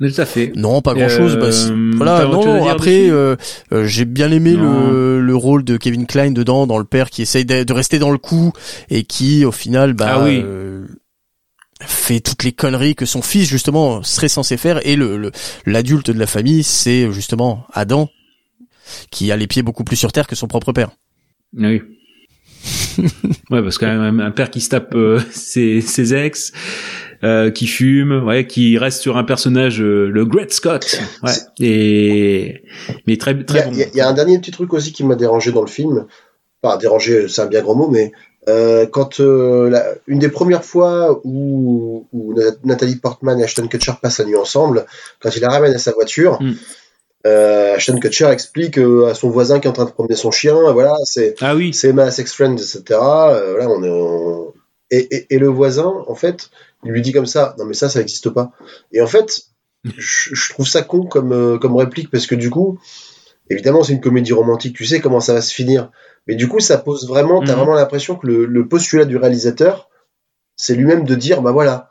Tout 0.00 0.12
à 0.16 0.24
fait. 0.24 0.52
Non, 0.56 0.80
pas 0.80 0.94
grand-chose. 0.94 1.36
Euh, 1.36 1.40
bah, 1.40 1.52
si- 1.52 1.68
t'as 1.68 1.96
voilà, 1.96 2.26
autre 2.26 2.46
non. 2.46 2.60
chose 2.60 2.68
après, 2.70 3.10
euh, 3.10 3.36
euh, 3.72 3.86
j'ai 3.86 4.06
bien 4.06 4.32
aimé 4.32 4.52
le, 4.54 5.20
le 5.20 5.36
rôle 5.36 5.62
de 5.62 5.76
Kevin 5.76 6.06
Klein 6.06 6.30
dedans, 6.30 6.66
dans 6.66 6.78
le 6.78 6.84
père 6.84 7.10
qui 7.10 7.20
essaye 7.22 7.44
de, 7.44 7.64
de 7.64 7.72
rester 7.74 7.98
dans 7.98 8.10
le 8.10 8.16
coup 8.18 8.52
et 8.88 9.04
qui, 9.04 9.44
au 9.44 9.52
final, 9.52 9.92
bah, 9.92 10.12
Ah 10.14 10.24
oui. 10.24 10.40
euh, 10.42 10.86
fait 11.82 12.20
toutes 12.20 12.44
les 12.44 12.52
conneries 12.52 12.94
que 12.94 13.04
son 13.06 13.20
fils 13.22 13.46
justement 13.48 14.02
serait 14.02 14.28
censé 14.28 14.56
faire. 14.56 14.84
Et 14.86 14.96
le 14.96 15.16
le- 15.18 15.32
l'adulte 15.66 16.10
de 16.10 16.18
la 16.18 16.26
famille, 16.26 16.62
c'est 16.62 17.12
justement 17.12 17.66
Adam, 17.74 18.08
qui 19.10 19.30
a 19.32 19.36
les 19.36 19.46
pieds 19.46 19.62
beaucoup 19.62 19.84
plus 19.84 19.96
sur 19.96 20.12
terre 20.12 20.26
que 20.26 20.34
son 20.34 20.46
propre 20.48 20.72
père. 20.72 20.90
Oui. 21.54 21.82
ouais, 23.50 23.62
parce 23.62 23.78
qu'un 23.78 24.00
un- 24.00 24.18
un 24.18 24.30
père 24.30 24.50
qui 24.50 24.60
se 24.60 24.68
tape 24.70 24.94
euh, 24.94 25.20
ses, 25.30 25.80
ses 25.80 26.14
ex, 26.14 26.52
euh, 27.22 27.50
qui 27.50 27.66
fume, 27.66 28.24
ouais, 28.26 28.46
qui 28.46 28.78
reste 28.78 29.02
sur 29.02 29.16
un 29.16 29.24
personnage, 29.24 29.80
euh, 29.82 30.08
le 30.08 30.24
Great 30.24 30.52
Scott, 30.52 31.00
ouais, 31.22 31.32
et 31.60 32.62
mais 33.06 33.16
très 33.16 33.34
très 33.44 33.60
a, 33.60 33.64
bon. 33.66 33.72
il 33.72 33.78
y 33.78 33.82
a- 33.82 33.86
il 33.92 33.96
y 33.96 34.00
a 34.00 34.08
un 34.08 34.12
dernier 34.14 34.38
petit 34.38 34.50
truc 34.52 34.72
aussi 34.72 34.92
qui 34.92 35.04
m'a 35.04 35.16
dérangé 35.16 35.52
dans 35.52 35.60
le 35.62 35.66
film. 35.68 36.06
Enfin, 36.62 36.76
dérangé, 36.78 37.28
c'est 37.28 37.42
un 37.42 37.46
bien 37.46 37.62
grand 37.62 37.74
mot, 37.74 37.88
mais 37.88 38.12
euh, 38.48 38.86
quand 38.86 39.20
euh, 39.20 39.68
la- 39.70 39.94
une 40.06 40.18
des 40.18 40.28
premières 40.30 40.64
fois 40.64 41.20
où, 41.24 42.06
où 42.12 42.34
Na- 42.34 42.52
Nathalie 42.64 42.96
Portman 42.96 43.38
et 43.38 43.44
Ashton 43.44 43.66
Kutcher 43.68 43.92
passent 44.00 44.18
la 44.18 44.24
nuit 44.24 44.36
ensemble, 44.36 44.86
quand 45.20 45.34
il 45.36 45.40
la 45.42 45.48
ramène 45.50 45.74
à 45.74 45.78
sa 45.78 45.92
voiture, 45.92 46.38
Mm. 46.40 46.52
euh, 47.26 47.74
Ashton 47.76 47.98
Kutcher 47.98 48.28
explique 48.30 48.78
à 48.78 49.14
son 49.14 49.28
voisin 49.30 49.60
qui 49.60 49.66
est 49.66 49.70
en 49.70 49.74
train 49.74 49.84
de 49.84 49.90
promener 49.90 50.16
son 50.16 50.30
chien, 50.30 50.54
voilà, 50.72 50.94
c'est 51.04 51.34
Ah 51.42 51.54
oui, 51.54 51.74
c'est 51.74 51.92
ma 51.92 52.10
sex 52.10 52.32
friend, 52.32 52.58
etc. 52.58 52.80
Voilà, 52.90 53.68
on 53.68 53.82
est 53.82 54.50
et, 54.92 55.26
et 55.30 55.38
le 55.38 55.46
voisin, 55.46 55.92
en 56.08 56.14
fait, 56.16 56.50
il 56.84 56.92
lui 56.92 57.02
dit 57.02 57.12
comme 57.12 57.26
ça, 57.26 57.54
non 57.58 57.64
mais 57.66 57.74
ça, 57.74 57.88
ça 57.88 57.98
n'existe 57.98 58.30
pas. 58.30 58.52
Et 58.92 59.00
en 59.00 59.06
fait, 59.06 59.42
je, 59.84 60.34
je 60.34 60.52
trouve 60.52 60.66
ça 60.66 60.82
con 60.82 61.04
comme, 61.06 61.32
euh, 61.32 61.58
comme 61.58 61.76
réplique 61.76 62.10
parce 62.10 62.26
que 62.26 62.34
du 62.34 62.50
coup, 62.50 62.78
évidemment, 63.48 63.82
c'est 63.82 63.92
une 63.92 64.00
comédie 64.00 64.32
romantique, 64.32 64.76
tu 64.76 64.84
sais 64.86 65.00
comment 65.00 65.20
ça 65.20 65.34
va 65.34 65.42
se 65.42 65.52
finir. 65.54 65.90
Mais 66.26 66.34
du 66.36 66.48
coup, 66.48 66.60
ça 66.60 66.78
pose 66.78 67.08
vraiment, 67.08 67.40
t'as 67.40 67.52
Mhm. 67.52 67.58
vraiment 67.58 67.74
l'impression 67.74 68.14
que 68.16 68.26
le, 68.26 68.44
le 68.46 68.68
postulat 68.68 69.04
du 69.06 69.16
réalisateur, 69.16 69.88
c'est 70.56 70.74
lui-même 70.74 71.04
de 71.04 71.14
dire, 71.14 71.42
bah 71.42 71.52
voilà, 71.52 71.90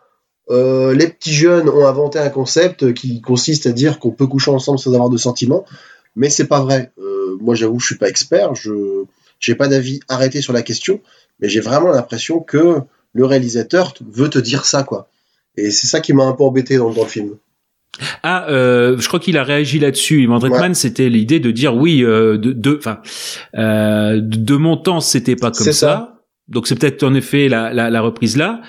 euh, 0.51 0.93
les 0.93 1.07
petits 1.07 1.33
jeunes 1.33 1.69
ont 1.69 1.85
inventé 1.85 2.17
un 2.19 2.29
concept 2.29 2.93
qui 2.93 3.21
consiste 3.21 3.67
à 3.67 3.71
dire 3.71 3.99
qu'on 3.99 4.11
peut 4.11 4.27
coucher 4.27 4.51
ensemble 4.51 4.79
sans 4.79 4.93
avoir 4.93 5.09
de 5.09 5.17
sentiments, 5.17 5.65
mais 6.15 6.29
c'est 6.29 6.47
pas 6.47 6.61
vrai. 6.61 6.91
Euh, 6.99 7.37
moi, 7.41 7.55
j'avoue, 7.55 7.79
je 7.79 7.85
suis 7.87 7.97
pas 7.97 8.09
expert, 8.09 8.55
je 8.55 9.03
j'ai 9.39 9.55
pas 9.55 9.67
d'avis 9.67 9.99
arrêté 10.09 10.41
sur 10.41 10.51
la 10.53 10.61
question, 10.63 11.01
mais 11.39 11.47
j'ai 11.49 11.59
vraiment 11.61 11.89
l'impression 11.91 12.39
que 12.41 12.81
le 13.13 13.25
réalisateur 13.25 13.93
veut 14.11 14.29
te 14.29 14.39
dire 14.39 14.65
ça, 14.65 14.83
quoi. 14.83 15.09
Et 15.57 15.71
c'est 15.71 15.87
ça 15.87 15.99
qui 15.99 16.13
m'a 16.13 16.23
un 16.23 16.33
peu 16.33 16.43
embêté 16.43 16.77
dans, 16.77 16.91
dans 16.91 17.03
le 17.03 17.09
film. 17.09 17.31
Ah, 18.23 18.47
euh, 18.49 18.97
je 18.97 19.07
crois 19.07 19.19
qu'il 19.19 19.37
a 19.37 19.43
réagi 19.43 19.79
là-dessus. 19.79 20.21
Ivan 20.23 20.37
Reitman, 20.39 20.73
c'était 20.73 21.09
l'idée 21.09 21.39
de 21.39 21.51
dire 21.51 21.75
oui, 21.75 22.03
euh, 22.03 22.37
de, 22.37 22.53
de, 22.53 22.77
enfin, 22.77 22.99
euh, 23.55 24.21
de, 24.21 24.37
de 24.37 24.55
mon 24.55 24.77
temps, 24.77 24.99
c'était 25.01 25.35
pas 25.35 25.51
comme 25.51 25.65
ça. 25.65 25.73
ça. 25.73 26.21
Donc 26.47 26.67
c'est 26.67 26.75
peut-être 26.79 27.03
en 27.03 27.13
effet 27.13 27.49
la, 27.49 27.73
la, 27.73 27.89
la 27.89 28.01
reprise 28.01 28.37
là. 28.37 28.61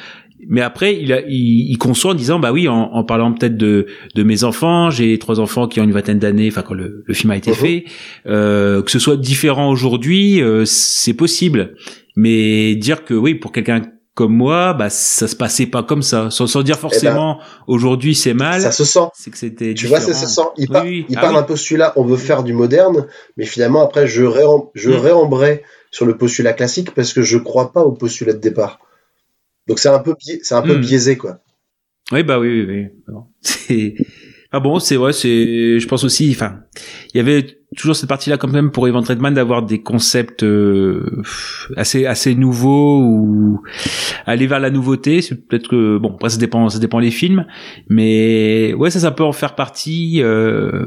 Mais 0.48 0.62
après, 0.62 0.98
il, 1.00 1.12
a, 1.12 1.20
il, 1.28 1.70
il 1.70 1.76
conçoit 1.76 2.12
en 2.12 2.14
disant, 2.14 2.38
bah 2.38 2.50
oui, 2.50 2.66
en, 2.66 2.74
en 2.74 3.04
parlant 3.04 3.30
peut-être 3.32 3.58
de, 3.58 3.86
de 4.14 4.22
mes 4.22 4.42
enfants, 4.42 4.88
j'ai 4.88 5.18
trois 5.18 5.38
enfants 5.38 5.68
qui 5.68 5.80
ont 5.80 5.84
une 5.84 5.92
vingtaine 5.92 6.18
d'années, 6.18 6.48
enfin 6.48 6.62
quand 6.62 6.72
le, 6.72 7.04
le 7.06 7.14
film 7.14 7.30
a 7.30 7.36
été 7.36 7.50
Mhm. 7.50 7.56
fait, 7.56 7.84
euh, 8.26 8.82
que 8.82 8.90
ce 8.90 8.98
soit 8.98 9.18
différent 9.18 9.70
aujourd'hui, 9.70 10.40
euh, 10.42 10.64
c'est 10.64 11.12
possible. 11.12 11.74
Mais 12.16 12.74
dire 12.74 13.04
que 13.04 13.12
oui, 13.12 13.34
pour 13.34 13.52
quelqu'un 13.52 13.82
comme 14.14 14.34
moi, 14.34 14.74
bah 14.74 14.90
ça 14.90 15.28
se 15.28 15.36
passait 15.36 15.66
pas 15.66 15.82
comme 15.82 16.02
ça, 16.02 16.30
sans, 16.30 16.46
sans 16.46 16.62
dire 16.62 16.78
forcément 16.78 17.40
aujourd'hui 17.66 18.14
c'est 18.14 18.34
mal. 18.34 18.60
Ça 18.60 18.72
se 18.72 18.84
sent. 18.84 19.08
C'est 19.14 19.30
que 19.30 19.38
c'était 19.38 19.72
Tu 19.74 19.86
vois, 19.86 20.00
ça 20.00 20.12
se 20.12 20.26
sent. 20.26 20.42
Il, 20.56 20.62
Oui, 20.62 20.66
part, 20.72 20.84
oui. 20.84 21.06
il 21.08 21.16
Ah 21.16 21.20
part 21.22 21.30
oui. 21.30 21.36
d'un 21.36 21.42
postulat, 21.44 21.92
on 21.96 22.04
veut 22.04 22.16
faire 22.16 22.42
du 22.42 22.52
moderne, 22.52 23.06
mais 23.36 23.46
finalement, 23.46 23.82
après, 23.82 24.06
je, 24.06 24.24
je 24.74 24.90
Mm. 24.90 24.94
réembrais 24.94 25.62
sur 25.90 26.06
le 26.06 26.16
postulat 26.16 26.52
classique 26.52 26.92
parce 26.94 27.12
que 27.12 27.22
je 27.22 27.38
crois 27.38 27.72
pas 27.72 27.82
au 27.82 27.92
postulat 27.92 28.32
de 28.32 28.38
départ. 28.38 28.80
Donc 29.68 29.78
c'est 29.78 29.88
un 29.88 30.00
peu, 30.00 30.14
c'est 30.42 30.54
un 30.54 30.62
peu 30.62 30.76
Mm. 30.76 30.80
biaisé, 30.80 31.16
quoi. 31.16 31.38
Oui, 32.12 32.22
bah 32.24 32.38
oui, 32.40 32.64
oui, 32.66 32.88
oui. 33.08 33.94
Ah 34.52 34.58
bon, 34.58 34.80
c'est 34.80 34.96
vrai, 34.96 35.12
c'est. 35.12 35.78
Je 35.78 35.86
pense 35.86 36.02
aussi. 36.02 36.30
Enfin, 36.34 36.60
il 37.14 37.18
y 37.18 37.20
avait 37.20 37.60
toujours 37.76 37.94
cette 37.94 38.08
partie-là 38.08 38.36
quand 38.36 38.48
même 38.48 38.72
pour 38.72 38.88
Event 38.88 39.02
Redman 39.02 39.32
d'avoir 39.32 39.62
des 39.62 39.80
concepts 39.80 40.42
euh, 40.42 41.22
assez 41.76 42.04
assez 42.04 42.34
nouveaux 42.34 43.00
ou 43.00 43.62
aller 44.26 44.48
vers 44.48 44.58
la 44.58 44.70
nouveauté. 44.70 45.22
C'est 45.22 45.46
peut-être 45.46 45.68
que 45.68 45.98
bon, 45.98 46.14
après 46.14 46.30
ça 46.30 46.38
dépend, 46.38 46.68
ça 46.68 46.80
dépend 46.80 46.98
les 46.98 47.12
films, 47.12 47.46
mais 47.88 48.74
ouais, 48.74 48.90
ça, 48.90 48.98
ça 48.98 49.12
peut 49.12 49.24
en 49.24 49.32
faire 49.32 49.54
partie. 49.54 50.20
Euh, 50.20 50.86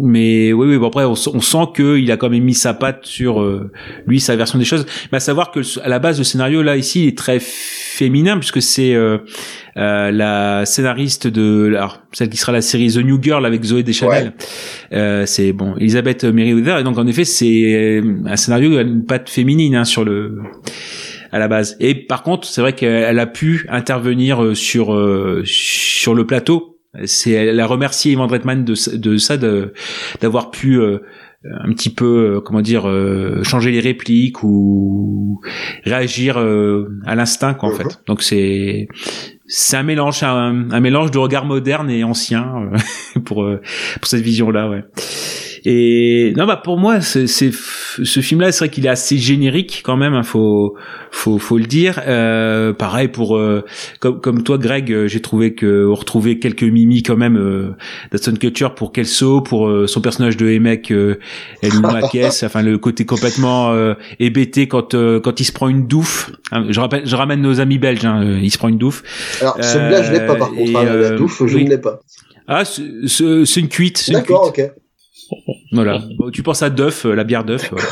mais 0.00 0.52
oui, 0.52 0.68
oui, 0.68 0.78
bon 0.78 0.88
après 0.88 1.04
on, 1.04 1.12
on 1.12 1.40
sent 1.40 1.64
que 1.74 1.98
il 1.98 2.10
a 2.12 2.16
quand 2.16 2.30
même 2.30 2.44
mis 2.44 2.54
sa 2.54 2.74
patte 2.74 3.06
sur 3.06 3.40
euh, 3.40 3.70
lui 4.06 4.20
sa 4.20 4.36
version 4.36 4.58
des 4.58 4.64
choses. 4.64 4.86
Mais 5.12 5.16
à 5.16 5.20
savoir 5.20 5.50
que 5.50 5.60
à 5.80 5.88
la 5.88 5.98
base 5.98 6.18
le 6.18 6.24
scénario 6.24 6.62
là 6.62 6.76
ici 6.76 7.04
il 7.04 7.08
est 7.08 7.18
très 7.18 7.38
féminin 7.40 8.38
puisque 8.38 8.62
c'est 8.62 8.94
euh, 8.94 9.18
euh, 9.76 10.10
la 10.10 10.64
scénariste 10.66 11.26
de 11.26 11.66
alors, 11.76 12.02
celle 12.12 12.28
qui 12.28 12.36
sera 12.36 12.52
la 12.52 12.62
série 12.62 12.92
The 12.92 12.98
New 12.98 13.22
Girl 13.22 13.44
avec 13.44 13.62
Zoé 13.64 13.82
Deschanel. 13.82 14.32
Euh, 14.92 15.26
c'est 15.26 15.52
bon 15.52 15.74
Elisabeth 15.76 16.24
Merriweather 16.24 16.78
et 16.78 16.84
donc 16.84 16.98
en 16.98 17.06
effet 17.06 17.24
c'est 17.24 17.74
euh, 17.74 18.22
un 18.26 18.36
scénario 18.36 18.70
qui 18.70 18.78
a 18.78 18.82
une 18.82 19.04
patte 19.04 19.28
féminine 19.28 19.74
hein, 19.74 19.84
sur 19.84 20.04
le 20.04 20.38
à 21.32 21.38
la 21.38 21.48
base. 21.48 21.76
Et 21.80 21.94
par 21.94 22.22
contre, 22.22 22.46
c'est 22.46 22.60
vrai 22.60 22.74
qu'elle 22.74 23.18
a 23.18 23.26
pu 23.26 23.66
intervenir 23.70 24.42
euh, 24.42 24.54
sur 24.54 24.94
euh, 24.94 25.42
sur 25.44 26.14
le 26.14 26.26
plateau. 26.26 26.77
C'est 27.04 27.32
elle 27.32 27.60
a 27.60 27.66
remercié 27.66 28.12
Ivan 28.12 28.26
Reitman 28.26 28.64
de, 28.64 28.74
de 28.96 29.16
ça, 29.18 29.36
de 29.36 29.72
d'avoir 30.20 30.50
pu 30.50 30.80
euh, 30.80 30.98
un 31.44 31.72
petit 31.72 31.90
peu 31.90 32.36
euh, 32.36 32.40
comment 32.40 32.62
dire 32.62 32.88
euh, 32.88 33.42
changer 33.44 33.70
les 33.70 33.80
répliques 33.80 34.42
ou 34.42 35.40
réagir 35.84 36.38
euh, 36.38 36.88
à 37.06 37.14
l'instinct 37.14 37.54
quoi 37.54 37.68
en 37.68 37.72
Mhm. 37.72 37.78
fait. 37.78 38.00
Donc 38.06 38.22
c'est 38.22 38.88
c'est 39.46 39.76
un 39.76 39.82
mélange, 39.82 40.22
un, 40.22 40.70
un 40.70 40.80
mélange 40.80 41.10
de 41.10 41.18
regard 41.18 41.44
moderne 41.44 41.90
et 41.90 42.04
ancien 42.04 42.70
euh, 42.72 43.20
pour 43.24 43.44
euh, 43.44 43.60
pour 44.00 44.06
cette 44.08 44.22
vision 44.22 44.50
là, 44.50 44.68
ouais. 44.70 44.82
Et 45.70 46.32
non 46.34 46.46
bah 46.46 46.56
pour 46.56 46.78
moi 46.78 47.02
c'est 47.02 47.26
ce 47.26 48.20
film 48.20 48.40
là 48.40 48.52
c'est 48.52 48.64
vrai 48.64 48.68
qu'il 48.70 48.86
est 48.86 48.88
assez 48.88 49.18
générique 49.18 49.82
quand 49.84 49.98
même, 49.98 50.14
hein, 50.14 50.22
faut 50.22 50.76
faut 51.10 51.36
faut 51.36 51.58
le 51.58 51.66
dire. 51.66 52.00
Euh, 52.06 52.72
pareil 52.72 53.08
pour 53.08 53.36
euh, 53.36 53.62
comme 54.00 54.18
comme 54.18 54.42
toi 54.44 54.56
Greg, 54.56 54.90
euh, 54.90 55.08
j'ai 55.08 55.20
trouvé 55.20 55.54
que 55.54 55.86
on 55.86 55.94
retrouvait 55.94 56.38
quelques 56.38 56.62
mimi 56.62 57.02
quand 57.02 57.18
même 57.18 57.36
euh, 57.36 57.76
d'Aston 58.10 58.36
Kutcher 58.40 58.68
pour 58.74 58.92
Kelso, 58.92 59.42
pour 59.42 59.68
euh, 59.68 59.86
son 59.86 60.00
personnage 60.00 60.38
de 60.38 60.48
Emek 60.48 60.90
euh, 60.90 61.18
El 61.60 61.72
enfin 62.44 62.62
le 62.62 62.78
côté 62.78 63.04
complètement 63.04 63.70
euh, 63.72 63.92
hébété 64.20 64.68
quand 64.68 64.94
euh, 64.94 65.20
quand 65.20 65.38
il 65.38 65.44
se 65.44 65.52
prend 65.52 65.68
une 65.68 65.86
douffe. 65.86 66.30
Hein, 66.50 66.64
je 66.70 66.80
rappelle, 66.80 67.06
je 67.06 67.14
ramène 67.14 67.42
nos 67.42 67.60
amis 67.60 67.76
belges, 67.76 68.06
hein, 68.06 68.38
il 68.42 68.50
se 68.50 68.56
prend 68.56 68.68
une 68.68 68.78
douffe. 68.78 69.02
Alors, 69.42 69.62
celui-là, 69.62 70.02
je 70.02 70.12
l'ai 70.12 70.26
pas, 70.26 70.34
par 70.34 70.48
contre. 70.48 70.62
et, 70.62 70.74
hein, 70.74 70.84
la 70.84 71.10
douffe, 71.10 71.42
je 71.46 71.56
oui. 71.56 71.64
ne 71.64 71.68
l'ai 71.68 71.78
pas. 71.78 72.00
Ah, 72.46 72.64
c'est 72.64 73.60
une 73.60 73.68
cuite. 73.68 74.10
D'accord, 74.10 74.46
ok. 74.46 74.62
Voilà. 75.72 76.02
Bon, 76.18 76.30
tu 76.30 76.42
penses 76.42 76.62
à 76.62 76.70
Duff, 76.70 77.04
euh, 77.04 77.14
la 77.14 77.24
bière 77.24 77.44
Duff. 77.44 77.70
voilà. 77.70 77.86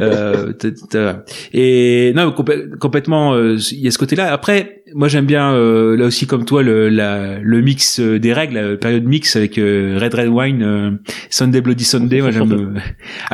Euh, 0.00 0.52
t- 0.52 0.72
t- 0.74 1.12
et 1.52 2.12
non, 2.14 2.30
complè- 2.30 2.76
complètement. 2.78 3.34
euh, 3.34 3.56
Il 3.72 3.80
y 3.80 3.88
a 3.88 3.90
ce 3.90 3.98
côté-là. 3.98 4.32
Après, 4.32 4.82
moi 4.94 5.08
j'aime 5.08 5.26
bien 5.26 5.52
euh, 5.54 5.96
là 5.96 6.04
aussi 6.06 6.26
comme 6.26 6.44
toi 6.44 6.62
le, 6.62 6.88
la, 6.88 7.38
le 7.40 7.60
mix 7.62 7.98
euh, 7.98 8.18
des 8.20 8.32
règles, 8.32 8.54
la 8.54 8.76
période 8.76 9.04
mix 9.04 9.34
avec 9.34 9.58
euh, 9.58 9.98
Red 10.00 10.14
Red 10.14 10.28
Wine, 10.28 10.62
euh, 10.62 10.90
Sunday 11.30 11.60
Bloody 11.62 11.84
Sunday. 11.84 12.20
Moi 12.20 12.30
j'aime. 12.30 12.52
euh, 12.76 12.78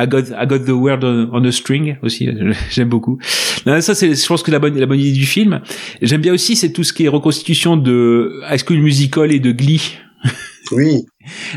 I 0.03 0.07
got 0.07 0.23
I 0.41 0.47
got 0.47 0.59
the 0.65 0.69
word 0.69 1.03
on, 1.03 1.29
on 1.33 1.43
a 1.45 1.51
string 1.51 1.97
aussi. 2.01 2.29
J'aime 2.71 2.89
beaucoup. 2.89 3.19
Non, 3.67 3.79
ça 3.81 3.93
c'est, 3.93 4.15
je 4.15 4.27
pense 4.27 4.41
que 4.41 4.49
la 4.51 4.57
bonne 4.59 4.79
la 4.79 4.85
bonne 4.87 4.99
idée 4.99 5.11
du 5.11 5.25
film. 5.25 5.61
J'aime 6.01 6.21
bien 6.21 6.33
aussi 6.33 6.55
c'est 6.55 6.71
tout 6.71 6.83
ce 6.83 6.93
qui 6.93 7.05
est 7.05 7.09
reconstitution 7.09 7.77
de 7.77 8.41
High 8.49 8.59
School 8.65 8.79
Musical 8.79 9.31
et 9.31 9.39
de 9.39 9.51
Glee 9.51 9.97
Oui, 10.71 11.03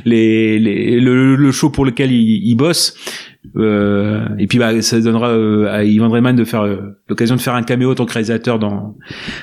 les, 0.05 0.59
les 0.59 1.01
le, 1.01 1.37
le 1.37 1.53
show 1.53 1.71
pour 1.71 1.85
lequel 1.85 2.13
il, 2.13 2.49
il 2.49 2.55
bosse. 2.55 2.95
Euh, 3.57 4.27
et 4.39 4.47
puis 4.47 4.59
bah 4.59 4.83
ça 4.83 5.01
donnera 5.01 5.31
euh, 5.31 5.73
à 5.73 5.85
Ivan 5.85 6.09
Draymond 6.09 6.35
de 6.35 6.45
faire 6.45 6.63
euh, 6.63 6.99
l'occasion 7.09 7.37
de 7.37 7.41
faire 7.41 7.55
un 7.55 7.63
caméo 7.63 7.93
en 7.93 7.95
tant 7.95 8.05
que 8.05 8.13
réalisateur 8.13 8.59
dans 8.59 8.97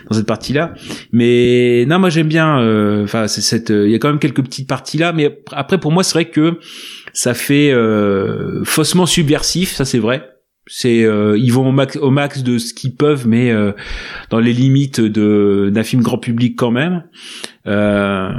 dans 0.10 0.16
cette 0.16 0.28
partie 0.28 0.54
là 0.54 0.74
mais 1.12 1.86
non 1.88 1.98
moi 1.98 2.10
j'aime 2.10 2.28
bien 2.28 2.60
euh, 2.60 3.06
enfin 3.06 3.28
c'est 3.28 3.42
cette 3.42 3.72
euh, 3.72 3.88
il 3.88 3.92
y 3.92 3.96
a 3.96 4.00
quand 4.00 4.10
même 4.10 4.20
quelques 4.20 4.44
petites 4.44 4.68
parties 4.70 4.98
là 4.98 5.12
mais 5.12 5.40
après 5.52 5.80
pour 5.80 5.92
moi 5.92 6.04
c'est 6.04 6.14
vrai 6.14 6.26
que 6.26 6.60
ça 7.14 7.34
fait 7.34 7.72
euh, 7.72 8.64
faussement 8.64 9.06
subversif 9.06 9.72
ça 9.72 9.86
c'est 9.86 10.00
vrai 10.00 10.35
c'est 10.68 11.04
euh, 11.04 11.38
ils 11.38 11.52
vont 11.54 11.68
au 11.70 11.72
max, 11.72 11.96
au 11.98 12.10
max 12.12 12.44
de 12.44 12.58
ce 12.58 12.74
qu'ils 12.74 12.96
peuvent 12.96 13.28
mais 13.28 13.52
euh, 13.52 13.72
dans 14.30 14.40
les 14.40 14.54
limites 14.54 15.00
de 15.02 15.70
d'un 15.74 15.84
film 15.84 16.02
grand 16.02 16.18
public 16.18 16.56
quand 16.58 16.72
même. 16.72 17.04
Euh, 17.68 18.30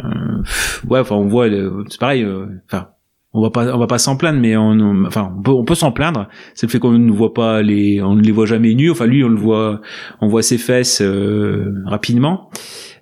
ouais 0.89 1.01
enfin 1.01 1.17
on 1.17 1.27
voit 1.27 1.49
le- 1.49 1.85
c'est 1.89 2.01
pareil 2.01 2.23
euh, 2.23 2.47
enfin 2.67 2.89
on 3.33 3.43
va 3.43 3.51
pas 3.51 3.75
on 3.75 3.79
va 3.79 3.87
pas 3.87 3.99
s'en 3.99 4.17
plaindre 4.17 4.41
mais 4.41 4.57
on, 4.57 4.71
on- 4.71 5.05
enfin 5.05 5.33
on 5.37 5.43
peut 5.43 5.51
on 5.53 5.65
peut 5.65 5.75
s'en 5.75 5.93
plaindre. 5.93 6.29
C'est 6.55 6.67
le 6.67 6.71
fait 6.73 6.79
qu'on 6.79 6.93
ne 6.93 7.11
voit 7.13 7.35
pas 7.35 7.63
les 7.63 8.01
on 8.03 8.15
ne 8.15 8.23
les 8.23 8.33
voit 8.33 8.47
jamais 8.47 8.75
nus. 8.75 8.91
Enfin 8.91 9.07
lui 9.07 9.23
on 9.25 9.29
le 9.29 9.37
voit 9.37 9.81
on 10.21 10.29
voit 10.29 10.43
ses 10.43 10.59
fesses 10.59 11.01
euh, 11.03 11.73
rapidement 11.85 12.51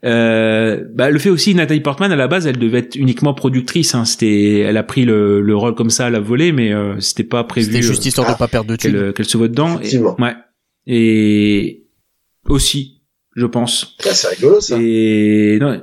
euh, 0.05 0.84
bah, 0.94 1.10
le 1.10 1.18
fait 1.18 1.31
aussi 1.31 1.55
Nathalie 1.55 1.81
Portman 1.81 2.12
à 2.12 2.16
la 2.16 2.28
base 2.28 2.47
elle 2.47 2.58
devait 2.58 2.78
être 2.81 2.97
uniquement 2.97 3.33
productrice 3.34 3.94
hein, 3.94 4.05
c'était 4.05 4.58
elle 4.60 4.76
a 4.76 4.83
pris 4.83 5.05
le, 5.05 5.41
le 5.41 5.57
rôle 5.57 5.74
comme 5.74 5.91
ça 5.91 6.07
à 6.07 6.10
la 6.10 6.20
volée 6.20 6.52
mais 6.52 6.73
euh, 6.74 7.00
c'était 7.00 7.24
pas 7.24 7.42
prévu 7.44 7.66
C'était 7.68 7.83
juste 7.83 8.05
euh, 8.05 8.08
histoire 8.08 8.33
de 8.33 8.39
pas 8.39 8.49
perdre 8.49 8.70
de 8.70 8.76
thunes. 8.76 8.92
qu'elle 8.92 9.12
qu'elle 9.15 9.26
se 9.26 9.36
voit 9.39 9.49
dedans 9.49 9.68
et, 9.68 9.74
Effectivement. 9.76 10.16
ouais 10.20 10.34
et 10.86 11.84
aussi 12.49 13.02
je 13.36 13.47
pense 13.47 13.97
Ah, 14.05 14.10
c'est 14.12 14.28
rigolo 14.36 14.60
ça. 14.60 14.76
et 14.81 15.58
non, 15.60 15.83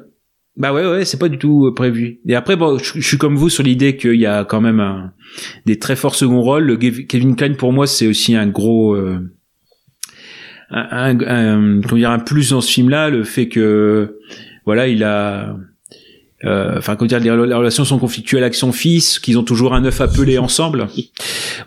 bah 0.58 0.74
ouais, 0.74 0.86
ouais, 0.86 1.06
c'est 1.06 1.18
pas 1.18 1.28
du 1.30 1.38
tout 1.38 1.66
euh, 1.68 1.74
prévu. 1.74 2.20
Et 2.28 2.36
après, 2.36 2.56
bon, 2.56 2.78
je, 2.78 2.94
je 3.00 3.08
suis 3.08 3.18
comme 3.18 3.36
vous 3.36 3.50
sur 3.50 3.64
l'idée 3.64 3.96
qu'il 3.98 4.16
y 4.20 4.26
a 4.26 4.44
quand 4.46 4.62
même 4.62 4.80
un- 4.82 5.14
des 5.66 5.80
très 5.80 5.96
forts 5.96 6.16
second 6.16 6.42
rôles. 6.42 6.64
Le 6.66 6.76
Kevin 6.78 7.36
Klein, 7.38 7.54
pour 7.54 7.72
moi, 7.74 7.88
c'est 7.88 8.06
aussi 8.08 8.36
un 8.36 8.48
gros, 8.48 8.94
euh, 8.94 9.20
un, 10.72 10.88
un, 10.92 11.20
un- 11.28 11.80
dire, 11.98 12.10
un 12.12 12.20
plus 12.20 12.50
dans 12.52 12.62
ce 12.62 12.72
film-là, 12.72 13.10
le 13.10 13.24
fait 13.24 13.48
que, 13.50 14.18
voilà, 14.66 14.88
il 14.88 15.04
a, 15.04 15.50
euh, 15.50 15.54
enfin, 16.46 16.96
comment 16.96 17.08
dire, 17.08 17.20
les, 17.20 17.30
rela- 17.30 17.48
les 17.48 17.54
relations 17.54 17.86
sont 17.86 18.00
conflictuelles 18.00 18.44
avec 18.44 18.56
son 18.56 18.72
fils, 18.72 19.20
qu'ils 19.20 19.38
ont 19.38 19.44
toujours 19.44 19.74
un 19.74 19.84
œuf 19.86 20.02
appelé 20.02 20.38
ensemble. 20.48 20.88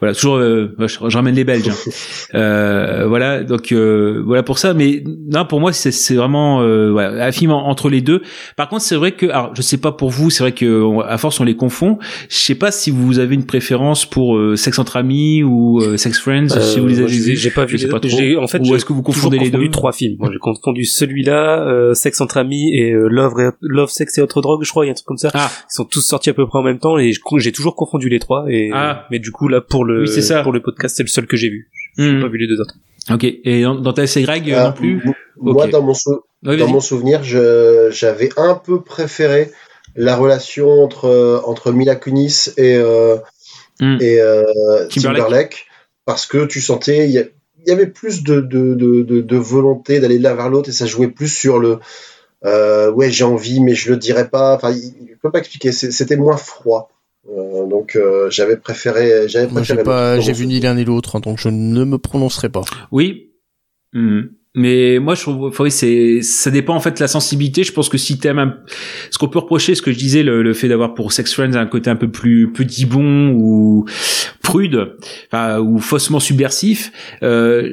Voilà, 0.00 0.14
toujours, 0.14 0.36
euh, 0.36 0.74
je, 0.80 0.86
je 1.08 1.16
ramène 1.16 1.34
les 1.34 1.44
Belges. 1.44 1.68
hein. 1.68 1.74
Euh, 2.34 3.06
voilà, 3.06 3.44
donc 3.44 3.70
euh, 3.70 4.22
voilà 4.26 4.42
pour 4.42 4.58
ça. 4.58 4.74
Mais 4.74 5.04
non, 5.06 5.44
pour 5.44 5.60
moi, 5.60 5.72
c'est 5.72 6.14
vraiment 6.14 6.62
euh, 6.62 6.90
voilà, 6.90 7.26
un 7.26 7.32
film 7.32 7.52
en- 7.52 7.68
entre 7.68 7.88
les 7.88 8.00
deux. 8.00 8.22
Par 8.56 8.68
contre, 8.68 8.82
c'est 8.82 8.96
vrai 8.96 9.12
que, 9.12 9.26
alors, 9.26 9.52
je 9.54 9.62
sais 9.62 9.76
pas 9.76 9.92
pour 9.92 10.10
vous, 10.10 10.30
c'est 10.30 10.42
vrai 10.42 10.52
que 10.52 11.00
à 11.06 11.16
force 11.18 11.38
on 11.38 11.44
les 11.44 11.54
confond. 11.54 11.98
Je 12.28 12.36
sais 12.36 12.54
pas 12.56 12.72
si 12.72 12.90
vous 12.90 13.18
avez 13.20 13.34
une 13.36 13.46
préférence 13.46 14.04
pour 14.04 14.36
euh, 14.36 14.56
Sex 14.56 14.78
entre 14.80 14.96
amis 14.96 15.42
ou 15.44 15.80
euh, 15.80 15.96
Sex 15.96 16.18
Friends, 16.18 16.48
si 16.48 16.80
vous 16.80 16.88
les 16.88 16.98
Euh, 17.00 17.04
avez 17.04 17.12
vus. 17.18 17.36
J'ai 17.36 17.50
pas 17.50 17.66
je 17.66 17.72
vu. 17.72 17.78
sais 17.78 17.84
les 17.86 17.90
pas 17.92 18.00
trop. 18.00 18.42
En 18.42 18.48
fait, 18.48 18.58
ou 18.58 18.74
est-ce 18.74 18.84
que 18.84 18.92
vous 18.92 19.02
confondez 19.02 19.38
les 19.38 19.50
deux 19.50 19.68
trois 19.70 19.92
films. 19.92 20.16
Moi, 20.18 20.30
j'ai 20.32 20.38
confondu 20.38 20.84
celui-là, 20.84 21.60
euh, 21.68 21.94
Sex 21.94 22.20
entre 22.20 22.36
amis 22.38 22.74
et 22.74 22.90
euh, 22.92 23.06
Love, 23.08 23.34
Love, 23.60 23.90
Sex 23.90 24.18
et 24.18 24.22
autres 24.22 24.40
drogues, 24.40 24.63
je 24.64 24.70
crois, 24.70 24.84
il 24.84 24.88
y 24.88 24.90
a 24.90 24.92
un 24.92 24.94
truc 24.94 25.06
comme 25.06 25.18
ça. 25.18 25.30
Ah, 25.34 25.50
Ils 25.70 25.74
sont 25.74 25.84
tous 25.84 26.00
sortis 26.00 26.30
à 26.30 26.34
peu 26.34 26.46
près 26.46 26.58
en 26.58 26.62
même 26.62 26.78
temps 26.78 26.98
et 26.98 27.12
j'ai 27.38 27.52
toujours 27.52 27.76
confondu 27.76 28.08
les 28.08 28.18
trois. 28.18 28.46
Et 28.48 28.70
Ah. 28.72 29.06
mais 29.10 29.18
du 29.18 29.30
coup 29.30 29.48
là 29.48 29.60
pour 29.60 29.84
le 29.84 30.02
Oui, 30.02 30.08
c'est 30.08 30.22
ça. 30.22 30.42
pour 30.42 30.52
le 30.52 30.60
podcast, 30.62 30.96
c'est 30.96 31.02
le 31.04 31.08
seul 31.08 31.26
que 31.26 31.36
j'ai 31.36 31.48
vu. 31.50 31.70
J'ai 31.96 32.10
hmm. 32.12 32.20
pas 32.22 32.28
vu 32.28 32.38
les 32.38 32.46
deux 32.48 32.60
autres. 32.60 32.74
ok. 33.12 33.24
Et 33.24 33.62
dans, 33.62 33.74
dans 33.76 33.92
ta 33.92 34.04
Greg 34.06 34.50
euh, 34.52 34.64
non 34.64 34.72
plus. 34.72 35.00
m- 35.04 35.12
Moi, 35.40 35.66
dans 35.68 35.82
mon, 35.82 35.94
sou- 35.94 36.20
Ouais, 36.44 36.56
dans 36.56 36.64
vas-y. 36.64 36.72
mon 36.74 36.80
souvenir, 36.80 37.22
j'avais 37.22 38.30
un 38.36 38.54
peu 38.54 38.82
préféré 38.82 39.50
la 39.96 40.16
relation 40.16 40.68
entre, 40.82 41.04
euh, 41.06 41.38
entre 41.44 41.70
Mila 41.72 41.94
Kunis 41.96 42.50
et, 42.56 42.74
euh, 42.76 43.16
Hmm. 43.80 43.96
et 44.00 44.20
euh, 44.20 44.42
Timberlake. 44.88 45.16
Timberlake. 45.24 45.66
parce 46.06 46.26
que 46.26 46.44
tu 46.46 46.60
sentais, 46.60 47.06
il 47.06 47.10
y, 47.12 47.18
a- 47.18 47.24
il 47.66 47.68
y 47.68 47.72
avait 47.72 47.86
plus 47.88 48.22
de, 48.22 48.40
de, 48.40 48.74
de, 48.74 49.02
de, 49.02 49.20
de 49.20 49.36
volonté 49.36 49.98
d'aller 50.00 50.18
de 50.18 50.22
l'un 50.22 50.34
vers 50.34 50.48
l'autre 50.50 50.68
et 50.68 50.72
ça 50.72 50.86
jouait 50.86 51.08
plus 51.08 51.28
sur 51.28 51.58
le 51.58 51.78
euh, 52.44 52.90
ouais, 52.92 53.10
j'ai 53.10 53.24
envie, 53.24 53.60
mais 53.60 53.74
je 53.74 53.90
le 53.90 53.96
dirais 53.96 54.28
pas. 54.28 54.54
Enfin, 54.56 54.70
il, 54.70 54.94
il 55.00 55.16
peut 55.22 55.30
pas 55.30 55.38
expliquer, 55.38 55.72
c'était 55.72 56.16
moins 56.16 56.36
froid. 56.36 56.90
Euh, 57.30 57.66
donc 57.66 57.96
euh, 57.96 58.28
j'avais 58.30 58.56
préféré, 58.58 59.28
j'avais 59.28 59.46
Moi, 59.46 59.62
j'ai 59.62 59.74
préféré. 59.74 59.82
pas, 59.84 60.14
l'autre. 60.16 60.26
j'ai 60.26 60.32
vu 60.34 60.46
ni 60.46 60.60
l'un 60.60 60.74
ni 60.74 60.84
l'autre, 60.84 61.16
hein, 61.16 61.20
donc 61.20 61.38
je 61.38 61.48
ne 61.48 61.84
me 61.84 61.96
prononcerai 61.98 62.50
pas. 62.50 62.62
Oui. 62.92 63.30
Hmm. 63.94 64.22
Mais 64.56 65.00
moi, 65.00 65.16
je 65.16 65.22
trouve, 65.22 65.46
enfin, 65.48 65.64
oui, 65.64 65.70
c'est, 65.72 66.20
ça 66.22 66.50
dépend 66.50 66.76
en 66.76 66.80
fait 66.80 66.92
de 66.92 67.00
la 67.00 67.08
sensibilité. 67.08 67.64
Je 67.64 67.72
pense 67.72 67.88
que 67.88 67.98
si 67.98 68.18
t'aimes 68.18 68.38
un... 68.38 68.56
ce 69.10 69.18
qu'on 69.18 69.26
peut 69.28 69.40
reprocher, 69.40 69.74
ce 69.74 69.82
que 69.82 69.90
je 69.90 69.98
disais, 69.98 70.22
le, 70.22 70.42
le 70.44 70.54
fait 70.54 70.68
d'avoir 70.68 70.94
pour 70.94 71.12
Sex 71.12 71.32
Friends 71.34 71.54
un 71.54 71.66
côté 71.66 71.90
un 71.90 71.96
peu 71.96 72.08
plus 72.10 72.52
petit 72.52 72.84
bon 72.86 73.30
ou 73.30 73.84
prude, 74.42 74.96
enfin, 75.32 75.58
ou 75.58 75.78
faussement 75.78 76.20
subversif, 76.20 76.92
euh, 77.24 77.68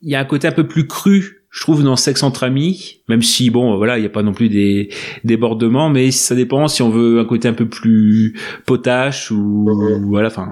il 0.00 0.10
y 0.10 0.14
a 0.14 0.20
un 0.20 0.24
côté 0.24 0.48
un 0.48 0.52
peu 0.52 0.66
plus 0.66 0.86
cru. 0.86 1.41
Je 1.52 1.60
trouve 1.60 1.84
dans 1.84 1.96
Sex 1.96 2.22
entre 2.22 2.44
amis, 2.44 3.02
même 3.10 3.20
si 3.20 3.50
bon, 3.50 3.76
voilà, 3.76 3.98
il 3.98 4.00
n'y 4.00 4.06
a 4.06 4.10
pas 4.10 4.22
non 4.22 4.32
plus 4.32 4.48
des 4.48 4.88
débordements, 5.22 5.90
mais 5.90 6.10
ça 6.10 6.34
dépend 6.34 6.66
si 6.66 6.80
on 6.80 6.88
veut 6.88 7.20
un 7.20 7.26
côté 7.26 7.46
un 7.46 7.52
peu 7.52 7.68
plus 7.68 8.40
potache 8.64 9.30
ou 9.30 9.68
voilà, 10.08 10.28
enfin. 10.28 10.48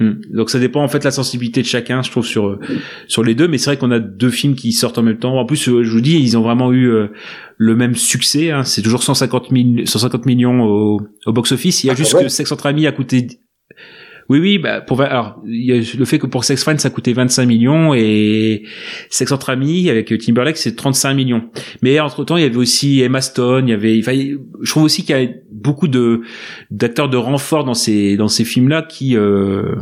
Hmm. 0.00 0.14
Donc 0.32 0.50
ça 0.50 0.58
dépend 0.58 0.82
en 0.82 0.88
fait 0.88 0.98
de 0.98 1.04
la 1.04 1.12
sensibilité 1.12 1.62
de 1.62 1.66
chacun, 1.66 2.02
je 2.02 2.10
trouve 2.10 2.26
sur 2.26 2.58
sur 3.06 3.22
les 3.22 3.36
deux. 3.36 3.46
Mais 3.46 3.56
c'est 3.56 3.70
vrai 3.70 3.76
qu'on 3.76 3.92
a 3.92 4.00
deux 4.00 4.30
films 4.30 4.56
qui 4.56 4.72
sortent 4.72 4.98
en 4.98 5.02
même 5.02 5.18
temps. 5.18 5.38
En 5.38 5.46
plus, 5.46 5.68
euh, 5.68 5.84
je 5.84 5.90
vous 5.90 6.00
dis, 6.00 6.18
ils 6.18 6.36
ont 6.36 6.42
vraiment 6.42 6.72
eu 6.72 6.90
euh, 6.90 7.08
le 7.56 7.76
même 7.76 7.94
succès. 7.94 8.50
Hein. 8.50 8.64
C'est 8.64 8.82
toujours 8.82 9.04
150, 9.04 9.50
000 9.52 9.86
150 9.86 10.26
millions 10.26 10.60
au, 10.62 11.00
au 11.26 11.32
box-office. 11.32 11.84
Il 11.84 11.86
y 11.86 11.90
a 11.90 11.92
Ah, 11.92 11.96
juste 11.96 12.18
que. 12.18 12.28
Sex 12.28 12.50
entre 12.50 12.66
amis 12.66 12.86
a 12.88 12.92
coûté. 12.92 13.28
Oui, 14.28 14.38
oui, 14.38 14.58
bah 14.58 14.80
pour 14.80 15.00
alors 15.02 15.40
y 15.46 15.72
a 15.72 15.76
le 15.76 16.04
fait 16.04 16.18
que 16.18 16.26
pour 16.26 16.44
Sex 16.44 16.62
Friends 16.62 16.78
ça 16.78 16.90
coûtait 16.90 17.12
25 17.12 17.46
millions 17.46 17.94
et 17.94 18.64
Sex 19.10 19.30
entre 19.32 19.50
amis 19.50 19.90
avec 19.90 20.16
Timberlake 20.18 20.56
c'est 20.56 20.76
35 20.76 21.14
millions. 21.14 21.50
Mais 21.82 21.98
entre 22.00 22.24
temps 22.24 22.36
il 22.36 22.42
y 22.42 22.46
avait 22.46 22.56
aussi 22.56 23.00
Emma 23.02 23.20
Stone, 23.20 23.68
il 23.68 23.70
y 23.70 23.74
avait, 23.74 23.98
enfin, 24.00 24.12
je 24.62 24.70
trouve 24.70 24.84
aussi 24.84 25.04
qu'il 25.04 25.16
y 25.16 25.24
a 25.24 25.28
beaucoup 25.52 25.88
de 25.88 26.22
d'acteurs 26.70 27.08
de 27.08 27.16
renfort 27.16 27.64
dans 27.64 27.74
ces 27.74 28.16
dans 28.16 28.28
ces 28.28 28.44
films 28.44 28.68
là 28.68 28.82
qui 28.82 29.16
euh, 29.16 29.74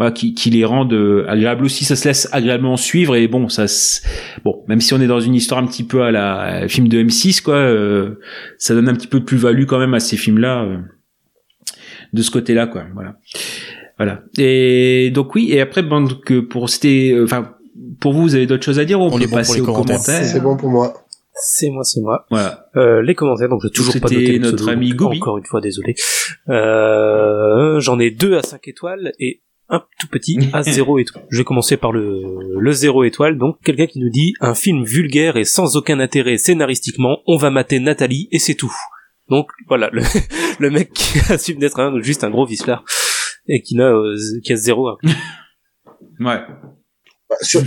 voilà, 0.00 0.12
qui, 0.12 0.32
qui 0.32 0.48
les 0.48 0.64
rendent 0.64 0.94
euh, 0.94 1.26
agréables 1.28 1.62
aussi. 1.62 1.84
Ça 1.84 1.94
se 1.94 2.08
laisse 2.08 2.26
agréablement 2.32 2.78
suivre 2.78 3.16
et 3.16 3.28
bon, 3.28 3.50
ça, 3.50 3.66
bon, 4.44 4.64
même 4.66 4.80
si 4.80 4.94
on 4.94 5.00
est 5.02 5.06
dans 5.06 5.20
une 5.20 5.34
histoire 5.34 5.62
un 5.62 5.66
petit 5.66 5.84
peu 5.84 6.02
à 6.02 6.10
la 6.10 6.68
film 6.68 6.88
de 6.88 7.02
M6, 7.02 7.42
quoi, 7.42 7.56
euh, 7.56 8.18
ça 8.56 8.72
donne 8.72 8.88
un 8.88 8.94
petit 8.94 9.08
peu 9.08 9.20
de 9.20 9.24
plus-value 9.26 9.66
quand 9.66 9.78
même 9.78 9.92
à 9.92 10.00
ces 10.00 10.16
films-là, 10.16 10.62
euh, 10.64 10.78
de 12.12 12.22
ce 12.22 12.30
côté-là, 12.30 12.66
quoi. 12.66 12.84
Voilà, 12.94 13.16
voilà. 13.98 14.22
Et 14.38 15.10
donc 15.14 15.34
oui, 15.34 15.50
et 15.52 15.60
après, 15.60 15.82
bon, 15.82 16.02
donc, 16.02 16.30
euh, 16.32 16.46
pour 16.46 16.68
c'était, 16.70 17.10
euh, 17.12 17.24
enfin, 17.24 17.54
pour 18.00 18.12
vous, 18.12 18.22
vous 18.22 18.34
avez 18.34 18.46
d'autres 18.46 18.64
choses 18.64 18.78
à 18.78 18.84
dire 18.84 19.00
ou 19.00 19.04
on, 19.04 19.06
On 19.08 19.10
peut 19.18 19.22
est 19.22 19.26
bon 19.26 19.30
pour 19.30 19.36
passer 19.38 19.54
les 19.54 19.60
aux 19.60 19.64
commentaires. 19.66 19.96
commentaires 19.96 20.24
C'est 20.24 20.40
bon 20.40 20.56
pour 20.56 20.68
moi. 20.70 20.94
C'est 21.42 21.70
moi, 21.70 21.84
c'est 21.84 22.00
moi. 22.00 22.26
Voilà. 22.30 22.66
Euh, 22.76 23.00
les 23.02 23.14
commentaires, 23.14 23.48
donc 23.48 23.60
j'ai 23.62 23.70
toujours 23.70 23.94
pas 23.94 24.08
noté 24.10 24.38
notre 24.38 24.56
pseudo, 24.56 24.70
ami 24.72 24.90
Gobi. 24.90 25.18
Encore 25.18 25.38
une 25.38 25.46
fois, 25.46 25.60
désolé. 25.60 25.94
Euh, 26.48 27.80
J'en 27.80 27.98
ai 27.98 28.10
deux 28.10 28.36
à 28.36 28.42
5 28.42 28.66
étoiles 28.68 29.12
et 29.18 29.40
un 29.68 29.82
tout 30.00 30.08
petit 30.08 30.36
à 30.52 30.62
0 30.64 30.98
étoile. 30.98 31.24
Je 31.30 31.38
vais 31.38 31.44
commencer 31.44 31.76
par 31.76 31.92
le, 31.92 32.22
le 32.58 32.72
0 32.72 33.04
étoile. 33.04 33.38
Donc 33.38 33.56
quelqu'un 33.64 33.86
qui 33.86 34.00
nous 34.00 34.10
dit 34.10 34.34
un 34.40 34.54
film 34.54 34.84
vulgaire 34.84 35.36
et 35.36 35.44
sans 35.44 35.76
aucun 35.76 36.00
intérêt 36.00 36.36
scénaristiquement, 36.36 37.18
on 37.26 37.36
va 37.36 37.50
mater 37.50 37.78
Nathalie 37.80 38.28
et 38.32 38.38
c'est 38.38 38.54
tout. 38.54 38.74
Donc 39.30 39.48
voilà, 39.68 39.88
le, 39.92 40.02
le 40.58 40.70
mec 40.70 40.92
qui 40.92 41.18
assume 41.32 41.58
d'être 41.58 41.80
un, 41.80 42.00
juste 42.02 42.24
un 42.24 42.30
gros 42.30 42.44
vicelard 42.44 42.84
et 43.46 43.62
qui 43.62 43.76
n'a 43.76 43.90
euh, 43.92 44.16
qui 44.44 44.52
a 44.52 44.56
zéro. 44.56 44.88
hein. 44.88 44.96
Ouais. 46.20 46.40
Bah, 47.28 47.36
sur- 47.40 47.62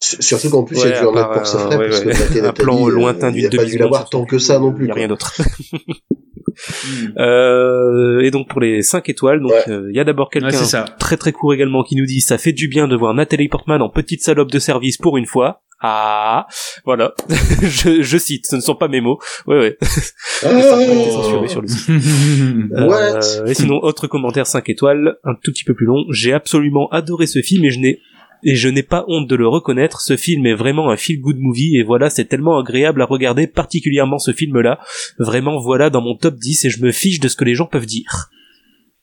sur- 0.00 0.22
Surtout 0.22 0.50
qu'en 0.50 0.62
plus, 0.64 0.76
il 0.76 0.82
Ouais, 0.84 0.90
y 0.90 0.92
a 0.94 1.00
dû 1.00 1.06
en 1.06 1.12
mettre 1.12 1.32
pour 1.32 1.46
ses 1.46 1.56
euh, 1.56 1.60
frais, 1.66 1.76
ouais, 1.76 1.88
parce 1.88 2.00
que 2.00 2.08
ouais. 2.08 2.18
Maté 2.18 2.40
Un 2.46 2.52
plan 2.52 2.86
lointain 2.88 3.30
il 3.30 3.34
d'une 3.34 3.46
a 3.46 3.48
pas 3.48 3.56
dû 3.56 3.58
demi-seconde 3.58 3.80
l'avoir 3.80 4.08
tant 4.08 4.24
que 4.24 4.38
ça 4.38 4.58
non 4.60 4.70
il 4.70 4.76
plus. 4.76 4.86
y 4.86 4.90
a 4.90 4.94
rien 4.94 5.08
d'autre. 5.08 5.34
Euh, 7.18 8.20
et 8.20 8.30
donc 8.30 8.48
pour 8.48 8.60
les 8.60 8.82
5 8.82 9.08
étoiles, 9.08 9.40
donc 9.40 9.50
Ouais. 9.50 9.62
euh, 9.68 9.88
il 9.90 9.96
y 9.96 10.00
a 10.00 10.04
d'abord 10.04 10.30
quelqu'un 10.30 10.48
Ouais, 10.48 10.84
très 10.98 11.16
très 11.16 11.32
court 11.32 11.52
également 11.54 11.82
qui 11.82 11.96
nous 11.96 12.06
dit 12.06 12.20
ça 12.20 12.38
fait 12.38 12.52
du 12.52 12.68
bien 12.68 12.86
de 12.88 12.96
voir 12.96 13.14
Nathalie 13.14 13.48
Portman 13.48 13.80
en 13.82 13.88
petite 13.88 14.22
salope 14.22 14.50
de 14.50 14.58
service 14.58 14.96
pour 14.98 15.16
une 15.16 15.26
fois. 15.26 15.62
Ah, 15.80 16.48
voilà. 16.84 17.14
je, 17.62 18.02
je 18.02 18.18
cite, 18.18 18.46
ce 18.48 18.56
ne 18.56 18.60
sont 18.60 18.74
pas 18.74 18.88
mes 18.88 19.00
mots. 19.00 19.18
Ouais 19.46 19.58
ouais. 19.58 19.76
Ça 19.80 20.48
a 20.50 20.52
pas 20.52 20.82
été 20.82 21.10
censuré 21.10 21.48
sur 21.48 21.62
le 21.62 21.68
site. 21.68 21.88
What? 22.72 23.20
Euh, 23.42 23.46
et 23.46 23.54
sinon, 23.54 23.78
autre 23.82 24.06
commentaire 24.08 24.46
5 24.46 24.68
étoiles, 24.70 25.16
un 25.24 25.34
tout 25.34 25.52
petit 25.52 25.64
peu 25.64 25.74
plus 25.74 25.86
long. 25.86 26.04
J'ai 26.10 26.32
absolument 26.32 26.88
adoré 26.90 27.26
ce 27.28 27.40
film 27.42 27.64
et 27.64 27.70
je 27.70 27.78
n'ai 27.78 28.00
et 28.44 28.54
je 28.54 28.68
n'ai 28.68 28.82
pas 28.82 29.04
honte 29.08 29.28
de 29.28 29.34
le 29.36 29.46
reconnaître, 29.48 30.00
ce 30.00 30.16
film 30.16 30.46
est 30.46 30.54
vraiment 30.54 30.90
un 30.90 30.96
feel 30.96 31.20
good 31.20 31.38
movie 31.38 31.76
et 31.76 31.82
voilà, 31.82 32.10
c'est 32.10 32.26
tellement 32.26 32.58
agréable 32.58 33.02
à 33.02 33.04
regarder, 33.04 33.46
particulièrement 33.46 34.18
ce 34.18 34.32
film-là. 34.32 34.78
Vraiment, 35.18 35.58
voilà 35.60 35.90
dans 35.90 36.00
mon 36.00 36.16
top 36.16 36.36
10 36.36 36.64
et 36.64 36.70
je 36.70 36.82
me 36.82 36.92
fiche 36.92 37.20
de 37.20 37.28
ce 37.28 37.36
que 37.36 37.44
les 37.44 37.54
gens 37.54 37.66
peuvent 37.66 37.86
dire. 37.86 38.30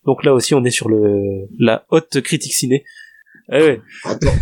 Donc 0.05 0.23
là 0.23 0.33
aussi, 0.33 0.53
on 0.53 0.63
est 0.63 0.69
sur 0.71 0.87
le 0.89 1.47
la 1.59 1.85
haute 1.89 2.21
critique 2.21 2.53
ciné. 2.53 2.83
Eh 3.51 3.57
ouais, 3.61 3.81
Attends. 4.03 4.27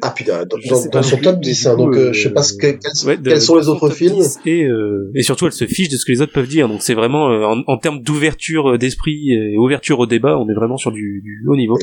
Ah 0.00 0.10
putain, 0.16 0.46
dans, 0.46 0.56
dans- 0.90 1.02
son 1.02 1.18
top 1.18 1.36
plus, 1.36 1.50
10, 1.50 1.64
mais 1.66 1.70
hein, 1.70 1.76
donc 1.76 1.94
euh, 1.96 2.08
euh, 2.08 2.12
je 2.12 2.22
sais 2.22 2.30
pas 2.32 2.42
ce 2.42 2.54
que, 2.54 2.60
quels, 2.72 3.06
ouais, 3.06 3.16
de- 3.18 3.28
quels 3.28 3.42
sont 3.42 3.56
les 3.58 3.68
autres 3.68 3.90
films. 3.90 4.14
10 4.14 4.38
et, 4.46 4.64
euh, 4.64 5.10
et 5.14 5.22
surtout, 5.22 5.46
elle 5.46 5.52
se 5.52 5.66
fiche 5.66 5.90
de 5.90 5.96
ce 5.96 6.04
que 6.06 6.12
les 6.12 6.22
autres 6.22 6.32
peuvent 6.32 6.48
dire. 6.48 6.66
Donc 6.66 6.82
c'est 6.82 6.94
vraiment 6.94 7.30
euh, 7.30 7.44
en, 7.44 7.62
en 7.66 7.76
termes 7.78 8.00
d'ouverture 8.00 8.70
euh, 8.70 8.78
d'esprit 8.78 9.32
et 9.32 9.56
ouverture 9.58 9.98
au 9.98 10.06
débat, 10.06 10.38
on 10.38 10.48
est 10.48 10.54
vraiment 10.54 10.78
sur 10.78 10.92
du, 10.92 11.20
du 11.22 11.44
haut 11.46 11.56
niveau. 11.56 11.78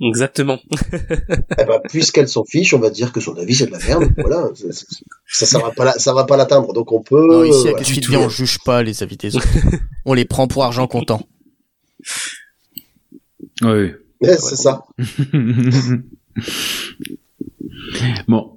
Exactement. 0.00 0.58
Eh 0.92 1.64
ben, 1.64 1.80
puisqu'elle 1.88 2.28
s'en 2.28 2.44
fiche, 2.44 2.74
on 2.74 2.78
va 2.78 2.90
dire 2.90 3.12
que 3.12 3.20
son 3.20 3.34
avis 3.36 3.54
c'est 3.54 3.66
de 3.66 3.72
la 3.72 3.78
merde. 3.78 4.12
voilà, 4.18 4.50
c'est- 4.54 4.86
ça, 5.26 5.46
ça 5.46 5.58
va 5.58 5.70
pas, 5.70 5.84
la- 5.86 5.98
ça 5.98 6.12
va 6.12 6.24
pas 6.24 6.36
l'atteindre, 6.36 6.72
donc 6.74 6.92
on 6.92 7.02
peut. 7.02 7.26
Non, 7.26 7.44
ici, 7.44 7.68
à 7.68 7.72
voilà. 7.72 8.00
devient, 8.00 8.16
on 8.16 8.28
juge 8.28 8.58
pas 8.64 8.82
les 8.82 9.02
avis 9.02 9.16
des 9.16 9.36
autres. 9.36 9.48
on 10.04 10.12
les 10.14 10.24
prend 10.26 10.48
pour 10.48 10.64
argent 10.64 10.86
comptant. 10.86 11.22
oui. 13.62 13.92
Ouais, 14.20 14.36
c'est 14.38 14.56
ça. 14.56 14.84
bon. 18.28 18.55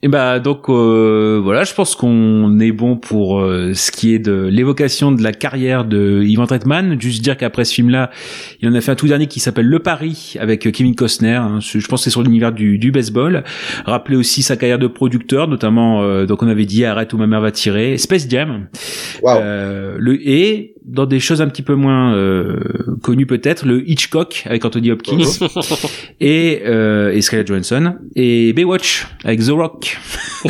Et 0.00 0.06
bah 0.06 0.38
donc 0.38 0.68
euh, 0.68 1.40
voilà, 1.42 1.64
je 1.64 1.74
pense 1.74 1.96
qu'on 1.96 2.60
est 2.60 2.70
bon 2.70 2.96
pour 2.96 3.40
euh, 3.40 3.74
ce 3.74 3.90
qui 3.90 4.14
est 4.14 4.20
de 4.20 4.44
l'évocation 4.44 5.10
de 5.10 5.24
la 5.24 5.32
carrière 5.32 5.84
de 5.84 6.22
Ivan 6.24 6.44
Reitman. 6.44 7.00
Juste 7.00 7.20
dire 7.24 7.36
qu'après 7.36 7.64
ce 7.64 7.74
film-là, 7.74 8.10
il 8.60 8.68
en 8.68 8.74
a 8.74 8.80
fait 8.80 8.92
un 8.92 8.94
tout 8.94 9.08
dernier 9.08 9.26
qui 9.26 9.40
s'appelle 9.40 9.66
Le 9.66 9.80
Paris 9.80 10.36
avec 10.38 10.70
Kevin 10.70 10.94
Costner. 10.94 11.34
hein. 11.34 11.58
Je 11.60 11.84
pense 11.88 12.00
que 12.00 12.04
c'est 12.04 12.10
sur 12.10 12.22
l'univers 12.22 12.52
du, 12.52 12.78
du 12.78 12.92
baseball. 12.92 13.42
Rappelez 13.86 14.16
aussi 14.16 14.42
sa 14.42 14.56
carrière 14.56 14.78
de 14.78 14.86
producteur, 14.86 15.48
notamment 15.48 16.00
euh, 16.02 16.26
donc 16.26 16.44
on 16.44 16.48
avait 16.48 16.64
dit 16.66 16.84
Arrête 16.84 17.12
où 17.12 17.18
ma 17.18 17.26
mère 17.26 17.40
va 17.40 17.50
tirer, 17.50 17.98
Space 17.98 18.28
Jam. 18.28 18.68
Waouh. 19.22 19.40
Euh, 19.40 19.96
le 19.98 20.14
et 20.28 20.74
dans 20.88 21.06
des 21.06 21.20
choses 21.20 21.40
un 21.42 21.48
petit 21.48 21.62
peu 21.62 21.74
moins 21.74 22.14
euh, 22.14 22.58
connues 23.02 23.26
peut-être, 23.26 23.66
le 23.66 23.88
Hitchcock 23.88 24.44
avec 24.46 24.64
Anthony 24.64 24.90
Hopkins 24.90 25.18
et 26.20 26.62
euh, 26.64 27.12
et 27.12 27.20
Scarlett 27.20 27.46
Johansson 27.46 27.96
et 28.16 28.52
Baywatch 28.54 29.06
avec 29.24 29.40
The 29.40 29.50
Rock 29.50 29.98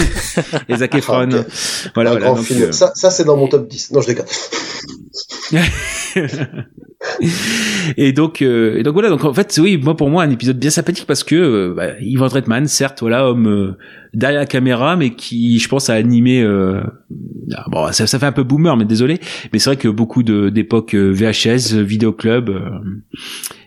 et 0.68 0.76
Zac 0.76 0.94
Efron. 0.94 1.28
Ah, 1.32 1.38
ok. 1.38 1.46
Voilà, 1.94 2.10
voilà. 2.12 2.28
donc, 2.28 2.50
euh, 2.50 2.72
Ça, 2.72 2.92
ça 2.94 3.10
c'est 3.10 3.24
dans 3.24 3.36
mon 3.36 3.48
top 3.48 3.68
10. 3.68 3.90
Non, 3.92 4.00
je 4.00 4.06
déconne. 4.06 4.26
et 7.96 8.12
donc 8.12 8.42
euh, 8.42 8.76
et 8.78 8.82
donc 8.82 8.92
voilà 8.92 9.08
donc 9.08 9.24
en 9.24 9.32
fait 9.32 9.58
oui 9.62 9.78
moi 9.78 9.96
pour 9.96 10.10
moi 10.10 10.24
un 10.24 10.30
épisode 10.30 10.58
bien 10.58 10.70
sympathique 10.70 11.06
parce 11.06 11.24
que 11.24 11.34
euh, 11.34 11.74
bah, 11.74 11.92
Ivan 12.00 12.26
Reitman 12.28 12.66
certes 12.66 13.00
voilà 13.00 13.28
homme 13.28 13.46
euh, 13.46 13.78
derrière 14.14 14.40
la 14.40 14.46
caméra 14.46 14.96
mais 14.96 15.10
qui 15.10 15.58
je 15.58 15.68
pense 15.68 15.90
a 15.90 15.94
animé 15.94 16.40
euh, 16.42 16.80
ah, 17.54 17.64
bon 17.68 17.92
ça, 17.92 18.06
ça 18.06 18.18
fait 18.18 18.26
un 18.26 18.32
peu 18.32 18.42
boomer 18.44 18.76
mais 18.76 18.84
désolé. 18.84 19.18
Mais 19.52 19.58
c'est 19.58 19.70
vrai 19.70 19.76
que 19.76 19.88
beaucoup 19.88 20.22
d'époques 20.22 20.94
euh, 20.94 21.10
VHS 21.12 21.74
euh, 21.74 21.82
vidéoclub 21.82 22.48
euh, 22.50 22.60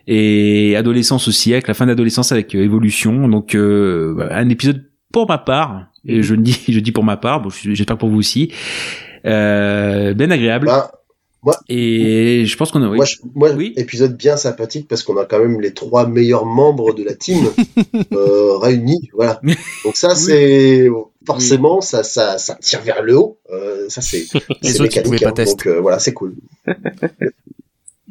et 0.07 0.75
adolescence 0.75 1.27
aussi 1.27 1.53
avec 1.53 1.67
la 1.67 1.73
fin 1.73 1.85
d'adolescence 1.85 2.31
avec 2.31 2.55
euh, 2.55 2.63
évolution 2.63 3.27
donc 3.27 3.55
euh, 3.55 4.27
un 4.31 4.49
épisode 4.49 4.83
pour 5.13 5.27
ma 5.27 5.37
part 5.37 5.87
et 6.05 6.23
je 6.23 6.35
dis 6.35 6.59
je 6.69 6.79
dis 6.79 6.91
pour 6.91 7.03
ma 7.03 7.17
part 7.17 7.41
bon 7.41 7.49
je- 7.49 7.73
j'espère 7.73 7.97
pour 7.97 8.09
vous 8.09 8.17
aussi 8.17 8.51
euh, 9.25 10.13
bien 10.15 10.31
agréable. 10.31 10.65
Bah, 10.65 10.91
et 11.69 12.43
je 12.45 12.55
pense 12.57 12.71
qu'on 12.71 12.83
a 12.83 12.87
oui. 12.89 12.97
Moi, 12.97 13.05
je- 13.05 13.15
moi 13.33 13.49
Oui. 13.51 13.73
épisode 13.75 14.15
bien 14.15 14.37
sympathique 14.37 14.87
parce 14.87 15.01
qu'on 15.03 15.17
a 15.17 15.25
quand 15.25 15.39
même 15.39 15.59
les 15.59 15.73
trois 15.73 16.05
meilleurs 16.07 16.45
membres 16.45 16.93
de 16.93 17.03
la 17.03 17.15
team 17.15 17.45
euh, 18.13 18.57
réunis. 18.57 19.09
Voilà. 19.13 19.41
Donc 19.83 19.95
ça, 19.95 20.13
c'est 20.15 20.87
forcément 21.25 21.81
ça, 21.81 22.03
ça, 22.03 22.37
ça 22.37 22.55
tire 22.61 22.81
vers 22.81 23.01
le 23.01 23.17
haut. 23.17 23.39
Euh, 23.51 23.89
ça, 23.89 24.01
c'est 24.01 24.25
Les 24.61 24.69
c'est 24.73 24.81
autres, 24.81 24.95
ils 24.97 25.01
pouvaient 25.03 25.15
mécanique. 25.17 25.35
pas 25.35 25.41
hein. 25.41 25.45
Donc 25.45 25.65
euh, 25.67 25.79
voilà, 25.81 25.97
c'est 25.99 26.13
cool. 26.13 26.35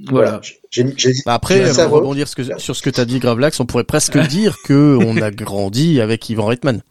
voilà. 0.08 0.40
J'ai- 0.70 0.84
Bah 1.26 1.34
après, 1.34 1.68
pour 1.70 1.78
avant. 1.80 1.96
rebondir 1.96 2.26
ce 2.28 2.34
que- 2.36 2.58
sur 2.58 2.74
ce 2.74 2.82
que 2.82 2.90
t'as 2.90 3.04
dit, 3.04 3.18
Gravelax, 3.18 3.60
on 3.60 3.66
pourrait 3.66 3.84
presque 3.84 4.18
dire 4.28 4.58
que 4.64 4.96
on 5.00 5.16
a 5.18 5.30
grandi 5.30 6.00
avec 6.00 6.28
Ivan 6.30 6.46
Reitman. 6.46 6.82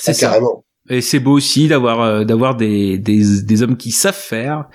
C'est 0.00 0.12
Ah, 0.16 0.20
carrément. 0.20 0.63
Et 0.90 1.00
c'est 1.00 1.18
beau 1.18 1.32
aussi 1.32 1.66
d'avoir 1.66 2.02
euh, 2.02 2.24
d'avoir 2.24 2.56
des, 2.56 2.98
des 2.98 3.40
des 3.42 3.62
hommes 3.62 3.78
qui 3.78 3.90
savent 3.90 4.14
faire, 4.14 4.66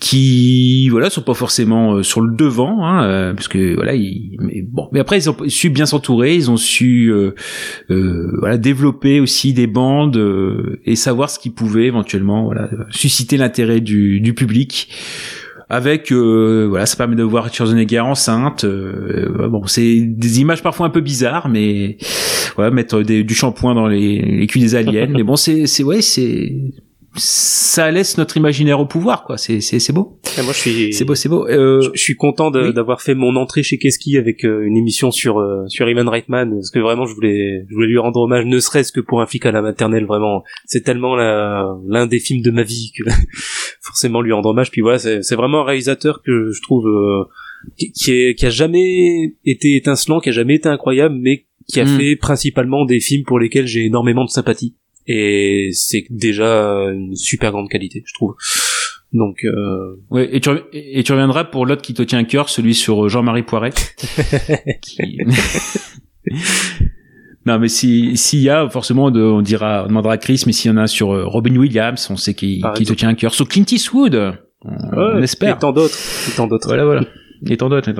qui 0.00 0.88
voilà 0.88 1.10
sont 1.10 1.20
pas 1.20 1.34
forcément 1.34 1.96
euh, 1.96 2.02
sur 2.02 2.22
le 2.22 2.34
devant, 2.34 2.82
hein, 2.86 3.04
euh, 3.04 3.34
parce 3.34 3.46
que 3.46 3.74
voilà 3.74 3.94
ils, 3.94 4.38
mais 4.40 4.62
bon. 4.62 4.88
Mais 4.90 5.00
après 5.00 5.18
ils 5.18 5.28
ont 5.28 5.36
su 5.46 5.68
bien 5.68 5.84
s'entourer, 5.84 6.34
ils 6.34 6.50
ont 6.50 6.56
su 6.56 7.12
euh, 7.12 7.34
euh, 7.90 8.38
voilà 8.38 8.56
développer 8.56 9.20
aussi 9.20 9.52
des 9.52 9.66
bandes 9.66 10.16
euh, 10.16 10.80
et 10.86 10.96
savoir 10.96 11.28
ce 11.28 11.38
qui 11.38 11.50
pouvait 11.50 11.84
éventuellement 11.84 12.44
voilà 12.44 12.70
susciter 12.88 13.36
l'intérêt 13.36 13.82
du 13.82 14.20
du 14.20 14.32
public. 14.32 14.88
Avec 15.70 16.10
euh, 16.12 16.66
voilà, 16.68 16.86
ça 16.86 16.96
permet 16.96 17.14
de 17.16 17.22
voir 17.22 17.52
Schwarzenegger 17.52 18.00
enceinte. 18.00 18.64
euh, 18.64 19.48
bon, 19.50 19.66
c'est 19.66 20.00
des 20.00 20.40
images 20.40 20.62
parfois 20.62 20.86
un 20.86 20.90
peu 20.90 21.00
bizarres, 21.02 21.48
mais 21.48 21.98
voilà, 22.56 22.70
mettre 22.70 23.02
des- 23.02 23.22
du 23.22 23.34
shampoing 23.34 23.74
dans 23.74 23.86
les, 23.86 24.20
les 24.22 24.46
culs 24.46 24.60
des 24.62 24.74
aliens. 24.74 25.06
mais 25.10 25.22
bon, 25.22 25.36
c'est 25.36 25.66
c'est 25.66 25.82
ouais, 25.84 26.00
c'est 26.00 26.52
ça 27.14 27.90
laisse 27.90 28.18
notre 28.18 28.36
imaginaire 28.36 28.80
au 28.80 28.86
pouvoir, 28.86 29.24
quoi. 29.24 29.38
C'est 29.38 29.60
c'est 29.60 29.78
c'est 29.78 29.92
beau, 29.92 30.20
Et 30.38 30.42
moi, 30.42 30.52
je 30.52 30.58
suis, 30.58 30.92
c'est 30.92 31.04
beau, 31.04 31.14
c'est 31.14 31.28
beau. 31.28 31.48
Euh, 31.48 31.80
je, 31.80 31.90
je 31.94 32.00
suis 32.00 32.14
content 32.14 32.52
oui. 32.52 32.72
d'avoir 32.72 33.00
fait 33.00 33.14
mon 33.14 33.34
entrée 33.36 33.62
chez 33.62 33.78
Keski 33.78 34.16
avec 34.18 34.44
euh, 34.44 34.66
une 34.66 34.76
émission 34.76 35.10
sur 35.10 35.38
euh, 35.38 35.64
sur 35.68 35.88
Ivan 35.88 36.08
Reitman 36.08 36.50
parce 36.50 36.70
que 36.70 36.78
vraiment 36.78 37.06
je 37.06 37.14
voulais 37.14 37.64
je 37.68 37.74
voulais 37.74 37.88
lui 37.88 37.98
rendre 37.98 38.20
hommage 38.20 38.44
ne 38.44 38.58
serait-ce 38.60 38.92
que 38.92 39.00
pour 39.00 39.20
un 39.20 39.26
flic 39.26 39.46
à 39.46 39.52
la 39.52 39.62
maternelle 39.62 40.04
vraiment 40.06 40.42
c'est 40.66 40.82
tellement 40.84 41.16
l'un 41.16 42.06
des 42.06 42.20
films 42.20 42.42
de 42.42 42.50
ma 42.50 42.62
vie 42.62 42.92
que 42.96 43.04
forcément 43.80 44.20
lui 44.20 44.32
rendre 44.32 44.50
hommage 44.50 44.70
puis 44.70 44.80
voilà 44.82 44.98
c'est 44.98 45.22
c'est 45.22 45.36
vraiment 45.36 45.62
un 45.62 45.64
réalisateur 45.64 46.22
que 46.22 46.50
je 46.52 46.62
trouve 46.62 46.86
euh, 46.86 47.24
qui, 47.78 47.92
qui 47.92 48.12
est 48.12 48.34
qui 48.34 48.46
a 48.46 48.50
jamais 48.50 49.34
été 49.44 49.76
étincelant 49.76 50.20
qui 50.20 50.28
a 50.28 50.32
jamais 50.32 50.56
été 50.56 50.68
incroyable 50.68 51.16
mais 51.18 51.46
qui 51.66 51.80
a 51.80 51.84
Mm. 51.84 51.98
fait 51.98 52.16
principalement 52.16 52.84
des 52.84 53.00
films 53.00 53.24
pour 53.24 53.38
lesquels 53.38 53.66
j'ai 53.66 53.84
énormément 53.84 54.24
de 54.24 54.30
sympathie 54.30 54.76
et 55.08 55.70
c'est 55.72 56.04
déjà 56.10 56.84
une 56.92 57.16
super 57.16 57.50
grande 57.50 57.68
qualité 57.68 58.02
je 58.06 58.14
trouve 58.14 58.34
donc 59.12 59.38
euh, 59.44 59.96
ouais, 60.10 60.28
et 60.32 60.40
tu 60.40 60.50
rev- 60.50 60.64
et 60.72 61.02
tu 61.02 61.12
reviendras 61.12 61.44
pour 61.44 61.64
l'autre 61.66 61.80
qui 61.82 61.94
te 61.94 62.02
tient 62.02 62.18
à 62.18 62.24
cœur, 62.24 62.48
celui 62.50 62.74
sur 62.74 63.06
euh, 63.06 63.08
Jean-Marie 63.08 63.42
Poiret. 63.42 63.70
qui- 64.82 65.18
Non, 67.46 67.58
mais 67.58 67.68
si 67.68 68.16
s'il 68.16 68.40
y 68.40 68.50
a 68.50 68.68
forcément, 68.68 69.10
de, 69.10 69.22
on 69.22 69.40
dira, 69.40 69.84
on 69.84 69.88
demandera 69.88 70.12
à 70.14 70.18
Chris, 70.18 70.42
mais 70.46 70.52
s'il 70.52 70.70
y 70.70 70.74
en 70.74 70.76
a 70.76 70.86
sur 70.86 71.14
euh, 71.14 71.24
Robin 71.24 71.56
Williams, 71.56 72.06
on 72.10 72.16
sait 72.16 72.34
qui, 72.34 72.62
qui 72.74 72.84
te 72.84 72.92
tient 72.92 73.08
à 73.08 73.14
cœur. 73.14 73.32
Sur 73.32 73.48
Clint 73.48 73.64
Eastwood, 73.70 74.14
on, 74.62 74.70
on 74.92 75.14
Ouais, 75.16 75.22
espère. 75.22 75.56
Et 75.56 75.58
tant 75.58 75.72
d'autres. 75.72 75.96
Et 76.28 76.36
tant 76.36 76.46
d'autres. 76.46 76.68
Voilà, 76.68 76.84
voilà. 76.84 77.02
Et 77.46 77.56
tant 77.56 77.68
d'autres, 77.68 77.90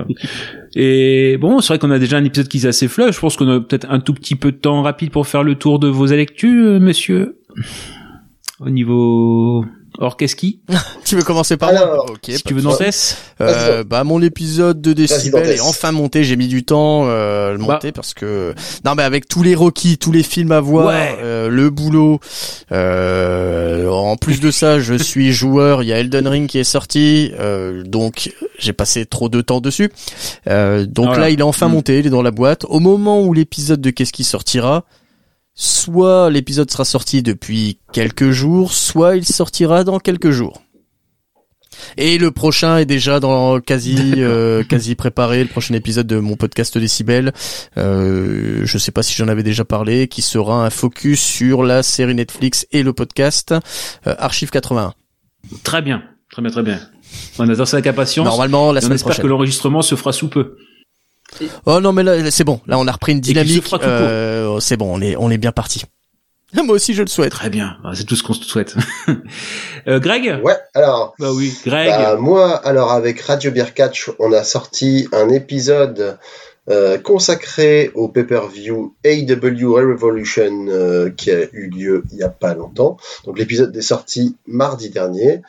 et 0.75 1.37
bon, 1.41 1.61
c'est 1.61 1.69
vrai 1.69 1.79
qu'on 1.79 1.91
a 1.91 1.99
déjà 1.99 2.17
un 2.17 2.25
épisode 2.25 2.49
qui 2.49 2.59
est 2.59 2.67
assez 2.67 2.89
flush. 2.89 3.15
Je 3.15 3.21
pense 3.21 3.37
qu'on 3.37 3.49
a 3.49 3.61
peut-être 3.61 3.87
un 3.91 4.01
tout 4.01 4.15
petit 4.15 4.35
peu 4.35 4.53
de 4.53 4.57
temps 4.57 4.83
rapide 4.83 5.11
pour 5.11 5.27
faire 5.27 5.43
le 5.43 5.55
tour 5.55 5.79
de 5.79 5.89
vos 5.89 6.07
électus, 6.07 6.65
euh, 6.65 6.81
monsieur. 6.81 7.39
Au 8.61 8.71
niveau 8.71 9.65
orcheski, 9.99 10.61
Tu 11.05 11.17
veux 11.17 11.23
commencer 11.23 11.57
par 11.57 11.71
Alors, 11.71 11.87
moi 11.87 12.05
Ok. 12.11 12.19
si 12.29 12.43
tu 12.43 12.55
veux 12.55 12.63
Nantes. 12.63 12.83
Euh, 13.41 13.83
bah 13.85 14.05
mon 14.05 14.21
épisode 14.23 14.81
de 14.81 14.93
Décibel 14.93 15.49
est 15.49 15.61
enfin 15.61 15.91
monté. 15.93 16.23
J'ai 16.25 16.37
mis 16.37 16.49
du 16.49 16.65
temps 16.65 17.05
euh, 17.07 17.53
le 17.53 17.59
monter 17.59 17.93
parce 17.93 18.15
que 18.15 18.55
non 18.85 18.95
mais 18.95 19.03
avec 19.03 19.27
tous 19.29 19.43
les 19.43 19.55
Rocky, 19.55 19.97
tous 19.99 20.13
les 20.13 20.23
films 20.23 20.53
à 20.53 20.61
voir, 20.61 20.87
Ouais. 20.89 21.17
euh, 21.23 21.49
le 21.49 21.71
boulot. 21.71 22.21
euh, 22.73 23.89
en 23.89 24.17
plus 24.17 24.41
de 24.41 24.51
ça, 24.51 24.79
je 24.81 24.95
suis 24.95 25.33
joueur. 25.33 25.83
Il 25.83 25.89
y 25.89 25.93
a 25.93 25.99
Elden 25.99 26.27
Ring 26.29 26.49
qui 26.49 26.59
est 26.59 26.65
sorti, 26.65 27.33
euh, 27.39 27.83
donc 27.85 28.33
j'ai 28.59 28.73
passé 28.73 29.07
trop 29.07 29.29
de 29.29 29.41
temps 29.41 29.61
dessus. 29.61 29.91
Euh, 30.49 30.87
donc 30.87 31.07
Voilà. 31.07 31.23
là, 31.23 31.31
il 31.31 31.41
est 31.41 31.43
enfin 31.45 31.69
Mm. 31.69 31.73
monté, 31.73 31.99
il 31.99 32.07
est 32.07 32.11
dans 32.11 32.23
la 32.23 32.31
boîte. 32.31 32.65
Au 32.69 32.81
moment 32.81 33.23
où 33.23 33.33
l'épisode 33.35 33.81
de 33.81 33.91
Qu'est-ce 33.91 34.13
qui 34.13 34.25
sortira, 34.25 34.85
soit 35.61 36.31
l'épisode 36.31 36.71
sera 36.71 36.85
sorti 36.85 37.23
depuis 37.23 37.81
quelques 37.93 38.31
jours, 38.31 38.73
soit 38.73 39.17
il 39.17 39.27
sortira 39.27 39.83
dans 39.83 39.99
quelques 39.99 40.31
jours. 40.31 40.63
Et 41.97 42.17
le 42.19 42.31
prochain 42.31 42.79
est 42.79 42.87
déjà 42.87 43.19
dans 43.21 43.61
quasi 43.61 44.15
euh, 44.19 44.63
quasi 44.65 44.95
préparé, 44.95 45.43
le 45.43 45.49
prochain 45.49 45.75
épisode 45.75 46.07
de 46.07 46.19
mon 46.19 46.37
podcast 46.37 46.79
Décibel. 46.79 47.33
Euh, 47.77 48.63
je 48.65 48.79
sais 48.79 48.93
pas 48.93 49.03
si 49.03 49.15
j'en 49.15 49.29
avais 49.29 49.43
déjà 49.43 49.65
parlé, 49.65 50.07
qui 50.09 50.23
sera 50.23 50.65
un 50.65 50.71
focus 50.71 51.21
sur 51.21 51.63
la 51.65 51.83
série 51.83 52.15
Netflix 52.15 52.67
et 52.73 52.83
le 52.83 52.93
podcast 52.93 53.53
euh, 54.07 54.15
Archive 54.19 54.51
81. 54.51 54.95
Très 55.65 55.83
bien, 55.83 56.03
très 56.31 56.43
bien, 56.43 56.51
très 56.53 56.63
bien. 56.63 56.81
On 57.39 57.49
attend 57.49 57.65
ça 57.67 57.77
avec 57.79 57.87
impatience. 57.89 58.27
Normalement 58.27 58.73
la 58.73 58.81
Et 58.81 58.83
on 58.83 58.87
semaine 58.87 58.95
espère 58.97 59.07
prochaine. 59.11 59.23
que 59.25 59.29
l'enregistrement 59.29 59.83
se 59.83 59.95
fera 59.97 60.13
sous 60.13 60.29
peu. 60.29 60.57
Oh 61.67 61.81
non 61.81 61.93
mais 61.93 62.03
là 62.03 62.31
c'est 62.31 62.45
bon, 62.45 62.61
là 62.67 62.79
on 62.79 62.87
a 62.87 62.93
repris 62.93 63.13
une 63.13 63.21
dynamique. 63.21 63.65
Euh, 63.83 64.59
c'est 64.61 64.77
bon, 64.77 64.97
on 64.97 65.01
est 65.01 65.17
on 65.17 65.31
est 65.31 65.39
bien 65.39 65.53
parti. 65.53 65.85
Moi 66.55 66.75
aussi 66.75 66.95
je 66.95 67.03
le 67.03 67.09
souhaite. 67.09 67.33
Très 67.33 67.51
bien, 67.51 67.77
Ah, 67.85 67.93
c'est 67.95 68.05
tout 68.05 68.17
ce 68.17 68.23
qu'on 68.23 68.33
se 68.33 68.45
souhaite. 68.45 68.75
euh, 69.89 70.01
Greg 70.01 70.41
Ouais, 70.43 70.57
alors, 70.75 71.15
Bah 71.19 71.31
oui, 71.33 71.55
Greg. 71.65 71.89
bah, 71.89 72.17
moi, 72.17 72.55
alors 72.67 72.93
avec 72.93 73.21
Radio 73.21 73.51
Beer 73.51 73.75
Catch, 73.75 74.11
on 74.19 74.33
a 74.33 74.43
sorti 74.45 75.09
un 75.13 75.29
épisode 75.29 76.19
euh, 76.71 76.99
consacré 76.99 77.91
au 77.95 78.09
pay-per-view 78.09 78.95
AW 79.05 79.75
Revolution 79.75 80.67
euh, 80.69 81.11
qui 81.11 81.31
a 81.31 81.45
eu 81.53 81.69
lieu 81.71 82.05
il 82.13 82.19
y 82.19 82.23
a 82.23 82.29
pas 82.31 82.55
longtemps. 82.55 82.97
Donc 83.25 83.39
l'épisode 83.39 83.75
est 83.77 83.83
sorti 83.83 84.37
mardi 84.47 84.89
dernier. 84.91 85.43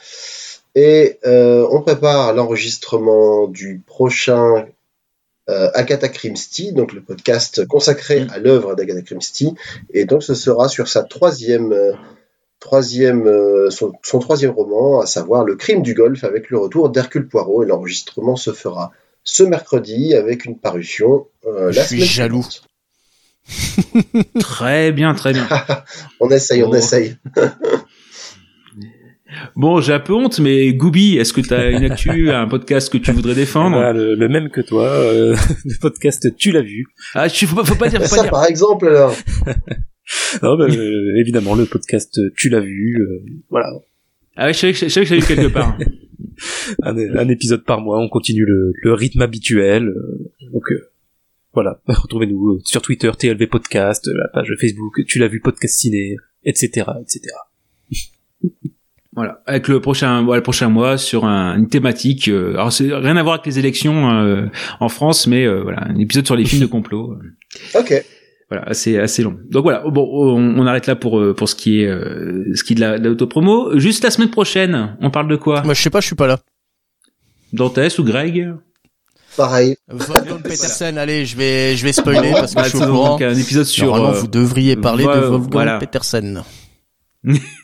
Et 0.75 1.17
euh, 1.25 1.65
on 1.71 1.81
prépare 1.81 2.33
l'enregistrement 2.33 3.47
du 3.47 3.81
prochain 3.85 4.65
euh, 5.49 5.69
Agatha 5.73 6.07
Christie, 6.07 6.71
donc 6.73 6.93
le 6.93 7.01
podcast 7.01 7.65
consacré 7.67 8.25
à 8.31 8.37
l'œuvre 8.39 8.75
d'Agatha 8.75 9.01
Christie. 9.01 9.53
Et 9.93 10.05
donc 10.05 10.23
ce 10.23 10.33
sera 10.35 10.69
sur 10.69 10.87
sa 10.87 11.03
troisième, 11.03 11.73
euh, 11.73 11.93
troisième, 12.59 13.27
euh, 13.27 13.69
son, 13.69 13.91
son 14.03 14.19
troisième 14.19 14.51
roman, 14.51 15.01
à 15.01 15.05
savoir 15.07 15.43
Le 15.43 15.55
crime 15.55 15.81
du 15.81 15.93
golf, 15.93 16.23
avec 16.23 16.49
le 16.49 16.57
retour 16.59 16.89
d'Hercule 16.89 17.27
Poirot. 17.27 17.63
Et 17.63 17.65
l'enregistrement 17.65 18.35
se 18.35 18.53
fera 18.53 18.91
ce 19.23 19.43
mercredi 19.43 20.13
avec 20.15 20.45
une 20.45 20.57
parution 20.57 21.27
Je 21.45 21.79
suis 21.81 22.05
jaloux. 22.05 22.45
Très 24.39 24.91
bien, 24.91 25.15
très 25.15 25.33
bien. 25.33 25.47
On 26.19 26.29
essaye, 26.29 26.63
on 26.63 26.69
Oh. 26.69 26.75
essaye. 26.75 27.17
Bon, 29.55 29.81
j'ai 29.81 29.93
un 29.93 29.99
peu 29.99 30.13
honte, 30.13 30.39
mais 30.39 30.73
Gooby, 30.73 31.17
est-ce 31.17 31.33
que 31.33 31.41
tu 31.41 31.53
as 31.53 31.69
une 31.71 31.83
actu, 31.91 32.31
un 32.31 32.47
podcast 32.47 32.91
que 32.91 32.97
tu 32.97 33.11
voudrais 33.11 33.35
défendre? 33.35 33.75
Voilà, 33.77 33.93
le, 33.93 34.15
le 34.15 34.29
même 34.29 34.49
que 34.49 34.61
toi, 34.61 34.85
euh, 34.87 35.35
le 35.65 35.79
podcast 35.79 36.35
Tu 36.37 36.51
l'as 36.51 36.61
vu. 36.61 36.85
Ah, 37.13 37.27
je- 37.27 37.45
faut 37.45 37.55
pas, 37.55 37.63
faut 37.65 37.75
pas 37.75 37.89
dire, 37.89 38.01
faut 38.01 38.07
Ça, 38.07 38.15
pas 38.17 38.21
dire. 38.23 38.31
par 38.31 38.45
exemple, 38.45 38.87
alors. 38.87 39.15
Non, 40.41 40.57
bah, 40.57 40.65
euh, 40.69 41.19
évidemment, 41.19 41.53
le 41.55 41.65
podcast 41.65 42.19
Tu 42.35 42.49
l'as 42.49 42.59
vu. 42.61 42.97
euh, 42.99 43.23
voilà, 43.49 43.67
Ah 44.35 44.47
ouais, 44.47 44.53
je 44.53 44.57
savais 44.59 44.73
que 44.73 44.79
je 44.79 44.87
savais 44.87 45.05
que 45.05 45.09
j'avais 45.09 45.21
vu 45.21 45.27
quelque 45.35 45.53
part. 45.53 45.77
un, 46.83 46.97
un 46.97 47.27
épisode 47.29 47.63
par 47.63 47.79
mois. 47.81 47.99
On 47.99 48.09
continue 48.09 48.43
le, 48.45 48.73
le 48.81 48.93
rythme 48.93 49.21
habituel. 49.21 49.87
euh, 49.89 50.31
donc 50.51 50.63
euh, 50.71 50.89
voilà, 51.53 51.79
retrouvez-nous 51.87 52.53
euh, 52.55 52.59
sur 52.63 52.81
Twitter, 52.81 53.11
TLV 53.17 53.45
Podcast, 53.47 54.07
la 54.13 54.27
page 54.29 54.51
Facebook 54.59 55.03
Tu 55.07 55.19
l'as 55.19 55.27
vu 55.27 55.41
Podcast 55.41 55.77
Ciné, 55.79 56.15
etc., 56.43 56.87
etc. 57.01 57.21
Voilà, 59.19 59.41
avec 59.45 59.67
le 59.67 59.81
prochain, 59.81 60.23
voilà, 60.23 60.37
le 60.39 60.43
prochain 60.43 60.69
mois 60.69 60.97
sur 60.97 61.25
un- 61.25 61.57
une 61.57 61.67
thématique. 61.67 62.29
euh, 62.29 62.53
alors, 62.53 62.71
c'est 62.71 62.93
rien 62.93 63.17
à 63.17 63.23
voir 63.23 63.35
avec 63.35 63.45
les 63.45 63.59
élections 63.59 64.09
euh, 64.11 64.45
en 64.79 64.87
France, 64.87 65.27
mais 65.27 65.45
euh, 65.45 65.61
voilà, 65.61 65.83
un 65.83 65.95
épisode 65.97 66.25
sur 66.25 66.35
les 66.37 66.45
films 66.45 66.61
de 66.61 66.65
complot. 66.77 67.13
euh, 67.75 67.79
Ok. 67.79 68.05
Voilà, 68.49 68.63
assez 68.67 68.97
assez 68.97 69.21
long. 69.21 69.37
Donc 69.51 69.63
voilà, 69.63 69.83
bon, 69.87 70.07
on, 70.11 70.57
on 70.59 70.65
arrête 70.65 70.87
là 70.87 70.95
pour 70.95 71.19
euh, 71.19 71.35
pour 71.35 71.47
ce 71.49 71.53
qui 71.55 71.81
est 71.83 71.87
euh, 71.87 72.45
ce 72.55 72.63
qui 72.63 72.73
est 72.73 72.75
de 72.77 72.81
la- 72.81 72.97
de 72.97 73.09
l'autopromo. 73.09 73.77
Juste 73.77 74.03
la 74.03 74.09
semaine 74.09 74.31
prochaine, 74.31 74.97
on 75.01 75.11
parle 75.11 75.27
de 75.27 75.35
quoi? 75.35 75.61
Moi 75.63 75.73
je 75.75 75.81
sais 75.81 75.89
pas, 75.91 75.99
je 76.01 76.07
suis 76.07 76.15
pas 76.15 76.25
là. 76.27 76.39
Dantes 77.53 77.99
ou 77.99 78.03
Greg? 78.03 78.53
Pareil. 79.37 79.75
Wolfgang 79.87 80.41
Petersen, 80.43 80.97
allez, 80.97 81.25
je 81.25 81.35
vais 81.37 81.75
je 81.75 81.83
vais 81.83 81.93
spoiler 81.93 82.31
parce 82.31 82.55
que 82.55 82.59
Ah, 82.59 82.63
je 82.63 82.69
suis 82.69 82.83
au 82.83 82.87
courant. 82.87 83.17
un 83.21 83.35
épisode 83.35 83.65
sur 83.65 83.87
Normalement, 83.87 84.11
vous 84.19 84.27
devriez 84.27 84.75
parler 84.75 85.03
de 85.03 85.09
Wolfgang 85.09 85.51
voilà. 85.51 85.77
Petersen. 85.77 86.41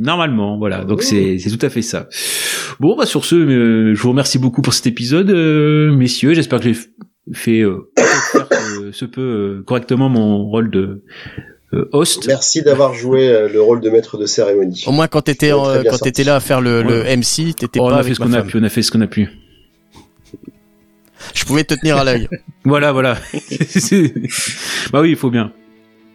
Normalement, 0.00 0.56
voilà. 0.58 0.84
Donc 0.84 1.02
c'est 1.02 1.38
c'est 1.38 1.50
tout 1.50 1.64
à 1.64 1.68
fait 1.68 1.82
ça. 1.82 2.08
Bon, 2.80 2.96
bah 2.96 3.04
sur 3.04 3.26
ce, 3.26 3.36
euh, 3.36 3.94
je 3.94 4.00
vous 4.00 4.08
remercie 4.08 4.38
beaucoup 4.38 4.62
pour 4.62 4.72
cet 4.72 4.86
épisode, 4.86 5.28
euh, 5.30 5.92
messieurs. 5.94 6.32
J'espère 6.32 6.60
que 6.60 6.72
j'ai 6.72 6.80
fait 7.34 7.60
euh, 7.60 7.90
faire, 8.32 8.48
euh, 8.50 8.90
ce 8.92 9.04
peu 9.04 9.20
euh, 9.20 9.62
correctement 9.62 10.08
mon 10.08 10.44
rôle 10.44 10.70
de 10.70 11.04
euh, 11.74 11.84
host. 11.92 12.26
Merci 12.26 12.62
d'avoir 12.62 12.94
joué 12.94 13.28
euh, 13.28 13.48
le 13.52 13.60
rôle 13.60 13.82
de 13.82 13.90
maître 13.90 14.16
de 14.16 14.24
cérémonie. 14.24 14.84
Au 14.86 14.92
moins 14.92 15.06
quand 15.06 15.20
t'étais 15.20 15.50
quand 15.50 15.98
t'étais 16.02 16.24
là 16.24 16.36
à 16.36 16.40
faire 16.40 16.62
le, 16.62 16.82
le. 16.82 17.04
MC, 17.04 17.54
t'étais 17.54 17.78
Oh, 17.78 17.84
on 17.84 17.90
pas 17.90 17.98
a 17.98 18.02
fait 18.02 18.14
ce 18.14 18.20
qu'on 18.20 18.32
a 18.32 18.42
pu. 18.42 18.56
On 18.56 18.62
a 18.62 18.70
fait 18.70 18.82
ce 18.82 18.90
qu'on 18.90 19.02
a 19.02 19.06
pu. 19.06 19.28
Je 21.34 21.44
pouvais 21.44 21.64
te 21.64 21.74
tenir 21.74 21.98
à 21.98 22.04
l'œil. 22.04 22.28
Voilà, 22.64 22.92
voilà. 22.92 23.16
Bah 24.92 25.00
oui, 25.00 25.10
il 25.10 25.16
faut 25.16 25.30
bien. 25.30 25.52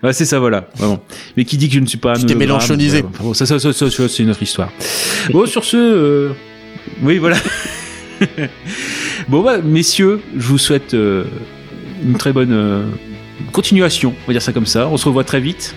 Ouais, 0.05 0.13
c'est 0.13 0.25
ça, 0.25 0.39
voilà. 0.39 0.67
Vraiment. 0.75 1.03
Mais 1.35 1.45
qui 1.45 1.57
dit 1.57 1.67
que 1.67 1.75
je 1.75 1.79
ne 1.79 1.85
suis 1.85 1.97
pas 1.97 2.11
un 2.11 2.19
Tu 2.19 2.25
t'es 2.25 2.35
mélanchonisé. 2.35 3.03
bon, 3.19 3.33
ça, 3.33 3.45
ça, 3.45 3.59
ça, 3.59 3.73
ça, 3.73 3.89
ça, 3.89 4.07
c'est 4.07 4.23
une 4.23 4.29
autre 4.29 4.43
histoire. 4.43 4.69
Bon, 5.31 5.45
sur 5.45 5.63
ce, 5.65 5.77
euh, 5.77 6.29
oui, 7.01 7.17
voilà. 7.17 7.37
bon, 9.27 9.41
bah, 9.41 9.57
messieurs, 9.59 10.21
je 10.37 10.47
vous 10.47 10.57
souhaite 10.57 10.93
euh, 10.93 11.25
une 12.03 12.17
très 12.17 12.33
bonne 12.33 12.53
euh, 12.53 12.83
continuation. 13.51 14.13
On 14.23 14.27
va 14.27 14.33
dire 14.33 14.41
ça 14.41 14.53
comme 14.53 14.65
ça. 14.65 14.87
On 14.87 14.97
se 14.97 15.05
revoit 15.05 15.23
très 15.23 15.39
vite. 15.39 15.73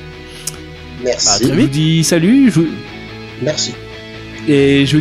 Merci. 1.04 1.48
Je 1.48 1.54
vous 1.54 1.66
dis 1.66 2.04
salut. 2.04 2.50
Je 2.50 2.60
Merci. 3.42 3.72
Et 4.48 4.84
je 4.86 4.98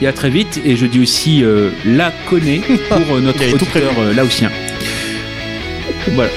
et 0.00 0.06
à 0.06 0.12
très 0.12 0.30
vite. 0.30 0.60
Et 0.64 0.76
je 0.76 0.86
dis 0.86 1.00
aussi 1.00 1.42
euh, 1.42 1.70
la 1.84 2.12
connaît 2.28 2.60
pour 2.88 3.16
euh, 3.16 3.20
notre 3.22 3.52
auditeur 3.52 3.92
euh, 3.98 4.12
laotien. 4.12 4.50
Voilà. 6.14 6.30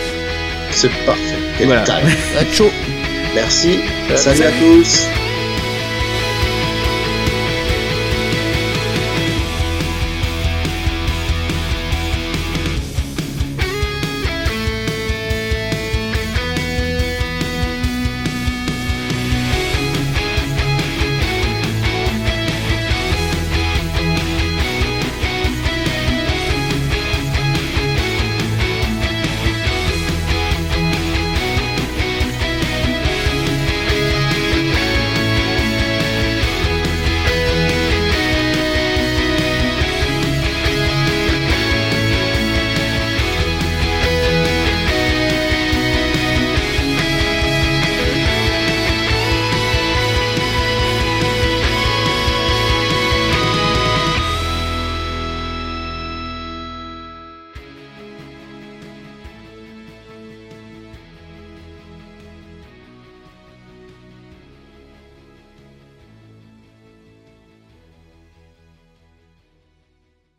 C'est 0.72 0.92
parfait. 1.06 1.36
Quel 1.58 1.68
Voilà. 1.68 1.84
chaud. 2.52 2.72
Merci. 3.36 3.80
Salut 4.16 4.44
à 4.44 4.52
tous. 4.52 5.08